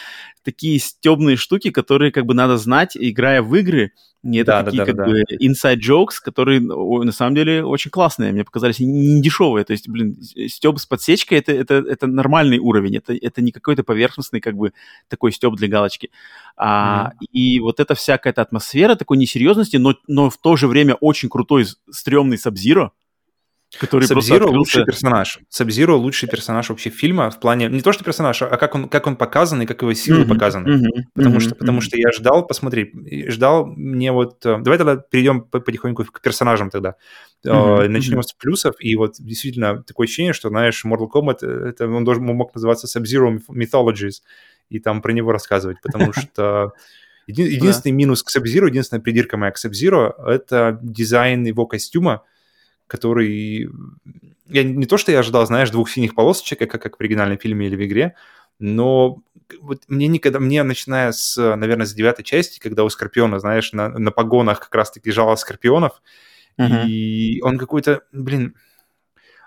такие 0.43 0.77
стебные 0.77 1.37
штуки, 1.37 1.71
которые 1.71 2.11
как 2.11 2.25
бы 2.25 2.33
надо 2.33 2.57
знать, 2.57 2.97
играя 2.97 3.41
в 3.41 3.55
игры, 3.55 3.93
и 4.23 4.37
это 4.37 4.51
да, 4.51 4.63
такие 4.63 4.85
да, 4.85 4.85
да, 4.85 4.91
как 4.91 4.95
да. 4.95 5.05
бы 5.05 5.23
inside 5.41 5.79
jokes, 5.79 6.15
которые 6.23 6.61
на 6.61 7.11
самом 7.11 7.35
деле 7.35 7.63
очень 7.65 7.91
классные, 7.91 8.31
мне 8.31 8.45
показались 8.45 8.79
не 8.79 9.21
дешевые. 9.21 9.65
То 9.65 9.73
есть, 9.73 9.89
блин, 9.89 10.17
стёб 10.47 10.79
с 10.79 10.85
подсечкой 10.85 11.39
это, 11.39 11.51
это, 11.51 11.73
это 11.75 12.07
нормальный 12.07 12.57
уровень, 12.57 12.97
это, 12.97 13.13
это 13.13 13.41
не 13.41 13.51
какой-то 13.51 13.83
поверхностный 13.83 14.39
как 14.39 14.55
бы 14.55 14.71
такой 15.09 15.33
стёб 15.33 15.57
для 15.57 15.67
галочки. 15.67 16.09
А, 16.55 17.11
mm-hmm. 17.11 17.25
И 17.33 17.59
вот 17.59 17.81
эта 17.81 17.95
вся 17.95 18.17
какая-то 18.17 18.41
атмосфера 18.41 18.95
такой 18.95 19.17
несерьезности, 19.17 19.75
но, 19.75 19.95
но 20.07 20.29
в 20.29 20.37
то 20.37 20.55
же 20.55 20.67
время 20.67 20.95
очень 20.95 21.27
крутой, 21.27 21.65
стрёмный 21.89 22.37
Сабзиро, 22.37 22.91
Который 23.79 24.07
Сабзиро 24.07 24.45
лучший 24.47 24.85
персонаж. 24.85 25.39
Сабзиро 25.49 25.95
лучший 25.95 26.29
персонаж 26.29 26.69
вообще 26.69 26.89
фильма 26.91 27.31
в 27.31 27.39
плане 27.39 27.67
не 27.69 27.81
то 27.81 27.91
что 27.91 28.03
персонаж, 28.03 28.41
а 28.43 28.57
как 28.57 28.75
он 28.75 28.87
как 28.87 29.07
он 29.07 29.15
показан 29.15 29.61
и 29.63 29.65
как 29.65 29.81
его 29.81 29.93
силы 29.93 30.23
mm-hmm, 30.23 30.27
показаны. 30.27 30.67
Mm-hmm, 30.67 31.03
потому 31.15 31.35
mm-hmm, 31.35 31.39
что 31.39 31.55
потому 31.55 31.81
что 31.81 31.97
я 31.97 32.11
ждал, 32.11 32.45
посмотри, 32.45 32.93
ждал 33.29 33.65
мне 33.65 34.11
вот. 34.11 34.45
Э, 34.45 34.59
давай 34.59 34.77
тогда 34.77 34.97
перейдем 34.97 35.41
потихоньку 35.41 36.05
к 36.05 36.21
персонажам 36.21 36.69
тогда. 36.69 36.95
Mm-hmm, 37.45 37.87
Начнем 37.87 38.19
mm-hmm. 38.19 38.23
с 38.23 38.33
плюсов 38.33 38.75
и 38.79 38.95
вот 38.95 39.15
действительно 39.17 39.81
такое 39.81 40.05
ощущение, 40.05 40.33
что 40.33 40.49
знаешь, 40.49 40.85
Mortal 40.85 41.09
Kombat 41.11 41.37
э, 41.41 41.69
это 41.69 41.87
он 41.87 42.03
должен 42.03 42.23
мог 42.23 42.53
называться 42.53 42.87
Sub-Zero 42.87 43.39
Mythologies 43.49 44.21
и 44.69 44.79
там 44.79 45.01
про 45.01 45.13
него 45.13 45.31
рассказывать, 45.31 45.77
потому 45.81 46.13
что 46.13 46.73
един, 47.25 47.47
единственный 47.47 47.93
минус 47.93 48.21
к 48.21 48.29
Sub-Zero, 48.35 48.67
единственная 48.67 49.01
придирка 49.01 49.37
моя 49.37 49.51
к 49.51 49.57
Sub-Zero 49.57 50.13
это 50.27 50.77
дизайн 50.83 51.43
его 51.45 51.65
костюма 51.65 52.21
который... 52.93 53.69
Я 54.49 54.63
не 54.63 54.85
то, 54.85 54.97
что 54.97 55.11
я 55.11 55.19
ожидал, 55.19 55.47
знаешь, 55.47 55.71
двух 55.71 55.89
синих 55.89 56.13
полосочек, 56.13 56.59
как, 56.59 56.79
как 56.79 56.97
в 56.97 57.01
оригинальном 57.01 57.39
фильме 57.39 57.65
или 57.65 57.75
в 57.75 57.83
игре, 57.83 58.13
но 58.59 59.17
вот 59.61 59.81
мне 59.87 60.07
никогда, 60.07 60.39
мне 60.39 60.61
начиная 60.61 61.11
с, 61.11 61.55
наверное, 61.55 61.87
с 61.87 61.93
девятой 61.93 62.23
части, 62.23 62.59
когда 62.59 62.83
у 62.83 62.89
Скорпиона, 62.89 63.39
знаешь, 63.39 63.73
на, 63.73 63.89
на 63.89 64.11
погонах 64.11 64.59
как 64.59 64.75
раз-таки 64.75 65.11
жало 65.11 65.35
Скорпионов, 65.35 66.03
uh-huh. 66.59 66.85
и 66.85 67.41
он 67.41 67.57
какой-то, 67.57 68.01
блин, 68.11 68.53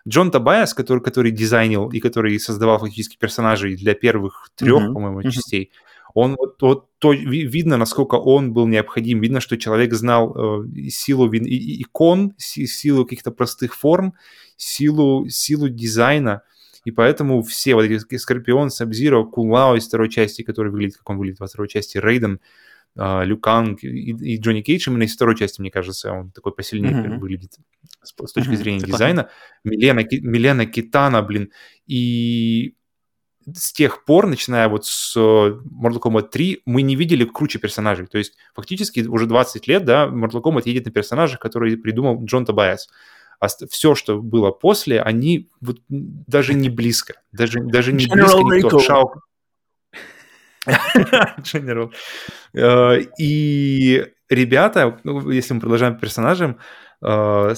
Джон 0.09 0.33
Табайас, 0.33 0.75
который, 0.75 1.01
который 1.01 1.31
дизайнил 1.31 1.91
и 1.91 2.01
который 2.01 2.39
создавал 2.41 2.81
фактически 2.81 3.17
персонажей 3.17 3.77
для 3.77 3.95
первых 3.95 4.51
трех, 4.57 4.83
uh-huh. 4.83 4.93
по-моему, 4.93 5.21
uh-huh. 5.21 5.31
частей, 5.31 5.71
он 6.17 6.35
вот, 6.39 6.63
вот 6.63 6.89
то, 6.99 7.13
видно, 7.13 7.77
насколько 7.77 8.15
он 8.15 8.55
был 8.55 8.67
необходим, 8.67 9.21
видно, 9.21 9.41
что 9.41 9.59
человек 9.59 9.93
знал 9.93 10.63
э, 10.65 10.89
силу 10.89 11.31
и, 11.31 11.83
икон, 11.83 12.33
силу 12.39 13.05
каких-то 13.05 13.33
простых 13.33 13.75
форм, 13.75 14.15
силу, 14.57 15.29
силу 15.29 15.69
дизайна, 15.69 16.41
и 16.87 16.91
поэтому 16.91 17.43
все 17.43 17.75
вот 17.75 17.83
эти 17.83 18.17
Скорпион, 18.17 18.71
Сабзиро, 18.71 19.25
Кулао 19.25 19.77
из 19.77 19.87
второй 19.87 20.09
части, 20.09 20.41
который 20.41 20.73
выглядит, 20.73 20.97
как 20.97 21.11
он 21.11 21.19
выглядит 21.19 21.41
во 21.41 21.49
второй 21.49 21.69
части, 21.69 21.99
Рейден, 21.99 22.41
э, 22.97 23.25
Люканг 23.27 23.85
и, 23.85 24.13
и 24.13 24.39
Джонни 24.39 24.63
Кейдж, 24.63 24.89
именно 24.89 25.03
из 25.03 25.15
второй 25.15 25.37
части, 25.37 25.61
мне 25.61 25.71
кажется, 25.71 26.13
он 26.13 26.31
такой 26.31 26.55
посильнее 26.55 26.95
mm-hmm. 26.95 27.19
выглядит 27.19 27.59
с, 28.03 28.09
с 28.09 28.33
точки 28.33 28.53
mm-hmm. 28.53 28.57
зрения 28.57 28.81
дизайна. 28.81 29.29
Милена, 29.65 30.03
Милена 30.03 30.65
Китана, 30.65 31.21
блин, 31.21 31.51
и 31.87 32.75
с 33.55 33.73
тех 33.73 34.05
пор, 34.05 34.27
начиная 34.27 34.69
вот 34.69 34.87
с 34.87 35.17
э, 35.17 35.21
Mortal 35.21 36.01
Kombat 36.01 36.31
3, 36.31 36.63
мы 36.67 36.83
не 36.83 36.97
видели 36.97 37.25
круче 37.25 37.59
персонажей. 37.59 38.07
То 38.07 38.19
есть 38.19 38.35
фактически 38.55 39.01
уже 39.01 39.27
20 39.27 39.69
лет, 39.69 39.85
да, 39.85 40.07
Mortal 40.07 40.43
Kombat 40.43 40.63
едет 40.65 40.87
на 40.87 40.91
персонажах, 40.91 41.39
которые 41.39 41.77
придумал 41.77 42.25
Джон 42.25 42.45
Тобайас. 42.45 42.89
А 43.39 43.49
все, 43.69 43.95
что 43.95 44.21
было 44.21 44.51
после, 44.51 45.01
они 45.01 45.51
вот 45.61 45.79
даже 45.89 46.55
не 46.55 46.71
близко. 46.71 47.15
Даже, 47.33 47.61
даже 47.61 47.93
не 47.93 48.07
General 48.07 48.43
близко 48.43 48.67
никто. 48.67 48.79
Шао... 48.81 49.15
General. 51.43 51.93
Э, 52.55 53.01
и 53.19 54.07
ребята, 54.29 54.99
ну, 55.05 55.31
если 55.31 55.55
мы 55.55 55.61
продолжаем 55.61 55.99
персонажем, 55.99 56.59
э, 57.03 57.55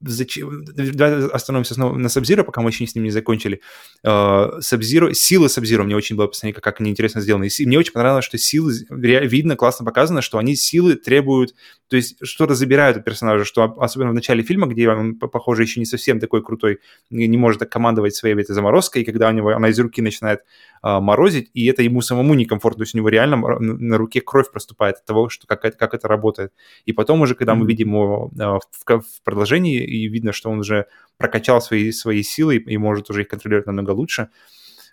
зачем... 0.00 0.64
Давай 0.64 1.28
остановимся 1.28 1.74
снова 1.74 1.96
на 1.96 2.08
Сабзиро, 2.08 2.42
пока 2.42 2.60
мы 2.60 2.70
еще 2.70 2.86
с 2.86 2.94
ним 2.94 3.04
не 3.04 3.10
закончили. 3.10 3.60
Сабзиро, 4.02 5.12
силы 5.12 5.48
Сабзиро 5.48 5.82
мне 5.82 5.96
очень 5.96 6.16
было 6.16 6.26
посмотреть, 6.26 6.62
как, 6.62 6.80
они 6.80 6.90
интересно 6.90 7.20
сделаны. 7.20 7.48
И 7.48 7.66
мне 7.66 7.78
очень 7.78 7.92
понравилось, 7.92 8.24
что 8.24 8.38
силы, 8.38 8.72
видно, 8.90 9.56
классно 9.56 9.84
показано, 9.84 10.22
что 10.22 10.38
они 10.38 10.56
силы 10.56 10.94
требуют, 10.94 11.54
то 11.88 11.96
есть 11.96 12.16
что-то 12.22 12.54
забирают 12.54 12.96
от 12.96 13.04
персонажа, 13.04 13.44
что 13.44 13.64
особенно 13.78 14.10
в 14.10 14.14
начале 14.14 14.42
фильма, 14.42 14.66
где 14.66 14.88
он, 14.88 15.16
похоже, 15.16 15.62
еще 15.62 15.80
не 15.80 15.86
совсем 15.86 16.20
такой 16.20 16.42
крутой, 16.42 16.78
не 17.10 17.36
может 17.36 17.60
командовать 17.68 18.14
своей 18.14 18.34
этой 18.34 18.54
заморозкой, 18.54 19.02
и 19.02 19.04
когда 19.04 19.28
у 19.28 19.32
него, 19.32 19.50
она 19.50 19.68
из 19.68 19.78
руки 19.78 20.00
начинает 20.00 20.40
а, 20.79 20.79
морозить, 20.82 21.50
и 21.52 21.66
это 21.66 21.82
ему 21.82 22.00
самому 22.00 22.34
некомфортно, 22.34 22.78
то 22.78 22.82
есть 22.82 22.94
у 22.94 22.98
него 22.98 23.08
реально 23.08 23.36
на 23.36 23.98
руке 23.98 24.20
кровь 24.20 24.50
проступает 24.50 24.96
от 24.96 25.04
того, 25.04 25.28
что 25.28 25.46
как, 25.46 25.64
это, 25.64 25.76
как 25.76 25.94
это 25.94 26.08
работает. 26.08 26.52
И 26.86 26.92
потом 26.92 27.20
уже, 27.20 27.34
когда 27.34 27.54
мы 27.54 27.66
видим 27.66 27.88
его 27.88 28.30
а, 28.38 28.58
в, 28.58 29.00
в 29.00 29.22
продолжении, 29.22 29.82
и 29.82 30.08
видно, 30.08 30.32
что 30.32 30.50
он 30.50 30.60
уже 30.60 30.86
прокачал 31.18 31.60
свои, 31.60 31.92
свои 31.92 32.22
силы 32.22 32.56
и 32.56 32.76
может 32.78 33.10
уже 33.10 33.22
их 33.22 33.28
контролировать 33.28 33.66
намного 33.66 33.90
лучше, 33.90 34.22
а, 34.22 34.28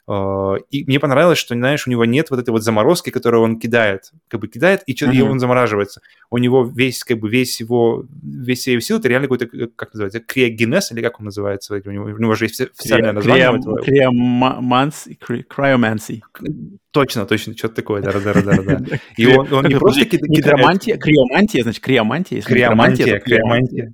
и 0.07 0.85
мне 0.85 1.01
понравилось, 1.01 1.37
что, 1.37 1.53
знаешь, 1.53 1.85
у 1.85 1.89
него 1.91 2.05
нет 2.05 2.29
вот 2.29 2.39
этой 2.39 2.51
вот 2.51 2.63
заморозки, 2.63 3.09
которую 3.09 3.43
он 3.43 3.59
кидает, 3.59 4.11
как 4.29 4.39
бы 4.39 4.47
кидает, 4.47 4.83
и, 4.85 4.93
mm-hmm. 4.93 5.13
и 5.13 5.21
он 5.21 5.39
замораживается. 5.39 6.01
У 6.29 6.37
него 6.37 6.63
весь, 6.63 7.03
как 7.03 7.19
бы, 7.19 7.29
весь 7.29 7.59
его, 7.59 8.05
весь 8.23 8.67
его 8.67 8.79
силы, 8.79 8.99
это 8.99 9.09
реально 9.09 9.27
какой-то, 9.27 9.67
как 9.75 9.93
называется, 9.93 10.21
криогенез, 10.21 10.93
или 10.93 11.01
как 11.01 11.19
он 11.19 11.25
называется? 11.25 11.73
У 11.73 11.91
него, 11.91 12.05
у 12.05 12.17
него 12.17 12.35
же 12.35 12.45
есть 12.45 12.61
официальное 12.61 13.11
название. 13.11 13.47
Криоманси. 15.19 16.23
Точно, 16.91 17.25
точно, 17.25 17.57
что-то 17.57 17.75
такое, 17.75 18.01
да, 18.01 18.13
да, 18.13 18.33
да, 18.33 18.41
да. 18.41 18.99
И 19.17 19.25
он, 19.25 19.51
он 19.51 19.65
не 19.65 19.75
просто 19.75 20.05
кидает... 20.05 20.41
Криомантия, 20.41 20.97
криомантия, 20.97 21.63
значит, 21.63 21.83
криомантия. 21.83 22.41
Криомантия, 22.41 23.19
криомантия. 23.19 23.93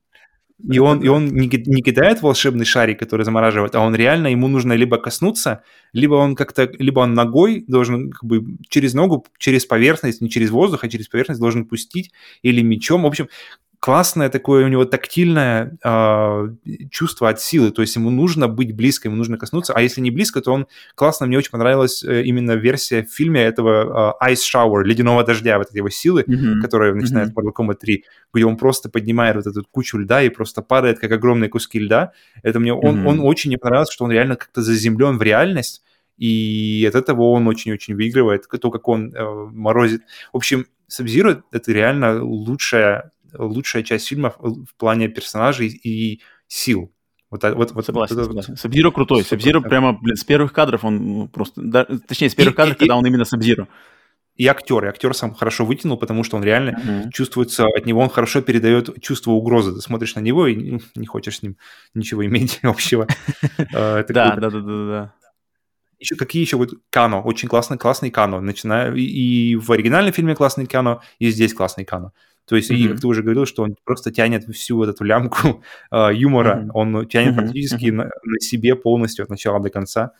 И 0.70 0.80
он, 0.80 1.02
и 1.04 1.08
он 1.10 1.28
не, 1.28 1.48
не 1.48 1.82
кидает 1.82 2.22
волшебный 2.22 2.66
шарик, 2.66 2.98
который 3.00 3.24
замораживает, 3.24 3.76
а 3.76 3.82
он 3.82 3.96
реально, 3.96 4.28
ему 4.28 4.48
нужно 4.48 4.74
либо 4.74 4.98
коснуться, 4.98 5.64
либо 5.92 6.16
он 6.16 6.36
как-то, 6.36 6.72
либо 6.80 7.02
он 7.02 7.14
ногой 7.14 7.66
должен 7.68 8.12
как 8.12 8.24
бы 8.24 8.58
через 8.70 8.94
ногу, 8.94 9.26
через 9.38 9.66
поверхность, 9.66 10.22
не 10.22 10.30
через 10.30 10.52
воздух, 10.52 10.84
а 10.84 10.90
через 10.90 11.10
поверхность 11.10 11.42
должен 11.42 11.66
пустить, 11.66 12.12
или 12.44 12.62
мечом. 12.62 13.04
В 13.04 13.08
общем, 13.08 13.28
классное 13.84 14.30
такое 14.30 14.64
у 14.64 14.70
него 14.70 14.86
тактильное 14.86 15.78
э, 15.84 16.48
чувство 16.90 17.28
от 17.28 17.42
силы, 17.42 17.70
то 17.72 17.82
есть 17.82 17.98
ему 17.98 18.12
нужно 18.12 18.48
быть 18.48 18.74
близко, 18.74 19.10
ему 19.10 19.18
нужно 19.18 19.38
коснуться, 19.38 19.74
а 19.74 19.82
если 19.82 20.00
не 20.00 20.10
близко, 20.10 20.40
то 20.40 20.54
он 20.54 20.68
классно, 20.96 21.26
мне 21.26 21.38
очень 21.38 21.52
понравилась 21.52 22.02
э, 22.02 22.24
именно 22.24 22.54
версия 22.54 23.04
в 23.04 23.14
фильме 23.14 23.44
этого 23.44 24.16
э, 24.22 24.32
Ice 24.32 24.40
Shower, 24.56 24.84
ледяного 24.84 25.26
дождя, 25.26 25.58
вот 25.58 25.68
этой 25.68 25.80
его 25.80 25.90
силы, 25.90 26.22
mm-hmm. 26.22 26.62
которая 26.62 26.94
начинает 26.94 27.32
mm-hmm. 27.32 27.52
Mortal 27.52 27.52
Kombat 27.54 27.76
3, 27.82 28.06
где 28.34 28.46
он 28.46 28.56
просто 28.56 28.90
поднимает 28.90 29.36
вот 29.36 29.48
эту 29.48 29.66
кучу 29.70 29.98
льда 29.98 30.24
и 30.24 30.30
просто 30.30 30.62
падает, 30.62 31.00
как 31.00 31.12
огромные 31.12 31.50
куски 31.50 31.78
льда. 31.80 32.14
Это 32.42 32.62
мне, 32.62 32.74
он, 32.74 33.00
mm-hmm. 33.00 33.08
он 33.08 33.20
очень 33.20 33.50
мне 33.50 33.58
понравился, 33.58 33.92
что 33.92 34.06
он 34.06 34.14
реально 34.14 34.38
как-то 34.38 34.62
заземлен 34.62 35.18
в 35.18 35.22
реальность, 35.22 35.84
и 36.18 36.86
от 36.88 36.96
этого 36.96 37.24
он 37.32 37.50
очень-очень 37.50 37.96
выигрывает, 37.96 38.48
то, 38.48 38.72
как 38.72 38.88
он 38.88 39.14
э, 39.14 39.48
морозит. 39.52 40.04
В 40.32 40.38
общем, 40.38 40.68
Sub-Zero— 40.90 41.42
это 41.52 41.74
реально 41.74 42.24
лучшая 42.24 43.12
лучшая 43.38 43.84
часть 43.84 44.08
фильма 44.08 44.34
в 44.40 44.76
плане 44.78 45.08
персонажей 45.08 45.68
и 45.68 46.22
сил. 46.48 46.94
Вот, 47.34 47.44
вот, 47.44 47.72
вот, 47.72 47.86
согласен, 47.86 48.16
вот, 48.16 48.26
согласен. 48.26 48.56
Сабзиро 48.56 48.92
крутой. 48.92 49.24
Сабзиро 49.24 49.60
прямо, 49.60 49.94
блин, 49.94 50.16
с 50.16 50.24
первых 50.24 50.54
кадров 50.54 50.86
он 50.86 50.98
ну, 50.98 51.28
просто... 51.28 51.62
Да, 51.64 51.86
точнее, 51.86 52.30
с 52.30 52.36
первых 52.36 52.54
и, 52.54 52.58
кадров, 52.58 52.76
и, 52.76 52.80
когда 52.80 52.96
он 52.96 53.06
именно 53.08 53.26
Сабзиро. 53.26 53.68
и 54.36 54.46
актер. 54.46 54.86
И 54.86 54.88
актер 54.88 55.16
сам 55.16 55.34
хорошо 55.34 55.66
вытянул, 55.66 55.98
потому 55.98 56.24
что 56.24 56.38
он 56.38 56.44
реально 56.44 56.78
mm-hmm. 56.78 57.10
чувствуется 57.12 57.66
от 57.66 57.88
него, 57.88 58.02
он 58.02 58.10
хорошо 58.10 58.42
передает 58.44 59.02
чувство 59.02 59.32
угрозы. 59.32 59.74
Ты 59.74 59.82
смотришь 59.82 60.14
на 60.14 60.20
него 60.20 60.46
и 60.46 60.80
не 60.96 61.06
хочешь 61.08 61.40
с 61.40 61.42
ним 61.42 61.58
ничего 61.96 62.24
иметь 62.28 62.60
общего. 62.62 63.08
Да, 63.72 64.04
да, 64.08 64.36
да, 64.36 64.50
да, 64.50 64.60
да. 64.60 65.14
Еще 65.98 66.16
какие 66.16 66.44
еще 66.44 66.58
вот 66.58 66.70
Кано, 66.92 67.22
очень 67.22 67.48
классный, 67.48 67.80
классный 67.80 68.12
Кано, 68.12 68.42
начиная 68.42 68.94
и 68.94 69.56
в 69.56 69.72
оригинальном 69.72 70.14
фильме 70.14 70.36
классный 70.36 70.68
Кано, 70.68 71.02
и 71.18 71.32
здесь 71.32 71.54
классный 71.54 71.86
Кано. 71.86 72.12
То 72.46 72.56
есть, 72.56 72.72
mm-hmm. 72.72 72.76
и 72.76 72.88
как 72.90 73.00
ты 73.00 73.08
уже 73.08 73.22
говорил, 73.22 73.46
что 73.46 73.64
он 73.64 73.76
просто 73.84 74.12
тянет 74.12 74.44
всю 74.46 74.78
вот 74.78 74.90
эту 74.90 75.04
лямку 75.04 75.64
э, 75.92 76.10
юмора, 76.14 76.64
mm-hmm. 76.64 76.72
он 76.74 77.08
тянет 77.08 77.34
mm-hmm. 77.34 77.38
практически 77.38 77.86
mm-hmm. 77.86 77.92
На, 77.96 78.04
на 78.04 78.40
себе 78.40 78.76
полностью 78.76 79.24
от 79.24 79.30
начала 79.30 79.60
до 79.62 79.70
конца 79.70 80.12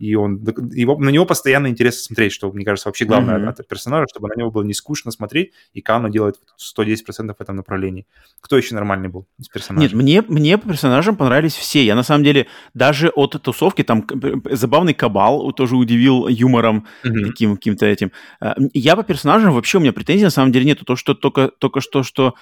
и 0.00 0.14
он, 0.14 0.42
его, 0.72 0.96
на 0.96 1.10
него 1.10 1.26
постоянно 1.26 1.66
интересно 1.66 2.00
смотреть, 2.00 2.32
что, 2.32 2.50
мне 2.50 2.64
кажется, 2.64 2.88
вообще 2.88 3.04
главное 3.04 3.38
mm-hmm. 3.38 3.60
от, 3.60 3.68
персонажа, 3.68 4.06
чтобы 4.10 4.28
на 4.28 4.38
него 4.38 4.50
было 4.50 4.62
не 4.62 4.72
скучно 4.72 5.10
смотреть, 5.10 5.52
и 5.74 5.82
Кано 5.82 6.08
делает 6.08 6.36
110% 6.58 7.34
в 7.38 7.40
этом 7.40 7.56
направлении. 7.56 8.06
Кто 8.40 8.56
еще 8.56 8.74
нормальный 8.74 9.10
был 9.10 9.28
из 9.38 9.48
персонажей? 9.48 9.88
Нет, 9.88 9.94
мне, 9.94 10.22
мне 10.26 10.56
по 10.56 10.68
персонажам 10.68 11.16
понравились 11.16 11.54
все. 11.54 11.84
Я, 11.84 11.94
на 11.94 12.02
самом 12.02 12.24
деле, 12.24 12.46
даже 12.72 13.10
от 13.10 13.40
тусовки, 13.42 13.82
там, 13.82 14.06
забавный 14.50 14.94
Кабал 14.94 15.52
тоже 15.52 15.76
удивил 15.76 16.28
юмором 16.28 16.86
mm-hmm. 17.04 17.26
таким 17.26 17.56
каким-то 17.56 17.84
этим. 17.84 18.10
А, 18.40 18.56
я 18.72 18.96
по 18.96 19.02
персонажам 19.02 19.52
вообще, 19.52 19.76
у 19.76 19.80
меня 19.82 19.92
претензий, 19.92 20.24
на 20.24 20.30
самом 20.30 20.50
деле, 20.50 20.64
нету. 20.64 20.86
То, 20.86 20.96
что 20.96 21.12
только, 21.12 21.48
только 21.48 21.82
что, 21.82 22.02
что 22.02 22.34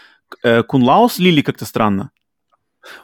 э, 0.44 0.62
Кунлау 0.62 1.08
слили 1.08 1.42
как-то 1.42 1.64
странно. 1.64 2.12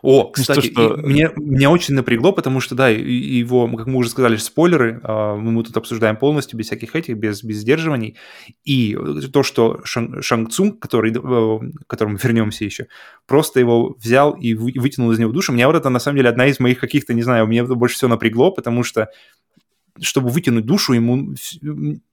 О, 0.02 0.31
кстати, 0.31 0.66
что, 0.73 0.97
что... 0.97 0.97
Мне, 0.98 1.31
меня 1.36 1.70
очень 1.70 1.94
напрягло, 1.94 2.32
потому 2.32 2.61
что, 2.61 2.74
да, 2.74 2.89
его, 2.89 3.69
как 3.77 3.86
мы 3.86 3.98
уже 3.98 4.11
сказали, 4.11 4.36
спойлеры, 4.36 5.01
а, 5.02 5.36
мы 5.36 5.62
тут 5.62 5.77
обсуждаем 5.77 6.16
полностью, 6.16 6.59
без 6.59 6.66
всяких 6.66 6.94
этих, 6.97 7.16
без, 7.16 7.43
без 7.43 7.59
сдерживаний, 7.59 8.16
и 8.65 8.97
то, 9.32 9.43
что 9.43 9.81
Шан, 9.85 10.23
Шанг 10.23 10.51
Цунг, 10.51 10.81
который, 10.81 11.12
э, 11.12 11.70
к 11.85 11.86
которому 11.86 12.16
вернемся 12.23 12.65
еще, 12.65 12.86
просто 13.27 13.61
его 13.61 13.97
взял 13.98 14.32
и 14.32 14.55
вытянул 14.55 15.12
из 15.12 15.19
него 15.19 15.32
душу, 15.32 15.52
меня 15.52 15.66
вот 15.66 15.77
это, 15.77 15.89
на 15.89 15.98
самом 15.98 16.16
деле, 16.19 16.28
одна 16.28 16.47
из 16.47 16.61
моих 16.61 16.78
каких-то, 16.78 17.15
не 17.15 17.23
знаю, 17.23 17.47
мне 17.47 17.61
это 17.61 17.74
больше 17.74 17.97
всего 17.97 18.11
напрягло, 18.11 18.51
потому 18.51 18.82
что 18.82 19.09
чтобы 20.01 20.29
вытянуть 20.29 20.66
душу, 20.66 20.93
ему, 20.93 21.35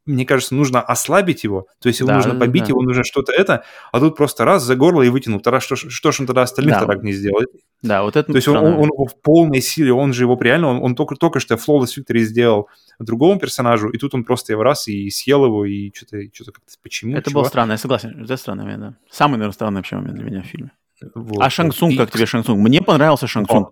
мне 0.06 0.26
кажется, 0.26 0.54
нужно 0.56 0.82
ослабить 0.82 1.44
его, 1.44 1.68
то 1.80 1.88
есть 1.88 2.00
его 2.00 2.08
да, 2.08 2.16
нужно 2.16 2.36
побить, 2.36 2.64
да. 2.64 2.70
его 2.70 2.82
нужно 2.82 3.04
что-то 3.04 3.32
это, 3.32 3.64
а 3.92 4.00
тут 4.00 4.16
просто 4.16 4.46
раз 4.46 4.64
за 4.64 4.76
горло 4.76 5.02
и 5.02 5.10
вытянул. 5.10 5.40
Тогда 5.40 5.60
что, 5.60 5.76
что 5.76 6.12
же 6.12 6.24
он 6.24 6.28
тогда 6.28 6.44
остальных 6.44 6.80
да. 6.80 6.86
так 6.86 7.04
не 7.04 7.14
сделает? 7.14 7.50
Да, 7.82 8.04
вот 8.04 8.16
это 8.16 8.32
То 8.32 8.36
есть 8.36 8.48
он, 8.48 8.58
он, 8.58 8.92
он 8.96 9.08
в 9.08 9.20
полной 9.22 9.62
силе, 9.62 9.94
он 9.94 10.14
же 10.14 10.24
его 10.24 10.38
реально, 10.40 10.68
он, 10.68 10.84
он 10.84 10.96
только, 10.96 11.16
только 11.16 11.40
что 11.40 11.56
Flawless 11.56 11.98
Victory 11.98 12.20
сделал 12.20 12.70
другому 13.00 13.40
персонажу, 13.40 13.90
и 13.90 13.98
тут 13.98 14.14
он 14.14 14.24
просто 14.24 14.54
его 14.54 14.62
раз 14.62 14.88
и 14.88 15.10
съел 15.10 15.46
его, 15.46 15.66
и 15.66 15.92
что-то 15.96 16.22
что 16.34 16.52
как-то 16.52 16.74
почему? 16.84 17.16
Это 17.16 17.32
чего? 17.32 17.42
было 17.42 17.50
странно, 17.50 17.72
я 17.72 17.78
согласен, 17.78 18.24
это 18.24 18.38
странный 18.38 18.66
момент, 18.66 18.82
да. 18.82 18.96
Самый, 19.10 19.34
наверное, 19.34 19.54
странный 19.54 19.78
вообще 19.78 19.96
момент 19.96 20.16
для 20.16 20.26
меня 20.26 20.42
в 20.44 20.46
фильме. 20.46 20.72
Вот. 21.16 21.42
А 21.42 21.50
Шанг 21.50 21.74
Цунг, 21.74 21.98
как 21.98 22.12
тебе 22.12 22.28
Шанг 22.28 22.46
Цунг? 22.46 22.60
Мне 22.60 22.80
понравился 22.82 23.26
Шанг 23.26 23.50
Цунг 23.50 23.72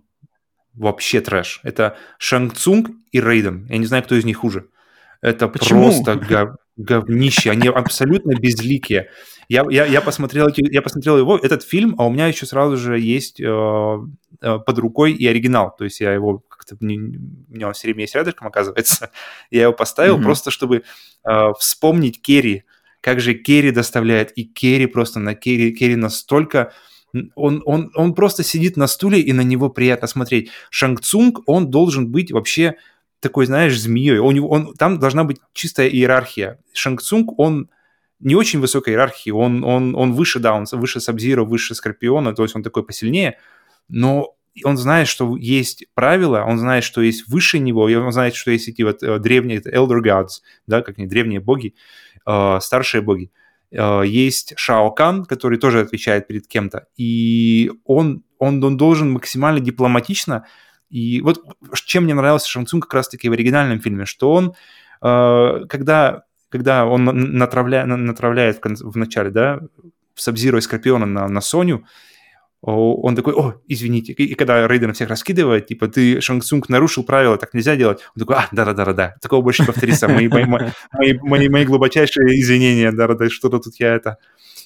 вообще 0.74 1.20
трэш. 1.20 1.60
Это 1.62 1.96
Шанг 2.18 2.54
Цунг 2.54 2.90
и 3.12 3.20
Рейден. 3.20 3.66
Я 3.68 3.78
не 3.78 3.86
знаю, 3.86 4.02
кто 4.02 4.14
из 4.14 4.24
них 4.24 4.38
хуже. 4.38 4.68
Это 5.20 5.48
Почему? 5.48 5.84
просто 5.84 6.16
гов... 6.16 6.56
говнище. 6.76 7.50
Они 7.50 7.68
абсолютно 7.68 8.34
безликие. 8.34 9.10
Я, 9.48 9.66
я, 9.68 9.84
я, 9.84 10.00
посмотрел, 10.00 10.48
я 10.56 10.80
посмотрел 10.80 11.18
его, 11.18 11.36
этот 11.36 11.64
фильм, 11.64 11.96
а 11.98 12.06
у 12.06 12.10
меня 12.10 12.28
еще 12.28 12.46
сразу 12.46 12.76
же 12.76 12.98
есть 13.00 13.40
э, 13.40 13.44
э, 13.44 14.58
под 14.58 14.78
рукой 14.78 15.12
и 15.12 15.26
оригинал. 15.26 15.74
То 15.76 15.84
есть 15.84 16.00
я 16.00 16.12
его 16.12 16.44
как-то... 16.48 16.76
У 16.80 16.84
меня 16.84 17.66
он 17.66 17.72
все 17.72 17.88
время 17.88 18.02
есть 18.02 18.14
рядышком, 18.14 18.46
оказывается. 18.46 19.10
Я 19.50 19.62
его 19.62 19.72
поставил 19.72 20.18
mm-hmm. 20.18 20.22
просто, 20.22 20.50
чтобы 20.52 20.84
э, 21.28 21.52
вспомнить 21.58 22.22
Керри. 22.22 22.62
Как 23.00 23.20
же 23.20 23.34
Керри 23.34 23.72
доставляет. 23.72 24.30
И 24.38 24.44
Керри 24.44 24.86
просто 24.86 25.18
на 25.18 25.34
Керри... 25.34 25.72
Керри 25.74 25.96
настолько 25.96 26.72
он, 27.34 27.62
он, 27.64 27.90
он 27.94 28.14
просто 28.14 28.42
сидит 28.42 28.76
на 28.76 28.86
стуле, 28.86 29.20
и 29.20 29.32
на 29.32 29.42
него 29.42 29.68
приятно 29.68 30.08
смотреть. 30.08 30.50
Шанг 30.70 31.00
Цунг, 31.00 31.40
он 31.46 31.70
должен 31.70 32.10
быть 32.10 32.32
вообще 32.32 32.76
такой, 33.20 33.46
знаешь, 33.46 33.78
змеей. 33.78 34.18
У 34.18 34.30
него, 34.30 34.48
он, 34.48 34.74
там 34.74 34.98
должна 34.98 35.24
быть 35.24 35.38
чистая 35.52 35.88
иерархия. 35.88 36.58
Шанг 36.72 37.02
Цунг, 37.02 37.38
он 37.38 37.68
не 38.18 38.34
очень 38.34 38.60
высокой 38.60 38.92
иерархии, 38.92 39.30
он, 39.30 39.64
он, 39.64 39.94
он 39.94 40.12
выше, 40.12 40.40
да, 40.40 40.54
он 40.54 40.66
выше 40.72 41.00
Сабзира, 41.00 41.44
выше 41.44 41.74
Скорпиона, 41.74 42.34
то 42.34 42.42
есть 42.42 42.54
он 42.54 42.62
такой 42.62 42.84
посильнее, 42.84 43.38
но 43.88 44.36
он 44.64 44.76
знает, 44.76 45.08
что 45.08 45.36
есть 45.36 45.86
правила, 45.94 46.44
он 46.46 46.58
знает, 46.58 46.84
что 46.84 47.00
есть 47.00 47.28
выше 47.28 47.58
него, 47.58 47.88
и 47.88 47.94
он 47.94 48.12
знает, 48.12 48.34
что 48.34 48.50
есть 48.50 48.68
эти 48.68 48.82
вот 48.82 49.02
э, 49.02 49.18
древние 49.18 49.60
elder 49.60 50.02
gods, 50.04 50.42
да, 50.66 50.82
как 50.82 50.98
они, 50.98 51.06
древние 51.06 51.40
боги, 51.40 51.74
э, 52.26 52.58
старшие 52.60 53.00
боги. 53.00 53.30
Э, 53.32 53.49
есть 53.70 54.54
Шао 54.56 54.90
Кан, 54.90 55.24
который 55.24 55.58
тоже 55.58 55.80
отвечает 55.80 56.26
перед 56.26 56.46
кем-то, 56.46 56.86
и 56.96 57.70
он, 57.84 58.24
он, 58.38 58.62
он 58.62 58.76
должен 58.76 59.12
максимально 59.12 59.60
дипломатично, 59.60 60.44
и 60.88 61.20
вот 61.20 61.40
чем 61.90 62.04
мне 62.04 62.14
нравился 62.14 62.48
Шан 62.48 62.66
Цун 62.66 62.80
как 62.80 62.94
раз-таки 62.94 63.28
в 63.28 63.32
оригинальном 63.32 63.80
фильме, 63.80 64.06
что 64.06 64.32
он, 64.32 64.54
э, 65.02 65.64
когда, 65.68 66.24
когда 66.48 66.84
он 66.84 67.04
натравля, 67.04 67.86
натравляет 67.86 68.60
в, 68.64 68.90
в 68.90 68.96
начале, 68.96 69.30
да, 69.30 69.60
Сабзиро 70.14 70.58
и 70.58 70.60
Скорпиона 70.60 71.06
на, 71.06 71.28
на 71.28 71.40
Соню, 71.40 71.84
он 72.62 73.16
такой, 73.16 73.34
о, 73.34 73.54
извините. 73.68 74.12
И, 74.12 74.34
когда 74.34 74.68
Рейден 74.68 74.92
всех 74.92 75.08
раскидывает, 75.08 75.66
типа, 75.66 75.88
ты, 75.88 76.20
Шанг 76.20 76.68
нарушил 76.68 77.04
правила, 77.04 77.38
так 77.38 77.54
нельзя 77.54 77.74
делать. 77.74 78.00
Он 78.14 78.20
такой, 78.20 78.36
а, 78.36 78.48
да-да-да-да, 78.52 79.16
такого 79.22 79.40
больше 79.40 79.62
не 79.62 79.66
повторится. 79.66 80.08
Мои, 80.08 80.28
мои, 80.28 80.44
мои, 80.44 81.18
мои, 81.22 81.48
мои 81.48 81.64
глубочайшие 81.64 82.38
извинения, 82.40 82.92
да-да-да, 82.92 83.30
что-то 83.30 83.58
тут 83.60 83.76
я 83.76 83.94
это... 83.94 84.18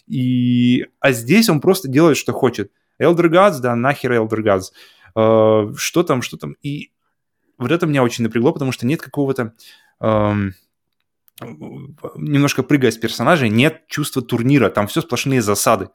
И... 0.08 0.86
А 1.00 1.12
здесь 1.12 1.48
он 1.48 1.60
просто 1.60 1.88
делает, 1.88 2.16
что 2.16 2.32
хочет. 2.32 2.72
Elder 3.00 3.28
Gods, 3.28 3.60
да, 3.60 3.76
нахер 3.76 4.12
Elder 4.12 4.42
Gods. 4.42 4.64
Uh, 5.16 5.74
что 5.76 6.02
там, 6.02 6.22
что 6.22 6.36
там. 6.36 6.56
И 6.62 6.90
вот 7.58 7.70
это 7.70 7.86
меня 7.86 8.02
очень 8.02 8.24
напрягло, 8.24 8.52
потому 8.52 8.72
что 8.72 8.86
нет 8.86 9.00
какого-то... 9.00 9.54
Um, 10.02 10.50
немножко 12.16 12.62
прыгая 12.62 12.90
с 12.90 12.96
персонажей, 12.96 13.48
нет 13.48 13.86
чувства 13.88 14.22
турнира, 14.22 14.70
там 14.70 14.86
все 14.86 15.00
сплошные 15.00 15.42
засады. 15.42 15.88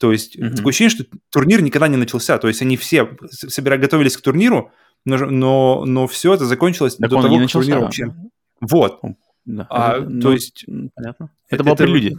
То 0.00 0.12
есть 0.12 0.36
mm-hmm. 0.36 0.54
такое 0.56 0.70
ощущение, 0.70 0.90
что 0.90 1.04
турнир 1.30 1.60
никогда 1.60 1.86
не 1.86 1.98
начался. 1.98 2.38
То 2.38 2.48
есть 2.48 2.62
они 2.62 2.78
все 2.78 3.16
собирали, 3.30 3.82
готовились 3.82 4.16
к 4.16 4.22
турниру, 4.22 4.72
но, 5.04 5.18
но, 5.18 5.84
но 5.84 6.06
все 6.06 6.32
это 6.32 6.46
закончилось 6.46 6.96
так 6.96 7.10
до 7.10 7.16
того, 7.16 7.34
как 7.34 7.42
начался, 7.42 7.66
турнир 7.66 7.76
да. 7.76 7.84
вообще... 7.84 8.14
Вот. 8.62 9.00
Да. 9.44 9.66
А, 9.68 9.98
это, 9.98 10.06
то 10.06 10.10
ну, 10.10 10.32
есть... 10.32 10.64
Понятно. 10.94 11.30
Это, 11.48 11.56
это 11.56 11.64
была 11.64 11.76
прелюдия. 11.76 12.16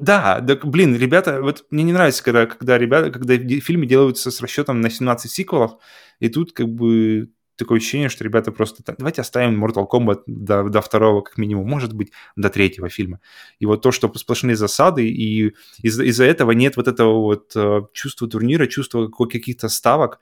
Да, 0.00 0.40
да, 0.40 0.56
блин, 0.56 0.96
ребята, 0.96 1.40
вот 1.40 1.66
мне 1.70 1.84
не 1.84 1.92
нравится, 1.92 2.24
когда, 2.24 2.46
когда 2.46 2.78
ребята, 2.78 3.12
когда 3.12 3.36
фильмы 3.60 3.86
делаются 3.86 4.32
с 4.32 4.40
расчетом 4.40 4.80
на 4.80 4.90
17 4.90 5.30
сиквелов, 5.30 5.78
и 6.18 6.28
тут 6.28 6.52
как 6.52 6.68
бы 6.68 7.30
такое 7.60 7.78
ощущение, 7.78 8.08
что 8.08 8.24
ребята 8.24 8.52
просто... 8.52 8.82
Давайте 8.98 9.20
оставим 9.20 9.64
Mortal 9.64 9.86
Kombat 9.90 10.22
до, 10.26 10.68
до 10.68 10.80
второго, 10.80 11.20
как 11.20 11.38
минимум, 11.38 11.68
может 11.68 11.92
быть, 11.92 12.10
до 12.36 12.50
третьего 12.50 12.88
фильма. 12.88 13.20
И 13.60 13.66
вот 13.66 13.82
то, 13.82 13.92
что 13.92 14.12
сплошные 14.14 14.56
засады, 14.56 15.08
и 15.08 15.54
из- 15.82 16.00
из-за 16.00 16.24
этого 16.24 16.50
нет 16.50 16.76
вот 16.76 16.88
этого 16.88 17.20
вот 17.20 17.52
э, 17.54 17.82
чувства 17.92 18.28
турнира, 18.28 18.66
чувства 18.66 19.08
каких-то 19.08 19.68
ставок, 19.68 20.20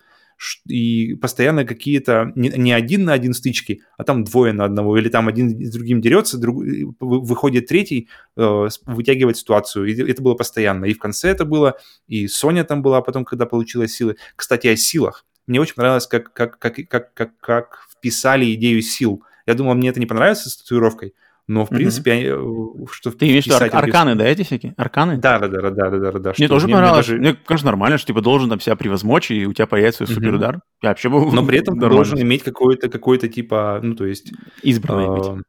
и 0.68 1.14
постоянно 1.14 1.64
какие-то 1.64 2.32
не, 2.36 2.48
не 2.50 2.72
один 2.72 3.04
на 3.04 3.12
один 3.12 3.34
стычки, 3.34 3.82
а 3.96 4.04
там 4.04 4.24
двое 4.24 4.52
на 4.52 4.64
одного, 4.64 4.96
или 4.98 5.08
там 5.08 5.28
один 5.28 5.50
с 5.50 5.72
другим 5.72 6.00
дерется, 6.00 6.38
друг, 6.38 6.62
выходит 7.00 7.66
третий, 7.66 8.08
э, 8.36 8.68
вытягивает 8.86 9.36
ситуацию. 9.36 9.86
И 9.86 10.10
это 10.10 10.22
было 10.22 10.34
постоянно. 10.34 10.84
И 10.84 10.94
в 10.94 10.98
конце 10.98 11.30
это 11.30 11.44
было, 11.44 11.78
и 12.06 12.28
Соня 12.28 12.64
там 12.64 12.82
была 12.82 13.02
потом, 13.02 13.24
когда 13.24 13.46
получила 13.46 13.88
силы. 13.88 14.16
Кстати, 14.36 14.68
о 14.68 14.76
силах. 14.76 15.24
Мне 15.48 15.60
очень 15.60 15.74
понравилось, 15.74 16.06
как, 16.06 16.32
как, 16.32 16.58
как, 16.58 16.76
как, 16.88 17.14
как, 17.14 17.30
как 17.40 17.88
вписали 17.90 18.54
идею 18.54 18.82
сил. 18.82 19.24
Я 19.46 19.54
думал, 19.54 19.74
мне 19.74 19.88
это 19.88 19.98
не 19.98 20.06
понравится 20.06 20.50
с 20.50 20.56
татуировкой, 20.58 21.14
но, 21.48 21.64
в 21.64 21.70
принципе, 21.70 22.28
mm-hmm. 22.28 22.88
что 22.92 23.10
Ты 23.10 23.28
имеешь 23.28 23.44
в 23.44 23.46
виду 23.46 23.56
арканы, 23.56 24.14
да, 24.14 24.26
эти 24.26 24.42
всякие? 24.42 24.74
Арканы? 24.76 25.16
Да, 25.16 25.38
да, 25.38 25.48
да, 25.48 25.70
да, 25.70 25.70
да, 25.70 25.98
да. 25.98 26.18
да. 26.18 26.32
Мне 26.36 26.46
тоже 26.46 26.66
мне, 26.66 26.74
понравилось. 26.74 27.08
Мне, 27.08 27.18
даже... 27.18 27.32
мне 27.32 27.38
кажется, 27.46 27.66
нормально, 27.66 27.96
что 27.96 28.08
типа 28.08 28.20
должен 28.20 28.50
там 28.50 28.60
себя 28.60 28.76
превозмочь, 28.76 29.30
и 29.30 29.46
у 29.46 29.54
тебя 29.54 29.66
появится 29.66 30.04
mm-hmm. 30.04 30.12
суперудар. 30.12 30.60
Я 30.82 30.90
вообще 30.90 31.08
был 31.08 31.32
Но 31.32 31.42
при 31.46 31.58
этом 31.58 31.78
должен 31.78 32.20
иметь 32.20 32.42
какой-то, 32.42 32.90
какой-то 32.90 33.28
типа, 33.28 33.80
ну, 33.82 33.94
то 33.94 34.04
есть... 34.04 34.32
Избранный 34.62 35.06
э, 35.06 35.10
быть. 35.16 35.44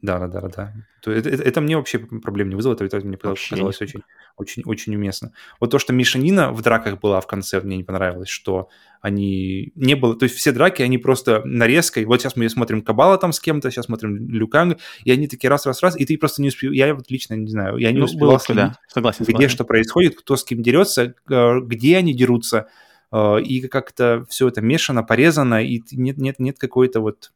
Да, 0.00 0.18
да, 0.18 0.28
да, 0.28 0.48
да. 0.48 0.72
То 1.02 1.10
это, 1.10 1.28
это, 1.28 1.42
это 1.42 1.60
мне 1.60 1.76
вообще 1.76 1.98
проблем 1.98 2.48
не 2.48 2.54
вызвало, 2.54 2.74
это, 2.74 2.84
это 2.84 3.06
мне 3.06 3.16
показалось 3.16 3.80
очень, 3.82 4.02
очень, 4.36 4.62
очень 4.64 4.94
уместно. 4.94 5.32
Вот 5.60 5.70
то, 5.70 5.78
что 5.78 5.92
мешанина 5.92 6.52
в 6.52 6.62
драках 6.62 7.00
была 7.00 7.20
в 7.20 7.26
конце, 7.26 7.60
мне 7.60 7.76
не 7.76 7.84
понравилось, 7.84 8.28
что 8.28 8.68
они 9.00 9.72
не 9.74 9.94
было, 9.94 10.16
то 10.16 10.24
есть 10.24 10.36
все 10.36 10.52
драки, 10.52 10.82
они 10.82 10.98
просто 10.98 11.42
нарезкой. 11.44 12.04
Вот 12.04 12.20
сейчас 12.20 12.36
мы 12.36 12.48
смотрим 12.48 12.82
Кабала 12.82 13.18
там 13.18 13.32
с 13.32 13.40
кем-то, 13.40 13.70
сейчас 13.70 13.86
смотрим 13.86 14.28
Люканг, 14.30 14.78
и 15.04 15.10
они 15.10 15.26
такие 15.26 15.50
раз-раз-раз, 15.50 15.98
и 15.98 16.06
ты 16.06 16.16
просто 16.16 16.40
не 16.40 16.48
успел, 16.48 16.70
я 16.72 16.94
вот 16.94 17.10
лично 17.10 17.34
не 17.34 17.50
знаю, 17.50 17.78
я 17.78 17.90
не 17.90 17.98
ну, 17.98 18.04
успел 18.04 18.30
да. 18.30 18.38
согласен, 18.38 19.24
где 19.24 19.32
согласен. 19.32 19.48
что 19.48 19.64
происходит, 19.64 20.16
кто 20.16 20.36
с 20.36 20.44
кем 20.44 20.62
дерется, 20.62 21.14
э, 21.28 21.60
где 21.60 21.96
они 21.96 22.14
дерутся, 22.14 22.68
э, 23.10 23.40
и 23.42 23.66
как-то 23.66 24.24
все 24.28 24.48
это 24.48 24.60
мешано, 24.60 25.02
порезано, 25.02 25.64
и 25.64 25.82
нет, 25.90 26.18
нет, 26.18 26.38
нет 26.38 26.58
какой-то 26.58 27.00
вот 27.00 27.32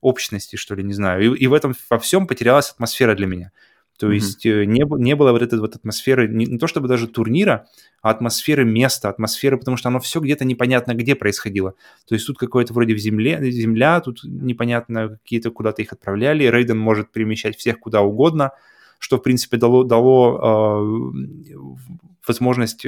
общности, 0.00 0.56
что 0.56 0.74
ли, 0.74 0.82
не 0.82 0.92
знаю. 0.92 1.34
И, 1.34 1.38
и 1.38 1.46
в 1.46 1.52
этом 1.52 1.74
во 1.90 1.98
всем 1.98 2.26
потерялась 2.26 2.70
атмосфера 2.70 3.14
для 3.14 3.26
меня. 3.26 3.52
То 3.98 4.06
mm-hmm. 4.06 4.14
есть 4.14 4.46
э, 4.46 4.64
не, 4.64 4.84
не 5.02 5.16
было 5.16 5.32
вот 5.32 5.42
этой 5.42 5.58
вот 5.58 5.74
атмосферы, 5.74 6.28
не, 6.28 6.46
не 6.46 6.58
то 6.58 6.68
чтобы 6.68 6.86
даже 6.86 7.08
турнира, 7.08 7.66
а 8.00 8.10
атмосферы 8.10 8.64
места, 8.64 9.08
атмосферы, 9.08 9.58
потому 9.58 9.76
что 9.76 9.88
оно 9.88 9.98
все 9.98 10.20
где-то 10.20 10.44
непонятно 10.44 10.94
где 10.94 11.16
происходило. 11.16 11.74
То 12.06 12.14
есть 12.14 12.26
тут 12.26 12.38
какое-то 12.38 12.72
вроде 12.72 12.94
в 12.94 12.98
земле, 12.98 13.50
земля, 13.50 14.00
тут 14.00 14.20
непонятно 14.22 15.18
какие-то 15.22 15.50
куда-то 15.50 15.82
их 15.82 15.92
отправляли. 15.92 16.44
Рейден 16.44 16.78
может 16.78 17.10
перемещать 17.10 17.56
всех 17.56 17.80
куда 17.80 18.02
угодно, 18.02 18.52
что, 19.00 19.16
в 19.16 19.22
принципе, 19.22 19.56
дало, 19.56 19.82
дало 19.82 21.10
э, 21.12 21.56
возможность 22.26 22.86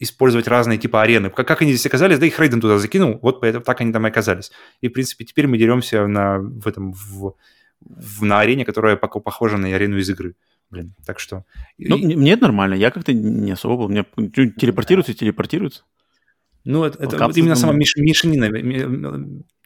использовать 0.00 0.48
разные 0.48 0.78
типа 0.78 1.02
арены. 1.02 1.30
Как, 1.30 1.46
как 1.46 1.62
они 1.62 1.72
здесь 1.72 1.86
оказались, 1.86 2.18
да 2.18 2.26
их 2.26 2.38
Рейден 2.38 2.60
туда 2.60 2.78
закинул, 2.78 3.18
вот 3.22 3.40
поэтому 3.40 3.64
так 3.64 3.80
они 3.80 3.92
там 3.92 4.06
и 4.06 4.10
оказались. 4.10 4.52
И, 4.80 4.88
в 4.88 4.92
принципе, 4.92 5.24
теперь 5.24 5.46
мы 5.46 5.58
деремся 5.58 6.06
на, 6.06 6.38
в 6.38 6.66
этом, 6.66 6.92
в, 6.92 7.34
в, 7.80 8.24
на 8.24 8.40
арене, 8.40 8.64
которая 8.64 8.96
похожа 8.96 9.56
на 9.56 9.74
арену 9.74 9.98
из 9.98 10.08
игры. 10.10 10.34
Блин, 10.70 10.94
так 11.06 11.20
что... 11.20 11.44
Ну, 11.78 11.96
и... 11.96 12.16
мне 12.16 12.32
это 12.32 12.42
нормально, 12.42 12.74
я 12.74 12.90
как-то 12.90 13.12
не 13.12 13.52
особо 13.52 13.76
был, 13.76 13.88
мне 13.88 14.04
телепортируется 14.56 15.12
и 15.12 15.14
телепортируется. 15.14 15.84
Ну, 16.64 16.84
это, 16.84 17.02
это 17.02 17.26
вот 17.26 17.36
именно 17.36 17.56
сама 17.56 17.74
меш, 17.74 17.94
мешанина 17.96 18.46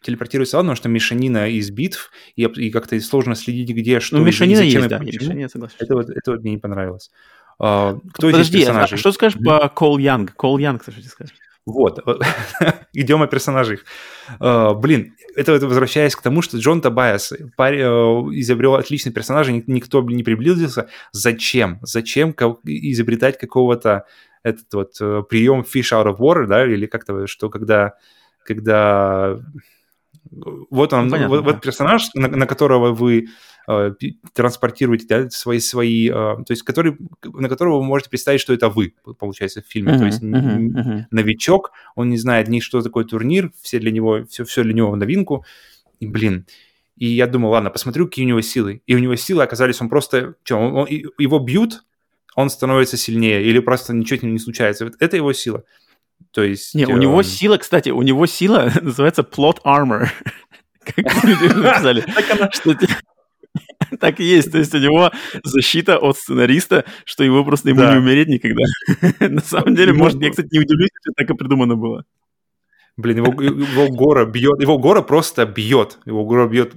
телепортируется, 0.02 0.56
ладно, 0.56 0.72
потому 0.72 0.76
что 0.76 0.88
мешанина 0.88 1.48
из 1.48 1.70
битв, 1.70 2.10
и, 2.36 2.42
и 2.42 2.70
как-то 2.70 3.00
сложно 3.00 3.34
следить, 3.34 3.70
где 3.70 4.00
что. 4.00 4.18
Ну, 4.18 4.24
мешанина 4.24 4.60
есть, 4.60 4.88
да, 4.88 4.98
мешанина, 4.98 5.40
я 5.40 5.48
согласен. 5.48 5.76
Это 5.78 5.94
вот, 5.94 6.10
это 6.10 6.32
вот 6.32 6.40
мне 6.40 6.52
не 6.52 6.58
понравилось. 6.58 7.10
Uh, 7.60 8.00
кто 8.12 8.28
Подожди, 8.28 8.44
здесь 8.44 8.64
персонажей? 8.64 8.94
А 8.94 8.98
что 8.98 9.12
скажешь 9.12 9.38
по 9.44 9.68
Кол 9.68 9.98
Янг? 9.98 10.34
Кол 10.34 10.58
Янг, 10.58 10.82
что 10.82 10.92
ты 10.92 11.02
скажешь? 11.08 11.34
Вот, 11.66 12.02
идем 12.94 13.22
о 13.22 13.26
персонажах. 13.26 13.80
Uh, 14.40 14.74
блин, 14.74 15.14
это, 15.36 15.52
это 15.52 15.66
возвращаясь 15.66 16.16
к 16.16 16.22
тому, 16.22 16.40
что 16.40 16.56
Джон 16.56 16.80
парень, 16.80 17.80
uh, 17.80 18.34
изобрел 18.34 18.74
отличный 18.74 19.12
персонаж, 19.12 19.48
никто 19.48 20.02
не 20.02 20.22
приблизился. 20.22 20.88
Зачем? 21.12 21.78
Зачем 21.82 22.32
изобретать 22.64 23.38
какого-то 23.38 24.06
этот 24.42 24.72
вот 24.72 25.00
uh, 25.00 25.22
прием 25.24 25.60
fish 25.60 25.92
out 25.92 26.06
of 26.06 26.18
water, 26.18 26.46
да, 26.46 26.64
или 26.64 26.86
как-то, 26.86 27.26
что 27.26 27.50
когда, 27.50 27.94
когда 28.44 29.38
вот 30.30 30.92
он, 30.92 31.08
ну, 31.08 31.28
вот, 31.28 31.44
вот 31.44 31.60
персонаж, 31.60 32.08
на, 32.14 32.28
на 32.28 32.46
которого 32.46 32.92
вы 32.92 33.28
э, 33.68 33.92
транспортируете 34.32 35.06
да, 35.06 35.30
свои, 35.30 35.60
свои 35.60 36.08
э, 36.08 36.12
то 36.12 36.50
есть 36.50 36.62
который, 36.62 36.96
на 37.24 37.48
которого 37.48 37.78
вы 37.78 37.84
можете 37.84 38.10
представить, 38.10 38.40
что 38.40 38.52
это 38.52 38.68
вы, 38.68 38.94
получается, 39.18 39.62
в 39.62 39.66
фильме. 39.66 39.92
Uh-huh, 39.92 39.98
то 39.98 40.04
есть 40.06 40.22
uh-huh, 40.22 40.58
uh-huh. 40.58 41.04
новичок, 41.10 41.72
он 41.94 42.10
не 42.10 42.18
знает 42.18 42.48
ни 42.48 42.60
что 42.60 42.82
такое 42.82 43.04
турнир, 43.04 43.52
все 43.62 43.78
для 43.78 43.90
него, 43.90 44.24
все, 44.28 44.44
все 44.44 44.62
для 44.62 44.74
него 44.74 44.90
в 44.90 44.96
новинку. 44.96 45.44
И, 46.00 46.06
блин, 46.06 46.46
и 46.96 47.06
я 47.06 47.26
думал, 47.26 47.50
ладно, 47.50 47.70
посмотрю, 47.70 48.06
какие 48.06 48.24
у 48.24 48.28
него 48.28 48.40
силы. 48.40 48.82
И 48.86 48.94
у 48.94 48.98
него 48.98 49.14
силы 49.16 49.42
оказались, 49.42 49.80
он 49.80 49.88
просто, 49.88 50.34
что, 50.42 50.56
он, 50.56 50.74
он, 50.74 50.86
его 50.88 51.38
бьют, 51.38 51.84
он 52.34 52.50
становится 52.50 52.96
сильнее, 52.96 53.42
или 53.44 53.58
просто 53.60 53.94
ничего 53.94 54.18
с 54.18 54.22
ним 54.22 54.32
не 54.32 54.38
случается. 54.38 54.90
Это 54.98 55.16
его 55.16 55.32
сила. 55.32 55.64
То 56.32 56.42
есть... 56.42 56.74
Не, 56.74 56.86
у 56.86 56.96
него 56.96 57.22
сила, 57.22 57.56
кстати, 57.56 57.90
у 57.90 58.02
него 58.02 58.26
сила 58.26 58.70
называется 58.80 59.22
plot 59.22 59.58
armor. 59.64 60.08
Как 60.84 61.24
люди 61.24 61.52
написали. 61.52 62.04
Так 64.00 64.20
и 64.20 64.24
есть. 64.24 64.52
То 64.52 64.58
есть 64.58 64.74
у 64.74 64.78
него 64.78 65.10
защита 65.42 65.98
от 65.98 66.18
сценариста, 66.18 66.84
что 67.04 67.24
его 67.24 67.42
просто 67.44 67.70
ему 67.70 67.80
не 67.80 67.96
умереть 67.96 68.28
никогда. 68.28 68.64
На 69.20 69.40
самом 69.40 69.74
деле, 69.74 69.94
может, 69.94 70.20
я, 70.20 70.30
кстати, 70.30 70.48
не 70.52 70.60
удивлюсь, 70.60 70.90
если 70.92 71.12
так 71.16 71.30
и 71.30 71.34
придумано 71.34 71.74
было. 71.74 72.04
Блин, 72.98 73.18
его, 73.18 73.40
его 73.40 73.88
Гора 73.90 74.24
бьет, 74.24 74.60
его 74.60 74.76
Гора 74.76 75.02
просто 75.02 75.46
бьет, 75.46 76.00
его 76.04 76.24
Гора 76.24 76.48
бьет, 76.48 76.72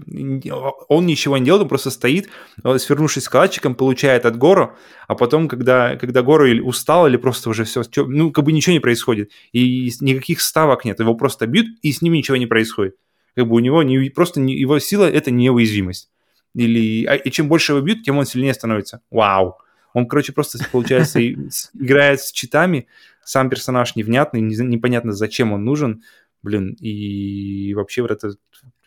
он 0.87 1.07
ничего 1.07 1.35
не 1.35 1.45
делает, 1.45 1.63
он 1.63 1.67
просто 1.67 1.89
стоит, 1.89 2.29
свернувшись 2.77 3.27
калачиком, 3.27 3.73
получает 3.73 4.27
от 4.27 4.37
Гора, 4.37 4.75
а 5.07 5.15
потом, 5.15 5.47
когда, 5.47 5.95
когда 5.95 6.21
Гора 6.21 6.47
или 6.47 6.59
устал, 6.59 7.07
или 7.07 7.17
просто 7.17 7.49
уже 7.49 7.63
все, 7.63 7.81
ну, 7.95 8.31
как 8.31 8.45
бы 8.45 8.51
ничего 8.51 8.73
не 8.73 8.79
происходит, 8.79 9.31
и 9.51 9.91
никаких 9.99 10.41
ставок 10.41 10.85
нет, 10.85 10.99
его 10.99 11.15
просто 11.15 11.47
бьют, 11.47 11.65
и 11.81 11.91
с 11.91 12.03
ним 12.03 12.13
ничего 12.13 12.37
не 12.37 12.45
происходит. 12.45 12.97
Как 13.35 13.47
бы 13.47 13.55
у 13.55 13.59
него 13.59 13.81
не, 13.81 14.11
просто 14.11 14.39
не, 14.39 14.55
его 14.55 14.77
сила– 14.77 15.05
это 15.11 15.31
неуязвимость. 15.31 16.11
Или, 16.53 17.03
а, 17.05 17.15
и 17.15 17.31
чем 17.31 17.47
больше 17.47 17.71
его 17.71 17.81
бьют, 17.81 18.03
тем 18.03 18.19
он 18.19 18.27
сильнее 18.27 18.53
становится. 18.53 19.01
Вау! 19.09 19.55
Он, 19.93 20.07
короче, 20.07 20.33
просто, 20.33 20.59
получается, 20.71 21.19
играет 21.19 22.21
с 22.21 22.31
читами, 22.31 22.87
сам 23.31 23.49
персонаж 23.49 23.95
невнятный, 23.95 24.41
непонятно, 24.41 25.13
зачем 25.13 25.53
он 25.53 25.63
нужен, 25.63 26.03
блин, 26.43 26.73
и 26.81 27.73
вообще 27.73 28.01
вот 28.01 28.11
это... 28.11 28.31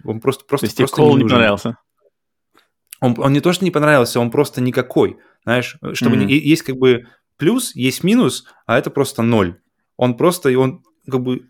Он 0.05 0.21
просто, 0.21 0.45
просто, 0.45 0.69
то 0.69 0.77
просто 0.77 1.03
не, 1.03 1.15
не 1.15 1.23
понравился? 1.23 1.79
Он, 3.01 3.15
он 3.17 3.33
не 3.33 3.41
то, 3.41 3.55
что 3.55 3.65
не 3.65 3.71
понравился, 3.71 4.21
он 4.21 4.31
просто 4.31 4.61
никакой, 4.61 5.17
знаешь, 5.45 5.79
чтобы 5.95 6.17
mm-hmm. 6.17 6.25
не, 6.27 6.39
есть 6.39 6.63
как 6.63 6.77
бы 6.77 7.07
плюс, 7.39 7.75
есть 7.75 8.05
минус, 8.05 8.45
а 8.67 8.79
это 8.79 8.91
просто 8.91 9.23
ноль. 9.23 9.61
Он 9.97 10.15
просто, 10.15 10.51
и 10.51 10.57
он 10.57 10.83
как 11.11 11.23
бы, 11.23 11.49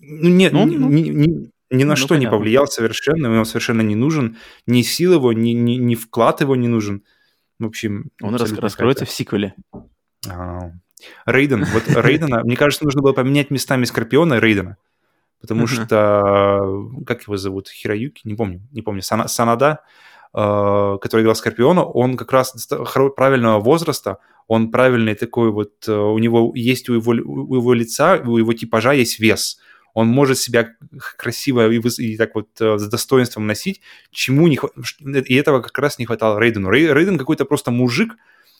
ну, 0.00 0.28
нет, 0.28 0.52
ну, 0.52 0.66
ни, 0.66 0.74
ни, 0.74 1.08
ни, 1.10 1.52
ни 1.70 1.84
на 1.84 1.90
ну, 1.90 1.96
что 1.96 2.08
понятно. 2.08 2.26
не 2.26 2.30
повлиял 2.36 2.66
совершенно, 2.66 3.28
ему 3.28 3.44
совершенно 3.44 3.82
не 3.82 3.94
нужен, 3.94 4.38
ни 4.66 4.82
сил 4.82 5.14
его, 5.14 5.32
ни, 5.32 5.50
ни, 5.50 5.74
ни 5.74 5.94
вклад 5.94 6.40
его 6.40 6.56
не 6.56 6.66
нужен. 6.66 7.04
В 7.60 7.66
общем... 7.66 8.10
Он 8.20 8.34
раскроется 8.34 9.04
в 9.04 9.10
сиквеле. 9.10 9.54
А, 10.28 10.72
Рейден. 11.26 11.64
Вот 11.64 11.84
Рейдена, 12.04 12.42
мне 12.44 12.56
кажется, 12.56 12.84
нужно 12.84 13.02
было 13.02 13.12
поменять 13.12 13.50
местами 13.50 13.84
Скорпиона 13.84 14.34
и 14.34 14.40
Рейдена. 14.40 14.76
Потому 15.40 15.66
что, 15.66 16.90
как 17.06 17.24
его 17.24 17.36
зовут, 17.36 17.68
Хироюки, 17.68 18.22
не 18.24 18.34
помню, 18.34 18.62
не 18.72 18.80
помню, 18.80 19.02
Санада, 19.02 19.80
э, 20.32 20.98
который 21.02 21.20
играл 21.20 21.34
Скорпиона, 21.34 21.84
он 21.84 22.16
как 22.16 22.32
раз 22.32 22.66
правильного 23.14 23.60
возраста, 23.60 24.20
он 24.48 24.70
правильный 24.70 25.14
такой 25.14 25.50
вот, 25.50 25.86
э, 25.86 25.92
у 25.92 26.18
него 26.18 26.52
есть 26.54 26.88
у 26.88 26.94
его, 26.94 27.12
у 27.12 27.54
его 27.56 27.74
лица, 27.74 28.22
у 28.24 28.38
его 28.38 28.54
типажа 28.54 28.92
есть 28.92 29.20
вес. 29.20 29.58
Он 29.92 30.08
может 30.08 30.38
себя 30.38 30.70
красиво 31.16 31.70
и, 31.70 31.80
и 31.98 32.16
так 32.16 32.34
вот 32.34 32.48
э, 32.60 32.78
с 32.78 32.88
достоинством 32.88 33.46
носить, 33.46 33.80
чему 34.10 34.48
не 34.48 34.56
хватает. 34.56 35.30
И 35.30 35.34
этого 35.34 35.60
как 35.60 35.78
раз 35.78 35.98
не 35.98 36.06
хватало 36.06 36.38
Рейдену. 36.40 36.70
Рейден 36.70 37.18
какой-то 37.18 37.44
просто 37.44 37.70
мужик, 37.70 38.16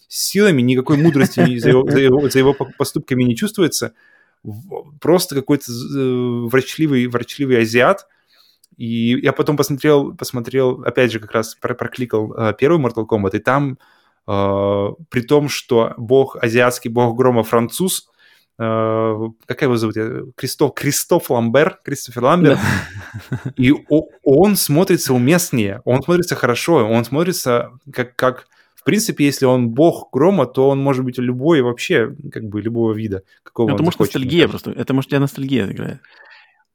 силами, 0.08 0.62
никакой 0.62 0.96
мудрости 0.96 1.58
за 1.58 1.70
его, 1.70 1.90
за 1.90 1.98
его, 1.98 2.28
за 2.28 2.38
его 2.38 2.54
поступками 2.78 3.22
не 3.24 3.36
чувствуется. 3.36 3.94
Просто 5.00 5.34
какой-то 5.34 5.72
э, 5.72 6.46
врачливый, 6.48 7.06
врачливый 7.06 7.60
азиат. 7.60 8.06
И 8.76 9.18
я 9.22 9.32
потом 9.32 9.56
посмотрел, 9.56 10.14
посмотрел, 10.14 10.82
опять 10.84 11.12
же, 11.12 11.20
как 11.20 11.32
раз 11.32 11.54
прокликал 11.54 12.34
э, 12.34 12.54
первый 12.58 12.80
Mortal 12.80 13.06
Kombat, 13.08 13.36
и 13.36 13.38
там, 13.38 13.78
э, 14.26 14.88
при 15.08 15.22
том, 15.22 15.48
что 15.48 15.94
бог, 15.96 16.36
азиатский 16.42 16.90
бог 16.90 17.16
грома 17.16 17.42
француз, 17.42 18.08
как 18.56 19.62
его 19.62 19.76
зовут? 19.76 19.96
Кристоф, 20.36 20.74
Кристоф 20.74 21.28
Ламбер, 21.28 21.80
Кристофер 21.82 22.22
Ламбер. 22.22 22.58
И 23.56 23.74
он 24.22 24.54
смотрится 24.54 25.12
уместнее, 25.12 25.82
он 25.84 26.04
смотрится 26.04 26.36
хорошо, 26.36 26.88
он 26.88 27.04
смотрится 27.04 27.72
как, 27.92 28.14
как 28.14 28.46
в 28.84 28.86
принципе, 28.86 29.24
если 29.24 29.46
он 29.46 29.70
бог 29.70 30.10
грома, 30.12 30.44
то 30.44 30.68
он 30.68 30.78
может 30.78 31.06
быть 31.06 31.16
любой 31.16 31.62
вообще, 31.62 32.14
как 32.30 32.44
бы 32.44 32.60
любого 32.60 32.92
вида. 32.92 33.22
Какого 33.42 33.70
это 33.70 33.82
может 33.82 33.94
захочет, 33.94 34.16
ностальгия 34.16 34.46
просто. 34.46 34.72
Это 34.72 34.92
может 34.92 35.08
тебя 35.08 35.20
ностальгия 35.20 35.66
играет. 35.70 36.00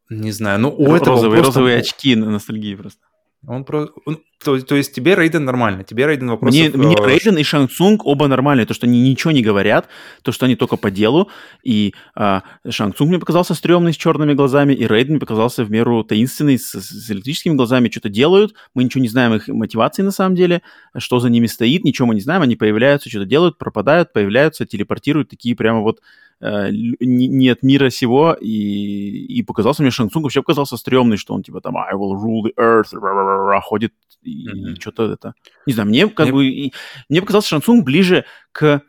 Не 0.10 0.32
знаю, 0.32 0.60
ну 0.60 0.74
у 0.76 0.96
этого 0.96 1.18
розовые, 1.18 1.44
просто... 1.44 1.60
розовые 1.60 1.78
очки 1.78 2.16
на 2.16 2.32
ностальгии 2.32 2.74
просто. 2.74 3.02
Он 3.48 3.64
про... 3.64 3.88
Он... 4.06 4.20
То, 4.44 4.60
то 4.62 4.76
есть 4.76 4.94
тебе 4.94 5.16
Рейден 5.16 5.44
нормально, 5.44 5.84
тебе 5.84 6.08
Рейден 6.08 6.30
вопрос. 6.30 6.54
Мне, 6.54 6.70
мне 6.70 6.96
э, 6.96 7.06
Рейден 7.06 7.38
и 7.38 7.44
Шанг 7.44 7.72
Цунг 7.72 8.06
оба 8.06 8.28
нормальные, 8.28 8.66
то, 8.66 8.74
что 8.74 8.86
они 8.88 9.10
ничего 9.10 9.32
не 9.32 9.42
говорят, 9.42 9.90
то, 10.22 10.32
что 10.32 10.46
они 10.46 10.56
только 10.56 10.78
по 10.78 10.92
делу, 10.92 11.30
и 11.62 11.94
а, 12.16 12.44
Шанг 12.70 12.96
Цунг 12.96 13.10
мне 13.10 13.20
показался 13.20 13.54
стрёмный 13.54 13.92
с 13.92 13.98
черными 13.98 14.34
глазами, 14.34 14.74
и 14.74 14.88
Рейден 14.88 15.14
мне 15.14 15.20
показался 15.20 15.66
в 15.66 15.72
меру 15.72 16.04
таинственный 16.06 16.58
с, 16.58 16.72
с 16.74 17.12
электрическими 17.12 17.56
глазами, 17.56 17.90
что-то 17.90 18.08
делают, 18.08 18.56
мы 18.74 18.84
ничего 18.84 19.02
не 19.02 19.10
знаем 19.10 19.34
их 19.34 19.48
мотивации 19.50 20.04
на 20.04 20.12
самом 20.12 20.36
деле, 20.36 20.62
что 20.98 21.20
за 21.20 21.30
ними 21.30 21.48
стоит, 21.48 21.84
ничего 21.84 22.08
мы 22.08 22.16
не 22.16 22.22
знаем, 22.22 22.42
они 22.42 22.56
появляются, 22.56 23.10
что-то 23.10 23.26
делают, 23.26 23.58
пропадают, 23.58 24.14
появляются, 24.14 24.66
телепортируют, 24.66 25.30
такие 25.30 25.56
прямо 25.56 25.82
вот 25.82 26.00
э, 26.42 26.70
не 26.72 27.50
от 27.50 27.64
мира 27.64 27.90
сего, 27.90 28.34
и, 28.40 29.26
и 29.26 29.44
показался 29.44 29.82
мне 29.82 29.92
Шансунг 29.92 30.24
вообще 30.24 30.42
показался 30.42 30.78
стрёмный, 30.78 31.18
что 31.18 31.34
он 31.34 31.44
типа 31.44 31.62
там 31.62 31.78
I 31.78 31.94
will 31.94 32.14
rule 32.14 32.44
the 32.46 32.54
earth, 32.58 33.62
ходит 33.62 33.94
и, 34.22 34.48
mm-hmm. 34.48 34.74
и 34.74 34.80
что-то 34.80 35.12
это... 35.12 35.34
Не 35.66 35.74
знаю, 35.74 35.90
мне 35.90 36.08
как 36.08 36.28
мне... 36.28 36.34
бы... 36.34 36.46
И, 36.46 36.74
мне 37.10 37.22
показался 37.22 37.50
Шансунг 37.50 37.86
ближе 37.86 38.26
к 38.52 38.82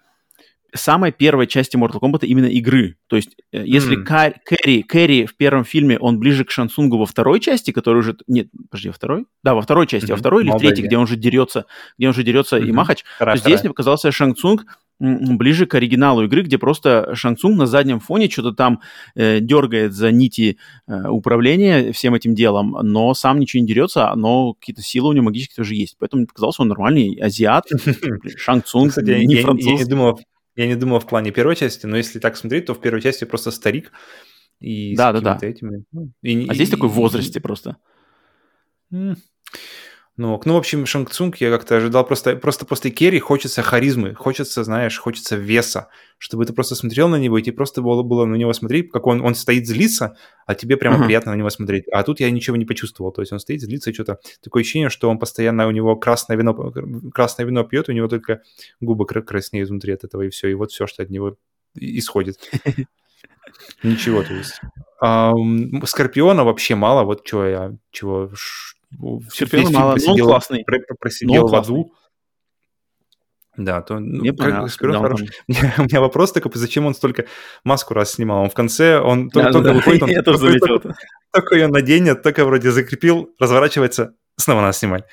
самой 0.74 1.12
первой 1.12 1.46
части 1.46 1.76
Mortal 1.76 2.00
Kombat 2.00 2.26
именно 2.26 2.46
игры. 2.46 2.96
То 3.08 3.16
есть, 3.16 3.36
э, 3.52 3.64
если 3.66 3.98
mm. 3.98 4.34
Кэрри, 4.44 4.82
Кэрри 4.82 5.26
в 5.26 5.36
первом 5.36 5.64
фильме, 5.64 5.98
он 5.98 6.18
ближе 6.18 6.44
к 6.44 6.50
Шансунгу 6.50 6.98
во 6.98 7.06
второй 7.06 7.40
части, 7.40 7.70
который 7.70 7.98
уже... 7.98 8.16
Нет, 8.26 8.48
подожди, 8.70 8.88
во 8.88 8.94
второй? 8.94 9.26
Да, 9.42 9.54
во 9.54 9.62
второй 9.62 9.86
части, 9.86 10.06
mm-hmm. 10.06 10.12
во 10.12 10.16
второй 10.16 10.44
или 10.44 10.50
в 10.50 10.58
третьей, 10.58 10.84
где 10.86 10.96
он 10.96 11.06
же 11.06 11.16
дерется, 11.16 11.66
где 11.98 12.08
он 12.08 12.14
же 12.14 12.22
дерется 12.22 12.58
mm-hmm. 12.58 12.68
и 12.68 12.72
Махач, 12.72 13.04
Хорошо. 13.18 13.42
то 13.42 13.48
здесь 13.48 13.60
мне 13.60 13.70
показался 13.70 14.12
Шансунг 14.12 14.66
ближе 15.00 15.66
к 15.66 15.74
оригиналу 15.74 16.24
игры, 16.24 16.42
где 16.42 16.58
просто 16.58 17.14
Шансунг 17.14 17.58
на 17.58 17.66
заднем 17.66 18.00
фоне 18.00 18.28
что-то 18.28 18.52
там 18.52 18.80
э, 19.14 19.40
дергает 19.40 19.94
за 19.94 20.12
нити 20.12 20.58
э, 20.86 21.08
управления 21.08 21.92
всем 21.92 22.14
этим 22.14 22.34
делом, 22.34 22.76
но 22.82 23.14
сам 23.14 23.40
ничего 23.40 23.62
не 23.62 23.66
дерется, 23.66 24.12
но 24.14 24.52
какие-то 24.54 24.82
силы 24.82 25.08
у 25.08 25.12
него 25.12 25.24
магические 25.24 25.56
тоже 25.56 25.74
есть. 25.74 25.96
Поэтому 25.98 26.20
мне 26.20 26.26
показалось, 26.26 26.60
он 26.60 26.68
нормальный 26.68 27.14
азиат, 27.14 27.66
Шансунг, 28.36 28.96
не 28.98 29.36
француз. 29.36 29.66
Я 29.66 29.76
не 29.78 29.84
думал, 29.84 30.20
я 30.56 30.66
не 30.66 30.76
думал 30.76 31.00
в 31.00 31.06
плане 31.06 31.30
первой 31.30 31.56
части, 31.56 31.86
но 31.86 31.96
если 31.96 32.18
так 32.18 32.36
смотреть, 32.36 32.66
то 32.66 32.74
в 32.74 32.80
первой 32.80 33.00
части 33.00 33.24
просто 33.24 33.50
старик. 33.50 33.92
И 34.60 34.94
да, 34.94 35.12
да, 35.12 35.20
да. 35.20 35.38
Этими, 35.40 35.84
ну, 35.90 36.10
и, 36.22 36.46
а 36.46 36.54
здесь 36.54 36.68
и, 36.68 36.72
такой 36.72 36.90
в 36.90 36.92
возрасте 36.92 37.38
и, 37.38 37.42
просто. 37.42 37.78
Ну, 40.20 40.38
ну, 40.44 40.52
в 40.52 40.56
общем, 40.58 40.84
Шанг 40.84 41.08
Цунг 41.08 41.36
я 41.36 41.50
как-то 41.50 41.78
ожидал 41.78 42.04
просто, 42.04 42.36
просто 42.36 42.66
после 42.66 42.90
Керри 42.90 43.18
хочется 43.20 43.62
харизмы, 43.62 44.14
хочется, 44.14 44.64
знаешь, 44.64 44.98
хочется 44.98 45.34
веса, 45.34 45.88
чтобы 46.18 46.44
ты 46.44 46.52
просто 46.52 46.74
смотрел 46.74 47.08
на 47.08 47.16
него, 47.16 47.38
и 47.38 47.42
тебе 47.42 47.56
просто 47.56 47.80
было, 47.80 48.02
было 48.02 48.26
на 48.26 48.34
него 48.34 48.52
смотреть, 48.52 48.90
как 48.90 49.06
он, 49.06 49.22
он 49.22 49.34
стоит 49.34 49.66
злиться, 49.66 50.18
а 50.44 50.54
тебе 50.54 50.76
прямо 50.76 50.98
uh-huh. 50.98 51.06
приятно 51.06 51.32
на 51.32 51.36
него 51.36 51.48
смотреть. 51.48 51.88
А 51.88 52.02
тут 52.02 52.20
я 52.20 52.30
ничего 52.30 52.56
не 52.56 52.66
почувствовал, 52.66 53.12
то 53.12 53.22
есть 53.22 53.32
он 53.32 53.38
стоит 53.38 53.62
злится, 53.62 53.88
и 53.88 53.94
что-то 53.94 54.18
такое 54.42 54.60
ощущение, 54.60 54.90
что 54.90 55.08
он 55.08 55.18
постоянно, 55.18 55.66
у 55.66 55.70
него 55.70 55.96
красное 55.96 56.36
вино, 56.36 56.52
красное 57.14 57.46
вино 57.46 57.64
пьет, 57.64 57.88
у 57.88 57.92
него 57.92 58.06
только 58.06 58.42
губы 58.78 59.06
краснеют 59.06 59.70
внутри 59.70 59.94
от 59.94 60.04
этого, 60.04 60.20
и 60.20 60.28
все, 60.28 60.48
и 60.48 60.54
вот 60.54 60.70
все, 60.70 60.86
что 60.86 61.02
от 61.02 61.08
него 61.08 61.38
исходит. 61.74 62.36
Ничего, 63.82 64.22
то 64.22 64.34
есть. 64.34 64.60
Скорпиона 65.88 66.44
вообще 66.44 66.74
мало, 66.74 67.04
вот 67.04 67.24
чего 67.24 67.46
я, 67.46 67.72
чего, 67.90 68.30
Скорпиона 69.30 69.70
мало, 69.70 69.96
но 70.04 70.12
он 70.12 70.18
классный. 70.18 70.64
Просидел 70.98 71.46
в 71.46 71.54
аду. 71.54 71.92
Да, 73.56 73.82
то 73.82 73.98
ну, 73.98 74.20
Мне 74.20 74.32
как, 74.32 74.70
хорош. 74.70 75.20
у 75.48 75.82
меня 75.82 76.00
вопрос 76.00 76.32
такой, 76.32 76.50
зачем 76.54 76.86
он 76.86 76.94
столько 76.94 77.26
маску 77.64 77.94
раз 77.94 78.12
снимал? 78.12 78.42
Он 78.42 78.48
в 78.48 78.54
конце, 78.54 78.98
он 79.00 79.28
да, 79.28 79.52
только 79.52 79.68
да, 79.68 79.74
выходит, 79.74 80.02
он 80.02 80.08
я 80.10 80.22
тоже 80.22 80.38
заметил 80.38 80.66
только, 80.66 80.96
только 81.32 81.54
ее 81.56 81.66
наденет, 81.66 82.22
только 82.22 82.44
вроде 82.44 82.70
закрепил, 82.70 83.34
разворачивается, 83.38 84.14
снова 84.36 84.60
надо 84.60 84.72
снимать. 84.72 85.04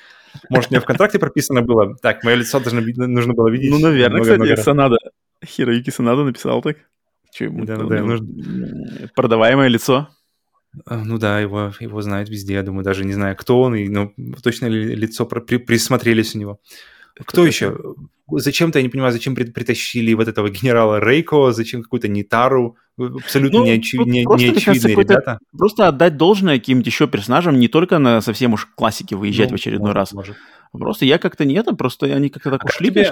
Может, 0.50 0.70
меня 0.70 0.80
в 0.80 0.84
контракте 0.84 1.18
прописано 1.18 1.62
было, 1.62 1.96
так, 2.00 2.22
мое 2.24 2.36
лицо 2.36 2.60
должно, 2.60 2.80
нужно 2.80 3.34
было 3.34 3.48
видеть. 3.48 3.70
Ну, 3.70 3.80
наверное, 3.80 4.20
много, 4.20 4.22
кстати, 4.22 4.38
много 4.38 4.62
Санада. 4.62 4.96
Хироюки 5.44 5.90
Санада 5.90 6.24
написал 6.24 6.62
так. 6.62 6.76
Че 7.32 7.44
ему, 7.44 7.64
да, 7.64 7.76
да, 7.76 8.02
нужно... 8.02 8.26
Продаваемое 9.14 9.68
лицо. 9.68 10.08
А, 10.84 11.02
ну 11.04 11.18
да, 11.18 11.40
его, 11.40 11.72
его 11.80 12.02
знают 12.02 12.28
везде, 12.28 12.54
я 12.54 12.62
думаю, 12.62 12.84
даже 12.84 13.04
не 13.04 13.14
знаю, 13.14 13.36
кто 13.36 13.60
он, 13.62 13.74
и, 13.74 13.88
ну, 13.88 14.14
точно 14.42 14.66
ли 14.66 14.94
лицо 14.94 15.26
при, 15.26 15.56
присмотрелись 15.56 16.34
у 16.34 16.38
него. 16.38 16.60
Кто 17.14 17.42
это 17.42 17.48
еще? 17.48 17.78
Зачем-то, 18.30 18.78
я 18.78 18.82
не 18.82 18.90
понимаю, 18.90 19.12
зачем 19.12 19.34
притащили 19.34 20.12
вот 20.12 20.28
этого 20.28 20.50
генерала 20.50 21.00
Рейко, 21.00 21.52
зачем 21.52 21.82
какую-то 21.82 22.08
Нитару, 22.08 22.76
абсолютно 22.98 23.60
ну, 23.60 23.64
неочи... 23.64 23.96
не, 23.96 24.24
неочевидные 24.24 24.94
ребята. 24.94 25.38
Просто 25.56 25.88
отдать 25.88 26.16
должное 26.16 26.58
каким-нибудь 26.58 26.86
еще 26.86 27.08
персонажам, 27.08 27.58
не 27.58 27.68
только 27.68 27.98
на 27.98 28.20
совсем 28.20 28.52
уж 28.52 28.66
классике 28.66 29.16
выезжать 29.16 29.50
ну, 29.50 29.56
в 29.56 29.60
очередной 29.60 29.92
может, 29.92 29.96
раз. 29.96 30.12
Может. 30.12 30.36
Просто 30.72 31.06
я 31.06 31.18
как-то 31.18 31.44
нет, 31.44 31.66
просто 31.78 32.06
они 32.06 32.28
как-то 32.28 32.50
так 32.50 32.64
а 32.64 32.66
ушли, 32.66 32.90
тебе... 32.90 33.10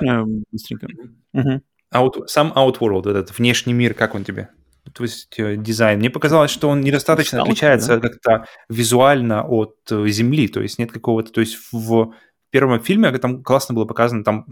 быстренько. 0.52 0.88
Угу. 1.32 1.60
Out, 1.94 2.26
сам 2.26 2.52
Outworld, 2.54 3.08
этот 3.08 3.36
внешний 3.38 3.72
мир, 3.72 3.94
как 3.94 4.14
он 4.14 4.24
тебе? 4.24 4.50
То 4.96 5.02
есть 5.02 5.38
э, 5.38 5.56
дизайн. 5.56 5.98
Мне 5.98 6.08
показалось, 6.08 6.50
что 6.50 6.68
он 6.70 6.80
недостаточно 6.80 7.38
Сталкер, 7.38 7.52
отличается 7.52 7.98
да? 7.98 8.08
как-то 8.08 8.46
визуально 8.70 9.44
от 9.44 9.76
э, 9.90 10.06
Земли, 10.08 10.48
то 10.48 10.62
есть 10.62 10.78
нет 10.78 10.90
какого-то, 10.90 11.30
то 11.30 11.40
есть 11.42 11.58
в 11.70 12.14
первом 12.50 12.80
фильме 12.80 13.12
там 13.18 13.42
классно 13.42 13.74
было 13.74 13.84
показано, 13.84 14.24
там 14.24 14.46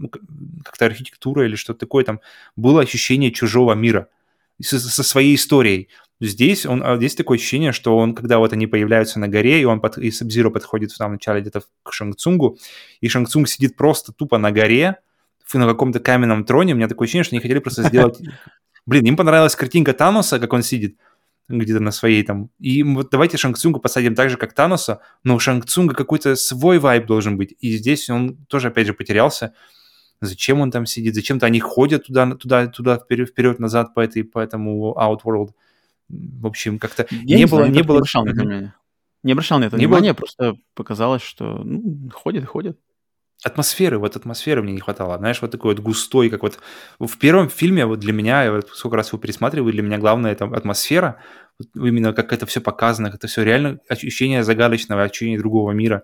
как-то 0.63 0.85
архитектура 0.85 1.45
или 1.45 1.55
что-то 1.55 1.79
такое, 1.79 2.03
там 2.03 2.21
было 2.55 2.81
ощущение 2.81 3.31
чужого 3.31 3.73
мира 3.73 4.07
со, 4.61 4.79
со 4.79 5.03
своей 5.03 5.33
историей. 5.35 5.89
Здесь, 6.21 6.65
он, 6.65 6.83
а 6.83 6.95
здесь 6.97 7.15
такое 7.15 7.37
ощущение, 7.37 7.71
что 7.71 7.97
он, 7.97 8.13
когда 8.13 8.37
вот 8.37 8.53
они 8.53 8.67
появляются 8.67 9.19
на 9.19 9.27
горе, 9.27 9.59
и 9.59 9.65
он 9.65 9.81
под, 9.81 9.97
и 9.97 10.11
Сабзиро 10.11 10.51
подходит 10.51 10.91
в 10.91 10.95
самом 10.95 11.13
начале 11.13 11.41
где-то 11.41 11.63
к 11.83 11.91
Шангцунгу, 11.91 12.57
и 13.01 13.07
Шангцунг 13.07 13.49
сидит 13.49 13.75
просто 13.75 14.13
тупо 14.13 14.37
на 14.37 14.51
горе, 14.51 14.97
на 15.53 15.67
каком-то 15.67 15.99
каменном 15.99 16.45
троне, 16.45 16.73
у 16.73 16.77
меня 16.77 16.87
такое 16.87 17.05
ощущение, 17.05 17.23
что 17.23 17.35
они 17.35 17.41
хотели 17.41 17.59
просто 17.59 17.83
сделать 17.83 18.19
Блин, 18.85 19.05
им 19.05 19.17
понравилась 19.17 19.55
картинка 19.55 19.93
Таноса, 19.93 20.39
как 20.39 20.53
он 20.53 20.63
сидит 20.63 20.97
где-то 21.47 21.79
на 21.79 21.91
своей 21.91 22.23
там. 22.23 22.49
И 22.59 22.83
вот 22.83 23.09
давайте 23.11 23.37
Шангцунга 23.37 23.79
посадим 23.79 24.15
так 24.15 24.29
же, 24.29 24.37
как 24.37 24.53
Таноса, 24.53 25.01
но 25.23 25.35
у 25.35 25.39
Шангцунга 25.39 25.93
какой-то 25.93 26.35
свой 26.35 26.79
вайб 26.79 27.05
должен 27.05 27.37
быть. 27.37 27.55
И 27.59 27.77
здесь 27.77 28.09
он 28.09 28.37
тоже, 28.47 28.69
опять 28.69 28.87
же, 28.87 28.93
потерялся. 28.93 29.53
Зачем 30.21 30.61
он 30.61 30.71
там 30.71 30.85
сидит? 30.85 31.13
Зачем-то 31.13 31.45
они 31.45 31.59
ходят 31.59 32.07
туда, 32.07 32.33
туда, 32.35 32.67
туда, 32.67 32.97
вперед, 32.97 33.29
вперед, 33.29 33.59
назад 33.59 33.93
по 33.93 33.99
этой, 33.99 34.23
по 34.23 34.39
этому 34.39 34.95
Outworld. 34.97 35.51
В 36.09 36.47
общем, 36.47 36.79
как-то 36.79 37.05
не, 37.11 37.35
не 37.35 37.45
было, 37.45 37.61
знаю, 37.61 37.73
не 37.73 37.83
было. 37.83 37.95
Не 37.95 37.99
обращал 37.99 38.25
на 38.25 38.29
это 38.29 38.41
внимание. 38.41 38.73
Не 39.23 39.31
обращал 39.31 39.59
на 39.59 39.63
это 39.65 39.77
не 39.77 39.85
внимания, 39.85 40.13
просто 40.13 40.55
показалось, 40.73 41.23
что 41.23 41.61
ну, 41.63 42.09
ходит, 42.13 42.45
ходит 42.45 42.79
атмосферы, 43.43 43.97
вот 43.99 44.15
атмосферы 44.15 44.61
мне 44.61 44.73
не 44.73 44.79
хватало. 44.79 45.17
Знаешь, 45.17 45.41
вот 45.41 45.51
такой 45.51 45.75
вот 45.75 45.83
густой, 45.83 46.29
как 46.29 46.43
вот 46.43 46.59
в 46.99 47.17
первом 47.17 47.49
фильме, 47.49 47.85
вот 47.85 47.99
для 47.99 48.13
меня, 48.13 48.43
я 48.43 48.51
вот 48.51 48.69
сколько 48.73 48.97
раз 48.97 49.09
его 49.09 49.19
пересматриваю, 49.19 49.71
для 49.71 49.83
меня 49.83 49.97
главное 49.97 50.31
это 50.31 50.45
атмосфера, 50.45 51.17
вот 51.59 51.69
именно 51.75 52.13
как 52.13 52.33
это 52.33 52.45
все 52.45 52.61
показано, 52.61 53.09
как 53.09 53.19
это 53.19 53.27
все 53.27 53.43
реально 53.43 53.79
ощущение 53.87 54.43
загадочного, 54.43 55.03
ощущение 55.03 55.39
другого 55.39 55.71
мира. 55.71 56.03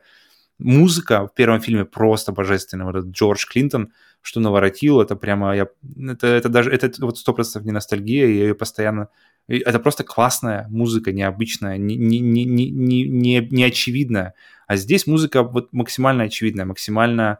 Музыка 0.59 1.27
в 1.27 1.33
первом 1.33 1.61
фильме 1.61 1.85
просто 1.85 2.31
божественная. 2.31 2.85
Вот 2.85 2.95
этот 2.95 3.11
Джордж 3.11 3.45
Клинтон, 3.47 3.91
что 4.21 4.39
наворотил, 4.39 5.01
это 5.01 5.15
прямо, 5.15 5.55
я, 5.55 5.67
это, 6.07 6.27
это 6.27 6.49
даже, 6.49 6.69
это 6.71 6.91
вот 6.99 7.17
сто 7.17 7.33
процентов 7.33 7.65
не 7.65 7.71
ностальгия, 7.71 8.27
я 8.27 8.43
ее 8.43 8.55
постоянно 8.55 9.09
это 9.47 9.79
просто 9.79 10.03
классная 10.03 10.67
музыка, 10.69 11.11
необычная, 11.11 11.77
не, 11.77 11.95
не, 11.95 12.19
не, 12.19 12.45
не, 12.45 13.03
не, 13.03 13.39
не 13.39 13.63
очевидная. 13.63 14.33
А 14.67 14.75
здесь 14.77 15.07
музыка 15.07 15.43
вот 15.43 15.73
максимально 15.73 16.23
очевидная, 16.23 16.65
максимально, 16.65 17.39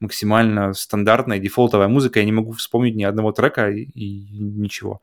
максимально 0.00 0.72
стандартная, 0.72 1.38
дефолтовая 1.38 1.88
музыка. 1.88 2.20
Я 2.20 2.26
не 2.26 2.32
могу 2.32 2.52
вспомнить 2.52 2.94
ни 2.94 3.04
одного 3.04 3.32
трека 3.32 3.70
и, 3.70 3.82
и 3.82 4.38
ничего. 4.38 5.02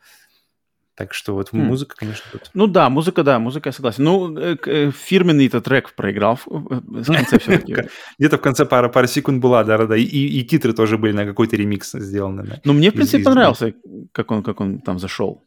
Так 0.95 1.14
что 1.14 1.33
вот 1.33 1.51
хм. 1.51 1.58
музыка, 1.58 1.95
конечно, 1.98 2.25
тут. 2.32 2.51
Ну 2.53 2.67
да, 2.67 2.90
музыка, 2.90 3.24
да, 3.24 3.40
музыка, 3.40 3.69
я 3.69 3.74
согласен. 3.74 4.03
Ну, 4.03 4.38
э, 4.38 4.58
э, 4.66 4.91
фирменный 4.91 5.48
этот 5.48 5.64
трек 5.64 5.93
проиграл 5.95 6.38
в 6.45 7.03
конце 7.06 7.40
все-таки. 7.40 7.75
Где-то 8.19 8.38
в 8.38 8.41
конце 8.41 8.66
пара, 8.66 8.90
пара 8.90 9.08
секунд 9.08 9.41
была, 9.41 9.64
да, 9.64 9.77
да, 9.85 9.98
и, 9.98 10.03
и 10.03 10.43
титры 10.43 10.74
тоже 10.74 10.98
были 10.98 11.14
на 11.14 11.25
какой-то 11.25 11.56
ремикс 11.56 11.93
сделаны. 11.93 12.43
Да. 12.43 12.61
Ну, 12.66 12.74
мне, 12.74 12.91
в 12.91 12.93
принципе, 12.93 13.24
понравился, 13.24 13.74
как 14.11 14.32
он, 14.32 14.43
как 14.43 14.59
он 14.59 14.80
там 14.80 15.00
зашел. 15.00 15.43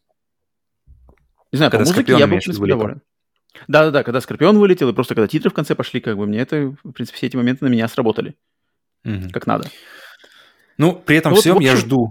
Не 1.54 1.58
знаю, 1.58 1.70
когда 1.70 1.84
по 1.84 1.90
музыке 1.90 2.12
я 2.18 2.26
был, 2.26 2.36
в 2.36 2.40
принципе, 2.40 2.66
доволен. 2.66 3.00
Да-да-да, 3.68 4.02
когда 4.02 4.20
Скорпион 4.20 4.58
вылетел, 4.58 4.88
и 4.88 4.92
просто 4.92 5.14
когда 5.14 5.28
титры 5.28 5.50
в 5.50 5.54
конце 5.54 5.76
пошли, 5.76 6.00
как 6.00 6.16
бы 6.16 6.26
мне 6.26 6.40
это, 6.40 6.74
в 6.82 6.90
принципе, 6.90 7.16
все 7.16 7.28
эти 7.28 7.36
моменты 7.36 7.64
на 7.64 7.68
меня 7.68 7.86
сработали. 7.86 8.34
Угу. 9.04 9.30
Как 9.32 9.46
надо. 9.46 9.70
Ну, 10.78 10.96
при 10.96 11.16
этом 11.16 11.32
ну, 11.32 11.40
всем 11.40 11.54
вот, 11.54 11.58
общем... 11.60 11.70
я 11.70 11.76
жду. 11.76 12.10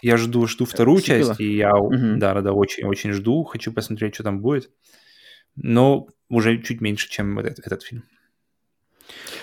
Я 0.00 0.16
жду, 0.16 0.46
жду 0.46 0.64
вторую 0.64 1.00
Сиквела. 1.00 1.30
часть, 1.30 1.40
и 1.40 1.56
я, 1.56 1.74
угу. 1.74 2.18
да, 2.18 2.40
да, 2.40 2.52
очень, 2.52 2.84
очень 2.84 3.10
жду, 3.10 3.42
хочу 3.42 3.72
посмотреть, 3.72 4.14
что 4.14 4.22
там 4.22 4.38
будет. 4.38 4.70
Но 5.56 6.06
уже 6.28 6.62
чуть 6.62 6.80
меньше, 6.80 7.10
чем 7.10 7.36
этот, 7.40 7.66
этот 7.66 7.82
фильм. 7.82 8.04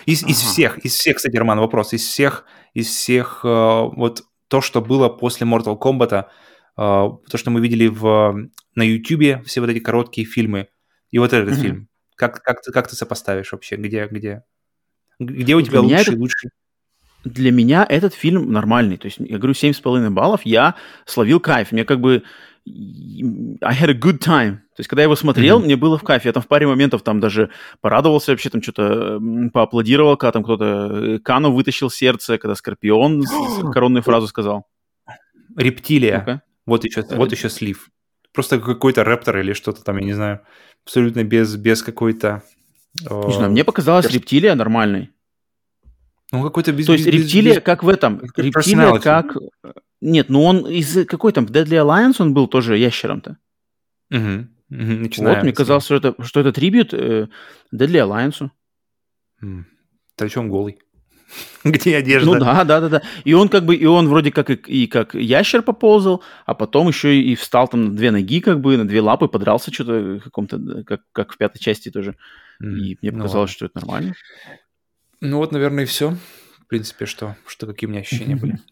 Из, 0.06 0.24
ага. 0.24 0.32
из 0.32 0.38
всех, 0.40 0.78
из 0.78 0.94
всех, 0.94 1.18
кстати, 1.18 1.36
Роман, 1.36 1.60
вопрос, 1.60 1.92
из 1.92 2.08
всех, 2.08 2.46
из 2.74 2.88
всех, 2.88 3.42
э, 3.44 3.48
вот 3.50 4.24
то, 4.48 4.62
что 4.62 4.82
было 4.82 5.10
после 5.10 5.46
Mortal 5.46 5.78
Kombat, 5.78 6.28
а, 6.78 7.10
то, 7.30 7.38
что 7.38 7.52
мы 7.52 7.60
видели 7.60 7.88
в, 7.88 8.50
на 8.76 8.84
YouTube, 8.84 9.46
все 9.46 9.62
вот 9.62 9.70
эти 9.70 9.80
короткие 9.80 10.26
фильмы, 10.26 10.68
и 11.12 11.20
вот 11.20 11.34
этот 11.34 11.54
mm-hmm. 11.54 11.62
фильм. 11.62 11.88
Как, 12.16 12.42
как, 12.42 12.62
ты, 12.62 12.72
как 12.72 12.88
ты 12.88 12.96
сопоставишь 12.96 13.52
вообще? 13.52 13.76
Где, 13.76 14.08
где, 14.08 14.44
где 15.20 15.56
у 15.56 15.62
тебя 15.62 15.82
лучший, 15.82 16.14
это... 16.14 16.18
лучший? 16.18 16.50
Для 17.24 17.52
меня 17.52 17.86
этот 17.88 18.14
фильм 18.14 18.52
нормальный. 18.52 18.98
То 18.98 19.06
есть, 19.06 19.18
я 19.20 19.38
говорю, 19.38 19.54
7,5 19.54 20.10
баллов, 20.10 20.42
я 20.44 20.76
словил 21.06 21.40
кайф. 21.40 21.72
Мне 21.72 21.86
как 21.86 22.00
бы... 22.00 22.24
I 22.68 23.74
had 23.74 23.90
a 23.90 23.98
good 23.98 24.20
time. 24.20 24.58
То 24.76 24.80
есть, 24.80 24.88
когда 24.88 25.02
я 25.02 25.06
его 25.06 25.16
смотрел, 25.16 25.60
mm-hmm. 25.60 25.66
мне 25.66 25.76
было 25.76 25.98
в 25.98 26.04
кайфе. 26.04 26.30
Я 26.30 26.34
там 26.34 26.44
в 26.44 26.48
паре 26.48 26.68
моментов 26.68 27.04
там 27.04 27.20
даже 27.20 27.50
порадовался 27.82 28.32
вообще, 28.32 28.50
там 28.50 28.62
что-то 28.62 29.20
поаплодировал, 29.54 30.18
когда 30.18 30.32
там 30.32 30.44
кто-то... 30.44 31.16
Э, 31.16 31.20
Кано 31.20 31.52
вытащил 31.52 31.90
сердце, 31.90 32.38
когда 32.38 32.56
Скорпион 32.56 33.24
коронную 33.74 34.04
фразу 34.04 34.28
сказал. 34.28 34.68
Рептилия. 35.56 36.24
ну 36.26 36.42
вот 36.66 36.86
еще, 36.86 37.04
вот 37.10 37.32
еще 37.32 37.50
слив. 37.50 37.90
Просто 38.34 38.60
какой-то 38.60 39.04
рэптор 39.04 39.40
или 39.40 39.54
что-то 39.54 39.84
там, 39.84 39.98
я 39.98 40.06
не 40.06 40.14
знаю. 40.14 40.42
Абсолютно 40.86 41.24
без, 41.24 41.56
без 41.56 41.84
какой-то... 41.84 42.44
Не 43.00 43.34
знаю, 43.34 43.52
мне 43.52 43.64
показалось 43.64 44.06
перс... 44.06 44.16
рептилия 44.16 44.56
нормальной. 44.56 45.12
Ну, 46.32 46.44
какой-то 46.44 46.72
без... 46.72 46.86
То 46.86 46.94
есть 46.94 47.06
без, 47.06 47.14
рептилия 47.14 47.56
без, 47.56 47.64
как 47.64 47.84
в 47.84 47.90
этом. 47.90 48.22
Рептилия 48.36 49.00
как... 49.00 49.36
Нет, 50.02 50.30
ну 50.30 50.44
он 50.44 50.66
из 50.66 51.06
какой 51.06 51.32
там, 51.32 51.46
Deadly 51.46 51.78
Alliance 51.78 52.16
он 52.20 52.34
был 52.34 52.48
тоже 52.48 52.78
ящером-то. 52.78 53.38
Угу. 54.10 54.48
Начинаем. 54.70 55.36
Вот, 55.36 55.44
мне 55.44 55.54
казалось, 55.54 55.86
что 55.86 55.96
это, 55.96 56.16
что 56.24 56.40
это 56.40 56.54
трибют 56.54 56.94
э, 56.94 57.28
Deadly 57.74 58.00
Alliance. 58.08 58.50
Да 60.18 60.28
голый? 60.48 60.80
где 61.64 61.98
одежда. 61.98 62.34
Ну 62.34 62.40
да, 62.40 62.64
да, 62.64 62.80
да, 62.80 62.90
да. 62.90 63.02
И 63.24 63.34
он 63.34 63.50
как 63.50 63.66
бы, 63.66 63.76
и 63.76 63.86
он 63.86 64.08
вроде 64.08 64.32
как 64.32 64.50
и, 64.50 64.54
и 64.54 64.88
как 64.88 65.14
ящер 65.16 65.62
поползал, 65.62 66.24
а 66.46 66.54
потом 66.54 66.88
еще 66.88 67.20
и 67.22 67.36
встал 67.36 67.68
там 67.68 67.86
на 67.86 67.92
две 67.92 68.12
ноги, 68.12 68.40
как 68.40 68.62
бы, 68.62 68.78
на 68.78 68.88
две 68.88 69.02
лапы, 69.02 69.28
подрался 69.28 69.74
что-то 69.74 70.20
каком-то, 70.24 70.84
как, 70.84 71.02
как 71.12 71.34
в 71.34 71.38
пятой 71.38 71.60
части 71.60 71.90
тоже. 71.90 72.16
Mm, 72.62 72.78
и 72.78 72.98
мне 73.02 73.12
ну 73.12 73.18
показалось, 73.18 73.50
ладно. 73.50 73.54
что 73.54 73.66
это 73.66 73.80
нормально. 73.80 74.14
Ну 75.22 75.38
вот, 75.38 75.52
наверное, 75.52 75.84
и 75.84 75.88
все. 75.88 76.16
В 76.60 76.68
принципе, 76.68 77.06
что, 77.06 77.36
что 77.46 77.68
какие 77.68 77.88
у 77.88 77.92
меня 77.92 78.02
ощущения 78.02 78.36
были. 78.36 78.60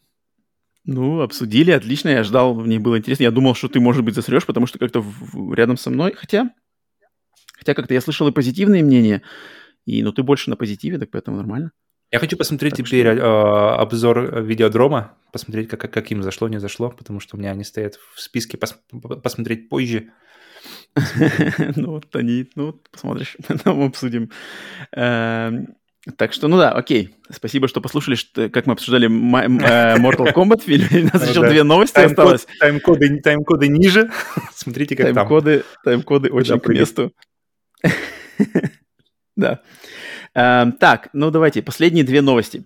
Ну, 0.85 1.21
обсудили, 1.21 1.69
отлично, 1.69 2.09
я 2.09 2.23
ждал, 2.23 2.55
мне 2.55 2.79
было 2.79 2.97
интересно. 2.97 3.23
Я 3.23 3.31
думал, 3.31 3.53
что 3.53 3.67
ты, 3.67 3.79
может 3.79 4.03
быть, 4.03 4.15
засрешь, 4.15 4.47
потому 4.47 4.65
что 4.65 4.79
как-то 4.79 5.05
рядом 5.53 5.77
со 5.77 5.91
мной, 5.91 6.13
хотя... 6.15 6.49
Хотя 7.53 7.75
как-то 7.75 7.93
я 7.93 8.01
слышал 8.01 8.27
и 8.27 8.31
позитивные 8.31 8.81
мнения, 8.81 9.21
и, 9.85 10.01
ну, 10.01 10.13
ты 10.13 10.23
больше 10.23 10.49
на 10.49 10.55
позитиве, 10.55 10.97
так 10.97 11.11
поэтому 11.11 11.37
нормально. 11.37 11.73
Я 12.11 12.19
хочу 12.19 12.37
посмотреть 12.37 12.75
так 12.75 12.87
теперь 12.87 13.05
что... 13.05 13.21
э, 13.21 13.81
обзор 13.81 14.41
видеодрома, 14.41 15.13
посмотреть, 15.31 15.69
как, 15.69 15.91
как 15.91 16.11
им 16.11 16.23
зашло, 16.23 16.47
не 16.47 16.59
зашло, 16.59 16.89
потому 16.89 17.19
что 17.19 17.35
у 17.35 17.39
меня 17.39 17.51
они 17.51 17.63
стоят 17.63 17.99
в 18.15 18.19
списке 18.19 18.57
пос, 18.57 18.79
посмотреть 19.23 19.69
позже. 19.69 20.11
Ну, 21.75 21.91
вот 21.91 22.15
они, 22.15 22.49
ну, 22.55 22.73
посмотришь, 22.91 23.37
потом 23.47 23.83
обсудим. 23.83 24.31
Эм, 24.91 25.75
так 26.17 26.33
что, 26.33 26.47
ну 26.47 26.57
да, 26.57 26.71
окей. 26.71 27.15
Спасибо, 27.29 27.67
что 27.67 27.79
послушали, 27.79 28.15
что, 28.15 28.49
как 28.49 28.65
мы 28.65 28.73
обсуждали 28.73 29.07
э, 29.07 29.97
Mortal 29.99 30.33
Kombat 30.33 30.63
фильм. 30.63 30.87
У 31.11 31.17
нас 31.17 31.29
еще 31.29 31.47
две 31.47 31.63
новости 31.63 31.99
осталось. 31.99 32.47
Тайм-коды 32.59 33.19
тайм-коды 33.21 33.67
ниже. 33.67 34.09
Смотрите, 34.53 34.95
как 34.95 35.13
там. 35.13 35.27
Тайм-коды 35.83 36.29
очень 36.31 36.59
к 36.59 36.67
месту. 36.67 37.13
Да. 39.35 39.61
Эм, 40.35 40.73
так, 40.73 41.09
ну 41.13 41.31
давайте, 41.31 41.61
последние 41.61 42.03
две 42.03 42.21
новости. 42.21 42.65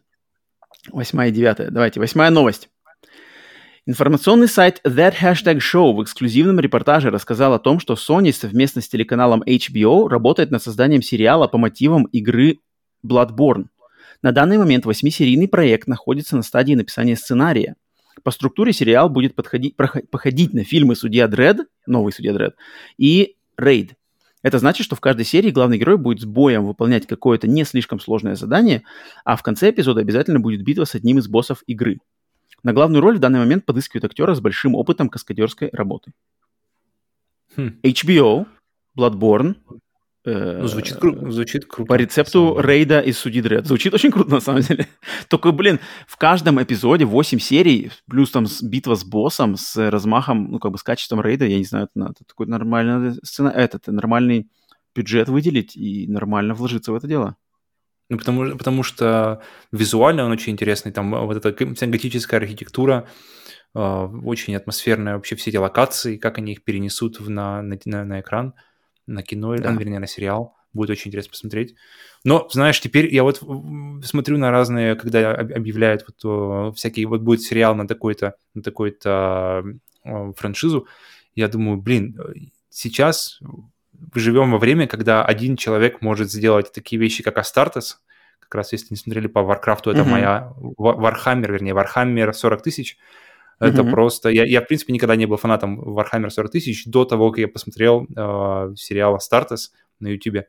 Восьмая 0.92 1.30
и 1.30 1.32
девятая. 1.32 1.70
Давайте, 1.70 2.00
восьмая 2.00 2.30
новость. 2.30 2.70
Информационный 3.86 4.48
сайт 4.48 4.80
That 4.86 5.16
Hashtag 5.22 5.58
Show 5.58 5.94
в 5.94 6.04
эксклюзивном 6.04 6.60
репортаже 6.60 7.10
рассказал 7.10 7.54
о 7.54 7.60
том, 7.60 7.80
что 7.80 7.96
Sony 7.96 8.32
совместно 8.32 8.82
с 8.82 8.88
телеканалом 8.88 9.44
HBO 9.44 10.08
работает 10.08 10.52
над 10.52 10.64
созданием 10.64 11.02
сериала 11.02 11.48
по 11.48 11.58
мотивам 11.58 12.06
игры 12.06 12.60
Bloodborne. 13.06 13.66
На 14.22 14.32
данный 14.32 14.58
момент 14.58 14.86
восьмисерийный 14.86 15.50
проект 15.50 15.88
находится 15.88 16.38
на 16.38 16.44
стадии 16.44 16.76
написания 16.76 17.18
сценария. 17.18 17.76
По 18.24 18.32
структуре 18.32 18.72
сериал 18.72 19.10
будет 19.10 19.36
подходить, 19.36 19.76
походить 19.76 20.54
на 20.54 20.64
фильмы 20.64 20.96
«Судья 20.96 21.28
Дред», 21.28 21.58
новый 21.86 22.14
«Судья 22.14 22.32
Дред», 22.32 22.56
и 22.98 23.36
«Рейд», 23.58 23.96
это 24.44 24.60
значит, 24.60 24.86
что 24.86 24.96
в 24.96 25.00
каждой 25.00 25.26
серии 25.26 25.50
главный 25.50 25.78
герой 25.78 25.98
будет 25.98 26.22
с 26.22 26.26
боем 26.26 26.66
выполнять 26.66 27.08
какое-то 27.08 27.48
не 27.48 27.64
слишком 27.64 28.00
сложное 28.00 28.36
задание, 28.36 28.84
а 29.24 29.36
в 29.38 29.42
конце 29.42 29.72
эпизода 29.72 30.02
обязательно 30.02 30.40
будет 30.40 30.64
битва 30.64 30.84
с 30.84 30.96
одним 30.96 31.18
из 31.18 31.28
боссов 31.28 31.64
игры. 31.66 32.00
На 32.62 32.74
главную 32.74 33.02
роль 33.02 33.18
в 33.18 33.20
данный 33.20 33.40
момент 33.40 33.66
подыскивают 33.66 34.06
актера 34.06 34.36
с 34.36 34.42
большим 34.42 34.76
опытом 34.76 35.10
каскадерской 35.10 35.70
работы. 35.72 36.12
Хм. 37.56 37.80
HBO, 37.84 38.46
Bloodborne, 38.98 39.56
ну, 40.26 40.68
звучит, 40.68 40.98
кру- 40.98 41.30
звучит 41.32 41.66
круто. 41.66 41.90
По 41.90 41.96
рецепту 41.96 42.58
Рейда 42.58 43.02
из 43.02 43.18
Суди 43.18 43.42
Дред. 43.42 43.68
Звучит 43.68 43.94
очень 43.94 44.10
круто, 44.10 44.32
на 44.32 44.40
самом 44.40 44.62
деле. 44.62 44.88
Только, 45.28 45.52
блин, 45.52 45.80
в 46.08 46.16
каждом 46.16 46.64
эпизоде 46.64 47.04
8 47.04 47.40
серий, 47.40 47.92
плюс 48.10 48.32
там 48.32 48.46
битва 48.62 48.96
с 48.96 49.04
боссом, 49.04 49.58
с 49.58 49.76
размахом, 49.90 50.52
ну, 50.52 50.60
как 50.60 50.72
бы 50.72 50.78
с 50.78 50.84
качеством 50.84 51.22
Рейда, 51.22 51.46
я 51.46 51.58
не 51.58 51.66
знаю, 51.66 51.90
это, 51.94 52.06
это 52.12 52.24
такой 52.26 52.48
нормальный 52.48 53.16
сцена, 53.24 53.50
этот, 53.50 53.88
нормальный 53.88 54.50
бюджет 54.96 55.28
выделить 55.28 55.76
и 55.76 56.08
нормально 56.08 56.54
вложиться 56.54 56.94
в 56.94 56.96
это 56.96 57.08
дело. 57.08 57.36
Ну, 58.10 58.18
потому, 58.18 58.58
потому 58.58 58.84
что 58.84 59.42
визуально 59.74 60.24
он 60.24 60.32
очень 60.32 60.54
интересный. 60.54 60.94
Там 60.94 61.12
вот 61.12 61.36
эта 61.36 61.74
вся 61.74 61.88
готическая 61.88 62.40
архитектура, 62.40 63.10
э, 63.76 63.80
очень 63.80 64.56
атмосферная, 64.56 65.16
вообще 65.16 65.36
все 65.36 65.50
эти 65.50 65.58
локации, 65.58 66.16
как 66.16 66.38
они 66.38 66.54
их 66.54 66.64
перенесут 66.64 67.20
в, 67.20 67.30
на, 67.30 67.62
на, 67.62 68.06
на 68.06 68.22
экран– 68.22 68.54
на 69.08 69.24
кино, 69.24 69.56
да. 69.56 69.72
вернее, 69.72 70.00
на 70.00 70.08
сериал. 70.08 70.56
Будет 70.74 70.90
очень 70.90 71.10
интересно 71.10 71.32
посмотреть. 71.32 71.76
Но, 72.24 72.48
знаешь, 72.52 72.82
теперь 72.82 73.14
я 73.14 73.24
вот 73.24 73.44
смотрю 74.04 74.38
на 74.38 74.50
разные, 74.50 74.96
когда 74.96 75.34
объявляют 75.34 76.06
вот 76.08 76.76
всякие, 76.76 77.06
вот 77.06 77.22
будет 77.22 77.42
сериал 77.42 77.76
на 77.76 77.88
такой-то, 77.88 78.36
на 78.56 78.64
такой-то 78.64 79.64
франшизу, 80.04 80.88
я 81.36 81.48
думаю, 81.48 81.78
блин, 81.78 82.18
сейчас 82.70 83.40
живем 84.16 84.52
во 84.52 84.58
время, 84.58 84.88
когда 84.88 85.24
один 85.24 85.58
человек 85.58 86.02
может 86.02 86.32
сделать 86.32 86.72
такие 86.72 87.00
вещи, 87.00 87.24
как 87.24 87.38
Astartes, 87.38 88.02
как 88.40 88.56
раз 88.56 88.72
если 88.72 88.88
не 88.92 88.98
смотрели 88.98 89.28
по 89.28 89.42
Warcraft 89.42 89.82
у, 89.82 89.92
это 89.92 90.02
mm-hmm. 90.02 90.10
моя 90.10 90.54
Warhammer, 90.58 91.52
вернее, 91.52 91.74
Warhammer 91.74 92.34
40 92.34 92.62
тысяч, 92.62 92.98
это 93.60 93.82
mm-hmm. 93.82 93.92
просто... 93.92 94.30
Я, 94.30 94.46
я, 94.46 94.62
в 94.62 94.68
принципе, 94.68 94.94
никогда 94.94 95.16
не 95.16 95.26
был 95.26 95.38
фанатом 95.38 95.80
Warhammer 95.82 96.30
40 96.30 96.52
тысяч 96.52 96.86
до 96.86 97.06
того, 97.06 97.32
как 97.32 97.40
я 97.40 97.48
посмотрел 97.48 98.06
э, 98.06 98.74
сериал 98.76 99.16
Astartes 99.16 99.72
на 100.00 100.10
YouTube. 100.10 100.46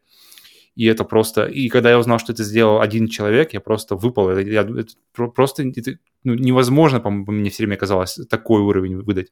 И 0.75 0.87
это 0.87 1.05
просто... 1.05 1.47
И 1.47 1.69
когда 1.69 1.91
я 1.91 1.99
узнал, 1.99 2.19
что 2.19 2.33
это 2.33 2.43
сделал 2.43 2.81
один 2.81 3.09
человек, 3.09 3.53
я 3.53 3.61
просто 3.61 3.95
выпал. 3.95 4.29
Это, 4.29 4.41
я, 4.41 4.63
это 4.63 4.93
просто 5.31 5.63
это, 5.63 5.93
ну, 6.25 6.35
невозможно, 6.35 7.01
по-моему, 7.01 7.31
мне 7.33 7.51
все 7.51 7.63
время 7.63 7.77
казалось, 7.77 8.19
такой 8.29 8.61
уровень 8.61 8.97
выдать. 8.97 9.31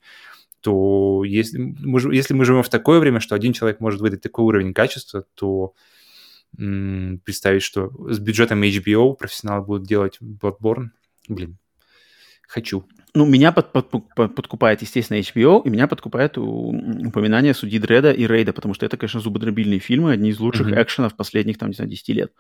То 0.61 1.25
если 1.25 1.59
мы, 1.59 2.01
если 2.15 2.35
мы 2.35 2.45
живем 2.45 2.63
в 2.63 2.69
такое 2.69 3.01
время, 3.01 3.19
что 3.19 3.35
один 3.35 3.53
человек 3.53 3.81
может 3.81 4.01
выдать 4.01 4.21
такой 4.21 4.45
уровень 4.45 4.73
качества, 4.73 5.25
то 5.35 5.75
м- 6.57 7.21
представить, 7.25 7.63
что 7.63 7.91
с 8.09 8.21
бюджетом 8.21 8.63
HBO 8.63 9.15
профессионалы 9.15 9.65
будут 9.65 9.89
делать 9.89 10.19
Bloodborne, 10.21 10.91
блин, 11.29 11.59
хочу. 12.47 12.87
Ну, 13.15 13.27
меня 13.27 13.53
под, 13.53 13.73
под, 13.73 13.91
под, 13.91 14.35
подкупает, 14.35 14.81
естественно, 14.81 15.19
HBO, 15.19 15.63
и 15.65 15.71
меня 15.71 15.87
подкупает 15.87 16.39
упоминание 16.39 17.53
судьи 17.53 17.79
Дреда 17.79 18.11
и 18.11 18.27
Рейда, 18.27 18.55
потому 18.55 18.73
что 18.73 18.87
это, 18.87 18.97
конечно, 18.97 19.21
зубодробильные 19.21 19.81
фильмы, 19.81 20.13
одни 20.13 20.31
из 20.31 20.41
лучших 20.41 20.69
mm-hmm. 20.69 20.83
экшенов 20.83 21.15
последних, 21.15 21.59
там, 21.59 21.69
не 21.69 21.75
знаю, 21.75 21.91
10 21.91 22.09
лет. 22.09 22.33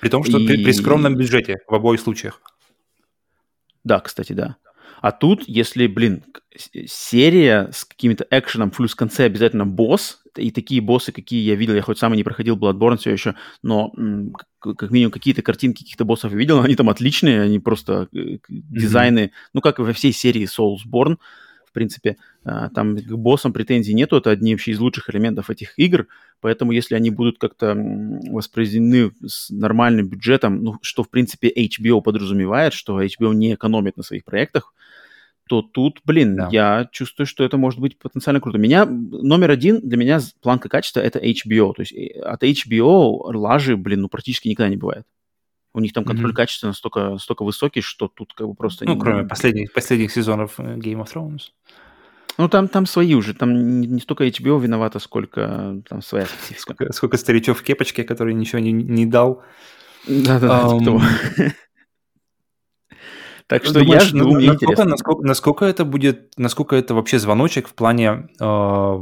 При 0.00 0.08
том, 0.08 0.24
что 0.24 0.38
и... 0.38 0.46
при, 0.46 0.64
при 0.64 0.72
скромном 0.72 1.16
бюджете 1.16 1.56
в 1.66 1.74
обоих 1.74 2.00
случаях. 2.00 2.40
Да, 3.84 4.00
кстати, 4.00 4.32
да. 4.32 4.56
А 5.00 5.12
тут, 5.12 5.44
если, 5.46 5.86
блин, 5.86 6.24
серия 6.86 7.70
с 7.72 7.84
каким-то 7.84 8.26
экшеном, 8.30 8.70
плюс 8.70 8.92
в 8.92 8.96
конце 8.96 9.24
обязательно 9.24 9.66
босс, 9.66 10.22
и 10.36 10.50
такие 10.50 10.80
боссы, 10.80 11.12
какие 11.12 11.42
я 11.42 11.54
видел, 11.54 11.74
я 11.74 11.82
хоть 11.82 11.98
сам 11.98 12.14
и 12.14 12.16
не 12.16 12.24
проходил 12.24 12.56
Bloodborne 12.56 12.98
все 12.98 13.10
еще, 13.10 13.34
но 13.62 13.92
как 14.60 14.90
минимум 14.90 15.12
какие-то 15.12 15.42
картинки 15.42 15.82
каких-то 15.82 16.04
боссов 16.04 16.32
видел, 16.32 16.60
они 16.60 16.74
там 16.76 16.90
отличные, 16.90 17.42
они 17.42 17.58
просто 17.58 18.08
mm-hmm. 18.12 18.40
дизайны, 18.48 19.32
ну 19.52 19.60
как 19.60 19.78
и 19.78 19.82
во 19.82 19.92
всей 19.92 20.12
серии 20.12 20.46
Soulsborne, 20.46 21.16
принципе, 21.76 22.16
а, 22.42 22.70
там 22.70 22.96
к 22.96 23.12
боссам 23.12 23.52
претензий 23.52 23.92
нету, 23.92 24.16
это 24.16 24.30
одни 24.30 24.54
вообще 24.54 24.70
из 24.70 24.78
лучших 24.78 25.10
элементов 25.10 25.50
этих 25.50 25.78
игр, 25.78 26.06
поэтому 26.40 26.72
если 26.72 26.94
они 26.94 27.10
будут 27.10 27.38
как-то 27.38 27.74
воспроизведены 27.76 29.12
с 29.26 29.50
нормальным 29.50 30.08
бюджетом, 30.08 30.64
ну, 30.64 30.78
что, 30.80 31.02
в 31.02 31.10
принципе, 31.10 31.52
HBO 31.54 32.00
подразумевает, 32.00 32.72
что 32.72 33.02
HBO 33.02 33.34
не 33.34 33.54
экономит 33.54 33.98
на 33.98 34.02
своих 34.02 34.24
проектах, 34.24 34.72
то 35.48 35.60
тут, 35.60 36.00
блин, 36.04 36.36
да. 36.36 36.48
я 36.50 36.88
чувствую, 36.90 37.26
что 37.26 37.44
это 37.44 37.58
может 37.58 37.78
быть 37.78 37.98
потенциально 37.98 38.40
круто. 38.40 38.58
Меня 38.58 38.86
номер 38.86 39.50
один 39.50 39.80
для 39.80 39.98
меня 39.98 40.18
планка 40.40 40.68
качества 40.68 41.00
это 41.00 41.18
HBO. 41.20 41.72
То 41.74 41.82
есть 41.82 41.92
э, 41.92 42.18
от 42.20 42.42
HBO 42.42 43.32
лажи, 43.36 43.76
блин, 43.76 44.00
ну 44.00 44.08
практически 44.08 44.48
никогда 44.48 44.70
не 44.70 44.76
бывает. 44.76 45.04
У 45.76 45.80
них 45.80 45.92
там 45.92 46.04
контроль 46.06 46.30
mm-hmm. 46.30 46.34
качества 46.34 46.68
настолько, 46.68 47.10
настолько 47.10 47.44
высокий, 47.44 47.82
что 47.82 48.08
тут 48.08 48.32
как 48.32 48.46
бы 48.46 48.54
просто... 48.54 48.86
Ну, 48.86 48.94
не, 48.94 49.00
кроме 49.00 49.24
последних, 49.24 49.74
последних 49.74 50.10
сезонов 50.10 50.54
э, 50.58 50.76
Game 50.76 51.04
of 51.04 51.12
Thrones. 51.12 51.50
Ну, 52.38 52.48
там, 52.48 52.68
там 52.68 52.86
свои 52.86 53.14
уже, 53.14 53.34
там 53.34 53.80
не, 53.80 53.86
не 53.86 54.00
столько 54.00 54.26
HBO 54.26 54.58
виновата, 54.58 54.98
сколько 55.00 55.82
там 55.86 56.00
своя 56.00 56.24
специфика. 56.24 56.60
Сколько, 56.60 56.92
сколько 56.94 57.16
старичев 57.18 57.58
в 57.58 57.62
кепочке, 57.62 58.04
который 58.04 58.32
ничего 58.32 58.58
не, 58.58 58.72
не 58.72 59.04
дал. 59.04 59.42
Да-да-да, 60.06 60.62
um, 60.64 61.10
так 63.46 63.64
что 63.64 63.80
Думаешь, 63.80 64.02
я 64.02 64.08
жду, 64.08 64.34
мне 64.34 64.52
насколько, 64.52 64.84
насколько, 64.84 65.26
насколько 65.26 65.64
это 65.66 65.84
будет, 65.84 66.32
насколько 66.38 66.74
это 66.74 66.94
вообще 66.94 67.18
звоночек 67.18 67.68
в 67.68 67.74
плане 67.74 68.28
э, 68.40 68.98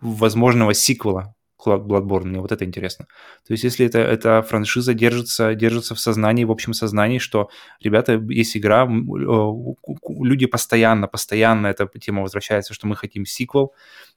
возможного 0.00 0.72
сиквела 0.72 1.34
Bloodborne, 1.66 2.24
мне 2.24 2.40
вот 2.40 2.52
это 2.52 2.64
интересно. 2.64 3.06
То 3.46 3.52
есть 3.52 3.64
если 3.64 3.86
это, 3.86 3.98
эта 3.98 4.42
франшиза 4.42 4.94
держится, 4.94 5.54
держится 5.54 5.94
в 5.94 6.00
сознании, 6.00 6.44
в 6.44 6.50
общем 6.50 6.72
сознании, 6.72 7.18
что, 7.18 7.50
ребята, 7.80 8.14
есть 8.28 8.56
игра, 8.56 8.88
люди 8.88 10.46
постоянно, 10.46 11.06
постоянно 11.08 11.66
эта 11.68 11.86
тема 11.98 12.22
возвращается, 12.22 12.74
что 12.74 12.86
мы 12.86 12.96
хотим 12.96 13.26
сиквел, 13.26 13.72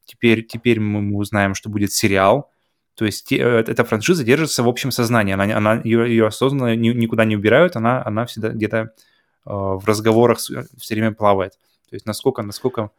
теперь, 0.06 0.44
теперь 0.44 0.80
мы 0.80 1.18
узнаем, 1.18 1.54
что 1.56 1.70
будет 1.70 1.92
сериал, 1.92 2.50
то 2.96 3.06
есть 3.06 3.32
э, 3.32 3.38
эта 3.38 3.84
франшиза 3.84 4.24
держится 4.24 4.64
в 4.64 4.68
общем 4.68 4.92
сознании, 4.92 5.34
она, 5.34 5.58
она 5.58 5.82
ее, 5.84 6.08
ее 6.08 6.28
осознанно 6.28 6.76
никуда 6.76 7.26
не 7.26 7.36
убирают, 7.36 7.76
она, 7.76 8.04
она 8.06 8.26
всегда 8.26 8.50
где-то 8.50 8.94
а, 9.46 9.76
в 9.76 9.86
разговорах 9.86 10.38
все 10.40 10.66
время 10.90 11.14
плавает. 11.14 11.54
То 11.90 11.96
есть 11.96 12.06
насколько, 12.06 12.44
насколько 12.44 12.92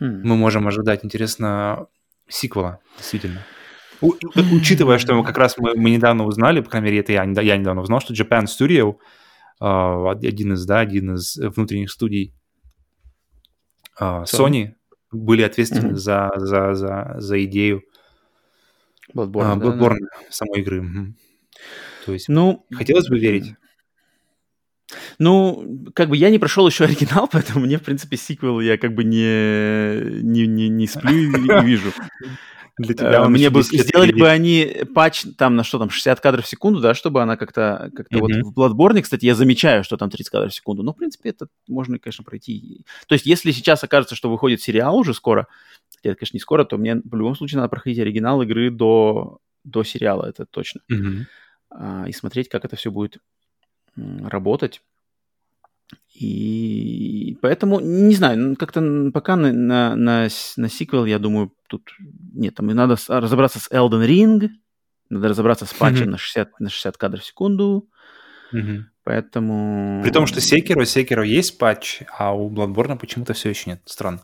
хм. 0.00 0.22
мы 0.24 0.36
можем 0.36 0.68
ожидать, 0.68 1.04
интересно, 1.04 1.86
сиквела, 2.28 2.80
действительно. 2.96 3.44
У, 4.00 4.14
учитывая, 4.52 4.98
что 4.98 5.22
как 5.22 5.38
раз 5.38 5.56
мы, 5.58 5.74
мы 5.76 5.90
недавно 5.90 6.24
узнали, 6.24 6.60
по 6.60 6.70
крайней 6.70 6.86
мере, 6.86 7.00
это 7.00 7.12
я, 7.12 7.22
я 7.22 7.56
недавно 7.56 7.82
узнал, 7.82 8.00
что 8.00 8.14
Japan 8.14 8.44
Studio 8.44 8.96
один 9.60 10.54
из, 10.54 10.66
да, 10.66 10.80
один 10.80 11.14
из 11.14 11.36
внутренних 11.36 11.90
студий 11.90 12.34
Sony, 14.00 14.24
Sony 14.24 14.74
были 15.12 15.42
ответственны 15.42 15.92
mm-hmm. 15.92 15.96
за, 15.96 16.32
за, 16.36 16.74
за, 16.74 17.14
за 17.18 17.44
идею 17.44 17.82
Bloodborne, 19.14 19.52
а, 19.52 19.56
Bloodborne 19.56 19.98
да, 20.00 20.06
да. 20.20 20.26
самой 20.30 20.60
игры. 20.60 20.80
Угу. 20.80 21.14
То 22.06 22.12
есть 22.12 22.28
ну, 22.28 22.66
хотелось 22.72 23.08
бы 23.08 23.18
верить. 23.18 23.54
Ну, 25.18 25.90
как 25.94 26.08
бы 26.08 26.16
я 26.16 26.30
не 26.30 26.38
прошел 26.38 26.66
еще 26.66 26.84
оригинал, 26.84 27.28
поэтому 27.32 27.64
мне, 27.64 27.78
в 27.78 27.82
принципе, 27.82 28.16
сиквел 28.16 28.60
я 28.60 28.78
как 28.78 28.94
бы 28.94 29.04
не, 29.04 30.22
не, 30.22 30.46
не, 30.46 30.68
не 30.68 30.86
сплю 30.86 31.12
и 31.12 31.64
вижу. 31.64 31.92
Для 32.78 32.94
тебя 32.94 33.28
Мне 33.28 33.50
бы 33.50 33.62
сделали 33.62 34.12
бы 34.12 34.28
они 34.28 34.84
патч 34.94 35.24
там 35.36 35.56
на 35.56 35.64
что 35.64 35.78
там, 35.78 35.90
60 35.90 36.20
кадров 36.20 36.44
в 36.44 36.48
секунду, 36.48 36.80
да, 36.80 36.94
чтобы 36.94 37.20
она 37.20 37.36
как-то, 37.36 37.90
как-то 37.94 38.18
вот 38.18 38.30
в 38.32 38.58
Bloodborne, 38.58 39.02
кстати, 39.02 39.26
я 39.26 39.34
замечаю, 39.34 39.84
что 39.84 39.98
там 39.98 40.08
30 40.08 40.30
кадров 40.30 40.52
в 40.52 40.54
секунду, 40.54 40.82
но, 40.82 40.94
в 40.94 40.96
принципе, 40.96 41.30
это 41.30 41.48
можно, 41.68 41.98
конечно, 41.98 42.24
пройти. 42.24 42.86
То 43.06 43.14
есть, 43.14 43.26
если 43.26 43.52
сейчас 43.52 43.84
окажется, 43.84 44.14
что 44.14 44.30
выходит 44.30 44.62
сериал 44.62 44.96
уже 44.96 45.12
скоро, 45.12 45.48
хотя 45.94 46.10
это, 46.10 46.18
конечно, 46.18 46.36
не 46.36 46.40
скоро, 46.40 46.64
то 46.64 46.78
мне 46.78 46.96
в 47.04 47.14
любом 47.14 47.36
случае 47.36 47.58
надо 47.58 47.68
проходить 47.68 47.98
оригинал 47.98 48.40
игры 48.40 48.70
до, 48.70 49.38
до 49.64 49.84
сериала, 49.84 50.26
это 50.26 50.46
точно. 50.46 50.80
А, 51.70 52.06
и 52.08 52.12
смотреть, 52.12 52.48
как 52.48 52.64
это 52.64 52.76
все 52.76 52.90
будет 52.90 53.18
работать. 53.96 54.80
И 56.22 57.36
поэтому, 57.42 57.80
не 57.80 58.14
знаю, 58.14 58.56
как-то 58.56 59.10
пока 59.12 59.34
на, 59.34 59.52
на, 59.52 59.96
на, 59.96 60.28
на 60.56 60.68
сиквел, 60.68 61.04
я 61.04 61.18
думаю, 61.18 61.52
тут 61.68 61.90
нет, 62.32 62.54
там 62.54 62.70
и 62.70 62.74
надо 62.74 62.96
разобраться 63.08 63.58
с 63.58 63.68
Elden 63.70 64.06
Ring, 64.06 64.48
надо 65.10 65.28
разобраться 65.28 65.66
с 65.66 65.74
патчем 65.74 66.06
mm-hmm. 66.06 66.10
на, 66.10 66.18
60, 66.18 66.60
на 66.60 66.70
60 66.70 66.96
кадров 66.96 67.22
в 67.22 67.26
секунду, 67.26 67.88
mm-hmm. 68.54 68.78
поэтому... 69.02 70.00
При 70.04 70.10
том, 70.10 70.26
что 70.26 70.38
Sekiro, 70.38 70.82
Sekiro 70.82 71.26
есть 71.26 71.58
патч, 71.58 72.02
а 72.16 72.34
у 72.34 72.48
Bloodborne 72.54 72.98
почему-то 72.98 73.32
все 73.32 73.50
еще 73.50 73.70
нет, 73.70 73.82
странно. 73.86 74.22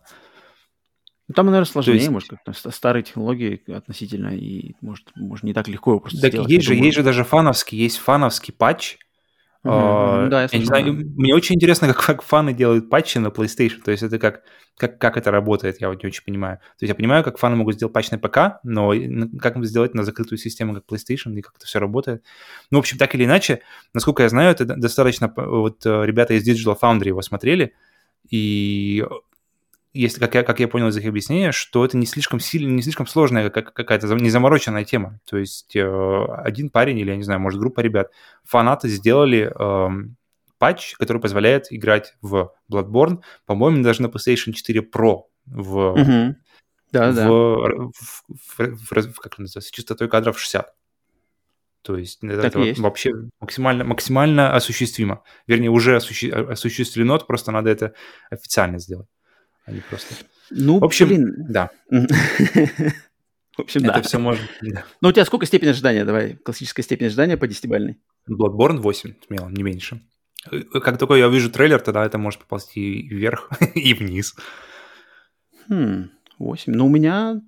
Ну, 1.27 1.35
там, 1.35 1.47
наверное, 1.47 1.67
сложнее, 1.67 1.97
есть... 1.97 2.11
может, 2.11 2.31
как-то 2.31 2.71
старые 2.71 3.03
технологии 3.03 3.61
относительно, 3.73 4.29
и 4.29 4.77
может, 4.81 5.11
может 5.17 5.43
не 5.43 5.53
так 5.53 5.67
легко 5.67 5.91
его 5.91 6.01
просто 6.01 6.21
так 6.21 6.31
сделать. 6.31 6.51
Есть 6.51 6.67
же, 6.67 6.75
есть 6.77 6.97
же 6.97 7.03
даже 7.03 7.25
фановский, 7.25 7.77
есть 7.77 7.99
фановский 7.99 8.55
патч, 8.55 8.99
Uh, 9.65 10.29
да, 10.29 10.43
я, 10.43 10.49
я 10.53 10.59
не 10.59 10.65
знаю, 10.65 10.95
мне 10.95 11.35
очень 11.35 11.57
интересно, 11.57 11.89
как, 11.89 12.05
как 12.05 12.23
фаны 12.23 12.55
делают 12.55 12.89
патчи 12.89 13.19
на 13.19 13.29
PlayStation. 13.29 13.83
То 13.85 13.91
есть 13.91 14.05
это 14.05 14.19
как, 14.19 14.43
как, 14.77 14.99
как 14.99 15.17
это 15.17 15.33
работает, 15.33 15.81
я 15.81 15.89
вот 15.89 16.03
не 16.03 16.07
очень 16.07 16.25
понимаю. 16.25 16.59
То 16.59 16.85
есть 16.85 16.91
я 16.91 16.95
понимаю, 16.95 17.25
как 17.25 17.39
фаны 17.39 17.57
могут 17.57 17.75
сделать 17.75 17.93
патч 17.93 18.11
на 18.11 18.19
ПК, 18.19 18.61
но 18.63 18.93
как 19.41 19.57
им 19.57 19.65
сделать 19.65 19.95
на 19.95 20.05
закрытую 20.05 20.39
систему, 20.39 20.75
как 20.75 20.85
PlayStation, 20.87 21.35
и 21.35 21.43
как 21.43 21.57
это 21.57 21.67
все 21.67 21.81
работает. 21.81 22.25
Ну, 22.71 22.79
в 22.79 22.81
общем, 22.81 22.99
так 22.99 23.15
или 23.17 23.25
иначе, 23.25 23.61
насколько 23.95 24.23
я 24.23 24.29
знаю, 24.29 24.53
это 24.53 24.65
достаточно... 24.65 25.33
Вот 25.37 25.85
э, 25.85 26.07
ребята 26.07 26.35
из 26.35 26.49
Digital 26.49 26.79
Foundry 26.81 27.09
его 27.09 27.23
смотрели, 27.23 27.75
и 28.31 29.05
если, 30.01 30.21
как 30.21 30.35
я, 30.37 30.43
как 30.45 30.61
я 30.61 30.69
понял 30.69 30.89
из 30.89 30.97
их 30.97 31.07
объяснения, 31.07 31.51
что 31.51 31.85
это 31.85 31.97
не 31.97 32.07
слишком 32.07 32.39
сильно, 32.39 32.73
не 32.73 32.83
слишком 32.83 33.07
сложная 33.07 33.51
какая-то 33.51 34.07
незамороченная 34.15 34.85
тема. 34.85 35.19
То 35.29 35.39
есть 35.39 35.75
э, 35.75 36.25
один 36.45 36.71
парень 36.71 36.99
или, 36.99 37.11
я 37.11 37.17
не 37.17 37.25
знаю, 37.25 37.41
может, 37.41 37.59
группа 37.59 37.81
ребят, 37.81 38.13
фанаты 38.45 38.89
сделали 38.89 39.53
э, 39.53 39.89
патч, 40.59 40.95
который 40.95 41.21
позволяет 41.21 41.67
играть 41.71 42.15
в 42.23 42.53
Bloodborne, 42.71 43.23
по-моему, 43.45 43.83
даже 43.83 44.03
на 44.03 44.07
PlayStation 44.07 44.53
4 44.53 44.81
Pro 44.83 45.23
в, 45.47 45.77
угу. 45.91 46.37
да, 46.93 47.11
в, 47.11 47.15
да. 47.15 47.29
В, 47.29 47.91
в, 47.91 48.23
в, 48.59 49.13
в, 49.13 49.19
как 49.19 49.39
называется, 49.39 49.73
частотой 49.73 50.09
кадров 50.09 50.39
60. 50.39 50.73
То 51.83 51.97
есть 51.97 52.23
это, 52.23 52.47
это 52.47 52.59
вот 52.61 52.79
вообще 52.79 53.13
максимально, 53.41 53.83
максимально 53.83 54.55
осуществимо. 54.55 55.25
Вернее, 55.49 55.71
уже 55.71 55.97
осуществлено, 55.97 57.19
просто 57.19 57.51
надо 57.51 57.71
это 57.71 57.95
официально 58.31 58.79
сделать 58.79 59.09
они 59.69 59.81
просто... 59.89 60.15
Ну, 60.51 60.79
в 60.79 60.85
общем, 60.85 61.09
блин. 61.09 61.35
да. 61.49 61.71
В 63.57 63.63
общем, 63.63 63.81
Это 63.81 63.95
да. 63.95 64.03
все 64.03 64.19
можно. 64.21 64.47
Ну, 65.01 65.09
у 65.09 65.13
тебя 65.13 65.25
сколько 65.25 65.45
степень 65.45 65.71
ожидания? 65.71 66.05
Давай, 66.05 66.35
классическая 66.37 66.83
степень 66.83 67.07
ожидания 67.07 67.37
по 67.37 67.49
десятибальной. 67.49 67.99
Bloodborne 68.31 68.77
8, 68.77 69.15
смело, 69.27 69.49
не 69.49 69.65
меньше. 69.65 70.01
Как 70.73 70.97
только 70.97 71.15
я 71.15 71.27
увижу 71.27 71.51
трейлер, 71.51 71.81
тогда 71.81 72.07
это 72.07 72.19
может 72.19 72.41
поползти 72.41 73.09
вверх 73.09 73.51
и 73.75 73.95
вниз. 73.95 74.37
Хм, 75.69 76.11
8. 76.39 76.73
Ну, 76.73 76.87
у 76.87 76.89
меня 76.89 77.41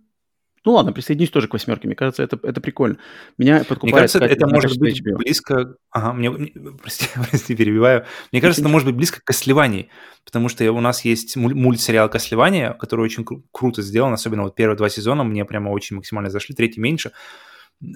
ну 0.65 0.73
ладно, 0.73 0.93
присоединюсь 0.93 1.31
тоже 1.31 1.49
к 1.49 1.55
восьмерке. 1.55 1.89
Мне 1.89 1.97
кажется, 1.97 2.23
это, 2.23 2.39
это 2.43 2.61
прикольно. 2.61 2.99
Меня 3.39 3.65
подкупает... 3.65 3.83
Мне 3.83 3.93
кажется, 3.93 4.19
это 4.19 4.47
может 4.47 4.79
быть 4.79 5.01
HBO. 5.01 5.17
близко... 5.17 5.75
Ага, 5.91 6.13
мне, 6.13 6.31
прости, 6.83 7.07
прости, 7.31 7.57
перебиваю. 7.57 8.05
Мне 8.31 8.41
кажется, 8.41 8.61
это 8.61 8.69
может 8.69 8.87
быть 8.87 8.97
близко 8.97 9.21
к 9.21 9.25
Кослевании, 9.25 9.89
потому 10.25 10.49
что 10.49 10.71
у 10.71 10.81
нас 10.81 11.05
есть 11.05 11.37
мультсериал 11.37 12.11
Кослевания, 12.11 12.75
который 12.75 13.05
очень 13.05 13.25
кру- 13.25 13.43
круто 13.53 13.81
сделан, 13.81 14.13
особенно 14.13 14.43
вот 14.43 14.55
первые 14.55 14.77
два 14.77 14.91
сезона 14.91 15.25
мне 15.25 15.45
прямо 15.45 15.71
очень 15.71 15.97
максимально 15.97 16.31
зашли, 16.31 16.55
третий 16.55 16.81
меньше. 16.81 17.13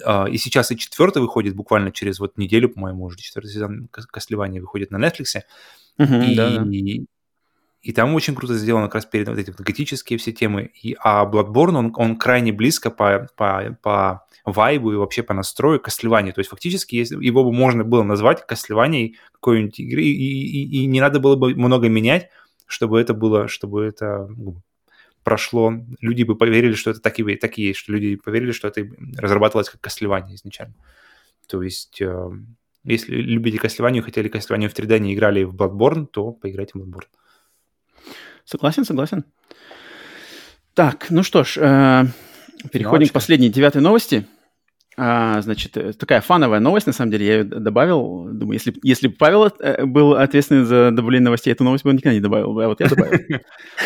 А, 0.03 0.25
и 0.25 0.37
сейчас 0.37 0.71
и 0.71 0.77
четвертый 0.77 1.21
выходит 1.21 1.55
буквально 1.55 1.91
через 1.91 2.19
вот 2.19 2.37
неделю, 2.37 2.69
по-моему, 2.69 3.05
уже 3.05 3.17
четвертый 3.17 3.51
сезон 3.51 3.89
Кослевания 3.91 4.59
выходит 4.59 4.89
на 4.89 4.97
Netflix. 4.97 5.41
Uh-huh, 5.99 6.31
и, 6.31 6.35
да, 6.35 6.49
да. 6.49 6.65
И 6.71 7.05
там 7.91 8.15
очень 8.15 8.35
круто 8.35 8.55
сделано 8.55 8.87
как 8.87 8.95
раз 8.95 9.05
перед 9.05 9.27
вот 9.29 9.37
эти 9.37 9.51
вот 9.51 9.59
готические 9.59 10.17
все 10.17 10.31
темы. 10.31 10.71
И, 10.81 10.95
а 10.99 11.25
Bloodborne, 11.25 11.75
он, 11.77 11.93
он 11.95 12.17
крайне 12.17 12.51
близко 12.51 12.89
по, 12.89 13.29
по, 13.35 13.77
по 13.81 14.25
вайбу 14.43 14.91
и 14.91 14.95
вообще 14.95 15.23
по 15.23 15.33
настрою 15.33 15.79
к 15.79 15.87
Castlevania. 15.87 16.31
То 16.31 16.39
есть 16.39 16.49
фактически 16.49 16.95
его 16.95 17.43
бы 17.43 17.51
можно 17.51 17.83
было 17.83 18.03
назвать 18.03 18.43
Castlevania 18.49 19.13
какой-нибудь 19.33 19.79
игры, 19.79 20.03
и, 20.03 20.11
и, 20.11 20.83
и 20.83 20.85
не 20.87 20.99
надо 20.99 21.19
было 21.19 21.35
бы 21.35 21.53
много 21.55 21.89
менять, 21.89 22.29
чтобы 22.65 22.99
это 22.99 23.13
было, 23.13 23.47
чтобы 23.47 23.85
это 23.85 24.27
ну, 24.35 24.61
прошло. 25.23 25.73
Люди 26.01 26.23
бы 26.23 26.35
поверили, 26.35 26.73
что 26.73 26.91
это 26.91 27.01
так 27.01 27.19
и, 27.19 27.35
так 27.35 27.57
и 27.57 27.63
есть, 27.63 27.79
что 27.79 27.91
люди 27.93 28.15
поверили, 28.15 28.51
что 28.51 28.67
это 28.67 28.87
разрабатывалось 29.17 29.69
как 29.69 29.85
Castlevania 29.85 30.33
изначально. 30.35 30.75
То 31.47 31.61
есть... 31.61 32.01
Э, 32.01 32.31
если 32.87 33.15
любите 33.15 33.57
Castlevania, 33.57 34.01
хотели 34.01 34.29
Castlevania 34.29 34.69
в 34.69 34.73
3D, 34.75 34.99
не 34.99 35.15
играли 35.15 35.43
в 35.43 35.55
Bloodborne, 35.55 36.05
то 36.05 36.31
поиграйте 36.31 36.73
в 36.75 36.83
Bloodborne. 36.83 37.07
Согласен, 38.45 38.85
согласен. 38.85 39.25
Так, 40.75 41.07
ну 41.09 41.23
что 41.23 41.43
ж, 41.43 41.57
э, 41.57 42.05
переходим 42.71 42.91
Новочка. 42.91 43.11
к 43.11 43.13
последней, 43.13 43.49
девятой 43.49 43.81
новости. 43.81 44.27
А, 44.97 45.41
значит, 45.41 45.75
э, 45.77 45.93
такая 45.93 46.21
фановая 46.21 46.59
новость, 46.59 46.87
на 46.87 46.93
самом 46.93 47.11
деле, 47.11 47.25
я 47.25 47.33
ее 47.37 47.43
добавил. 47.43 48.29
Думаю, 48.31 48.53
если, 48.53 48.73
если 48.83 49.07
бы 49.07 49.15
Павел 49.15 49.47
э, 49.59 49.85
был 49.85 50.13
ответственный 50.13 50.63
за 50.63 50.91
добавление 50.91 51.25
новостей, 51.25 51.51
эту 51.51 51.63
новость 51.63 51.83
бы 51.83 51.89
он 51.89 51.95
никогда 51.95 52.13
не 52.13 52.21
добавил, 52.21 52.59
а 52.59 52.67
вот 52.67 52.79
я 52.79 52.87
добавил. 52.87 53.19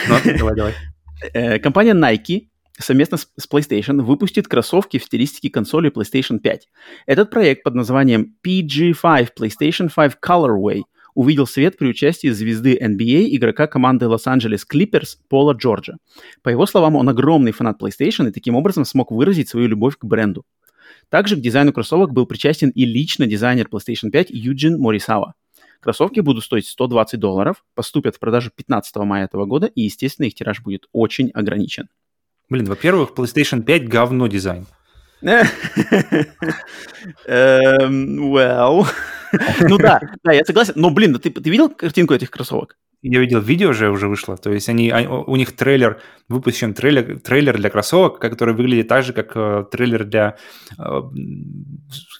Ну, 0.07 0.15
давай, 0.37 0.55
давай. 0.55 1.59
Компания 1.59 1.93
Nike 1.93 2.47
совместно 2.77 3.17
с 3.17 3.49
PlayStation 3.51 4.01
выпустит 4.01 4.47
кроссовки 4.47 4.99
в 4.99 5.03
стилистике 5.03 5.49
консоли 5.49 5.91
PlayStation 5.91 6.39
5. 6.39 6.67
Этот 7.07 7.29
проект 7.29 7.63
под 7.63 7.75
названием 7.75 8.35
PG5 8.45 9.29
PlayStation 9.37 9.89
5 9.93 10.17
Colorway– 10.21 10.81
увидел 11.19 11.45
свет 11.45 11.77
при 11.77 11.89
участии 11.89 12.29
звезды 12.29 12.79
NBA, 12.81 13.35
игрока 13.35 13.67
команды 13.67 14.07
Лос-Анджелес 14.07 14.63
Клиперс 14.63 15.19
Пола 15.27 15.51
Джорджа. 15.51 15.97
По 16.43 16.47
его 16.47 16.65
словам, 16.65 16.95
он 16.95 17.09
огромный 17.09 17.51
фанат 17.51 17.81
PlayStation 17.81 18.29
и 18.29 18.31
таким 18.31 18.55
образом 18.55 18.85
смог 18.85 19.11
выразить 19.11 19.49
свою 19.49 19.67
любовь 19.67 19.97
к 19.97 20.05
бренду. 20.05 20.45
Также 21.09 21.35
к 21.35 21.41
дизайну 21.41 21.73
кроссовок 21.73 22.13
был 22.13 22.25
причастен 22.25 22.69
и 22.69 22.85
лично 22.85 23.25
дизайнер 23.25 23.67
PlayStation 23.69 24.11
5 24.11 24.27
Юджин 24.29 24.79
Морисава. 24.79 25.33
Кроссовки 25.81 26.21
будут 26.21 26.45
стоить 26.45 26.67
120 26.67 27.19
долларов, 27.19 27.65
поступят 27.75 28.15
в 28.15 28.19
продажу 28.19 28.49
15 28.55 28.95
мая 28.97 29.25
этого 29.25 29.45
года, 29.45 29.65
и, 29.67 29.81
естественно, 29.81 30.25
их 30.25 30.35
тираж 30.35 30.61
будет 30.61 30.85
очень 30.93 31.31
ограничен. 31.31 31.89
Блин, 32.47 32.63
во-первых, 32.63 33.11
PlayStation 33.13 33.61
5 33.61 33.89
говно 33.89 34.27
дизайн. 34.27 34.67
Эм, 37.27 38.31
well. 38.33 38.85
Ну 39.59 39.77
да, 39.77 40.01
да, 40.23 40.31
я 40.31 40.43
согласен. 40.43 40.73
Но, 40.75 40.89
блин, 40.89 41.13
ты, 41.19 41.29
ты 41.29 41.49
видел 41.51 41.69
картинку 41.69 42.15
этих 42.15 42.31
кроссовок? 42.31 42.75
Я 43.01 43.21
видел, 43.21 43.39
видео 43.39 43.69
уже 43.69 43.89
уже 43.89 44.09
вышло. 44.09 44.35
То 44.35 44.51
есть 44.51 44.67
они, 44.67 44.89
они 44.89 45.07
у 45.07 45.35
них 45.37 45.55
трейлер, 45.55 46.01
выпущен 46.27 46.73
трейлер, 46.73 47.17
трейлер 47.21 47.57
для 47.57 47.69
кроссовок, 47.69 48.19
который 48.19 48.53
выглядит 48.53 48.89
так 48.89 49.05
же, 49.05 49.13
как 49.13 49.31
э, 49.35 49.63
трейлер 49.71 50.03
для, 50.03 50.35
э, 50.77 51.01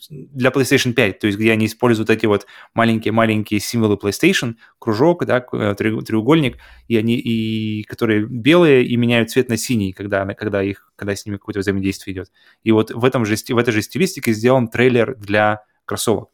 для 0.10 0.52
PlayStation 0.52 0.94
5. 0.94 1.20
То 1.20 1.28
есть 1.28 1.38
где 1.38 1.52
они 1.52 1.66
используют 1.66 2.10
эти 2.10 2.28
вот 2.28 2.48
маленькие-маленькие 2.76 3.60
символы 3.60 3.98
PlayStation, 4.02 4.56
кружок, 4.80 5.26
да, 5.26 5.46
э, 5.52 5.76
треугольник, 5.76 6.58
и 6.88 6.96
они, 6.96 7.16
и, 7.16 7.84
которые 7.84 8.26
белые 8.26 8.86
и 8.86 8.96
меняют 8.96 9.32
цвет 9.32 9.50
на 9.50 9.58
синий, 9.58 9.92
когда, 9.92 10.26
когда, 10.34 10.64
их, 10.64 10.94
когда 10.96 11.14
с 11.14 11.26
ними 11.26 11.36
какое-то 11.36 11.60
взаимодействие 11.60 12.14
идет. 12.14 12.32
И 12.64 12.72
вот 12.72 12.92
в, 12.92 13.04
этом 13.04 13.26
же, 13.26 13.36
в 13.36 13.58
этой 13.58 13.72
же 13.74 13.82
стилистике 13.82 14.32
сделан 14.32 14.70
трейлер 14.70 15.18
для 15.18 15.62
кроссовок. 15.84 16.30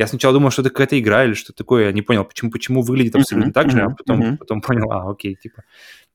Я 0.00 0.06
сначала 0.06 0.32
думал, 0.32 0.50
что 0.50 0.62
это 0.62 0.70
какая-то 0.70 0.98
игра 0.98 1.26
или 1.26 1.34
что 1.34 1.52
такое, 1.52 1.84
я 1.84 1.92
не 1.92 2.00
понял, 2.00 2.24
почему, 2.24 2.50
почему 2.50 2.80
выглядит 2.80 3.14
абсолютно 3.16 3.50
uh-huh, 3.50 3.52
так 3.52 3.70
же, 3.70 3.82
а 3.82 3.90
потом, 3.90 4.22
uh-huh. 4.22 4.36
потом 4.38 4.62
понял, 4.62 4.90
а, 4.90 5.10
окей, 5.10 5.34
типа. 5.34 5.62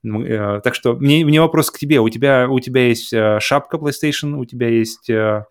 Ну, 0.02 0.24
э, 0.24 0.60
так 0.60 0.74
что 0.74 0.96
мне, 0.96 1.24
мне 1.24 1.40
вопрос 1.40 1.70
к 1.70 1.78
тебе. 1.78 2.00
У 2.00 2.08
тебя, 2.08 2.48
у 2.48 2.58
тебя 2.58 2.88
есть 2.88 3.12
э, 3.12 3.38
шапка 3.40 3.76
PlayStation, 3.76 4.38
у 4.38 4.44
тебя 4.44 4.68
есть... 4.68 5.08
Э, 5.08 5.44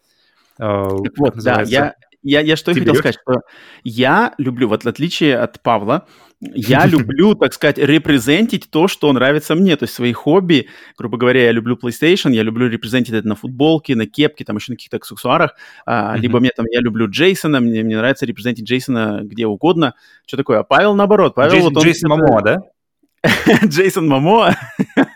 э, 0.60 0.84
вот, 1.16 1.36
да, 1.38 1.62
я, 1.62 1.96
я, 2.24 2.42
я 2.42 2.58
что 2.58 2.72
и 2.72 2.74
хотел 2.74 2.96
сказать, 2.96 3.18
что 3.22 3.40
я 3.86 4.34
люблю, 4.38 4.68
вот 4.68 4.84
в 4.84 4.88
отличие 4.90 5.38
от 5.38 5.64
Павла, 5.64 6.06
я 6.42 6.86
люблю, 6.86 7.36
так 7.36 7.54
сказать, 7.54 7.78
репрезентить 7.78 8.70
то, 8.70 8.88
что 8.88 9.12
нравится 9.14 9.56
мне, 9.56 9.76
то 9.76 9.84
есть 9.84 9.94
свои 9.94 10.14
хобби. 10.14 10.68
Грубо 10.98 11.18
говоря, 11.18 11.44
я 11.44 11.52
люблю 11.52 11.78
PlayStation, 11.82 12.34
я 12.34 12.44
люблю 12.44 12.68
репрезентить 12.68 13.14
это 13.14 13.28
на 13.28 13.36
футболке, 13.36 13.96
на 13.96 14.06
кепке, 14.06 14.44
там 14.44 14.58
еще 14.58 14.72
на 14.72 14.76
каких-то 14.76 14.98
аксессуарах. 14.98 15.56
А. 15.86 16.16
Либо 16.18 16.40
мне 16.40 16.52
там, 16.56 16.66
я 16.70 16.80
люблю 16.82 17.10
Джейсона, 17.10 17.60
мне, 17.60 17.84
мне 17.84 17.98
нравится 17.98 18.26
репрезентить 18.26 18.68
Джейсона 18.68 19.22
где 19.24 19.48
угодно. 19.48 19.96
Что 20.26 20.38
такое? 20.38 20.60
А 20.60 20.64
Павел 20.64 20.96
наоборот. 20.96 21.36
Павел, 21.36 21.52
Джейсон, 21.52 21.74
вот 21.74 21.78
он, 21.78 21.84
Джейсон 21.84 22.10
Мамо, 22.10 22.42
да? 22.42 22.58
Джейсон 23.66 24.08
Мамо, 24.08 24.56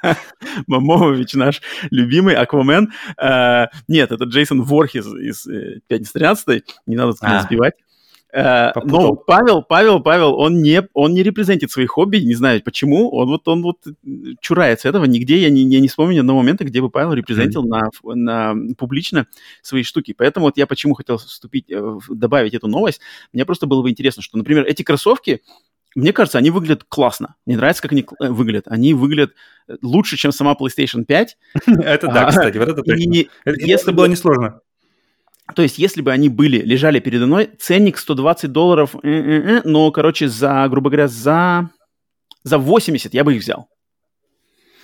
Мамович 0.67 1.33
наш 1.33 1.61
любимый, 1.91 2.35
Аквамен. 2.35 2.91
Uh, 3.21 3.67
нет, 3.87 4.11
это 4.11 4.25
Джейсон 4.25 4.63
Ворхис 4.63 5.05
из, 5.05 5.45
из 5.45 5.81
«Пятницы 5.87 6.13
13 6.13 6.63
не 6.87 6.95
надо 6.95 7.13
а. 7.21 7.41
сбивать. 7.41 7.73
Uh, 8.31 8.71
но 8.83 9.15
Павел, 9.15 9.63
Павел, 9.63 10.01
Павел, 10.01 10.35
он 10.35 10.61
не, 10.61 10.87
он 10.93 11.15
не 11.15 11.23
репрезентит 11.23 11.71
свои 11.71 11.87
хобби, 11.87 12.17
не 12.17 12.35
знаю 12.35 12.61
почему, 12.63 13.09
он 13.09 13.27
вот, 13.27 13.47
он 13.47 13.63
вот 13.63 13.77
чурается 14.39 14.87
этого, 14.87 15.05
нигде 15.05 15.39
я 15.39 15.49
не, 15.49 15.63
я 15.63 15.79
не 15.79 15.87
вспомню 15.87 16.13
ни 16.13 16.19
одного 16.19 16.39
момента, 16.39 16.63
где 16.63 16.79
бы 16.79 16.91
Павел 16.91 17.13
репрезентил 17.13 17.65
mm-hmm. 17.65 18.13
на, 18.13 18.53
на 18.53 18.75
публично 18.75 19.25
свои 19.63 19.81
штуки. 19.81 20.13
Поэтому 20.15 20.45
вот 20.45 20.57
я 20.57 20.67
почему 20.67 20.93
хотел 20.93 21.17
вступить, 21.17 21.71
э, 21.71 21.97
добавить 22.09 22.53
эту 22.53 22.67
новость, 22.67 23.01
мне 23.33 23.45
просто 23.45 23.65
было 23.65 23.81
бы 23.81 23.89
интересно, 23.89 24.21
что, 24.21 24.37
например, 24.37 24.63
эти 24.65 24.83
кроссовки, 24.83 25.41
мне 25.95 26.13
кажется, 26.13 26.37
они 26.37 26.51
выглядят 26.51 26.83
классно. 26.87 27.35
Мне 27.45 27.57
нравится, 27.57 27.81
как 27.81 27.93
они 27.93 28.05
э, 28.19 28.29
выглядят. 28.29 28.67
Они 28.67 28.93
выглядят 28.93 29.33
э, 29.67 29.75
лучше, 29.81 30.17
чем 30.17 30.31
сама 30.31 30.53
PlayStation 30.53 31.03
5. 31.03 31.37
Это 31.65 32.07
да, 32.07 32.27
а, 32.27 32.29
кстати, 32.29 32.57
вот 32.57 32.67
это 32.69 32.83
точно. 32.83 33.25
Если 33.45 33.91
было 33.91 34.05
несложно. 34.05 34.61
То 35.55 35.61
есть, 35.61 35.77
если 35.77 36.01
бы 36.01 36.11
они 36.11 36.29
были, 36.29 36.57
лежали 36.57 36.99
передо 36.99 37.25
мной, 37.25 37.49
ценник 37.59 37.97
120 37.97 38.51
долларов, 38.51 38.95
но, 39.03 39.91
короче, 39.91 40.27
за, 40.27 40.67
грубо 40.69 40.89
говоря, 40.89 41.07
за, 41.07 41.69
за 42.43 42.57
80 42.57 43.13
я 43.13 43.23
бы 43.23 43.35
их 43.35 43.41
взял. 43.41 43.67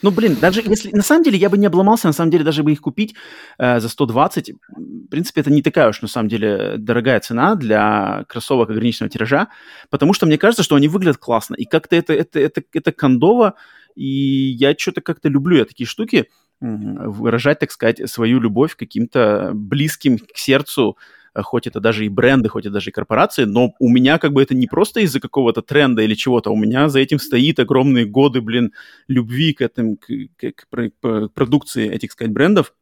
Ну, 0.01 0.11
блин, 0.11 0.37
даже 0.39 0.61
если... 0.63 0.91
На 0.91 1.01
самом 1.01 1.23
деле 1.23 1.37
я 1.37 1.49
бы 1.49 1.57
не 1.57 1.65
обломался, 1.65 2.07
на 2.07 2.13
самом 2.13 2.29
деле 2.29 2.43
даже 2.43 2.61
бы 2.61 2.71
их 2.71 2.81
купить 2.81 3.15
э, 3.57 3.79
за 3.79 3.89
120. 3.89 4.51
В 4.67 5.07
принципе, 5.07 5.41
это 5.41 5.51
не 5.51 5.63
такая 5.63 5.89
уж, 5.89 6.01
на 6.01 6.07
самом 6.07 6.29
деле, 6.29 6.75
дорогая 6.77 7.19
цена 7.21 7.55
для 7.55 8.23
кроссовок 8.27 8.69
ограниченного 8.69 9.09
тиража, 9.09 9.47
потому 9.89 10.13
что 10.13 10.27
мне 10.27 10.37
кажется, 10.37 10.61
что 10.61 10.75
они 10.75 10.87
выглядят 10.89 11.17
классно. 11.17 11.55
И 11.55 11.65
как-то 11.65 11.95
это, 11.95 12.13
это, 12.13 12.39
это, 12.39 12.61
это 12.71 12.91
кондово, 12.91 13.55
и 13.95 14.05
я 14.05 14.75
что-то 14.77 15.01
как-то 15.01 15.29
люблю 15.29 15.57
я 15.57 15.65
такие 15.65 15.87
штуки, 15.87 16.27
выражать, 16.61 17.59
так 17.59 17.71
сказать, 17.71 18.09
свою 18.09 18.39
любовь 18.39 18.75
каким-то 18.75 19.51
близким 19.53 20.17
к 20.17 20.37
сердцу 20.37 20.97
Э, 21.35 21.41
хоть 21.41 21.67
это 21.67 21.79
даже 21.79 22.05
и 22.05 22.09
бренды, 22.09 22.49
хоть 22.49 22.65
это 22.65 22.73
даже 22.73 22.89
и 22.89 22.93
корпорации, 22.93 23.43
но 23.43 23.75
у 23.79 23.89
меня 23.89 24.17
как 24.17 24.33
бы 24.33 24.41
это 24.41 24.55
не 24.55 24.67
просто 24.67 25.01
из-за 25.01 25.19
какого-то 25.19 25.61
тренда 25.61 26.01
или 26.01 26.15
чего-то, 26.15 26.49
у 26.49 26.55
меня 26.55 26.89
за 26.89 26.99
этим 26.99 27.19
стоит 27.19 27.59
огромные 27.59 28.05
годы, 28.05 28.41
блин, 28.41 28.71
любви 29.07 29.53
к 29.53 29.61
этим, 29.61 29.97
к, 29.97 30.07
к, 30.37 30.53
к 30.55 31.29
продукции 31.33 31.89
этих, 31.89 32.13
сказать, 32.13 32.33
брендов, 32.33 32.73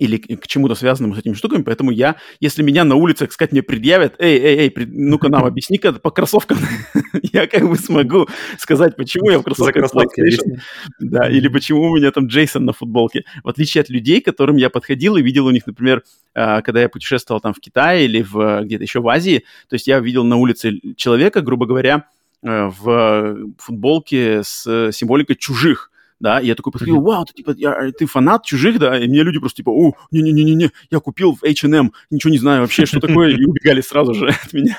или 0.00 0.16
к 0.16 0.46
чему-то 0.46 0.74
связанному 0.74 1.14
с 1.14 1.18
этими 1.18 1.34
штуками, 1.34 1.62
поэтому 1.62 1.90
я, 1.90 2.16
если 2.40 2.62
меня 2.62 2.84
на 2.84 2.94
улице, 2.94 3.26
так 3.26 3.32
сказать, 3.32 3.52
мне 3.52 3.62
предъявят, 3.62 4.14
эй, 4.18 4.38
эй, 4.38 4.58
эй, 4.60 4.70
пред... 4.70 4.88
ну-ка 4.90 5.28
нам 5.28 5.44
объясни-ка 5.44 5.92
по 5.92 6.10
кроссовкам, 6.10 6.56
я 7.32 7.46
как 7.46 7.68
бы 7.68 7.76
смогу 7.76 8.26
сказать, 8.58 8.96
почему 8.96 9.30
я 9.30 9.38
в 9.38 9.42
кроссовках 9.42 9.92
PlayStation, 9.92 10.58
да, 10.98 11.28
или 11.28 11.48
почему 11.48 11.82
у 11.82 11.96
меня 11.96 12.10
там 12.12 12.26
Джейсон 12.26 12.64
на 12.64 12.72
футболке, 12.72 13.24
в 13.44 13.48
отличие 13.48 13.82
от 13.82 13.90
людей, 13.90 14.22
к 14.22 14.24
которым 14.24 14.56
я 14.56 14.70
подходил 14.70 15.16
и 15.16 15.22
видел 15.22 15.44
у 15.46 15.50
них, 15.50 15.66
например, 15.66 16.02
а, 16.34 16.62
когда 16.62 16.80
я 16.80 16.88
путешествовал 16.88 17.42
там 17.42 17.52
в 17.52 17.60
Китае 17.60 18.06
или 18.06 18.22
в 18.22 18.62
где-то 18.62 18.82
еще 18.82 19.00
в 19.00 19.08
Азии, 19.08 19.44
то 19.68 19.74
есть 19.74 19.86
я 19.86 20.00
видел 20.00 20.24
на 20.24 20.36
улице 20.36 20.80
человека, 20.96 21.42
грубо 21.42 21.66
говоря, 21.66 22.06
э, 22.42 22.70
в 22.80 23.36
футболке 23.58 24.42
с 24.42 24.92
символикой 24.92 25.36
чужих, 25.36 25.90
да, 26.20 26.38
и 26.38 26.46
я 26.46 26.54
такой 26.54 26.72
подходил, 26.72 27.00
вау, 27.00 27.24
ты, 27.24 27.32
типа, 27.32 27.54
я, 27.56 27.90
ты 27.92 28.06
фанат 28.06 28.44
чужих, 28.44 28.78
да, 28.78 28.98
и 28.98 29.08
мне 29.08 29.22
люди 29.22 29.38
просто 29.38 29.56
типа, 29.56 29.70
о, 29.70 29.94
не-не-не-не, 30.10 30.70
я 30.90 31.00
купил 31.00 31.34
в 31.34 31.42
H&M, 31.42 31.92
ничего 32.10 32.30
не 32.30 32.38
знаю 32.38 32.60
вообще, 32.60 32.84
что 32.86 33.00
такое, 33.00 33.30
и 33.30 33.44
убегали 33.44 33.80
сразу 33.80 34.14
же 34.14 34.28
от 34.28 34.52
меня. 34.52 34.78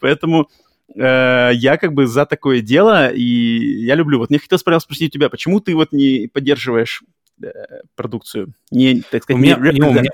Поэтому 0.00 0.50
э, 0.94 1.50
я 1.54 1.78
как 1.78 1.94
бы 1.94 2.06
за 2.06 2.26
такое 2.26 2.60
дело, 2.60 3.08
и 3.08 3.22
я 3.22 3.94
люблю. 3.94 4.18
Вот 4.18 4.28
мне 4.30 4.38
хотелось 4.38 4.82
спросить 4.82 5.12
тебя, 5.12 5.30
почему 5.30 5.60
ты 5.60 5.74
вот 5.74 5.92
не 5.92 6.28
поддерживаешь 6.32 7.02
э, 7.42 7.48
продукцию? 7.94 8.52
Не, 8.70 9.00
так 9.00 9.22
сказать, 9.22 9.40
у 9.40 9.42
меня, 9.42 9.56
не, 9.56 9.80
у 9.80 9.92
меня, 9.92 10.10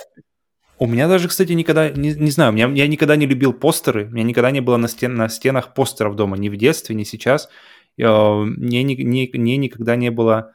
у 0.78 0.86
меня 0.86 1.08
даже, 1.08 1.28
кстати, 1.28 1.52
никогда, 1.52 1.90
не, 1.90 2.12
не 2.12 2.30
знаю, 2.30 2.52
меня, 2.52 2.68
я 2.68 2.86
никогда 2.86 3.16
не 3.16 3.26
любил 3.26 3.52
постеры, 3.52 4.06
у 4.06 4.10
меня 4.10 4.24
никогда 4.24 4.50
не 4.52 4.60
было 4.60 4.76
на, 4.76 4.88
стен, 4.88 5.14
на 5.14 5.28
стенах 5.28 5.74
постеров 5.74 6.14
дома, 6.14 6.36
ни 6.36 6.48
в 6.48 6.56
детстве, 6.56 6.94
ни 6.94 7.04
сейчас. 7.04 7.48
Э, 7.98 8.42
мне, 8.44 8.82
не, 8.82 8.96
не, 8.96 9.30
не 9.32 9.56
никогда 9.56 9.96
не 9.96 10.10
было... 10.10 10.52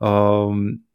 Э, 0.00 0.48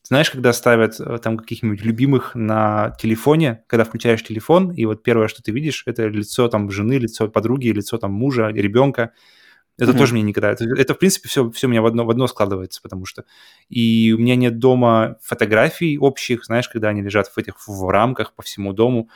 знаешь, 0.04 0.32
когда 0.32 0.52
ставят 0.52 1.00
э, 1.00 1.20
там 1.20 1.38
каких-нибудь 1.38 1.84
любимых 1.84 2.36
на 2.36 2.96
телефоне, 3.00 3.64
когда 3.68 3.86
включаешь 3.86 4.24
телефон, 4.24 4.72
и 4.72 4.86
вот 4.86 5.04
первое, 5.04 5.28
что 5.28 5.42
ты 5.42 5.52
видишь, 5.52 5.84
это 5.86 6.08
лицо 6.08 6.48
там 6.50 6.70
жены, 6.70 6.94
лицо 6.94 7.28
подруги, 7.30 7.68
лицо 7.68 7.98
там 7.98 8.12
мужа, 8.12 8.50
ребенка, 8.50 9.14
это 9.82 9.94
mm-hmm. 9.94 9.98
тоже 9.98 10.14
мне 10.14 10.22
никогда. 10.22 10.52
Это, 10.52 10.66
это 10.78 10.94
в 10.94 11.00
принципе, 11.00 11.28
все, 11.28 11.50
все 11.50 11.66
у 11.66 11.70
меня 11.72 11.82
в 11.82 11.88
одно, 11.88 12.06
в 12.06 12.12
одно 12.12 12.28
складывается, 12.28 12.82
потому 12.84 13.08
что... 13.08 13.26
И 13.68 14.14
у 14.16 14.20
меня 14.20 14.36
нет 14.36 14.60
дома 14.60 15.18
фотографий 15.24 15.98
общих, 15.98 16.46
знаешь, 16.46 16.70
когда 16.70 16.90
они 16.90 17.02
лежат 17.02 17.28
в 17.28 17.38
этих 17.40 17.56
в 17.68 17.90
рамках 17.90 18.36
по 18.36 18.44
всему 18.44 18.74
дому. 18.74 19.10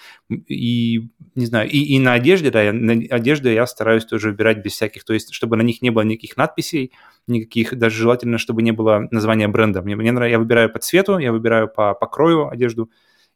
И, 0.48 1.08
не 1.36 1.46
знаю, 1.46 1.70
и, 1.70 1.78
и 1.78 2.00
на 2.00 2.14
одежде, 2.14 2.50
да, 2.50 2.64
я, 2.64 2.74
на 2.74 2.94
одежду 2.94 3.48
я 3.48 3.68
стараюсь 3.68 4.06
тоже 4.06 4.30
выбирать 4.30 4.64
без 4.64 4.72
всяких, 4.72 5.04
то 5.04 5.14
есть, 5.14 5.36
чтобы 5.36 5.56
на 5.56 5.62
них 5.62 5.84
не 5.84 5.92
было 5.92 6.02
никаких 6.02 6.36
надписей, 6.36 6.92
никаких, 7.28 7.78
даже 7.78 7.98
желательно, 8.02 8.40
чтобы 8.40 8.64
не 8.64 8.72
было 8.72 9.08
названия 9.12 9.48
бренда. 9.48 9.84
Мне, 9.84 9.96
мне 9.96 10.12
нравится, 10.12 10.32
я 10.32 10.40
выбираю 10.40 10.72
по 10.72 10.80
цвету, 10.80 11.20
я 11.20 11.32
выбираю 11.32 11.68
по 11.68 11.94
покрою 11.94 12.50
одежду, 12.50 12.90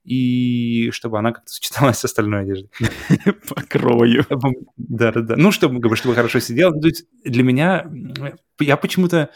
и 0.03 0.89
чтобы 0.91 1.19
она 1.19 1.31
как-то 1.31 1.51
сочеталась 1.51 1.97
с 1.97 2.05
остальной 2.05 2.41
одеждой. 2.41 2.69
Покрою. 3.47 4.25
Да, 4.77 5.11
да, 5.11 5.21
да. 5.21 5.35
Ну, 5.35 5.51
чтобы, 5.51 5.95
чтобы 5.95 6.15
хорошо 6.15 6.39
сидел. 6.39 6.71
То 6.79 6.87
есть 6.87 7.05
для 7.23 7.43
меня, 7.43 7.89
я 8.59 8.77
почему-то 8.77 9.29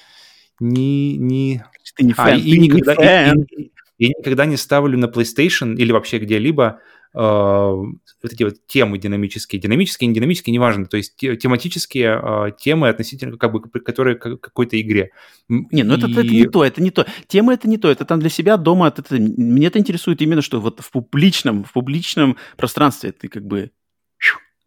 не... 0.60 1.18
не... 1.18 1.64
Ты 1.96 2.06
не 2.06 2.14
а, 2.14 2.16
фэн, 2.16 2.34
а, 2.34 2.38
и, 2.38 2.52
ты 2.52 2.58
никогда, 2.58 2.94
не 2.94 2.98
фэн. 2.98 3.44
И, 3.44 3.64
и, 3.64 3.72
я 3.98 4.08
никогда 4.18 4.46
не 4.46 4.58
ставлю 4.58 4.98
на 4.98 5.06
PlayStation 5.06 5.76
или 5.76 5.92
вообще 5.92 6.18
где-либо 6.18 6.80
вот 7.14 8.32
эти 8.32 8.44
вот 8.44 8.66
темы 8.66 8.98
динамические. 8.98 9.62
Динамические, 9.62 10.08
не 10.08 10.16
динамические, 10.16 10.54
неважно. 10.54 10.86
То 10.86 10.98
есть 10.98 11.16
тематические 11.16 12.20
э, 12.22 12.52
темы 12.60 12.90
относительно, 12.90 13.38
как 13.38 13.52
бы, 13.52 13.62
которые 13.62 14.16
к 14.16 14.38
какой-то 14.38 14.80
игре. 14.82 15.12
Не, 15.48 15.84
ну 15.84 15.96
и... 15.96 15.98
это, 15.98 16.08
это 16.08 16.24
не 16.24 16.48
то, 16.48 16.66
это 16.66 16.82
не 16.82 16.92
то. 16.92 17.06
Тема 17.28 17.54
это 17.54 17.68
не 17.68 17.78
то, 17.78 17.90
это 17.90 18.06
там 18.06 18.20
для 18.20 18.30
себя 18.30 18.58
дома. 18.58 18.88
Это, 18.88 19.02
это, 19.02 19.16
мне 19.16 19.68
это 19.68 19.80
интересует 19.80 20.22
именно, 20.22 20.42
что 20.42 20.60
вот 20.60 20.80
в 20.80 20.92
публичном, 20.92 21.64
в 21.64 21.74
публичном 21.74 22.38
пространстве 22.58 23.12
ты 23.12 23.28
как 23.28 23.46
бы 23.46 23.72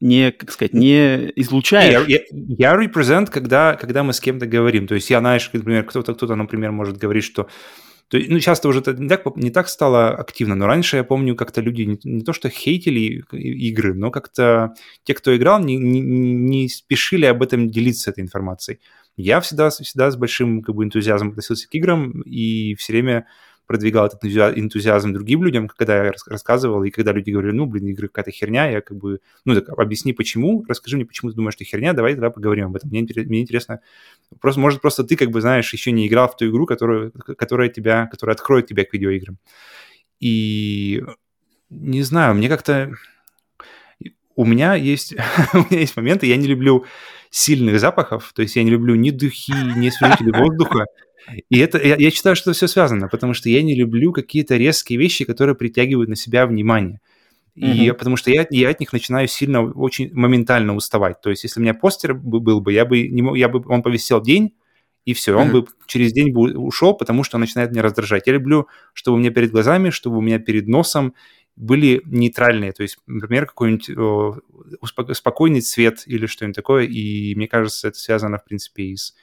не, 0.01 0.31
как 0.31 0.53
сказать, 0.53 0.75
не 0.75 1.33
излучаешь. 1.37 2.07
Я, 2.07 2.19
я, 2.19 2.21
я 2.31 2.85
represent, 2.85 3.31
когда, 3.31 3.75
когда 3.75 4.03
мы 4.03 4.13
с 4.13 4.21
кем-то 4.21 4.47
говорим. 4.47 4.87
То 4.87 4.95
есть 4.95 5.09
я, 5.11 5.21
знаешь, 5.21 5.49
например, 5.53 5.85
кто-то, 5.85 6.15
кто-то, 6.15 6.35
например, 6.35 6.73
может 6.73 6.99
говорить, 6.99 7.25
что 7.25 7.49
то, 8.09 8.19
ну, 8.29 8.39
часто 8.39 8.69
уже 8.69 8.81
это 8.81 8.95
не 8.95 9.09
так, 9.09 9.37
не 9.37 9.51
так 9.51 9.69
стало 9.69 10.11
активно, 10.11 10.55
но 10.55 10.67
раньше 10.67 10.97
я 10.97 11.05
помню, 11.05 11.35
как-то 11.35 11.61
люди 11.61 11.83
не, 11.83 11.99
не 12.05 12.23
то 12.23 12.33
что 12.33 12.49
хейтили 12.49 13.25
игры, 13.33 13.95
но 13.95 14.11
как-то 14.11 14.75
те, 15.03 15.15
кто 15.15 15.37
играл, 15.37 15.61
не, 15.61 15.77
не, 15.77 16.01
не 16.01 16.69
спешили 16.69 17.27
об 17.27 17.43
этом 17.43 17.69
делиться 17.69 18.11
этой 18.11 18.23
информацией. 18.23 18.79
Я 19.17 19.41
всегда, 19.41 19.71
всегда 19.71 20.11
с 20.11 20.17
большим 20.17 20.63
как 20.63 20.75
бы, 20.75 20.85
энтузиазмом 20.85 21.31
относился 21.31 21.69
к 21.69 21.75
играм 21.75 22.21
и 22.23 22.75
все 22.75 22.93
время 22.93 23.27
продвигал 23.67 24.07
этот 24.07 24.25
энтузиазм 24.25 25.13
другим 25.13 25.43
людям, 25.43 25.69
когда 25.69 26.05
я 26.05 26.13
рассказывал, 26.27 26.85
и 26.85 26.91
когда 26.91 27.13
люди 27.13 27.31
говорили, 27.31 27.53
ну, 27.53 27.67
блин, 27.67 27.89
игры 27.89 28.09
какая-то 28.09 28.31
херня, 28.31 28.71
я 28.71 28.81
как 28.81 28.97
бы, 28.97 29.21
ну, 29.45 29.55
так, 29.55 29.69
объясни, 29.79 30.13
почему, 30.13 30.65
расскажи 30.69 30.97
мне, 30.97 31.05
почему 31.05 31.31
ты 31.31 31.37
думаешь, 31.37 31.55
что 31.55 31.65
херня, 31.65 31.93
давай 31.93 32.13
тогда 32.13 32.31
поговорим 32.31 32.67
об 32.67 32.77
этом. 32.77 32.91
Мне, 32.91 33.07
мне 33.25 33.41
интересно, 33.41 33.81
просто, 34.41 34.61
может, 34.61 34.81
просто 34.81 35.05
ты, 35.05 35.17
как 35.17 35.31
бы, 35.31 35.41
знаешь, 35.41 35.73
еще 35.73 35.93
не 35.93 36.07
играл 36.07 36.29
в 36.29 36.37
ту 36.37 36.49
игру, 36.49 36.67
которую, 36.67 37.13
которая 37.13 37.69
тебя, 37.69 38.07
которая 38.07 38.35
откроет 38.35 38.67
тебя 38.67 38.85
к 38.85 38.93
видеоиграм. 38.93 39.39
И 40.21 41.03
не 41.71 42.03
знаю, 42.03 42.35
мне 42.35 42.49
как-то... 42.49 42.93
У 44.37 44.45
меня 44.45 44.75
есть, 44.75 45.15
у 45.55 45.59
меня 45.59 45.81
есть 45.81 45.97
моменты, 45.97 46.27
я 46.27 46.37
не 46.37 46.47
люблю 46.47 46.85
сильных 47.31 47.81
запахов, 47.81 48.33
то 48.35 48.43
есть 48.43 48.55
я 48.57 48.63
не 48.63 48.71
люблю 48.71 48.95
ни 48.95 49.11
духи, 49.11 49.53
ни 49.77 49.89
освежители 49.89 50.31
воздуха, 50.31 50.85
и 51.49 51.59
это, 51.59 51.79
я, 51.79 51.97
я 51.97 52.11
считаю, 52.11 52.37
что 52.37 52.51
это 52.51 52.57
все 52.57 52.69
связано, 52.69 53.09
потому 53.09 53.35
что 53.35 53.49
я 53.49 53.63
не 53.63 53.75
люблю 53.75 54.13
какие-то 54.13 54.57
резкие 54.57 54.99
вещи, 54.99 55.25
которые 55.25 55.55
притягивают 55.55 56.09
на 56.09 56.17
себя 56.17 56.47
внимание. 56.47 57.01
И 57.55 57.65
mm-hmm. 57.89 57.95
потому 57.95 58.17
что 58.17 58.31
я, 58.31 58.47
я 58.51 58.69
от 58.69 58.81
них 58.81 58.93
начинаю 58.93 59.29
сильно, 59.29 59.63
очень 59.63 60.13
моментально 60.13 60.77
уставать. 60.77 61.23
То 61.23 61.31
есть, 61.31 61.43
если 61.45 61.59
у 61.59 61.63
меня 61.63 61.73
постер 61.73 62.13
был 62.13 62.61
бы, 62.61 62.73
я 62.73 62.85
бы, 62.85 63.09
не, 63.09 63.39
я 63.39 63.49
бы 63.49 63.65
он 63.67 63.83
повисел 63.83 64.21
день, 64.21 64.55
и 65.07 65.15
все, 65.15 65.33
mm-hmm. 65.33 65.41
он 65.41 65.51
бы 65.53 65.67
через 65.87 66.13
день 66.13 66.33
бы 66.33 66.57
ушел, 66.59 66.93
потому 66.95 67.25
что 67.25 67.37
он 67.37 67.41
начинает 67.41 67.71
меня 67.71 67.83
раздражать. 67.83 68.27
Я 68.27 68.35
люблю, 68.35 68.69
чтобы 68.93 69.17
у 69.17 69.21
меня 69.21 69.31
перед 69.31 69.53
глазами, 69.53 69.91
чтобы 69.91 70.19
у 70.19 70.21
меня 70.21 70.39
перед 70.39 70.69
носом, 70.69 71.15
были 71.57 72.03
нейтральные. 72.05 72.73
То 72.73 72.83
есть, 72.83 72.99
например, 73.07 73.47
какой-нибудь 73.47 74.43
спокойный 75.17 75.63
цвет 75.63 76.03
или 76.05 76.27
что-нибудь 76.27 76.57
такое. 76.57 76.85
И 76.85 77.35
мне 77.35 77.49
кажется, 77.49 77.89
это 77.89 77.99
связано, 77.99 78.37
в 78.37 78.45
принципе, 78.45 78.83
и 78.83 78.97
с 78.97 79.15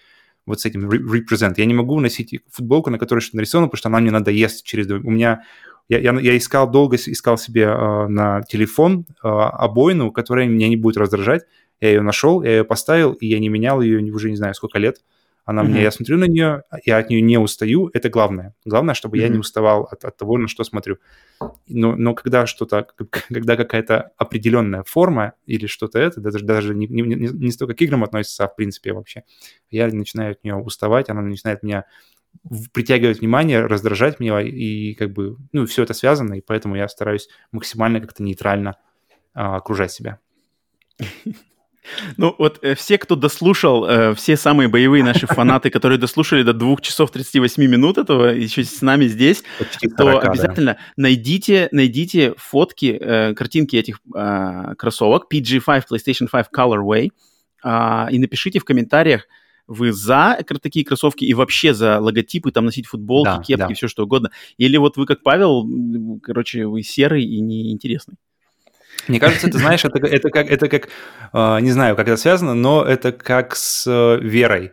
вот 0.46 0.62
с 0.62 0.66
этим 0.66 0.90
represent. 0.90 1.54
Я 1.58 1.66
не 1.66 1.74
могу 1.74 2.00
носить 2.00 2.40
футболку, 2.52 2.90
на 2.90 3.00
которой 3.00 3.20
что-то 3.20 3.38
нарисовано, 3.38 3.68
потому 3.68 3.78
что 3.78 3.90
она 3.90 4.00
мне 4.00 4.12
надоест 4.12 4.64
через... 4.66 4.90
У 4.90 5.10
меня... 5.10 5.44
Я, 5.90 6.00
я, 6.00 6.18
я 6.18 6.38
искал, 6.38 6.72
долго 6.72 6.96
искал 6.96 7.38
себе 7.38 7.64
э, 7.64 8.08
на 8.08 8.42
телефон 8.44 9.06
э, 9.22 9.28
обоину, 9.28 10.12
которая 10.12 10.48
меня 10.48 10.70
не 10.70 10.78
будет 10.78 10.96
раздражать. 10.96 11.44
Я 11.82 11.90
ее 11.90 12.02
нашел, 12.02 12.42
я 12.42 12.52
ее 12.52 12.64
поставил, 12.64 13.12
и 13.12 13.28
я 13.28 13.38
не 13.40 13.50
менял 13.50 13.82
ее 13.82 14.02
уже 14.14 14.30
не 14.30 14.38
знаю 14.38 14.54
сколько 14.54 14.80
лет. 14.80 15.02
Она 15.46 15.62
mm-hmm. 15.62 15.68
мне, 15.68 15.82
я 15.82 15.92
смотрю 15.92 16.18
на 16.18 16.26
нее, 16.26 16.64
я 16.86 16.98
от 16.98 17.10
нее 17.10 17.22
не 17.22 17.38
устаю, 17.38 17.90
это 17.94 18.10
главное. 18.10 18.56
Главное, 18.64 18.94
чтобы 18.94 19.18
mm-hmm. 19.18 19.22
я 19.22 19.28
не 19.28 19.38
уставал 19.38 19.84
от, 19.84 20.06
от 20.06 20.16
того, 20.16 20.38
на 20.38 20.48
что 20.48 20.64
смотрю. 20.64 20.98
Но, 21.68 21.96
но 21.96 22.16
когда 22.16 22.46
что-то, 22.46 22.88
когда 23.10 23.58
какая-то 23.58 24.12
определенная 24.18 24.84
форма 24.84 25.34
или 25.46 25.66
что-то 25.66 26.00
это, 26.00 26.22
даже, 26.22 26.46
даже 26.46 26.74
не, 26.74 26.88
не, 26.88 27.02
не 27.02 27.52
столько 27.52 27.74
к 27.74 27.82
играм 27.82 28.04
относится, 28.04 28.46
а 28.46 28.48
в 28.48 28.56
принципе 28.56 28.94
вообще, 28.94 29.24
я 29.70 29.88
начинаю 29.88 30.32
от 30.32 30.44
нее 30.44 30.56
уставать, 30.56 31.10
она 31.10 31.22
начинает 31.22 31.62
меня 31.62 31.86
притягивать 32.72 33.20
внимание, 33.20 33.66
раздражать 33.66 34.20
меня, 34.20 34.42
и 34.42 34.94
как 34.94 35.12
бы, 35.12 35.38
ну, 35.52 35.66
все 35.66 35.84
это 35.84 35.94
связано, 35.94 36.36
и 36.36 36.42
поэтому 36.42 36.76
я 36.76 36.88
стараюсь 36.88 37.28
максимально 37.52 38.02
как-то 38.02 38.24
нейтрально 38.24 38.78
а, 39.34 39.58
окружать 39.58 39.92
себя. 39.92 40.20
Ну 42.18 42.36
вот 42.38 42.60
э, 42.62 42.76
все, 42.76 42.98
кто 42.98 43.16
дослушал, 43.16 43.86
э, 43.86 44.16
все 44.16 44.38
самые 44.38 44.70
боевые 44.70 45.04
наши 45.04 45.28
фанаты, 45.28 45.70
которые 45.70 45.98
дослушали 45.98 46.44
до 46.44 46.54
2 46.54 46.78
часов 46.78 47.12
38 47.12 47.64
минут 47.64 47.98
этого, 47.98 48.28
еще 48.28 48.64
с 48.64 48.82
нами 48.82 49.06
здесь, 49.08 49.44
то 49.98 50.20
обязательно 50.20 50.78
найдите, 50.98 51.70
найдите 51.72 52.34
фотки, 52.38 52.98
э, 53.00 53.34
картинки 53.34 53.76
этих 53.76 54.00
кроссовок 54.78 55.28
PG5 55.32 55.84
PlayStation 55.90 56.28
5 56.32 56.48
Colorway 56.56 57.10
а, 57.64 58.08
и 58.12 58.20
напишите 58.20 58.60
в 58.60 58.66
комментариях, 58.66 59.28
вы 59.68 59.94
за 59.94 60.40
такие 60.62 60.86
кроссовки 60.86 61.24
и 61.24 61.34
вообще 61.34 61.74
за 61.74 62.00
логотипы, 62.00 62.52
там 62.52 62.66
носить 62.66 62.86
футболки, 62.86 63.30
да, 63.30 63.44
кепки, 63.44 63.70
да. 63.70 63.74
все 63.74 63.88
что 63.88 64.04
угодно. 64.04 64.32
Или 64.58 64.78
вот 64.78 64.98
вы, 64.98 65.06
как 65.06 65.24
Павел, 65.24 65.66
короче, 66.22 66.68
вы 66.68 66.84
серый 66.84 67.24
и 67.24 67.40
неинтересный. 67.40 68.16
Мне 69.08 69.20
кажется, 69.20 69.50
ты 69.50 69.58
знаешь, 69.58 69.84
это, 69.84 70.06
это 70.06 70.30
как, 70.30 70.50
это 70.50 70.70
как 70.70 70.90
э, 71.34 71.60
не 71.62 71.72
знаю, 71.72 71.96
как 71.96 72.08
это 72.08 72.18
связано, 72.18 72.54
но 72.54 72.84
это 72.84 73.12
как 73.12 73.56
с 73.56 73.86
э, 73.88 74.20
верой. 74.22 74.72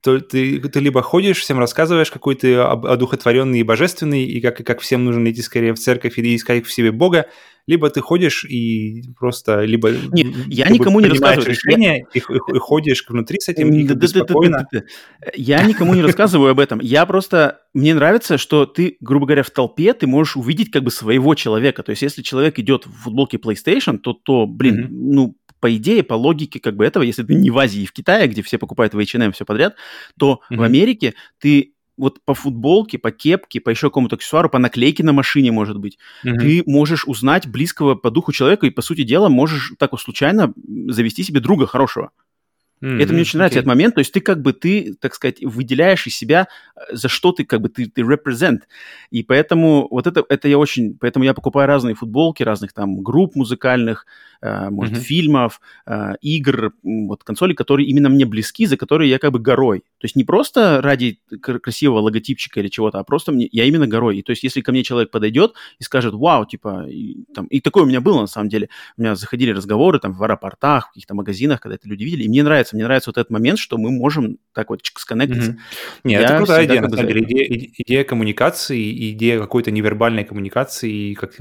То 0.00 0.20
ты, 0.20 0.60
ты 0.60 0.80
либо 0.80 1.02
ходишь, 1.02 1.38
всем 1.38 1.58
рассказываешь, 1.58 2.10
какой 2.10 2.34
ты 2.34 2.54
одухотворенный 2.56 3.60
и 3.60 3.62
божественный, 3.62 4.24
и 4.24 4.40
как, 4.40 4.58
как 4.58 4.80
всем 4.80 5.04
нужно 5.04 5.30
идти 5.30 5.42
скорее 5.42 5.74
в 5.74 5.78
церковь 5.78 6.18
и 6.18 6.36
искать 6.36 6.64
в 6.64 6.72
себе 6.72 6.92
Бога, 6.92 7.26
либо 7.66 7.90
ты 7.90 8.00
ходишь 8.00 8.44
и 8.44 9.02
просто 9.18 9.64
либо 9.64 9.90
Нет, 9.90 10.28
я 10.46 10.68
никому 10.68 11.00
не 11.00 11.08
рассказываю 11.08 11.50
решение 11.50 12.06
я... 12.14 12.20
и, 12.20 12.22
и, 12.22 12.56
и 12.56 12.58
ходишь 12.58 13.04
внутри 13.08 13.40
с 13.40 13.48
этим 13.48 13.72
и 13.72 13.84
да, 13.84 13.94
да, 13.94 14.06
спокойно. 14.06 14.58
Да, 14.70 14.80
да, 14.80 14.86
да. 15.24 15.32
Я 15.34 15.62
никому 15.64 15.94
не 15.94 16.02
рассказываю 16.02 16.52
об 16.52 16.60
этом. 16.60 16.78
Я 16.80 17.04
просто 17.06 17.60
мне 17.74 17.94
нравится, 17.94 18.38
что 18.38 18.66
ты, 18.66 18.96
грубо 19.00 19.26
говоря, 19.26 19.42
в 19.42 19.50
толпе 19.50 19.92
ты 19.94 20.06
можешь 20.06 20.36
увидеть 20.36 20.70
как 20.70 20.84
бы 20.84 20.90
своего 20.90 21.34
человека. 21.34 21.82
То 21.82 21.90
есть, 21.90 22.02
если 22.02 22.22
человек 22.22 22.58
идет 22.58 22.86
в 22.86 22.92
футболке 22.92 23.36
PlayStation, 23.38 23.98
то, 23.98 24.12
то 24.12 24.46
блин, 24.46 24.84
mm-hmm. 24.84 24.88
ну 24.90 25.36
по 25.66 25.76
идее, 25.76 26.04
по 26.04 26.14
логике 26.14 26.60
как 26.60 26.76
бы 26.76 26.84
этого, 26.84 27.02
если 27.02 27.24
ты 27.24 27.34
не 27.34 27.50
в 27.50 27.58
Азии 27.58 27.82
и 27.82 27.86
в 27.86 27.92
Китае, 27.92 28.28
где 28.28 28.40
все 28.40 28.56
покупают 28.56 28.94
в 28.94 28.98
H&M 29.00 29.32
все 29.32 29.44
подряд, 29.44 29.74
то 30.16 30.40
mm-hmm. 30.48 30.56
в 30.58 30.62
Америке 30.62 31.14
ты 31.40 31.72
вот 31.96 32.24
по 32.24 32.34
футболке, 32.34 32.98
по 32.98 33.10
кепке, 33.10 33.60
по 33.60 33.70
еще 33.70 33.88
какому-то 33.88 34.14
аксессуару, 34.14 34.48
по 34.48 34.60
наклейке 34.60 35.02
на 35.02 35.12
машине, 35.12 35.50
может 35.50 35.80
быть, 35.80 35.98
mm-hmm. 36.24 36.38
ты 36.38 36.62
можешь 36.66 37.04
узнать 37.04 37.48
близкого 37.48 37.96
по 37.96 38.12
духу 38.12 38.30
человека 38.30 38.68
и, 38.68 38.70
по 38.70 38.80
сути 38.80 39.02
дела, 39.02 39.28
можешь 39.28 39.72
так 39.76 39.90
вот 39.90 40.00
случайно 40.00 40.54
завести 40.86 41.24
себе 41.24 41.40
друга 41.40 41.66
хорошего. 41.66 42.12
Mm-hmm. 42.82 43.02
Это 43.02 43.12
мне 43.12 43.22
очень 43.22 43.38
нравится 43.38 43.58
okay. 43.58 43.62
этот 43.62 43.68
момент. 43.68 43.94
То 43.94 44.00
есть 44.00 44.12
ты 44.12 44.20
как 44.20 44.42
бы, 44.42 44.52
ты, 44.52 44.94
так 45.00 45.14
сказать, 45.14 45.42
выделяешь 45.42 46.06
из 46.06 46.16
себя, 46.16 46.48
э, 46.76 46.96
за 46.96 47.08
что 47.08 47.32
ты 47.32 47.44
как 47.44 47.60
бы, 47.60 47.68
ты, 47.68 47.86
ты 47.86 48.02
represent. 48.02 48.60
И 49.10 49.22
поэтому 49.22 49.88
вот 49.90 50.06
это, 50.06 50.24
это 50.28 50.48
я 50.48 50.58
очень, 50.58 50.96
поэтому 50.98 51.24
я 51.24 51.34
покупаю 51.34 51.68
разные 51.68 51.94
футболки 51.94 52.42
разных 52.42 52.72
там 52.72 53.02
групп 53.02 53.34
музыкальных, 53.34 54.06
э, 54.42 54.68
может, 54.70 54.94
mm-hmm. 54.94 55.00
фильмов, 55.00 55.60
э, 55.86 56.14
игр, 56.20 56.72
вот 56.82 57.24
консоли, 57.24 57.54
которые 57.54 57.86
именно 57.88 58.08
мне 58.08 58.26
близки, 58.26 58.66
за 58.66 58.76
которые 58.76 59.10
я 59.10 59.18
как 59.18 59.32
бы 59.32 59.38
горой. 59.38 59.80
То 59.98 60.04
есть 60.04 60.16
не 60.16 60.24
просто 60.24 60.82
ради 60.82 61.20
красивого 61.40 62.00
логотипчика 62.00 62.60
или 62.60 62.68
чего-то, 62.68 62.98
а 62.98 63.04
просто 63.04 63.32
мне, 63.32 63.48
я 63.52 63.64
именно 63.64 63.86
горой. 63.86 64.18
И 64.18 64.22
то 64.22 64.30
есть 64.30 64.42
если 64.42 64.60
ко 64.60 64.72
мне 64.72 64.82
человек 64.82 65.10
подойдет 65.10 65.54
и 65.78 65.84
скажет, 65.84 66.14
вау, 66.14 66.44
типа, 66.44 66.86
и, 66.88 67.24
там, 67.34 67.46
и 67.46 67.60
такое 67.60 67.84
у 67.84 67.86
меня 67.86 68.00
было 68.00 68.20
на 68.20 68.26
самом 68.26 68.48
деле. 68.48 68.68
У 68.96 69.02
меня 69.02 69.14
заходили 69.14 69.50
разговоры 69.50 69.98
там 69.98 70.12
в 70.12 70.22
аэропортах, 70.22 70.86
в 70.86 70.88
каких-то 70.90 71.14
магазинах, 71.14 71.60
когда 71.60 71.76
это 71.76 71.88
люди 71.88 72.04
видели, 72.04 72.24
и 72.24 72.28
мне 72.28 72.42
нравится, 72.42 72.65
мне 72.74 72.84
нравится 72.84 73.10
вот 73.10 73.18
этот 73.18 73.30
момент, 73.30 73.58
что 73.58 73.78
мы 73.78 73.90
можем 73.90 74.38
так 74.52 74.70
вот 74.70 74.80
сконнектиться. 74.84 75.52
Mm-hmm. 75.52 76.00
Нет, 76.04 76.20
я 76.20 76.26
это 76.26 76.36
крутая 76.38 76.66
идея, 76.66 76.80
на 76.80 76.90
самом 76.90 77.06
деле. 77.06 77.22
Идея, 77.22 77.70
идея 77.78 78.04
коммуникации, 78.04 79.12
идея 79.12 79.38
какой-то 79.38 79.70
невербальной 79.70 80.24
коммуникации, 80.24 81.14
как 81.14 81.34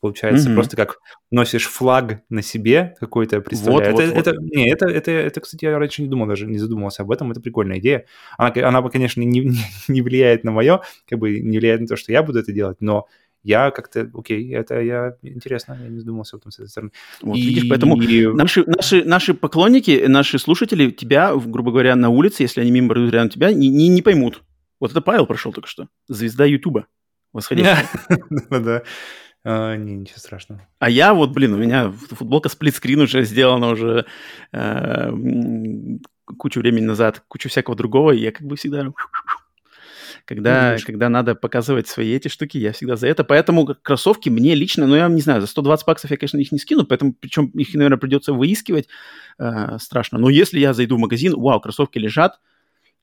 получается, 0.00 0.50
mm-hmm. 0.50 0.54
просто 0.54 0.76
как 0.76 0.98
носишь 1.30 1.66
флаг 1.66 2.20
на 2.28 2.42
себе 2.42 2.94
какой-то, 3.00 3.40
представляю. 3.40 3.92
Вот, 3.92 4.00
это, 4.00 4.14
вот, 4.14 4.26
это, 4.26 4.40
вот. 4.40 4.50
Не, 4.54 4.70
это, 4.70 4.86
это, 4.86 5.10
это, 5.10 5.40
кстати, 5.40 5.64
я 5.64 5.78
раньше 5.78 6.02
не 6.02 6.08
думал, 6.08 6.26
даже 6.26 6.46
не 6.46 6.58
задумывался 6.58 7.02
об 7.02 7.10
этом, 7.10 7.32
это 7.32 7.40
прикольная 7.40 7.78
идея. 7.78 8.06
Она, 8.38 8.52
она 8.68 8.88
конечно, 8.88 9.20
не, 9.22 9.52
не 9.88 10.02
влияет 10.02 10.44
на 10.44 10.52
мое, 10.52 10.82
как 11.08 11.18
бы 11.18 11.40
не 11.40 11.58
влияет 11.58 11.80
на 11.80 11.86
то, 11.88 11.96
что 11.96 12.12
я 12.12 12.22
буду 12.22 12.38
это 12.38 12.52
делать, 12.52 12.78
но 12.80 13.06
я 13.44 13.70
как-то, 13.70 14.10
окей, 14.14 14.52
это 14.54 14.80
я 14.80 15.16
интересно, 15.22 15.78
я 15.80 15.88
не 15.88 15.98
задумывался 15.98 16.36
об 16.36 16.40
этом 16.40 16.50
с 16.50 16.58
этой 16.58 16.68
стороны. 16.68 16.92
Вот, 17.20 17.36
и, 17.36 17.42
видишь, 17.42 17.68
поэтому 17.68 18.00
и... 18.00 18.26
наши, 18.26 18.64
наши, 18.66 19.04
наши 19.04 19.34
поклонники, 19.34 20.06
наши 20.08 20.38
слушатели 20.38 20.90
тебя, 20.90 21.34
грубо 21.36 21.70
говоря, 21.70 21.94
на 21.94 22.08
улице, 22.08 22.42
если 22.42 22.62
они 22.62 22.70
мимо 22.70 22.88
пройдут 22.88 23.12
рядом 23.12 23.28
тебя, 23.28 23.52
не, 23.52 23.68
не, 23.68 23.88
не 23.88 24.02
поймут. 24.02 24.42
Вот 24.80 24.90
это 24.90 25.02
Павел 25.02 25.26
прошел 25.26 25.52
только 25.52 25.68
что, 25.68 25.88
звезда 26.08 26.46
Ютуба, 26.46 26.86
восходящая. 27.32 27.86
Да, 28.50 28.82
а, 29.46 29.76
не, 29.76 29.94
ничего 29.94 30.18
страшного. 30.18 30.66
А 30.78 30.88
я 30.88 31.12
вот, 31.12 31.32
блин, 31.32 31.52
у 31.52 31.58
меня 31.58 31.90
футболка 31.90 32.48
сплитскрин 32.48 33.00
уже 33.00 33.24
сделана 33.24 33.68
уже 33.68 34.06
э, 34.52 35.12
кучу 36.38 36.60
времени 36.60 36.86
назад, 36.86 37.22
кучу 37.28 37.50
всякого 37.50 37.76
другого, 37.76 38.12
и 38.12 38.20
я 38.20 38.32
как 38.32 38.46
бы 38.46 38.56
всегда 38.56 38.90
когда, 40.24 40.76
когда 40.84 41.08
надо 41.08 41.34
показывать 41.34 41.86
свои 41.86 42.14
эти 42.14 42.28
штуки, 42.28 42.56
я 42.56 42.72
всегда 42.72 42.96
за 42.96 43.08
это. 43.08 43.24
Поэтому 43.24 43.66
кроссовки 43.66 44.30
мне 44.30 44.54
лично, 44.54 44.86
ну, 44.86 44.96
я 44.96 45.08
не 45.08 45.20
знаю, 45.20 45.40
за 45.40 45.46
120 45.46 45.86
баксов 45.86 46.10
я, 46.10 46.16
конечно, 46.16 46.38
их 46.38 46.50
не 46.52 46.58
скину, 46.58 46.84
поэтому, 46.84 47.14
причем 47.14 47.46
их, 47.48 47.74
наверное, 47.74 47.98
придется 47.98 48.32
выискивать. 48.32 48.88
Э, 49.38 49.78
страшно. 49.78 50.18
Но 50.18 50.30
если 50.30 50.58
я 50.58 50.72
зайду 50.72 50.96
в 50.96 51.00
магазин, 51.00 51.34
вау, 51.36 51.60
кроссовки 51.60 51.98
лежат, 51.98 52.38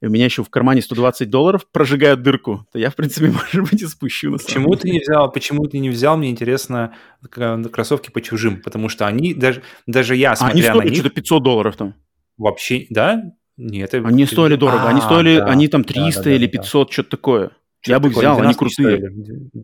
и 0.02 0.08
у 0.08 0.10
меня 0.10 0.26
еще 0.26 0.44
в 0.44 0.50
кармане 0.50 0.82
120 0.82 1.30
долларов 1.30 1.68
прожигают 1.72 2.24
дырку, 2.24 2.66
то 2.72 2.80
я, 2.80 2.90
в 2.90 2.96
принципе, 2.96 3.28
может 3.32 3.70
быть, 3.70 3.82
и 3.82 3.88
спущу. 3.88 4.32
На 4.32 4.38
почему 4.40 4.76
ты 4.76 4.90
не 4.90 5.00
взял, 5.00 5.32
почему 5.32 5.68
ты 5.68 5.78
не 5.78 5.90
взял, 5.90 6.18
мне 6.18 6.32
интересно, 6.32 6.96
кроссовки 7.30 8.10
по 8.10 8.22
чужим, 8.22 8.62
потому 8.62 8.90
что 8.90 9.06
они, 9.06 9.36
даже, 9.36 9.62
даже 9.86 10.16
я, 10.16 10.36
смотря 10.36 10.52
а 10.52 10.54
они 10.54 10.62
стоят 10.64 10.84
на 10.84 10.90
них... 10.90 11.00
что-то 11.00 11.16
500 11.16 11.44
долларов 11.44 11.76
там. 11.76 11.94
Вообще, 12.38 12.88
да? 12.90 13.32
Нет, 13.62 13.94
это... 13.94 14.08
Они 14.08 14.26
стоили 14.26 14.56
дорого, 14.56 14.88
они 14.88 15.00
а, 15.00 15.04
стоили, 15.04 15.40
они 15.40 15.68
там 15.68 15.84
300 15.84 16.32
или 16.32 16.48
500, 16.48 16.92
что-то 16.92 17.10
такое. 17.12 17.52
Я 17.86 18.00
бы 18.00 18.10
взял, 18.10 18.40
они 18.42 18.54
крутые. 18.54 19.12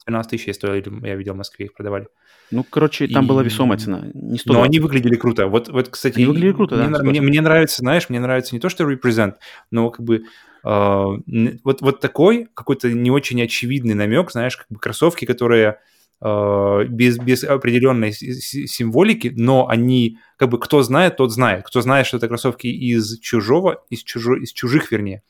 12 0.05 0.29
тысяч 0.29 0.55
стоили, 0.55 0.91
я 1.05 1.15
видел 1.15 1.33
в 1.33 1.37
Москве 1.37 1.65
их 1.65 1.73
продавали. 1.73 2.07
Ну, 2.51 2.63
короче, 2.63 3.07
там 3.07 3.27
была 3.27 3.43
весомая 3.43 3.77
цена, 3.77 4.03
не 4.13 4.37
100 4.37 4.53
Но 4.53 4.61
они 4.61 4.79
выглядели 4.79 5.15
круто. 5.15 5.47
Вот, 5.47 5.67
вот 5.69 5.89
кстати, 5.89 6.15
они 6.15 6.25
выглядели 6.25 6.53
круто, 6.53 6.75
мне, 6.75 6.89
да. 6.89 7.03
Мне, 7.03 7.21
мне 7.21 7.41
нравится, 7.41 7.77
знаешь, 7.79 8.07
мне 8.09 8.19
нравится 8.19 8.55
не 8.55 8.61
то, 8.61 8.69
что 8.69 8.89
represent, 8.89 9.33
но 9.71 9.89
как 9.89 10.05
бы 10.05 10.23
э, 10.63 11.05
вот, 11.63 11.81
вот 11.81 11.99
такой 11.99 12.47
какой-то 12.53 12.89
не 12.89 13.11
очень 13.11 13.41
очевидный 13.41 13.95
намек, 13.95 14.31
знаешь, 14.31 14.55
как 14.55 14.67
бы 14.69 14.79
кроссовки, 14.79 15.25
которые 15.25 15.79
без, 16.19 17.19
без 17.19 17.43
определенной 17.43 18.11
символики, 18.11 19.33
но 19.35 19.67
они, 19.67 20.17
как 20.37 20.49
бы, 20.49 20.59
кто 20.59 20.81
знает, 20.81 21.17
тот 21.17 21.31
знает. 21.31 21.65
Кто 21.65 21.81
знает, 21.81 22.07
что 22.07 22.17
это 22.17 22.27
кроссовки 22.27 22.67
из 22.67 23.19
чужого, 23.19 23.83
из, 23.89 24.03
чужо, 24.03 24.35
из 24.35 24.51
чужих, 24.51 24.91
вернее, 24.91 25.21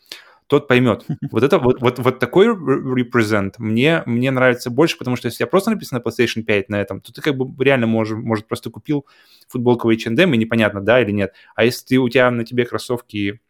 тот 0.48 0.68
поймет. 0.68 1.06
Вот 1.32 1.44
это 1.44 1.60
вот, 1.60 1.82
вот, 1.82 2.00
вот 2.00 2.20
такой 2.20 2.48
represent 2.48 3.56
мне, 3.58 4.04
мне 4.06 4.32
нравится 4.32 4.70
больше, 4.70 4.98
потому 4.98 5.18
что 5.18 5.28
если 5.28 5.44
я 5.44 5.48
просто 5.48 5.72
написано 5.72 6.00
PlayStation 6.00 6.44
5 6.44 6.70
на 6.70 6.82
этом, 6.82 7.02
то 7.02 7.12
ты 7.12 7.22
как 7.22 7.36
бы 7.36 7.64
реально 7.64 7.88
можешь, 7.88 8.18
может, 8.18 8.48
просто 8.48 8.70
купил 8.70 9.06
футболку 9.50 9.90
H&M 9.90 10.34
и 10.34 10.38
непонятно, 10.38 10.82
да 10.82 11.02
или 11.02 11.12
нет. 11.12 11.34
А 11.56 11.66
если 11.66 11.86
ты, 11.86 11.98
у 11.98 12.08
тебя 12.10 12.32
на 12.32 12.46
тебе 12.46 12.66
кроссовки 12.66 13.42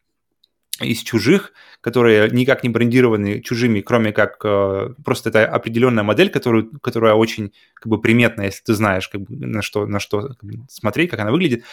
из 0.82 1.00
чужих, 1.00 1.54
которые 1.82 2.30
никак 2.30 2.64
не 2.64 2.70
брендированы 2.70 3.42
чужими, 3.42 3.82
кроме 3.82 4.12
как 4.12 4.38
э, 4.44 4.94
просто 5.04 5.30
это 5.30 5.46
определенная 5.46 6.04
модель, 6.04 6.30
которую, 6.30 6.80
которая 6.80 7.14
очень 7.14 7.54
как 7.76 7.88
бы 7.88 8.02
приметна, 8.02 8.44
если 8.44 8.64
ты 8.64 8.74
знаешь, 8.74 9.08
как 9.08 9.22
бы, 9.22 9.36
на 9.36 9.62
что, 9.62 9.86
на 9.86 10.00
что 10.00 10.30
как 10.30 10.44
бы, 10.44 10.66
смотреть, 10.70 11.10
как 11.10 11.20
она 11.20 11.32
выглядит. 11.32 11.64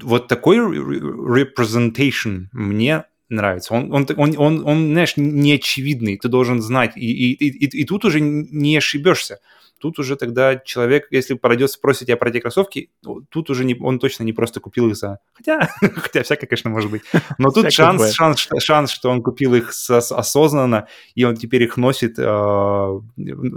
Вот 0.00 0.28
такой 0.28 0.58
representation 0.58 2.46
мне 2.52 3.04
нравится. 3.28 3.74
Он, 3.74 3.92
он, 3.92 4.06
он, 4.16 4.34
он, 4.36 4.66
он 4.66 4.90
знаешь, 4.92 5.14
неочевидный, 5.16 6.16
ты 6.16 6.28
должен 6.28 6.60
знать, 6.60 6.96
и, 6.96 7.00
и, 7.00 7.48
и, 7.48 7.80
и 7.80 7.84
тут 7.84 8.04
уже 8.04 8.20
не 8.20 8.76
ошибешься. 8.76 9.40
Тут 9.78 9.98
уже 9.98 10.16
тогда 10.16 10.56
человек, 10.56 11.08
если 11.10 11.34
пройдет, 11.34 11.70
спросит 11.70 12.06
тебя 12.06 12.16
про 12.16 12.30
эти 12.30 12.40
кроссовки, 12.40 12.90
тут 13.28 13.50
уже 13.50 13.64
не, 13.64 13.76
он 13.78 13.98
точно 13.98 14.24
не 14.24 14.32
просто 14.32 14.60
купил 14.60 14.88
их 14.88 14.96
за... 14.96 15.18
Хотя, 15.34 15.68
хотя 15.80 16.22
всякое, 16.22 16.46
конечно, 16.46 16.70
может 16.70 16.90
быть. 16.90 17.02
Но 17.38 17.50
тут 17.50 17.72
шанс, 17.72 18.12
шанс, 18.12 18.48
шанс, 18.58 18.90
что 18.90 19.10
он 19.10 19.22
купил 19.22 19.54
их 19.54 19.70
осознанно, 19.88 20.88
и 21.14 21.24
он 21.24 21.36
теперь 21.36 21.62
их 21.62 21.76
носит, 21.76 22.18
э, 22.18 23.00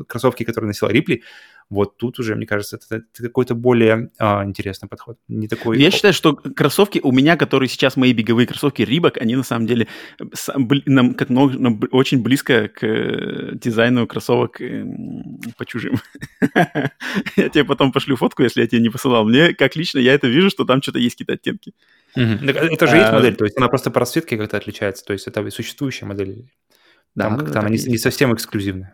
кроссовки, 0.07 0.43
которые 0.43 0.67
носил 0.67 0.89
Рипли, 0.89 1.23
вот 1.69 1.97
тут 1.97 2.17
уже, 2.17 2.35
мне 2.35 2.47
кажется, 2.47 2.77
это, 2.77 2.95
это 2.95 3.23
какой-то 3.23 3.53
более 3.53 4.09
а, 4.17 4.43
интересный 4.43 4.89
подход. 4.89 5.17
Не 5.27 5.47
такой... 5.47 5.79
Я 5.79 5.91
считаю, 5.91 6.15
что 6.15 6.33
кроссовки 6.33 6.99
у 7.03 7.11
меня, 7.11 7.37
которые 7.37 7.69
сейчас 7.69 7.95
мои 7.95 8.11
беговые 8.11 8.47
кроссовки 8.47 8.81
Рибок, 8.81 9.17
они 9.17 9.35
на 9.35 9.43
самом 9.43 9.67
деле 9.67 9.87
нам, 10.85 11.13
как 11.13 11.29
много, 11.29 11.55
очень 11.91 12.23
близко 12.23 12.69
к 12.69 12.83
э, 12.83 13.51
дизайну 13.53 14.07
кроссовок 14.07 14.59
эм, 14.61 15.39
по 15.57 15.65
чужим. 15.65 15.97
Я 17.35 17.49
тебе 17.49 17.63
потом 17.63 17.91
пошлю 17.91 18.15
фотку, 18.15 18.41
если 18.41 18.61
я 18.61 18.67
тебе 18.67 18.81
не 18.81 18.89
посылал. 18.89 19.25
Мне, 19.25 19.53
как 19.53 19.75
лично, 19.75 19.99
я 19.99 20.13
это 20.13 20.27
вижу, 20.27 20.49
что 20.49 20.65
там 20.65 20.81
что-то 20.81 20.99
есть 20.99 21.15
какие-то 21.15 21.33
оттенки. 21.33 21.73
Это 22.15 22.87
же 22.87 22.95
есть 22.95 23.09
а, 23.09 23.13
модель, 23.13 23.35
то 23.35 23.45
есть 23.45 23.57
она 23.57 23.67
просто 23.67 23.91
по 23.91 23.99
расцветке 23.99 24.37
как-то 24.37 24.57
отличается, 24.57 25.05
то 25.05 25.13
есть 25.13 25.27
это 25.27 25.47
существующая 25.51 26.05
модель. 26.05 26.49
Там 27.15 27.37
как-то 27.37 27.59
она 27.59 27.69
не 27.69 27.97
совсем 27.97 28.33
эксклюзивная. 28.33 28.91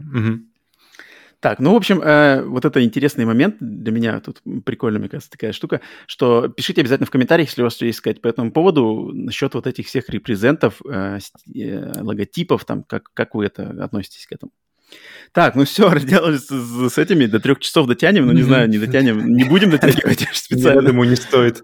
Так, 1.45 1.59
ну, 1.59 1.73
в 1.73 1.75
общем, 1.75 2.01
э, 2.01 2.41
вот 2.41 2.65
это 2.65 2.83
интересный 2.83 3.23
момент 3.23 3.57
для 3.59 3.91
меня, 3.91 4.19
тут 4.19 4.41
прикольная, 4.65 4.99
мне 4.99 5.09
кажется, 5.09 5.29
такая 5.29 5.51
штука, 5.51 5.79
что 6.07 6.47
пишите 6.47 6.81
обязательно 6.81 7.05
в 7.05 7.11
комментариях, 7.11 7.49
если 7.49 7.61
у 7.61 7.65
вас 7.65 7.75
что 7.75 7.85
есть 7.85 7.99
сказать 7.99 8.19
по 8.19 8.27
этому 8.27 8.51
поводу, 8.51 9.11
насчет 9.13 9.53
вот 9.53 9.67
этих 9.67 9.85
всех 9.85 10.09
репрезентов, 10.09 10.81
э, 10.89 11.19
э, 11.55 12.01
логотипов, 12.01 12.65
там, 12.65 12.81
как, 12.81 13.13
как 13.13 13.35
вы 13.35 13.45
это 13.45 13.69
относитесь 13.83 14.25
к 14.25 14.31
этому. 14.31 14.53
Так, 15.33 15.53
ну 15.53 15.65
все, 15.65 15.87
разделались 15.93 16.47
с, 16.47 16.89
с 16.89 16.97
этими, 16.97 17.27
до 17.27 17.39
трех 17.39 17.59
часов 17.59 17.85
дотянем, 17.85 18.25
но 18.25 18.33
не 18.33 18.41
знаю, 18.41 18.67
не 18.67 18.79
дотянем, 18.79 19.31
не 19.31 19.43
будем 19.43 19.69
дотягивать 19.69 20.27
специально. 20.33 20.81
Я 20.81 20.87
думаю, 20.87 21.07
не 21.07 21.15
стоит. 21.15 21.63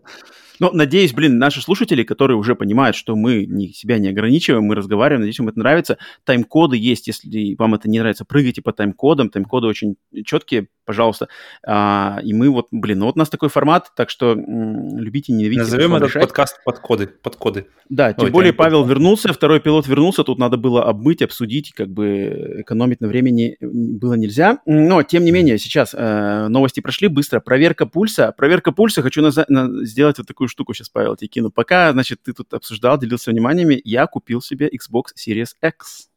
Но 0.61 0.69
надеюсь, 0.72 1.11
блин, 1.11 1.40
наши 1.40 1.59
слушатели, 1.59 2.03
которые 2.03 2.38
уже 2.38 2.53
понимают, 2.53 2.95
что 2.95 3.15
мы 3.15 3.48
не, 3.48 3.69
себя 3.69 3.98
не 3.98 4.09
ограничиваем, 4.09 4.64
мы 4.65 4.75
разговариваем, 4.75 5.22
надеюсь, 5.22 5.40
им 5.40 5.49
это 5.49 5.57
нравится. 5.57 5.98
Тайм-коды 6.23 6.77
есть, 6.77 7.07
если 7.07 7.56
вам 7.57 7.73
это 7.73 7.90
не 7.90 7.98
нравится, 7.98 8.25
прыгайте 8.25 8.61
по 8.61 8.72
тайм-кодам. 8.72 9.31
Тайм-коды 9.31 9.65
очень 9.65 9.95
четкие, 10.23 10.67
пожалуйста. 10.85 11.30
А, 11.65 12.19
и 12.23 12.35
мы 12.35 12.51
вот, 12.51 12.67
блин, 12.69 12.99
ну 12.99 13.07
вот 13.07 13.15
у 13.15 13.19
нас 13.19 13.30
такой 13.30 13.49
формат, 13.49 13.91
так 13.95 14.11
что 14.11 14.33
м, 14.33 14.99
любите, 14.99 15.33
ненавидите. 15.33 15.61
Назовем 15.61 15.95
этот 15.95 16.09
решать. 16.09 16.22
подкаст 16.22 16.64
под 16.64 16.77
коды, 16.77 17.07
под 17.07 17.38
коды. 17.38 17.65
Да, 17.90 18.14
тем 18.14 18.25
Ой, 18.25 18.31
более 18.31 18.53
Павел 18.53 18.85
вернулся, 18.85 19.33
второй 19.33 19.61
пилот 19.61 19.88
вернулся, 19.88 20.23
тут 20.23 20.38
надо 20.38 20.57
было 20.57 20.83
обмыть, 20.83 21.23
обсудить, 21.23 21.72
как 21.73 21.90
бы 21.90 22.57
экономить 22.59 23.01
на 23.01 23.07
времени 23.07 23.57
было 23.59 24.14
нельзя. 24.14 24.59
Но, 24.67 25.01
тем 25.01 25.25
не 25.25 25.31
менее, 25.31 25.57
сейчас 25.57 25.95
э, 25.98 26.48
новости 26.49 26.81
прошли 26.81 27.07
быстро. 27.07 27.40
Проверка 27.40 27.88
пульса. 27.88 28.31
Проверка 28.38 28.72
пульса, 28.72 29.01
хочу 29.01 29.23
на, 29.23 29.31
на, 29.49 29.85
сделать 29.85 30.19
вот 30.19 30.27
такую 30.27 30.48
штуку 30.51 30.73
сейчас, 30.73 30.89
Павел, 30.89 31.15
тебе 31.15 31.30
кину. 31.30 31.49
Пока, 31.49 31.91
значит, 31.91 32.21
ты 32.23 32.33
тут 32.33 32.53
обсуждал, 32.53 32.99
делился 32.99 33.31
вниманиями, 33.31 33.81
я 33.83 34.05
купил 34.07 34.41
себе 34.41 34.69
Xbox 34.69 35.15
Series 35.17 35.49
X. 35.61 36.09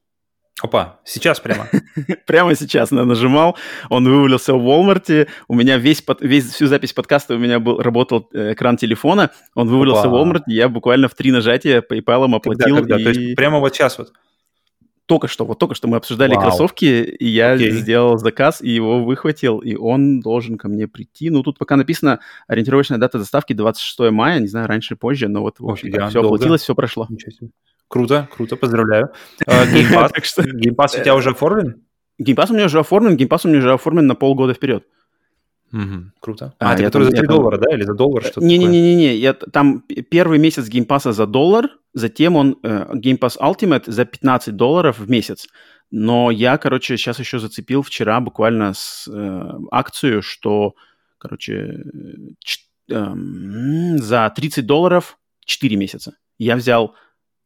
Опа, 0.62 1.00
сейчас 1.04 1.40
прямо. 1.40 1.68
прямо 2.26 2.54
сейчас 2.54 2.92
я 2.92 3.04
нажимал, 3.04 3.56
он 3.90 4.04
вывалился 4.04 4.54
в 4.54 4.64
Walmart, 4.64 5.28
у 5.48 5.54
меня 5.54 5.78
весь, 5.78 6.00
под, 6.00 6.20
весь 6.20 6.48
всю 6.52 6.66
запись 6.68 6.92
подкаста 6.92 7.34
у 7.34 7.38
меня 7.38 7.58
был, 7.58 7.78
работал 7.78 8.28
э, 8.32 8.52
экран 8.52 8.76
телефона, 8.76 9.30
он 9.54 9.68
вывалился 9.68 10.04
Опа. 10.04 10.10
в 10.10 10.14
Walmart, 10.14 10.42
я 10.46 10.68
буквально 10.68 11.08
в 11.08 11.14
три 11.14 11.32
нажатия 11.32 11.82
PayPal 11.82 12.32
оплатил. 12.32 12.76
Когда, 12.76 12.96
когда? 12.96 13.00
И... 13.00 13.04
То 13.04 13.10
есть 13.10 13.36
прямо 13.36 13.58
вот 13.58 13.74
сейчас 13.74 13.98
вот? 13.98 14.12
Только 15.07 15.28
что, 15.28 15.44
вот 15.44 15.58
только 15.58 15.74
что 15.74 15.86
мы 15.86 15.99
обсуждали 15.99 16.34
Вау. 16.34 16.44
кроссовки, 16.44 16.84
и 16.84 17.26
я 17.26 17.57
okay. 17.57 17.70
сделал 17.70 18.16
заказ, 18.16 18.62
и 18.62 18.70
его 18.70 19.05
выхватил, 19.05 19.58
и 19.58 19.74
он 19.74 20.20
должен 20.20 20.57
ко 20.57 20.68
мне 20.68 20.89
прийти. 20.89 21.28
Ну, 21.28 21.42
тут 21.42 21.58
пока 21.58 21.76
написано 21.76 22.20
ориентировочная 22.47 22.99
дата 22.99 23.18
доставки 23.18 23.52
26 23.52 24.10
мая, 24.12 24.41
не 24.41 24.47
знаю, 24.47 24.66
раньше, 24.66 24.97
позже, 24.97 25.28
но 25.28 25.42
вот, 25.42 25.60
в 25.60 25.68
общем, 25.68 25.91
все 25.91 26.23
долго. 26.23 26.28
оплатилось, 26.28 26.62
все 26.62 26.74
прошло. 26.74 27.07
Круто, 27.89 28.28
круто, 28.34 28.57
поздравляю. 28.57 29.10
Game 29.47 29.76
Pass, 29.76 30.12
Game 30.39 30.66
Pass 30.66 30.94
у 30.94 31.00
тебя 31.02 31.15
уже 31.15 31.31
оформлен? 31.31 31.83
Game 32.18 32.34
Pass 32.34 32.50
у 32.50 32.55
меня 32.55 32.65
уже 32.65 32.78
оформлен, 32.78 33.16
Game 33.16 33.31
Pass 33.31 33.44
у 33.44 33.49
меня 33.49 33.58
уже 33.58 33.73
оформлен 33.74 34.07
на 34.07 34.15
полгода 34.15 34.55
вперед. 34.55 34.86
Угу, 35.73 36.12
круто. 36.20 36.55
А, 36.59 36.70
а 36.70 36.75
это 36.75 36.84
который 36.84 37.05
за 37.05 37.10
3 37.10 37.26
доллара, 37.26 37.59
да, 37.59 37.75
или 37.75 37.83
за 37.83 37.94
доллар 37.94 38.23
что-то 38.23 38.47
Не-не-не, 38.47 39.17
я 39.17 39.33
там 39.33 39.81
первый 40.10 40.39
месяц 40.39 40.68
Game 40.68 40.88
Pass 40.88 41.08
а 41.08 41.12
за 41.12 41.26
доллар, 41.26 41.68
затем 41.93 42.36
он 42.36 42.59
э, 42.62 42.93
Game 42.94 43.18
Pass 43.18 43.39
Ultimate 43.41 43.91
за 43.91 44.05
15 44.05 44.55
долларов 44.55 44.99
в 44.99 45.10
месяц. 45.10 45.47
Но 45.91 46.31
я, 46.31 46.59
короче, 46.59 46.97
сейчас 46.97 47.18
еще 47.18 47.39
зацепил 47.39 47.83
вчера 47.83 48.20
буквально 48.20 48.73
с 48.75 49.09
э, 49.09 49.51
акцию, 49.70 50.23
что, 50.23 50.75
короче, 51.18 51.83
ч, 52.39 52.60
э, 52.91 53.15
за 53.99 54.33
30 54.34 54.67
долларов 54.67 55.18
4 55.44 55.76
месяца. 55.76 56.17
Я 56.39 56.57
взял 56.57 56.94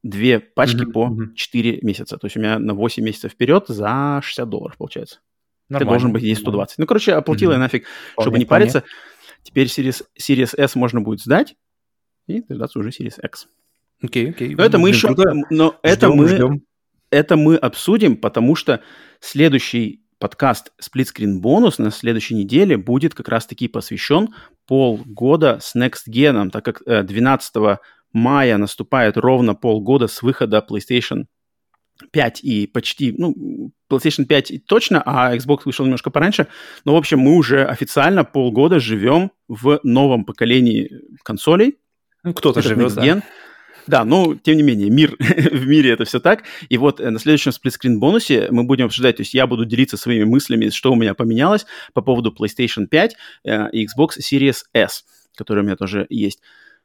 две 0.03 0.39
пачки 0.41 0.83
mm-hmm. 0.83 0.93
по 0.93 1.35
4 1.35 1.81
месяца. 1.83 2.19
То 2.19 2.27
есть 2.27 2.37
у 2.37 2.41
меня 2.41 2.59
на 2.59 2.75
8 2.75 3.03
месяцев 3.03 3.33
вперед 3.33 3.65
за 3.69 4.21
60 4.23 4.49
долларов 4.49 4.77
получается. 4.77 5.21
Нормально. 5.69 5.79
Ты 5.79 5.85
должен 5.85 6.13
быть 6.13 6.23
здесь 6.23 6.39
120. 6.39 6.79
Ну, 6.79 6.87
короче, 6.87 7.13
оплатил 7.13 7.51
mm-hmm. 7.51 7.55
я 7.55 7.59
нафиг, 7.59 7.87
вполне, 8.13 8.25
чтобы 8.25 8.39
не 8.39 8.45
вполне. 8.45 8.65
париться. 8.67 8.85
Теперь 9.43 9.67
Series, 9.67 10.03
Series 10.19 10.57
S 10.57 10.75
можно 10.75 11.01
будет 11.01 11.21
сдать 11.21 11.57
и 12.27 12.43
дождаться 12.43 12.79
уже 12.79 12.91
Series 12.91 13.23
X. 13.23 13.49
Окей, 14.03 14.27
okay, 14.27 14.31
окей. 14.31 14.49
Okay. 14.53 14.55
Но 14.57 14.65
это 14.65 14.79
мы 14.79 14.89
еще... 14.91 15.09
Круто. 15.09 15.35
Но 15.51 15.69
ждем, 15.69 15.79
это 15.83 16.09
мы... 16.11 16.29
Ждем. 16.29 16.63
Это 17.11 17.37
мы 17.37 17.57
обсудим, 17.57 18.17
потому 18.17 18.55
что 18.55 18.83
следующий 19.21 20.05
подкаст 20.19 20.73
Splitscreen 20.83 21.39
бонус 21.39 21.79
на 21.79 21.91
следующей 21.91 22.35
неделе 22.35 22.77
будет 22.77 23.15
как 23.15 23.29
раз-таки 23.29 23.69
посвящен 23.69 24.35
полгода 24.67 25.59
с 25.61 25.75
Next 25.75 26.11
Gen, 26.11 26.51
так 26.51 26.65
как 26.65 26.83
12 26.85 27.57
э, 27.57 27.77
мая 28.13 28.59
наступает 28.59 29.17
ровно 29.17 29.55
полгода 29.55 30.07
с 30.07 30.23
выхода 30.23 30.65
PlayStation 30.69 31.25
5 32.11 32.45
и 32.45 32.67
почти, 32.67 33.15
ну, 33.17 33.73
PlayStation 33.91 34.25
5 34.25 34.67
точно, 34.67 35.03
а 35.05 35.37
Xbox 35.37 35.61
вышел 35.65 35.85
немножко 35.85 36.11
пораньше. 36.11 36.47
Но, 36.85 36.95
в 36.95 36.97
общем, 36.97 37.19
мы 37.21 37.37
уже 37.37 37.65
официально 37.65 38.25
полгода 38.25 38.81
живем 38.81 39.31
в 39.49 39.81
новом 39.83 40.25
поколении 40.25 40.91
консолей. 41.23 41.79
Ну, 42.23 42.35
кто-то 42.35 42.63
живет, 42.63 42.95
да. 42.95 43.23
Да, 43.89 44.05
но 44.05 44.35
тем 44.35 44.59
не 44.59 44.63
менее, 44.63 44.91
мир, 44.91 45.17
в 45.19 45.67
мире 45.67 45.91
это 45.93 46.05
все 46.05 46.21
так. 46.21 46.45
И 46.69 46.77
вот 46.77 47.01
э, 47.01 47.09
на 47.09 47.19
следующем 47.19 47.53
сплитскрин 47.53 47.99
бонусе 47.99 48.49
мы 48.51 48.65
будем 48.65 48.85
обсуждать, 48.87 49.17
то 49.17 49.23
есть 49.23 49.33
я 49.33 49.47
буду 49.47 49.65
делиться 49.65 49.97
своими 49.97 50.25
мыслями, 50.25 50.69
что 50.69 50.93
у 50.93 50.95
меня 50.95 51.15
поменялось 51.15 51.65
по 51.95 52.03
поводу 52.03 52.35
PlayStation 52.39 52.87
5 52.87 53.17
э, 53.45 53.71
и 53.71 53.87
Xbox 53.87 54.19
Series 54.21 54.59
S, 54.75 55.05
который 55.37 55.61
у 55.61 55.63
меня 55.63 55.77
тоже 55.77 56.07
есть. 56.11 56.41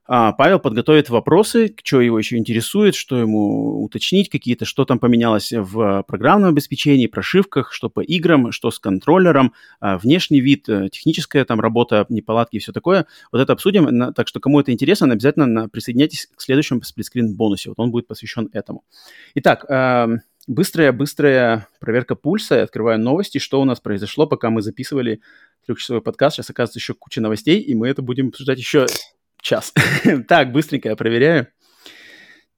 А, 0.06 0.34
Павел 0.34 0.60
подготовит 0.60 1.10
вопросы, 1.10 1.74
что 1.82 2.02
его 2.02 2.20
еще 2.20 2.38
интересует, 2.38 2.94
что 2.96 3.18
ему 3.18 3.84
уточнить 3.84 4.30
какие-то, 4.30 4.66
что 4.66 4.84
там 4.84 5.00
поменялось 5.00 5.54
в 5.54 6.04
программном 6.04 6.50
обеспечении, 6.50 7.08
прошивках, 7.08 7.72
что 7.72 7.90
по 7.90 8.02
играм, 8.02 8.52
что 8.52 8.70
с 8.70 8.80
контроллером, 8.80 9.54
а, 9.80 9.98
внешний 9.98 10.42
вид, 10.42 10.68
э, 10.68 10.90
техническая 10.90 11.46
там 11.46 11.62
работа, 11.62 12.06
неполадки 12.10 12.58
и 12.58 12.60
все 12.60 12.74
такое. 12.74 13.06
Вот 13.32 13.40
это 13.40 13.54
обсудим. 13.54 14.14
Так 14.14 14.28
что, 14.28 14.40
кому 14.42 14.60
это 14.60 14.74
интересно, 14.74 15.12
обязательно 15.12 15.70
присоединяйтесь 15.70 16.28
к 16.36 16.42
следующему 16.42 16.82
сплитскрин 16.82 17.36
бонусе. 17.36 17.70
Вот 17.70 17.80
он 17.80 17.92
будет 17.92 18.08
посвящен 18.08 18.50
этому. 18.52 18.84
Итак, 19.36 19.66
быстрая-быстрая 20.48 21.68
проверка 21.80 22.16
пульса. 22.16 22.56
Я 22.56 22.64
открываю 22.64 23.00
новости, 23.00 23.38
что 23.38 23.62
у 23.62 23.66
нас 23.66 23.80
произошло, 23.80 24.28
пока 24.28 24.50
мы 24.50 24.62
записывали 24.62 25.22
трехчасовой 25.66 26.02
подкаст. 26.02 26.36
Сейчас, 26.36 26.50
оказывается, 26.50 26.80
еще 26.80 26.94
куча 26.94 27.22
новостей, 27.22 27.60
и 27.62 27.74
мы 27.74 27.88
это 27.88 28.02
будем 28.02 28.30
обсуждать 28.30 28.58
еще 28.58 28.86
час. 29.44 29.74
так, 30.28 30.52
быстренько 30.52 30.90
я 30.90 30.96
проверяю. 30.96 31.48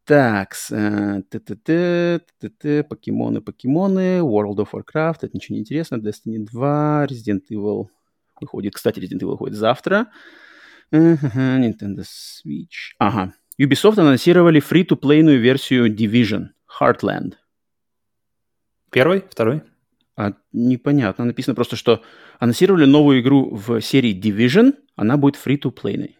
Так, 0.06 0.56
э, 0.70 1.24
покемоны, 2.84 3.42
покемоны, 3.42 4.20
World 4.20 4.58
of 4.58 4.68
Warcraft, 4.72 5.18
это 5.24 5.32
ничего 5.34 5.56
не 5.56 5.62
интересно, 5.62 5.96
Destiny 5.96 6.46
2, 6.46 7.08
Resident 7.08 7.42
Evil 7.52 7.88
выходит, 8.40 8.76
кстати, 8.76 9.00
Resident 9.00 9.22
Evil 9.22 9.32
выходит 9.32 9.56
завтра, 9.56 10.12
Nintendo 10.92 12.04
Switch, 12.04 12.94
ага, 13.00 13.34
Ubisoft 13.60 14.00
анонсировали 14.00 14.62
free-to-playную 14.62 15.40
версию 15.40 15.92
Division, 15.92 16.50
Heartland. 16.80 17.34
Первый, 18.92 19.24
второй? 19.28 19.64
А, 20.16 20.34
непонятно, 20.54 21.26
написано 21.26 21.56
просто, 21.56 21.76
что 21.78 22.04
анонсировали 22.38 22.86
новую 22.86 23.22
игру 23.22 23.56
в 23.56 23.82
серии 23.82 24.14
Division, 24.14 24.76
она 24.96 25.18
будет 25.18 25.36
free-to-playной. 25.44 26.18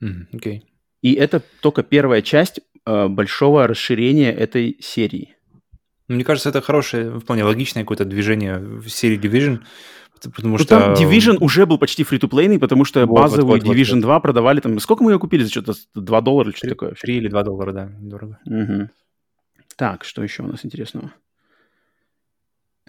Окей. 0.00 0.58
Okay. 0.58 0.60
И 1.02 1.14
это 1.14 1.42
только 1.60 1.82
первая 1.82 2.22
часть 2.22 2.60
э, 2.84 3.08
большого 3.08 3.66
расширения 3.66 4.32
этой 4.32 4.78
серии. 4.80 5.36
Мне 6.08 6.24
кажется, 6.24 6.48
это 6.48 6.60
хорошее, 6.60 7.20
вполне 7.20 7.44
логичное 7.44 7.82
какое-то 7.82 8.04
движение 8.04 8.58
в 8.58 8.88
серии 8.88 9.18
Division. 9.18 9.60
Потому 10.20 10.52
ну, 10.52 10.58
что... 10.58 10.66
там 10.66 10.94
Division 10.94 11.36
уже 11.40 11.66
был 11.66 11.78
почти 11.78 12.02
фри-то-плейный, 12.02 12.58
потому 12.58 12.84
что 12.84 13.06
вот, 13.06 13.14
базовый 13.14 13.58
вот, 13.58 13.62
вот, 13.62 13.76
Division 13.76 13.96
вот, 13.96 14.02
2 14.02 14.20
продавали 14.20 14.60
там... 14.60 14.80
Сколько 14.80 15.04
мы 15.04 15.12
ее 15.12 15.18
купили 15.18 15.44
за 15.44 15.50
что-то? 15.50 15.74
2 15.94 16.20
доллара 16.22 16.48
или 16.48 16.56
что 16.56 16.68
такое? 16.68 16.94
3 16.94 17.16
или 17.16 17.28
2 17.28 17.42
доллара, 17.44 17.72
да, 17.72 17.92
дорого. 18.00 18.38
Угу. 18.46 18.90
Так, 19.76 20.04
что 20.04 20.24
еще 20.24 20.42
у 20.42 20.46
нас 20.46 20.64
интересного? 20.64 21.12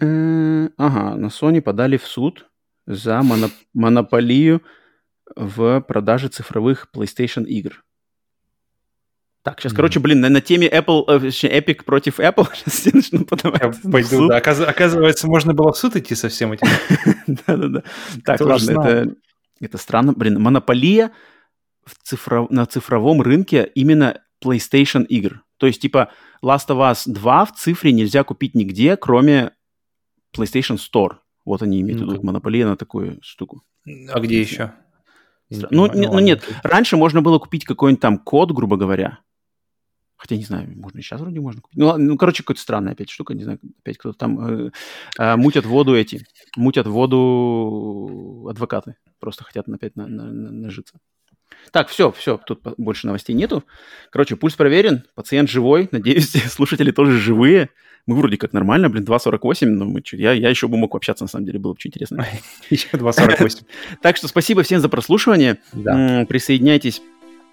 Э, 0.00 0.68
ага, 0.76 1.14
на 1.14 1.26
Sony 1.26 1.60
подали 1.60 1.98
в 1.98 2.06
суд 2.06 2.46
за 2.86 3.20
моноп- 3.20 3.52
монополию 3.74 4.62
в 5.36 5.80
продаже 5.82 6.28
цифровых 6.28 6.88
PlayStation 6.94 7.44
игр. 7.44 7.84
Так, 9.42 9.58
сейчас, 9.60 9.72
mm-hmm. 9.72 9.76
короче, 9.76 10.00
блин, 10.00 10.20
на, 10.20 10.28
на 10.28 10.42
теме 10.42 10.68
Apple, 10.68 11.04
э, 11.08 11.28
Epic 11.28 11.84
против 11.84 12.20
Apple 12.20 12.46
сейчас 12.54 12.74
все 12.74 12.90
начнут 12.92 13.28
подавать. 13.28 13.62
Я 13.62 13.90
пойду, 13.90 14.28
да. 14.28 14.36
Оказ, 14.36 14.60
оказывается, 14.60 15.26
можно 15.28 15.54
было 15.54 15.72
в 15.72 15.78
суд 15.78 15.96
идти 15.96 16.14
со 16.14 16.28
всем 16.28 16.52
этим. 16.52 16.66
Да-да-да. 17.46 17.82
Так, 18.24 18.40
ладно, 18.42 18.70
это, 18.70 19.14
это 19.60 19.78
странно. 19.78 20.12
Блин, 20.12 20.40
монополия 20.40 21.12
в 21.86 21.96
цифров, 22.02 22.50
на 22.50 22.66
цифровом 22.66 23.22
рынке 23.22 23.70
именно 23.74 24.20
PlayStation 24.44 25.06
игр. 25.06 25.42
То 25.56 25.66
есть, 25.66 25.80
типа, 25.80 26.10
Last 26.42 26.68
of 26.68 26.78
Us 26.78 27.02
2 27.06 27.44
в 27.46 27.54
цифре 27.54 27.92
нельзя 27.92 28.24
купить 28.24 28.54
нигде, 28.54 28.96
кроме 28.96 29.52
PlayStation 30.36 30.76
Store. 30.78 31.16
Вот 31.46 31.62
они 31.62 31.80
имеют 31.80 32.02
в 32.02 32.04
виду 32.04 32.22
монополия 32.22 32.66
на 32.66 32.76
такую 32.76 33.18
штуку. 33.22 33.62
А 33.86 34.20
где 34.20 34.40
еще? 34.40 34.72
Ну, 35.50 35.90
ну, 35.92 36.12
ну 36.12 36.18
нет, 36.20 36.48
раньше 36.62 36.96
можно 36.96 37.22
было 37.22 37.38
купить 37.38 37.64
какой-нибудь 37.64 38.00
там 38.00 38.18
код, 38.18 38.52
грубо 38.52 38.76
говоря. 38.76 39.18
Хотя, 40.16 40.36
не 40.36 40.44
знаю, 40.44 40.70
можно 40.76 40.98
и 40.98 41.02
сейчас 41.02 41.20
вроде 41.20 41.40
можно 41.40 41.62
купить. 41.62 41.78
Ну, 41.78 41.96
ну 41.96 42.18
короче, 42.18 42.42
какая-то 42.42 42.60
странная 42.60 42.92
опять 42.92 43.08
штука, 43.08 43.32
не 43.32 43.42
знаю, 43.42 43.58
опять 43.80 43.96
кто-то 43.96 44.18
там 44.18 44.66
э, 44.66 44.70
э, 45.18 45.36
мутят 45.36 45.64
воду 45.64 45.96
эти, 45.96 46.26
мутят 46.56 46.86
воду 46.86 48.46
адвокаты. 48.50 48.96
Просто 49.18 49.44
хотят 49.44 49.66
опять 49.66 49.96
на, 49.96 50.06
на, 50.06 50.24
на, 50.24 50.52
нажиться. 50.52 50.98
Так, 51.72 51.88
все, 51.88 52.12
все, 52.12 52.36
тут 52.36 52.60
больше 52.76 53.06
новостей 53.06 53.34
нету. 53.34 53.64
Короче, 54.10 54.36
пульс 54.36 54.54
проверен, 54.54 55.04
пациент 55.14 55.48
живой, 55.48 55.88
надеюсь, 55.90 56.30
слушатели 56.52 56.90
тоже 56.90 57.18
живые. 57.18 57.70
Мы 58.10 58.16
вроде 58.16 58.36
как 58.36 58.52
нормально, 58.52 58.88
блин, 58.88 59.04
2.48, 59.04 59.66
но 59.66 59.84
мы, 59.84 60.02
я, 60.10 60.32
я 60.32 60.50
еще 60.50 60.66
бы 60.66 60.76
мог 60.76 60.96
общаться, 60.96 61.22
на 61.22 61.28
самом 61.28 61.46
деле, 61.46 61.60
было 61.60 61.72
бы 61.72 61.76
очень 61.76 61.90
интересно. 61.90 62.26
Еще 62.70 62.88
2.48. 62.92 63.64
Так 64.02 64.16
что 64.16 64.26
спасибо 64.26 64.64
всем 64.64 64.80
за 64.80 64.88
прослушивание. 64.88 65.58
Присоединяйтесь 65.72 67.02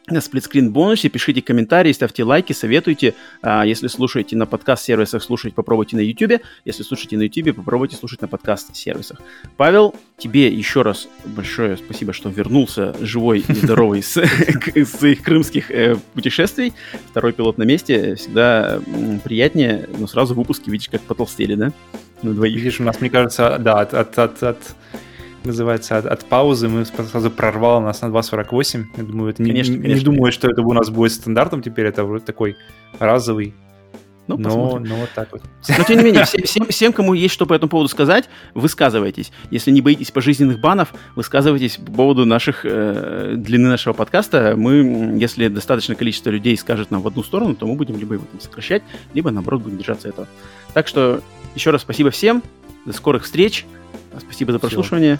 на 0.10 0.22
сплитскрин 0.22 0.72
бонусе, 0.72 1.10
пишите 1.10 1.42
комментарии, 1.42 1.92
ставьте 1.92 2.24
лайки, 2.24 2.54
советуйте. 2.54 3.14
А, 3.42 3.66
если 3.66 3.88
слушаете 3.88 4.38
на 4.38 4.46
подкаст-сервисах, 4.46 5.22
слушать 5.22 5.54
попробуйте 5.54 5.98
на 5.98 6.00
YouTube. 6.00 6.42
Если 6.64 6.84
слушаете 6.84 7.18
на 7.18 7.24
YouTube, 7.24 7.58
попробуйте 7.58 7.98
слушать 7.98 8.22
на 8.22 8.30
подкаст-сервисах. 8.30 9.22
Павел, 9.58 9.94
тебе 10.18 10.48
еще 10.48 10.82
раз 10.82 11.10
большое 11.26 11.76
спасибо, 11.76 12.14
что 12.14 12.30
вернулся 12.30 12.96
живой 13.02 13.44
и 13.46 13.54
здоровый 13.54 14.02
с 14.02 14.14
своих 14.86 15.24
крымских 15.24 15.72
э, 15.72 15.98
путешествий. 16.14 16.74
Второй 17.12 17.34
пилот 17.34 17.58
на 17.58 17.64
месте. 17.64 18.16
Всегда 18.16 18.80
приятнее, 19.26 19.90
но 19.98 20.08
сразу 20.08 20.34
в 20.34 20.38
выпуске 20.38 20.72
видишь, 20.72 20.88
как 20.88 21.02
потолстели, 21.02 21.56
да? 21.56 21.74
На 22.24 22.34
двоих. 22.34 22.56
Видишь, 22.56 22.80
у 22.80 22.84
нас, 22.84 23.02
мне 23.02 23.10
кажется, 23.10 23.58
да, 23.60 23.82
от, 23.82 23.94
от, 23.94 24.18
от, 24.18 24.42
от 24.42 24.58
называется, 25.48 25.98
от, 25.98 26.06
от 26.06 26.26
паузы 26.26 26.68
мы 26.70 26.86
сразу 26.86 27.32
прорвало 27.32 27.80
нас 27.80 28.02
на 28.02 28.08
2.48. 28.08 28.86
Я 28.98 29.04
думаю, 29.04 29.32
это 29.32 29.44
конечно, 29.44 29.74
не, 29.74 29.82
конечно. 29.82 30.00
не 30.00 30.06
думаю, 30.06 30.32
что 30.32 30.50
это 30.50 30.62
у 30.62 30.74
нас 30.74 30.90
будет 30.90 31.12
стандартом 31.12 31.62
теперь, 31.62 31.86
это 31.86 32.04
вот 32.04 32.26
такой 32.26 32.56
разовый 33.00 33.54
ну, 34.28 34.38
но, 34.38 34.80
но 34.80 34.96
вот 34.96 35.10
так 35.16 35.32
вот. 35.32 35.42
Но 35.70 35.84
тем 35.86 36.00
не 36.00 36.04
менее, 36.04 36.26
всем, 36.26 36.44
всем, 36.44 36.68
всем, 36.68 36.94
кому 36.94 37.14
есть 37.14 37.34
что 37.34 37.46
по 37.46 37.54
этому 37.54 37.70
поводу 37.70 37.88
сказать, 37.88 38.30
высказывайтесь. 38.54 39.32
Если 39.52 39.72
не 39.72 39.82
боитесь 39.82 40.12
пожизненных 40.12 40.60
банов, 40.60 40.94
высказывайтесь 41.16 41.78
по 41.78 41.92
поводу 41.92 42.26
наших 42.26 42.66
э, 42.66 43.36
длины 43.38 43.70
нашего 43.70 43.94
подкаста. 43.94 44.56
Мы, 44.58 45.16
если 45.18 45.48
достаточное 45.48 45.96
количество 45.96 46.30
людей 46.30 46.58
скажет 46.58 46.92
нам 46.92 47.02
в 47.02 47.08
одну 47.08 47.24
сторону, 47.24 47.56
то 47.56 47.66
мы 47.66 47.76
будем 47.76 47.98
либо 47.98 48.16
его 48.16 48.26
там 48.30 48.42
сокращать, 48.42 48.84
либо 49.14 49.32
наоборот 49.32 49.62
будем 49.62 49.78
держаться 49.78 50.10
этого. 50.10 50.28
Так 50.74 50.88
что 50.88 51.22
еще 51.56 51.72
раз 51.72 51.82
спасибо 51.82 52.12
всем. 52.12 52.44
До 52.86 52.92
скорых 52.92 53.24
встреч. 53.24 53.66
Спасибо 54.20 54.52
за 54.52 54.60
прослушивание. 54.60 55.20